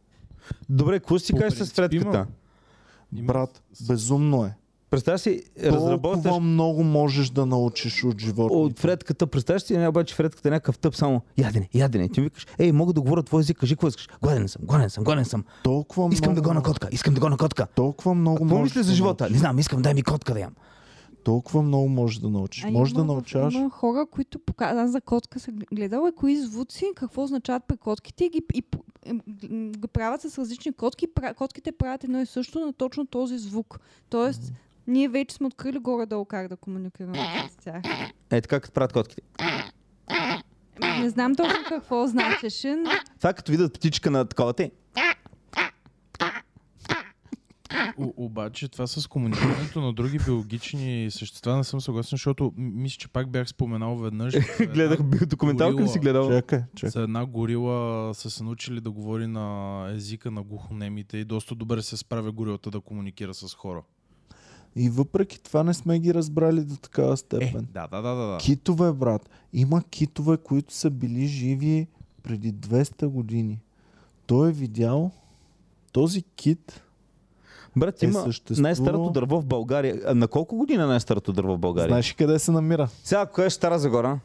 Добре, 0.69 0.99
какво 0.99 1.19
си 1.19 1.33
кажеш 1.35 1.59
с. 1.59 1.73
Има- 1.95 2.27
Брат, 3.23 3.63
безумно 3.83 4.45
е. 4.45 4.55
Представяш 4.91 5.21
си, 5.21 5.43
Толкова 5.63 5.81
разработваш 5.81 6.39
много 6.41 6.85
можеш 6.85 7.31
да 7.31 7.47
научиш 7.47 8.05
от 8.05 8.21
живота. 8.21 8.55
от 8.55 8.79
Фредката, 8.79 9.27
представяш 9.27 9.63
си, 9.63 9.77
не 9.77 9.89
обаче 9.89 10.15
Фредката 10.15 10.49
е 10.49 10.51
някакъв 10.51 10.79
тъп, 10.79 10.97
само 10.97 11.21
ядене, 11.39 11.69
ядене. 11.75 12.09
Ти 12.09 12.21
му 12.21 12.25
викаш, 12.25 12.47
ей, 12.59 12.73
мога 12.73 12.93
да 12.93 13.01
говоря 13.01 13.23
твой 13.23 13.41
език, 13.41 13.59
кажи 13.59 13.75
какво 13.75 13.89
искаш. 13.89 14.09
Гладен 14.23 14.49
съм, 14.49 14.63
гладен 14.65 14.91
съм, 14.91 15.05
гладен 15.05 15.25
съм. 15.25 15.45
Толкова 15.65 16.09
Искам 16.13 16.35
да 16.35 16.41
много, 16.41 16.49
го 16.49 16.55
на 16.55 16.63
котка, 16.63 16.89
искам 16.93 17.15
да 17.15 17.21
го 17.21 17.29
на 17.29 17.37
котка. 17.37 17.67
Толкова 17.75 18.15
много 18.15 18.37
Какво 18.37 18.57
можеш 18.57 18.75
мислиш 18.75 18.85
за 18.85 18.93
да 18.93 18.97
живота? 18.97 19.31
Не 19.31 19.39
знам, 19.39 19.59
искам 19.59 19.83
дай 19.83 19.95
ми 19.95 20.03
котка 20.03 20.35
да 20.35 20.41
ям. 20.41 20.55
Толкова 21.25 21.63
много 21.63 21.89
можеш 21.89 22.19
да 22.19 22.31
научиш. 22.31 22.65
А 22.65 22.71
Може 22.71 22.95
да 22.95 23.05
научаваш. 23.05 23.55
Има 23.55 23.71
хора, 23.71 24.07
които 24.11 24.39
показват, 24.39 24.79
аз 24.79 24.91
за 24.91 25.01
котка 25.01 25.41
съм 25.41 25.55
гледала 25.75 26.13
кои 26.13 26.37
звуци, 26.37 26.85
какво 26.97 27.23
означават 27.23 27.63
при 27.69 27.77
котките 27.77 28.25
и 28.25 28.43
и, 28.55 28.63
го 29.79 29.89
правят 29.89 30.21
с 30.21 30.39
различни 30.39 30.73
котки. 30.73 31.07
Котките 31.37 31.73
правят 31.73 32.05
едно 32.05 32.21
и 32.21 32.27
също 32.27 32.61
на 32.61 32.73
точно 32.73 33.07
този 33.07 33.39
звук. 33.39 33.81
Тоест, 34.09 34.53
ние 34.91 35.09
вече 35.09 35.35
сме 35.35 35.47
открили 35.47 35.79
горе-долу 35.79 36.25
как 36.25 36.49
да 36.49 36.57
комуникираме 36.57 37.49
с 37.51 37.57
тях. 37.65 37.83
Е, 38.31 38.41
така 38.41 38.61
като 38.61 38.75
правят 38.75 38.93
котките. 38.93 39.23
Не 41.01 41.11
знам 41.11 41.35
точно 41.37 41.59
какво 41.69 42.07
значеше, 42.07 42.75
но 42.75 42.91
Това 43.19 43.33
като 43.33 43.53
видят 43.53 43.75
птичка 43.75 44.11
на 44.11 44.25
такова 44.25 44.53
те. 44.53 44.71
О, 47.99 48.13
обаче 48.17 48.69
това 48.69 48.87
с 48.87 49.07
комуникирането 49.07 49.81
на 49.81 49.93
други 49.93 50.19
биологични 50.19 51.11
същества 51.11 51.57
не 51.57 51.65
съм 51.65 51.81
съгласен, 51.81 52.17
защото 52.17 52.53
мисля, 52.57 52.97
че 52.99 53.09
пак 53.09 53.31
бях 53.31 53.49
споменал 53.49 53.97
веднъж. 53.97 54.35
Гледах 54.75 55.03
би- 55.03 55.27
документалка 55.27 55.83
ли 55.83 55.89
си 55.89 55.99
гледал? 55.99 56.31
Чакай, 56.31 56.63
чакай. 56.77 56.91
За 56.91 57.03
една 57.03 57.27
горила 57.27 58.15
са 58.15 58.31
се 58.31 58.45
научили 58.45 58.81
да 58.81 58.91
говори 58.91 59.27
на 59.27 59.87
езика 59.95 60.31
на 60.31 60.43
глухонемите 60.43 61.19
и 61.19 61.25
доста 61.25 61.55
добре 61.55 61.83
се 61.83 61.97
справя 61.97 62.33
горилата 62.33 62.71
да 62.71 62.81
комуникира 62.81 63.35
с 63.35 63.55
хора. 63.55 63.83
И 64.77 64.91
въпреки 64.91 65.41
това 65.41 65.63
не 65.63 65.75
сме 65.75 65.99
ги 65.99 66.15
разбрали 66.15 66.61
до 66.61 66.77
такава 66.77 67.13
Е, 67.13 67.17
степен. 67.17 67.67
да, 67.73 67.87
да, 67.87 68.03
да, 68.03 68.09
да. 68.11 68.27
да. 68.27 68.39
Китове, 68.39 68.93
брат. 68.93 69.23
Има 69.53 69.83
китове, 69.83 70.37
които 70.37 70.75
са 70.75 70.91
били 70.91 71.27
живи 71.27 71.87
преди 72.23 72.53
200 72.53 73.07
години. 73.07 73.61
Той 74.27 74.49
е 74.49 74.53
видял 74.53 75.11
този 75.93 76.23
кит. 76.23 76.83
Брат, 77.77 78.03
Е 78.03 78.07
има 78.07 78.23
съществувал- 78.23 78.63
най-старото 78.63 79.11
дърво 79.11 79.41
в 79.41 79.47
България. 79.47 80.01
А 80.07 80.15
на 80.15 80.29
колко 80.29 80.57
година 80.57 80.83
е 80.83 80.87
най-старото 80.87 81.33
дърво 81.33 81.55
в 81.55 81.59
България? 81.59 81.89
Знаеш 81.89 82.13
къде 82.13 82.39
се 82.39 82.51
намира? 82.51 82.89
Сега, 83.05 83.27
кое 83.27 83.47
е 83.47 83.51
Стара 83.51 83.79
Загора? 83.79 84.21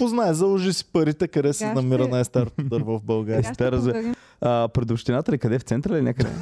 Познай, 0.00 0.34
заложи 0.34 0.72
си 0.72 0.84
парите, 0.84 1.28
къде 1.28 1.52
се 1.52 1.72
намира 1.72 2.02
ще- 2.02 2.10
най-старото 2.10 2.62
дърво 2.62 2.98
в 2.98 3.02
България. 3.02 3.54
стара. 3.54 4.14
А, 4.40 4.68
пред 4.68 4.90
общината 4.90 5.32
ли? 5.32 5.38
Къде? 5.38 5.58
В 5.58 5.62
центъра 5.62 5.94
ли 5.94 6.02
някъде? 6.02 6.30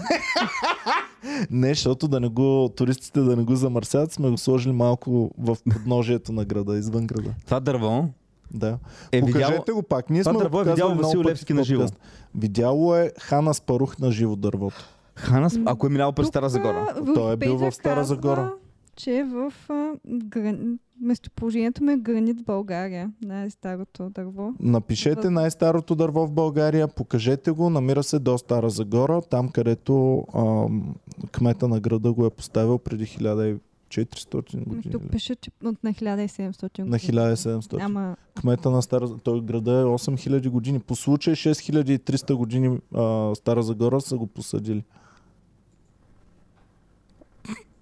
Не, 1.50 1.68
защото 1.68 2.08
да 2.08 2.20
не 2.20 2.28
го, 2.28 2.72
туристите 2.76 3.20
да 3.20 3.36
не 3.36 3.44
го 3.44 3.56
замърсяват, 3.56 4.12
сме 4.12 4.30
го 4.30 4.38
сложили 4.38 4.72
малко 4.72 5.30
в 5.38 5.56
подножието 5.72 6.32
на 6.32 6.44
града, 6.44 6.78
извън 6.78 7.06
града. 7.06 7.30
Това 7.44 7.60
дърво 7.60 8.08
Да. 8.50 8.78
е 9.12 9.20
Покажете 9.20 9.52
видяло... 9.52 9.64
го 9.74 9.82
пак. 9.82 10.10
Ние 10.10 10.22
Това 10.22 10.32
сме 10.32 10.36
го 10.36 10.42
дърво 10.42 10.60
е 10.60 10.60
показвали 10.60 10.74
видял 10.74 10.88
много 10.88 11.02
Васил 11.02 11.22
Левски 11.22 11.52
на 11.52 11.64
живо. 11.64 11.86
Видяло 12.34 12.96
е 12.96 13.12
Хана 13.20 13.54
Спарух 13.54 13.98
на 13.98 14.10
живо 14.12 14.36
дървото. 14.36 14.84
Хана, 15.14 15.50
ако 15.66 15.86
е 15.86 15.90
минал 15.90 16.12
през 16.12 16.26
Тук, 16.26 16.32
Стара 16.32 16.48
Загора. 16.48 16.94
Той 17.14 17.32
е 17.32 17.36
бил 17.36 17.56
в 17.58 17.72
Стара 17.72 17.94
казва, 17.94 18.04
Загора. 18.06 18.52
че 18.96 19.24
в 19.24 19.52
а, 19.68 19.90
гран... 20.06 20.78
местоположението 21.00 21.84
му 21.84 21.90
е 21.90 21.96
гранит 21.96 22.44
България. 22.44 23.12
Най-старото 23.22 24.10
дърво. 24.10 24.54
Напишете 24.60 25.30
най-старото 25.30 25.94
дърво 25.94 26.26
в 26.26 26.32
България, 26.32 26.88
покажете 26.88 27.50
го, 27.50 27.70
намира 27.70 28.02
се 28.02 28.18
до 28.18 28.38
Стара 28.38 28.70
Загора, 28.70 29.22
там 29.22 29.48
където 29.48 30.24
ам, 30.34 30.94
кмета 31.32 31.68
на 31.68 31.80
града 31.80 32.12
го 32.12 32.26
е 32.26 32.30
поставил 32.30 32.78
преди 32.78 33.06
1400 33.06 34.54
Ами 34.54 34.64
години. 34.64 34.92
Тук 34.92 35.02
или? 35.02 35.10
пише, 35.10 35.34
че 35.34 35.50
от 35.64 35.84
на 35.84 35.94
1700 35.94 36.78
На 36.78 36.98
1700. 36.98 37.78
Ама 37.80 38.16
Кмета 38.40 38.70
на 38.70 38.82
Стара 38.82 39.08
Той 39.18 39.40
града 39.40 39.72
е 39.72 39.84
8000 39.84 40.48
години. 40.48 40.80
По 40.80 40.96
случай 40.96 41.34
6300 41.34 42.34
години 42.34 42.78
а, 42.94 43.34
Стара 43.34 43.62
Загора 43.62 44.00
са 44.00 44.16
го 44.16 44.26
посадили. 44.26 44.84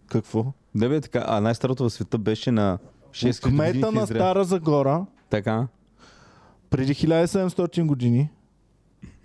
Какво? 0.09 0.52
Да 0.74 0.88
бе, 0.88 1.01
така. 1.01 1.24
А 1.26 1.40
най-старото 1.40 1.84
в 1.84 1.90
света 1.90 2.18
беше 2.18 2.51
на 2.51 2.78
6 3.16 3.43
години 3.43 3.56
Кмета 3.72 3.93
на. 3.93 4.06
Стара 4.06 4.44
Загора 4.44 5.06
Така. 5.30 5.66
преди 6.70 6.94
1700 6.94 7.82
години, 7.82 8.28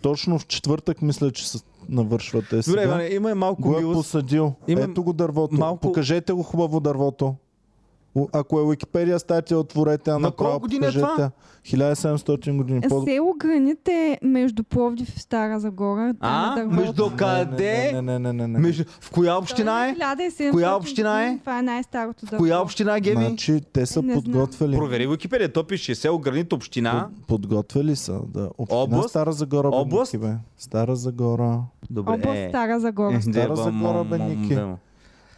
точно 0.02 0.40
в 0.40 0.48
четвъртък 0.48 1.02
мисля, 1.02 1.32
че 1.32 1.50
се 1.50 1.58
навършват 1.90 2.46
те 2.50 2.64
сега, 2.64 2.72
Добре, 2.74 2.84
Иване, 2.86 3.06
има 3.06 3.32
и 3.32 3.36
малко 3.36 3.62
го 3.62 3.76
е 3.76 3.78
милост. 3.78 3.98
посадил. 3.98 4.54
Има 4.68 4.82
Ето 4.82 5.04
го 5.04 5.14
дървото. 5.14 5.56
малко- 5.56 5.82
Покажете 5.82 6.34
го 6.34 6.44
хубаво 6.44 6.80
дървото. 6.80 7.36
Ако 8.32 8.60
е 8.60 8.70
Википедия 8.70 9.20
статия, 9.20 9.60
отворете, 9.60 10.10
а 10.10 10.14
На 10.14 10.20
направо 10.20 10.50
колко 10.52 10.62
години 10.62 10.86
е 10.86 10.92
това? 10.92 11.32
1700 11.66 12.58
години. 12.58 12.82
По... 12.82 13.04
Село 13.04 13.34
Граните 13.40 14.20
между 14.24 14.64
Пловдив 14.64 15.16
и 15.16 15.20
Стара 15.20 15.60
Загора. 15.60 16.14
А? 16.20 16.60
е. 16.60 16.64
Между 16.64 17.10
къде? 17.18 17.92
Не, 17.94 18.02
не, 18.02 18.20
не, 18.20 18.34
не, 18.34 18.48
не. 18.48 18.60
Между... 18.60 18.84
В 19.02 19.12
коя 19.12 19.38
община 19.38 19.88
е? 19.90 19.96
1700 19.96 20.52
Коя 20.52 20.76
община 20.76 21.24
е? 21.28 21.38
Това 21.40 21.60
е 21.60 21.62
най-старото 21.62 22.26
В 22.26 22.38
коя 22.38 22.62
община, 22.62 23.00
Геви? 23.00 23.26
Значи, 23.26 23.62
те 23.74 23.86
са 23.86 24.00
Е, 24.00 24.04
не 24.04 24.14
подготвили. 24.14 24.78
Провери 24.78 25.08
Википедия, 25.08 25.54
то 25.54 25.64
пише 25.64 25.96
село 25.96 26.20
Гранит 26.20 26.54
община. 26.54 27.08
Под, 27.18 27.28
подготвили 27.28 27.96
са. 27.96 28.20
Да. 28.28 28.50
Община 28.58 28.80
Област? 28.82 29.10
Стара 29.10 29.32
Загора. 29.32 29.70
Област? 29.72 30.20
Бе. 30.20 30.34
Стара 30.58 30.96
Загора. 30.96 31.60
Добре. 31.90 32.12
Област 32.14 32.40
Стара 32.50 32.80
Загора. 32.80 33.16
Е, 33.16 33.22
Стара 33.22 33.56
Загора, 33.56 34.04
бе, 34.04 34.18
Ники. 34.18 34.60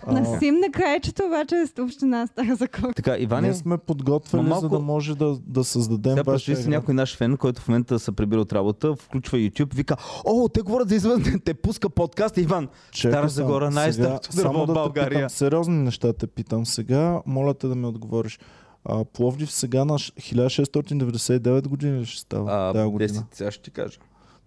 А, 0.08 0.12
На 0.14 0.40
Сим 0.40 0.56
на 0.56 0.72
краечето 0.72 1.24
обаче 1.24 1.56
е 1.56 1.82
община 1.82 2.28
Стара 2.28 2.56
Загора. 2.56 2.94
Така, 2.94 3.18
Иване, 3.18 3.42
Ние 3.44 3.56
сме 3.56 3.78
подготвили, 3.78 4.42
Ма 4.42 4.50
малко- 4.50 4.62
за 4.62 4.70
да 4.70 4.80
може 4.80 5.16
да, 5.16 5.38
да 5.38 5.64
създадем 5.64 6.12
сега 6.12 6.24
вашия 6.24 6.34
представи 6.46 6.64
си 6.64 6.70
някой 6.70 6.94
наш 6.94 7.18
фен, 7.18 7.38
който 7.38 7.62
в 7.62 7.68
момента 7.68 8.00
се 8.00 8.12
прибира 8.12 8.42
от 8.42 8.54
работа, 8.54 8.96
включва 8.96 9.38
YouTube, 9.38 9.74
вика, 9.74 9.96
о, 10.26 10.50
те 10.50 10.62
говорят 10.62 10.90
за 10.90 10.96
извън, 10.96 11.24
те 11.46 11.54
пуска 11.54 11.90
подкаст, 11.90 12.38
Иван. 12.38 12.68
Чакай 12.92 13.12
Стара. 13.12 13.30
Загора, 13.30 13.72
най-старото 13.72 14.30
дърво 14.36 14.54
да 14.56 14.66
те 14.66 14.74
България. 14.74 15.18
Питам, 15.18 15.30
сериозни 15.30 15.76
неща 15.76 16.14
те 16.14 16.28
питам. 16.28 16.66
Сега, 16.66 17.22
моля 17.26 17.54
те 17.54 17.68
да 17.68 17.76
ми 17.76 17.86
отговориш. 17.86 18.40
А, 18.86 19.06
Пловдив 19.06 19.52
сега 19.52 19.86
на 19.86 19.94
ш- 19.94 20.14
1699 20.14 21.68
години 21.68 22.00
ли 22.00 22.06
ще 22.06 22.22
става? 22.22 22.70
А, 22.70 22.74
тази 22.74 22.90
година. 22.90 23.10
10, 23.12 23.24
сега 23.32 23.52
ще 23.52 23.62
ти 23.62 23.72
кажа. 23.72 24.00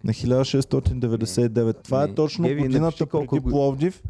На 0.04 0.12
1699. 0.12 1.76
Това 1.76 2.02
е 2.02 2.06
Не. 2.06 2.14
точно 2.14 2.44
Геви, 2.44 2.60
годината 2.60 2.84
напиши 2.84 3.06
колко 3.06 3.26
преди 3.28 3.40
го- 3.40 3.50
Пловдив. 3.50 4.02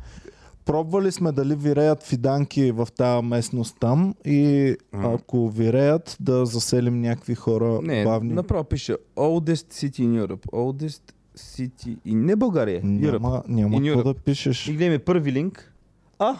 Пробвали 0.66 1.12
сме 1.12 1.32
дали 1.32 1.54
виреят 1.54 2.02
фиданки 2.02 2.72
в 2.72 2.88
тази 2.88 3.26
местност 3.26 3.76
там 3.80 4.14
и 4.24 4.74
Ага. 4.92 5.08
ако 5.14 5.48
виреят 5.48 6.16
да 6.20 6.46
заселим 6.46 7.00
някакви 7.00 7.34
хора 7.34 7.78
Не, 7.82 8.04
бавни. 8.04 8.32
направо 8.32 8.64
пише 8.64 8.96
Oldest 9.16 9.52
City 9.74 10.00
in 10.00 10.26
Europe. 10.26 10.46
Oldest 10.46 11.02
City 11.36 11.98
in... 11.98 12.14
Не 12.14 12.36
България, 12.36 12.82
Europe. 12.82 13.12
Няма, 13.12 13.42
няма 13.48 13.76
In 13.76 13.94
Europe. 13.94 14.04
да 14.04 14.14
пишеш. 14.14 14.68
И 14.68 14.72
гледаме 14.72 14.98
първи 14.98 15.32
линк. 15.32 15.72
А, 16.18 16.36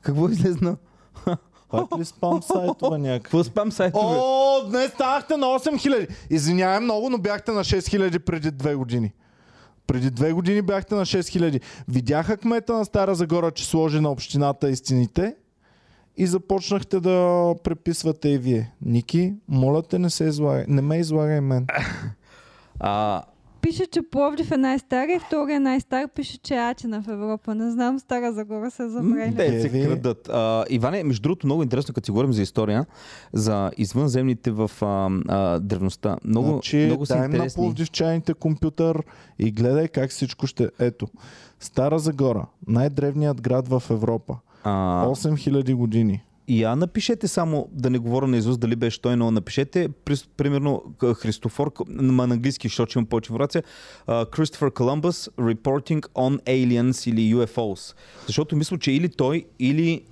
какво 0.00 0.28
излезна? 0.28 0.76
Пак 1.70 1.98
ли 1.98 2.04
спам 2.04 2.42
сайтове 2.42 2.98
някакви? 2.98 3.22
Какво 3.22 3.44
спам 3.44 3.72
сайтове? 3.72 4.16
О, 4.18 4.68
днес 4.70 4.90
ставахте 4.90 5.36
на 5.36 5.46
8000. 5.46 6.08
Извинявай 6.30 6.80
много, 6.80 7.10
но 7.10 7.18
бяхте 7.18 7.52
на 7.52 7.60
6000 7.60 8.18
преди 8.18 8.50
две 8.50 8.74
години. 8.74 9.12
Преди 9.86 10.10
две 10.10 10.32
години 10.32 10.62
бяхте 10.62 10.94
на 10.94 11.06
6000. 11.06 11.60
Видяха 11.88 12.36
кмета 12.36 12.72
на 12.72 12.84
Стара 12.84 13.14
Загора, 13.14 13.50
че 13.50 13.66
сложи 13.66 14.00
на 14.00 14.10
общината 14.10 14.70
истините 14.70 15.34
и 16.16 16.26
започнахте 16.26 17.00
да 17.00 17.54
преписвате 17.64 18.28
и 18.28 18.38
вие. 18.38 18.72
Ники, 18.82 19.34
моля 19.48 19.82
те 19.82 19.98
не 19.98 20.10
се 20.10 20.24
излагай. 20.24 20.64
Не 20.68 20.82
ме 20.82 20.96
излагай 20.96 21.40
мен. 21.40 21.66
А, 22.80 23.22
Пише, 23.62 23.86
че 23.86 24.02
Пловдив 24.02 24.52
е 24.52 24.56
най-стар 24.56 25.08
и 25.08 25.18
втория 25.26 25.60
най-стар 25.60 26.08
пише, 26.08 26.38
че 26.38 26.54
е 26.54 26.58
Атина 26.58 27.02
в 27.02 27.08
Европа. 27.08 27.54
Не 27.54 27.70
знам, 27.70 27.98
Стара 27.98 28.32
Загора 28.32 28.70
се 28.70 28.88
забрали. 28.88 29.34
те 29.36 29.60
се 29.60 29.84
крадат. 29.86 30.28
А, 30.28 30.64
Иване, 30.70 31.04
между 31.04 31.22
другото, 31.22 31.46
много 31.46 31.62
интересно, 31.62 31.94
като 31.94 32.04
си 32.04 32.10
говорим 32.10 32.32
за 32.32 32.42
история, 32.42 32.86
за 33.32 33.70
извънземните 33.76 34.50
в 34.50 34.70
а, 34.82 35.10
а, 35.28 35.60
древността. 35.60 36.16
Много, 36.24 36.48
значи, 36.48 36.76
много 36.76 37.06
са 37.06 37.14
дай 37.14 37.24
им 37.24 37.30
на 37.30 37.36
интересни. 37.36 37.62
пловдивчаните 37.62 38.34
компютър 38.34 39.02
и 39.38 39.50
гледай 39.50 39.88
как 39.88 40.10
всичко 40.10 40.46
ще... 40.46 40.70
Ето, 40.78 41.06
Стара 41.60 41.98
Загора, 41.98 42.46
най-древният 42.66 43.42
град 43.42 43.68
в 43.68 43.82
Европа. 43.90 44.36
А, 44.64 45.06
8000 45.06 45.74
години. 45.74 46.24
И 46.52 46.62
я 46.62 46.76
напишете 46.76 47.28
само, 47.28 47.68
да 47.72 47.90
не 47.90 47.98
говоря 47.98 48.26
на 48.26 48.36
Изус 48.36 48.58
дали 48.58 48.76
беше 48.76 49.00
той, 49.00 49.16
но 49.16 49.30
напишете 49.30 49.88
при- 50.04 50.26
примерно 50.36 50.82
Христофор, 51.14 51.72
на 51.88 52.24
английски, 52.24 52.68
защото 52.68 52.98
имам 52.98 53.06
повече 53.06 53.32
информация, 53.32 53.62
Кристофър 54.06 54.70
Columbus 54.70 55.32
Reporting 55.32 56.00
on 56.06 56.40
Aliens 56.40 57.10
или 57.10 57.34
UFOs. 57.34 57.96
Защото 58.26 58.56
мисля, 58.56 58.78
че 58.78 58.92
или 58.92 59.08
той, 59.08 59.44
или 59.58 60.02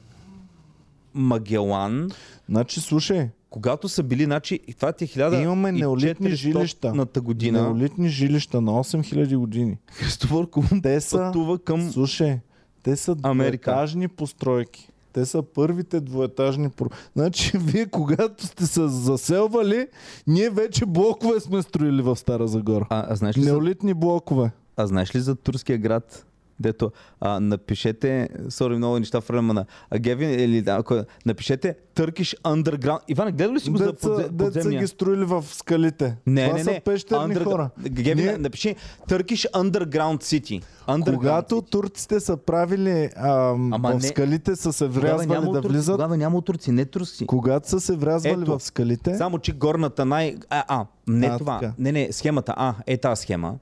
Магелан, 1.14 2.10
Значи, 2.48 2.80
слушай, 2.80 3.28
когато 3.50 3.88
са 3.88 4.02
били, 4.02 4.24
значи, 4.24 4.60
и 4.68 4.74
това 4.74 4.92
ти 4.92 5.04
е 5.04 5.08
1400 5.08 5.42
Имаме 5.42 5.72
неолитни 5.72 6.30
жилища. 6.30 6.92
година. 7.20 7.62
Неолитни 7.62 8.08
жилища 8.08 8.60
на 8.60 8.72
8000 8.72 9.36
години. 9.36 9.78
Христофор 9.92 10.50
Колумб 10.50 10.86
пътува 11.10 11.58
към... 11.58 11.90
слушай, 11.90 12.38
те 12.82 12.96
са 12.96 13.16
Америка. 13.22 13.86
постройки. 14.16 14.88
Те 15.12 15.27
са 15.27 15.43
първите 15.43 16.01
двуетажни 16.01 16.69
про... 16.69 16.87
Значи, 17.16 17.59
вие 17.59 17.87
когато 17.87 18.47
сте 18.47 18.66
се 18.66 18.89
заселвали, 18.89 19.87
ние 20.27 20.51
вече 20.51 20.87
блокове 20.87 21.41
сме 21.41 21.62
строили 21.62 22.03
в 22.03 22.16
Стара 22.16 22.49
Загора. 22.49 22.87
А, 22.91 23.12
а, 23.12 23.16
знаеш 23.16 23.37
ли 23.37 23.43
за, 23.43 23.53
Неолитни 23.53 23.95
блокове. 23.95 24.51
а 24.77 24.87
знаеш 24.87 25.15
ли 25.15 25.20
за 25.20 25.35
турския 25.35 25.78
град? 25.78 26.27
Дето, 26.61 26.91
а, 27.20 27.41
напишете, 27.41 28.28
сори, 28.49 28.77
много 28.77 28.99
неща 28.99 29.20
в 29.20 29.31
на 29.32 29.65
а 29.91 29.99
Гевин 29.99 30.31
или 30.32 30.65
ако, 30.66 30.95
напишете 31.27 31.77
Turkish 31.95 32.41
Underground. 32.41 32.99
Иван, 33.09 33.28
гледа 33.28 33.53
ли 33.53 33.61
си 33.61 33.70
го 33.70 33.77
за 33.77 33.93
подзе, 33.93 34.23
деца 34.23 34.32
подземния? 34.39 34.81
ги 34.81 34.87
строили 34.87 35.24
в 35.24 35.45
скалите. 35.45 36.16
Не, 36.27 36.45
Това 36.45 36.59
не, 36.59 36.65
са 36.65 36.70
не. 36.70 36.81
пещерни 36.81 37.35
Underg- 37.35 37.45
хора. 37.45 37.70
Гевин, 37.81 38.16
Ние- 38.16 38.39
напиши 38.39 38.77
Turkish 39.09 39.51
Underground 39.53 40.19
City. 40.19 40.62
Underground 40.89 41.15
Когато 41.15 41.55
City. 41.57 41.70
турците 41.70 42.20
са 42.20 42.37
правили 42.37 43.11
ам, 43.16 43.73
Ама 43.73 43.91
в 43.91 43.95
не- 43.95 44.01
скалите 44.01 44.57
са 44.57 44.73
се 44.73 44.87
врязвали 44.87 45.28
да 45.43 45.53
турци, 45.53 45.69
влизат, 45.69 45.95
Тогава 45.95 46.16
няма 46.16 46.43
турци, 46.43 46.73
не 46.73 46.85
турци. 46.85 47.27
когато 47.27 47.69
са 47.69 47.81
се 47.81 47.93
врязвали 47.93 48.43
Ето. 48.43 48.59
в 48.59 48.62
скалите, 48.62 49.16
Само, 49.16 49.39
че 49.39 49.53
горната 49.53 50.05
най... 50.05 50.37
А, 50.51 50.65
а 50.70 50.87
не 51.09 51.27
А, 51.27 51.39
това. 51.39 51.59
така. 51.61 51.73
Не, 51.78 51.93
не, 51.93 52.09
схемата. 52.12 52.55
А, 52.57 52.74
е 52.87 52.97
тази 52.97 53.23
схема. 53.23 53.55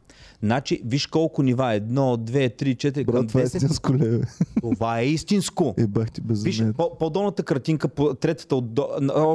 Значи, 0.43 0.82
виж 0.85 1.06
колко 1.06 1.43
нива. 1.43 1.74
Едно, 1.74 2.16
две, 2.16 2.48
три, 2.48 2.74
четири, 2.74 3.05
към 3.05 3.15
брат, 3.15 3.28
това 3.28 3.40
е 3.40 3.44
10. 3.44 3.56
истинско 3.56 3.94
леве. 3.94 4.20
Това 4.62 5.01
е 5.01 5.06
истинско. 5.06 5.74
Е, 5.78 5.86
бах 5.86 6.10
ти 6.10 6.20
без 6.20 6.43
Виж, 6.43 6.62
по, 6.77 6.98
по-долната 6.98 7.43
картинка, 7.43 7.89
по, 7.89 8.15
третата 8.15 8.56
от, 8.56 8.74
до, 8.74 8.89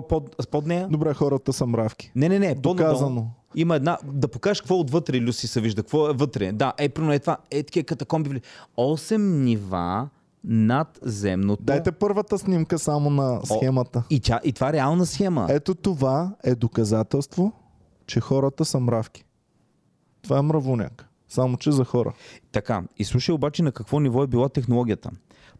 под, 0.09 0.47
под 0.51 0.67
нея. 0.67 0.88
Добре, 0.91 1.13
хората 1.13 1.53
са 1.53 1.65
мравки. 1.65 2.11
Не, 2.15 2.30
не, 2.30 2.39
не. 2.39 2.55
Доказано. 2.55 3.27
Има 3.55 3.75
една, 3.75 3.97
да 4.03 4.27
покажеш 4.27 4.61
какво 4.61 4.80
отвътре 4.80 5.21
Люси 5.21 5.47
се 5.47 5.61
вижда, 5.61 5.84
какво 5.84 6.09
е 6.09 6.13
вътре. 6.13 6.51
Да, 6.51 6.73
е, 6.77 6.89
примерно 6.89 7.13
е 7.13 7.19
това, 7.19 7.38
е 7.51 7.63
такива 7.63 7.84
катакомби. 7.84 8.41
Осем 8.77 9.43
нива 9.43 10.09
над 10.43 10.99
земното. 11.01 11.63
Дайте 11.63 11.91
първата 11.91 12.38
снимка 12.38 12.80
само 12.80 13.09
на 13.09 13.41
схемата. 13.45 14.03
И, 14.09 14.19
тя, 14.19 14.39
и 14.43 14.53
това 14.53 14.69
е 14.69 14.73
реална 14.73 15.05
схема. 15.05 15.47
Ето 15.49 15.75
това 15.75 16.35
е 16.43 16.55
доказателство, 16.55 17.51
че 18.07 18.19
хората 18.19 18.65
са 18.65 18.80
мравки. 18.80 19.25
Това 20.23 20.39
е 20.39 20.41
мравоняк. 20.41 21.09
Само, 21.29 21.57
че 21.57 21.71
за 21.71 21.85
хора. 21.85 22.13
Така, 22.51 22.83
и 22.97 23.05
слушай 23.05 23.35
обаче 23.35 23.63
на 23.63 23.71
какво 23.71 23.99
ниво 23.99 24.23
е 24.23 24.27
била 24.27 24.49
технологията. 24.49 25.11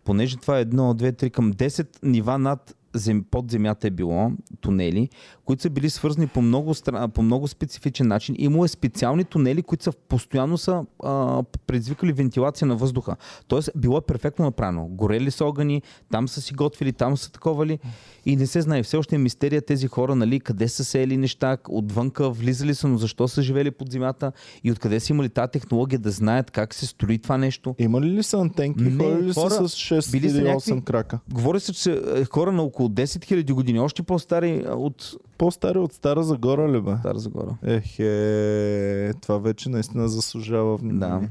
Понеже 0.04 0.38
това 0.38 0.58
е 0.58 0.62
едно, 0.62 0.94
две, 0.94 1.12
три 1.12 1.30
към 1.30 1.54
10 1.54 1.88
нива 2.04 2.38
над 2.38 2.76
зем, 2.94 3.26
под 3.32 3.52
земята 3.52 3.88
е 3.88 3.92
било, 3.92 4.32
тунели, 4.62 5.10
които 5.46 5.62
са 5.62 5.70
били 5.70 5.90
свързани 5.90 6.28
по 6.28 6.42
много, 6.42 6.74
по 7.14 7.22
много 7.22 7.48
специфичен 7.48 8.08
начин. 8.08 8.36
Имало 8.40 8.66
е 8.66 8.68
специални 8.68 9.24
тунели, 9.24 9.62
които 9.62 9.84
са 9.84 9.92
постоянно 9.92 10.58
са 10.58 10.86
а, 11.04 11.44
предизвикали 11.68 12.14
вентилация 12.14 12.68
на 12.68 12.76
въздуха. 12.76 13.16
Тоест, 13.48 13.70
било 13.76 13.98
е 13.98 14.02
перфектно 14.02 14.46
направено. 14.46 14.86
Горели 14.86 15.32
са 15.32 15.46
огъни, 15.46 15.82
там 16.12 16.28
са 16.28 16.42
си 16.42 16.54
готвили, 16.54 16.94
там 16.94 17.18
са 17.18 17.32
таковали 17.32 17.80
и 18.26 18.36
не 18.36 18.48
се 18.48 18.62
знае. 18.62 18.84
Все 18.84 18.98
още 18.98 19.16
е 19.16 19.20
мистерия 19.20 19.62
тези 19.62 19.88
хора, 19.88 20.16
нали, 20.16 20.40
къде 20.40 20.68
са 20.68 20.84
сеели 20.84 21.18
неща, 21.18 21.58
отвънка 21.70 22.30
влизали 22.30 22.76
са, 22.76 22.88
но 22.88 22.98
защо 22.98 23.28
са 23.28 23.42
живели 23.42 23.72
под 23.72 23.92
земята 23.92 24.32
и 24.64 24.72
откъде 24.72 25.00
са 25.00 25.14
имали 25.14 25.30
тази 25.30 25.52
технология 25.52 26.00
да 26.00 26.12
знаят 26.12 26.52
как 26.52 26.74
се 26.74 26.86
строи 26.86 27.20
това 27.20 27.38
нещо. 27.38 27.76
Има 27.80 28.02
ли 28.02 28.24
са 28.24 28.38
антенки? 28.38 28.84
Не, 28.84 29.04
Ходили 29.04 29.28
ли 29.28 29.34
са 29.34 29.42
хора, 29.42 29.70
с 29.70 29.76
6 29.76 30.12
били 30.12 30.30
са 30.30 30.38
или 30.38 30.46
8 30.46 30.50
някакви- 30.72 30.84
крака? 30.84 31.20
Говори 31.34 31.60
се, 31.60 31.74
че 31.74 32.02
е, 32.16 32.26
хора 32.26 32.52
на 32.52 32.62
около 32.64 32.83
10 32.90 33.44
000 33.44 33.54
години, 33.54 33.80
още 33.80 34.04
по-стари 34.04 34.66
от 34.68 35.16
По-стари 35.38 35.78
от 35.78 35.94
Стара 35.94 36.24
Загора 36.24 36.72
ли 36.72 36.82
бе? 36.82 36.96
Стара 37.00 37.20
Загора. 37.20 37.58
Ехе, 37.64 39.14
това 39.22 39.38
вече 39.38 39.70
наистина 39.70 40.10
заслужава 40.10 40.78
внимание. 40.78 41.30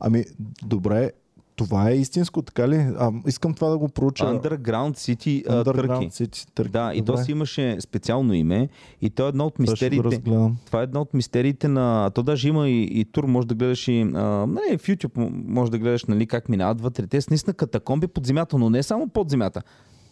Ами, 0.00 0.24
добре, 0.64 1.10
това 1.56 1.90
е 1.90 1.94
истинско, 1.94 2.42
така 2.42 2.68
ли? 2.68 2.76
А, 2.76 3.12
искам 3.26 3.54
това 3.54 3.68
да 3.68 3.78
го 3.78 3.88
проуча. 3.88 4.24
Underground 4.24 4.92
City 4.92 5.46
Underground 5.46 5.64
Търки. 5.64 6.24
City, 6.24 6.46
Търки. 6.54 6.72
Да, 6.72 6.92
и 6.94 6.98
то 6.98 7.04
Добре, 7.04 7.24
си 7.24 7.32
имаше 7.32 7.76
специално 7.80 8.34
име 8.34 8.68
и 9.02 9.10
то 9.10 9.26
е 9.26 9.28
едно 9.28 9.46
от 9.46 9.54
това 9.54 9.70
мистериите. 9.70 10.04
разгледам. 10.04 10.56
Това 10.66 10.80
е 10.80 10.82
едно 10.82 11.00
от 11.00 11.14
мистериите 11.14 11.68
на... 11.68 12.10
То 12.10 12.22
даже 12.22 12.48
има 12.48 12.68
и, 12.68 12.82
и 12.82 13.04
тур, 13.04 13.24
може 13.24 13.46
да 13.46 13.54
гледаш 13.54 13.88
и... 13.88 14.00
А, 14.00 14.06
нали, 14.46 14.78
в 14.78 14.82
YouTube 14.82 15.32
може 15.46 15.70
да 15.70 15.78
гледаш 15.78 16.04
нали, 16.04 16.26
как 16.26 16.48
минават 16.48 16.80
вътре. 16.80 17.06
Те 17.06 17.20
са 17.20 17.30
наистина 17.30 17.54
катакомби 17.54 18.06
под 18.06 18.26
земята, 18.26 18.58
но 18.58 18.70
не 18.70 18.82
само 18.82 19.08
под 19.08 19.30
земята. 19.30 19.62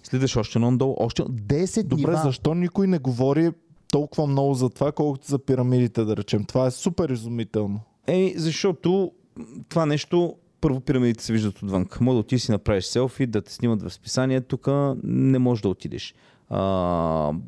Следваш 0.02 0.36
още 0.36 0.58
надолу, 0.58 0.94
още 0.98 1.22
10 1.22 1.82
Добре, 1.82 2.10
нива. 2.10 2.22
защо 2.24 2.54
никой 2.54 2.86
не 2.86 2.98
говори 2.98 3.50
толкова 3.92 4.26
много 4.26 4.54
за 4.54 4.68
това, 4.70 4.92
колкото 4.92 5.26
за 5.26 5.38
пирамидите, 5.38 6.04
да 6.04 6.16
речем? 6.16 6.44
Това 6.44 6.66
е 6.66 6.70
супер 6.70 7.08
изумително. 7.08 7.80
Еми, 8.06 8.34
защото 8.36 9.12
това 9.68 9.86
нещо, 9.86 10.34
първо 10.60 10.80
пирамидите 10.80 11.24
се 11.24 11.32
виждат 11.32 11.62
отвън. 11.62 11.86
Може 12.00 12.14
да 12.14 12.20
отидеш 12.20 12.42
си 12.42 12.50
направиш 12.52 12.84
селфи, 12.84 13.26
да 13.26 13.42
те 13.42 13.52
снимат 13.52 13.82
в 13.82 13.90
списание, 13.90 14.40
тук 14.40 14.68
не 15.04 15.38
можеш 15.38 15.62
да 15.62 15.68
отидеш. 15.68 16.14
А, 16.48 16.58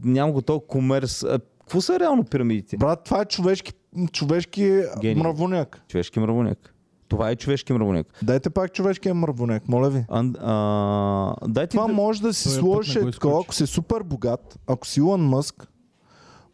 нямам 0.05 0.33
го 0.33 0.43
толкова 0.43 0.69
комерс. 0.69 1.23
А, 1.23 1.39
какво 1.61 1.81
са 1.81 2.01
реално 2.01 2.24
пирамидите? 2.24 2.77
Брат, 2.77 3.05
това 3.05 3.20
е 3.20 3.24
човешки, 3.24 3.73
човешки 4.12 4.83
Гений. 5.01 5.23
мравоняк. 5.23 5.83
Човешки 5.89 6.20
мравоняк. 6.20 6.74
Това 7.12 7.30
е 7.30 7.36
човешки 7.36 7.72
мравоняк. 7.72 8.06
Дайте 8.22 8.51
пак 8.51 8.72
човешкия 8.72 9.14
мравоняк, 9.14 9.68
моля 9.68 9.90
ви. 9.90 10.05
А, 10.09 10.24
а, 10.40 11.48
дайте 11.48 11.76
Това 11.76 11.86
да... 11.86 11.93
може 11.93 12.22
да 12.22 12.34
си 12.34 12.48
сложиш 12.48 12.97
е 12.97 13.05
ако 13.24 13.55
си 13.55 13.66
супер 13.66 14.02
богат, 14.02 14.59
ако 14.66 14.86
си 14.86 15.01
Илон 15.01 15.28
Мъск, 15.28 15.68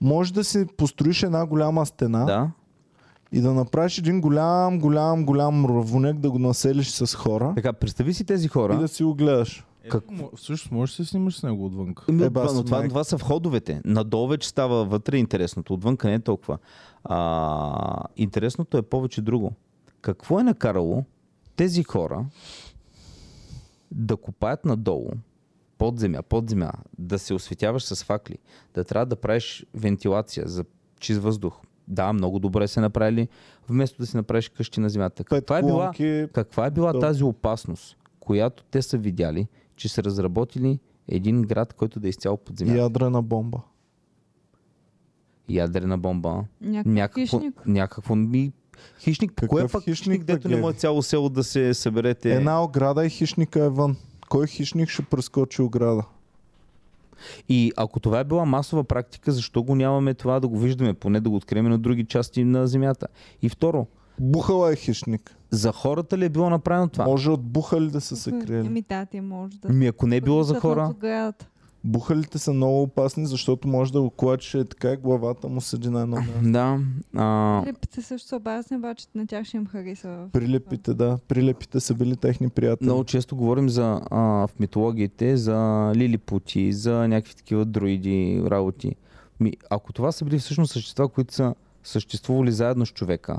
може 0.01 0.33
да 0.33 0.45
си 0.45 0.67
построиш 0.77 1.23
една 1.23 1.47
голяма 1.47 1.87
стена 1.87 2.25
Да. 2.25 2.51
и 3.33 3.41
да 3.41 3.55
направиш 3.55 3.99
един 3.99 4.21
голям, 4.21 4.79
голям, 4.79 5.25
голям 5.25 5.55
мравоняк, 5.55 6.19
да 6.19 6.31
го 6.31 6.39
населиш 6.39 6.91
с 6.91 7.15
хора 7.15 7.53
Така, 7.57 7.73
представи 7.73 8.15
си 8.15 8.25
тези 8.25 8.49
хора. 8.49 8.75
и 8.75 8.79
да 8.79 8.89
си 8.89 9.05
го 9.05 9.15
гледаш. 9.15 9.65
Как... 9.91 10.05
Всъщност 10.37 10.73
можеш 10.73 10.97
да 10.97 11.05
се 11.05 11.11
снимаш 11.11 11.37
с 11.37 11.43
него 11.43 11.67
отвън. 11.67 11.91
Е, 11.91 11.95
това, 11.95 12.31
бас, 12.31 12.55
но 12.55 12.65
това, 12.65 12.89
това 12.89 13.05
са 13.05 13.17
входовете. 13.17 13.81
Надолу 13.85 14.29
вече 14.29 14.49
става 14.49 14.85
вътре 14.85 15.17
интересното. 15.17 15.75
Отвънка 15.75 16.09
не 16.09 16.15
е 16.15 16.21
толкова. 16.21 16.59
А, 17.05 18.05
интересното 18.17 18.79
е 18.79 18.83
повече 18.83 19.23
друго. 19.23 19.53
Какво 20.09 20.41
е 20.41 20.43
накарало 20.43 21.05
тези 21.57 21.83
хора 21.83 22.27
да 23.91 24.17
копаят 24.17 24.65
надолу, 24.65 25.11
под 25.79 25.99
земя, 25.99 26.23
под 26.23 26.51
земя, 26.51 26.73
да 26.99 27.19
се 27.19 27.35
осветяваш 27.35 27.85
с 27.85 28.05
факли, 28.05 28.39
да 28.75 28.85
трябва 28.85 29.07
да 29.07 29.17
правиш 29.17 29.67
вентилация 29.75 30.49
за 30.49 30.65
чист 31.01 31.21
въздух. 31.21 31.61
Да, 31.89 32.13
много 32.13 32.39
добре 32.39 32.69
се 32.69 32.81
направили, 32.81 33.29
вместо 33.69 33.99
да 33.99 34.07
си 34.07 34.17
направиш 34.17 34.49
къщи 34.49 34.81
на 34.81 34.89
земята. 34.89 35.25
Каква 35.25 35.59
е 35.59 35.63
била, 35.63 35.93
каква 36.33 36.67
е 36.67 36.71
била 36.71 37.01
тази 37.01 37.25
опасност, 37.25 37.97
която 38.21 38.65
те 38.65 38.83
са 38.83 38.99
видяли, 38.99 39.47
че 39.77 39.89
са 39.89 40.05
разработили 40.05 40.79
един 41.09 41.43
град, 41.43 41.73
който 41.73 42.01
да 42.01 42.09
е 42.09 42.11
изцяло 42.11 42.37
под 42.37 42.59
земята? 42.59 42.79
ядрена 42.79 43.23
бомба. 43.23 43.59
Ядрена 45.49 45.99
бомба. 45.99 46.45
Някакъв 46.61 46.93
Някакво, 46.93 47.41
някакво 47.67 48.15
ми... 48.15 48.53
Хищник. 49.01 49.31
Какъв 49.31 49.49
Кое 49.49 49.63
е 49.63 49.69
пак 49.69 49.85
хищник, 49.85 50.25
дето 50.25 50.49
не 50.49 50.53
Геви? 50.55 50.63
може 50.63 50.77
цяло 50.77 51.03
село 51.03 51.29
да 51.29 51.45
се 51.45 51.75
съберете? 51.75 52.35
Една 52.35 52.65
ограда 52.65 53.07
и 53.07 53.11
хищника 53.11 53.65
е 53.65 53.69
вън. 53.69 53.97
Кой 54.29 54.47
хищник 54.47 54.89
ще 54.89 55.03
прескочи 55.03 55.63
ограда? 55.63 56.03
И 57.49 57.73
ако 57.77 58.01
това 58.01 58.21
е 58.21 58.25
била 58.25 58.45
масова 58.45 58.85
практика, 58.85 59.33
защо 59.33 59.63
го 59.63 59.75
нямаме 59.75 60.15
това 60.15 60.41
да 60.41 60.49
го 60.49 60.59
виждаме, 60.59 60.95
поне 60.95 61.21
да 61.21 61.31
го 61.31 61.37
открием 61.37 61.69
на 61.69 61.79
други 61.79 62.05
части 62.05 62.45
на 62.45 62.67
земята? 62.67 63.07
И 63.43 63.49
второ, 63.49 63.87
Бухала 64.21 64.73
е 64.73 64.77
хищник. 64.77 65.37
за 65.51 65.73
хората 65.73 66.19
ли 66.19 66.25
е 66.25 66.29
било 66.29 66.51
направено 66.51 66.89
това? 66.89 67.05
Може 67.05 67.31
от 67.31 67.43
бухали 67.43 67.91
да 67.91 68.01
са 68.01 68.17
се 68.17 68.31
криели. 68.31 68.67
Еми, 68.67 68.85
да, 68.89 69.07
те 69.07 69.21
може 69.21 69.59
да. 69.59 69.69
Ми 69.69 69.87
ако 69.87 70.07
не 70.07 70.17
е 70.17 70.21
било 70.21 70.43
за 70.43 70.61
хора. 70.61 70.95
Бухалите 71.85 72.39
са 72.39 72.53
много 72.53 72.83
опасни, 72.83 73.27
защото 73.27 73.69
може 73.69 73.93
да 73.93 74.01
го 74.03 74.11
клачеш 74.11 74.55
е 74.55 74.65
така 74.65 74.93
и 74.93 74.97
главата 74.97 75.49
му 75.49 75.61
седи 75.61 75.91
на 75.91 76.01
едно 76.03 76.17
място. 76.17 76.33
да. 76.43 76.81
А, 77.17 77.63
Липите 77.67 78.03
също 78.03 78.29
са 78.29 78.37
опасни, 78.37 78.77
обаче 78.77 79.07
на 79.15 79.27
тях 79.27 79.45
ще 79.47 79.57
им 79.57 79.67
хареса. 79.67 80.29
Прилепите, 80.33 80.95
да. 80.95 81.19
Прилепите 81.29 81.81
са 81.81 81.95
били 81.95 82.17
техни 82.17 82.49
приятели. 82.49 82.87
много 82.87 83.05
често 83.05 83.37
говорим 83.37 83.69
за, 83.69 84.01
а, 84.11 84.19
в 84.21 84.51
митологиите 84.61 85.37
за 85.37 85.93
лилипути, 85.95 86.73
за 86.73 87.09
някакви 87.09 87.35
такива 87.35 87.65
друиди 87.65 88.43
работи. 88.47 88.95
Ми, 89.41 89.53
ако 89.71 89.93
това 89.93 90.13
са 90.13 90.25
били 90.25 90.39
всъщност 90.39 90.73
същества, 90.73 91.09
които 91.09 91.35
са 91.35 91.55
съществували 91.85 92.53
заедно 92.53 92.87
с 92.87 92.93
човека, 92.93 93.39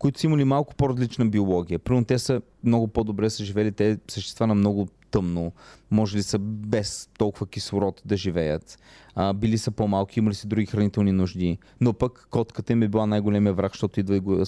които 0.00 0.20
са 0.20 0.26
имали 0.26 0.44
малко 0.44 0.74
по-различна 0.74 1.26
биология. 1.26 1.78
Примерно 1.78 2.04
те 2.04 2.18
са 2.18 2.42
много 2.64 2.88
по-добре 2.88 3.30
са 3.30 3.44
живели, 3.44 3.72
те 3.72 3.98
същества 4.08 4.46
на 4.46 4.54
много 4.54 4.88
тъмно, 5.10 5.52
може 5.90 6.16
ли 6.16 6.22
са 6.22 6.38
без 6.38 7.08
толкова 7.18 7.46
кислород 7.46 8.02
да 8.04 8.16
живеят, 8.16 8.78
а, 9.14 9.32
били 9.32 9.58
са 9.58 9.70
по-малки, 9.70 10.18
имали 10.18 10.34
са 10.34 10.48
други 10.48 10.66
хранителни 10.66 11.12
нужди, 11.12 11.58
но 11.80 11.92
пък 11.92 12.26
котката 12.30 12.72
им 12.72 12.82
е 12.82 12.88
била 12.88 13.06
най-големия 13.06 13.52
враг, 13.52 13.72
защото 13.72 14.00
идва 14.00 14.16
и 14.16 14.20
го 14.20 14.36
в 14.36 14.46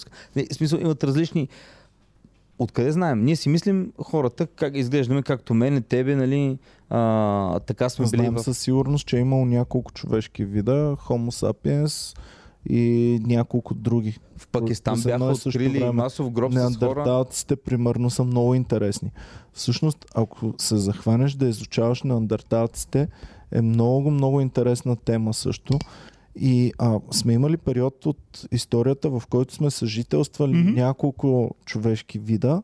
смисъл 0.52 0.78
имат 0.78 1.04
различни 1.04 1.48
Откъде 2.58 2.92
знаем? 2.92 3.24
Ние 3.24 3.36
си 3.36 3.48
мислим 3.48 3.92
хората, 3.98 4.46
как 4.46 4.76
изглеждаме, 4.76 5.22
както 5.22 5.54
мене, 5.54 5.80
тебе, 5.80 6.16
нали, 6.16 6.58
а, 6.90 7.60
така 7.60 7.88
сме 7.88 8.04
били 8.10 8.20
Знаем 8.20 8.34
в... 8.34 8.42
със 8.42 8.58
сигурност, 8.58 9.06
че 9.06 9.16
е 9.16 9.20
имало 9.20 9.44
няколко 9.44 9.92
човешки 9.92 10.44
вида, 10.44 10.96
Homo 10.96 11.30
sapiens 11.30 12.18
и 12.68 13.18
няколко 13.26 13.74
други. 13.74 14.18
В 14.36 14.48
Пакистан 14.48 14.98
едно 15.06 15.26
бяха 15.26 15.48
открили 15.48 15.78
време. 15.78 15.92
масов 15.92 16.30
гроб 16.30 16.52
с 16.52 16.76
хора. 16.76 17.24
Примерно, 17.64 18.10
са 18.10 18.24
много 18.24 18.54
интересни. 18.54 19.10
Всъщност, 19.52 20.04
ако 20.14 20.54
се 20.58 20.76
захванеш 20.76 21.32
да 21.32 21.48
изучаваш 21.48 22.02
неандерталците, 22.02 23.08
е 23.52 23.60
много, 23.62 24.10
много 24.10 24.40
интересна 24.40 24.96
тема 24.96 25.34
също. 25.34 25.78
И 26.36 26.72
а, 26.78 27.00
сме 27.10 27.32
имали 27.32 27.56
период 27.56 28.06
от 28.06 28.46
историята, 28.52 29.10
в 29.10 29.22
който 29.30 29.54
сме 29.54 29.70
съжителствали 29.70 30.52
mm-hmm. 30.52 30.74
няколко 30.74 31.54
човешки 31.64 32.18
вида 32.18 32.62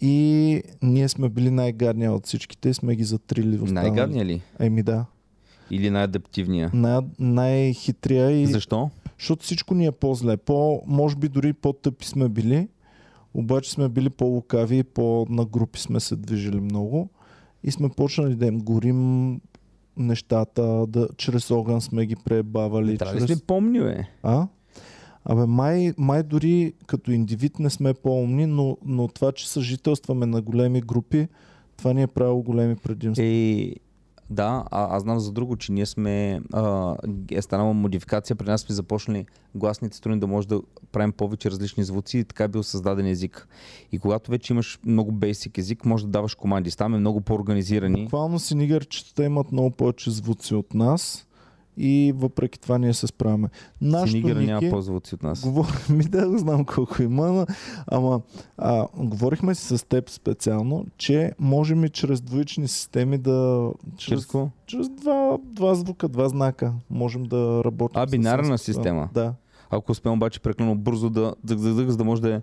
и 0.00 0.62
ние 0.82 1.08
сме 1.08 1.28
били 1.28 1.50
най-гадния 1.50 2.12
от 2.12 2.26
всичките 2.26 2.68
и 2.68 2.74
сме 2.74 2.96
ги 2.96 3.04
затрили. 3.04 3.54
останалите. 3.54 3.72
Най-гадния 3.72 4.24
ли? 4.24 4.42
Еми 4.58 4.82
да. 4.82 5.04
Или 5.70 5.90
най-адаптивния? 5.90 6.70
Най- 6.74 7.00
най-хитрия 7.18 8.30
и... 8.30 8.46
Защо? 8.46 8.90
Защото 9.22 9.44
всичко 9.44 9.74
ни 9.74 9.86
е 9.86 9.92
по-зле. 9.92 10.36
По, 10.36 10.82
може 10.86 11.16
би 11.16 11.28
дори 11.28 11.52
по-тъпи 11.52 12.06
сме 12.06 12.28
били, 12.28 12.68
обаче 13.34 13.70
сме 13.70 13.88
били 13.88 14.10
по-лукави 14.10 14.78
и 14.78 14.82
по-на 14.82 15.44
групи 15.44 15.80
сме 15.80 16.00
се 16.00 16.16
движили 16.16 16.60
много. 16.60 17.08
И 17.64 17.70
сме 17.70 17.88
почнали 17.88 18.34
да 18.34 18.46
им 18.46 18.58
горим 18.58 19.40
нещата, 19.96 20.86
да, 20.88 21.08
чрез 21.16 21.50
огън 21.50 21.80
сме 21.80 22.06
ги 22.06 22.16
пребавали. 22.16 22.98
Трябва 22.98 23.14
ли 23.14 23.18
чрез... 23.18 23.30
сме 23.30 23.46
помни, 23.46 23.80
бе? 23.80 24.06
А? 24.22 24.46
Абе, 25.24 25.46
май, 25.46 25.92
май 25.98 26.22
дори 26.22 26.72
като 26.86 27.12
индивид 27.12 27.58
не 27.58 27.70
сме 27.70 27.94
по-умни, 27.94 28.46
но, 28.46 28.76
но 28.84 29.08
това, 29.08 29.32
че 29.32 29.50
съжителстваме 29.50 30.26
на 30.26 30.42
големи 30.42 30.80
групи, 30.80 31.28
това 31.76 31.92
ни 31.92 32.02
е 32.02 32.06
правило 32.06 32.42
големи 32.42 32.76
предимства. 32.76 33.24
Е, 33.24 33.74
да, 34.30 34.64
а, 34.70 34.96
аз 34.96 35.02
знам 35.02 35.20
за 35.20 35.32
друго, 35.32 35.56
че 35.56 35.72
ние 35.72 35.86
сме, 35.86 36.40
а, 36.52 36.96
е 37.30 37.42
станала 37.42 37.72
модификация, 37.72 38.36
при 38.36 38.46
нас 38.46 38.60
сме 38.60 38.74
започнали 38.74 39.26
гласните 39.54 39.96
струни 39.96 40.20
да 40.20 40.26
може 40.26 40.48
да 40.48 40.60
правим 40.92 41.12
повече 41.12 41.50
различни 41.50 41.84
звуци 41.84 42.18
и 42.18 42.24
така 42.24 42.44
е 42.44 42.48
бил 42.48 42.62
създаден 42.62 43.06
език. 43.06 43.48
И 43.92 43.98
когато 43.98 44.30
вече 44.30 44.52
имаш 44.52 44.78
много 44.86 45.12
бейсик 45.12 45.58
език, 45.58 45.84
може 45.84 46.04
да 46.04 46.10
даваш 46.10 46.34
команди. 46.34 46.70
Ставаме 46.70 46.98
много 46.98 47.20
по-организирани. 47.20 48.02
Буквално 48.02 48.38
синигърчетата 48.38 49.24
имат 49.24 49.52
много 49.52 49.70
повече 49.70 50.10
звуци 50.10 50.54
от 50.54 50.74
нас 50.74 51.26
и 51.76 52.12
въпреки 52.16 52.60
това 52.60 52.78
ние 52.78 52.94
се 52.94 53.06
справяме. 53.06 53.48
Нашото 53.80 54.10
Синигъра 54.10 54.40
няма 54.40 54.60
Ники, 54.60 54.70
по-звуци 54.70 55.14
от 55.14 55.22
нас. 55.22 55.40
Говорим, 55.40 55.74
ми 55.96 56.04
да 56.04 56.38
знам 56.38 56.64
колко 56.64 57.02
има, 57.02 57.26
но, 57.26 57.46
ама 57.86 58.20
а, 58.58 58.86
говорихме 58.96 59.54
си 59.54 59.78
с 59.78 59.88
теб 59.88 60.10
специално, 60.10 60.86
че 60.96 61.32
можем 61.38 61.84
и 61.84 61.88
чрез 61.88 62.20
двоични 62.20 62.68
системи 62.68 63.18
да... 63.18 63.70
Чрез 63.96 64.26
Чрез, 64.26 64.42
чрез 64.66 64.88
два, 64.88 65.38
два 65.44 65.74
звука, 65.74 66.08
два 66.08 66.28
знака 66.28 66.72
можем 66.90 67.22
да 67.22 67.62
работим. 67.64 68.02
А, 68.02 68.06
бинарна 68.06 68.44
спокойно. 68.44 68.58
система. 68.58 69.08
Да. 69.14 69.34
Ако 69.70 69.92
успеем 69.92 70.14
обаче 70.14 70.40
прекалено 70.40 70.74
бързо 70.74 71.10
да 71.10 71.34
дъг, 71.44 71.58
дъг, 71.58 71.74
дъг, 71.74 71.90
за 71.90 71.96
да 71.96 72.04
може 72.04 72.22
да 72.22 72.34
е... 72.34 72.40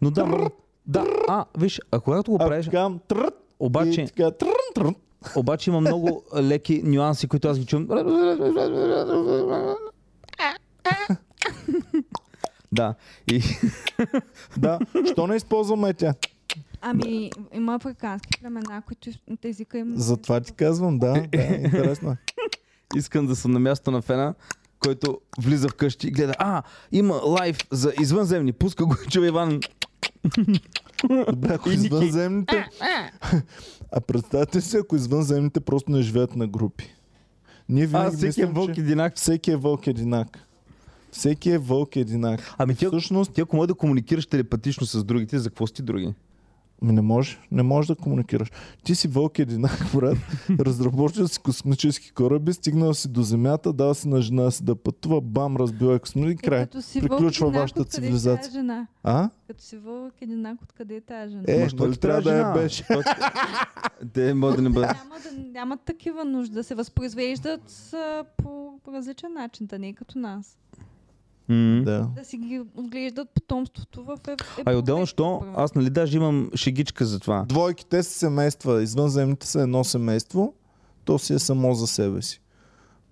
Но 0.00 0.10
да, 0.10 0.50
да, 0.86 1.06
а, 1.28 1.44
виж, 1.58 1.80
а 1.90 2.00
когато 2.00 2.30
го 2.30 2.36
А 2.40 2.46
правиш, 2.46 2.68
трът, 3.08 3.34
обаче, 3.60 4.00
и 4.00 4.06
така, 4.06 4.30
трън, 4.30 4.50
трън. 4.74 4.94
Обаче 5.36 5.70
има 5.70 5.80
много 5.80 6.24
леки 6.36 6.82
нюанси, 6.84 7.28
които 7.28 7.48
аз 7.48 7.58
ги 7.58 7.66
чувам. 7.66 7.86
Да, 12.72 12.94
и 13.32 13.42
Да, 14.58 14.78
що 15.12 15.26
не 15.26 15.36
използваме 15.36 15.94
тя? 15.94 16.14
Ами, 16.80 17.30
има 17.52 17.74
африкански 17.74 18.40
племена, 18.40 18.82
които 18.86 19.10
езика 19.44 19.78
им... 19.78 19.92
Затова 19.96 20.40
ти 20.40 20.52
казвам, 20.52 20.98
да, 20.98 21.12
да, 21.12 21.44
интересно 21.44 22.10
е. 22.10 22.16
искам 22.96 23.26
да 23.26 23.36
съм 23.36 23.50
на 23.50 23.58
място 23.58 23.90
на 23.90 24.02
фена, 24.02 24.34
който 24.78 25.20
влиза 25.38 25.68
в 25.68 25.74
къщи 25.74 26.08
и 26.08 26.10
гледа, 26.10 26.32
а, 26.38 26.62
има 26.92 27.14
лайв 27.14 27.58
за 27.70 27.92
извънземни, 28.00 28.52
пуска 28.52 28.86
го 28.86 28.96
и 29.06 29.10
чува 29.10 29.26
Иван. 29.26 29.60
Добре, 31.28 31.54
ако 31.54 31.70
извънземните... 31.70 32.68
А 33.92 34.00
представете 34.00 34.60
си, 34.60 34.76
ако 34.76 34.96
извънземните 34.96 35.60
просто 35.60 35.90
не 35.90 36.02
живеят 36.02 36.36
на 36.36 36.46
групи. 36.46 36.94
Ние 37.68 37.88
А, 37.92 38.10
всеки 38.10 38.24
е 38.24 38.26
мислим, 38.26 38.52
вълк 38.52 38.74
че 38.74 38.80
единак. 38.80 39.16
всеки 39.16 39.50
е 39.50 39.56
вълк 39.56 39.86
единак. 39.86 40.46
Всеки 41.12 41.50
е 41.50 41.58
вълк 41.58 41.96
единак. 41.96 42.54
Ами 42.58 42.74
ти, 42.74 42.86
Всъщност, 42.86 43.32
ти 43.32 43.40
ако 43.40 43.56
може 43.56 43.68
да 43.68 43.74
комуникираш 43.74 44.26
телепатично 44.26 44.86
с 44.86 45.04
другите, 45.04 45.38
за 45.38 45.50
какво 45.50 45.66
си 45.66 45.82
други? 45.82 46.14
Ми 46.82 46.92
не 46.92 47.02
може, 47.02 47.38
не 47.50 47.62
можеш 47.62 47.88
да 47.88 47.94
комуникираш. 47.94 48.50
Ти 48.84 48.94
си 48.94 49.08
вълк 49.08 49.38
единак, 49.38 49.86
брат, 49.94 50.16
разработил 50.60 51.28
си 51.28 51.38
космически 51.38 52.12
кораби, 52.12 52.52
стигнал 52.52 52.94
си 52.94 53.08
до 53.08 53.22
Земята, 53.22 53.72
дал 53.72 53.94
си 53.94 54.08
на 54.08 54.22
жена 54.22 54.50
си 54.50 54.64
да 54.64 54.76
пътува, 54.76 55.20
бам, 55.20 55.56
разбил 55.56 55.86
е 55.86 55.98
космически 55.98 56.46
Е, 56.46 56.48
край. 56.48 56.60
като 56.60 56.82
си 56.82 57.00
Приключва 57.00 57.50
вашата 57.50 57.82
ще 57.82 57.90
цивилизация. 57.90 58.48
е 58.48 58.52
жена? 58.52 58.86
А? 59.02 59.30
Като 59.46 59.62
си 59.62 59.76
вълк, 59.76 60.14
единак, 60.20 60.62
откъде 60.62 60.96
е 60.96 61.00
тази 61.00 61.30
жена? 61.30 61.44
Е, 61.48 61.58
Ма, 61.58 61.68
що 61.68 61.84
нали 61.84 61.96
трябва 61.96 62.22
да 62.22 62.32
я 62.32 62.52
беше. 62.52 62.86
Те 64.12 64.34
може 64.34 64.56
да 64.56 64.62
не 64.62 64.70
бъде. 64.70 64.88
Няма 65.52 65.76
такива 65.76 66.24
нужди 66.24 66.54
да 66.54 66.64
се 66.64 66.74
възпроизвеждат 66.74 67.92
по 68.36 68.72
различен 68.88 69.32
начин, 69.32 69.66
да 69.66 69.78
не 69.78 69.88
е 69.88 69.92
като 69.92 70.18
нас. 70.18 70.58
М. 71.52 71.82
Да. 71.84 72.08
Да 72.16 72.24
си 72.24 72.36
ги 72.36 72.60
отглеждат 72.76 73.28
потомството 73.34 74.04
в 74.04 74.18
е, 74.28 74.36
А 74.64 74.72
и 74.72 74.76
отделно, 74.76 75.06
що 75.06 75.42
аз 75.56 75.74
нали 75.74 75.90
даже 75.90 76.16
имам 76.16 76.50
шегичка 76.54 77.04
за 77.06 77.20
това. 77.20 77.44
Двойките 77.48 78.02
са 78.02 78.18
семейства, 78.18 78.82
извънземните 78.82 79.46
са 79.46 79.60
едно 79.60 79.84
семейство, 79.84 80.54
то 81.04 81.18
си 81.18 81.34
е 81.34 81.38
само 81.38 81.74
за 81.74 81.86
себе 81.86 82.22
си. 82.22 82.40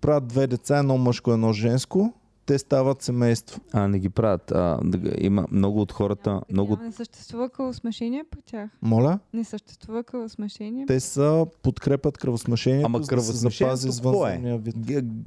Правят 0.01 0.27
две 0.27 0.47
деца, 0.47 0.79
едно 0.79 0.99
мъжко, 0.99 1.33
едно 1.33 1.53
женско, 1.53 2.13
те 2.51 2.59
стават 2.59 3.03
семейство. 3.03 3.61
А, 3.73 3.89
не 3.89 3.99
ги 3.99 4.09
правят. 4.09 4.51
А, 4.51 4.79
да 4.85 4.99
има 5.19 5.47
много 5.51 5.81
от 5.81 5.93
хората, 5.93 6.41
много... 6.53 6.77
Не 6.77 6.93
съществува 6.93 7.49
кръвосмешение 7.49 8.25
при 8.31 8.39
тях. 8.43 8.71
Моля? 8.83 9.19
Не 9.35 9.45
съществува 9.45 10.05
кръвосмешение. 10.05 10.87
Те 10.87 11.01
са 11.01 11.47
подкрепят 11.63 12.19
кръвосмешението, 12.19 12.87
Ама 12.87 12.99
за 12.99 13.01
да 13.01 13.05
се 13.05 13.11
кръвосмешението 13.11 13.91
запази 13.93 14.47
е? 14.47 14.59
вид. 14.59 14.77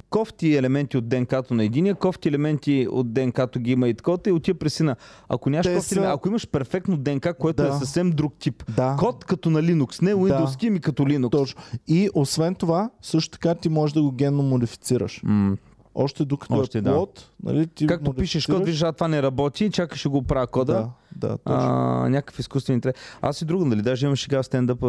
Кофти 0.10 0.56
елементи 0.56 0.98
от 0.98 1.08
ДНК-то 1.08 1.54
на 1.54 1.64
единия, 1.64 1.96
кофти 1.96 2.28
елементи 2.30 2.88
от 2.92 3.14
ДНК-то 3.14 3.60
ги 3.60 3.72
има 3.72 3.88
и 3.88 3.94
такова, 3.94 4.20
и 4.28 4.32
отива 4.32 4.60
при 4.60 4.70
сина. 4.70 4.96
Ако 5.30 5.50
нямаш 5.50 5.68
кофти 5.68 5.94
са- 5.96 6.02
ако 6.06 6.28
имаш 6.28 6.48
перфектно 6.48 6.98
ДНК, 6.98 7.34
което 7.34 7.64
Да. 7.64 7.70
е 7.70 7.80
съвсем 7.80 8.12
друг 8.12 8.34
тип. 8.40 8.64
Да. 8.76 8.96
Код 9.00 9.26
като 9.26 9.50
на 9.50 9.62
Linux, 9.62 10.02
не 10.02 10.14
Windows, 10.14 10.70
ми 10.70 10.80
като 10.80 11.04
Linux. 11.04 11.32
Точно. 11.32 11.62
И 11.88 12.10
освен 12.14 12.56
това, 12.56 12.90
също 13.02 13.32
така 13.32 13.56
ти 13.56 13.70
можеш 13.70 13.94
да 13.94 14.02
го 14.02 14.12
генно 14.12 14.44
модифицираш. 14.44 15.22
М- 15.24 15.58
Още 15.96 16.26
докато 16.26 16.54
Още 16.54 16.78
е 16.78 16.82
да. 16.82 16.92
плод, 16.92 17.30
нали, 17.44 17.68
ти 17.68 17.88
Както 17.88 18.14
пишеш 18.14 18.46
код, 18.46 18.66
виждаш, 18.66 18.94
това 18.94 19.08
не 19.08 19.22
работи, 19.22 19.70
чакаш 19.70 20.00
ще 20.00 20.10
го 20.10 20.24
правя 20.24 20.48
кода. 20.48 20.74
Да, 20.74 20.90
да, 21.16 21.38
точно. 21.38 21.70
а, 21.70 22.10
някакъв 22.10 22.40
изкуствен 22.40 22.74
интелект. 22.74 23.00
Аз 23.22 23.42
и 23.42 23.46
друго, 23.46 23.66
нали, 23.66 23.82
даже 23.82 24.06
имам 24.06 24.16
шега 24.16 24.44
в 24.44 24.46
стендъпа, 24.46 24.88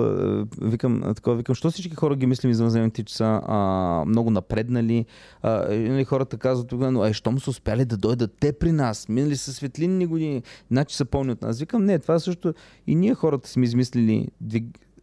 е, 0.60 0.66
викам, 0.66 1.02
такова, 1.16 1.36
викам, 1.36 1.54
що 1.54 1.70
всички 1.70 1.94
хора 1.94 2.16
ги 2.16 2.26
мислим 2.26 2.50
извънземните, 2.50 3.02
че 3.02 3.16
са 3.16 3.40
а, 3.46 3.58
много 4.06 4.30
напреднали. 4.30 5.06
А, 5.42 5.50
нали, 5.68 6.04
хората 6.04 6.36
казват, 6.36 6.72
но 6.72 7.04
е, 7.04 7.12
щом 7.12 7.40
са 7.40 7.50
успяли 7.50 7.84
да 7.84 7.96
дойдат 7.96 8.36
те 8.40 8.52
при 8.52 8.72
нас, 8.72 9.08
минали 9.08 9.36
са 9.36 9.52
светлинни 9.52 10.06
години, 10.06 10.42
значи 10.70 10.96
са 10.96 11.04
пълни 11.04 11.32
от 11.32 11.42
нас. 11.42 11.58
Викам, 11.58 11.84
не, 11.84 11.98
това 11.98 12.18
също 12.18 12.54
и 12.86 12.94
ние 12.94 13.14
хората 13.14 13.48
сме 13.48 13.64
измислили. 13.64 14.28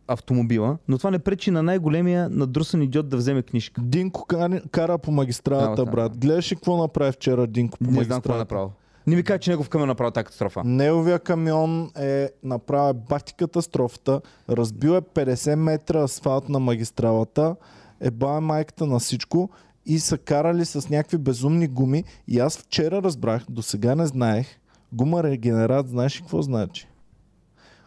Автомобила, 0.08 0.78
но 0.88 0.98
това 0.98 1.12
не 1.12 1.20
пречи 1.20 1.52
на 1.52 1.64
най-големия 1.64 2.30
надрусан 2.30 2.82
идиот 2.82 3.10
да 3.10 3.18
вземе 3.18 3.42
книжка. 3.42 3.82
Динко 3.82 4.26
кара, 4.26 4.62
кара 4.62 4.98
по 4.98 5.12
магистралата, 5.12 5.76
Да, 5.76 5.86
да. 5.86 5.92
брат. 5.92 6.18
Гледаш 6.18 6.52
ли 6.52 6.56
какво 6.56 6.78
направи 6.78 7.12
вчера 7.12 7.48
Динко 7.48 7.78
по 7.78 7.84
Не 7.84 7.90
знам 7.90 7.96
магистралата? 7.96 8.22
какво 8.22 8.36
е 8.36 8.40
направил. 8.40 8.72
Не 9.08 9.16
ми 9.16 9.24
кажа, 9.24 9.40
че 9.40 9.50
негов 9.50 9.70
камен 9.70 9.84
е 9.84 9.88
направил 9.88 10.12
тази 10.12 10.24
катастрофа. 10.24 10.62
Неговия 10.66 11.20
камион 11.20 11.90
е 11.98 12.30
направил 12.44 12.94
бахти 13.10 13.34
катастрофата, 13.34 14.22
разбил 14.50 14.90
е 14.90 15.02
50 15.02 15.56
метра 15.56 16.04
асфалт 16.04 16.50
на 16.50 16.60
магистралата, 16.60 17.56
е 18.00 18.12
бая 18.12 18.42
майката 18.42 18.86
на 18.86 19.00
всичко 19.00 19.50
и 19.86 20.00
са 20.00 20.18
карали 20.18 20.66
с 20.66 20.90
някакви 20.90 21.18
безумни 21.18 21.68
гуми. 21.68 22.04
И 22.28 22.40
аз 22.40 22.58
вчера 22.58 23.04
разбрах, 23.04 23.46
до 23.50 23.62
сега 23.62 23.96
не 23.96 24.06
знаех, 24.06 24.48
гума 24.94 25.24
регенерат, 25.24 25.90
знаеш 25.90 26.18
ли 26.18 26.22
какво 26.22 26.42
значи? 26.42 26.88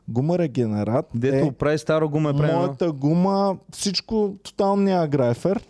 Гума 0.09 0.39
регенерат 0.39 1.07
Дето 1.15 1.47
е 1.47 1.53
прави 1.53 1.79
старо 1.79 2.09
гума 2.09 2.31
е 2.31 2.37
правилно. 2.37 2.59
моята 2.59 2.93
гума, 2.93 3.57
всичко 3.73 4.35
тотално 4.43 4.83
няма 4.83 5.07
грайфер. 5.07 5.67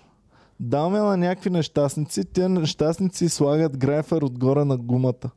Даваме 0.61 0.99
на 0.99 1.17
някакви 1.17 1.51
нещастници, 1.51 2.25
те 2.25 2.49
нещастници 2.49 3.29
слагат 3.29 3.77
грайфер 3.77 4.23
отгоре 4.23 4.65
на 4.65 4.77
гумата. 4.77 5.31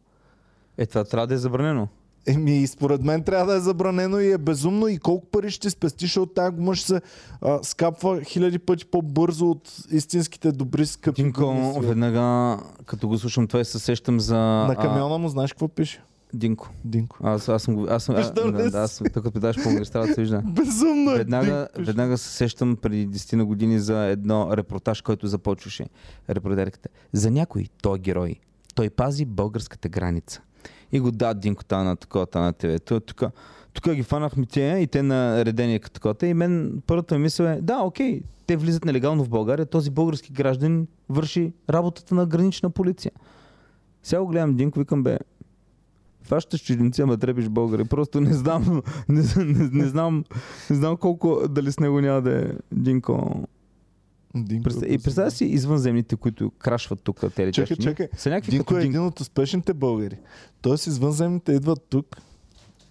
Е, 0.77 0.85
това 0.85 1.03
трябва 1.03 1.27
да 1.27 1.33
е 1.33 1.37
забранено. 1.37 1.87
Еми, 2.27 2.67
според 2.67 3.03
мен 3.03 3.23
трябва 3.23 3.51
да 3.51 3.57
е 3.57 3.61
забранено 3.61 4.19
и 4.19 4.31
е 4.31 4.37
безумно 4.37 4.87
и 4.87 4.97
колко 4.97 5.25
пари 5.25 5.51
ще 5.51 5.69
спестиш, 5.69 6.09
защото 6.09 6.33
тази 6.33 6.55
гума 6.55 6.75
ще 6.75 6.87
се 6.87 7.01
а, 7.41 7.59
скапва 7.63 8.23
хиляди 8.23 8.59
пъти 8.59 8.85
по-бързо 8.85 9.49
от 9.49 9.77
истинските 9.91 10.51
добри 10.51 10.85
скъпи 10.85 11.15
Тинко, 11.15 11.79
веднага, 11.81 12.57
като 12.85 13.07
го 13.07 13.17
слушам 13.17 13.47
това 13.47 13.59
и 13.59 13.65
се 13.65 13.79
сещам 13.79 14.19
за... 14.19 14.37
На 14.37 14.75
камиона 14.75 15.17
му 15.17 15.29
знаеш 15.29 15.53
какво 15.53 15.67
пише? 15.67 16.03
Динко. 16.33 16.69
Динко. 16.85 17.17
Аз, 17.23 17.49
аз 17.49 17.63
съм 17.63 17.75
го... 17.75 17.87
Аз 17.89 18.03
съм, 18.03 18.15
а, 18.15 18.17
Виждал 18.17 18.47
ли 18.47 18.51
да, 18.51 18.63
си? 18.63 18.71
да, 18.71 18.77
аз, 18.77 19.03
тук 19.13 19.39
даш 19.39 19.63
по 19.63 19.69
магистралата 19.69 20.13
се 20.13 20.21
вижда. 20.21 20.41
Безумно 20.45 21.11
е. 21.11 21.17
Веднага, 21.17 21.67
Динко 21.75 21.87
веднага 21.87 22.17
се 22.17 22.29
сещам 22.29 22.75
преди 22.75 23.09
10 23.09 23.35
на 23.35 23.45
години 23.45 23.79
за 23.79 24.05
едно 24.05 24.57
репортаж, 24.57 25.01
който 25.01 25.27
започваше. 25.27 25.85
Репортерката. 26.29 26.89
За 27.13 27.31
някой 27.31 27.65
той 27.81 27.95
е 27.95 27.99
герой. 27.99 28.35
Той 28.75 28.89
пази 28.89 29.25
българската 29.25 29.89
граница. 29.89 30.41
И 30.91 30.99
го 30.99 31.11
да, 31.11 31.33
Динко, 31.33 31.63
та 31.63 31.83
на 31.83 31.95
такова, 31.95 32.25
та 32.25 32.39
на 32.39 32.53
ТВ. 32.53 32.79
Тук, 32.79 33.23
тук 33.73 33.93
ги 33.93 34.03
фанахме 34.03 34.45
те 34.45 34.79
и 34.81 34.87
те 34.87 35.03
на 35.03 35.45
редение 35.45 35.79
като 35.79 35.93
такова. 35.93 36.27
И 36.27 36.33
мен 36.33 36.81
първата 36.87 37.15
ми 37.15 37.21
мисъл 37.21 37.45
е, 37.45 37.59
да, 37.61 37.77
окей, 37.77 38.21
те 38.47 38.57
влизат 38.57 38.85
нелегално 38.85 39.23
в 39.23 39.29
България, 39.29 39.65
този 39.65 39.89
български 39.89 40.33
гражданин 40.33 40.87
върши 41.09 41.53
работата 41.69 42.15
на 42.15 42.25
гранична 42.25 42.69
полиция. 42.69 43.11
Сега 44.03 44.21
го 44.21 44.27
гледам 44.27 44.55
Динко, 44.55 44.79
викам, 44.79 45.03
бе, 45.03 45.17
фащаш 46.27 46.63
чужденци, 46.63 47.01
ама 47.01 47.17
трепиш 47.17 47.49
българи. 47.49 47.83
Просто 47.83 48.21
не 48.21 48.33
знам, 48.33 48.81
не, 49.09 49.21
не, 49.37 49.69
не, 49.71 49.85
знам, 49.85 50.23
не 50.69 50.75
знам 50.75 50.97
колко, 50.97 51.41
дали 51.49 51.71
с 51.71 51.79
него 51.79 52.01
няма 52.01 52.21
да 52.21 52.39
е 52.39 52.45
Динко. 52.71 53.47
Динко 54.35 54.63
Представ... 54.63 54.89
е 54.89 54.93
И 54.93 54.97
представя 54.97 55.31
си 55.31 55.45
извънземните, 55.45 56.15
които 56.15 56.51
крашват 56.59 57.03
тук 57.03 57.19
те 57.35 57.51
Чакай, 57.51 57.77
чакай. 57.77 58.07
Са 58.17 58.29
някакви 58.29 58.51
Динко 58.51 58.65
като 58.65 58.79
е 58.79 58.83
един 58.83 59.05
от 59.05 59.19
успешните 59.19 59.73
българи. 59.73 60.17
Тоест 60.61 60.87
извънземните 60.87 61.51
идват 61.51 61.85
тук 61.89 62.17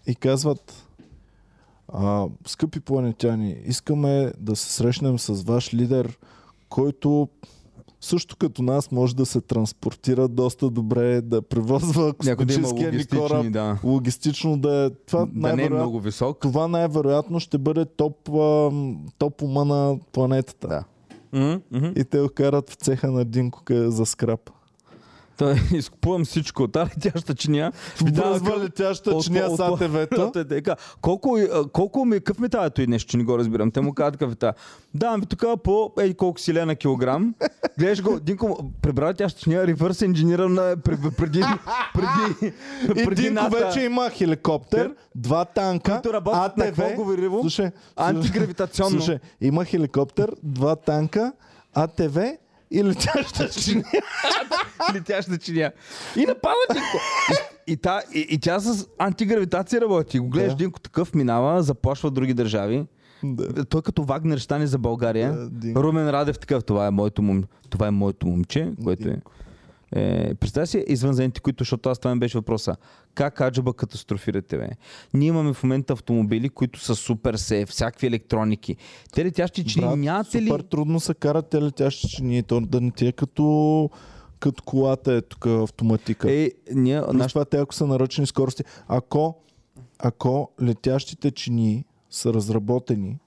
и 0.06 0.14
казват 0.14 0.86
а, 1.88 2.26
скъпи 2.46 2.80
планетяни, 2.80 3.56
искаме 3.64 4.32
да 4.38 4.56
се 4.56 4.72
срещнем 4.72 5.18
с 5.18 5.42
ваш 5.42 5.74
лидер, 5.74 6.18
който 6.68 7.28
също 8.00 8.36
като 8.36 8.62
нас 8.62 8.92
може 8.92 9.16
да 9.16 9.26
се 9.26 9.40
транспортира 9.40 10.28
доста 10.28 10.70
добре, 10.70 11.20
да 11.20 11.42
превозва 11.42 12.12
космическия 12.14 12.92
ни 12.92 13.04
кораб, 13.06 13.52
да. 13.52 13.78
логистично 13.84 14.58
да 14.58 14.84
е. 14.86 14.90
Това, 15.06 15.26
Да 15.26 15.56
не 15.56 15.64
е 15.64 15.70
много 15.70 16.00
висок. 16.00 16.38
това 16.40 16.68
най-вероятно 16.68 17.40
ще 17.40 17.58
бъде 17.58 17.84
топ, 17.86 18.16
топ 19.18 19.42
ума 19.42 19.64
на 19.64 19.96
планетата. 20.12 20.68
Да. 20.68 20.84
Мгм. 21.72 21.92
И 21.96 22.04
те 22.04 22.20
го 22.20 22.28
карат 22.28 22.70
в 22.70 22.74
цеха 22.74 23.10
на 23.10 23.24
Динко 23.24 23.62
къде- 23.64 23.90
за 23.90 24.06
скрап. 24.06 24.50
Той 25.36 25.54
изкупувам 25.72 26.24
всичко 26.24 26.62
от 26.62 26.72
тази 26.72 26.90
летяща 26.90 27.34
чиния. 27.34 27.72
Бързва 28.02 28.58
летяща 28.58 29.20
чиния 29.20 29.50
с 29.50 29.60
АТВ-то. 29.60 30.32
Е 30.38 30.44
така, 30.44 30.76
колко, 31.00 31.38
колко 31.72 32.04
ми, 32.04 32.16
какъв 32.16 32.38
ми 32.38 32.48
тази 32.48 32.70
той 32.70 32.86
нещо, 32.86 33.10
че 33.10 33.16
не 33.16 33.24
го 33.24 33.38
разбирам. 33.38 33.70
Те 33.70 33.80
му 33.80 33.94
казват 33.94 34.14
какъв 34.14 34.32
е 34.32 34.36
тази. 34.36 34.52
Давам 34.94 35.20
ви 35.20 35.26
тук 35.26 35.62
по 35.62 35.92
ей 36.00 36.14
колко 36.14 36.40
си 36.40 36.54
лена 36.54 36.74
килограм. 36.74 37.34
Гледаш 37.78 38.02
го, 38.02 38.20
Динко, 38.20 38.70
прибра 38.82 39.14
тя 39.14 39.30
чиния, 39.30 39.66
ревърс 39.66 40.00
инженериран 40.00 40.54
на 40.54 40.76
преди, 40.84 41.10
преди, 41.10 41.42
преди, 41.94 42.52
И 43.00 43.04
преди 43.04 43.22
Динко 43.22 43.42
НАТО. 43.42 43.56
вече 43.56 43.80
има 43.80 44.10
хеликоптер, 44.10 44.94
два 45.14 45.44
танка, 45.44 46.02
на 46.04 46.44
АТВ. 46.44 46.96
Слушай, 47.40 47.70
Антигравитационно. 47.96 48.90
Слушай, 48.90 49.18
има 49.40 49.64
хеликоптер, 49.64 50.32
два 50.42 50.76
танка, 50.76 51.32
АТВ 51.74 52.36
и 52.70 52.84
летяща 52.84 53.48
чиния. 53.48 53.84
летяща 54.94 55.38
чиния. 55.38 55.72
И 56.16 56.26
напада 56.26 56.54
Динко. 56.72 56.96
И, 57.66 57.72
и, 57.72 57.76
та, 57.76 58.02
и, 58.14 58.26
и 58.30 58.38
тя 58.38 58.60
с 58.60 58.86
антигравитация 58.98 59.80
работи. 59.80 60.18
Го 60.18 60.28
гледаш 60.28 60.52
Да. 60.52 60.56
Динко 60.56 60.80
такъв, 60.80 61.14
минава, 61.14 61.62
заплашва 61.62 62.10
други 62.10 62.34
държави. 62.34 62.86
Да. 63.24 63.64
Той 63.64 63.82
като 63.82 64.02
Вагнер 64.04 64.38
стане 64.38 64.66
за 64.66 64.78
България. 64.78 65.32
Да, 65.32 65.50
Динко. 65.50 65.82
Румен 65.82 66.10
Радев 66.10 66.38
такъв, 66.38 66.64
това 66.64 66.86
е 66.86 66.90
моето, 66.90 67.22
мом... 67.22 67.44
това 67.70 67.86
е 67.86 67.90
моето 67.90 68.26
момче, 68.26 68.72
което 68.84 69.08
е. 69.08 69.20
Е, 69.96 70.34
представя 70.34 70.66
си 70.66 70.84
извънземните, 70.88 71.40
които, 71.40 71.64
защото 71.64 71.88
аз 71.88 71.98
това 71.98 72.14
ми 72.14 72.18
беше 72.18 72.38
въпроса. 72.38 72.76
Как 73.14 73.40
аджаба 73.40 73.74
катастрофирате, 73.74 74.58
бе? 74.58 74.68
Ние 75.14 75.28
имаме 75.28 75.52
в 75.54 75.62
момента 75.62 75.92
автомобили, 75.92 76.48
които 76.48 76.80
са 76.80 76.94
супер 76.94 77.34
сейф, 77.34 77.68
всякакви 77.68 78.06
електроники. 78.06 78.76
Те 79.12 79.24
летящи 79.24 79.64
чини, 79.64 79.86
Брат, 79.86 79.98
нямате 79.98 80.42
ли... 80.42 80.48
Супер 80.48 80.60
трудно 80.60 81.00
се 81.00 81.14
карат 81.14 81.48
те 81.48 81.62
летящи 81.62 82.08
чинии. 82.08 82.42
То 82.42 82.60
да 82.60 82.80
не 82.80 82.90
ти 82.90 83.06
е 83.06 83.12
като, 83.12 83.90
като 84.40 84.62
колата 84.62 85.12
е 85.12 85.22
тук 85.22 85.46
автоматика. 85.46 86.32
Е, 86.32 86.50
ние, 86.74 87.00
наш... 87.12 87.32
това 87.32 87.44
те 87.44 87.56
ако 87.56 87.74
са 87.74 87.86
наръчени 87.86 88.26
скорости. 88.26 88.64
Ако, 88.88 89.36
ако 89.98 90.50
летящите 90.62 91.30
чинии 91.30 91.84
са 92.10 92.34
разработени, 92.34 93.18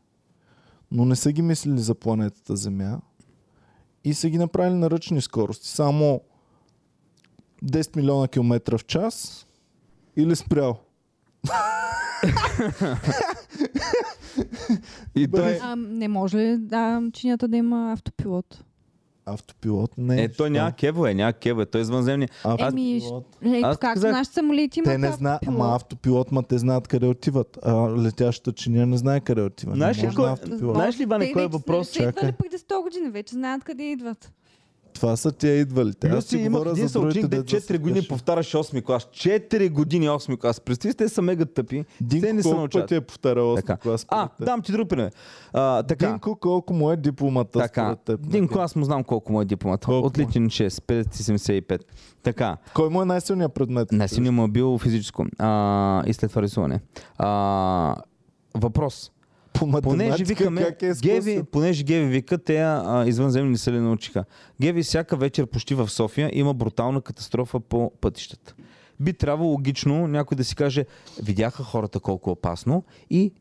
но 0.92 1.06
не 1.06 1.16
са 1.16 1.32
ги 1.32 1.42
мислили 1.42 1.80
за 1.80 1.96
планетата 1.96 2.56
Земя 2.56 3.00
и 4.04 4.14
са 4.14 4.30
ги 4.30 4.38
направили 4.38 4.76
на 4.76 4.90
ръчни 4.90 5.22
скорости, 5.22 5.68
само 5.68 6.22
10 7.62 7.96
милиона 7.96 8.28
километра 8.28 8.78
в 8.78 8.86
час 8.86 9.46
или 10.16 10.36
спрял. 10.36 10.80
И 15.16 15.28
той, 15.28 15.60
А, 15.62 15.76
не 15.76 16.08
може 16.08 16.38
ли 16.38 16.58
да, 16.58 17.02
чинята 17.14 17.48
да 17.48 17.58
има 17.58 17.94
автопилот? 17.94 18.64
Автопилот 19.26 19.92
не 19.98 20.24
е, 20.24 20.30
той 20.30 20.50
няма 20.50 20.72
кевове, 20.72 21.14
няма 21.14 21.34
кевове, 21.34 21.66
той 21.66 21.82
е 21.82 21.84
извънземни. 21.84 22.28
Еми, 22.60 23.02
Аз 23.64 23.78
как 23.78 23.94
казах- 23.94 24.12
нашите 24.12 24.34
самолети 24.34 24.80
имат 24.80 24.86
Те 24.86 24.98
не 24.98 25.12
знаят, 25.12 25.48
ама 25.48 25.76
автопилот, 25.76 26.32
ма 26.32 26.44
те 26.44 26.58
знаят 26.58 26.88
къде 26.88 27.06
отиват. 27.06 27.58
А 27.64 27.74
летящата 27.98 28.54
чиния 28.54 28.86
не 28.88 28.98
знае 28.98 29.20
къде 29.20 29.42
отива. 29.42 29.76
Знаеш 29.76 29.98
не 29.98 30.04
ли 30.04 30.16
кой- 30.16 30.36
знаеш 30.52 31.00
ли, 31.00 31.04
Иване, 31.04 31.26
Те 31.26 31.34
кой 31.34 31.44
е 31.44 31.48
въпрос? 31.48 31.90
Са 31.90 32.00
идвали 32.00 32.14
Чакай. 32.14 32.32
преди 32.34 32.58
100 32.58 32.82
години, 32.82 33.10
вече 33.10 33.34
знаят 33.34 33.64
къде 33.64 33.84
идват. 33.84 34.32
Това 35.00 35.16
са 35.16 35.32
тия 35.32 35.56
идвалите. 35.56 36.08
Аз 36.08 36.16
Люси, 36.16 36.28
си 36.28 36.38
имах 36.38 36.62
един 36.66 36.90
съученик, 36.90 37.28
де 37.28 37.38
дето 37.38 37.50
са 37.50 37.74
4 37.74 37.80
години 37.80 38.08
повтаряше 38.08 38.58
8 38.58 38.84
клас. 38.84 39.04
4 39.04 39.70
години 39.72 40.10
8 40.10 40.40
клас. 40.40 40.60
Представи 40.60 40.94
те 40.94 41.10
са 41.10 41.22
мега 41.22 41.46
тъпи. 41.46 41.86
те 41.98 42.04
не 42.04 42.08
Динко 42.08 42.44
се 42.44 42.50
колко 42.56 42.70
пъти 42.70 42.96
е 42.96 43.02
повтарял 43.02 43.46
8 43.46 43.56
Така. 43.56 43.78
клас? 43.78 44.06
А, 44.10 44.30
дам 44.40 44.62
ти 44.62 44.72
друг 44.72 44.90
пример. 44.90 45.12
А, 45.54 45.84
така. 45.84 46.08
Динко 46.08 46.36
колко 46.36 46.74
му 46.74 46.92
е 46.92 46.96
дипломата 46.98 47.60
Така, 47.60 47.82
според 47.86 48.00
теб? 48.00 48.30
Динко, 48.30 48.60
аз 48.60 48.76
му 48.76 48.86
знам 48.86 49.04
колко 49.04 49.32
му 49.32 49.42
е 49.42 49.46
дипломата. 49.46 49.86
Колко 49.86 50.08
Отличен 50.08 50.50
6, 50.50 50.70
575. 50.70 51.82
Така, 52.24 52.58
Кой 52.74 52.90
му 52.90 53.02
е 53.02 53.06
най-силният 53.06 53.54
предмет? 53.54 53.92
най-силният 53.92 54.36
му 54.36 54.44
е 54.44 54.48
бил 54.48 54.78
физическо. 54.78 55.26
А, 55.38 56.04
и 56.08 56.14
след 56.14 56.30
това 56.30 56.42
рисуване. 56.42 56.80
А, 57.18 57.96
въпрос. 58.56 59.12
По 59.60 59.82
Понеже 59.82 60.10
математика 60.10 60.28
викаме, 60.28 60.64
как 60.64 60.82
е 60.82 60.94
Геви, 61.02 61.32
изкуство? 61.32 61.52
понеже 61.52 61.84
Геви 61.84 62.06
вика, 62.06 62.38
те 62.38 62.58
а, 62.62 63.04
извънземни 63.08 63.58
се 63.58 63.72
ли 63.72 63.80
научиха. 63.80 64.26
Геви 64.62 64.84
всяка 64.84 65.18
вечер 65.18 65.46
почти 65.46 65.76
в 65.76 65.90
София 65.90 66.30
има 66.34 66.54
брутална 66.54 67.02
катастрофа 67.02 67.60
по 67.60 67.92
пътищата. 68.02 68.56
Би 69.00 69.14
трябвало 69.14 69.52
логично 69.52 70.08
някой 70.08 70.36
да 70.36 70.44
си 70.44 70.56
каже, 70.56 70.86
видяха 71.24 71.64
хората 71.64 72.00
колко 72.00 72.30
е 72.30 72.34
опасно 72.34 72.84
и 73.10 73.34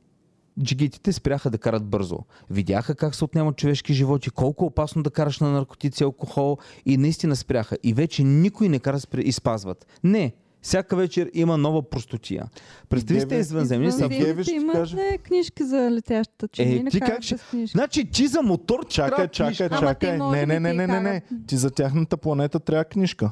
джигитите 0.62 1.12
спряха 1.12 1.50
да 1.50 1.58
карат 1.58 1.84
бързо. 1.84 2.18
Видяха 2.50 2.94
как 2.94 3.14
се 3.14 3.24
отнемат 3.24 3.56
човешки 3.56 3.94
животи, 3.94 4.30
колко 4.30 4.64
е 4.64 4.66
опасно 4.66 5.02
да 5.02 5.10
караш 5.10 5.40
на 5.40 5.50
наркотици, 5.50 6.04
алкохол 6.04 6.58
и 6.86 6.96
наистина 6.96 7.36
спряха. 7.36 7.76
И 7.82 7.94
вече 7.94 8.24
никой 8.24 8.68
не 8.68 8.78
кара 8.78 8.98
и 9.18 9.32
спазват. 9.32 9.86
Не, 10.04 10.32
всяка 10.62 10.97
вечер 10.97 11.30
има 11.35 11.56
нова 11.56 11.82
простотия. 11.90 12.47
Представи 12.89 13.20
сте 13.20 13.36
извънземни 13.36 13.93
са... 13.93 14.09
Геви 14.09 14.18
ще 14.18 14.22
Извънземните 14.24 14.51
ти 14.51 14.55
имат 14.55 14.76
каже. 14.76 14.97
ли 14.97 15.18
книжки 15.18 15.64
за 15.64 15.90
летящата 15.90 16.48
чиния? 16.48 16.82
Е, 16.86 16.90
ти 16.90 17.01
как 17.01 17.22
ще-. 17.22 17.66
Значи 17.66 18.10
ти 18.10 18.26
за 18.26 18.43
мотор 18.43 18.86
Чакай, 18.89 19.28
трябва 19.28 19.52
чакай, 19.52 19.78
чакай. 19.78 20.18
Не, 20.18 20.47
не, 20.47 20.60
не, 20.60 20.72
не, 20.72 20.86
не, 20.86 21.01
не. 21.01 21.22
Ти 21.47 21.56
за 21.56 21.70
тяхната 21.70 22.16
планета 22.16 22.60
трябва 22.60 22.85
книжка. 22.85 23.30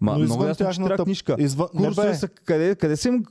Ма, 0.00 0.12
Но 0.12 0.18
много 0.18 0.44
ясно, 0.44 0.72
че 0.72 0.82
трябва 0.82 1.04
книжка. 1.04 1.36
Извън, 1.38 1.68
Курсове 1.76 2.14
са 2.14 2.28
къде, 2.28 2.74
къде 2.74 2.96
са 2.96 3.08
им 3.08 3.24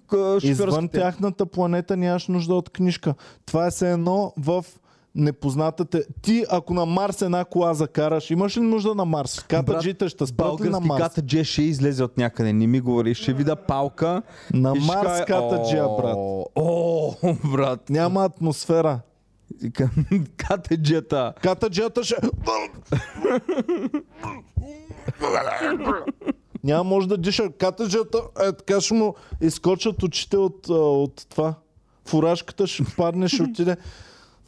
извън 0.44 0.90
тяхната 0.90 1.46
планета 1.46 1.98
нямаш 1.98 2.28
нужда 2.28 2.56
от 2.56 2.70
книжка. 2.70 3.16
Това 3.46 3.68
е 3.68 3.72
все 3.72 3.92
едно 3.92 4.34
в 4.38 4.66
непознатата... 5.16 6.04
Ти, 6.22 6.46
ако 6.50 6.74
на 6.74 6.86
Марс 6.86 7.22
една 7.22 7.46
кола 7.46 7.74
закараш, 7.74 8.30
имаш 8.30 8.58
ли 8.58 8.62
нужда 8.62 8.96
на 8.96 9.06
Марс? 9.06 9.40
Катаджите 9.40 10.10
ще 10.10 10.26
спрат 10.26 10.62
ли 10.62 10.70
на 10.70 10.80
Марс? 10.80 11.02
катаджия 11.02 11.46
ще 11.46 11.62
излезе 11.62 12.04
от 12.04 12.18
някъде, 12.18 12.54
не 12.54 12.68
ми 12.68 12.80
говори. 12.80 13.14
Ще 13.16 13.34
видя 13.34 13.56
палка. 13.56 14.22
На 14.54 14.76
ще 14.76 14.86
Марс 14.86 15.08
каже, 15.08 15.24
катаджия, 15.26 15.86
«О, 15.86 15.98
брат. 15.98 16.18
О, 16.56 17.14
брат. 17.52 17.90
Няма 17.90 18.26
атмосфера. 18.26 19.00
Катаджията. 20.38 21.34
Катаджията 21.42 22.04
ще... 22.04 22.16
Няма 26.64 26.84
може 26.84 27.08
да 27.08 27.18
диша. 27.18 27.50
Катаджията 27.52 28.18
е 28.44 28.52
така 28.52 28.82
ще 28.82 28.94
му 28.94 29.16
изкочат 29.42 30.04
очите 30.04 30.38
от, 30.38 30.70
от 30.70 31.26
това. 31.30 31.54
Фуражката 32.06 32.68
ще 32.68 32.84
падне, 32.98 33.28
ще 33.28 33.44
отиде. 33.44 33.78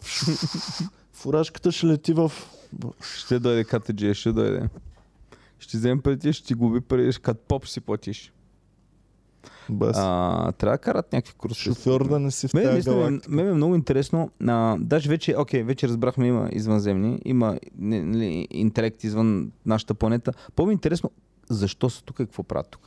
Фуражката 1.13 1.71
ще 1.71 1.87
лети 1.87 2.13
в... 2.13 2.31
Ще 3.17 3.39
дойде 3.39 3.63
катаджия, 3.63 4.13
ще 4.13 4.31
дойде. 4.31 4.69
Ще 5.59 5.77
вземе 5.77 6.01
пари, 6.01 6.19
ти, 6.19 6.33
ще 6.33 6.47
ти 6.47 6.53
губи 6.53 6.81
пари, 6.81 7.11
като 7.21 7.39
поп 7.47 7.67
си 7.67 7.81
платиш. 7.81 8.31
Без. 9.69 9.97
А, 9.99 10.51
трябва 10.51 10.77
да 10.77 10.81
карат 10.81 11.13
някакви 11.13 11.33
курсове. 11.33 11.75
Шофьор 11.75 12.07
да 12.09 12.19
не 12.19 12.31
си 12.31 12.47
в 12.47 12.53
Мен, 12.53 12.63
тази 12.63 12.73
наистина, 12.73 12.95
галактика. 12.95 13.31
мен 13.31 13.47
е 13.47 13.53
много 13.53 13.75
интересно. 13.75 14.31
А, 14.47 14.77
даже 14.79 15.09
вече, 15.09 15.35
окей, 15.37 15.63
вече 15.63 15.87
разбрахме, 15.87 16.27
има 16.27 16.49
извънземни, 16.51 17.21
има 17.25 17.59
не- 17.77 18.03
нали, 18.03 18.47
интелект 18.51 19.03
извън 19.03 19.51
нашата 19.65 19.93
планета. 19.93 20.31
По-ми 20.55 20.73
интересно, 20.73 21.11
защо 21.49 21.89
са 21.89 22.03
тук 22.03 22.15
и 22.19 22.25
какво 22.25 22.43
правят 22.43 22.67
тук? 22.69 22.81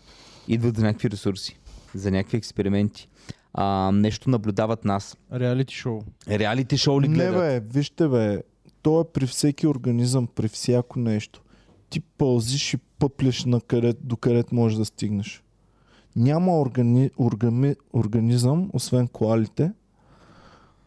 Идват 0.48 0.76
за 0.76 0.82
някакви 0.82 1.10
ресурси, 1.10 1.58
за 1.94 2.10
някакви 2.10 2.36
експерименти. 2.36 3.08
А, 3.54 3.90
нещо 3.92 4.30
наблюдават 4.30 4.84
нас. 4.84 5.16
Реалити 5.32 5.74
шоу. 5.74 6.00
Реалити 6.28 6.78
шоу 6.78 7.02
ли 7.02 7.08
Не 7.08 7.14
гледат? 7.14 7.34
бе, 7.34 7.60
вижте 7.60 8.08
бе, 8.08 8.42
то 8.82 9.00
е 9.00 9.04
при 9.04 9.26
всеки 9.26 9.66
организъм, 9.66 10.26
при 10.26 10.48
всяко 10.48 10.98
нещо. 10.98 11.42
Ти 11.90 12.00
пълзиш 12.00 12.74
и 12.74 12.76
пъплеш 12.76 13.44
на 13.44 13.60
къде, 13.60 13.94
до 14.00 14.16
където 14.16 14.54
можеш 14.54 14.78
да 14.78 14.84
стигнеш. 14.84 15.42
Няма 16.16 16.60
органи, 16.60 17.10
органи, 17.18 17.74
организъм, 17.92 18.70
освен 18.72 19.08
коалите, 19.08 19.72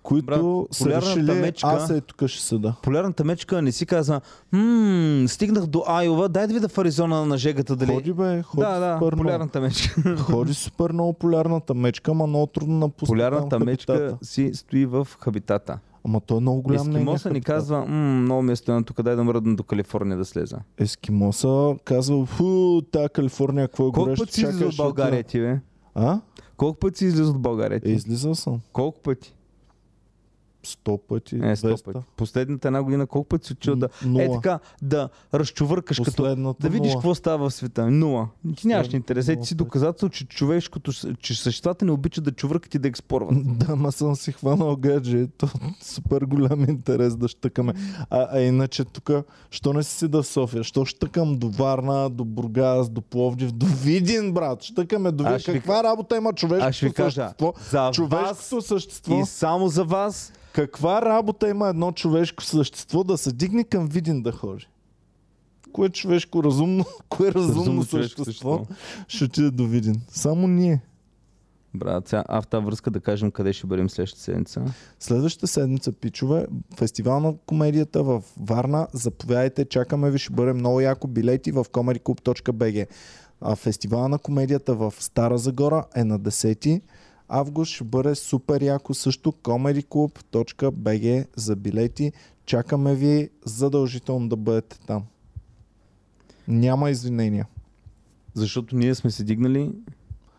които 0.03 0.25
Брат, 0.25 0.41
са 0.71 0.89
решили, 0.91 1.31
мечка- 1.31 1.67
аз 1.67 1.89
е 1.89 2.01
тук 2.01 2.27
ще 2.27 2.41
седа. 2.41 2.73
Полярната 2.83 3.23
мечка 3.23 3.61
не 3.61 3.71
си 3.71 3.85
каза, 3.85 4.21
хм, 4.49 5.25
стигнах 5.27 5.65
до 5.65 5.83
Айова, 5.87 6.29
дай 6.29 6.47
да 6.47 6.53
видя 6.53 6.67
в 6.67 6.77
Аризона 6.77 7.25
на 7.25 7.37
жегата 7.37 7.75
дали... 7.75 7.91
Ходи 7.91 8.13
бе, 8.13 8.41
ходи 8.43 8.61
да, 8.61 8.79
да, 8.79 8.95
супер 8.95 9.05
много. 9.07 9.23
полярната 9.23 9.61
мечка. 9.61 10.15
Ходи 10.19 10.53
супер 10.53 10.91
много 10.91 11.13
полярната 11.13 11.73
мечка, 11.73 12.11
ама 12.11 12.27
много 12.27 12.47
трудно 12.47 12.77
напуска 12.77 13.05
полярната 13.07 13.59
мечка 13.59 13.93
хабитата. 13.93 14.25
си 14.25 14.51
стои 14.53 14.85
в 14.85 15.07
хабитата. 15.19 15.79
Ама 16.05 16.19
той 16.19 16.37
е 16.37 16.41
много 16.41 16.61
голям 16.61 16.89
Ескимоса 16.89 17.29
ни 17.29 17.41
казва, 17.41 17.85
много 17.85 18.41
ми 18.41 18.51
е 18.51 18.55
стояно 18.55 18.83
тук, 18.83 19.01
дай 19.01 19.15
да 19.15 19.23
мръдна 19.23 19.55
до 19.55 19.63
Калифорния 19.63 20.17
да 20.17 20.25
слеза. 20.25 20.57
Ескимоса 20.77 21.75
казва, 21.85 22.25
фу, 22.25 22.45
тая 22.81 23.09
Калифорния, 23.09 23.67
какво 23.67 23.83
е 23.83 23.85
Колко 23.85 23.99
горещо, 23.99 24.23
пъти 24.23 24.33
си 24.33 24.41
излиза 24.41 24.57
чакай, 24.59 24.67
от 24.67 24.77
България 24.77 25.23
ти, 25.23 25.39
бе? 25.39 25.59
А? 25.95 26.19
Колко 26.57 26.79
пъти 26.79 26.97
си 26.97 27.05
излиза 27.05 27.29
от 27.29 27.39
България 27.39 27.75
Е, 27.77 27.79
ти? 27.79 27.91
излизал 27.91 28.35
съм. 28.35 28.59
Колко 28.73 28.99
пъти? 29.01 29.35
100 30.65 30.99
пъти, 30.99 31.35
Не, 31.35 31.55
100 31.55 31.73
200. 31.73 31.83
пъти. 31.83 31.99
Последната 32.17 32.67
една 32.67 32.83
година 32.83 33.07
колко 33.07 33.29
пъти 33.29 33.47
си 33.47 33.53
учил 33.53 33.75
да... 33.75 33.89
Нула. 34.05 34.23
Е 34.23 34.31
така, 34.31 34.59
да 34.81 35.09
разчувъркаш 35.33 35.97
като... 35.97 36.11
Последната 36.11 36.61
Да 36.61 36.69
видиш 36.69 36.87
нула. 36.87 37.01
какво 37.01 37.15
става 37.15 37.49
в 37.49 37.53
света. 37.53 37.91
Нула. 37.91 38.27
Ти 38.57 38.67
нямаш 38.67 38.93
интерес. 38.93 39.27
Е, 39.27 39.35
ти 39.35 39.45
си 39.45 39.53
пъти. 39.53 39.55
доказателство, 39.55 40.09
че 40.09 40.25
човешкото, 40.25 40.91
че 41.19 41.35
съществата 41.35 41.85
не 41.85 41.91
обичат 41.91 42.23
да 42.23 42.31
чувъркат 42.31 42.75
и 42.75 42.79
да 42.79 42.87
експорват. 42.87 43.35
Да, 43.57 43.75
ма 43.75 43.91
съм 43.91 44.15
си 44.15 44.31
хванал 44.31 44.75
гадже. 44.75 45.27
То 45.27 45.47
супер 45.81 46.21
голям 46.21 46.69
интерес 46.69 47.15
да 47.15 47.27
щъкаме. 47.27 47.73
А, 48.09 48.27
а 48.31 48.39
иначе 48.39 48.85
тук, 48.85 49.11
що 49.51 49.73
не 49.73 49.83
си 49.83 49.97
си 49.97 50.07
да 50.07 50.23
в 50.23 50.27
София? 50.27 50.63
Що 50.63 50.85
щъкам 50.85 51.37
до 51.37 51.49
Варна, 51.49 52.09
до 52.09 52.25
Бургас, 52.25 52.89
до 52.89 53.01
Пловдив, 53.01 53.51
до 53.51 53.65
Видин, 53.65 54.33
брат? 54.33 54.63
Щъкаме 54.63 55.11
до 55.11 55.23
Видин. 55.23 55.39
ще 55.39 55.51
ви 55.51 55.57
Каква 55.59 55.83
работа 55.83 56.17
има 56.17 56.31
ще 56.31 56.45
ви 56.45 56.49
човешкото 56.49 56.93
кажа, 56.93 57.21
същество? 57.21 57.53
за 57.71 57.91
Човешкото 57.93 58.61
същество. 58.61 59.15
и 59.15 59.25
само 59.25 59.67
за 59.67 59.83
вас 59.83 60.33
Каква 60.53 61.01
работа 61.01 61.49
има 61.49 61.69
едно 61.69 61.91
човешко 61.91 62.43
същество 62.43 63.03
да 63.03 63.17
се 63.17 63.31
дигне 63.31 63.63
към 63.63 63.87
Видин 63.87 64.21
да 64.21 64.31
ходи? 64.31 64.67
Кое 65.71 65.87
е 65.87 65.89
човешко 65.89 66.43
разумно? 66.43 66.85
Кое 67.09 67.27
е 67.27 67.31
разумно, 67.31 67.61
Разумно 67.61 67.85
човешко 67.85 68.25
същество? 68.25 68.65
Ще 69.07 69.23
отиде 69.23 69.51
до 69.51 69.67
Видин. 69.67 70.01
Само 70.09 70.47
ние. 70.47 70.81
Брат, 71.73 72.07
сега 72.07 72.23
а 72.27 72.41
в 72.41 72.47
тази 72.47 72.65
връзка 72.65 72.91
да 72.91 72.99
кажем 72.99 73.31
къде 73.31 73.53
ще 73.53 73.67
бъдем 73.67 73.89
следващата 73.89 74.23
седмица. 74.23 74.63
Следващата 74.99 75.47
седмица, 75.47 75.91
пичове, 75.91 76.47
фестивал 76.75 77.19
на 77.19 77.35
комедията 77.45 78.03
в 78.03 78.23
Варна. 78.39 78.87
Заповядайте, 78.93 79.65
чакаме 79.65 80.11
ви, 80.11 80.19
ще 80.19 80.33
бъде 80.33 80.53
много 80.53 80.81
яко. 80.81 81.07
Билети 81.07 81.51
в 81.51 81.65
comedyclub.bg. 81.65 82.87
А 83.41 83.55
фестивал 83.55 84.07
на 84.07 84.19
комедията 84.19 84.75
в 84.75 84.93
Стара 84.99 85.37
Загора 85.37 85.85
е 85.95 86.03
на 86.03 86.19
10 86.19 86.81
август. 87.31 87.71
Ще 87.71 87.83
бъде 87.83 88.15
супер 88.15 88.61
яко 88.61 88.93
също. 88.93 89.31
comedyclub.bg 89.33 91.25
за 91.35 91.55
билети. 91.55 92.11
Чакаме 92.45 92.95
ви 92.95 93.29
задължително 93.45 94.29
да 94.29 94.35
бъдете 94.37 94.79
там. 94.79 95.03
Няма 96.47 96.89
извинения. 96.89 97.47
Защото 98.33 98.75
ние 98.75 98.95
сме 98.95 99.11
се 99.11 99.23
дигнали 99.23 99.71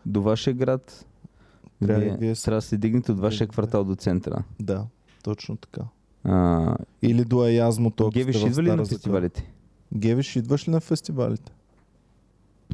до 0.05 0.21
вашия 0.21 0.53
град. 0.53 1.05
Трябва 1.81 2.01
Вие 2.01 2.17
вие 2.17 2.35
се- 2.35 2.43
трябва 2.43 2.57
да 2.57 2.61
се 2.61 2.77
дигнете 2.77 3.11
от 3.11 3.19
вашия 3.19 3.47
Да. 3.47 3.51
квартал 3.51 3.83
до 3.83 3.95
центъра. 3.95 4.43
Да, 4.59 4.85
точно 5.23 5.57
така. 5.57 5.81
А, 6.23 6.75
Или 7.01 7.25
до 7.25 7.41
Аязмото, 7.41 8.03
ако 8.03 8.11
Геви 8.11 8.33
сте 8.33 8.39
ще 8.39 8.47
в 8.47 8.51
идва 8.51 8.63
ли 8.63 8.67
на 8.67 8.85
фестивалите? 8.85 9.51
Гевиш, 9.95 10.35
идваш 10.35 10.67
ли 10.67 10.71
на 10.71 10.79
фестивалите? 10.79 11.51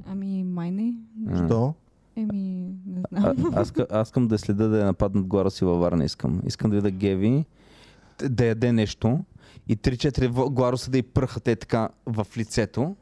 Ами, 0.06 0.44
май 0.44 0.72
не. 0.72 0.94
Що? 1.36 1.74
Еми, 2.16 2.74
не 2.86 3.02
А, 3.16 3.34
знам. 3.34 3.54
аз, 3.56 3.72
ка- 3.72 3.88
аз 3.90 4.08
искам 4.08 4.28
да 4.28 4.38
следа 4.38 4.68
да 4.68 4.80
я 4.80 4.86
нападнат 4.86 5.26
глара 5.26 5.52
си 5.52 5.66
във 5.66 5.80
Варна. 5.80 6.06
Искам. 6.06 6.42
Искам 6.46 6.70
да 6.72 6.76
видя 6.76 6.92
Геви 6.92 7.46
да 8.24 8.46
яде 8.46 8.72
нещо 8.72 9.20
и 9.68 9.78
3-4 9.78 10.28
в- 10.28 10.50
гларуса 10.50 10.92
да 10.92 10.98
й 10.98 11.04
пръхат 11.04 11.48
е 11.48 11.56
така 11.56 11.90
в 12.06 12.28
лицето. 12.38 12.96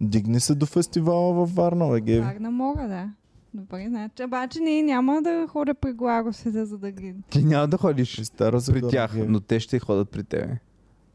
Дигни 0.00 0.40
се 0.40 0.54
до 0.54 0.66
фестивала 0.66 1.34
във 1.34 1.54
Варна, 1.54 1.88
бе, 1.88 2.00
Геви. 2.00 2.20
Варна 2.20 2.50
мога, 2.50 2.82
да. 2.82 3.10
Добре, 3.54 3.86
значи. 3.88 4.24
Обаче 4.24 4.60
не, 4.60 4.82
няма 4.82 5.22
да 5.22 5.46
ходя 5.48 5.74
при 5.74 5.92
Глагосите, 5.92 6.64
за 6.64 6.78
да 6.78 6.90
ги... 6.90 7.14
Ти 7.30 7.44
няма 7.44 7.68
да 7.68 7.76
ходиш 7.76 8.20
Стара 8.20 8.58
при 8.62 8.88
тях, 8.88 9.16
е. 9.16 9.18
но 9.18 9.40
те 9.40 9.60
ще 9.60 9.78
ходят 9.78 10.10
при 10.10 10.24
тебе. 10.24 10.58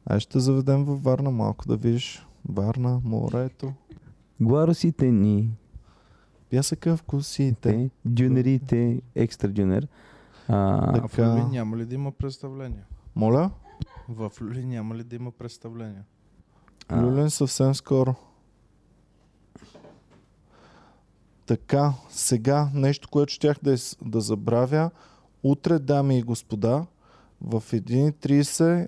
Ай 0.06 0.20
ще 0.20 0.40
заведем 0.40 0.84
във 0.86 1.04
Варна 1.04 1.32
малко 1.32 1.68
да 1.68 1.78
видиш. 1.78 2.26
Варна, 2.46 3.02
морето, 3.04 3.74
Гларосите 4.40 5.06
ни, 5.06 5.50
пясъка 6.52 6.98
в 6.98 7.04
косите. 7.04 7.56
те, 7.62 7.90
дюнерите, 8.06 9.02
екстра 9.16 9.48
дюнер. 9.50 9.88
А, 10.48 10.56
А 10.90 11.02
в 11.02 11.12
Така. 11.12 11.30
Люлин 11.30 11.50
няма 11.50 11.78
ли 11.78 11.86
да 11.86 11.96
има 11.96 12.12
представление? 12.12 12.84
Моля? 13.16 13.52
В 14.10 14.32
Люлин 14.42 14.70
няма 14.70 14.96
ли 14.96 15.04
да 15.04 15.16
има 15.16 15.32
представление? 15.32 16.02
а, 16.88 17.02
Люлин 17.04 17.30
съвсем 17.30 17.76
скоро. 17.76 18.16
Така, 21.46 21.94
сега 22.10 22.70
нещо, 22.74 23.10
което 23.10 23.34
щях 23.34 23.58
да, 23.64 23.74
из- 23.74 23.98
да 24.02 24.22
забравя. 24.22 24.92
Утре, 25.44 25.80
дами 25.80 26.18
и 26.18 26.24
господа, 26.24 26.86
в 27.42 27.62
1.30 27.64 28.88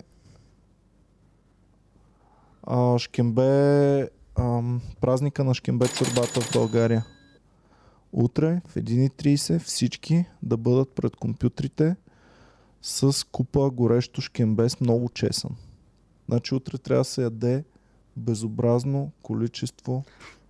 а, 2.63 2.99
Шкембе, 2.99 4.09
ам, 4.35 4.81
празника 5.01 5.43
на 5.43 5.53
Шкембе 5.53 5.87
чорбата 5.87 6.41
в 6.41 6.53
България. 6.53 7.05
Утре 8.13 8.61
в 8.67 8.75
1.30 8.75 9.59
всички 9.59 10.25
да 10.43 10.57
бъдат 10.57 10.89
пред 10.89 11.15
компютрите 11.15 11.95
с 12.81 13.27
купа 13.31 13.69
горещо 13.69 14.21
шкембе 14.21 14.69
с 14.69 14.81
много 14.81 15.09
чесън. 15.09 15.55
Значи 16.29 16.55
утре 16.55 16.77
трябва 16.77 17.01
да 17.01 17.05
се 17.05 17.23
яде 17.23 17.63
безобразно 18.17 19.11
количество. 19.21 20.03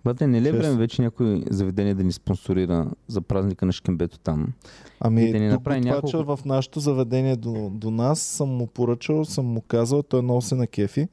Бате, 0.04 0.26
не 0.26 0.42
ли 0.42 0.48
е 0.48 0.52
време 0.52 0.76
вече 0.76 1.02
някой 1.02 1.44
заведение 1.50 1.94
да 1.94 2.04
ни 2.04 2.12
спонсорира 2.12 2.90
за 3.08 3.20
празника 3.20 3.66
на 3.66 3.72
Шкембето 3.72 4.18
там? 4.18 4.52
Ами, 5.00 5.24
И 5.24 5.32
да 5.32 5.38
ни 5.38 5.48
направи 5.48 5.80
няколко- 5.80 6.36
в 6.36 6.44
нашето 6.44 6.80
заведение 6.80 7.36
до, 7.36 7.70
до 7.70 7.90
нас 7.90 8.20
съм 8.20 8.48
му 8.48 8.66
поръчал, 8.66 9.24
съм 9.24 9.46
му 9.46 9.60
казал, 9.60 10.02
той 10.02 10.22
много 10.22 10.42
се 10.42 10.54
на 10.54 10.66
кефи. 10.66 11.08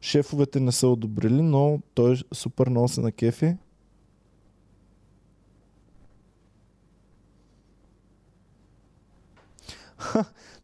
Шефовете 0.00 0.60
не 0.60 0.72
са 0.72 0.88
одобрили, 0.88 1.42
но 1.42 1.80
той 1.94 2.16
супер 2.32 2.68
много 2.68 2.88
се 2.88 3.00
на 3.00 3.12
кефи. 3.12 3.56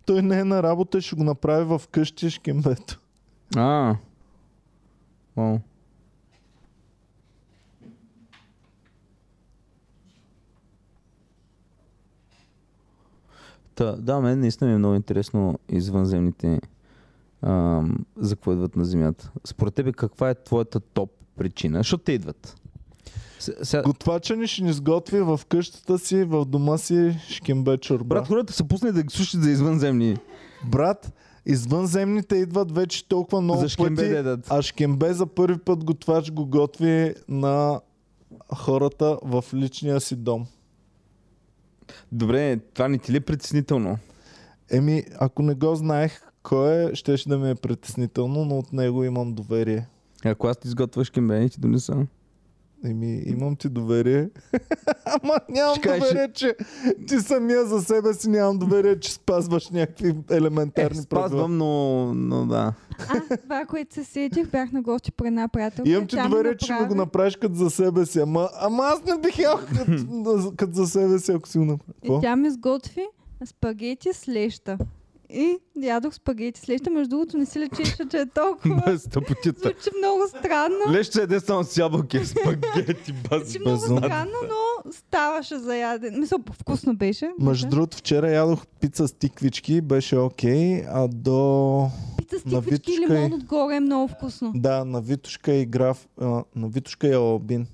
Той 0.07 0.23
не 0.23 0.39
е 0.39 0.45
на 0.45 0.63
работа, 0.63 1.01
ще 1.01 1.17
го 1.17 1.25
направи 1.25 1.65
в 1.65 1.83
къщи 1.91 2.31
шкембето. 2.31 3.01
А, 3.57 3.97
О. 5.37 5.59
Та, 13.75 13.97
да, 13.97 14.21
мен 14.21 14.41
наистина 14.41 14.69
ми 14.69 14.75
е 14.75 14.79
много 14.79 14.95
интересно 14.95 15.59
извънземните 15.69 16.61
ам, 17.43 18.07
за 18.17 18.37
какво 18.37 18.53
идват 18.53 18.77
на 18.77 18.85
Земята. 18.85 19.33
Според 19.45 19.75
тебе 19.75 19.93
каква 19.93 20.31
е 20.31 20.35
твоята 20.35 20.81
топ 20.81 21.11
причина? 21.37 21.79
Защото 21.79 22.05
те 22.05 22.13
идват. 22.13 22.62
Сега, 23.43 23.83
Готвача 23.83 24.37
ни 24.37 24.47
ще 24.47 24.63
ни 24.63 24.73
сготви 24.73 25.21
в 25.21 25.41
къщата 25.49 25.99
си, 25.99 26.25
в 26.25 26.45
дома 26.45 26.79
си 26.79 27.19
шкембе 27.29 27.79
чорба. 27.79 28.05
брат, 28.15 28.29
хората 28.29 28.53
са 28.53 28.65
пуснали 28.65 28.93
да 28.93 29.03
ги 29.03 29.15
слушат 29.15 29.43
за 29.43 29.51
извънземни. 29.51 30.17
Брат, 30.71 31.13
извънземните 31.47 32.37
идват 32.37 32.73
вече 32.73 33.09
толкова 33.09 33.41
много 33.41 33.69
за 33.69 33.77
пъти, 33.77 33.95
дедат. 33.95 34.47
а 34.51 34.63
Шкембе 34.63 35.13
за 35.13 35.27
първи 35.27 35.59
път 35.59 35.85
готвач 35.85 36.31
го 36.31 36.47
готви 36.47 37.15
на 37.29 37.81
хората 38.55 39.19
в 39.23 39.45
личния 39.55 40.01
си 40.01 40.17
дом. 40.17 40.47
Добре, 42.13 42.59
това 42.75 42.89
не 42.89 42.99
ти 42.99 43.13
ли 43.13 43.17
е 43.17 43.21
притеснително? 43.21 43.99
Еми, 44.71 45.05
ако 45.19 45.43
не 45.43 45.55
го 45.55 45.75
знаех 45.75 46.33
кой 46.43 46.91
е, 46.91 46.95
щеше 46.95 47.29
да 47.29 47.39
ми 47.39 47.51
е 47.51 47.55
притеснително, 47.55 48.45
но 48.45 48.59
от 48.59 48.73
него 48.73 49.05
имам 49.05 49.33
доверие. 49.33 49.87
Ако 50.25 50.47
аз 50.47 50.57
ти 50.57 50.69
изготвяш 50.69 51.11
кембе, 51.11 51.49
ти 51.49 51.61
донеса. 51.61 52.07
Еми, 52.85 53.23
имам 53.27 53.57
ти 53.57 53.69
доверие. 53.69 54.29
Ама 55.05 55.35
нямам 55.49 55.75
Ще 55.75 55.99
доверие, 55.99 56.33
че 56.33 56.57
ти 57.09 57.19
самия 57.21 57.67
за 57.67 57.83
себе 57.83 58.15
си 58.15 58.31
нямам 58.31 58.59
доверие, 58.59 59.01
че 59.01 59.13
спазваш 59.13 59.71
някакви 59.71 60.09
Е, 60.09 60.37
елементарни 60.37 61.01
правила. 61.11 61.29
спазвам, 61.29 61.57
но, 61.59 62.15
но 62.15 62.47
да. 62.47 62.73
А, 63.09 63.37
това, 63.37 63.65
което 63.67 63.95
се 63.95 64.05
сетих, 64.05 64.51
бях 64.51 64.73
на 64.73 64.83
гости 64.83 65.13
при 65.13 65.27
една 65.27 65.49
приятелка. 65.49 65.91
Имам 65.91 66.07
ти 66.07 66.17
доверие, 66.29 66.57
че 66.57 66.65
ще 66.65 66.85
го 66.85 66.95
направиш 66.95 67.37
като 67.37 67.55
за 67.55 67.71
себе 67.71 68.07
си. 68.07 68.21
Ама, 68.21 68.49
ама 68.61 68.83
аз 68.85 69.05
не 69.05 69.21
бих 69.21 69.39
ял 69.39 69.59
като, 69.69 70.53
като 70.57 70.73
за 70.73 70.87
себе 70.87 71.19
си, 71.19 71.33
ако 71.33 71.49
си 71.49 71.59
го 71.59 71.65
направя. 71.65 72.19
И 72.19 72.21
тя 72.23 72.37
ми 72.37 72.51
сготви 72.51 73.07
спагети 73.45 74.13
с 74.13 74.29
леща. 74.29 74.79
И 75.35 75.59
ядох 75.77 76.15
спагети 76.15 76.61
с 76.61 76.69
леща. 76.69 76.91
Между 76.91 77.09
другото 77.11 77.39
не 77.39 77.47
си 77.47 77.61
лечеше, 77.61 78.09
че 78.11 78.19
е 78.19 78.27
толкова... 78.27 78.83
Без 78.87 79.05
тъпотица. 79.05 79.61
Звучи 79.61 79.91
много 79.99 80.23
странно. 80.29 80.77
Яде 81.17 81.41
само 81.41 81.65
с 81.65 81.77
ябълки, 81.77 82.27
спагети, 82.27 83.13
баз. 83.31 83.43
Звучи 83.43 83.59
много 83.59 83.81
странно, 83.81 84.33
но 84.43 84.93
ставаше 84.93 85.59
за 85.59 85.77
ядене. 85.77 86.19
Мисля, 86.19 86.39
вкусно 86.53 86.97
беше. 86.97 87.31
Между 87.39 87.69
другото, 87.69 87.97
вчера 87.97 88.31
ядох 88.31 88.67
пица 88.67 89.09
с 89.09 89.13
тиквички, 89.13 89.81
беше 89.81 90.17
окей, 90.17 90.85
а 90.87 91.09
до... 91.09 91.89
Пица 92.19 92.39
с 92.39 92.43
тиквички 92.43 92.93
и 92.93 92.99
лимон 93.01 93.31
и- 93.31 93.35
отгоре 93.35 93.77
е 93.77 93.81
много 93.81 94.09
вкусно. 94.09 94.53
Да, 94.55 94.85
на 94.85 95.01
Витушка 95.01 95.53
и 95.55 95.67
граф... 95.67 96.09
А, 96.21 96.27
на 96.57 96.69
Витушка 96.69 97.09
и 97.09 97.13
Албин. 97.13 97.67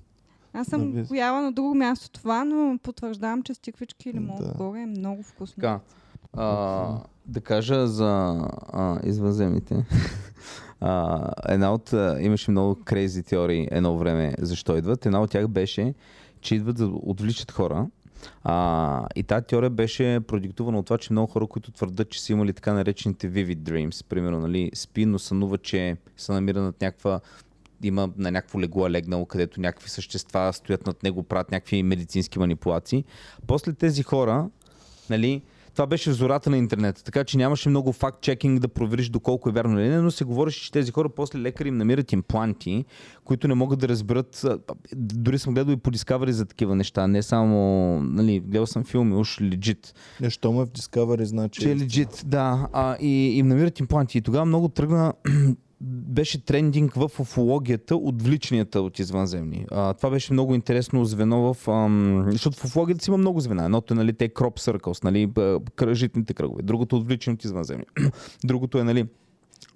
Аз 0.53 0.67
съм 0.67 1.05
пояла 1.09 1.41
на 1.41 1.53
друго 1.53 1.75
място 1.75 2.11
това, 2.11 2.45
но 2.45 2.79
потвърждавам, 2.83 3.43
че 3.43 3.55
с 3.55 3.59
тиквички 3.59 4.09
и 4.09 4.13
лимон 4.13 4.37
Да. 4.37 4.45
отгоре 4.45 4.81
е 4.81 4.87
много 4.87 5.23
вкусно. 5.23 5.55
Така, 5.55 5.81
а, 6.33 7.01
да 7.29 7.41
кажа 7.41 7.87
за 7.87 8.41
а, 8.73 8.99
извънземните. 9.05 9.85
А, 10.81 11.33
една 11.49 11.75
от... 11.75 11.93
А, 11.93 12.19
имаше 12.21 12.51
много 12.51 12.81
крейзи 12.85 13.23
теории 13.23 13.69
едно 13.71 13.99
време 13.99 14.35
защо 14.39 14.77
идват. 14.77 15.07
Една 15.07 15.23
от 15.23 15.31
тях 15.31 15.49
беше, 15.49 15.95
че 16.41 16.55
идват 16.55 16.77
да 16.77 16.87
отвличат 16.87 17.53
хора. 17.53 17.87
А, 18.45 19.07
и 19.17 19.23
тази 19.23 19.47
теория 19.47 19.71
беше 19.71 20.21
продиктувана 20.27 20.79
от 20.79 20.87
това, 20.87 20.99
че 20.99 21.13
много 21.13 21.33
хора, 21.33 21.47
които 21.47 21.73
твърдят, 21.73 22.11
че 22.11 22.23
са 22.23 22.33
имали 22.33 22.53
така 22.53 22.73
наречените 22.73 23.31
vivid 23.31 23.57
dreams, 23.57 24.05
примерно, 24.09 24.41
нали, 24.41 24.71
спи, 24.75 25.07
но 25.07 25.19
сънува, 25.19 25.59
че 25.59 25.97
се 26.17 26.33
намира 26.33 26.61
над 26.61 26.81
някаква 26.81 27.21
има 27.83 28.11
на 28.17 28.31
някакво 28.31 28.61
легло 28.61 28.87
е 28.87 28.91
легнал, 28.91 29.27
където 29.27 29.61
някакви 29.61 29.91
същества 29.91 30.53
стоят 30.53 30.87
над 30.87 31.03
него, 31.03 31.23
правят 31.23 31.51
някакви 31.51 31.83
медицински 31.83 32.39
манипулации. 32.39 33.05
После 33.47 33.73
тези 33.73 34.03
хора, 34.03 34.51
нали, 35.11 35.43
това 35.79 35.87
беше 35.87 36.11
в 36.11 36.15
зората 36.15 36.51
на 36.51 36.59
интернет, 36.59 37.03
така 37.05 37.25
че 37.25 37.39
нямаше 37.39 37.69
много 37.69 37.93
факт-чекинг 37.93 38.59
да 38.59 38.69
провериш 38.69 39.09
доколко 39.09 39.49
е 39.49 39.53
вярно 39.53 39.81
или 39.81 39.89
не, 39.89 40.01
но 40.01 40.11
се 40.11 40.25
говореше, 40.25 40.63
че 40.63 40.73
тези 40.73 40.93
хора 40.93 41.09
после 41.09 41.39
лекари 41.39 41.69
им 41.69 41.77
намират 41.77 42.13
импланти, 42.13 42.85
които 43.25 43.49
не 43.49 43.55
могат 43.55 43.79
да 43.79 43.89
разберат. 43.89 44.47
Дори 44.97 45.39
съм 45.39 45.55
гледал 45.55 45.73
и 45.73 45.77
по 45.77 45.91
Discovery 45.91 46.31
за 46.31 46.47
такива 46.47 46.77
неща, 46.77 47.07
не 47.07 47.23
само, 47.23 48.01
нали, 48.01 48.41
гледал 48.41 48.67
съм 48.67 48.85
филми, 48.85 49.15
уж 49.15 49.41
легит. 49.41 49.95
Нещо 50.21 50.53
ме 50.53 50.65
в 50.65 50.69
Discovery, 50.69 51.25
значи... 51.25 51.61
Че 51.61 51.71
е 51.71 51.77
легит, 51.77 52.23
да. 52.27 52.69
А, 52.73 52.97
и 53.01 53.39
им 53.39 53.49
намират 53.49 53.81
импланти. 53.81 54.19
И 54.19 54.23
тогава 54.23 54.45
много 54.45 54.69
тръгна 54.69 55.13
беше 55.81 56.45
трендинг 56.45 56.95
в 56.95 57.11
уфологията 57.19 57.97
отвличанията 57.97 58.81
от 58.81 58.99
извънземни. 58.99 59.67
А, 59.71 59.95
това 59.95 60.11
беше 60.11 60.33
много 60.33 60.55
интересно 60.55 61.05
звено 61.05 61.55
в... 61.55 61.71
Ам, 61.71 62.27
защото 62.31 62.57
в 62.57 62.65
уфологията 62.65 63.05
си 63.05 63.11
има 63.11 63.17
много 63.19 63.41
звена. 63.41 63.65
Едното 63.65 63.95
е 63.95 63.97
нали, 63.97 64.13
те 64.13 64.29
crop 64.29 64.59
circles, 64.59 65.05
нали, 65.05 65.31
кръжитните 65.77 66.35
кръгове. 66.35 66.63
Другото 66.63 66.97
е 66.97 66.99
отвличане 66.99 67.35
от 67.35 67.45
извънземни. 67.45 67.85
Другото 68.45 68.79
е 68.79 68.85
нали, 68.85 69.07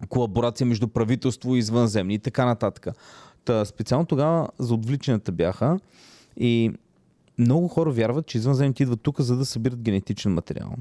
колаборация 0.09 0.67
между 0.67 0.89
правителство 0.89 1.57
и 1.57 1.59
извънземни 1.59 2.15
и 2.15 2.19
така 2.19 2.45
нататък. 2.45 2.89
Та, 3.45 3.65
специално 3.65 4.07
тогава 4.07 4.49
за 4.59 4.75
отвличанията 4.75 5.33
бяха 5.33 5.79
и 6.37 6.73
много 7.39 7.69
хора 7.69 7.91
вярват, 7.91 8.27
че 8.27 8.39
извънземните 8.39 8.83
идват 8.83 9.01
тук, 9.01 9.21
за 9.21 9.37
да 9.37 9.45
събират 9.45 9.83
генетичен 9.83 10.35
материал. 10.35 10.73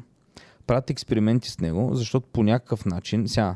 Правят 0.67 0.89
експерименти 0.89 1.49
с 1.49 1.59
него, 1.59 1.89
защото 1.93 2.27
по 2.27 2.43
някакъв 2.43 2.85
начин, 2.85 3.27
сега, 3.27 3.55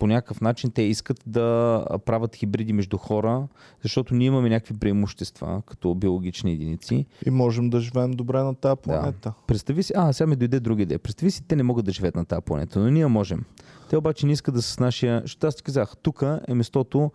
по 0.00 0.06
някакъв 0.06 0.40
начин 0.40 0.70
те 0.70 0.82
искат 0.82 1.22
да 1.26 1.84
правят 2.04 2.36
хибриди 2.36 2.72
между 2.72 2.96
хора, 2.96 3.48
защото 3.82 4.14
ние 4.14 4.26
имаме 4.26 4.48
някакви 4.48 4.74
преимущества 4.78 5.62
като 5.66 5.94
биологични 5.94 6.52
единици. 6.52 7.06
И 7.26 7.30
можем 7.30 7.70
да 7.70 7.80
живеем 7.80 8.10
добре 8.10 8.42
на 8.42 8.54
тази 8.54 8.80
планета. 8.82 9.32
Представи 9.46 9.82
си, 9.82 9.92
а, 9.96 10.12
сега 10.12 10.26
ми 10.26 10.36
дойде 10.36 10.60
друга 10.60 10.82
идея. 10.82 10.98
Представи 10.98 11.30
си, 11.30 11.42
те 11.48 11.56
не 11.56 11.62
могат 11.62 11.84
да 11.84 11.92
живеят 11.92 12.16
на 12.16 12.24
тази 12.24 12.42
планета, 12.42 12.80
но 12.80 12.90
ние 12.90 13.06
можем. 13.06 13.44
Те 13.90 13.96
обаче 13.96 14.26
не 14.26 14.32
искат 14.32 14.54
да 14.54 14.62
са 14.62 14.72
с 14.72 14.78
нашия... 14.78 15.20
Защото 15.20 15.46
аз 15.46 15.56
ти 15.56 15.62
казах, 15.62 15.96
тук 16.02 16.22
е 16.48 16.54
местото 16.54 17.10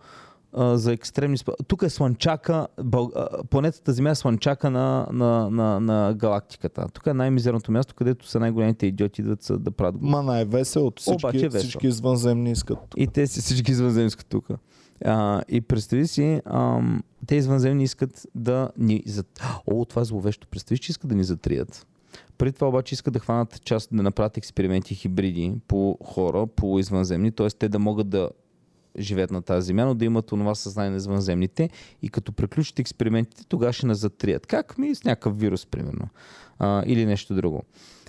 а, 0.56 0.78
за 0.78 0.92
екстремни... 0.92 1.36
Тук 1.66 1.82
е 1.82 1.90
слънчака, 1.90 2.66
Бъл... 2.84 3.10
планетата 3.50 3.92
Земя 3.92 4.10
е 4.10 4.14
слънчака 4.14 4.70
на, 4.70 5.06
на, 5.12 5.50
на, 5.50 5.80
на 5.80 6.14
галактиката. 6.14 6.86
Тук 6.92 7.06
е 7.06 7.12
най-мизерното 7.14 7.72
място, 7.72 7.94
където 7.94 8.28
са 8.28 8.40
най-големите 8.40 8.86
идиоти 8.86 9.20
идват 9.20 9.50
да 9.50 9.70
правят 9.70 9.94
Ма 10.00 10.22
най-веселото. 10.22 11.02
Всички, 11.02 11.26
Обаче 11.26 11.38
е 11.38 11.48
весело. 11.48 11.60
всички 11.60 11.86
извънземни 11.86 12.50
искат. 12.50 12.78
и 12.96 13.06
те 13.06 13.26
си 13.26 13.40
всички 13.40 13.70
извънземски 13.70 14.24
тук. 14.24 14.48
А, 15.04 15.42
и 15.48 15.60
представи 15.60 16.06
си, 16.06 16.40
ам, 16.44 17.02
те 17.26 17.36
извънземни 17.36 17.84
искат 17.84 18.26
да 18.34 18.70
ни... 18.78 19.02
зат- 19.02 19.42
О, 19.66 19.84
това 19.84 20.02
е 20.02 20.04
зловещо. 20.04 20.46
Представи, 20.46 20.78
че 20.78 20.90
искат 20.90 21.08
да 21.08 21.14
ни 21.14 21.24
затрият. 21.24 21.86
Преди 22.38 22.52
това 22.52 22.68
обаче 22.68 22.94
искат 22.94 23.14
да 23.14 23.18
хванат 23.20 23.60
част, 23.64 23.88
да 23.92 24.02
направят 24.02 24.36
експерименти 24.36 24.94
хибриди 24.94 25.54
по 25.68 25.98
хора, 26.04 26.46
по 26.46 26.78
извънземни, 26.78 27.32
т.е. 27.32 27.48
те 27.48 27.68
да 27.68 27.78
могат 27.78 28.08
да 28.08 28.30
живеят 28.98 29.30
на 29.30 29.42
тази 29.42 29.66
земя, 29.66 29.84
но 29.84 29.94
да 29.94 30.04
имат 30.04 30.32
онова 30.32 30.54
съзнание 30.54 30.90
на 30.90 30.96
извънземните 30.96 31.70
и 32.02 32.08
като 32.08 32.32
приключат 32.32 32.78
експериментите, 32.78 33.44
тогава 33.48 33.72
ще 33.72 33.86
нас 33.86 33.98
затрият. 33.98 34.46
Как 34.46 34.78
ми 34.78 34.94
с 34.94 35.04
някакъв 35.04 35.38
вирус, 35.38 35.66
примерно. 35.66 36.08
А, 36.58 36.82
или 36.86 37.06
нещо 37.06 37.34
друго. 37.34 37.62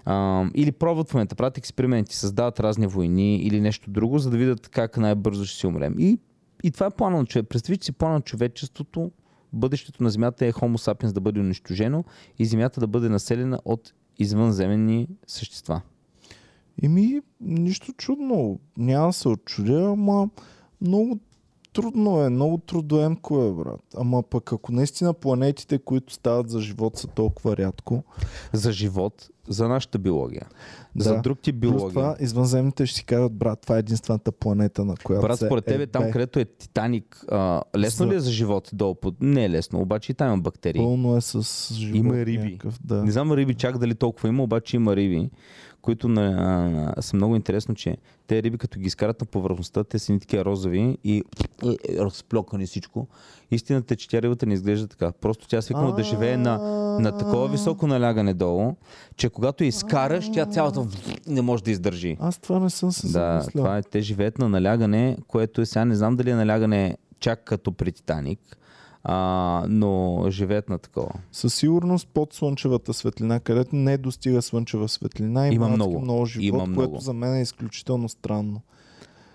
А, 0.06 0.45
или 0.56 0.72
пробват 0.72 1.09
в 1.09 1.14
момента, 1.14 1.35
правят 1.35 1.57
експерименти, 1.57 2.16
създават 2.16 2.59
разни 2.59 2.88
войни 2.88 3.38
или 3.38 3.61
нещо 3.61 3.90
друго, 3.90 4.19
за 4.19 4.30
да 4.30 4.38
видят 4.38 4.69
как 4.69 4.98
най-бързо 4.98 5.45
ще 5.45 5.59
си 5.59 5.67
умрем. 5.67 5.95
И, 5.99 6.19
и 6.64 6.72
това 6.72 6.85
е 6.85 6.90
плана 6.90 7.17
на 7.17 7.25
човек. 7.25 7.49
Представете 7.49 7.85
си 7.85 7.91
плана 7.91 8.14
на 8.14 8.22
човечеството, 8.22 9.11
бъдещето 9.53 10.03
на 10.03 10.09
Земята 10.09 10.45
е 10.45 10.51
Homo 10.51 10.77
sapiens 10.77 11.11
да 11.11 11.22
бъде 11.22 11.40
унищожено 11.40 12.03
и 12.40 12.45
Земята 12.45 12.80
да 12.80 12.88
бъде 12.88 13.09
населена 13.09 13.59
от 13.66 13.93
извънземни 14.19 15.07
същества. 15.27 15.82
Еми, 16.83 17.22
нищо 17.41 17.93
чудно. 17.93 18.59
Няма 18.77 19.07
да 19.07 19.14
се 19.14 19.27
очудя, 19.27 19.83
ама 19.83 20.30
много 20.81 21.19
трудно 21.73 22.22
е, 22.22 22.30
много 22.30 22.57
трудоемко 22.57 23.43
е, 23.43 23.51
брат. 23.64 23.81
Ама 23.97 24.23
пък 24.23 24.53
ако 24.53 24.72
наистина 24.72 25.14
планетите, 25.14 25.77
които 25.77 26.14
стават 26.14 26.49
за 26.49 26.61
живот 26.61 26.97
са 26.97 27.07
толкова 27.07 27.57
рядко, 27.57 28.03
За 28.53 28.72
живот, 28.72 29.30
за 29.47 29.67
нашата 29.67 29.99
биология. 29.99 30.47
Да. 30.95 31.03
За 31.03 31.22
друг 31.22 31.39
тип 31.39 31.56
плюс 31.61 31.72
биология. 31.72 31.89
това 31.89 32.15
извънземните 32.19 32.85
ще 32.85 32.95
си 32.95 33.06
кажат, 33.06 33.33
брат, 33.33 33.61
това 33.61 33.75
е 33.75 33.80
единствената 33.80 34.31
планета, 34.31 34.85
на 34.85 34.95
която 35.03 35.27
Брат, 35.27 35.39
според 35.39 35.65
тебе, 35.65 35.88
там 35.88 36.03
бе. 36.03 36.11
където 36.11 36.39
е 36.39 36.45
Титаник, 36.45 37.25
а, 37.31 37.61
лесно 37.77 38.06
За- 38.06 38.11
ли 38.11 38.15
е 38.15 38.19
за 38.19 38.31
живот 38.31 38.69
долу 38.73 38.95
под... 38.95 39.15
Не 39.22 39.45
е 39.45 39.49
лесно, 39.49 39.81
обаче 39.81 40.11
и 40.11 40.15
там 40.15 40.27
има 40.27 40.38
бактерии. 40.38 40.81
Пълно 40.81 41.17
е 41.17 41.22
с 41.22 41.73
живот. 41.73 41.95
Има 41.95 42.15
риби. 42.15 42.43
Някакъв, 42.43 42.80
да. 42.83 43.03
Не 43.03 43.11
знам 43.11 43.31
риби 43.31 43.53
чак 43.53 43.77
дали 43.77 43.95
толкова 43.95 44.30
има, 44.30 44.43
обаче 44.43 44.75
има 44.75 44.95
риби, 44.95 45.30
които 45.81 46.07
на, 46.07 46.93
а, 46.97 47.01
са 47.01 47.15
много 47.15 47.35
интересно, 47.35 47.75
че 47.75 47.97
те 48.27 48.43
риби 48.43 48.57
като 48.57 48.80
ги 48.80 48.88
изкарат 48.88 49.22
на 49.22 49.27
повърхността, 49.27 49.83
те 49.83 49.99
са 49.99 50.11
ни 50.11 50.19
такива 50.19 50.45
розови 50.45 50.97
и 51.03 51.23
е, 51.64 51.67
е, 51.67 51.97
разплокани 51.99 52.65
всичко. 52.65 53.07
Истината 53.51 53.93
е, 53.93 53.97
че 53.97 54.09
тя 54.09 54.22
рибата 54.22 54.45
не 54.45 54.53
изглежда 54.53 54.88
така. 54.88 55.11
Просто 55.11 55.47
тя 55.47 55.61
свикнала 55.61 55.95
да 55.95 56.03
живее 56.03 56.38
на, 56.38 56.57
на 56.99 57.17
такова 57.17 57.47
високо 57.47 57.88
налягане 57.88 58.33
долу, 58.33 58.75
че 59.15 59.30
когато 59.30 59.64
я 59.64 59.67
изкараш, 59.67 60.31
тя 60.33 60.45
цялата 60.45 60.88
не 61.27 61.41
може 61.41 61.64
да 61.64 61.72
издържи. 61.72 62.17
Аз 62.19 62.38
това 62.38 62.59
не 62.59 62.69
съм 62.69 62.91
се 62.91 63.07
Да, 63.07 63.11
замислял. 63.11 63.64
това 63.64 63.77
е, 63.77 63.81
те 63.83 64.01
живеят 64.01 64.38
на 64.38 64.49
налягане, 64.49 65.17
което 65.27 65.61
е 65.61 65.65
сега 65.65 65.85
не 65.85 65.95
знам 65.95 66.15
дали 66.15 66.30
е 66.30 66.35
налягане 66.35 66.97
чак 67.19 67.43
като 67.43 67.72
при 67.72 67.91
Титаник, 67.91 68.57
а, 69.03 69.66
но 69.69 70.24
живеят 70.30 70.69
на 70.69 70.80
такова. 70.80 71.11
Със 71.32 71.56
сигурност 71.56 72.08
под 72.08 72.34
слънчевата 72.34 72.93
светлина, 72.93 73.40
където 73.40 73.76
не 73.76 73.98
достига 73.98 74.42
слънчева 74.42 74.88
светлина, 74.88 75.48
има, 75.48 75.53
Има 75.56 75.69
много. 75.69 76.00
много 76.00 76.26
живот, 76.26 76.45
Има 76.45 76.66
много. 76.66 76.76
което 76.76 77.03
за 77.03 77.14
мен 77.14 77.35
е 77.35 77.42
изключително 77.42 78.09
странно. 78.09 78.61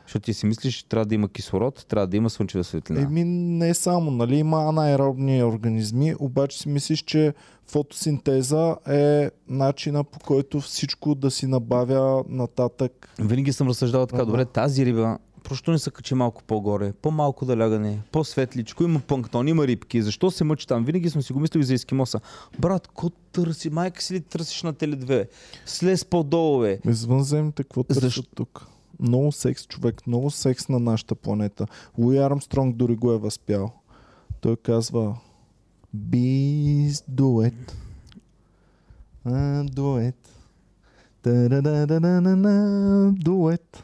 Защото 0.06 0.24
ти 0.24 0.34
си 0.34 0.46
мислиш, 0.46 0.74
че 0.74 0.88
трябва 0.88 1.06
да 1.06 1.14
има 1.14 1.28
кислород, 1.28 1.86
трябва 1.88 2.06
да 2.06 2.16
има 2.16 2.30
слънчева 2.30 2.64
светлина. 2.64 3.00
Еми 3.00 3.24
не 3.24 3.74
само, 3.74 4.10
нали, 4.10 4.36
има 4.36 4.64
анаеробни 4.64 5.44
организми, 5.44 6.14
обаче 6.18 6.58
си 6.58 6.68
мислиш, 6.68 7.02
че 7.02 7.34
фотосинтеза 7.66 8.76
е 8.88 9.30
начина 9.48 10.04
по 10.04 10.18
който 10.18 10.60
всичко 10.60 11.14
да 11.14 11.30
си 11.30 11.46
набавя 11.46 12.24
нататък. 12.28 13.14
Винаги 13.18 13.52
съм 13.52 13.68
разсъждавал 13.68 14.06
така, 14.06 14.24
добре, 14.24 14.44
тази 14.44 14.86
риба, 14.86 15.18
просто 15.44 15.70
не 15.70 15.78
се 15.78 15.90
качи 15.90 16.14
малко 16.14 16.42
по-горе, 16.42 16.92
по-малко 16.92 17.44
да 17.44 17.56
лягане, 17.58 18.02
по-светличко, 18.12 18.84
има 18.84 19.00
планктон, 19.00 19.48
има 19.48 19.66
рибки, 19.66 20.02
защо 20.02 20.30
се 20.30 20.44
мъчи 20.44 20.66
там? 20.66 20.84
Винаги 20.84 21.10
съм 21.10 21.22
си 21.22 21.32
го 21.32 21.40
мислил 21.40 21.60
и 21.60 21.64
за 21.64 21.74
ескимоса. 21.74 22.20
Брат, 22.58 22.88
ко 22.88 23.10
търси, 23.10 23.70
майка 23.70 24.02
си 24.02 24.14
ли 24.14 24.20
търсиш 24.20 24.62
на 24.62 24.72
Теле 24.72 24.96
2? 24.96 25.28
Слез 25.66 26.04
по-долу, 26.04 26.60
бе. 26.60 26.78
Извънземните, 26.88 27.62
какво 27.62 27.82
търсят 27.82 28.02
Защо? 28.02 28.22
тук? 28.34 28.66
Много 29.00 29.32
секс, 29.32 29.66
човек, 29.66 30.06
много 30.06 30.30
секс 30.30 30.68
на 30.68 30.78
нашата 30.78 31.14
планета. 31.14 31.66
Луи 31.98 32.18
Армстронг 32.18 32.76
дори 32.76 32.96
го 32.96 33.12
е 33.12 33.18
възпял. 33.18 33.72
Той 34.40 34.56
казва 34.56 35.16
do 37.10 37.50
it. 37.50 37.74
А, 39.24 39.64
do 43.24 43.50
it. 43.50 43.82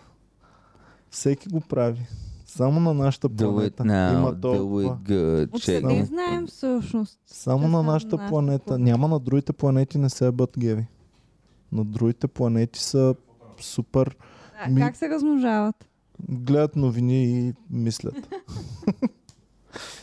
Всеки 1.11 1.49
го 1.49 1.61
прави. 1.61 2.07
Само 2.47 2.81
на 2.83 2.95
нашата 2.95 3.29
планета. 3.29 3.83
now, 3.85 4.13
Има 4.13 4.41
толкова. 4.41 4.83
good. 4.99 5.45
Откъде 5.47 5.81
Check. 5.81 6.03
знаем 6.03 6.47
всъщност? 6.47 7.19
Само 7.27 7.61
на 7.61 7.83
нашата 7.83 7.93
нашата 7.93 8.17
планета. 8.19 8.65
планета? 8.65 8.79
Няма 8.81 9.09
на 9.09 9.19
другите 9.19 9.53
планети 9.53 9.99
не 9.99 10.11
се 10.11 10.27
ебат 10.27 10.51
геви. 10.59 10.87
На 11.73 11.85
другите 11.85 12.29
планети 12.29 12.81
са 12.81 13.15
супер 13.59 14.17
Да, 14.59 14.71
Ми- 14.71 14.81
Как 14.81 14.97
се 14.97 15.09
размножават? 15.09 15.89
гледат 16.21 16.77
новини 16.77 17.25
и 17.39 17.53
мислят. 17.71 18.15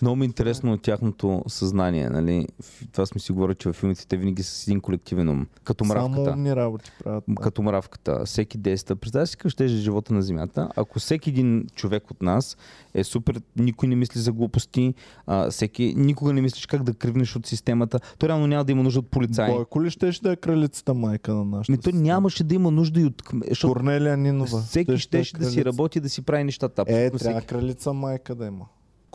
Много 0.02 0.16
ми 0.16 0.26
е 0.26 0.26
интересно 0.26 0.74
от 0.74 0.82
тяхното 0.82 1.44
съзнание. 1.48 2.10
Нали? 2.10 2.48
Това 2.92 3.06
сме 3.06 3.22
си 3.22 3.32
говорили, 3.32 3.56
че 3.56 3.70
във 3.70 3.76
филмите 3.76 4.08
те 4.08 4.18
винаги 4.18 4.44
са 4.44 4.52
с 4.56 4.68
един 4.68 4.82
колективен 4.82 5.30
ум. 5.30 5.48
Като 5.64 5.86
Само 5.86 6.10
мравката. 6.10 6.32
умни 6.32 6.56
работи 6.56 6.92
правят. 7.04 7.24
да. 7.28 7.42
Като 7.42 7.62
мравката. 7.62 8.26
Всеки 8.26 8.58
действа. 8.58 8.96
Представя 8.96 9.28
си 9.28 9.38
как 9.38 9.52
ще 9.52 9.66
е 9.66 9.68
живота 9.68 10.14
на 10.14 10.22
Земята. 10.22 10.70
Ако 10.76 11.00
всеки 11.00 11.30
един 11.30 11.68
човек 11.76 12.12
от 12.12 12.22
нас 12.22 12.58
е 12.94 13.04
супер, 13.04 13.42
никой 13.56 13.90
не 13.90 13.96
мисли 13.96 14.20
за 14.20 14.32
глупости, 14.32 14.94
а, 15.28 15.50
всеки, 15.52 15.94
никога 15.98 16.34
не 16.34 16.42
мислиш 16.42 16.66
как 16.66 16.84
да 16.84 16.94
кривнеш 16.94 17.36
от 17.36 17.46
системата, 17.46 18.00
то 18.20 18.28
реално 18.28 18.48
няма 18.48 18.66
да 18.66 18.72
има 18.72 18.84
нужда 18.84 19.00
от 19.00 19.08
полицаи. 19.08 19.52
Бойко 19.52 19.84
ли 19.84 19.90
щеше 19.90 20.22
да 20.22 20.32
е 20.32 20.36
кралицата 20.36 20.94
майка 20.94 21.34
на 21.34 21.46
нашата 21.46 21.72
Ми, 21.72 21.78
то 21.78 21.90
нямаше 21.94 22.44
да 22.44 22.56
има 22.56 22.72
нужда 22.72 23.02
и 23.02 23.06
от... 23.06 23.22
Корнелия 23.62 24.18
Нинова. 24.18 24.62
всеки 24.62 24.92
Щеше 24.98 25.04
щеше 25.04 25.38
да 25.38 25.46
си 25.46 25.66
работи, 25.66 26.00
да 26.00 26.10
си 26.10 26.22
прави 26.22 26.44
нещата. 26.44 26.84
Е, 26.88 27.10
трябва 27.10 27.18
всеки. 27.18 27.48
кралица 27.48 27.94
майка 27.94 28.36
да 28.36 28.46
има. 28.46 28.66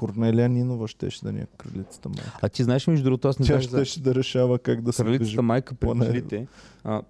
Корнелия 0.00 0.48
Нинова 0.48 0.88
щеше 0.88 1.24
да 1.24 1.32
ни 1.32 1.40
е 1.40 1.46
кралицата 1.56 2.08
майка. 2.08 2.38
А 2.42 2.48
ти 2.48 2.64
знаеш, 2.64 2.86
между 2.86 3.04
другото, 3.04 3.28
аз 3.28 3.38
не 3.38 3.46
Тя 3.46 3.52
знаех 3.52 3.70
за 3.70 3.84
щеше 3.84 4.00
да 4.00 4.14
решава 4.14 4.58
как 4.58 4.80
да 4.82 4.92
се 4.92 5.02
кралицата 5.02 5.42
майка 5.42 5.74
при 5.74 5.88
пчелите. 6.00 6.46
А, 6.84 7.02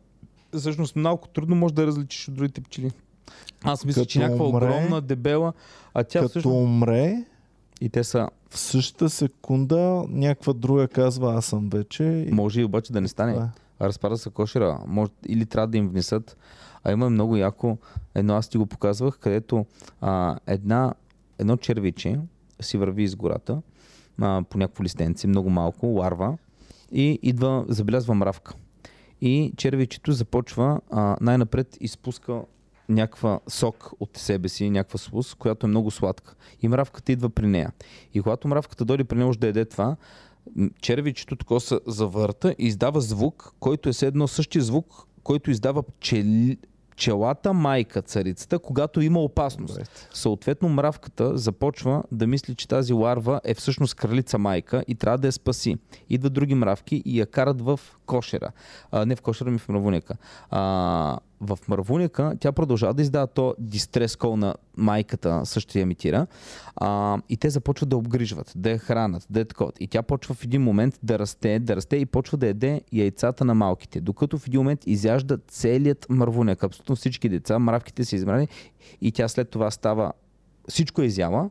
всъщност 0.57 0.97
малко 0.97 1.28
трудно 1.28 1.57
може 1.57 1.75
да 1.75 1.86
различиш 1.86 2.28
от 2.28 2.35
другите 2.35 2.60
пчели. 2.60 2.91
Аз 3.62 3.85
мисля, 3.85 4.05
че 4.05 4.19
Като 4.19 4.28
някаква 4.28 4.47
умре, 4.47 4.65
огромна 4.65 5.01
дебела, 5.01 5.52
а 5.94 6.05
тя 6.05 6.19
Като 6.19 6.28
всъщност... 6.28 6.57
умре, 6.57 7.25
И 7.81 7.89
те 7.89 8.05
са... 8.05 8.28
в 8.51 8.59
същата 8.59 9.10
секунда 9.10 10.05
някаква 10.09 10.52
друга 10.52 10.89
казва 10.89 11.35
аз 11.35 11.47
съм 11.47 11.69
вече. 11.69 12.05
И... 12.05 12.33
Може 12.33 12.60
и 12.60 12.65
обаче 12.65 12.93
да 12.93 13.01
не 13.01 13.09
стане. 13.09 13.33
Това 13.33 13.51
е. 13.81 13.86
разпада 13.86 14.19
се 14.19 14.31
кошера. 14.31 14.81
Може, 14.86 15.10
или 15.27 15.47
трябва 15.47 15.69
да 15.69 15.78
им 15.78 15.89
внесат. 15.89 16.36
А 16.85 16.93
има 16.93 17.10
много 17.10 17.36
яко. 17.36 17.78
Едно 18.15 18.35
аз 18.35 18.49
ти 18.49 18.59
го 18.59 18.67
показвах, 18.67 19.19
където 19.19 19.67
а, 20.01 20.39
една, 20.47 20.94
едно 21.39 21.57
червиче 21.57 22.19
си 22.61 22.77
върви 22.77 23.03
из 23.03 23.17
гората 23.17 23.63
а, 24.21 24.43
по 24.51 24.59
някакво 24.59 24.85
листенце, 24.85 25.27
много 25.27 25.51
малко, 25.51 25.87
ларва, 25.87 26.39
и 26.93 27.19
идва, 27.23 27.65
забелязва 27.69 28.15
мравка. 28.15 28.55
И 29.21 29.53
червичето 29.57 30.13
започва, 30.13 30.81
а, 30.91 31.17
най-напред 31.21 31.77
изпуска 31.81 32.43
някаква 32.89 33.41
сок 33.49 33.91
от 34.01 34.17
себе 34.17 34.49
си, 34.49 34.71
някаква 34.71 34.99
слус, 34.99 35.35
която 35.35 35.67
е 35.67 35.69
много 35.69 35.91
сладка. 35.91 36.35
И 36.63 36.69
мравката 36.69 37.13
идва 37.13 37.31
при 37.31 37.47
нея. 37.47 37.73
И 38.15 38.23
когато 38.23 38.49
мравката 38.49 38.85
дойде 38.85 39.05
при 39.05 39.17
нея, 39.17 39.29
уж 39.29 39.37
да 39.37 39.47
яде 39.47 39.65
това, 39.65 39.97
червичето 40.81 41.37
тако 41.37 41.61
се 41.61 41.81
завърта 41.87 42.55
и 42.59 42.67
издава 42.67 43.01
звук, 43.01 43.55
който 43.61 43.89
е 43.89 43.93
едно 44.03 44.29
същия 44.29 44.63
звук, 44.63 45.07
който 45.23 45.51
издава 45.51 45.83
пчели, 45.83 46.59
пчелата 47.01 47.53
майка, 47.53 48.03
царицата, 48.03 48.59
когато 48.59 49.01
има 49.01 49.20
опасност. 49.20 49.75
Добре. 49.75 49.85
Съответно, 50.12 50.69
мравката 50.69 51.39
започва 51.39 52.03
да 52.12 52.27
мисли, 52.27 52.55
че 52.55 52.69
тази 52.69 52.93
ларва 52.93 53.41
е 53.45 53.55
всъщност 53.55 53.95
кралица 53.95 54.39
майка 54.39 54.85
и 54.89 54.95
трябва 54.95 55.19
да 55.19 55.29
я 55.29 55.33
спаси. 55.33 55.77
Идват 56.09 56.33
други 56.33 56.55
мравки 56.55 57.03
и 57.05 57.20
я 57.20 57.27
карат 57.27 57.61
в 57.61 57.81
кошера. 58.07 58.53
А, 58.91 59.07
не 59.07 59.17
в 59.17 59.23
кошера, 59.23 59.51
ми 59.51 59.59
в 59.59 59.69
мравуника. 59.69 60.15
А, 60.51 61.19
в 61.41 61.59
мравуника 61.69 62.36
тя 62.41 62.52
продължава 62.52 62.94
да 62.94 63.02
издава 63.02 63.27
то 63.27 63.55
дистрес 63.59 64.17
кол 64.17 64.36
на 64.36 64.55
майката, 64.77 65.41
също 65.44 65.78
я 65.78 65.83
имитира. 65.83 66.27
А, 66.77 67.19
и 67.28 67.36
те 67.36 67.51
започват 67.51 67.89
да 67.89 67.97
обгрижват, 67.97 68.52
да 68.57 68.70
я 68.70 68.78
хранат, 68.78 69.27
да 69.31 69.41
я 69.41 69.44
такова. 69.44 69.73
И 69.81 69.86
тя 69.86 70.02
почва 70.02 70.35
в 70.35 70.44
един 70.44 70.62
момент 70.62 70.99
да 71.02 71.19
расте, 71.19 71.59
да 71.59 71.77
расте 71.77 71.97
и 71.97 72.07
почва 72.07 72.39
да 72.39 72.47
яде 72.47 72.83
яйцата 72.93 73.44
на 73.44 73.55
малките. 73.55 74.01
Докато 74.01 74.39
в 74.39 74.47
един 74.47 74.60
момент 74.60 74.86
изяжда 74.86 75.39
целият 75.49 76.07
мравуняк. 76.10 76.65
Абсолютно 76.65 76.97
всички 76.97 77.28
деца, 77.28 77.59
мравките 77.59 78.05
са 78.05 78.17
избрани 78.17 78.49
и 79.01 79.12
тя 79.12 79.28
след 79.28 79.51
това 79.51 79.70
става 79.70 80.12
всичко 80.69 81.02
е 81.02 81.05
изяла. 81.05 81.51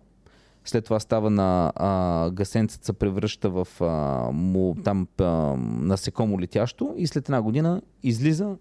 След 0.66 0.85
това 0.85 1.00
става 1.00 1.30
на 1.30 1.72
а, 1.76 2.30
гасенцата 2.30 2.85
се 2.85 2.93
превръща 2.93 3.50
в 3.50 3.68
а, 3.82 3.85
му, 4.32 4.76
там 4.84 5.08
а, 5.18 5.24
насекомо 5.59 6.40
летящо 6.40 6.93
и 6.98 7.08
след 7.08 7.30
една 7.30 7.42
година 7.42 7.82
излиза 8.03 8.56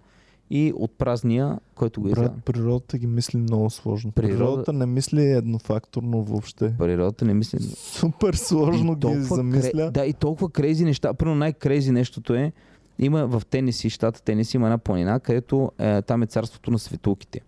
и 0.51 0.73
от 0.77 0.93
празния, 0.93 1.59
който 1.75 2.01
го 2.01 2.09
изява. 2.09 2.23
Брат, 2.23 2.45
природата 2.45 2.99
ги 2.99 3.07
мисли 3.07 3.39
много 3.39 3.71
сложно. 3.71 4.13
Природа- 4.13 4.29
Природата 4.29 4.73
не 4.73 4.87
мисли 4.87 5.23
еднофакторно 5.23 6.23
въобще. 6.23 6.75
Природата 6.79 7.25
не 7.25 7.35
мисли. 7.35 7.59
Супер 7.77 8.35
сложно 8.35 8.93
И 9.05 9.09
ги 9.09 9.21
замисля. 9.21 9.71
Кре... 9.73 9.91
Да, 9.91 10.07
и 10.07 10.13
толкова 10.13 10.51
крейзи 10.51 10.85
неща. 10.85 11.15
Първо 11.15 11.35
най-крейзи 11.35 11.93
нещото 11.93 12.35
е, 12.35 12.53
има 12.99 13.27
в 13.27 13.43
Тениси, 13.47 13.91
щата 13.91 14.23
Тениси, 14.23 14.57
има 14.57 14.67
една 14.67 14.79
планина, 14.79 15.21
където 15.21 15.73
е, 15.79 16.03
там 16.03 16.23
е 16.23 16.27
царството 16.27 16.71
на 16.71 16.79
светулките. 16.79 17.41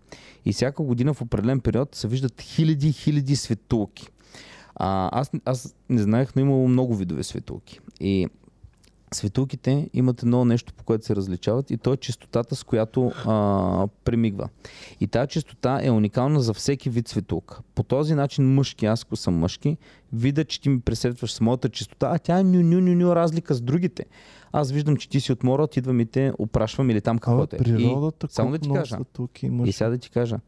И 0.45 0.53
всяка 0.53 0.83
година 0.83 1.13
в 1.13 1.21
определен 1.21 1.59
период 1.59 1.95
се 1.95 2.07
виждат 2.07 2.41
хиляди 2.41 2.87
и 2.87 2.93
хиляди 2.93 3.35
светулки. 3.35 4.07
А, 4.75 5.19
аз, 5.19 5.31
аз 5.45 5.75
не 5.89 6.01
знаех, 6.01 6.35
но 6.35 6.41
имало 6.41 6.67
много 6.67 6.95
видове 6.95 7.23
светулки. 7.23 7.79
И 7.99 8.27
светулките 9.13 9.89
имат 9.93 10.23
едно 10.23 10.45
нещо, 10.45 10.73
по 10.73 10.83
което 10.83 11.05
се 11.05 11.15
различават 11.15 11.71
и 11.71 11.77
то 11.77 11.93
е 11.93 11.97
чистотата, 11.97 12.55
с 12.55 12.63
която 12.63 13.11
а, 13.25 13.87
премигва. 14.03 14.49
И 14.99 15.07
тази 15.07 15.29
чистота 15.29 15.79
е 15.83 15.91
уникална 15.91 16.41
за 16.41 16.53
всеки 16.53 16.89
вид 16.89 17.07
светулка. 17.07 17.61
По 17.75 17.83
този 17.83 18.15
начин 18.15 18.53
мъжки, 18.53 18.85
аз 18.85 19.03
ако 19.03 19.15
съм 19.15 19.35
мъжки, 19.35 19.77
видя, 20.13 20.45
че 20.45 20.61
ти 20.61 20.69
ми 20.69 20.79
пресетваш 20.79 21.33
с 21.33 21.41
моята 21.41 21.69
чистота, 21.69 22.11
а 22.13 22.19
тя 22.19 22.39
е 22.39 22.43
ню-ню-ню-ню 22.43 23.15
разлика 23.15 23.53
с 23.53 23.61
другите. 23.61 24.05
Аз 24.51 24.71
виждам, 24.71 24.97
че 24.97 25.09
ти 25.09 25.19
си 25.19 25.31
от 25.31 25.43
мора, 25.43 25.67
идвам 25.75 25.99
и 25.99 26.05
те 26.05 26.33
опрашвам 26.37 26.89
или 26.89 27.01
там 27.01 27.19
каквото 27.19 27.55
е. 27.55 27.59
И, 27.59 27.63
природата, 27.63 28.27
само 28.29 28.49
колко 28.49 28.57
да 28.57 28.69
ти 28.69 28.73
кажа. 28.73 28.95
светулки 28.95 29.51
и 29.65 29.71
сега 29.71 29.89
да 29.89 29.97
ти 29.97 30.09
кажа, 30.09 30.39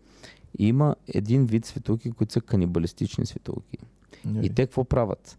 има 0.60 0.96
един 1.08 1.46
вид 1.46 1.66
светулки, 1.66 2.12
които 2.12 2.34
са 2.34 2.42
канибалистични 2.42 3.26
светулки. 3.26 3.78
И 4.42 4.50
те 4.50 4.66
какво 4.66 4.84
правят? 4.84 5.38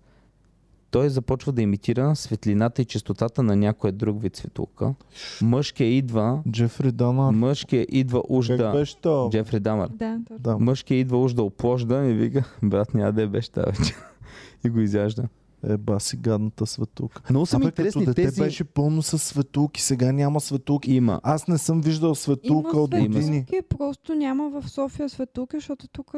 Той 0.95 1.11
започва 1.11 1.53
да 1.53 1.63
имитира 1.63 2.17
светлината 2.17 2.83
и 2.83 2.85
чистотата 2.85 3.43
на 3.43 3.57
някоя 3.57 3.93
друг 3.93 4.23
вид 4.23 4.37
светулка. 4.37 4.95
Мъжкия 5.43 5.89
идва, 5.89 6.43
Джефри 6.51 6.93
Дамар. 6.93 7.33
мъжкия 7.35 7.87
идва 7.91 8.23
уж 8.29 8.47
Как 8.49 8.57
да... 8.57 8.73
беше 8.73 8.97
то? 8.97 9.29
Джефри 9.33 9.61
Дамър. 9.61 9.89
Да. 9.89 10.19
Да. 10.41 10.59
Мъжкия 10.59 10.99
идва 10.99 11.23
уж 11.23 11.33
да 11.33 11.43
опложда 11.43 12.05
и 12.05 12.15
вика, 12.15 12.45
брат, 12.63 12.95
няма 12.95 13.13
да 13.13 13.23
е 13.23 13.27
беше 13.27 13.51
вечер. 13.57 13.97
и 14.65 14.71
го 14.71 14.81
изяжда. 14.81 15.23
Е, 15.69 15.77
баси 15.77 16.17
гадната 16.17 16.67
светулка. 16.67 17.23
Много 17.31 17.47
са 17.47 17.59
ми 17.59 17.65
Абе, 17.65 17.71
като 17.71 17.81
интересни 17.81 18.07
дете 18.07 18.23
тези... 18.23 18.41
беше 18.41 18.65
пълно 18.65 19.03
с 19.03 19.19
светулки, 19.19 19.83
сега 19.83 20.13
няма 20.13 20.41
светулки. 20.41 20.93
Има. 20.95 21.21
Аз 21.23 21.49
не 21.49 21.59
съм 21.59 21.81
виждал 21.81 22.15
светулка 22.15 22.79
от 22.79 22.95
Има 22.95 23.03
години. 23.03 23.23
светулки, 23.23 23.63
просто 23.69 24.15
няма 24.15 24.51
в 24.51 24.69
София 24.71 25.09
светулки, 25.09 25.57
защото 25.57 25.89
тук... 25.89 26.15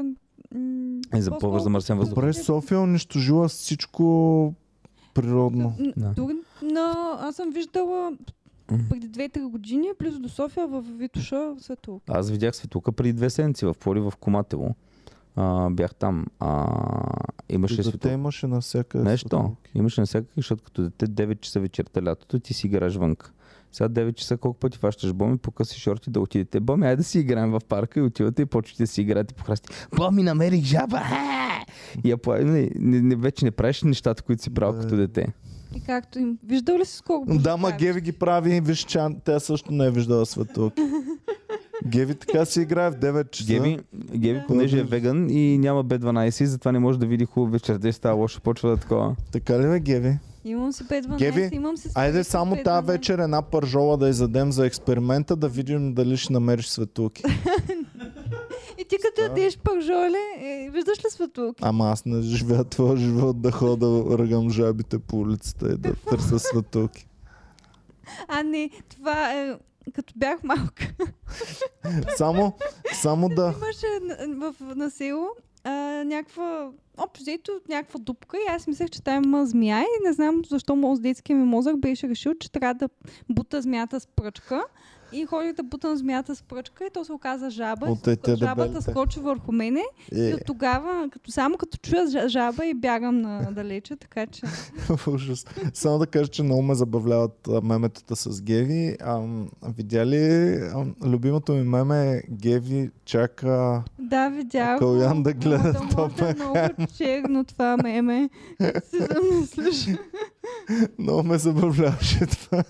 м, 0.55 1.01
Е, 1.15 1.23
за 1.23 1.39
по-бърз 1.39 1.63
замърсен 1.63 1.99
въздух. 1.99 2.15
Добре, 2.15 2.33
София 2.33 2.81
унищожила 2.81 3.49
всичко 3.49 4.55
природно. 5.17 5.77
Да. 5.97 6.15
Тук, 6.15 6.31
на, 6.63 7.17
аз 7.21 7.37
съм 7.37 7.51
виждала 7.51 8.13
преди 8.91 9.11
2-3 9.11 9.49
години, 9.49 9.89
близо 9.99 10.21
до 10.21 10.29
София, 10.29 10.67
в 10.67 10.85
Витуша 10.99 11.55
светулка. 11.61 12.13
Аз 12.13 12.31
видях 12.31 12.57
светулка 12.57 12.93
преди 12.93 13.13
две 13.13 13.31
седмици 13.31 13.67
в 13.67 13.75
Поли, 13.81 14.01
в 14.01 14.13
Коматело. 14.21 14.75
А, 15.37 15.71
бях 15.71 15.95
там. 15.95 16.27
А, 16.41 16.67
имаше 17.49 17.81
И 17.81 17.85
дете 17.85 18.09
имаше 18.11 18.47
навсякъде 18.47 19.05
Нещо. 19.05 19.29
светулки. 19.29 19.71
Имаше 19.75 20.01
навсякъде, 20.01 20.33
защото 20.37 20.65
като 20.65 20.83
дете 20.83 21.07
9 21.07 21.41
часа 21.41 21.61
вечерта 21.61 22.03
лятото 22.05 22.39
ти 22.39 22.55
си 22.55 22.67
играеш 22.67 22.97
вънка. 22.97 23.33
Сега 23.77 23.89
9 23.89 24.15
часа 24.15 24.37
колко 24.37 24.59
пъти 24.59 24.79
фащаш 24.79 25.13
Боми, 25.13 25.39
по 25.39 25.51
къси 25.51 25.81
шорти 25.81 26.11
да 26.11 26.21
отидете. 26.21 26.61
Боми, 26.61 26.87
айде 26.87 26.97
да 26.97 27.05
си 27.05 27.19
играем 27.19 27.51
в 27.51 27.61
парка 27.69 28.01
и 28.01 28.03
отивате 28.03 28.43
и 28.43 28.47
почвате 28.47 28.83
да 28.83 28.87
си 28.87 29.01
играете 29.03 29.35
по 29.35 29.45
храсти. 29.45 29.69
Боми, 29.97 30.23
намерих 30.23 30.65
жаба! 30.65 30.99
Е! 30.99 31.73
И 32.05 32.11
я 32.11 32.17
пла... 32.17 32.39
не, 32.39 32.71
не, 32.75 33.01
не, 33.01 33.17
вече 33.17 33.45
не 33.45 33.51
правиш 33.51 33.83
нещата, 33.83 34.23
които 34.23 34.43
си 34.43 34.55
правил 34.55 34.81
като 34.81 34.97
дете. 34.97 35.27
И 35.75 35.81
както 35.81 36.19
им... 36.19 36.39
Виждал 36.47 36.79
ли 36.79 36.85
си 36.85 36.97
скоро? 36.97 37.25
Да, 37.27 37.57
ма 37.57 37.73
Геви 37.73 38.01
ги 38.01 38.13
прави, 38.13 38.61
виж, 38.61 38.79
че 38.79 39.01
тя 39.25 39.41
също 39.41 39.73
не 39.73 39.87
е 39.87 39.91
виждала 39.91 40.27
светулки. 40.27 40.83
Геви 41.87 42.15
така 42.15 42.45
си 42.45 42.61
играе 42.61 42.91
в 42.91 42.95
9 42.95 43.31
часа. 43.31 43.53
Геви, 43.53 43.79
Геви, 44.17 44.43
понеже 44.49 44.79
е 44.79 44.85
веган 44.85 45.31
и 45.31 45.59
няма 45.59 45.85
B12, 45.85 46.45
затова 46.45 46.73
не 46.73 46.79
може 46.79 46.99
да 46.99 47.07
види 47.07 47.25
хубаво 47.25 47.53
вечерта 47.53 47.89
и 47.89 47.93
става 47.93 48.15
лошо, 48.15 48.41
почва 48.41 48.71
да 48.71 48.77
такова. 48.77 49.17
Така 49.33 49.59
ли 49.59 49.67
бе, 49.67 49.81
Геви? 49.81 50.19
Имам 50.47 50.73
си 50.73 50.85
5-12, 50.85 51.19
Геви, 51.19 51.49
имам 51.53 51.77
си 51.77 51.89
Айде 51.95 52.25
само 52.25 52.55
5-12. 52.57 52.65
тази 52.65 52.87
вечер 52.87 53.19
една 53.19 53.43
пържола 53.43 53.97
да 53.97 54.09
изядем 54.09 54.53
за 54.53 54.67
експеримента, 54.67 55.37
да 55.37 55.49
видим 55.49 55.95
дали 55.95 56.17
ще 56.17 56.33
намериш 56.33 56.67
светулки. 56.69 57.23
И 58.79 58.85
ти 58.85 58.97
като 59.03 59.21
ядеш 59.21 59.59
пържоле, 59.59 60.19
е, 60.41 60.71
виждаш 60.73 60.99
ли 60.99 61.11
светулки? 61.11 61.63
Ама 61.67 61.91
аз 61.91 62.05
не 62.05 62.23
живея 62.23 62.65
твоя 62.65 62.97
живот 62.97 63.41
да 63.43 63.51
хода 63.53 63.89
да 63.89 64.19
ръгам 64.19 64.51
жабите 64.51 64.99
по 64.99 65.17
улицата 65.21 65.73
и 65.73 65.77
да 65.77 65.95
търся 65.95 66.39
светулки. 66.39 67.07
А 68.29 68.43
не, 68.43 68.71
това 68.89 69.33
е 69.33 69.55
като 69.95 70.15
бях 70.17 70.43
малка. 70.43 70.95
Само, 72.17 72.53
само 72.95 73.29
да... 73.29 73.55
Имаше 73.63 73.87
на- 74.27 74.53
в, 74.53 74.75
на 74.77 74.91
село 74.91 75.29
а, 75.65 75.71
някаква, 76.05 76.71
общо 76.97 77.23
взето 77.23 77.53
някаква 77.69 78.01
дупка 78.01 78.37
и 78.37 78.53
аз 78.53 78.67
мислех, 78.67 78.91
че 78.91 79.03
там 79.03 79.25
има 79.25 79.47
змия 79.47 79.81
и 79.81 80.07
не 80.07 80.13
знам 80.13 80.43
защо 80.49 80.77
моят 80.77 81.03
детския 81.03 81.37
ми 81.37 81.45
мозък 81.45 81.79
беше 81.79 82.09
решил, 82.09 82.35
че 82.35 82.53
трябва 82.53 82.75
да 82.75 82.89
бута 83.29 83.63
змията 83.63 84.01
с 84.01 84.07
пръчка. 84.07 84.65
И 85.13 85.27
ходих 85.27 85.53
да 85.53 85.63
бутам 85.63 85.97
змията 85.97 86.37
с 86.37 86.43
пръчка 86.43 86.85
и 86.85 86.91
то 86.95 87.05
се 87.05 87.13
оказа 87.13 87.51
жаба. 87.51 87.87
От 87.87 88.09
жабата 88.39 88.67
дебелите. 88.67 88.91
скочи 88.91 89.21
върху 89.21 89.53
мене 89.53 89.81
и 90.13 90.31
Е, 90.31 90.35
от 90.35 90.41
тогава, 90.47 91.09
като, 91.13 91.31
само 91.31 91.57
като 91.57 91.79
чуя 91.79 92.07
жа- 92.07 92.27
жаба 92.29 92.67
и 92.67 92.75
бягам 92.75 93.21
на 93.21 93.53
далече, 93.53 93.97
така 93.97 94.27
че... 94.27 94.43
ужас. 95.07 95.47
Само 95.75 95.99
да 95.99 96.07
кажа, 96.07 96.29
че 96.29 96.43
много 96.43 96.63
ме 96.63 96.75
забавляват 96.75 97.49
меметата 97.63 98.17
с 98.17 98.43
Геви. 98.43 98.97
Ам, 99.01 99.49
видя 99.77 100.07
ли, 100.07 100.55
ам, 100.75 100.95
любимото 101.05 101.53
ми 101.53 101.63
меме 101.63 102.17
е 102.17 102.23
Геви 102.31 102.91
чака... 103.05 103.83
Да, 103.99 104.29
видях. 104.29 104.79
Калян 104.79 105.23
да 105.23 105.33
гледа 105.33 105.75
Ама 105.81 105.91
то 105.91 105.97
може 106.03 106.15
да 106.15 106.29
е 106.31 106.35
много 106.35 106.93
черно 106.97 107.45
това 107.45 107.77
меме. 107.77 108.31
Си 108.61 108.99
замислиш. 108.99 109.87
Много 110.99 111.23
ме 111.23 111.39
забавляваше 111.39 112.27
това. 112.27 112.65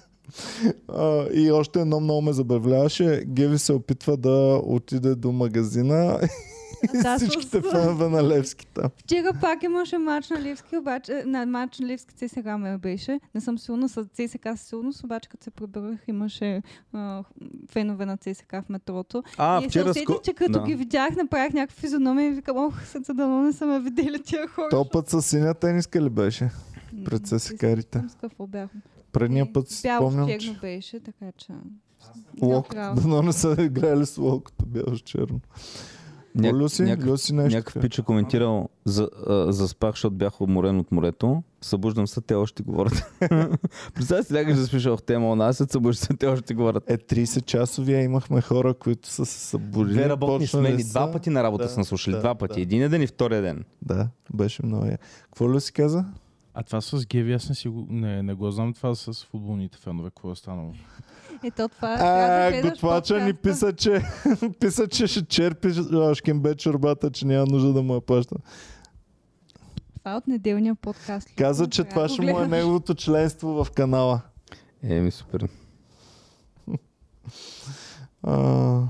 А, 0.89 1.27
и 1.35 1.53
още 1.53 1.81
едно 1.81 2.01
много 2.01 2.23
ме 2.23 2.33
забавляваше. 2.33 3.25
Геви 3.27 3.59
се 3.59 3.73
опитва 3.73 4.17
да 4.17 4.61
отиде 4.65 5.15
до 5.15 5.33
магазина 5.33 6.21
и 6.95 7.03
Да, 7.03 7.19
всичките 7.19 7.63
с- 7.63 7.71
фенове 7.71 8.09
на 8.09 8.29
Левски 8.29 8.67
там. 8.67 8.91
Вчера 8.97 9.33
пак 9.41 9.63
имаше 9.63 9.99
матч 9.99 10.31
на 10.31 10.41
Левски, 10.41 10.77
обаче 10.77 11.23
на 11.27 11.47
матч 11.47 11.79
на 11.79 11.87
Левски 11.87 12.15
ЦСК 12.15 12.45
ме 12.59 12.79
беше. 12.79 13.21
Не 13.35 13.41
съм 13.41 13.59
сигурна 13.59 13.89
с 13.89 14.05
ЦСК 14.05 14.49
със 14.57 14.61
сигурност, 14.61 15.05
обаче 15.05 15.29
като 15.29 15.45
се 15.45 15.51
прибирах 15.51 15.99
имаше 16.09 16.63
а, 16.93 17.25
фенове 17.71 18.07
на 18.07 18.17
ЦСК 18.17 18.53
в 18.53 18.69
метрото. 18.69 19.23
А, 19.39 19.63
и 19.65 19.69
вчера... 19.69 19.95
се 19.95 20.01
усетих, 20.01 20.21
че 20.23 20.33
като 20.33 20.53
да. 20.53 20.63
ги 20.63 20.75
видях, 20.75 21.17
направих 21.17 21.53
някаква 21.53 21.81
физиономия 21.81 22.29
и 22.29 22.33
викам, 22.33 22.57
ох, 22.57 22.85
съца 22.87 23.15
дано 23.15 23.43
не 23.43 23.53
са 23.53 23.67
ме 23.67 23.81
видели 23.81 24.23
тия 24.23 24.49
хора. 24.49 24.69
То 24.71 24.89
път 24.89 25.09
с 25.09 25.23
синя 25.23 25.55
тениска 25.55 26.03
ли 26.03 26.11
беше? 26.11 26.51
Пред 27.05 27.27
знам 27.27 27.41
с 27.41 28.15
какво 28.21 28.47
бяхме. 28.47 28.81
Предния 29.17 29.53
път 29.53 29.69
си 29.69 29.83
Бяло 29.83 30.11
с 30.11 30.13
спомням, 30.13 30.29
черно 30.31 30.55
че 30.55 30.61
беше, 30.61 31.01
така 31.01 31.33
че... 31.37 31.53
лок. 32.43 32.75
Дано 32.75 33.23
не 33.23 33.33
са 33.33 33.57
играли 33.61 34.07
с 34.07 34.19
локото 34.19 34.67
бяло 34.67 34.97
черно. 34.97 35.41
Няк- 36.39 36.53
Люси, 36.55 36.83
някакъв- 36.83 37.07
Люси 37.07 37.35
нещо. 37.35 37.57
Някакъв 37.57 37.83
пич 37.83 37.99
е 37.99 38.03
коментирал, 38.03 38.69
за, 38.85 39.09
а, 39.27 39.53
заспах, 39.53 39.91
защото 39.91 40.15
бях 40.15 40.41
уморен 40.41 40.79
от 40.79 40.93
морето. 40.93 41.43
Събуждам 41.61 42.07
се, 42.07 42.21
те 42.21 42.35
още 42.35 42.63
говорят. 42.63 43.13
Представя 43.95 44.23
си, 44.25 44.35
лягаш 44.35 44.57
да 44.57 44.67
спиш 44.67 44.85
в 44.85 44.99
тема, 44.99 45.31
у 45.31 45.37
нас 45.37 45.57
се 45.57 45.65
събуждаш 45.65 45.99
се, 45.99 46.15
те 46.15 46.27
още 46.27 46.55
говорят. 46.55 46.85
Е, 46.87 46.99
30 46.99 47.45
часовия 47.45 48.03
имахме 48.03 48.41
хора, 48.41 48.75
които 48.75 49.09
са 49.09 49.27
се 49.27 49.39
събудили. 49.41 49.95
Две 49.95 50.09
работни 50.09 50.47
смени, 50.47 50.83
са. 50.83 50.91
два 50.91 51.13
пъти 51.13 51.31
на 51.31 51.43
работа 51.43 51.65
Да, 51.65 51.71
са 51.71 51.79
наслушали, 51.81 52.15
да, 52.15 52.21
два 52.21 52.35
пъти. 52.35 52.55
да. 52.55 52.61
Един 52.61 52.89
ден 52.91 53.03
и 53.03 53.07
втория 53.07 53.43
ден. 53.43 53.65
Да, 53.83 54.09
беше 54.35 54.67
много 54.67 54.87
я. 54.87 54.99
Какво 55.23 55.53
ли 55.53 55.61
си 55.61 55.73
каза? 55.73 56.05
А 56.59 56.63
това 56.63 56.81
с 56.81 57.07
Геви, 57.07 57.33
аз 57.33 57.49
не, 57.49 57.55
си 57.55 57.69
го, 57.69 57.87
не, 57.91 58.23
не 58.23 58.35
го 58.35 58.51
знам 58.51 58.75
това 58.75 58.95
с 58.95 59.25
футболните 59.25 59.79
фенове, 59.79 60.11
какво 60.11 60.33
е 60.33 60.37
станало. 60.37 60.73
Ето 61.45 61.69
това 61.69 61.97
трябва 61.97 62.51
да 62.51 62.69
А, 62.69 62.71
готвача 62.71 63.25
ни 63.25 63.35
писа, 63.35 63.73
че, 63.73 64.03
писа, 64.61 64.89
че 64.89 65.07
ще 65.07 65.25
черпи 65.25 65.69
шкембе 66.15 66.55
чорбата, 66.55 67.11
че 67.11 67.27
няма 67.27 67.47
нужда 67.47 67.73
да 67.73 67.83
му 67.83 67.95
я 67.95 68.01
плаща. 68.01 68.37
Това 69.99 70.13
е 70.13 70.17
от 70.17 70.27
неделния 70.27 70.75
подкаст. 70.75 71.29
Каза, 71.37 71.69
че 71.69 71.85
това 71.85 72.09
ще 72.09 72.23
му 72.23 72.41
е 72.41 72.49
неговото 72.49 72.95
членство 72.95 73.65
в 73.65 73.71
канала. 73.71 74.21
Еми, 74.83 75.11
супер. 75.11 75.49
А, 78.23 78.83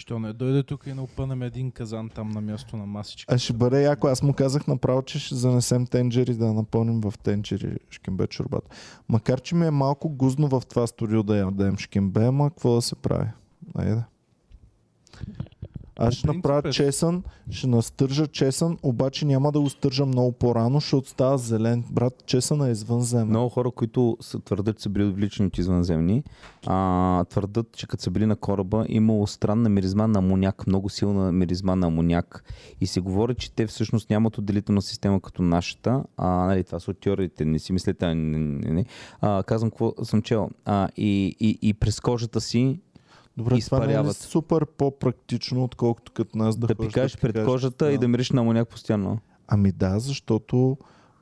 Що 0.00 0.18
не 0.18 0.32
дойде 0.32 0.62
тук 0.62 0.86
и 0.86 0.94
не 0.94 1.00
опънем 1.00 1.42
един 1.42 1.70
казан 1.70 2.08
там 2.08 2.28
на 2.28 2.40
място 2.40 2.76
на 2.76 2.86
масичка. 2.86 3.34
а 3.34 3.38
ще 3.38 3.52
бъде 3.52 3.82
яко. 3.82 4.06
Аз 4.06 4.22
му 4.22 4.34
казах 4.34 4.66
направо, 4.66 5.02
че 5.02 5.18
ще 5.18 5.34
занесем 5.34 5.86
тенджери 5.86 6.34
да 6.34 6.52
напълним 6.52 7.00
в 7.00 7.14
тенджери 7.22 7.76
шкембе 7.90 8.26
чорбата. 8.26 8.70
Макар, 9.08 9.40
че 9.40 9.54
ми 9.54 9.66
е 9.66 9.70
малко 9.70 10.08
гузно 10.08 10.48
в 10.48 10.62
това 10.68 10.86
студио 10.86 11.22
да 11.22 11.36
ядем 11.36 11.76
шкембе, 11.76 12.24
ама 12.24 12.50
какво 12.50 12.74
да 12.74 12.82
се 12.82 12.96
прави? 12.96 13.28
Айде. 13.74 14.02
Аз 16.00 16.14
ще 16.14 16.26
направя 16.26 16.68
е- 16.68 16.72
чесън, 16.72 17.22
ще 17.50 17.66
настържа 17.66 18.26
чесън, 18.26 18.78
обаче 18.82 19.24
няма 19.26 19.52
да 19.52 19.60
го 19.60 19.70
стържа 19.70 20.06
много 20.06 20.32
по-рано, 20.32 20.80
защото 20.80 21.08
става 21.08 21.38
зелен. 21.38 21.84
Брат, 21.90 22.26
чесъна 22.26 22.68
е 22.68 22.70
извънземен. 22.70 23.28
Много 23.28 23.48
хора, 23.48 23.70
които 23.70 24.16
са, 24.20 24.40
твърдят, 24.40 24.76
че 24.76 24.82
са 24.82 24.88
били 24.88 25.04
отвличани 25.04 25.46
от 25.46 25.58
извънземни, 25.58 26.22
а, 26.66 27.24
твърдат, 27.24 27.76
че 27.76 27.86
като 27.86 28.02
са 28.02 28.10
били 28.10 28.26
на 28.26 28.36
кораба, 28.36 28.86
имало 28.88 29.26
странна 29.26 29.68
миризма 29.68 30.06
на 30.06 30.18
амоняк, 30.18 30.66
много 30.66 30.88
силна 30.88 31.32
миризма 31.32 31.74
на 31.76 31.86
амоняк. 31.86 32.44
И 32.80 32.86
се 32.86 33.00
говори, 33.00 33.34
че 33.34 33.52
те 33.52 33.66
всъщност 33.66 34.10
нямат 34.10 34.38
отделителна 34.38 34.82
система 34.82 35.20
като 35.20 35.42
нашата. 35.42 36.04
А, 36.16 36.26
нали, 36.28 36.64
това 36.64 36.80
са 36.80 36.90
от 36.90 37.00
теориите, 37.00 37.44
не 37.44 37.58
си 37.58 37.72
мислете. 37.72 38.06
а, 38.06 38.14
Не, 38.14 38.38
не, 38.38 38.70
не. 38.70 38.84
А, 39.20 39.42
казвам 39.42 39.70
какво 39.70 39.94
съм 40.02 40.22
чел. 40.22 40.50
А, 40.64 40.88
и, 40.96 41.36
и, 41.40 41.58
и 41.62 41.74
през 41.74 42.00
кожата 42.00 42.40
си 42.40 42.80
Добре, 43.40 43.60
това 43.60 43.78
не 43.78 43.84
е 43.84 43.86
изпаряват. 43.86 44.16
супер 44.16 44.66
по-практично, 44.66 45.64
отколкото 45.64 46.12
като 46.12 46.38
нас 46.38 46.56
да, 46.56 46.66
да, 46.66 46.74
ходиш 46.74 46.88
пикаеш 46.88 47.16
пред 47.16 47.32
пикаеш 47.32 47.46
кожата 47.46 47.84
да. 47.84 47.92
и 47.92 47.98
да 47.98 48.08
мириш 48.08 48.30
на 48.30 48.40
амоняк 48.40 48.68
постоянно. 48.68 49.18
Ами 49.48 49.72
да, 49.72 49.98
защото 49.98 50.76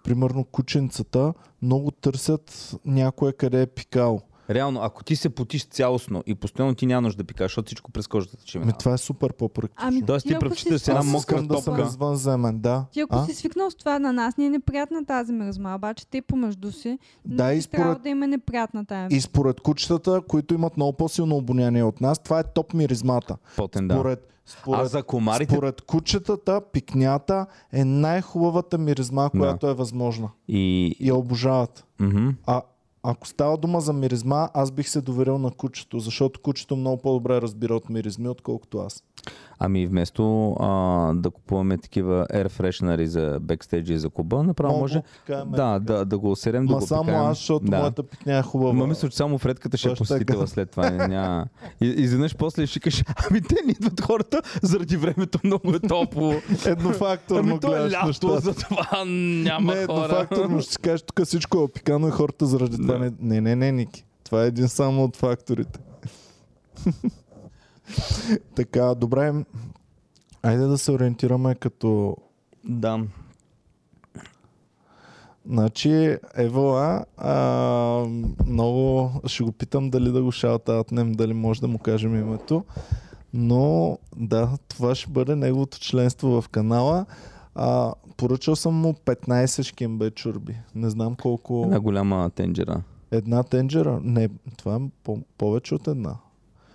примерно 0.05 0.45
кученцата 0.45 1.35
много 1.63 1.91
търсят 1.91 2.77
някое 2.85 3.33
къде 3.33 3.63
е 3.63 3.67
пикал. 3.67 4.23
Реално, 4.51 4.81
ако 4.83 5.05
ти 5.05 5.17
се 5.17 5.29
потиш 5.29 5.65
цялостно 5.65 6.23
и 6.27 6.35
постоянно 6.35 6.75
ти 6.75 6.87
няма 6.87 7.01
нужда 7.01 7.17
да 7.17 7.27
пикаш, 7.27 7.45
защото 7.45 7.67
всичко 7.67 7.91
през 7.91 8.07
кожата 8.07 8.37
ти 8.37 8.53
Ами 8.55 8.61
минава. 8.61 8.79
това 8.79 8.93
е 8.93 8.99
супер 8.99 9.33
по-практично. 9.33 9.89
Ами, 9.89 10.03
Тоест 10.03 10.27
ти 10.27 10.33
ако 10.33 10.41
предпочиташ 10.41 10.81
си 10.81 10.91
една 10.91 11.03
мокра 11.03 11.19
искам 11.19 11.47
да 11.47 11.57
съм 11.57 11.75
топка. 11.75 11.89
извънземен, 11.89 12.59
да. 12.59 12.85
Ти 12.93 13.01
ако 13.01 13.17
А? 13.17 13.25
си 13.25 13.35
свикнал 13.35 13.71
с 13.71 13.75
това 13.75 13.99
на 13.99 14.13
нас, 14.13 14.37
ни 14.37 14.47
е 14.47 14.51
неприятна 14.51 15.05
тази 15.05 15.33
миризма, 15.33 15.75
обаче 15.75 16.07
те 16.07 16.23
помежду 16.23 16.73
си 16.73 16.99
Да, 17.25 17.45
не 17.45 17.53
и 17.53 17.63
според, 17.63 18.03
да 18.03 18.09
им 18.09 18.23
е 18.23 18.27
неприятна 18.27 18.85
тая 18.85 19.09
и 19.11 19.21
според 19.21 19.61
кучетата, 19.61 20.21
които 20.21 20.55
имат 20.55 20.77
много 20.77 20.93
по-силно 20.93 21.37
обоняние 21.37 21.83
от 21.83 22.01
нас, 22.01 22.19
това 22.19 22.41
е 22.41 22.45
топ 22.45 22.75
миризмата. 22.75 23.37
Потен, 23.57 23.89
да. 23.89 23.95
Според, 23.95 24.19
А 24.47 24.51
според, 24.51 24.89
за 24.89 25.03
комарите 25.03 25.55
според 25.55 25.81
кучетата, 25.81 26.61
пикнята 26.73 27.47
е 27.73 27.85
най-хубавата 27.85 28.79
миризма, 28.79 29.31
която 29.31 29.69
е 29.69 29.75
възможна. 29.75 30.29
и... 30.49 30.59
И 31.01 31.09
я 31.09 31.15
обожават. 31.15 31.85
Мгм. 32.01 32.29
А 32.47 32.63
ако 33.11 33.27
става 33.27 33.57
дума 33.57 33.81
за 33.81 33.93
миризма, 33.93 34.49
аз 34.55 34.71
бих 34.71 34.89
се 34.89 35.01
доверил 35.01 35.39
на 35.39 35.51
кучето, 35.51 35.99
защото 35.99 36.41
кучето 36.41 36.77
много 36.77 37.03
по-добре 37.03 37.41
разбира 37.41 37.75
от 37.75 37.91
миризми, 37.91 38.29
отколкото 38.29 38.79
аз. 38.79 39.03
Ами 39.59 39.87
вместо 39.87 40.53
а, 40.53 41.13
да 41.15 41.31
купуваме 41.31 41.79
такива 41.79 42.27
air 42.35 42.49
freshenери 42.49 43.07
за 43.07 43.39
бекстейджи 43.41 43.93
и 43.93 43.99
за 43.99 44.11
клуба, 44.11 44.43
направо 44.43 44.73
Много 44.73 44.83
може 44.83 45.03
да, 45.47 45.79
да, 45.79 46.05
да 46.05 46.19
го 46.19 46.37
серем, 46.37 46.67
да 46.67 46.73
Ма 46.73 46.79
го 46.79 46.87
само 46.87 47.03
пикаем. 47.05 47.21
аз, 47.21 47.39
защото 47.39 47.67
да. 47.67 47.79
моята 47.79 48.03
пикня 48.03 48.39
е 48.39 48.43
хубава. 48.43 48.73
Ма 48.73 48.87
мисля, 48.87 49.09
че 49.09 49.17
само 49.17 49.39
Фредката 49.39 49.77
ще 49.77 49.89
е 49.89 49.91
Точно 49.91 50.05
посетила 50.05 50.47
след 50.47 50.71
това. 50.71 50.91
Няма... 50.91 51.47
И, 51.81 51.87
изведнъж 51.87 52.37
после 52.37 52.67
ще 52.67 52.81
кажеш, 52.81 53.05
ами 53.31 53.41
те 53.41 53.57
не 53.67 53.73
идват 53.73 54.01
хората 54.01 54.43
заради 54.63 54.97
времето 54.97 55.39
много 55.45 55.71
е 55.71 55.81
топло. 55.81 56.35
Еднофакторно 56.67 57.51
ами 57.51 57.61
то 57.61 57.77
е 57.87 57.91
лято, 57.91 58.41
затова 58.41 59.05
няма 59.05 59.75
Не, 59.75 59.87
хора. 59.87 60.05
еднофакторно 60.05 60.61
ще 60.61 60.73
си 60.73 60.79
кажеш, 60.79 61.03
тук 61.03 61.27
всичко 61.27 61.59
е 61.59 61.61
опикано 61.61 62.09
и 62.09 62.11
хората 62.11 62.47
заради 62.47 62.77
това. 62.77 62.98
Да. 62.99 63.05
Не, 63.05 63.13
не, 63.21 63.41
не, 63.41 63.57
не, 63.57 63.73
Ники. 63.73 64.05
Това 64.25 64.45
е 64.45 64.47
един 64.47 64.69
само 64.69 65.05
от 65.05 65.17
факторите. 65.17 65.81
така, 68.55 68.95
добре. 68.95 69.33
Айде 70.43 70.65
да 70.65 70.79
се 70.79 70.93
ориентираме 70.93 71.55
като... 71.55 72.17
Да. 72.65 73.01
Значи, 75.47 76.17
Евола, 76.37 77.05
а, 77.17 78.05
много 78.47 79.11
ще 79.27 79.45
го 79.45 79.53
питам 79.53 79.91
дали 79.91 80.13
да 80.13 80.23
го 80.23 80.33
шаутаутнем, 80.33 81.13
дали 81.13 81.35
може 81.35 81.61
да 81.61 81.69
му 81.69 81.79
кажем 81.79 82.15
името. 82.15 82.65
Но 83.33 83.99
да, 84.17 84.59
това 84.69 84.95
ще 84.95 85.11
бъде 85.11 85.37
неговото 85.37 85.81
членство 85.81 86.43
в 86.43 86.49
канала. 86.49 87.07
А, 87.61 87.93
поръчал 88.17 88.57
съм 88.57 88.75
му 88.75 88.93
15 88.93 89.63
шкембе 89.63 90.11
чурби. 90.11 90.57
Не 90.75 90.91
знам 90.91 91.15
колко... 91.15 91.63
Една 91.65 91.81
голяма 91.81 92.31
тенджера. 92.31 92.83
Една 93.11 93.43
тенджера? 93.43 94.01
Не, 94.03 94.29
това 94.57 94.75
е 94.75 94.79
по- 95.05 95.21
повече 95.39 95.75
от 95.75 95.89
една. 95.89 96.17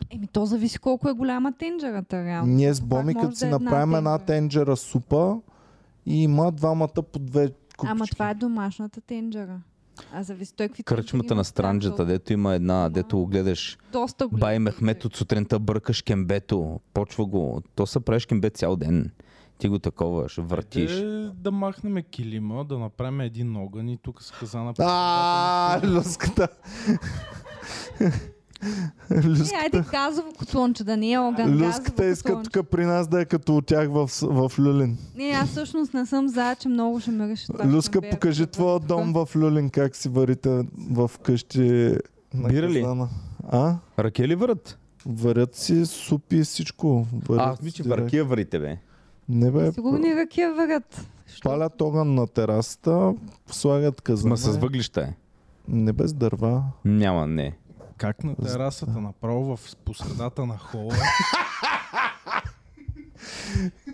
Еми, 0.10 0.28
то 0.28 0.46
зависи 0.46 0.80
колко 0.80 1.10
е 1.10 1.14
голяма 1.14 1.54
тенджерата, 1.54 2.24
реално. 2.24 2.54
Ние 2.54 2.74
с 2.74 2.82
Боми, 2.82 3.16
като 3.16 3.30
да 3.30 3.36
си 3.36 3.46
е 3.46 3.48
една 3.48 3.60
направим 3.60 3.96
една 3.96 4.18
тенджера. 4.18 4.26
тенджера 4.26 4.78
супа 4.78 5.38
и 6.06 6.24
има 6.24 6.52
двамата 6.52 6.88
по 7.14 7.20
две 7.20 7.48
купички. 7.78 7.92
Ама 7.92 8.06
това 8.08 8.30
е 8.30 8.34
домашната 8.34 9.02
тенджера. 9.02 9.62
А 10.14 10.24
зависи 10.24 10.54
той 10.56 10.68
какви 10.68 10.84
Кръчмата 10.84 11.36
на 11.36 11.44
странджата, 11.46 12.06
дето 12.06 12.34
има 12.34 12.54
една, 12.54 12.90
дето 12.90 13.18
го 13.18 13.28
гледаш. 13.28 13.78
Доста 13.92 14.28
голям. 14.28 14.40
Бай 14.40 14.60
Мехмет 14.60 15.06
от 15.06 15.16
сутринта 15.16 15.60
бъркаш 15.60 16.02
кембето, 16.02 16.80
почва 16.94 17.26
го. 17.26 17.62
То 17.76 17.86
се 17.88 18.00
правиш 18.00 18.26
кембе 18.26 18.50
цял 18.50 18.76
ден. 18.76 19.12
Ти 19.64 19.70
го 19.70 19.80
таковаш, 19.80 20.36
въртиш. 20.38 20.92
Е, 20.92 21.30
да 21.36 21.52
махнем 21.52 22.04
килима, 22.12 22.66
да 22.66 22.80
направим 22.80 23.22
един 23.22 23.56
огън 23.56 23.90
и 23.90 23.98
тук 23.98 24.24
с 24.24 24.32
казана. 24.32 24.74
А, 24.80 25.82
люската. 25.84 26.48
Е, 29.12 29.24
Люската, 29.24 29.58
айде 29.64 29.84
газово 29.92 30.34
котлонче, 30.34 30.84
да 30.84 30.98
не 30.98 31.12
е 31.12 31.20
огън. 31.20 31.68
люската 31.68 32.06
иска 32.06 32.42
тук 32.44 32.70
при 32.70 32.86
нас 32.86 33.08
да 33.08 33.22
е 33.22 33.26
като 33.26 33.58
от 33.58 33.66
тях 33.66 33.90
в, 33.90 34.10
в 34.22 34.52
Люлин. 34.60 34.98
Не, 35.16 35.30
аз 35.30 35.50
всъщност 35.50 35.94
не 35.94 36.06
съм 36.06 36.28
за, 36.28 36.56
че 36.60 36.70
много 36.70 37.00
ще 37.00 37.12
ме 37.12 37.28
реши 37.28 37.48
това. 37.48 37.68
Люска, 37.68 38.02
покажи 38.02 38.48
твоя 38.48 38.80
дом 38.80 39.14
в 39.14 39.30
Люлин, 39.36 39.70
как 39.70 39.96
си 39.96 40.10
варите 40.10 40.64
в 40.92 41.12
къщи 41.24 41.96
на 42.34 42.50
Бира 42.50 42.70
ли? 42.70 42.86
А? 43.48 43.76
Ръке 44.00 44.28
ли 44.28 44.36
върт? 44.36 44.78
Варят 45.06 45.56
си 45.56 45.86
супи 45.86 46.36
и 46.38 46.44
всичко. 46.44 47.08
Варят 47.14 47.48
А, 47.48 47.50
аз 47.50 47.62
мисля, 47.62 47.84
че 47.84 47.90
въркия 47.90 48.26
варите, 48.26 48.60
бе. 48.60 48.78
Не 49.30 49.52
бе, 49.52 49.72
Сигурни 49.72 50.16
ръки 50.16 50.46
върят. 50.46 51.08
Що? 51.26 51.50
палят 51.50 51.82
огън 51.82 52.16
на 52.16 52.28
терасата, 52.28 53.14
слагат 53.48 54.02
казана. 54.02 54.30
Ма 54.30 54.38
с 54.38 54.58
въглища 54.58 55.02
е. 55.02 55.16
Не 55.68 55.94
без 55.94 56.14
дърва. 56.14 56.64
Няма, 56.86 57.28
не. 57.28 57.58
Как 57.98 58.24
на 58.24 58.36
терасата, 58.36 58.92
направо 58.92 59.58
в 59.58 59.76
посредата 59.86 60.46
на 60.46 60.58
хола. 60.58 60.94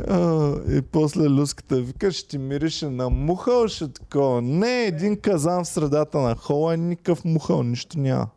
А, 0.07 0.53
и 0.71 0.81
после 0.81 1.29
люската 1.29 1.81
вика, 1.81 2.11
ще 2.11 2.29
ти 2.29 2.37
мирише 2.37 2.89
на 2.89 3.09
мухъл, 3.09 3.67
ще 3.67 3.87
такова. 3.87 4.41
Не, 4.41 4.83
един 4.83 5.21
казан 5.21 5.63
в 5.63 5.67
средата 5.67 6.19
на 6.19 6.35
хола, 6.35 6.77
никакъв 6.77 7.25
мухъл, 7.25 7.63
нищо 7.63 7.99
няма. 7.99 8.27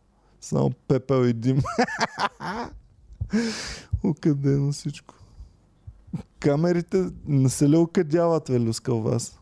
Само 0.41 0.71
пепел 0.87 1.25
и 1.25 1.33
дим. 1.33 1.61
Окъдено 4.03 4.71
всичко. 4.71 5.15
Камерите 6.43 7.09
не 7.27 7.49
се 7.49 7.69
ли 7.69 7.75
окъдяват, 7.75 8.43
бе, 8.47 8.59
люска, 8.59 8.93
у 8.93 9.01
вас? 9.01 9.39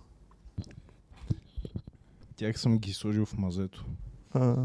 Тях 2.35 2.59
съм 2.59 2.77
ги 2.77 2.93
сложил 2.93 3.25
в 3.25 3.37
мазето. 3.37 3.85
А. 4.33 4.55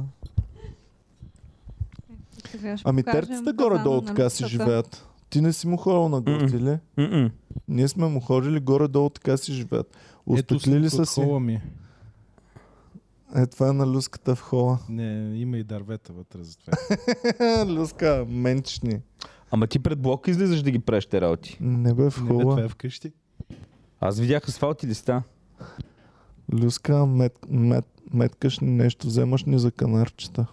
Сега 2.51 2.77
ще 2.77 2.89
Ами 2.89 3.03
покажем 3.03 3.29
терците 3.29 3.53
горе-долу 3.53 4.01
на 4.01 4.07
така 4.07 4.31
си 4.31 4.47
живеят. 4.47 5.09
Ти 5.31 5.41
не 5.41 5.53
си 5.53 5.67
му 5.67 5.77
ходил 5.77 6.09
на 6.09 6.21
гости, 6.21 6.61
ли? 6.61 6.79
М-м. 6.97 7.31
Ние 7.69 7.89
сме 7.89 8.09
му 8.09 8.21
ходили 8.21 8.61
горе-долу 8.61 9.11
така 9.11 9.37
си 9.37 9.53
живеят. 9.53 9.97
Ето 10.37 10.61
снимка 10.61 10.91
са 10.91 11.07
си. 11.07 11.21
ми. 11.21 11.61
Е, 13.37 13.47
това 13.47 13.69
е 13.69 13.73
на 13.73 13.87
люската 13.87 14.35
в 14.35 14.41
хола. 14.41 14.79
Не, 14.89 15.39
има 15.39 15.59
и 15.59 15.65
дървета 15.65 16.13
вътре 16.13 16.43
за 16.43 16.57
това. 16.57 16.73
Люска, 17.69 18.27
менчни. 18.29 19.01
Ама 19.51 19.67
ти 19.67 19.79
пред 19.79 19.99
блока 20.01 20.31
излизаш 20.31 20.63
да 20.63 20.71
ги 20.71 20.79
правиш 20.79 21.07
те 21.07 21.21
работи. 21.21 21.59
Не 21.61 21.95
бе 21.95 22.11
в 22.11 22.21
Не, 22.21 22.29
бе, 22.29 22.29
това 22.39 22.43
хола. 22.43 22.65
е 22.65 22.69
вкъщи. 22.69 23.13
Аз 24.01 24.19
видях 24.21 24.49
асфалт 24.49 24.83
и 24.83 24.87
листа. 24.87 25.23
Люска, 26.53 27.07
мет, 27.07 27.39
мет, 27.49 27.85
меткаш 28.15 28.59
ни 28.59 28.71
нещо, 28.71 29.07
вземаш 29.07 29.45
ни 29.45 29.59
за 29.59 29.71
канарчета. 29.71 30.47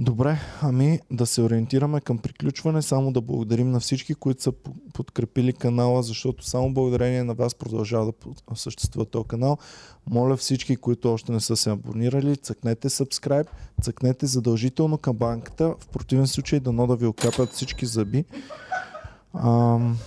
Добре, 0.00 0.38
ами 0.62 1.00
да 1.10 1.26
се 1.26 1.42
ориентираме 1.42 2.00
към 2.00 2.18
приключване, 2.18 2.82
само 2.82 3.12
да 3.12 3.20
благодарим 3.20 3.70
на 3.70 3.80
всички, 3.80 4.14
които 4.14 4.42
са 4.42 4.52
по- 4.52 4.74
подкрепили 4.92 5.52
канала, 5.52 6.02
защото 6.02 6.44
само 6.44 6.74
благодарение 6.74 7.24
на 7.24 7.34
вас 7.34 7.54
продължава 7.54 8.06
да 8.06 8.56
съществува 8.56 9.06
този 9.06 9.28
канал. 9.28 9.58
Моля 10.10 10.36
всички, 10.36 10.76
които 10.76 11.12
още 11.12 11.32
не 11.32 11.40
са 11.40 11.56
се 11.56 11.70
абонирали, 11.70 12.36
цъкнете 12.36 12.88
subscribe, 12.88 13.46
цъкнете 13.82 14.26
задължително 14.26 14.98
камбанката, 14.98 15.74
в 15.80 15.88
противен 15.88 16.26
случай 16.26 16.60
дано 16.60 16.86
да 16.86 16.96
ви 16.96 17.06
окапят 17.06 17.52
всички 17.52 17.86
зъби. 17.86 18.24
Ам, 19.34 19.98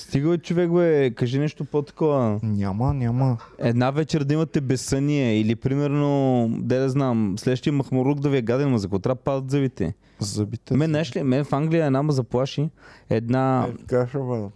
Стига, 0.00 0.38
човек, 0.38 0.70
бе, 0.70 1.10
кажи 1.10 1.38
нещо 1.38 1.64
по-такова. 1.64 2.40
няма, 2.42 2.94
няма. 2.94 3.38
Една 3.58 3.90
вечер 3.90 4.24
да 4.24 4.34
имате 4.34 4.60
безсъние 4.60 5.40
или 5.40 5.56
примерно, 5.56 6.08
де 6.52 6.78
да 6.78 6.88
знам, 6.88 7.34
следващия 7.38 7.72
махмурук 7.72 8.20
да 8.20 8.28
ви 8.28 8.36
е 8.36 8.42
гаден, 8.42 8.70
ма 8.70 8.78
за 8.78 8.88
трябва 8.90 9.00
да 9.06 9.14
падат 9.14 9.50
зъбите? 9.50 9.94
Зъбите. 10.18 10.76
Мен, 10.76 10.88
знаеш 10.88 11.16
ли, 11.16 11.22
мен 11.22 11.44
в 11.44 11.52
Англия 11.52 11.86
една 11.86 12.02
ме 12.02 12.12
заплаши. 12.12 12.70
Една... 13.10 13.66
Е, 13.68 13.76
така 13.78 14.06
ще 14.08 14.18
бъдат. 14.18 14.52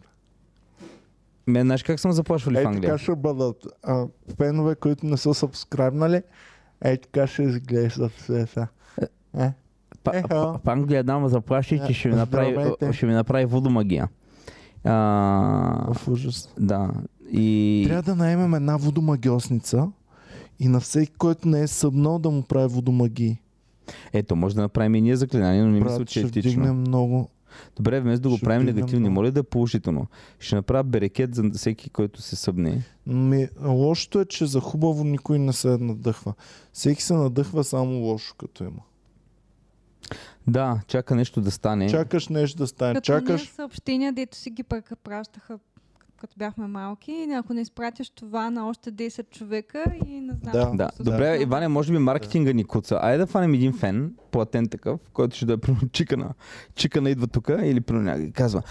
Мен, 1.46 1.62
знаеш 1.62 1.82
как 1.82 2.00
съм 2.00 2.12
заплашвали 2.12 2.54
в 2.54 2.58
Е, 2.58 2.62
така 2.62 2.68
Англия? 2.68 2.98
ще 2.98 3.14
бъдат. 3.14 3.56
А, 3.82 4.06
пенове, 4.38 4.74
които 4.74 5.06
не 5.06 5.16
са 5.16 5.34
сабскрайбнали, 5.34 6.22
е, 6.82 6.96
така 6.96 7.26
ще 7.26 7.42
изглеждат 7.42 8.12
все 8.12 8.46
са. 8.46 8.66
Е, 9.38 9.50
Па, 10.04 10.22
па- 10.62 10.72
Англия 10.72 11.04
дама 11.04 11.28
заплаши, 11.28 11.80
че 11.86 11.92
ще 11.92 12.08
ми 12.08 12.14
направи, 12.14 12.50
Здравейте. 12.50 12.92
ще 12.92 13.06
ми 13.06 13.12
направи 13.12 13.44
водомагия. 13.44 14.08
А, 14.84 15.92
В 15.94 16.08
ужас. 16.08 16.48
да. 16.60 16.90
И... 17.32 17.84
Трябва 17.88 18.02
да 18.02 18.16
наемем 18.16 18.54
една 18.54 18.76
водомагиосница 18.76 19.88
и 20.60 20.68
на 20.68 20.80
всеки, 20.80 21.12
който 21.12 21.48
не 21.48 21.60
е 21.60 21.66
събнал 21.66 22.18
да 22.18 22.30
му 22.30 22.42
прави 22.42 22.74
водомагии. 22.74 23.38
Ето, 24.12 24.36
може 24.36 24.54
да 24.54 24.60
направим 24.62 24.94
и 24.94 25.00
ние 25.00 25.16
заклинание, 25.16 25.62
но 25.62 25.70
не 25.70 25.80
мисля, 25.80 26.04
че 26.04 26.20
е 26.20 26.28
ще 26.28 26.38
етично. 26.38 26.74
много. 26.74 27.28
Добре, 27.76 28.00
вместо 28.00 28.22
да 28.22 28.28
го 28.28 28.36
ще 28.36 28.44
правим 28.44 28.66
негативно, 28.66 29.10
моля 29.10 29.30
да 29.30 29.40
е 29.40 29.42
положително. 29.42 30.06
Ще 30.38 30.56
направя 30.56 30.84
берекет 30.84 31.34
за 31.34 31.50
всеки, 31.54 31.90
който 31.90 32.22
се 32.22 32.36
събне. 32.36 32.82
Ми, 33.06 33.48
лошото 33.64 34.20
е, 34.20 34.24
че 34.24 34.46
за 34.46 34.60
хубаво 34.60 35.04
никой 35.04 35.38
не 35.38 35.52
се 35.52 35.68
надъхва. 35.68 36.34
Всеки 36.72 37.02
се 37.02 37.14
надъхва 37.14 37.64
само 37.64 37.98
лошо, 37.98 38.34
като 38.38 38.64
има. 38.64 38.80
Да, 40.46 40.80
чака 40.86 41.14
нещо 41.14 41.40
да 41.40 41.50
стане. 41.50 41.88
Чакаш 41.90 42.28
нещо 42.28 42.58
да 42.58 42.66
стане. 42.66 42.94
Като 42.94 43.04
Чакаш. 43.04 43.40
ние 43.40 43.50
съобщения, 43.50 44.12
дето 44.12 44.36
си 44.36 44.50
ги 44.50 44.64
пръка- 44.64 44.96
пращаха 44.96 45.58
като 46.20 46.34
бяхме 46.38 46.66
малки, 46.66 47.12
и 47.12 47.32
ако 47.32 47.54
не 47.54 47.60
изпратиш 47.60 48.10
това 48.10 48.50
на 48.50 48.68
още 48.68 48.92
10 48.92 49.30
човека 49.30 49.84
и 50.06 50.20
не 50.20 50.32
знам. 50.34 50.52
Да. 50.52 50.70
Да, 50.74 50.90
се 50.96 51.02
добре, 51.02 51.16
случва. 51.28 51.42
Иване, 51.42 51.68
може 51.68 51.92
би 51.92 51.98
маркетинга 51.98 52.52
ни 52.52 52.64
куца. 52.64 52.98
Айде 53.02 53.18
да 53.18 53.26
фанем 53.26 53.54
един 53.54 53.72
фен, 53.72 54.14
платен 54.30 54.68
такъв, 54.68 55.00
който 55.12 55.36
ще 55.36 55.46
да 55.46 55.52
е 55.52 55.56
чикана. 55.92 56.34
Чикана 56.74 57.10
идва 57.10 57.26
тук 57.26 57.50
или 57.62 57.80
примерно 57.80 58.04
някой 58.04 58.30
казва 58.30 58.62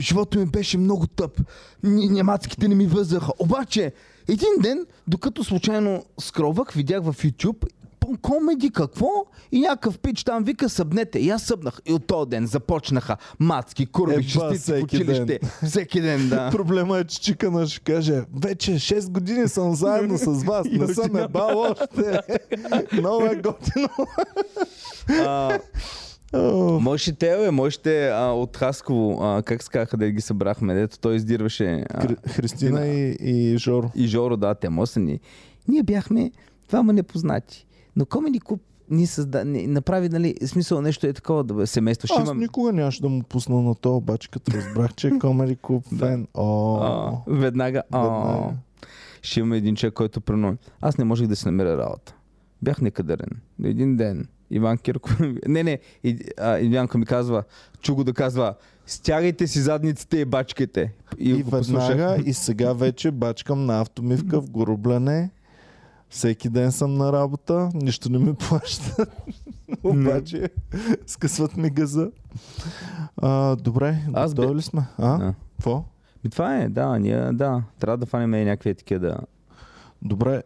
Живото 0.00 0.38
ми 0.38 0.46
беше 0.46 0.78
много 0.78 1.06
тъп. 1.06 1.40
Немацките 1.82 2.68
не 2.68 2.74
ми 2.74 2.86
възаха. 2.86 3.32
Обаче, 3.38 3.92
един 4.28 4.48
ден, 4.60 4.86
докато 5.08 5.44
случайно 5.44 6.04
скровах, 6.20 6.72
видях 6.72 7.02
в 7.02 7.12
YouTube 7.14 7.66
комеди 8.22 8.70
какво 8.70 9.08
и 9.52 9.60
някакъв 9.60 9.98
пич 9.98 10.24
там 10.24 10.44
вика 10.44 10.68
събнете. 10.68 11.18
И 11.18 11.30
аз 11.30 11.42
събнах. 11.42 11.80
И 11.86 11.92
от 11.92 12.06
този 12.06 12.30
ден 12.30 12.46
започнаха 12.46 13.16
мацки, 13.38 13.86
курви, 13.86 14.14
Еба, 14.14 14.22
шестици 14.22 14.72
в 14.72 14.82
училище. 14.82 15.40
Всеки 15.64 16.00
ден, 16.00 16.28
да. 16.28 16.50
Проблема 16.52 16.98
е, 16.98 17.04
че 17.04 17.20
Чикана 17.20 17.66
ще 17.66 17.80
каже, 17.82 18.22
вече 18.36 18.70
6 18.70 19.10
години 19.10 19.48
съм 19.48 19.74
заедно 19.74 20.18
с 20.18 20.44
вас, 20.44 20.66
И 20.70 20.78
не 20.78 20.94
съм 20.94 21.06
няма. 21.06 21.20
ебал 21.20 21.58
още. 21.60 22.20
Много 22.92 23.24
е 23.24 23.36
готино. 23.36 23.88
А, 25.10 25.58
О, 26.34 26.80
Мъжите, 26.80 27.36
бе, 27.36 27.50
мъжите 27.50 28.08
а, 28.08 28.24
от 28.24 28.56
Хасково, 28.56 29.18
а, 29.22 29.42
как 29.42 29.62
се 29.62 29.70
казаха 29.70 29.96
да 29.96 30.10
ги 30.10 30.20
събрахме, 30.20 30.74
дето 30.74 30.98
той 30.98 31.16
издирваше 31.16 31.84
а, 31.90 32.02
Хри- 32.02 32.30
Христина 32.30 32.86
и, 32.86 33.16
и 33.20 33.58
Жоро. 33.58 33.90
и 33.94 34.06
Жоро, 34.06 34.36
да, 34.36 34.54
те 34.54 34.68
мосени. 34.68 35.20
Ние 35.68 35.82
бяхме 35.82 36.30
двама 36.68 36.92
непознати. 36.92 37.65
Но 37.96 38.06
Комеди 38.06 38.40
Клуб 38.40 38.62
ни, 38.90 39.06
създа, 39.06 39.44
ни 39.44 39.66
направи, 39.66 40.08
нали, 40.08 40.34
смисъл 40.46 40.80
нещо 40.80 41.06
е 41.06 41.12
такова 41.12 41.44
да 41.44 41.54
бе, 41.54 41.66
семейство. 41.66 42.06
Ще 42.06 42.16
Аз 42.16 42.28
имам, 42.28 42.38
никога 42.38 42.72
нямаше 42.72 43.02
да 43.02 43.08
му 43.08 43.22
пусна 43.22 43.62
на 43.62 43.74
то, 43.74 43.96
обаче 43.96 44.30
като 44.30 44.52
разбрах, 44.52 44.94
че 44.94 45.08
е 45.08 45.18
Комери 45.18 45.56
Клуб 45.56 45.84
фен. 45.98 46.26
О, 46.34 47.18
веднага, 47.26 47.82
Веднага. 47.92 48.52
ще 49.22 49.40
имаме 49.40 49.56
един 49.56 49.76
човек, 49.76 49.94
който 49.94 50.20
прено. 50.20 50.56
Аз 50.80 50.98
не 50.98 51.04
можех 51.04 51.26
да 51.26 51.36
си 51.36 51.46
намеря 51.46 51.76
работа. 51.76 52.14
Бях 52.62 52.80
некадърен. 52.80 53.30
Един 53.64 53.96
ден 53.96 54.28
Иван 54.50 54.78
Кирков... 54.78 55.20
не, 55.48 55.62
не, 55.62 55.78
и, 56.04 56.18
а, 56.38 56.58
Иванка 56.58 56.98
ми 56.98 57.06
казва, 57.06 57.42
чу 57.80 57.94
го 57.94 58.04
да 58.04 58.12
казва, 58.12 58.54
стягайте 58.86 59.46
си 59.46 59.60
задниците 59.60 60.18
и 60.18 60.24
бачкайте. 60.24 60.92
И, 61.18 61.30
и 61.30 61.44
послушах. 61.44 61.88
веднага, 61.88 62.22
и 62.26 62.32
сега 62.32 62.72
вече 62.72 63.10
бачкам 63.10 63.66
на 63.66 63.80
автомивка 63.80 64.40
в 64.40 64.50
горубляне. 64.50 65.30
Всеки 66.16 66.48
ден 66.48 66.72
съм 66.72 66.94
на 66.94 67.12
работа, 67.12 67.70
нищо 67.74 68.12
не 68.12 68.18
ми 68.18 68.34
плащат. 68.34 69.12
Обаче, 69.84 70.50
скъсват 71.06 71.56
ми 71.56 71.70
газа. 71.70 72.10
А, 73.16 73.56
добре, 73.56 73.98
Аз 74.12 74.34
готови 74.34 74.48
бе- 74.48 74.54
ли 74.54 74.62
сме? 74.62 74.86
А? 74.98 75.32
Какво? 75.56 75.84
Ми 76.24 76.30
това 76.30 76.56
е, 76.56 76.68
да, 76.68 76.98
ние, 76.98 77.32
да, 77.32 77.62
трябва 77.78 77.98
да 77.98 78.06
фанем 78.06 78.30
някакви 78.30 78.74
такива 78.74 79.00
да... 79.00 79.18
Добре, 80.02 80.42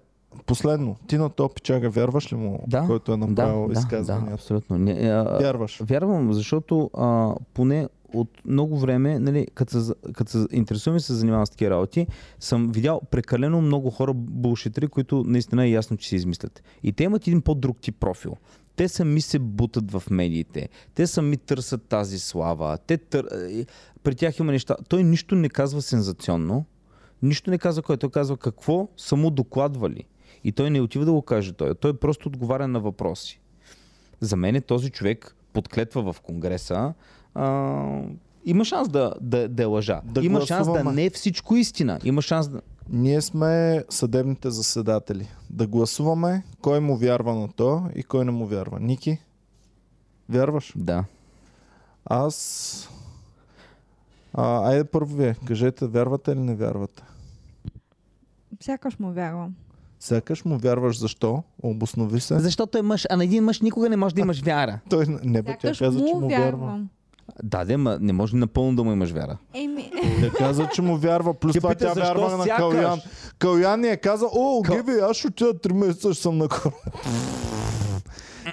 последно. 0.47 0.97
Ти 1.07 1.19
на 1.19 1.29
топи 1.29 1.61
чага, 1.61 1.91
вярваш 1.91 2.33
ли 2.33 2.37
му, 2.37 2.65
Да, 2.67 2.87
който 2.87 3.13
е 3.13 3.17
направил 3.17 3.69
да, 3.69 3.87
да, 3.91 4.03
да, 4.03 4.33
абсолютно. 4.33 4.79
Не, 4.79 4.93
а, 4.93 5.39
Вярваш. 5.39 5.81
Вярвам, 5.83 6.33
защото 6.33 6.91
а, 6.95 7.35
поне 7.55 7.89
от 8.15 8.31
много 8.45 8.79
време, 8.79 9.19
нали, 9.19 9.47
като 9.55 9.85
се, 9.85 9.93
като 10.13 10.31
се 10.31 10.47
интересувам 10.53 10.97
и 10.97 11.01
се 11.01 11.15
занимавам 11.15 11.47
с 11.47 11.51
такива 11.51 11.71
работи, 11.71 12.07
съм 12.41 12.73
видял 12.73 13.01
прекалено 13.11 13.61
много 13.61 13.91
хора 13.91 14.13
булшитри, 14.15 14.89
които 14.89 15.25
наистина 15.27 15.65
е 15.65 15.71
ясно, 15.71 15.97
че 15.97 16.09
си 16.09 16.17
измислят. 16.17 16.63
И 16.83 16.93
те 16.93 17.05
имат 17.05 17.27
един 17.27 17.43
по-друг 17.43 17.81
тип 17.81 17.97
профил. 18.01 18.37
Те 18.77 18.89
сами 18.89 19.21
се 19.21 19.39
бутат 19.39 19.91
в 19.93 20.03
медиите. 20.11 20.69
Те 20.95 21.07
сами 21.07 21.37
търсят 21.37 21.83
тази 21.83 22.19
слава. 22.19 22.79
Те 22.87 22.99
тър... 22.99 23.25
е, 23.51 23.67
При 24.03 24.15
тях 24.15 24.39
има 24.39 24.53
неща. 24.53 24.77
Той 24.89 25.03
нищо 25.03 25.35
не 25.35 25.49
казва 25.49 25.83
сензационно. 25.83 26.65
Нищо 27.23 27.51
не 27.51 27.59
казва 27.59 27.83
кой. 27.83 27.97
Той 27.97 28.11
казва 28.11 28.37
какво 28.37 28.89
са 28.97 29.17
му 29.17 29.31
докладвали. 29.31 30.05
И 30.45 30.53
той 30.53 30.71
не 30.71 30.81
отива 30.81 31.05
да 31.05 31.13
го 31.13 31.23
каже 31.23 31.53
той. 31.53 31.75
Той 31.75 31.99
просто 31.99 32.29
отговаря 32.29 32.69
на 32.69 32.81
въпроси. 32.81 33.41
За 34.21 34.37
мен 34.37 34.57
е 34.57 34.61
този 34.61 34.91
човек 34.91 35.37
подклетва 35.53 36.13
в 36.13 36.21
Конгреса. 36.21 36.95
А, 37.35 38.03
има 38.45 38.65
шанс 38.65 38.89
да, 38.89 39.15
да, 39.21 39.49
да 39.49 39.63
е 39.63 39.67
лъжа. 39.67 40.01
Да 40.05 40.25
има 40.25 40.41
шанс 40.41 40.67
да 40.67 40.85
не 40.85 41.05
е 41.05 41.11
всичко 41.11 41.57
истина. 41.57 41.99
Има 42.05 42.23
шанс 42.23 42.49
да... 42.49 42.61
Ние 42.89 43.21
сме 43.21 43.85
съдебните 43.89 44.51
заседатели. 44.51 45.29
Да 45.51 45.67
гласуваме 45.67 46.45
кой 46.61 46.81
му 46.81 46.97
вярва 46.97 47.35
на 47.35 47.49
то 47.49 47.83
и 47.95 48.03
кой 48.03 48.25
не 48.25 48.31
му 48.31 48.47
вярва. 48.47 48.81
Ники? 48.81 49.19
Вярваш? 50.29 50.73
Да. 50.77 51.05
Аз... 52.05 52.89
А, 54.35 54.71
айде 54.71 54.85
първо 54.85 55.17
вие. 55.17 55.37
Кажете, 55.47 55.87
вярвате 55.87 56.33
или 56.33 56.41
не 56.41 56.55
вярвате? 56.55 57.03
Сякаш 58.61 58.99
му 58.99 59.13
вярвам. 59.13 59.55
Сякаш 60.01 60.45
му 60.45 60.59
вярваш 60.59 60.99
защо? 60.99 61.43
Обоснови 61.63 62.21
се. 62.21 62.39
Защото 62.39 62.79
е 62.79 62.83
мъж, 62.83 63.07
а 63.11 63.17
на 63.17 63.25
един 63.25 63.45
мъж 63.45 63.61
никога 63.61 63.89
не 63.89 63.97
може 63.97 64.15
да 64.15 64.21
имаш 64.21 64.43
вяра. 64.43 64.81
Той 64.91 65.07
не 65.25 65.43
бе, 65.43 65.57
тя 65.61 65.73
каза, 65.79 65.99
че 65.99 66.15
му 66.15 66.21
му 66.21 66.29
вярва. 66.29 66.45
вярвам. 66.45 66.89
Да, 67.43 67.65
де, 67.65 67.77
ма 67.77 67.99
не 68.01 68.13
може 68.13 68.37
напълно 68.37 68.77
да 68.77 68.85
му 68.85 68.93
имаш 68.93 69.11
вяра. 69.11 69.39
Еми, 69.55 69.91
Тя 70.21 70.31
каза, 70.31 70.69
че 70.75 70.83
му 70.83 70.97
вярва. 70.97 71.35
Плюс 71.35 71.53
Ти 71.53 71.59
това 71.59 71.75
тя 71.75 71.93
вярва 71.93 72.37
на? 72.37 72.45
Калян. 72.45 73.01
Калян 73.39 73.81
ни 73.81 73.89
е 73.89 73.97
каза, 73.97 74.27
о, 74.33 74.63
Геви, 74.63 75.01
аз 75.01 75.17
ще 75.17 75.27
отида 75.29 75.55
3 75.55 75.73
месеца, 75.73 76.15
ще 76.15 76.23
съм 76.23 76.39
на 76.39 76.49
кораб. 76.49 76.75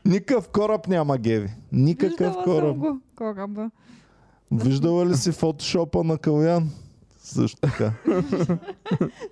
Никакъв 0.05 0.49
кораб 0.49 0.87
няма, 0.87 1.17
Геви. 1.17 1.49
Никакъв 1.71 2.19
виждала 2.19 2.43
кораб. 2.43 2.69
съм 2.69 2.77
го 2.79 2.99
кораба. 3.15 3.69
Виждала 4.51 5.05
ли 5.05 5.17
си 5.17 5.31
фотошопа 5.31 6.03
на 6.03 6.17
Калян? 6.17 6.69
Също 7.27 7.57
така. 7.61 7.91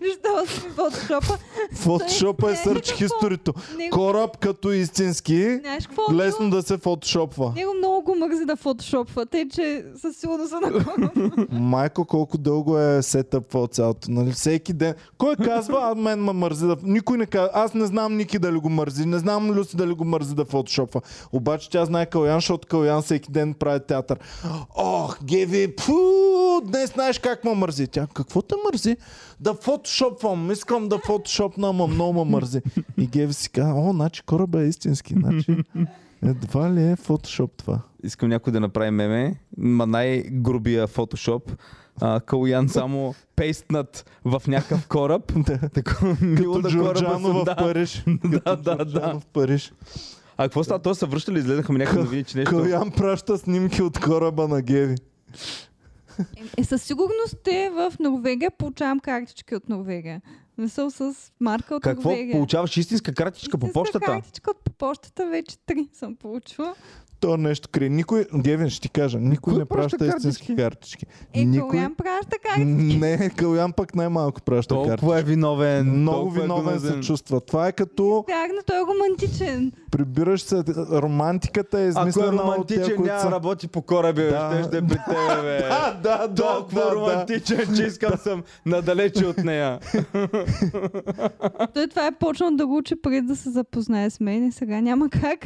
Виждала 0.01 0.47
съм 0.47 0.71
фотошопа. 0.71 1.37
Фотошопа 1.73 2.51
е 2.51 2.55
сърч 2.55 2.91
хисторито. 2.91 3.53
Кораб 3.91 4.37
като 4.37 4.71
истински, 4.71 5.57
знаеш 5.59 5.87
какво? 5.87 6.13
лесно 6.13 6.49
да 6.49 6.61
се 6.61 6.77
фотошопва. 6.77 7.53
Него 7.55 7.73
много 7.77 8.01
го 8.01 8.15
мързи 8.15 8.45
да 8.45 8.55
фотошопва, 8.55 9.25
тъй 9.25 9.49
че 9.49 9.85
със 10.01 10.17
сигурност 10.17 10.49
са 10.49 10.59
на 10.59 10.71
кораб. 10.71 11.11
Майко, 11.51 12.05
колко 12.05 12.37
дълго 12.37 12.79
е 12.79 13.01
сетъп 13.01 13.53
в 13.53 13.67
цялото. 13.67 14.11
Нали? 14.11 14.31
Всеки 14.31 14.73
ден. 14.73 14.93
Кой 15.17 15.35
казва, 15.35 15.79
а 15.81 15.95
мен 15.95 16.23
ме 16.23 16.33
мързи 16.33 16.65
да... 16.67 16.77
Никой 16.83 17.17
не 17.17 17.25
казва. 17.25 17.49
Аз 17.53 17.73
не 17.73 17.85
знам 17.85 18.17
Ники 18.17 18.39
дали 18.39 18.57
го 18.57 18.69
мързи. 18.69 19.05
Не 19.05 19.19
знам 19.19 19.51
Люси 19.51 19.77
дали 19.77 19.93
го 19.93 20.05
мързи 20.05 20.35
да 20.35 20.45
фотошопва. 20.45 21.01
Обаче 21.31 21.69
тя 21.69 21.85
знае 21.85 22.05
Калян, 22.05 22.37
защото 22.37 22.67
Калян 22.67 23.01
всеки 23.01 23.31
ден 23.31 23.53
прави 23.53 23.79
театър. 23.87 24.19
Ох, 24.75 25.23
Геви, 25.23 25.75
пу, 25.75 25.93
днес 26.63 26.93
знаеш 26.93 27.19
как 27.19 27.43
ме 27.43 27.53
мързи. 27.53 27.84
Тя, 27.87 28.07
какво 28.13 28.41
те 28.41 28.55
мързи? 28.65 28.97
Да 29.39 29.53
фотошопвам. 29.53 30.51
Искам 30.51 30.89
да 30.89 30.99
фотошопна, 31.05 31.69
ама 31.69 31.87
много 31.87 32.25
ме 32.25 32.31
мързи. 32.31 32.61
И 32.97 33.07
Геви 33.07 33.33
си 33.33 33.49
казва, 33.49 33.89
о, 33.89 33.91
значи 33.93 34.23
кораба 34.23 34.61
е 34.63 34.67
истински. 34.67 35.13
Значи, 35.13 35.57
едва 36.23 36.73
ли 36.73 36.83
е 36.83 36.95
фотошоп 36.95 37.51
това? 37.57 37.79
Искам 38.03 38.29
някой 38.29 38.53
да 38.53 38.59
направи 38.59 38.91
меме, 38.91 39.35
ма 39.57 39.85
най-грубия 39.87 40.87
фотошоп. 40.87 41.51
А, 42.01 42.19
Калуян 42.19 42.69
само 42.69 43.15
пейстнат 43.35 44.05
в 44.25 44.41
някакъв 44.47 44.87
кораб. 44.87 45.33
Такова 45.73 46.17
мило 46.21 46.61
Като 46.61 46.77
кораба. 46.77 47.17
в 47.19 47.43
да. 47.43 47.55
Париж. 47.55 48.05
Да, 48.25 48.55
да, 48.55 48.75
да. 48.75 49.19
В 49.19 49.25
Париж. 49.33 49.73
А 50.37 50.43
какво 50.43 50.63
става? 50.63 50.79
Той 50.79 50.95
се 50.95 51.05
връщали, 51.05 51.39
изгледаха 51.39 51.73
ми 51.73 51.79
някакви 51.79 51.99
новини, 51.99 52.23
че 52.23 52.37
нещо... 52.37 52.51
Калян 52.51 52.91
праща 52.91 53.37
снимки 53.37 53.81
от 53.81 53.99
кораба 53.99 54.47
на 54.47 54.61
Геви. 54.61 54.95
Е, 56.57 56.63
със 56.63 56.83
сигурност 56.83 57.37
те 57.43 57.69
в 57.69 57.93
Норвегия 57.99 58.51
получавам 58.51 58.99
картички 58.99 59.55
от 59.55 59.69
Норвегия. 59.69 60.21
Мисъл 60.57 60.91
с 60.91 61.13
марка 61.39 61.75
от 61.75 61.83
Какво? 61.83 62.09
Норвегия. 62.09 62.33
Получаваш 62.33 62.77
истинска 62.77 63.13
картичка 63.13 63.57
по 63.57 63.65
Истинска 63.65 63.79
почтата? 63.79 64.05
картичка 64.05 64.51
от 64.51 64.59
по 64.63 64.71
почтата 64.71 65.27
вече 65.27 65.57
три 65.65 65.87
съм 65.93 66.15
получила. 66.15 66.75
то 67.19 67.37
нещо 67.37 67.69
крие. 67.69 67.89
Никой, 67.89 68.25
Гевин, 68.37 68.69
ще 68.69 68.81
ти 68.81 68.89
кажа, 68.89 69.19
никой 69.19 69.53
Кой 69.53 69.59
не 69.59 69.65
праща 69.65 69.97
праща 69.97 70.17
истински 70.17 70.55
картички? 70.55 70.55
картички. 70.55 71.05
Е, 71.33 71.45
Никой... 71.45 71.69
Калуян 71.69 71.95
праща 71.95 72.37
как? 72.43 72.57
Не, 72.57 73.29
Калян 73.29 73.73
пък 73.73 73.95
най-малко 73.95 74.41
праща 74.41 74.75
картички. 74.75 74.89
Толкова 74.99 75.19
е 75.19 75.23
виновен. 75.23 75.99
Много 76.01 76.17
толкова 76.17 76.39
е 76.39 76.41
виновен 76.41 76.79
се 76.79 76.99
чувства. 76.99 77.41
Това 77.41 77.67
е 77.67 77.71
като 77.71 78.25
Вярно, 78.29 78.61
той 78.65 78.77
е 78.77 78.81
романтичен. 78.81 79.71
Прибираш 79.95 80.41
се, 80.41 80.63
романтиката 80.91 81.79
е 81.79 81.89
Ако 81.89 81.99
е 81.99 82.01
измислена 82.01 82.31
романтичен, 82.33 82.85
които 82.85 83.01
няма 83.03 83.19
са... 83.19 83.31
работи 83.31 83.67
по 83.67 83.81
кораби. 83.81 84.21
Да. 84.23 84.51
Ще 84.53 84.63
ще 84.63 84.77
е 84.77 84.81
при 84.81 84.97
тебе, 84.99 85.41
бе. 85.41 85.57
Да, 85.59 85.99
да, 86.03 86.27
да, 86.27 86.35
Толкова 86.35 86.81
да, 86.81 86.89
да. 86.89 86.95
романтичен, 86.95 87.75
че 87.75 87.83
искам 87.87 88.17
съм 88.17 88.43
надалече 88.65 89.25
от 89.25 89.37
нея. 89.37 89.79
Той 91.73 91.87
това 91.87 92.07
е 92.07 92.11
почнал 92.11 92.51
да 92.51 92.67
го 92.67 92.77
учи 92.77 92.95
преди 92.95 93.21
да 93.21 93.35
се 93.35 93.49
запознае 93.49 94.09
с 94.09 94.19
мен 94.19 94.47
и 94.47 94.51
сега 94.51 94.81
няма 94.81 95.09
как. 95.09 95.45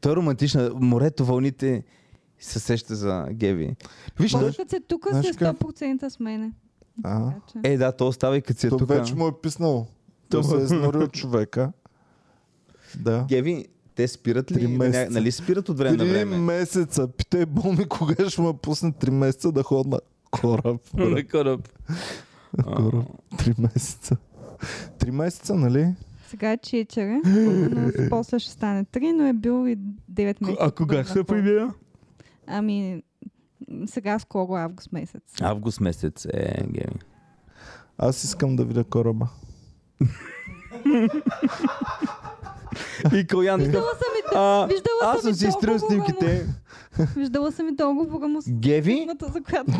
Той 0.00 0.12
е 0.12 0.16
романтична. 0.16 0.70
Морето, 0.74 1.24
вълните 1.24 1.82
се 2.38 2.58
сеща 2.60 2.94
за 2.94 3.26
Геви. 3.30 3.76
Виж, 4.20 4.32
като 4.32 4.68
се 4.68 4.80
тука 4.80 5.08
знаеш 5.10 5.24
си 5.24 5.30
е 5.30 5.34
как? 5.34 5.56
100% 5.56 6.08
с 6.08 6.20
мене. 6.20 6.52
А, 7.04 7.30
Е, 7.62 7.76
да, 7.76 7.92
то 7.92 8.08
остава 8.08 8.36
и 8.36 8.42
като 8.42 8.60
си 8.60 8.66
е 8.66 8.70
тук. 8.70 8.88
вече 8.88 9.14
му 9.14 9.28
е 9.28 9.32
писнало. 9.42 9.86
Той 10.28 10.42
То- 10.42 10.48
се 10.48 10.56
е 10.56 10.60
изнорил 10.60 11.06
човека. 11.06 11.72
Да. 12.98 13.24
Геви, 13.28 13.66
те 13.94 14.08
спират 14.08 14.50
ли? 14.50 14.54
Три 14.54 14.66
месеца. 14.66 15.10
Нали 15.10 15.32
спират 15.32 15.68
от 15.68 15.78
време 15.78 15.96
на 15.96 16.04
Три 16.04 16.10
време? 16.10 16.38
месеца. 16.38 17.08
Питай 17.08 17.46
Боми 17.46 17.84
кога 17.88 18.30
ще 18.30 18.42
ме 18.42 18.52
пусне 18.54 18.92
три 18.92 19.10
месеца 19.10 19.52
да 19.52 19.62
ходя 19.62 19.88
на 19.88 20.00
кораб. 20.30 20.80
На 20.94 21.24
кораб. 21.24 21.68
Кораб. 22.66 23.06
Три 23.38 23.54
месеца. 23.58 24.16
Три 24.98 25.10
месеца, 25.10 25.54
нали? 25.54 25.94
Сега 26.28 26.52
е 26.52 26.58
4, 26.58 27.20
но 27.94 28.08
после 28.10 28.38
ще 28.38 28.50
стане 28.50 28.84
3, 28.84 29.12
но 29.12 29.26
е 29.26 29.32
бил 29.32 29.68
и 29.68 29.76
9 30.12 30.42
месеца. 30.42 30.56
А 30.60 30.70
кога 30.70 31.04
се 31.04 31.24
появя? 31.24 31.74
Ами, 32.46 33.02
сега 33.86 34.18
скоро 34.18 34.54
август 34.54 34.92
месец. 34.92 35.22
Август 35.40 35.80
месец 35.80 36.26
е 36.26 36.66
Геви. 36.66 36.98
Аз 37.98 38.24
искам 38.24 38.56
да 38.56 38.64
видя 38.64 38.84
кораба. 38.84 39.28
И 43.04 43.26
такъв, 43.26 43.40
Виждала 43.58 43.90
съм 43.90 44.12
и, 44.18 44.34
а, 44.34 44.66
виждала 44.66 45.00
аз 45.02 45.22
съм 45.22 45.34
си 45.34 45.46
изтрил 45.46 45.78
снимките. 45.78 46.46
Виждала 47.16 47.52
съм 47.52 47.68
и 47.68 47.72
договора 47.72 48.28
му 48.28 48.40
с 48.40 48.50
Геви, 48.50 49.08
за 49.32 49.40
която... 49.42 49.72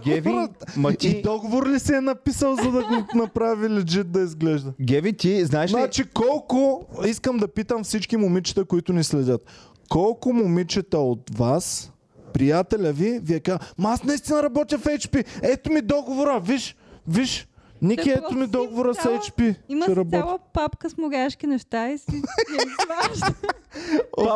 Геви, 0.04 0.48
ма 0.76 0.92
И 1.02 1.22
договор 1.22 1.68
ли 1.68 1.80
си 1.80 1.94
е 1.94 2.00
написал, 2.00 2.56
за 2.56 2.70
да 2.70 2.82
го 2.82 3.04
направи 3.14 3.68
легит 3.68 4.12
да 4.12 4.20
изглежда? 4.20 4.72
Геви, 4.80 5.12
ти 5.12 5.44
знаеш 5.44 5.70
ли, 5.70 5.72
Значи 5.72 6.04
колко, 6.04 6.86
искам 7.06 7.36
да 7.36 7.48
питам 7.48 7.84
всички 7.84 8.16
момичета, 8.16 8.64
които 8.64 8.92
ни 8.92 9.04
следят, 9.04 9.40
колко 9.88 10.32
момичета 10.32 10.98
от 10.98 11.38
вас, 11.38 11.92
приятеля 12.32 12.92
ви, 12.92 13.20
вие 13.22 13.40
казва, 13.40 13.60
ма 13.78 13.90
аз 13.90 14.04
наистина 14.04 14.42
работя 14.42 14.78
в 14.78 14.84
HP, 14.84 15.24
ето 15.42 15.72
ми 15.72 15.80
договора, 15.80 16.40
виж, 16.40 16.76
виж, 17.08 17.47
Ники, 17.82 18.10
ето 18.10 18.34
ми 18.34 18.46
договора 18.46 18.94
с 18.94 18.98
HP, 18.98 19.54
Има 19.68 19.84
си 19.84 19.94
цяла 20.10 20.38
папка 20.52 20.90
с 20.90 20.96
моряшки 20.96 21.46
неща 21.46 21.90
и 21.90 21.98
си 21.98 22.04
я 22.10 22.22
изважда. 22.56 23.34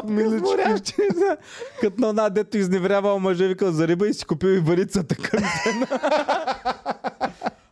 Милички. 0.12 0.94
Да. 1.14 1.36
Като 1.80 2.00
на 2.00 2.08
една 2.08 2.30
дето 2.30 2.58
изневерявал 2.58 3.18
мъже, 3.18 3.48
викал 3.48 3.72
за 3.72 3.88
риба 3.88 4.08
и 4.08 4.14
си 4.14 4.24
купил 4.24 4.48
и 4.48 4.58
варицата 4.58 5.14
към 5.14 5.44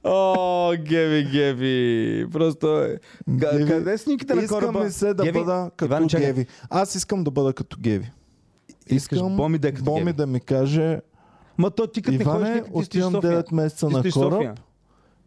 О, 0.04 0.72
Геви, 0.78 1.24
Геви. 1.24 2.26
Просто 2.32 2.80
е. 2.80 2.98
Геви, 3.30 3.66
Къде 3.66 3.98
са 3.98 4.04
снимките 4.04 4.34
на 4.34 4.42
Искам 4.42 4.60
кораба? 4.60 4.84
ми 4.84 4.90
се 4.90 5.14
да 5.14 5.22
Геви, 5.24 5.38
бъда 5.38 5.70
като 5.76 5.84
Иван, 5.94 6.08
чакай. 6.08 6.26
Геви. 6.26 6.46
Аз 6.70 6.94
искам 6.94 7.24
да 7.24 7.30
бъда 7.30 7.52
като 7.52 7.76
Геви. 7.80 8.10
Искаш 8.86 9.16
Искам 9.16 9.36
Боми 9.36 9.58
да 9.58 9.68
е 9.68 9.72
като 9.72 9.84
Боми 9.84 10.00
Геви. 10.00 10.12
да 10.12 10.26
ми 10.26 10.40
каже, 10.40 11.00
Ма 11.58 11.70
то 11.70 11.86
ти 11.86 12.02
като 12.02 12.18
не 12.18 12.24
ходиш 12.24 12.48
Иване, 12.48 12.60
стоиш 12.60 12.72
в 12.72 12.76
отивам 12.76 13.12
София. 13.12 13.42
9 13.44 13.54
месеца 13.54 13.88
Ти 13.88 13.94
на 13.94 14.02
в 14.02 14.10
София. 14.12 14.54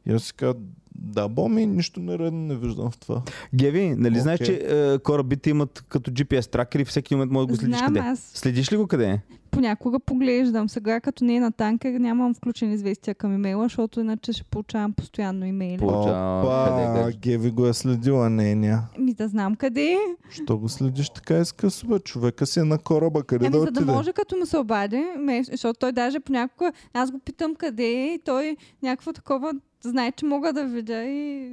И 0.05 0.11
аз 0.11 0.23
си 0.23 0.33
казвам, 0.33 0.63
да, 0.95 1.27
Боми, 1.27 1.65
нищо 1.65 1.99
нередно 1.99 2.39
не 2.39 2.55
виждам 2.55 2.91
в 2.91 2.97
това. 2.97 3.21
Геви, 3.55 3.95
нали 3.97 4.19
знаеш, 4.19 4.41
Окей. 4.41 4.59
че 4.59 4.65
е, 4.93 4.99
корабите 4.99 5.49
имат 5.49 5.83
като 5.89 6.11
GPS 6.11 6.51
тракер 6.51 6.79
и 6.79 6.85
всеки 6.85 7.15
момент 7.15 7.31
може 7.31 7.47
да 7.47 7.53
го 7.53 7.57
следиш 7.57 7.77
Знам 7.77 7.87
къде? 7.87 7.99
аз. 7.99 8.19
Следиш 8.19 8.71
ли 8.71 8.77
го 8.77 8.87
къде 8.87 9.05
е? 9.05 9.21
Понякога 9.51 9.99
поглеждам. 9.99 10.69
Сега 10.69 10.99
като 10.99 11.25
не 11.25 11.35
е 11.35 11.39
на 11.39 11.51
танкер, 11.51 11.91
нямам 11.91 12.33
включени 12.33 12.73
известия 12.73 13.15
към 13.15 13.33
имейла, 13.33 13.65
защото 13.65 13.99
иначе 13.99 14.33
ще 14.33 14.43
получавам 14.43 14.93
постоянно 14.93 15.45
имейли. 15.45 15.83
Опа? 15.83 17.11
Геви 17.13 17.51
го 17.51 17.67
е 17.67 17.73
следила, 17.73 18.29
не, 18.29 18.55
ня. 18.55 18.81
Ми 18.99 19.13
да 19.13 19.27
знам 19.27 19.55
къде 19.55 19.83
е. 19.83 19.97
Що 20.29 20.57
го 20.57 20.69
следиш 20.69 21.09
така 21.09 21.39
изкъсо, 21.39 21.87
бе? 21.87 21.99
Човека 21.99 22.45
си 22.45 22.59
е 22.59 22.63
на 22.63 22.77
кораба, 22.77 23.23
къде 23.23 23.45
Ами 23.45 23.51
да 23.51 23.59
за 23.59 23.65
да 23.65 23.71
отиде? 23.71 23.91
може 23.91 24.13
като 24.13 24.35
му 24.37 24.45
се 24.45 24.57
обади, 24.57 25.03
ме- 25.19 25.43
защото 25.43 25.79
той 25.79 25.91
даже 25.91 26.19
понякога, 26.19 26.71
аз 26.93 27.11
го 27.11 27.19
питам 27.19 27.55
къде 27.55 27.83
е 27.85 28.05
и 28.05 28.19
той 28.19 28.57
някакво 28.83 29.13
такова 29.13 29.53
знае, 29.89 30.11
че 30.11 30.25
мога 30.25 30.53
да 30.53 30.65
видя 30.65 31.03
и 31.03 31.51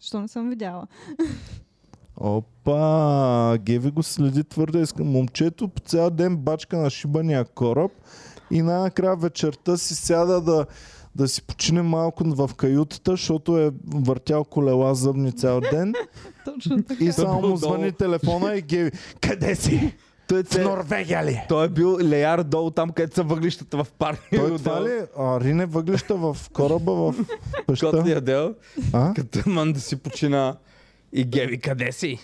що 0.00 0.20
не 0.20 0.28
съм 0.28 0.50
видяла. 0.50 0.86
Опа, 2.16 3.58
Геви 3.58 3.90
го 3.90 4.02
следи 4.02 4.44
твърде. 4.44 4.80
Искам. 4.80 5.06
Момчето 5.06 5.68
по 5.68 5.80
цял 5.80 6.10
ден 6.10 6.36
бачка 6.36 6.78
на 6.78 6.90
шибания 6.90 7.44
кораб 7.44 7.92
и 8.50 8.62
най-накрая 8.62 9.16
вечерта 9.16 9.76
си 9.76 9.94
сяда 9.94 10.40
да, 10.40 10.66
да 11.14 11.28
си 11.28 11.42
почине 11.42 11.82
малко 11.82 12.24
в 12.24 12.50
каютата, 12.56 13.10
защото 13.10 13.58
е 13.58 13.70
въртял 13.86 14.44
колела 14.44 14.94
зъбни 14.94 15.32
цял 15.32 15.60
ден 15.60 15.94
Точно 16.44 16.82
така. 16.82 17.04
и 17.04 17.12
само 17.12 17.48
му 17.48 17.56
звъни 17.56 17.92
телефона 17.92 18.56
и 18.56 18.62
Геви, 18.62 18.90
къде 19.20 19.54
си? 19.54 19.94
Той, 20.44 20.60
В 20.60 20.64
Норвегия 20.64 21.24
ли? 21.24 21.42
той 21.48 21.66
е 21.66 21.68
бил 21.68 21.98
леяр 21.98 22.42
долу 22.42 22.70
там, 22.70 22.90
където 22.90 23.14
са 23.14 23.22
въглищата 23.22 23.76
в 23.76 23.86
парк. 23.92 24.20
Той 24.36 24.56
това 24.58 24.82
ли? 24.82 25.00
А, 25.18 25.40
рине 25.40 25.66
въглища 25.66 26.14
в 26.14 26.36
кораба 26.52 26.92
в 26.92 27.14
пеща. 27.66 27.90
Котлия 27.90 28.20
дел, 28.20 28.54
А? 28.92 29.14
като 29.14 29.42
ман 29.46 29.72
да 29.72 29.80
си 29.80 29.96
почина. 29.96 30.56
И 31.12 31.24
Геви, 31.24 31.60
къде 31.60 31.92
си? 31.92 32.18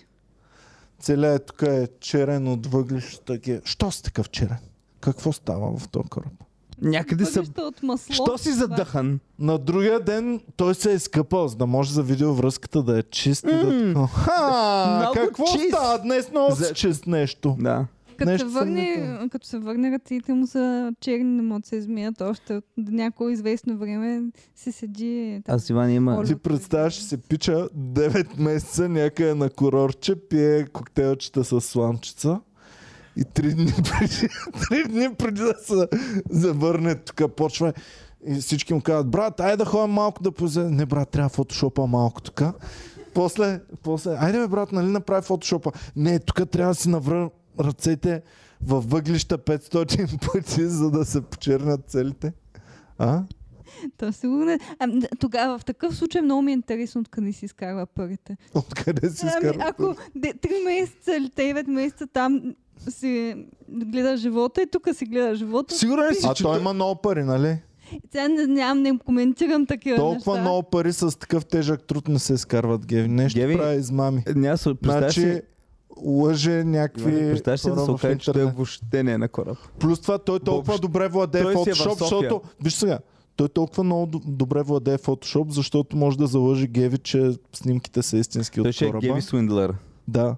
Целият 1.01 1.47
тук 1.47 1.63
е 1.63 1.89
черен 2.01 2.49
от 2.49 2.67
въглищата. 2.67 3.33
Ге- 3.35 3.61
Що 3.65 3.91
си 3.91 4.03
такъв 4.03 4.31
черен? 4.31 4.59
Какво 5.01 5.33
става 5.33 5.79
в 5.79 5.89
този 5.89 6.09
кораб? 6.09 6.33
Някъде 6.83 7.25
са... 7.25 7.41
От 7.59 7.83
масло. 7.83 8.15
Що 8.15 8.39
си 8.39 8.53
задъхан? 8.53 9.21
На 9.39 9.59
другия 9.59 10.01
ден 10.01 10.41
той 10.57 10.75
се 10.75 10.91
е 10.91 10.95
изкъпал, 10.95 11.49
за 11.49 11.57
да 11.57 11.67
може 11.67 11.93
за 11.93 12.03
видеовръзката 12.03 12.83
да 12.83 12.99
е 12.99 13.03
чист 13.03 13.45
и 13.45 13.57
да... 13.57 14.07
Ха, 14.07 14.97
Много 14.99 15.15
какво 15.15 15.45
чист. 15.47 15.69
става 15.69 15.99
днес? 15.99 16.31
Много 16.31 16.55
За- 16.55 16.73
чист 16.75 17.07
нещо. 17.07 17.57
Да. 17.59 17.87
Като 18.21 18.29
се, 18.29 18.33
Нещо 18.33 18.51
съм 18.51 18.61
върне, 18.61 19.19
не 19.21 19.29
като 19.29 19.47
се 19.47 19.59
върне 19.59 19.91
ръцете 19.91 20.33
му 20.33 20.47
са 20.47 20.93
черни, 21.01 21.25
не 21.25 21.43
могат 21.43 21.63
да 21.63 21.69
се 21.69 21.77
измият 21.77 22.21
още 22.21 22.55
от 22.55 22.65
някое 22.77 23.33
известно 23.33 23.79
време 23.79 24.23
се 24.55 24.73
седи. 24.73 25.43
там. 25.45 25.55
Аз 25.55 25.71
Иван 25.71 25.91
има... 25.91 26.25
Ти 26.25 26.37
представяш 26.37 26.95
се 26.95 27.17
пича 27.17 27.69
9 27.79 28.41
месеца 28.41 28.89
някъде 28.89 29.35
на 29.35 29.51
курорче, 29.51 30.15
пие 30.29 30.67
коктейлчета 30.67 31.45
с 31.45 31.61
сламчица 31.61 32.41
и 33.17 33.23
3 33.23 33.55
дни 33.55 33.73
преди, 33.77 34.29
3 34.85 34.89
дни 34.89 35.15
преди 35.15 35.41
да 35.41 35.55
се 35.63 35.75
завърне 36.31 36.95
тук 36.95 37.35
почва 37.37 37.73
и 38.27 38.35
всички 38.35 38.75
му 38.75 38.81
казват, 38.81 39.11
брат, 39.11 39.41
айде 39.41 39.57
да 39.57 39.65
ходим 39.65 39.95
малко 39.95 40.23
да 40.23 40.33
позе. 40.33 40.61
Не, 40.61 40.87
брат, 40.87 41.09
трябва 41.09 41.29
фотошопа 41.29 41.87
малко 41.87 42.23
тук. 42.23 42.43
После, 43.15 43.61
после, 43.83 44.17
айде 44.21 44.39
бе, 44.39 44.49
брат, 44.49 44.73
нали 44.73 44.87
направи 44.87 45.23
фотошопа? 45.23 45.73
Не, 45.97 46.19
тук 46.19 46.51
трябва 46.51 46.71
да 46.71 46.81
си 46.81 46.89
навра 46.89 47.31
ръцете 47.61 48.23
във 48.63 48.91
въглища 48.91 49.39
500 49.39 50.33
пъти, 50.33 50.63
за 50.63 50.91
да 50.91 51.05
се 51.05 51.21
почернят 51.21 51.81
целите. 51.87 52.33
А? 52.99 53.23
То 53.97 54.13
сигурно. 54.13 54.51
е- 54.51 54.59
А, 54.79 54.89
тогава 55.19 55.59
в 55.59 55.65
такъв 55.65 55.97
случай 55.97 56.23
много 56.23 56.43
ми 56.43 56.51
е 56.51 56.55
интересно 56.55 57.01
откъде 57.01 57.33
си 57.33 57.45
изкарва 57.45 57.87
парите. 57.87 58.37
Откъде 58.55 59.11
си 59.11 59.21
Ами, 59.23 59.31
изкарва? 59.31 59.65
ако 59.67 59.95
де- 60.15 60.35
три 60.35 60.55
месеца 60.65 61.17
или 61.17 61.27
9 61.29 61.67
месеца 61.67 62.07
там 62.07 62.55
си 62.89 63.35
гледа 63.71 64.17
живота 64.17 64.63
и 64.63 64.67
тук 64.67 64.89
си 64.93 65.05
гледа 65.07 65.35
живота. 65.35 65.75
Сигурен 65.75 66.11
ли 66.11 66.15
си, 66.15 66.27
А 66.27 66.35
че 66.35 66.43
той 66.43 66.61
има 66.61 66.73
много 66.73 67.01
пари, 67.03 67.25
нали? 67.25 67.59
Сега 68.11 68.29
не, 68.29 68.47
нямам, 68.47 68.83
не 68.83 68.99
коментирам 68.99 69.67
такива 69.67 69.97
Толкова 69.97 70.33
неща. 70.33 70.43
много 70.43 70.63
пари 70.63 70.93
с 70.93 71.19
такъв 71.19 71.45
тежък 71.45 71.83
труд 71.83 72.09
не 72.09 72.19
се 72.19 72.35
изкарват, 72.35 72.87
Геви. 72.87 73.09
Нещо 73.09 73.39
Геви, 73.39 73.57
прави 73.57 73.77
измами. 73.77 74.23
Няма 74.29 74.59
се 74.59 74.75
представяш 74.75 75.15
Значи, 75.15 75.33
си... 75.33 75.43
лъже 76.03 76.65
някакви 76.65 77.13
Представяш 77.13 77.61
си 77.61 77.71
да 77.71 77.85
се 77.85 77.91
окаже, 77.91 78.19
че 78.19 78.33
той 78.33 78.45
въобще 78.45 79.03
не 79.03 79.13
е 79.13 79.19
на 79.19 79.29
кораб. 79.29 79.59
Плюс 79.79 80.01
това 80.01 80.19
той 80.19 80.41
толкова 80.41 80.63
Въобще. 80.65 80.83
добре 80.83 81.09
владее 81.09 81.43
Той 81.43 81.57
си 81.57 81.71
е 81.71 81.75
в 81.75 81.77
Photoshop, 81.77 81.83
София. 81.89 81.99
защото... 81.99 82.41
Виж 82.65 82.73
сега, 82.73 82.99
той 83.37 83.49
толкова 83.49 83.85
много 83.85 84.07
д- 84.09 84.19
добре 84.27 84.63
владее 84.63 84.99
Photoshop, 84.99 85.51
защото 85.51 85.97
може 85.97 86.19
да 86.19 86.27
залъжи 86.27 86.67
Геви, 86.67 86.99
че 86.99 87.31
снимките 87.53 88.03
са 88.03 88.17
истински 88.17 88.57
Той 88.57 88.69
от 88.69 88.75
ще 88.75 88.85
е 88.85 88.89
кораба. 88.89 89.07
Геви 89.07 89.23
Свиндлер. 89.23 89.75
Да. 90.09 90.37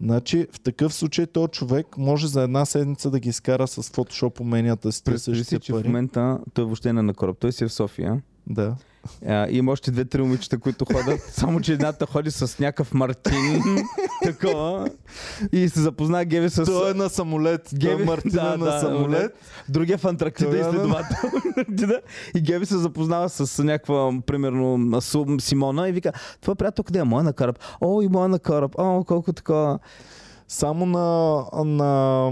Значи, 0.00 0.46
в 0.52 0.60
такъв 0.60 0.94
случай 0.94 1.26
този 1.26 1.48
човек 1.48 1.86
може 1.98 2.28
за 2.28 2.42
една 2.42 2.64
седмица 2.64 3.10
да 3.10 3.20
ги 3.20 3.28
изкара 3.28 3.66
с 3.66 3.82
Photoshop 3.82 4.40
уменията 4.40 4.92
си, 4.92 5.04
те 5.04 5.10
Представи 5.10 5.36
си, 5.36 5.40
същите 5.40 5.60
че 5.60 5.72
в 5.72 5.76
пари. 5.76 5.88
момента 5.88 6.38
той 6.54 6.64
въобще 6.64 6.92
не 6.92 7.00
е 7.00 7.02
на 7.02 7.14
кораб. 7.14 7.36
Той 7.40 7.52
си 7.52 7.64
е 7.64 7.68
в 7.68 7.72
София 7.72 8.22
Да. 8.46 8.76
А, 9.26 9.46
има 9.50 9.72
още 9.72 9.90
две-три 9.90 10.22
момичета, 10.22 10.58
които 10.58 10.84
ходят, 10.84 11.20
само 11.20 11.60
че 11.60 11.72
едната 11.72 12.06
ходи 12.06 12.30
с 12.30 12.58
някакъв 12.58 12.94
Мартин, 12.94 13.62
такова, 14.22 14.88
и 15.52 15.68
се 15.68 15.80
запозна 15.80 16.24
Геви 16.24 16.50
с... 16.50 16.64
Той 16.64 16.90
е 16.90 16.94
на 16.94 17.08
самолет. 17.08 17.72
Е 17.72 17.76
Геви- 17.76 18.04
Мартина 18.04 18.42
да, 18.42 18.56
на 18.58 18.64
да, 18.64 18.80
самолет. 18.80 19.34
Другия 19.68 19.98
в 19.98 20.04
Антарктида 20.04 20.56
е 20.56 20.60
изследовател. 20.60 21.30
И 22.36 22.40
Геви 22.40 22.66
се 22.66 22.76
запознава 22.76 23.28
с 23.28 23.64
някаква, 23.64 24.12
примерно, 24.26 25.00
Симона 25.40 25.88
и 25.88 25.92
вика, 25.92 26.12
това 26.40 26.54
приятел 26.54 26.84
къде 26.84 26.98
е? 26.98 27.04
Моя 27.04 27.24
на 27.24 27.32
кораб. 27.32 27.58
О, 27.80 28.02
и 28.02 28.08
моя 28.08 28.28
на 28.28 28.38
кораб. 28.38 28.74
О, 28.78 29.04
колко 29.04 29.32
такова. 29.32 29.78
Само 30.52 30.86
на, 30.86 31.44
на, 31.64 32.30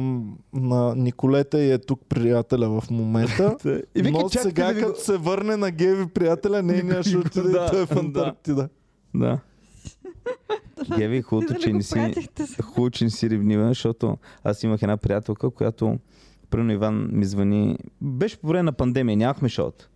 на 0.52 0.94
Николета 0.96 1.60
и 1.60 1.72
е 1.72 1.78
тук 1.78 2.00
приятеля 2.08 2.80
в 2.80 2.90
момента. 2.90 3.56
И 3.94 4.02
вика, 4.02 4.10
Но 4.10 4.18
чакайте 4.18 4.38
сега, 4.38 4.66
да 4.66 4.72
ви 4.72 4.80
го- 4.82 4.88
като 4.88 5.00
се 5.00 5.16
върне 5.16 5.56
на 5.56 5.70
Геви 5.70 6.06
приятеля, 6.06 6.62
нейния 6.62 7.02
ще 7.02 7.18
отиде 7.18 7.48
Да, 7.48 7.66
и 7.66 7.70
той 7.70 7.82
е 7.82 7.86
в 7.86 7.94
да. 7.94 8.00
Антарктида. 8.00 8.68
Да. 9.14 9.38
Геви, 10.96 11.22
хубавото, 11.22 11.54
че 11.54 11.72
не 11.72 11.82
си... 11.82 12.14
Хубаво, 12.62 12.90
че 12.90 13.04
не 13.04 13.10
си 13.10 13.30
ревнива, 13.30 13.68
защото 13.68 14.18
аз 14.44 14.62
имах 14.62 14.82
една 14.82 14.96
приятелка, 14.96 15.50
която 15.50 15.98
Примерно 16.50 16.72
Иван 16.72 17.08
ми 17.12 17.24
звъни. 17.24 17.78
Беше 18.00 18.40
по 18.40 18.48
време 18.48 18.62
на 18.62 18.72
пандемия, 18.72 19.16
нямахме 19.16 19.48
шоут. 19.48 19.88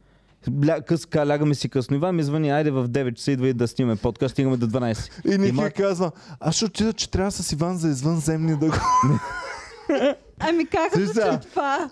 Ля, 0.66 0.80
къска, 0.80 1.26
лягаме 1.28 1.54
си 1.54 1.68
късно. 1.68 1.96
Иван 1.96 2.16
ми 2.16 2.22
звъни, 2.22 2.50
айде 2.50 2.70
в 2.70 2.88
9 2.88 3.14
часа 3.14 3.32
идва 3.32 3.48
и 3.48 3.52
да 3.52 3.68
снимаме 3.68 3.96
подкаст, 3.96 4.32
стигаме 4.32 4.56
до 4.56 4.68
12. 4.68 5.10
И 5.26 5.38
Ники 5.38 5.48
Има- 5.48 5.70
казва, 5.70 6.10
аз 6.40 6.54
ще 6.54 6.64
отида, 6.64 6.92
че 6.92 7.10
трябва 7.10 7.30
с 7.30 7.52
Иван 7.52 7.76
за 7.76 7.88
извънземни 7.88 8.56
да 8.56 8.66
го... 8.66 8.72
Ами 10.40 10.66
как 10.66 10.94
звучи 10.94 11.14
това? 11.42 11.90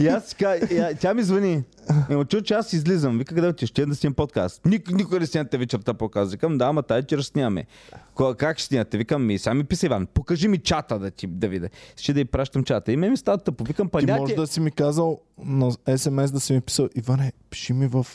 И 0.00 0.06
аз 0.08 0.34
ка- 0.34 0.56
и, 0.56 0.96
тя 0.96 1.14
ми 1.14 1.22
звъни. 1.22 1.62
Ема 2.10 2.24
чу, 2.24 2.40
че 2.40 2.54
аз 2.54 2.72
излизам. 2.72 3.18
Вика, 3.18 3.34
къде 3.34 3.46
отиш? 3.46 3.68
Ще 3.68 3.86
да 3.86 3.94
снимам 3.94 4.14
подкаст. 4.14 4.64
Ник, 4.64 4.90
никога 4.90 5.20
не 5.20 5.26
снимате 5.26 5.58
вечерта 5.58 5.94
подкаст. 5.94 6.30
Викам, 6.30 6.58
да, 6.58 6.64
ама 6.64 6.82
тази 6.82 6.96
вечер 6.96 7.20
снимаме. 7.20 7.66
Как 8.36 8.58
ще 8.58 8.66
снимате? 8.66 8.98
Викам, 8.98 9.26
ми, 9.26 9.38
сега 9.38 9.54
ми 9.54 9.64
писа 9.64 9.86
Иван, 9.86 10.06
покажи 10.06 10.48
ми 10.48 10.58
чата 10.58 10.98
да 10.98 11.10
ти 11.10 11.26
да 11.26 11.48
видя. 11.48 11.68
Ще 11.96 12.12
да 12.12 12.20
й 12.20 12.24
пращам 12.24 12.64
чата. 12.64 12.92
И 12.92 12.96
ме 12.96 13.10
ми 13.10 13.16
става 13.16 13.38
тъпо. 13.38 13.64
Викам, 13.64 13.88
па 13.88 13.98
Ти 13.98 14.06
може 14.08 14.24
ти- 14.24 14.40
да 14.40 14.46
си 14.46 14.60
ми 14.60 14.70
казал 14.70 15.20
на 15.38 15.70
СМС 15.96 16.30
да 16.30 16.40
си 16.40 16.52
ми 16.52 16.60
писал, 16.60 16.88
Иване, 16.94 17.32
пиши 17.50 17.72
ми 17.72 17.86
в 17.86 18.06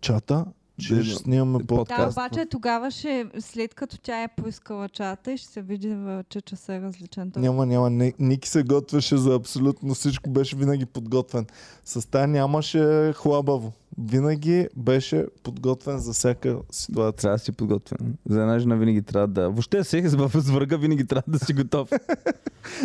чата, 0.00 0.44
че 0.80 0.94
Да, 0.94 1.04
ще 1.04 1.12
да. 1.12 1.18
снимаме 1.18 1.58
Да, 1.58 1.64
подкаст. 1.66 2.12
обаче 2.12 2.46
тогава 2.46 2.90
ще, 2.90 3.26
след 3.40 3.74
като 3.74 3.98
тя 3.98 4.22
е 4.22 4.28
поискала 4.28 4.88
чата 4.88 5.32
и 5.32 5.36
ще 5.36 5.48
се 5.48 5.62
види, 5.62 5.96
че 6.28 6.40
часа 6.40 6.74
е 6.74 6.80
различен. 6.80 7.30
Той- 7.30 7.42
Няма, 7.42 7.66
няма. 7.66 7.90
Ни- 7.90 8.14
Ники 8.18 8.48
се 8.48 8.62
готвеше 8.62 9.16
за 9.16 9.34
абсолютно 9.34 9.94
всичко. 9.94 10.30
Беше 10.30 10.56
винаги 10.56 10.86
подготвен. 10.86 11.46
С 11.84 12.10
тая 12.10 12.28
нямаше 12.28 12.80
хлабаво. 13.12 13.72
Винаги 14.00 14.68
беше 14.76 15.26
подготвен 15.42 15.98
за 15.98 16.12
всяка 16.12 16.56
ситуация. 16.70 17.12
Трябва 17.12 17.34
да 17.34 17.44
си 17.44 17.52
подготвен. 17.52 17.98
За 18.26 18.40
една 18.40 18.58
жена 18.58 18.74
винаги 18.74 19.02
трябва 19.02 19.28
да... 19.28 19.42
Въобще 19.42 19.82
всеки 19.82 20.08
с 20.08 20.14
врага 20.44 20.76
винаги 20.76 21.06
трябва 21.06 21.22
да 21.28 21.38
си 21.38 21.52
готов. 21.52 21.90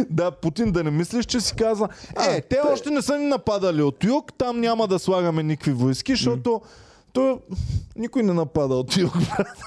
Да, 0.09 0.31
Путин 0.31 0.71
да 0.71 0.83
не 0.83 0.91
мислиш, 0.91 1.25
че 1.25 1.41
си 1.41 1.55
казва, 1.55 1.89
е, 2.29 2.41
те 2.41 2.57
още 2.65 2.89
не 2.89 3.01
са 3.01 3.19
ни 3.19 3.25
нападали 3.25 3.81
от 3.81 4.03
юг, 4.03 4.33
там 4.37 4.59
няма 4.59 4.87
да 4.87 4.99
слагаме 4.99 5.43
никакви 5.43 5.71
войски, 5.73 6.11
защото 6.11 6.61
то 7.15 7.39
никой 7.95 8.23
не 8.23 8.33
напада 8.33 8.75
от 8.75 8.97
юг, 8.97 9.13
брат. 9.13 9.57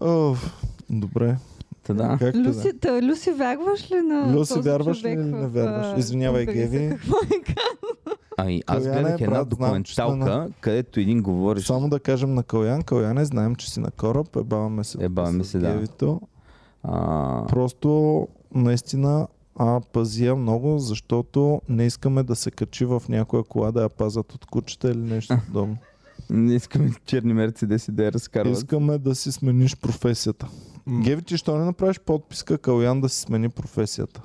Оф, 0.00 0.62
Добре. 0.90 1.36
Та 1.82 1.94
да. 1.94 2.16
Да. 2.20 2.32
Люси, 2.32 2.72
та, 2.80 3.02
Люси, 3.02 3.30
вярваш 3.32 3.90
ли 3.90 4.00
на 4.00 4.32
Люси, 4.34 4.54
този 4.54 4.68
вярваш 4.68 4.96
ли 4.96 5.00
човек 5.00 5.18
или 5.18 5.24
не 5.24 5.48
вярваш? 5.48 5.98
Извинявай? 5.98 6.46
Геви. 6.46 6.88
Какво 6.90 7.16
е? 7.16 7.62
Ами 8.36 8.62
аз 8.66 8.84
Каляне, 8.84 9.00
гледах 9.02 9.20
една 9.20 9.44
брат, 9.44 9.48
знам, 9.54 9.82
документалка, 9.82 10.48
където 10.60 11.00
един 11.00 11.22
говориш. 11.22 11.66
Само 11.66 11.88
да 11.88 12.00
кажем 12.00 12.34
на 12.34 12.42
Калян, 12.42 12.82
Каляне, 12.82 13.24
знаем, 13.24 13.54
че 13.54 13.70
си 13.70 13.80
на 13.80 13.90
кораб, 13.90 14.36
ебаваме 14.36 14.84
се. 14.84 14.98
Ебаваме 15.00 15.44
с 15.44 15.48
се, 15.48 15.58
да. 15.58 15.72
Гевито. 15.72 16.20
А, 16.82 17.46
Просто 17.48 18.28
наистина 18.54 19.28
а, 19.56 19.80
пази 19.82 20.26
я 20.26 20.36
много, 20.36 20.78
защото 20.78 21.60
не 21.68 21.86
искаме 21.86 22.22
да 22.22 22.36
се 22.36 22.50
качи 22.50 22.84
в 22.84 23.02
някоя 23.08 23.42
кола 23.44 23.72
да 23.72 23.82
я 23.82 23.88
пазят 23.88 24.34
от 24.34 24.46
кучета 24.46 24.90
или 24.90 24.98
нещо 24.98 25.36
подобно. 25.46 25.76
не 26.30 26.54
искаме 26.54 26.90
черни 27.06 27.34
мерцедеси 27.34 27.92
да 27.92 28.04
я 28.04 28.12
разкарват. 28.12 28.56
Искаме 28.56 28.98
да 28.98 29.14
си 29.14 29.32
смениш 29.32 29.76
професията. 29.76 30.48
М. 30.86 31.00
Геви, 31.00 31.22
ти 31.22 31.36
що 31.36 31.58
не 31.58 31.64
направиш 31.64 32.00
подписка 32.00 32.58
Калян 32.58 33.00
да 33.00 33.08
си 33.08 33.20
смени 33.20 33.48
професията? 33.48 34.22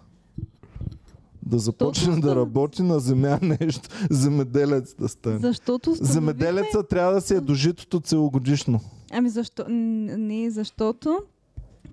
Да 1.43 1.59
започне 1.59 2.05
Защото 2.05 2.21
да 2.23 2.35
работи 2.35 2.81
на 2.81 2.99
земя 2.99 3.39
нещо, 3.61 3.89
земеделец 4.09 4.95
да 4.95 5.07
стане. 5.09 5.39
Защото 5.39 5.89
установихме- 5.89 6.03
Земеделеца 6.03 6.83
трябва 6.83 7.13
да 7.13 7.21
си 7.21 7.33
е 7.33 7.39
до 7.39 7.53
житото 7.53 7.99
целогодишно. 7.99 8.79
Ами 9.11 9.29
защо? 9.29 9.65
Не, 9.69 10.49
защото 10.49 11.19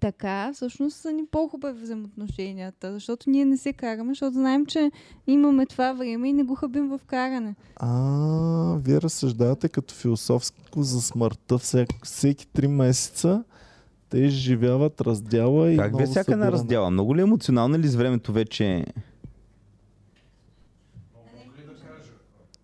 така 0.04 0.50
всъщност 0.54 0.96
са 0.96 1.12
ни 1.12 1.26
по-хубави 1.26 1.82
взаимоотношенията. 1.82 2.92
Защото 2.92 3.30
ние 3.30 3.44
не 3.44 3.56
се 3.56 3.72
караме, 3.72 4.10
защото 4.10 4.32
знаем, 4.32 4.66
че 4.66 4.90
имаме 5.26 5.66
това 5.66 5.92
време 5.92 6.28
и 6.28 6.32
не 6.32 6.42
го 6.42 6.54
хъбим 6.54 6.88
в 6.88 7.00
каране. 7.06 7.54
А, 7.76 8.76
вие 8.84 9.00
разсъждавате 9.00 9.68
като 9.68 9.94
философско 9.94 10.82
за 10.82 11.02
смъртта. 11.02 11.58
Всек, 11.58 11.88
всеки 12.02 12.46
три 12.46 12.68
месеца 12.68 13.44
те 14.08 14.18
изживяват 14.18 15.00
раздяла 15.00 15.70
и 15.70 15.76
Как 15.76 15.96
бе 15.96 16.06
всяка 16.06 16.24
събиране. 16.24 16.52
раздяла? 16.52 16.90
Много 16.90 17.16
ли 17.16 17.20
е 17.20 17.22
емоционална 17.22 17.76
или 17.76 17.88
с 17.88 17.94
времето 17.94 18.32
вече... 18.32 18.86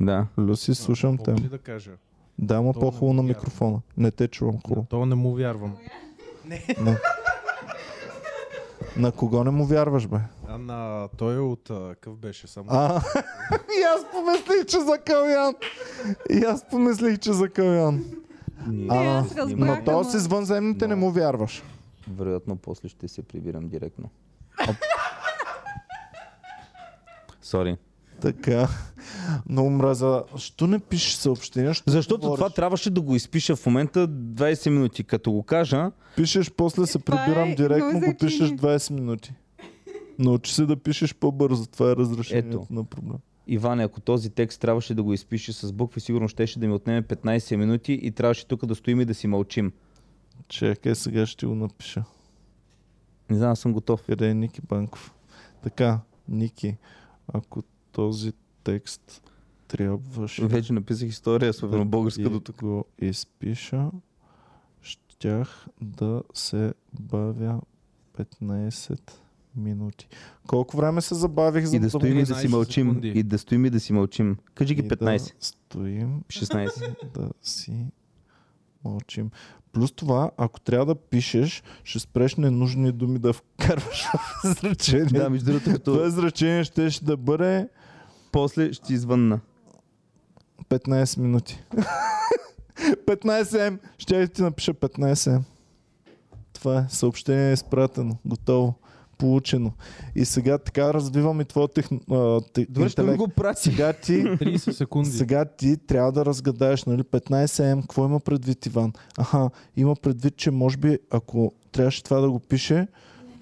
Да. 0.00 0.26
Люси, 0.38 0.74
слушам 0.74 1.18
те. 1.18 1.34
Ли 1.34 1.48
да 1.48 1.58
кажа? 1.58 1.90
Да, 2.38 2.62
ма 2.62 2.72
То 2.72 2.80
по-хубаво 2.80 3.12
не 3.12 3.16
на 3.16 3.22
микрофона. 3.22 3.80
Не 3.96 4.10
те 4.10 4.28
чувам 4.28 4.54
На 4.54 4.60
хубаво. 4.68 4.86
това 4.90 5.06
не 5.06 5.14
му 5.14 5.34
вярвам. 5.34 5.76
На... 6.80 6.96
на 8.96 9.12
кого 9.12 9.44
не 9.44 9.50
му 9.50 9.64
вярваш, 9.64 10.06
бе? 10.06 10.16
А 10.48 10.58
на 10.58 11.08
той 11.16 11.36
е 11.36 11.40
от 11.40 11.70
а, 11.70 11.94
къв 12.00 12.16
беше 12.16 12.46
само. 12.46 12.66
А, 12.70 12.94
и 13.52 13.82
аз 13.96 14.04
помислих, 14.12 14.66
че 14.66 14.80
за 14.80 14.98
Калян. 14.98 15.54
И 16.30 16.44
аз 16.44 16.64
помислих, 16.64 17.18
че 17.18 17.32
за 17.32 17.48
Калян. 17.48 18.04
А, 18.88 19.18
аз 19.18 19.36
разбрах, 19.36 19.58
на 19.58 19.72
ама- 19.72 19.84
то 19.84 20.04
с 20.04 20.14
извънземните 20.14 20.86
не 20.86 20.94
му 20.94 21.10
вярваш. 21.10 21.62
Вероятно 22.08 22.56
после 22.56 22.88
ще 22.88 23.08
се 23.08 23.22
прибирам 23.22 23.68
директно. 23.68 24.10
Оп. 24.68 24.76
Сори. 27.42 27.76
Така. 28.20 28.68
Много 29.48 29.70
мраза. 29.70 30.22
Що 30.36 30.66
не 30.66 30.78
пишеш 30.78 31.14
съобщения? 31.14 31.74
Що 31.74 31.90
Защото 31.90 32.20
говориш? 32.20 32.38
това 32.38 32.50
трябваше 32.50 32.90
да 32.90 33.00
го 33.00 33.16
изпиша 33.16 33.56
в 33.56 33.66
момента 33.66 34.08
20 34.08 34.70
минути. 34.70 35.04
Като 35.04 35.32
го 35.32 35.42
кажа, 35.42 35.90
Пишеш, 36.16 36.50
после 36.50 36.86
се 36.86 36.98
Това 36.98 37.24
прибирам 37.24 37.48
е 37.48 37.54
директно, 37.54 38.00
го 38.00 38.14
пишеш 38.20 38.38
зачини. 38.38 38.58
20 38.58 38.92
минути. 38.92 39.32
Научи 40.18 40.54
се 40.54 40.66
да 40.66 40.76
пишеш 40.76 41.14
по-бързо. 41.14 41.66
Това 41.66 41.90
е 41.90 41.96
разрешението 41.96 42.60
Ето. 42.64 42.74
на 42.74 42.84
проблем. 42.84 43.18
Иване, 43.46 43.84
ако 43.84 44.00
този 44.00 44.30
текст 44.30 44.60
трябваше 44.60 44.94
да 44.94 45.02
го 45.02 45.12
изпише 45.12 45.52
с 45.52 45.72
букви, 45.72 46.00
сигурно 46.00 46.28
щеше 46.28 46.58
да 46.58 46.66
ми 46.66 46.72
отнеме 46.72 47.02
15 47.02 47.56
минути 47.56 47.92
и 48.02 48.10
трябваше 48.10 48.46
тук 48.46 48.66
да 48.66 48.74
стоим 48.74 49.00
и 49.00 49.04
да 49.04 49.14
си 49.14 49.26
мълчим. 49.26 49.72
Чакай, 50.48 50.94
сега 50.94 51.26
ще 51.26 51.46
го 51.46 51.54
напиша. 51.54 52.04
Не 53.30 53.36
знам, 53.36 53.50
аз 53.50 53.58
съм 53.60 53.72
готов. 53.72 54.02
Къде 54.02 54.28
е 54.28 54.34
Ники 54.34 54.60
Банков? 54.68 55.14
Така, 55.62 56.00
Ники, 56.28 56.76
ако 57.32 57.62
този 57.92 58.32
текст 58.64 59.22
трябваше 59.68 60.46
Вече 60.46 60.72
написах 60.72 61.08
история, 61.08 61.50
особено 61.50 61.84
българска 61.84 62.30
до 62.30 62.40
тук. 62.40 62.56
го 62.56 62.84
изпиша, 62.98 63.90
щях 64.82 65.66
да 65.80 66.22
се 66.34 66.74
бавя 67.00 67.60
15 68.18 69.00
минути. 69.56 70.08
Колко 70.46 70.76
време 70.76 71.00
се 71.00 71.14
забавих 71.14 71.64
за 71.64 71.76
И 71.76 71.80
да 71.80 71.90
стоим 71.90 72.18
и 72.18 72.24
да 72.24 72.34
си 72.34 72.46
15 72.46 72.50
мълчим. 72.50 72.86
секунди. 72.86 73.08
И 73.08 73.22
да 73.22 73.38
стоим 73.38 73.64
и 73.64 73.70
да 73.70 73.80
си 73.80 73.92
мълчим. 73.92 74.36
Кажи 74.54 74.74
ги 74.74 74.80
И 74.80 74.88
15. 74.88 75.18
Да 75.18 75.34
стоим 75.40 76.22
16. 76.28 77.12
да 77.14 77.30
си 77.42 77.86
мълчим. 78.84 79.30
Плюс 79.72 79.92
това, 79.92 80.30
ако 80.36 80.60
трябва 80.60 80.86
да 80.86 80.94
пишеш, 80.94 81.62
ще 81.84 81.98
спреш 81.98 82.36
ненужни 82.36 82.92
думи 82.92 83.18
да 83.18 83.32
вкарваш 83.32 84.04
в 84.04 84.44
изречение. 84.44 85.04
да, 85.04 85.30
между 85.30 85.52
другото, 85.52 85.80
Това 85.82 86.06
изречение 86.06 86.64
ще, 86.64 86.90
ще 86.90 87.04
да 87.04 87.16
бъде 87.16 87.68
после 88.32 88.72
ще 88.72 88.94
извънна. 88.94 89.40
15 90.68 91.18
минути. 91.18 91.62
15 93.06 93.70
м. 93.70 93.78
Ще 93.98 94.28
ти 94.28 94.42
напиша 94.42 94.74
15 94.74 95.32
м. 95.32 95.44
Това 96.52 96.78
е. 96.78 96.86
Съобщение 96.88 97.50
е 97.50 97.52
изпратено. 97.52 98.16
Готово. 98.24 98.74
Получено. 99.18 99.72
И 100.14 100.24
сега 100.24 100.58
така 100.58 100.94
развивам 100.94 101.40
и 101.40 101.44
твоя 101.44 101.68
техн... 101.68 101.96
а, 102.10 102.40
те... 102.52 102.66
Добре, 102.70 102.88
ще 102.88 103.02
ми 103.02 103.16
го 103.16 103.28
прати. 103.28 103.62
Сега 103.62 103.92
ти 103.92 104.12
30 104.24 104.70
секунди. 104.70 105.10
Сега 105.10 105.44
ти 105.44 105.76
трябва 105.76 106.12
да 106.12 106.24
разгадаеш, 106.24 106.84
нали, 106.84 107.02
15М, 107.02 107.80
какво 107.80 108.04
има 108.04 108.20
предвид 108.20 108.66
Иван? 108.66 108.92
Аха, 109.18 109.50
има 109.76 109.96
предвид, 109.96 110.36
че 110.36 110.50
може 110.50 110.76
би, 110.76 110.98
ако 111.10 111.52
трябваше 111.72 112.02
това 112.02 112.20
да 112.20 112.30
го 112.30 112.38
пише, 112.38 112.86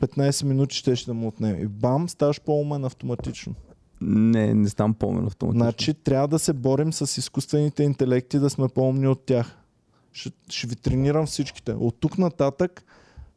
15 0.00 0.44
минути 0.44 0.76
ще, 0.76 0.96
ще 0.96 1.06
да 1.10 1.14
му 1.14 1.28
отнеме. 1.28 1.58
И 1.58 1.66
бам, 1.66 2.08
ставаш 2.08 2.40
по-умен 2.40 2.84
автоматично. 2.84 3.54
Не, 4.00 4.54
не 4.54 4.68
ставам 4.68 4.94
по-умен 4.94 5.26
автоматично. 5.26 5.64
Значи 5.64 5.94
трябва 5.94 6.28
да 6.28 6.38
се 6.38 6.52
борим 6.52 6.92
с 6.92 7.18
изкуствените 7.18 7.82
интелекти, 7.82 8.38
да 8.38 8.50
сме 8.50 8.68
по-умни 8.68 9.08
от 9.08 9.26
тях. 9.26 9.58
Ще, 10.12 10.30
ще 10.48 10.66
ви 10.66 10.76
тренирам 10.76 11.26
всичките. 11.26 11.72
От 11.72 11.96
тук 12.00 12.18
нататък 12.18 12.84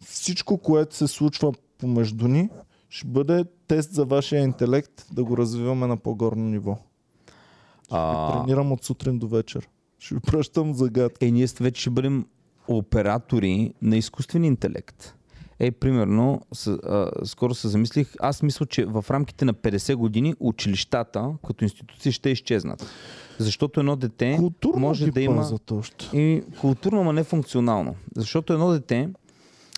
всичко, 0.06 0.58
което 0.58 0.96
се 0.96 1.08
случва 1.08 1.54
помежду 1.78 2.28
ни, 2.28 2.50
ще 2.90 3.08
бъде 3.08 3.46
тест 3.68 3.94
за 3.94 4.06
вашия 4.06 4.42
интелект 4.42 5.06
да 5.12 5.24
го 5.24 5.38
развиваме 5.38 5.88
на 5.88 5.98
по-горно 5.98 6.44
ниво. 6.44 6.78
Ще 7.84 7.96
ви 7.96 8.02
а, 8.02 8.34
тренирам 8.34 8.72
от 8.72 8.84
сутрин 8.84 9.20
до 9.20 9.28
вечер. 9.28 9.70
Ще 10.00 10.16
ви 10.16 10.22
пращам 10.22 10.74
загадки. 10.74 11.26
е, 11.26 11.32
ние 11.32 11.48
вече 11.60 11.82
ще 11.82 11.90
бъдем 11.90 12.26
оператори 12.68 13.74
на 13.82 13.98
изкуствен 13.98 14.44
интелект. 14.44 15.16
Е, 15.64 15.72
примерно, 15.72 16.42
с, 16.54 16.68
а, 16.68 17.12
скоро 17.26 17.54
се 17.54 17.68
замислих, 17.68 18.14
аз 18.20 18.44
мисля, 18.44 18.66
че 18.66 18.86
в 18.86 19.06
рамките 19.10 19.46
на 19.46 19.54
50 19.54 19.96
години 19.96 20.36
училищата 20.40 21.34
като 21.48 21.64
институции 21.64 22.12
ще 22.12 22.30
изчезнат. 22.30 22.86
Защото 23.40 23.80
едно 23.80 23.96
дете 23.96 24.36
Културно 24.40 24.80
може 24.80 25.12
да 25.12 25.22
има 25.22 25.50
още. 25.72 26.10
и 26.14 26.44
културно, 26.62 27.02
ама 27.02 27.14
не 27.14 27.24
функционално. 27.24 27.96
Защото 28.16 28.54
едно 28.54 28.70
дете 28.70 29.10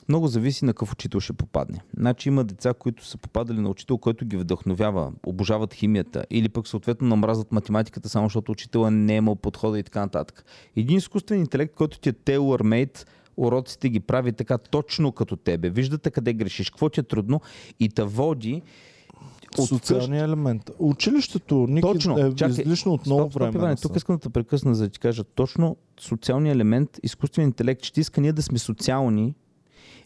много 0.10 0.28
зависи 0.28 0.66
на 0.66 0.74
какъв 0.74 0.92
учител 0.94 1.20
ще 1.20 1.34
попадне. 1.34 1.80
Значи 1.98 2.30
има 2.30 2.44
деца, 2.44 2.74
които 2.74 3.06
са 3.06 3.18
попадали 3.18 3.60
на 3.60 3.70
учител, 3.70 3.98
който 3.98 4.26
ги 4.26 4.38
вдъхновява, 4.38 5.12
обожават 5.26 5.74
химията 5.74 6.26
или 6.30 6.50
пък 6.50 6.68
съответно 6.68 7.08
намразват 7.08 7.52
математиката, 7.52 8.10
само 8.10 8.26
защото 8.26 8.52
учителя 8.52 8.92
не 8.92 9.14
е 9.14 9.18
имал 9.18 9.36
подхода 9.36 9.80
и 9.80 9.84
така 9.84 10.00
нататък. 10.00 10.46
Един 10.76 10.98
изкуствен 10.98 11.40
интелект, 11.40 11.76
който 11.76 12.00
ти 12.00 12.10
е 12.10 12.14
tailor-made, 12.14 13.06
уроците 13.38 13.90
ги 13.90 14.00
прави 14.00 14.34
така 14.34 14.58
точно 14.58 15.12
като 15.12 15.36
тебе. 15.36 15.70
Виждате 15.70 16.12
къде 16.12 16.34
грешиш, 16.34 16.70
какво 16.70 16.90
ти 16.90 17.00
е 17.00 17.04
трудно 17.04 17.42
и 17.80 17.90
те 17.90 18.04
води 18.04 18.62
от 19.58 19.68
Социалния 19.68 20.24
елемент. 20.24 20.72
Училището 20.80 21.56
Ники, 21.56 21.82
Точно. 21.82 22.18
е 22.20 22.36
Чакай. 22.36 22.62
излишно 22.62 22.94
от 22.94 23.06
много 23.06 23.22
Стоп, 23.22 23.32
стоп, 23.32 23.42
време. 23.42 23.58
Иване, 23.58 23.76
тук 23.76 23.96
искам 23.96 24.16
да 24.16 24.20
те 24.20 24.30
прекъсна, 24.30 24.76
за 24.76 24.84
да 24.84 24.90
ти 24.90 25.00
кажа 25.00 25.24
точно 25.24 25.78
социалния 26.00 26.52
елемент, 26.52 27.00
изкуственият 27.04 27.50
интелект 27.50 27.84
ще 27.84 28.02
иска 28.02 28.22
ние 28.22 28.34
да 28.34 28.42
сме 28.42 28.58
социални 28.58 29.36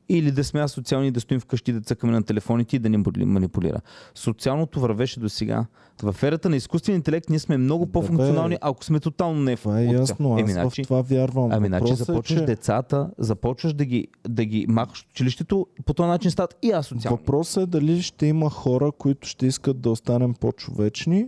или 0.10 0.32
да 0.32 0.44
сме 0.44 0.62
асоциални, 0.62 1.12
да 1.12 1.22
стоим 1.22 1.40
вкъщи, 1.40 1.74
да 1.74 1.82
цъкаме 1.82 2.14
на 2.14 2.24
телефоните 2.24 2.76
и 2.76 2.80
да 2.80 2.90
ни 2.90 2.98
мани- 2.98 3.26
манипулира. 3.26 3.82
Социалното 4.16 4.80
вървеше 4.80 5.20
до 5.20 5.30
сега. 5.30 5.66
В 6.04 6.24
ерата 6.24 6.50
на 6.50 6.56
изкуствения 6.56 6.96
интелект 6.98 7.30
ние 7.30 7.40
сме 7.40 7.58
много 7.58 7.86
по-функционални, 7.86 8.50
бе. 8.50 8.60
ако 8.62 8.84
сме 8.84 9.00
тотално 9.00 9.42
не 9.42 9.56
Това 9.56 9.82
е 9.82 9.86
ясно. 9.86 10.34
Аз 10.34 10.40
Еми, 10.40 10.50
в 10.50 10.54
значи, 10.54 10.84
това 10.84 11.02
вярвам. 11.02 11.52
ами, 11.52 11.70
Въпросът 11.70 11.98
започваш 11.98 12.38
е, 12.38 12.40
че... 12.40 12.46
децата, 12.46 13.10
започваш 13.18 13.74
да 13.74 13.86
ги, 13.86 14.08
да 14.28 14.46
ги 14.46 14.66
махаш 14.70 15.02
от 15.02 15.10
училището, 15.10 15.68
по 15.86 15.94
този 15.94 16.08
начин 16.08 16.32
стават 16.32 16.56
и 16.62 16.72
асоциални. 16.72 17.18
Въпросът 17.18 17.64
е 17.64 17.66
дали 17.66 18.02
ще 18.02 18.26
има 18.26 18.50
хора, 18.50 18.92
които 18.92 19.28
ще 19.28 19.46
искат 19.48 19.82
да 19.82 19.90
останем 19.90 20.34
по-човечни 20.34 21.28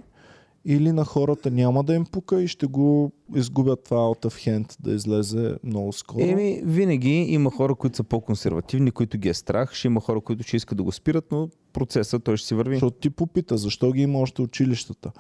или 0.66 0.92
на 0.92 1.06
хората 1.06 1.52
няма 1.52 1.84
да 1.84 1.94
им 1.94 2.06
пука 2.06 2.42
и 2.44 2.48
ще 2.48 2.68
го 2.68 3.12
изгубят 3.36 3.84
това 3.84 3.98
out 3.98 4.26
of 4.26 4.48
hand 4.50 4.76
да 4.80 4.92
излезе 4.92 5.56
много 5.64 5.94
скоро. 5.94 6.22
Еми, 6.22 6.62
винаги 6.64 7.10
има 7.10 7.52
хора, 7.52 7.76
които 7.76 7.96
са 7.96 8.04
по-консервативни, 8.04 8.92
които 8.92 9.18
ги 9.18 9.30
е 9.30 9.34
страх. 9.34 9.74
Ще 9.74 9.88
има 9.88 10.02
хора, 10.02 10.22
които 10.22 10.44
ще 10.44 10.58
искат 10.58 10.78
да 10.78 10.84
го 10.84 10.92
спират, 10.92 11.26
но 11.32 11.50
процесът 11.74 12.24
той 12.24 12.38
ще 12.38 12.48
си 12.48 12.56
върви. 12.56 12.76
Защото 12.76 12.98
ти 12.98 13.10
попита, 13.10 13.58
защо 13.58 13.92
ги 13.92 14.02
има 14.02 14.20
още 14.20 14.42
училищата. 14.42 15.12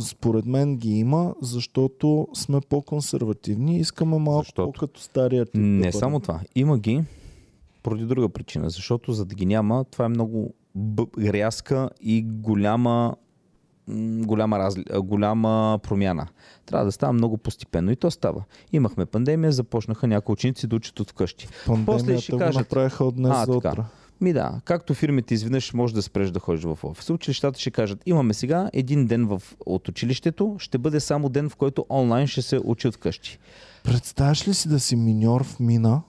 Според 0.00 0.46
мен 0.46 0.76
ги 0.76 0.90
има, 0.90 1.34
защото 1.42 2.28
сме 2.34 2.60
по-консервативни 2.60 3.76
и 3.76 3.80
искаме 3.80 4.18
малко 4.18 4.42
Защото? 4.42 4.72
по-като 4.72 5.00
стария 5.00 5.44
тип. 5.44 5.54
да 5.54 5.60
Не 5.60 5.76
бъдем. 5.78 5.92
само 5.92 6.20
това. 6.20 6.40
Има 6.54 6.78
ги 6.78 7.02
поради 7.82 8.04
друга 8.04 8.28
причина. 8.28 8.70
Защото 8.70 9.12
за 9.12 9.24
да 9.24 9.34
ги 9.34 9.46
няма, 9.46 9.84
това 9.84 10.04
е 10.04 10.08
много 10.08 10.54
бъ- 10.74 11.06
рязка 11.18 11.88
и 12.00 12.22
голяма 12.22 13.14
голяма, 14.18 14.58
разли... 14.58 14.84
голяма 14.94 15.78
промяна. 15.82 16.26
Трябва 16.66 16.84
да 16.84 16.92
става 16.92 17.12
много 17.12 17.38
постепенно 17.38 17.90
и 17.90 17.96
то 17.96 18.10
става. 18.10 18.44
Имахме 18.72 19.06
пандемия, 19.06 19.52
започнаха 19.52 20.06
някои 20.06 20.32
ученици 20.32 20.66
да 20.66 20.76
учат 20.76 21.00
от 21.00 21.10
вкъщи. 21.10 21.48
После 21.86 22.18
ще 22.18 22.32
го 22.32 22.38
кажат- 22.38 22.58
направиха 22.58 23.04
от 23.04 23.16
днес 23.16 23.32
А, 23.34 23.44
за 23.44 23.52
утре. 23.52 23.70
Ми 24.20 24.32
да, 24.32 24.60
както 24.64 24.94
фирмите 24.94 25.34
изведнъж 25.34 25.72
може 25.72 25.94
да 25.94 26.02
спреш 26.02 26.30
да 26.30 26.40
ходиш 26.40 26.64
в 26.64 26.78
офиса, 26.82 27.12
училищата 27.12 27.60
ще 27.60 27.70
кажат, 27.70 28.02
имаме 28.06 28.34
сега 28.34 28.70
един 28.72 29.06
ден 29.06 29.26
в, 29.26 29.42
от 29.66 29.88
училището, 29.88 30.56
ще 30.58 30.78
бъде 30.78 31.00
само 31.00 31.28
ден, 31.28 31.48
в 31.48 31.56
който 31.56 31.86
онлайн 31.90 32.26
ще 32.26 32.42
се 32.42 32.60
учи 32.64 32.88
от 32.88 32.96
къщи. 32.96 33.38
Представяш 33.84 34.48
ли 34.48 34.54
си 34.54 34.68
да 34.68 34.80
си 34.80 34.96
миньор 34.96 35.44
в 35.44 35.60
мина, 35.60 36.02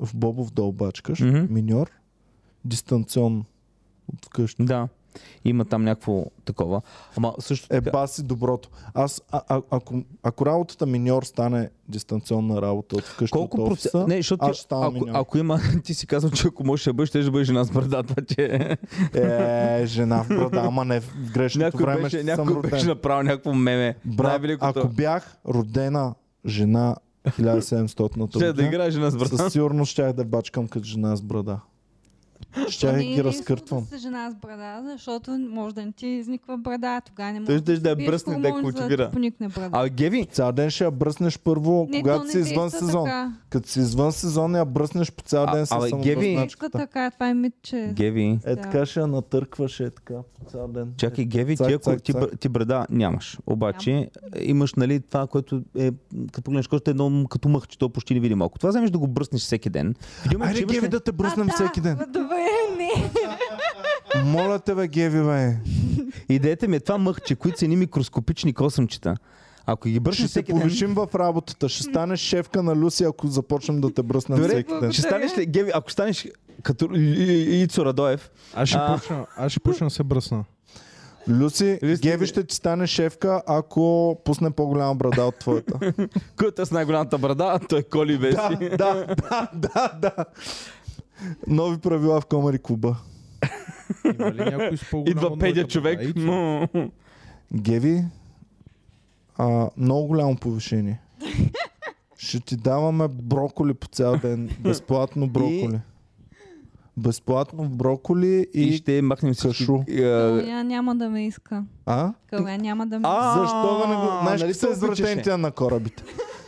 в 0.00 0.16
Бобов 0.16 0.50
дол 0.50 0.72
бачкаш, 0.72 1.20
Мгм. 1.20 1.46
миньор, 1.50 1.90
дистанционно 2.64 3.44
от 4.08 4.26
вкъщи. 4.26 4.64
Да, 4.64 4.88
има 5.44 5.64
там 5.64 5.84
някакво 5.84 6.24
такова. 6.44 6.80
Ама 7.16 7.34
също 7.38 7.66
Е, 7.70 7.76
така, 7.76 7.90
баси 7.90 8.22
доброто. 8.22 8.68
Аз, 8.94 9.22
а, 9.30 9.40
а, 9.48 9.62
ако, 9.70 9.94
ако 10.22 10.46
работата 10.46 10.86
миньор 10.86 11.22
стане 11.22 11.70
дистанционна 11.88 12.62
работа 12.62 12.96
от 12.96 13.04
вкъщи 13.04 13.32
колко 13.32 13.60
от 13.60 13.72
офиса, 13.72 13.90
процента... 13.90 14.08
Не, 14.08 14.16
защото 14.16 14.44
аз 14.44 14.52
ти- 14.52 14.58
ще 14.58 14.74
ако, 14.74 14.90
миньор. 14.94 15.08
ако 15.14 15.38
има, 15.38 15.58
ти 15.84 15.94
си 15.94 16.06
казал, 16.06 16.30
че 16.30 16.46
ако 16.46 16.64
можеш 16.64 16.84
да 16.84 16.92
бъдеш, 16.92 17.08
ще 17.08 17.20
да 17.20 17.30
бъдеш 17.30 17.46
жена 17.46 17.64
с 17.64 17.70
брада, 17.70 18.02
това 18.02 18.22
че 18.24 18.76
Е, 19.14 19.86
жена 19.86 20.22
в 20.24 20.28
брада, 20.28 20.60
ама 20.60 20.84
не 20.84 21.00
в 21.00 21.14
грешното 21.32 21.64
някой, 21.64 21.80
време 21.82 22.02
беше, 22.02 22.18
ще 22.18 22.26
съм 22.26 22.36
някой 22.38 22.54
роден. 22.54 22.70
беше 22.70 22.86
направил 22.86 23.22
някакво 23.22 23.54
меме. 23.54 23.96
Брат, 24.04 24.42
ако 24.60 24.88
бях 24.88 25.36
родена 25.48 26.14
жена 26.46 26.96
1700-та 27.28 28.26
Ще 28.30 28.38
да 28.38 28.52
година, 28.52 28.68
играе 28.68 28.90
жена 28.90 29.10
с 29.10 29.16
брада. 29.16 29.38
със 29.38 29.52
сигурност 29.52 29.92
щях 29.92 30.12
да 30.12 30.24
бачкам 30.24 30.68
като 30.68 30.84
жена 30.84 31.16
с 31.16 31.22
брада. 31.22 31.60
Щях 32.68 32.90
да 32.90 32.96
Не 32.96 33.02
е 33.02 33.06
ги 33.06 33.10
лесно 33.12 33.24
разкъртвам. 33.24 33.80
Да 33.82 33.96
си 33.96 34.02
жена 34.02 34.30
с 34.30 34.36
брада, 34.36 34.88
защото 34.88 35.30
може 35.30 35.74
да 35.74 35.84
не 35.86 35.92
ти 35.92 36.06
изниква 36.06 36.58
брада. 36.58 37.00
Тогава 37.00 37.32
не 37.32 37.44
Той 37.44 37.54
може 37.54 37.62
щеш 37.64 37.78
да 37.78 37.90
я 37.90 37.96
бръсне, 37.96 38.38
да 38.40 38.50
култивира. 38.52 39.10
брада. 39.48 39.70
А 39.72 39.88
Геви, 39.88 40.26
Цял 40.26 40.52
ден 40.52 40.70
ще 40.70 40.84
я 40.84 40.90
бръснеш 40.90 41.38
първо, 41.38 41.86
не, 41.90 42.00
когато 42.00 42.30
си 42.30 42.38
извън 42.38 42.70
сезон. 42.70 43.04
Така. 43.04 43.32
Като 43.50 43.68
си 43.68 43.78
извън 43.78 44.12
сезон, 44.12 44.54
я 44.54 44.64
бръснеш 44.64 45.12
по 45.12 45.22
цял 45.22 45.42
А, 45.42 45.46
ден 45.46 45.66
абе, 45.70 45.88
само 45.88 46.02
Геви- 46.02 46.34
бръсначката. 46.34 46.78
така, 46.78 47.10
това 47.10 47.28
е 47.28 47.34
митче. 47.34 47.90
Геви, 47.92 48.38
Е 48.44 48.56
така 48.56 48.86
ще 48.86 49.00
я 49.00 49.06
натъркваш 49.06 49.80
е 49.80 49.90
така 49.90 50.14
по 50.34 50.50
цял 50.50 50.68
ден. 50.68 50.92
Чакай, 50.96 51.24
Геви, 51.24 51.56
Цак, 51.56 51.66
ти, 51.68 51.72
ако 51.72 51.82
цак, 51.82 52.02
ти, 52.02 52.12
цак. 52.12 52.38
ти 52.40 52.48
брада 52.48 52.86
нямаш. 52.90 53.38
Обаче 53.46 54.10
имаш 54.40 54.74
нали, 54.74 55.00
това, 55.00 55.26
което 55.26 55.62
е, 55.74 55.90
като 56.26 56.42
погледнеш 56.42 56.66
кожата, 56.66 56.90
е 56.90 56.92
едно 56.92 57.24
като 57.26 57.48
мъх, 57.48 57.68
че 57.68 57.78
то 57.78 57.88
почти 57.88 58.14
не 58.14 58.20
види 58.20 58.34
малко. 58.34 58.58
Това 58.58 58.70
вземеш 58.70 58.90
да 58.90 58.98
го 58.98 59.06
бръснеш 59.06 59.42
всеки 59.42 59.70
ден. 59.70 59.94
Че 60.24 60.36
Айде, 60.40 60.64
Геви, 60.64 60.88
да 60.88 61.00
те 61.00 61.12
бръснем 61.12 61.48
А, 61.50 61.54
всеки 61.54 61.80
ден. 61.80 61.96
Да, 61.96 62.06
добре. 62.06 62.43
Моля 64.24 64.58
те, 64.58 64.74
бе, 64.74 64.88
Геви, 64.88 65.22
бе. 65.22 65.56
Идеята 66.28 66.68
ми 66.68 66.76
е 66.76 66.80
това 66.80 66.98
мъхче, 66.98 67.34
които 67.34 67.58
са 67.58 67.68
ни 67.68 67.76
микроскопични 67.76 68.52
косъмчета. 68.52 69.16
Ако 69.66 69.88
ги 69.88 70.00
бръснеш 70.00 70.16
Ще 70.16 70.22
се 70.22 70.30
всеки 70.30 70.52
ден, 70.52 70.60
повишим 70.60 70.94
в 70.94 71.08
работата. 71.14 71.68
Ще 71.68 71.82
станеш 71.82 72.20
шефка 72.20 72.62
на 72.62 72.76
Люси, 72.76 73.04
ако 73.04 73.26
започнем 73.26 73.80
да 73.80 73.94
те 73.94 74.02
бръснем 74.02 74.36
Добре, 74.38 74.48
всеки 74.48 74.72
ден. 74.80 74.92
ще 74.92 75.02
станеш 75.02 75.38
ли, 75.38 75.46
Геви, 75.46 75.70
ако 75.74 75.90
станеш 75.90 76.28
като 76.62 76.88
Ицо 76.94 77.84
Радоев, 77.84 78.30
Аз 78.54 78.68
ще 78.68 78.78
А. 78.78 78.94
почна, 78.94 79.26
аз 79.36 79.52
ще 79.52 79.60
почна 79.60 79.86
да 79.86 79.90
се 79.90 80.02
бръсна. 80.02 80.44
Люси, 81.28 81.78
Люси, 81.82 82.02
Геви 82.02 82.26
ще 82.26 82.44
ти 82.44 82.54
стане 82.54 82.86
шефка, 82.86 83.42
ако 83.46 84.16
пусне 84.24 84.50
по-голяма 84.50 84.94
брада 84.94 85.24
от 85.24 85.38
твоята. 85.38 85.92
който 86.36 86.62
е 86.62 86.66
с 86.66 86.70
най-голямата 86.70 87.18
брада, 87.18 87.44
а 87.44 87.58
той 87.58 87.78
е 87.78 87.82
Коли 87.82 88.16
Веси. 88.16 88.36
да, 88.60 88.66
да, 88.68 89.06
да, 89.16 89.48
да, 89.54 89.92
да. 90.00 90.24
Нови 91.46 91.78
правила 91.78 92.20
в 92.20 92.26
Комари 92.26 92.58
клуба. 92.58 92.96
Има 94.14 94.32
ли 94.32 94.38
някой 94.40 94.76
с 94.76 94.90
по-голяма 94.90 95.10
Идва 95.10 95.36
моята 95.36 95.66
човек. 95.66 96.16
но- 96.16 96.68
Геви, 97.54 98.04
а, 99.38 99.70
много 99.76 100.06
голямо 100.06 100.36
повишение. 100.36 101.00
Ще 102.16 102.40
ти 102.40 102.56
даваме 102.56 103.08
броколи 103.08 103.74
по 103.74 103.86
цял 103.88 104.16
ден. 104.16 104.50
Безплатно 104.60 105.26
броколи. 105.28 105.80
Безплатно 106.96 107.68
броколи 107.68 108.46
и... 108.54 108.62
И 108.62 108.72
ще 108.72 109.02
махнем 109.02 109.34
всички... 109.34 109.58
кашу. 109.58 109.82
няма 110.64 110.96
да 110.96 111.10
ме 111.10 111.26
иска. 111.26 111.64
А? 111.86 112.12
Каля 112.26 112.58
няма 112.58 112.86
да 112.86 112.98
ме 112.98 113.08
А, 113.08 113.30
иска. 113.30 113.40
Защо 113.40 113.78
да 113.78 113.88
не 113.88 113.96
го... 113.96 114.22
Знаеш, 114.22 114.40
нали 114.40 114.54
са 114.54 114.60
се 114.60 114.84
обичаше? 114.84 115.02
извратените 115.02 115.36
на 115.36 115.50
корабите. 115.50 116.02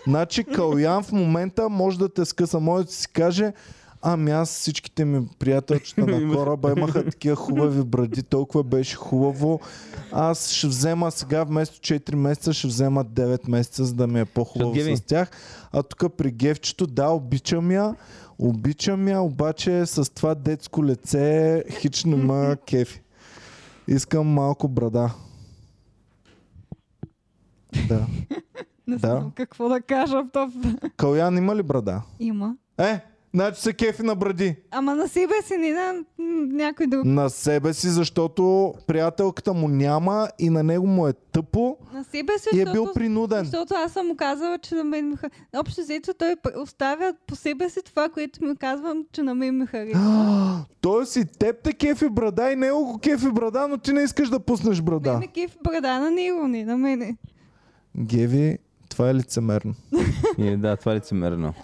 Значи 0.07 0.45
Калян 0.45 1.03
в 1.03 1.13
момента 1.13 1.69
може 1.69 1.99
да 1.99 2.09
те 2.09 2.25
скъса. 2.25 2.61
Може 2.61 2.87
да 2.87 2.93
си 2.93 3.09
каже, 3.09 3.53
ами 4.03 4.31
аз 4.31 4.51
всичките 4.51 5.05
ми 5.05 5.27
приятелчета 5.39 6.07
на 6.07 6.33
кораба 6.35 6.75
имаха 6.77 7.05
такива 7.05 7.37
хубави 7.37 7.85
бради, 7.85 8.23
толкова 8.23 8.65
беше 8.65 8.97
хубаво. 8.97 9.61
Аз 10.13 10.51
ще 10.51 10.67
взема 10.67 11.11
сега 11.11 11.45
вместо 11.45 11.79
4 11.79 12.15
месеца, 12.15 12.53
ще 12.53 12.67
взема 12.67 13.05
9 13.05 13.49
месеца, 13.49 13.85
за 13.85 13.95
да 13.95 14.07
ми 14.07 14.21
е 14.21 14.25
по-хубаво 14.25 14.97
с 14.97 15.01
тях. 15.01 15.31
А 15.73 15.83
тук 15.83 16.13
при 16.17 16.31
Гевчето, 16.31 16.87
да, 16.87 17.09
обичам 17.09 17.71
я, 17.71 17.95
обичам 18.39 19.09
я, 19.09 19.21
обаче 19.21 19.87
с 19.87 20.15
това 20.15 20.35
детско 20.35 20.85
лице 20.85 21.65
хич 21.71 22.05
не 22.05 22.17
ма 22.17 22.57
кефи. 22.67 23.03
Искам 23.89 24.27
малко 24.27 24.69
брада. 24.69 25.11
Да. 27.89 28.07
Не 28.89 28.97
Да. 28.97 29.09
знам 29.09 29.33
какво 29.35 29.69
да 29.69 29.81
кажа. 29.81 30.23
То... 30.33 30.51
Калян 30.97 31.39
има 31.39 31.57
ли 31.57 31.63
брада? 31.63 32.03
Има. 32.21 32.57
Е, 32.79 33.01
Значи 33.37 33.61
се 33.61 33.73
кефи 33.73 34.03
на 34.03 34.15
бради. 34.15 34.57
Ама 34.71 34.95
на 34.95 35.09
себе 35.09 35.35
си, 35.45 35.57
не 35.57 35.73
на 35.73 36.05
някой 36.53 36.87
друг. 36.87 37.05
На 37.05 37.31
себе 37.31 37.75
си, 37.75 37.89
защото 37.89 38.75
приятелката 38.87 39.53
му 39.53 39.69
няма 39.69 40.29
и 40.39 40.51
на 40.51 40.63
него 40.63 40.87
му 40.87 41.09
е 41.09 41.13
тъпо 41.13 41.77
На 41.95 42.05
себе 42.05 42.39
си, 42.39 42.49
и 42.55 42.61
е 42.61 42.65
защото, 42.65 42.73
бил 42.73 42.93
принуден. 42.95 43.45
защото 43.45 43.75
аз 43.75 43.93
съм 43.93 44.07
му 44.07 44.17
казала, 44.17 44.59
че 44.59 44.75
на 44.75 44.85
мен 44.85 45.09
ми 45.09 45.17
харесва. 45.17 45.39
Общо 45.57 45.81
взето 45.81 46.15
той 46.15 46.37
оставя 46.63 47.15
по 47.27 47.37
себе 47.37 47.71
си 47.71 47.81
това, 47.85 48.09
което 48.09 48.45
ми 48.45 48.57
казвам, 48.57 49.05
че 49.13 49.23
на 49.23 49.35
мен 49.35 49.59
ми 49.59 49.67
харесва. 49.67 50.65
Тоест 50.81 51.17
и 51.17 51.25
теб 51.39 51.63
те 51.63 51.73
кефи 51.73 52.09
брада 52.09 52.53
и 52.53 52.57
него 52.57 52.85
го 52.85 52.99
кефи 52.99 53.31
брада, 53.31 53.69
но 53.69 53.79
ти 53.79 53.93
не 53.93 54.03
искаш 54.03 54.29
да 54.29 54.41
пуснеш 54.41 54.81
брада. 54.83 55.13
Мен 55.13 55.23
е 55.23 55.27
кеф 55.27 55.57
брада 55.65 56.01
на 56.01 56.11
него, 56.11 56.49
не 56.49 56.65
на 56.65 56.77
мене. 56.77 57.17
Геви, 57.99 58.59
това 58.89 59.11
е 59.11 59.15
лицемерно. 59.15 59.75
И, 60.39 60.57
да, 60.57 60.77
това 60.77 60.93
е 60.93 60.97
лицемерно. 60.97 61.55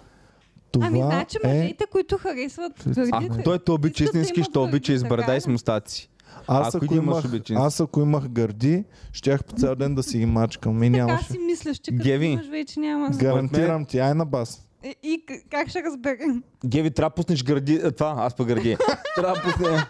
Това 0.73 0.87
ами, 0.87 1.01
значи 1.01 1.37
е... 1.43 1.47
мъжете, 1.47 1.85
които 1.85 2.17
харесват 2.17 2.71
гърдите. 2.87 3.09
Ако 3.13 3.43
той 3.43 3.59
те 3.59 3.71
обича 3.71 4.03
да 4.03 4.09
истински, 4.09 4.39
имат 4.39 4.49
ще 4.49 4.59
обича 4.59 4.93
и 4.93 4.97
с 4.97 5.01
гърди, 5.01 5.09
брада 5.09 5.21
така 5.21 5.35
и 5.35 5.41
с 5.41 5.47
мустаци. 5.47 6.09
Аз 6.47 6.75
Ако 6.75 6.85
ако, 6.85 6.95
имах, 6.95 7.23
аз 7.51 7.79
ако 7.79 8.01
имах 8.01 8.27
гърди, 8.27 8.83
щях 9.11 9.43
по 9.43 9.53
цял 9.53 9.75
ден 9.75 9.95
да 9.95 10.03
си 10.03 10.17
ги 10.17 10.25
мачкам. 10.25 10.83
И 10.83 10.91
Така 10.91 11.05
нямаше. 11.05 11.25
си 11.25 11.39
мислиш, 11.39 11.77
че 11.77 11.91
като 11.91 12.03
Геви. 12.03 12.25
имаш 12.25 12.47
вече 12.47 12.79
няма. 12.79 13.09
да- 13.09 13.17
Гарантирам 13.17 13.85
ти, 13.85 13.99
ай 13.99 14.13
на 14.13 14.25
бас. 14.25 14.61
И, 14.83 14.95
и 15.03 15.23
к- 15.27 15.41
как 15.51 15.69
ще 15.69 15.83
разберем? 15.83 16.43
Геви, 16.65 16.91
трябва 16.91 17.09
да 17.09 17.15
пуснеш 17.15 17.43
гради... 17.43 17.75
а, 17.75 17.91
Това, 17.91 18.15
аз 18.17 18.33
па 18.35 18.45
гърди. 18.45 18.77
трябва 19.15 19.35
да 19.35 19.41
пуснеш... 19.43 19.81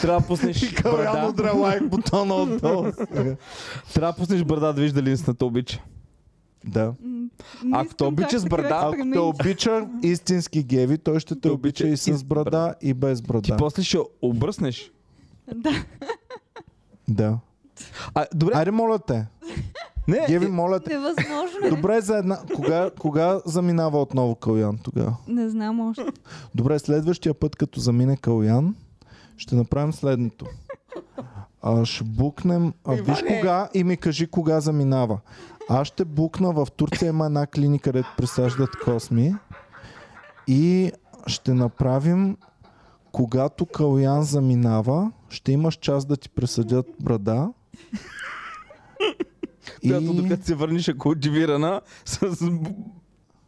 Трябва 0.00 0.20
да 0.20 0.26
пуснеш 0.26 0.72
брада. 0.72 1.32
Трябва 3.94 4.12
да 4.12 4.16
пуснеш 4.16 4.44
брада 4.44 4.66
да 4.66 4.80
виж 4.82 4.92
дали 4.92 5.04
наистина 5.04 5.34
те 5.34 5.44
обича. 5.44 5.82
Да. 6.64 6.92
Не 7.64 7.78
Ако 7.78 7.94
те 7.94 8.04
обича 8.04 8.38
с 8.38 8.44
брада, 8.44 8.80
Ако 8.94 9.10
те 9.12 9.18
обича 9.18 9.88
истински 10.02 10.62
геви, 10.62 10.98
той 10.98 11.20
ще 11.20 11.40
те 11.40 11.50
обича 11.50 11.88
и 11.88 11.96
с 11.96 12.24
брада, 12.24 12.74
и 12.80 12.94
без 12.94 13.20
Ти 13.20 13.26
брада. 13.26 13.56
после 13.58 13.82
ще 13.82 13.98
обръснеш. 14.22 14.92
Да. 15.54 15.70
Да. 17.08 17.38
А, 18.14 18.26
добре, 18.34 18.52
Айде, 18.56 18.70
моля 18.70 18.98
те. 18.98 19.26
не, 20.08 20.26
Геви, 20.28 20.46
е, 20.46 20.48
моля 20.48 20.80
те. 20.80 20.90
Невъзможно 20.90 21.58
е. 21.64 21.70
Добре, 21.70 22.00
за 22.00 22.16
една... 22.18 22.38
Кога, 22.54 22.90
кога 22.98 23.40
заминава 23.44 24.02
отново 24.02 24.34
Калян 24.34 24.78
тогава? 24.78 25.16
Не 25.28 25.48
знам 25.48 25.80
още. 25.80 26.04
Добре, 26.54 26.78
следващия 26.78 27.34
път, 27.34 27.56
като 27.56 27.80
замине 27.80 28.16
Калян, 28.16 28.74
ще 29.36 29.54
направим 29.54 29.92
следното. 29.92 30.46
А, 31.62 31.84
ще 31.84 32.04
букнем... 32.04 32.72
А, 32.84 32.94
виж 32.94 33.18
кога 33.28 33.68
и 33.74 33.84
ми 33.84 33.96
кажи 33.96 34.26
кога 34.26 34.60
заминава. 34.60 35.20
Аз 35.68 35.88
ще 35.88 36.04
букна 36.04 36.52
в 36.52 36.66
Турция 36.76 37.08
има 37.08 37.26
една 37.26 37.46
клиника, 37.46 37.90
където 37.90 38.08
присаждат 38.16 38.70
косми. 38.84 39.34
И 40.46 40.92
ще 41.26 41.54
направим 41.54 42.36
когато 43.12 43.66
Калян 43.66 44.22
заминава, 44.22 45.12
ще 45.28 45.52
имаш 45.52 45.74
час 45.74 46.06
да 46.06 46.16
ти 46.16 46.28
присъдят 46.28 46.86
брада. 47.00 47.48
която 49.82 50.14
докато 50.14 50.44
се 50.44 50.54
върнеш 50.54 50.88
е 50.88 50.98
култивирана 50.98 51.80
с 52.04 52.36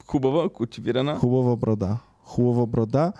хубава, 0.07 0.49
култивирана. 0.49 1.17
Хубава 1.17 1.57
брада. 1.57 1.99
Хубава 2.23 2.67
брада. 2.67 3.13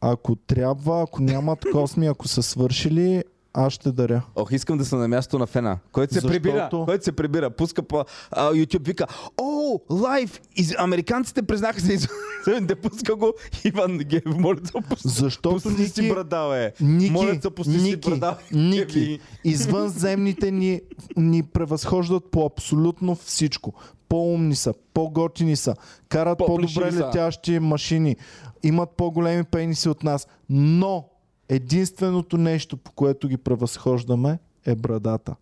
Ако 0.00 0.36
трябва, 0.36 1.02
ако 1.02 1.22
нямат 1.22 1.64
косми, 1.72 2.06
ако 2.06 2.28
са 2.28 2.42
свършили, 2.42 3.22
аз 3.54 3.72
ще 3.72 3.92
даря. 3.92 4.22
Ох, 4.36 4.52
искам 4.52 4.78
да 4.78 4.84
съм 4.84 4.98
на 4.98 5.08
място 5.08 5.38
на 5.38 5.46
фена. 5.46 5.78
Който 5.92 6.14
се 6.14 6.20
Защото- 6.20 6.32
прибира, 6.32 6.68
който 6.84 7.04
се 7.04 7.12
прибира, 7.12 7.50
пуска 7.50 7.82
по 7.82 8.04
а, 8.30 8.50
YouTube, 8.52 8.86
вика, 8.86 9.06
о, 9.40 9.78
лайв, 9.90 10.40
из... 10.56 10.74
американците 10.78 11.42
признаха 11.42 11.80
се 11.80 11.92
извънземните, 11.92 12.74
пуска 12.82 13.16
го, 13.16 13.32
Иван 13.64 13.98
Гев, 13.98 14.22
моля 14.26 14.56
да 14.56 14.80
пусни. 14.80 15.10
Защото 15.10 15.62
Пусни 15.62 15.86
си 15.86 16.08
брада, 16.08 16.48
бе. 16.50 16.72
Ники, 16.86 17.10
Моля 17.10 17.34
да 17.34 17.50
пусни 17.50 17.78
си 17.78 17.82
Ники, 17.82 18.10
брада. 18.10 18.36
Ники, 18.52 19.20
извънземните 19.44 20.50
ни, 20.50 20.80
ни 21.16 21.42
превъзхождат 21.42 22.30
по 22.30 22.46
абсолютно 22.46 23.14
всичко. 23.14 23.72
По-умни 24.08 24.54
са, 24.54 24.74
по-готини 24.94 25.56
са, 25.56 25.74
карат 26.08 26.38
по-добре 26.38 26.92
са. 26.92 27.06
летящи 27.06 27.58
машини, 27.58 28.16
имат 28.62 28.90
по-големи 28.90 29.44
пениси 29.44 29.88
от 29.88 30.02
нас. 30.04 30.26
Но 30.50 31.08
единственото 31.48 32.38
нещо, 32.38 32.76
по 32.76 32.92
което 32.92 33.28
ги 33.28 33.36
превъзхождаме, 33.36 34.38
е 34.66 34.74
брадата. 34.74 35.34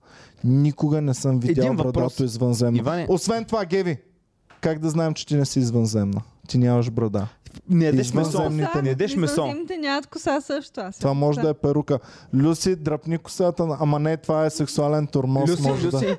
Никога 0.45 1.01
не 1.01 1.15
съм 1.15 1.41
видял 1.41 1.65
брадато 1.75 2.25
извънземно. 2.25 2.79
Иване- 2.79 3.07
Освен 3.09 3.45
това, 3.45 3.65
Геви, 3.65 3.97
как 4.61 4.79
да 4.79 4.91
знаем, 4.91 5.15
че 5.15 5.27
ти 5.27 5.37
не 5.37 5.45
си 5.45 5.59
извънземна? 5.59 6.23
Ти 6.49 6.59
нямаш 6.59 6.91
брада. 6.91 7.27
Не 7.69 7.85
ядеш 7.85 8.13
месо. 8.13 8.51
Не 8.51 8.89
ядеш 8.89 9.17
месо. 9.17 9.33
Извънземните 9.33 9.77
нямат 9.77 10.07
коса 10.07 10.41
също. 10.41 10.81
Аз 10.81 10.99
Това 10.99 11.15
може 11.15 11.41
да 11.41 11.49
е 11.49 11.55
перука. 11.55 11.99
Люси, 12.35 12.77
дръпни 12.77 13.19
косата. 13.19 13.77
Ама 13.81 13.99
не, 13.99 14.17
това 14.17 14.47
е 14.47 14.51
сексуален 14.51 15.07
тормоз. 15.07 15.51
Люси, 15.51 15.63
може 15.63 15.91
Да. 15.91 15.97
Люси, 15.97 16.17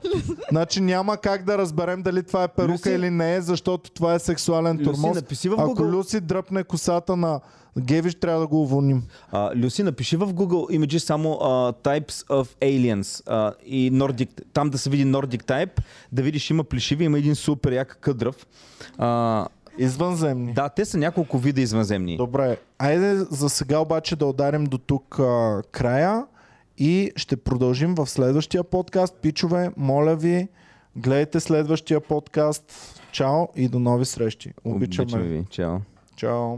Значи 0.49 0.81
няма 0.81 1.17
как 1.17 1.45
да 1.45 1.57
разберем 1.57 2.03
дали 2.03 2.23
това 2.23 2.43
е 2.43 2.47
перука 2.47 2.73
Люси. 2.73 2.89
или 2.91 3.09
не 3.09 3.35
е, 3.35 3.41
защото 3.41 3.91
това 3.91 4.13
е 4.13 4.19
сексуален 4.19 4.75
Люси, 4.75 4.83
тормоз. 4.83 5.15
напиши 5.15 5.49
в 5.49 5.53
Ако 5.53 5.69
Google. 5.69 5.91
Люси 5.91 6.19
дръпне 6.19 6.63
косата 6.63 7.15
на 7.15 7.39
Гевиш, 7.79 8.15
трябва 8.15 8.39
да 8.39 8.47
го 8.47 8.61
уволним. 8.61 9.03
А, 9.31 9.55
Люси, 9.55 9.83
напиши 9.83 10.17
в 10.17 10.27
Google 10.27 10.79
Images 10.79 10.97
само 10.97 11.31
а, 11.31 11.45
Types 11.73 12.27
of 12.27 12.47
Aliens 12.61 13.21
а, 13.27 13.53
и 13.65 13.91
Nordic, 13.91 14.29
там 14.53 14.69
да 14.69 14.77
се 14.77 14.89
види 14.89 15.05
Nordic 15.05 15.43
Type, 15.43 15.79
да 16.11 16.21
видиш 16.21 16.49
има 16.49 16.63
плешиви, 16.63 17.03
има 17.03 17.17
един 17.17 17.35
супер 17.35 17.71
як 17.71 17.97
къдрав. 18.01 18.47
А, 18.97 19.45
Извънземни. 19.77 20.53
да, 20.53 20.69
те 20.69 20.85
са 20.85 20.97
няколко 20.97 21.37
вида 21.37 21.61
извънземни. 21.61 22.17
Добре, 22.17 22.57
айде 22.79 23.15
за 23.15 23.49
сега 23.49 23.79
обаче 23.79 24.15
да 24.15 24.25
ударим 24.25 24.63
до 24.63 24.77
тук 24.77 25.19
а, 25.19 25.61
края 25.71 26.25
и 26.77 27.11
ще 27.15 27.37
продължим 27.37 27.95
в 27.95 28.07
следващия 28.09 28.63
подкаст. 28.63 29.15
Пичове, 29.21 29.71
моля 29.77 30.15
ви, 30.15 30.47
гледайте 30.95 31.39
следващия 31.39 32.01
подкаст. 32.01 32.99
Чао 33.11 33.47
и 33.55 33.67
до 33.67 33.79
нови 33.79 34.05
срещи. 34.05 34.53
Обичаме. 34.63 35.03
Обичаме 35.03 35.23
ви. 35.23 35.45
Чао. 35.49 35.77
Чао. 36.15 36.57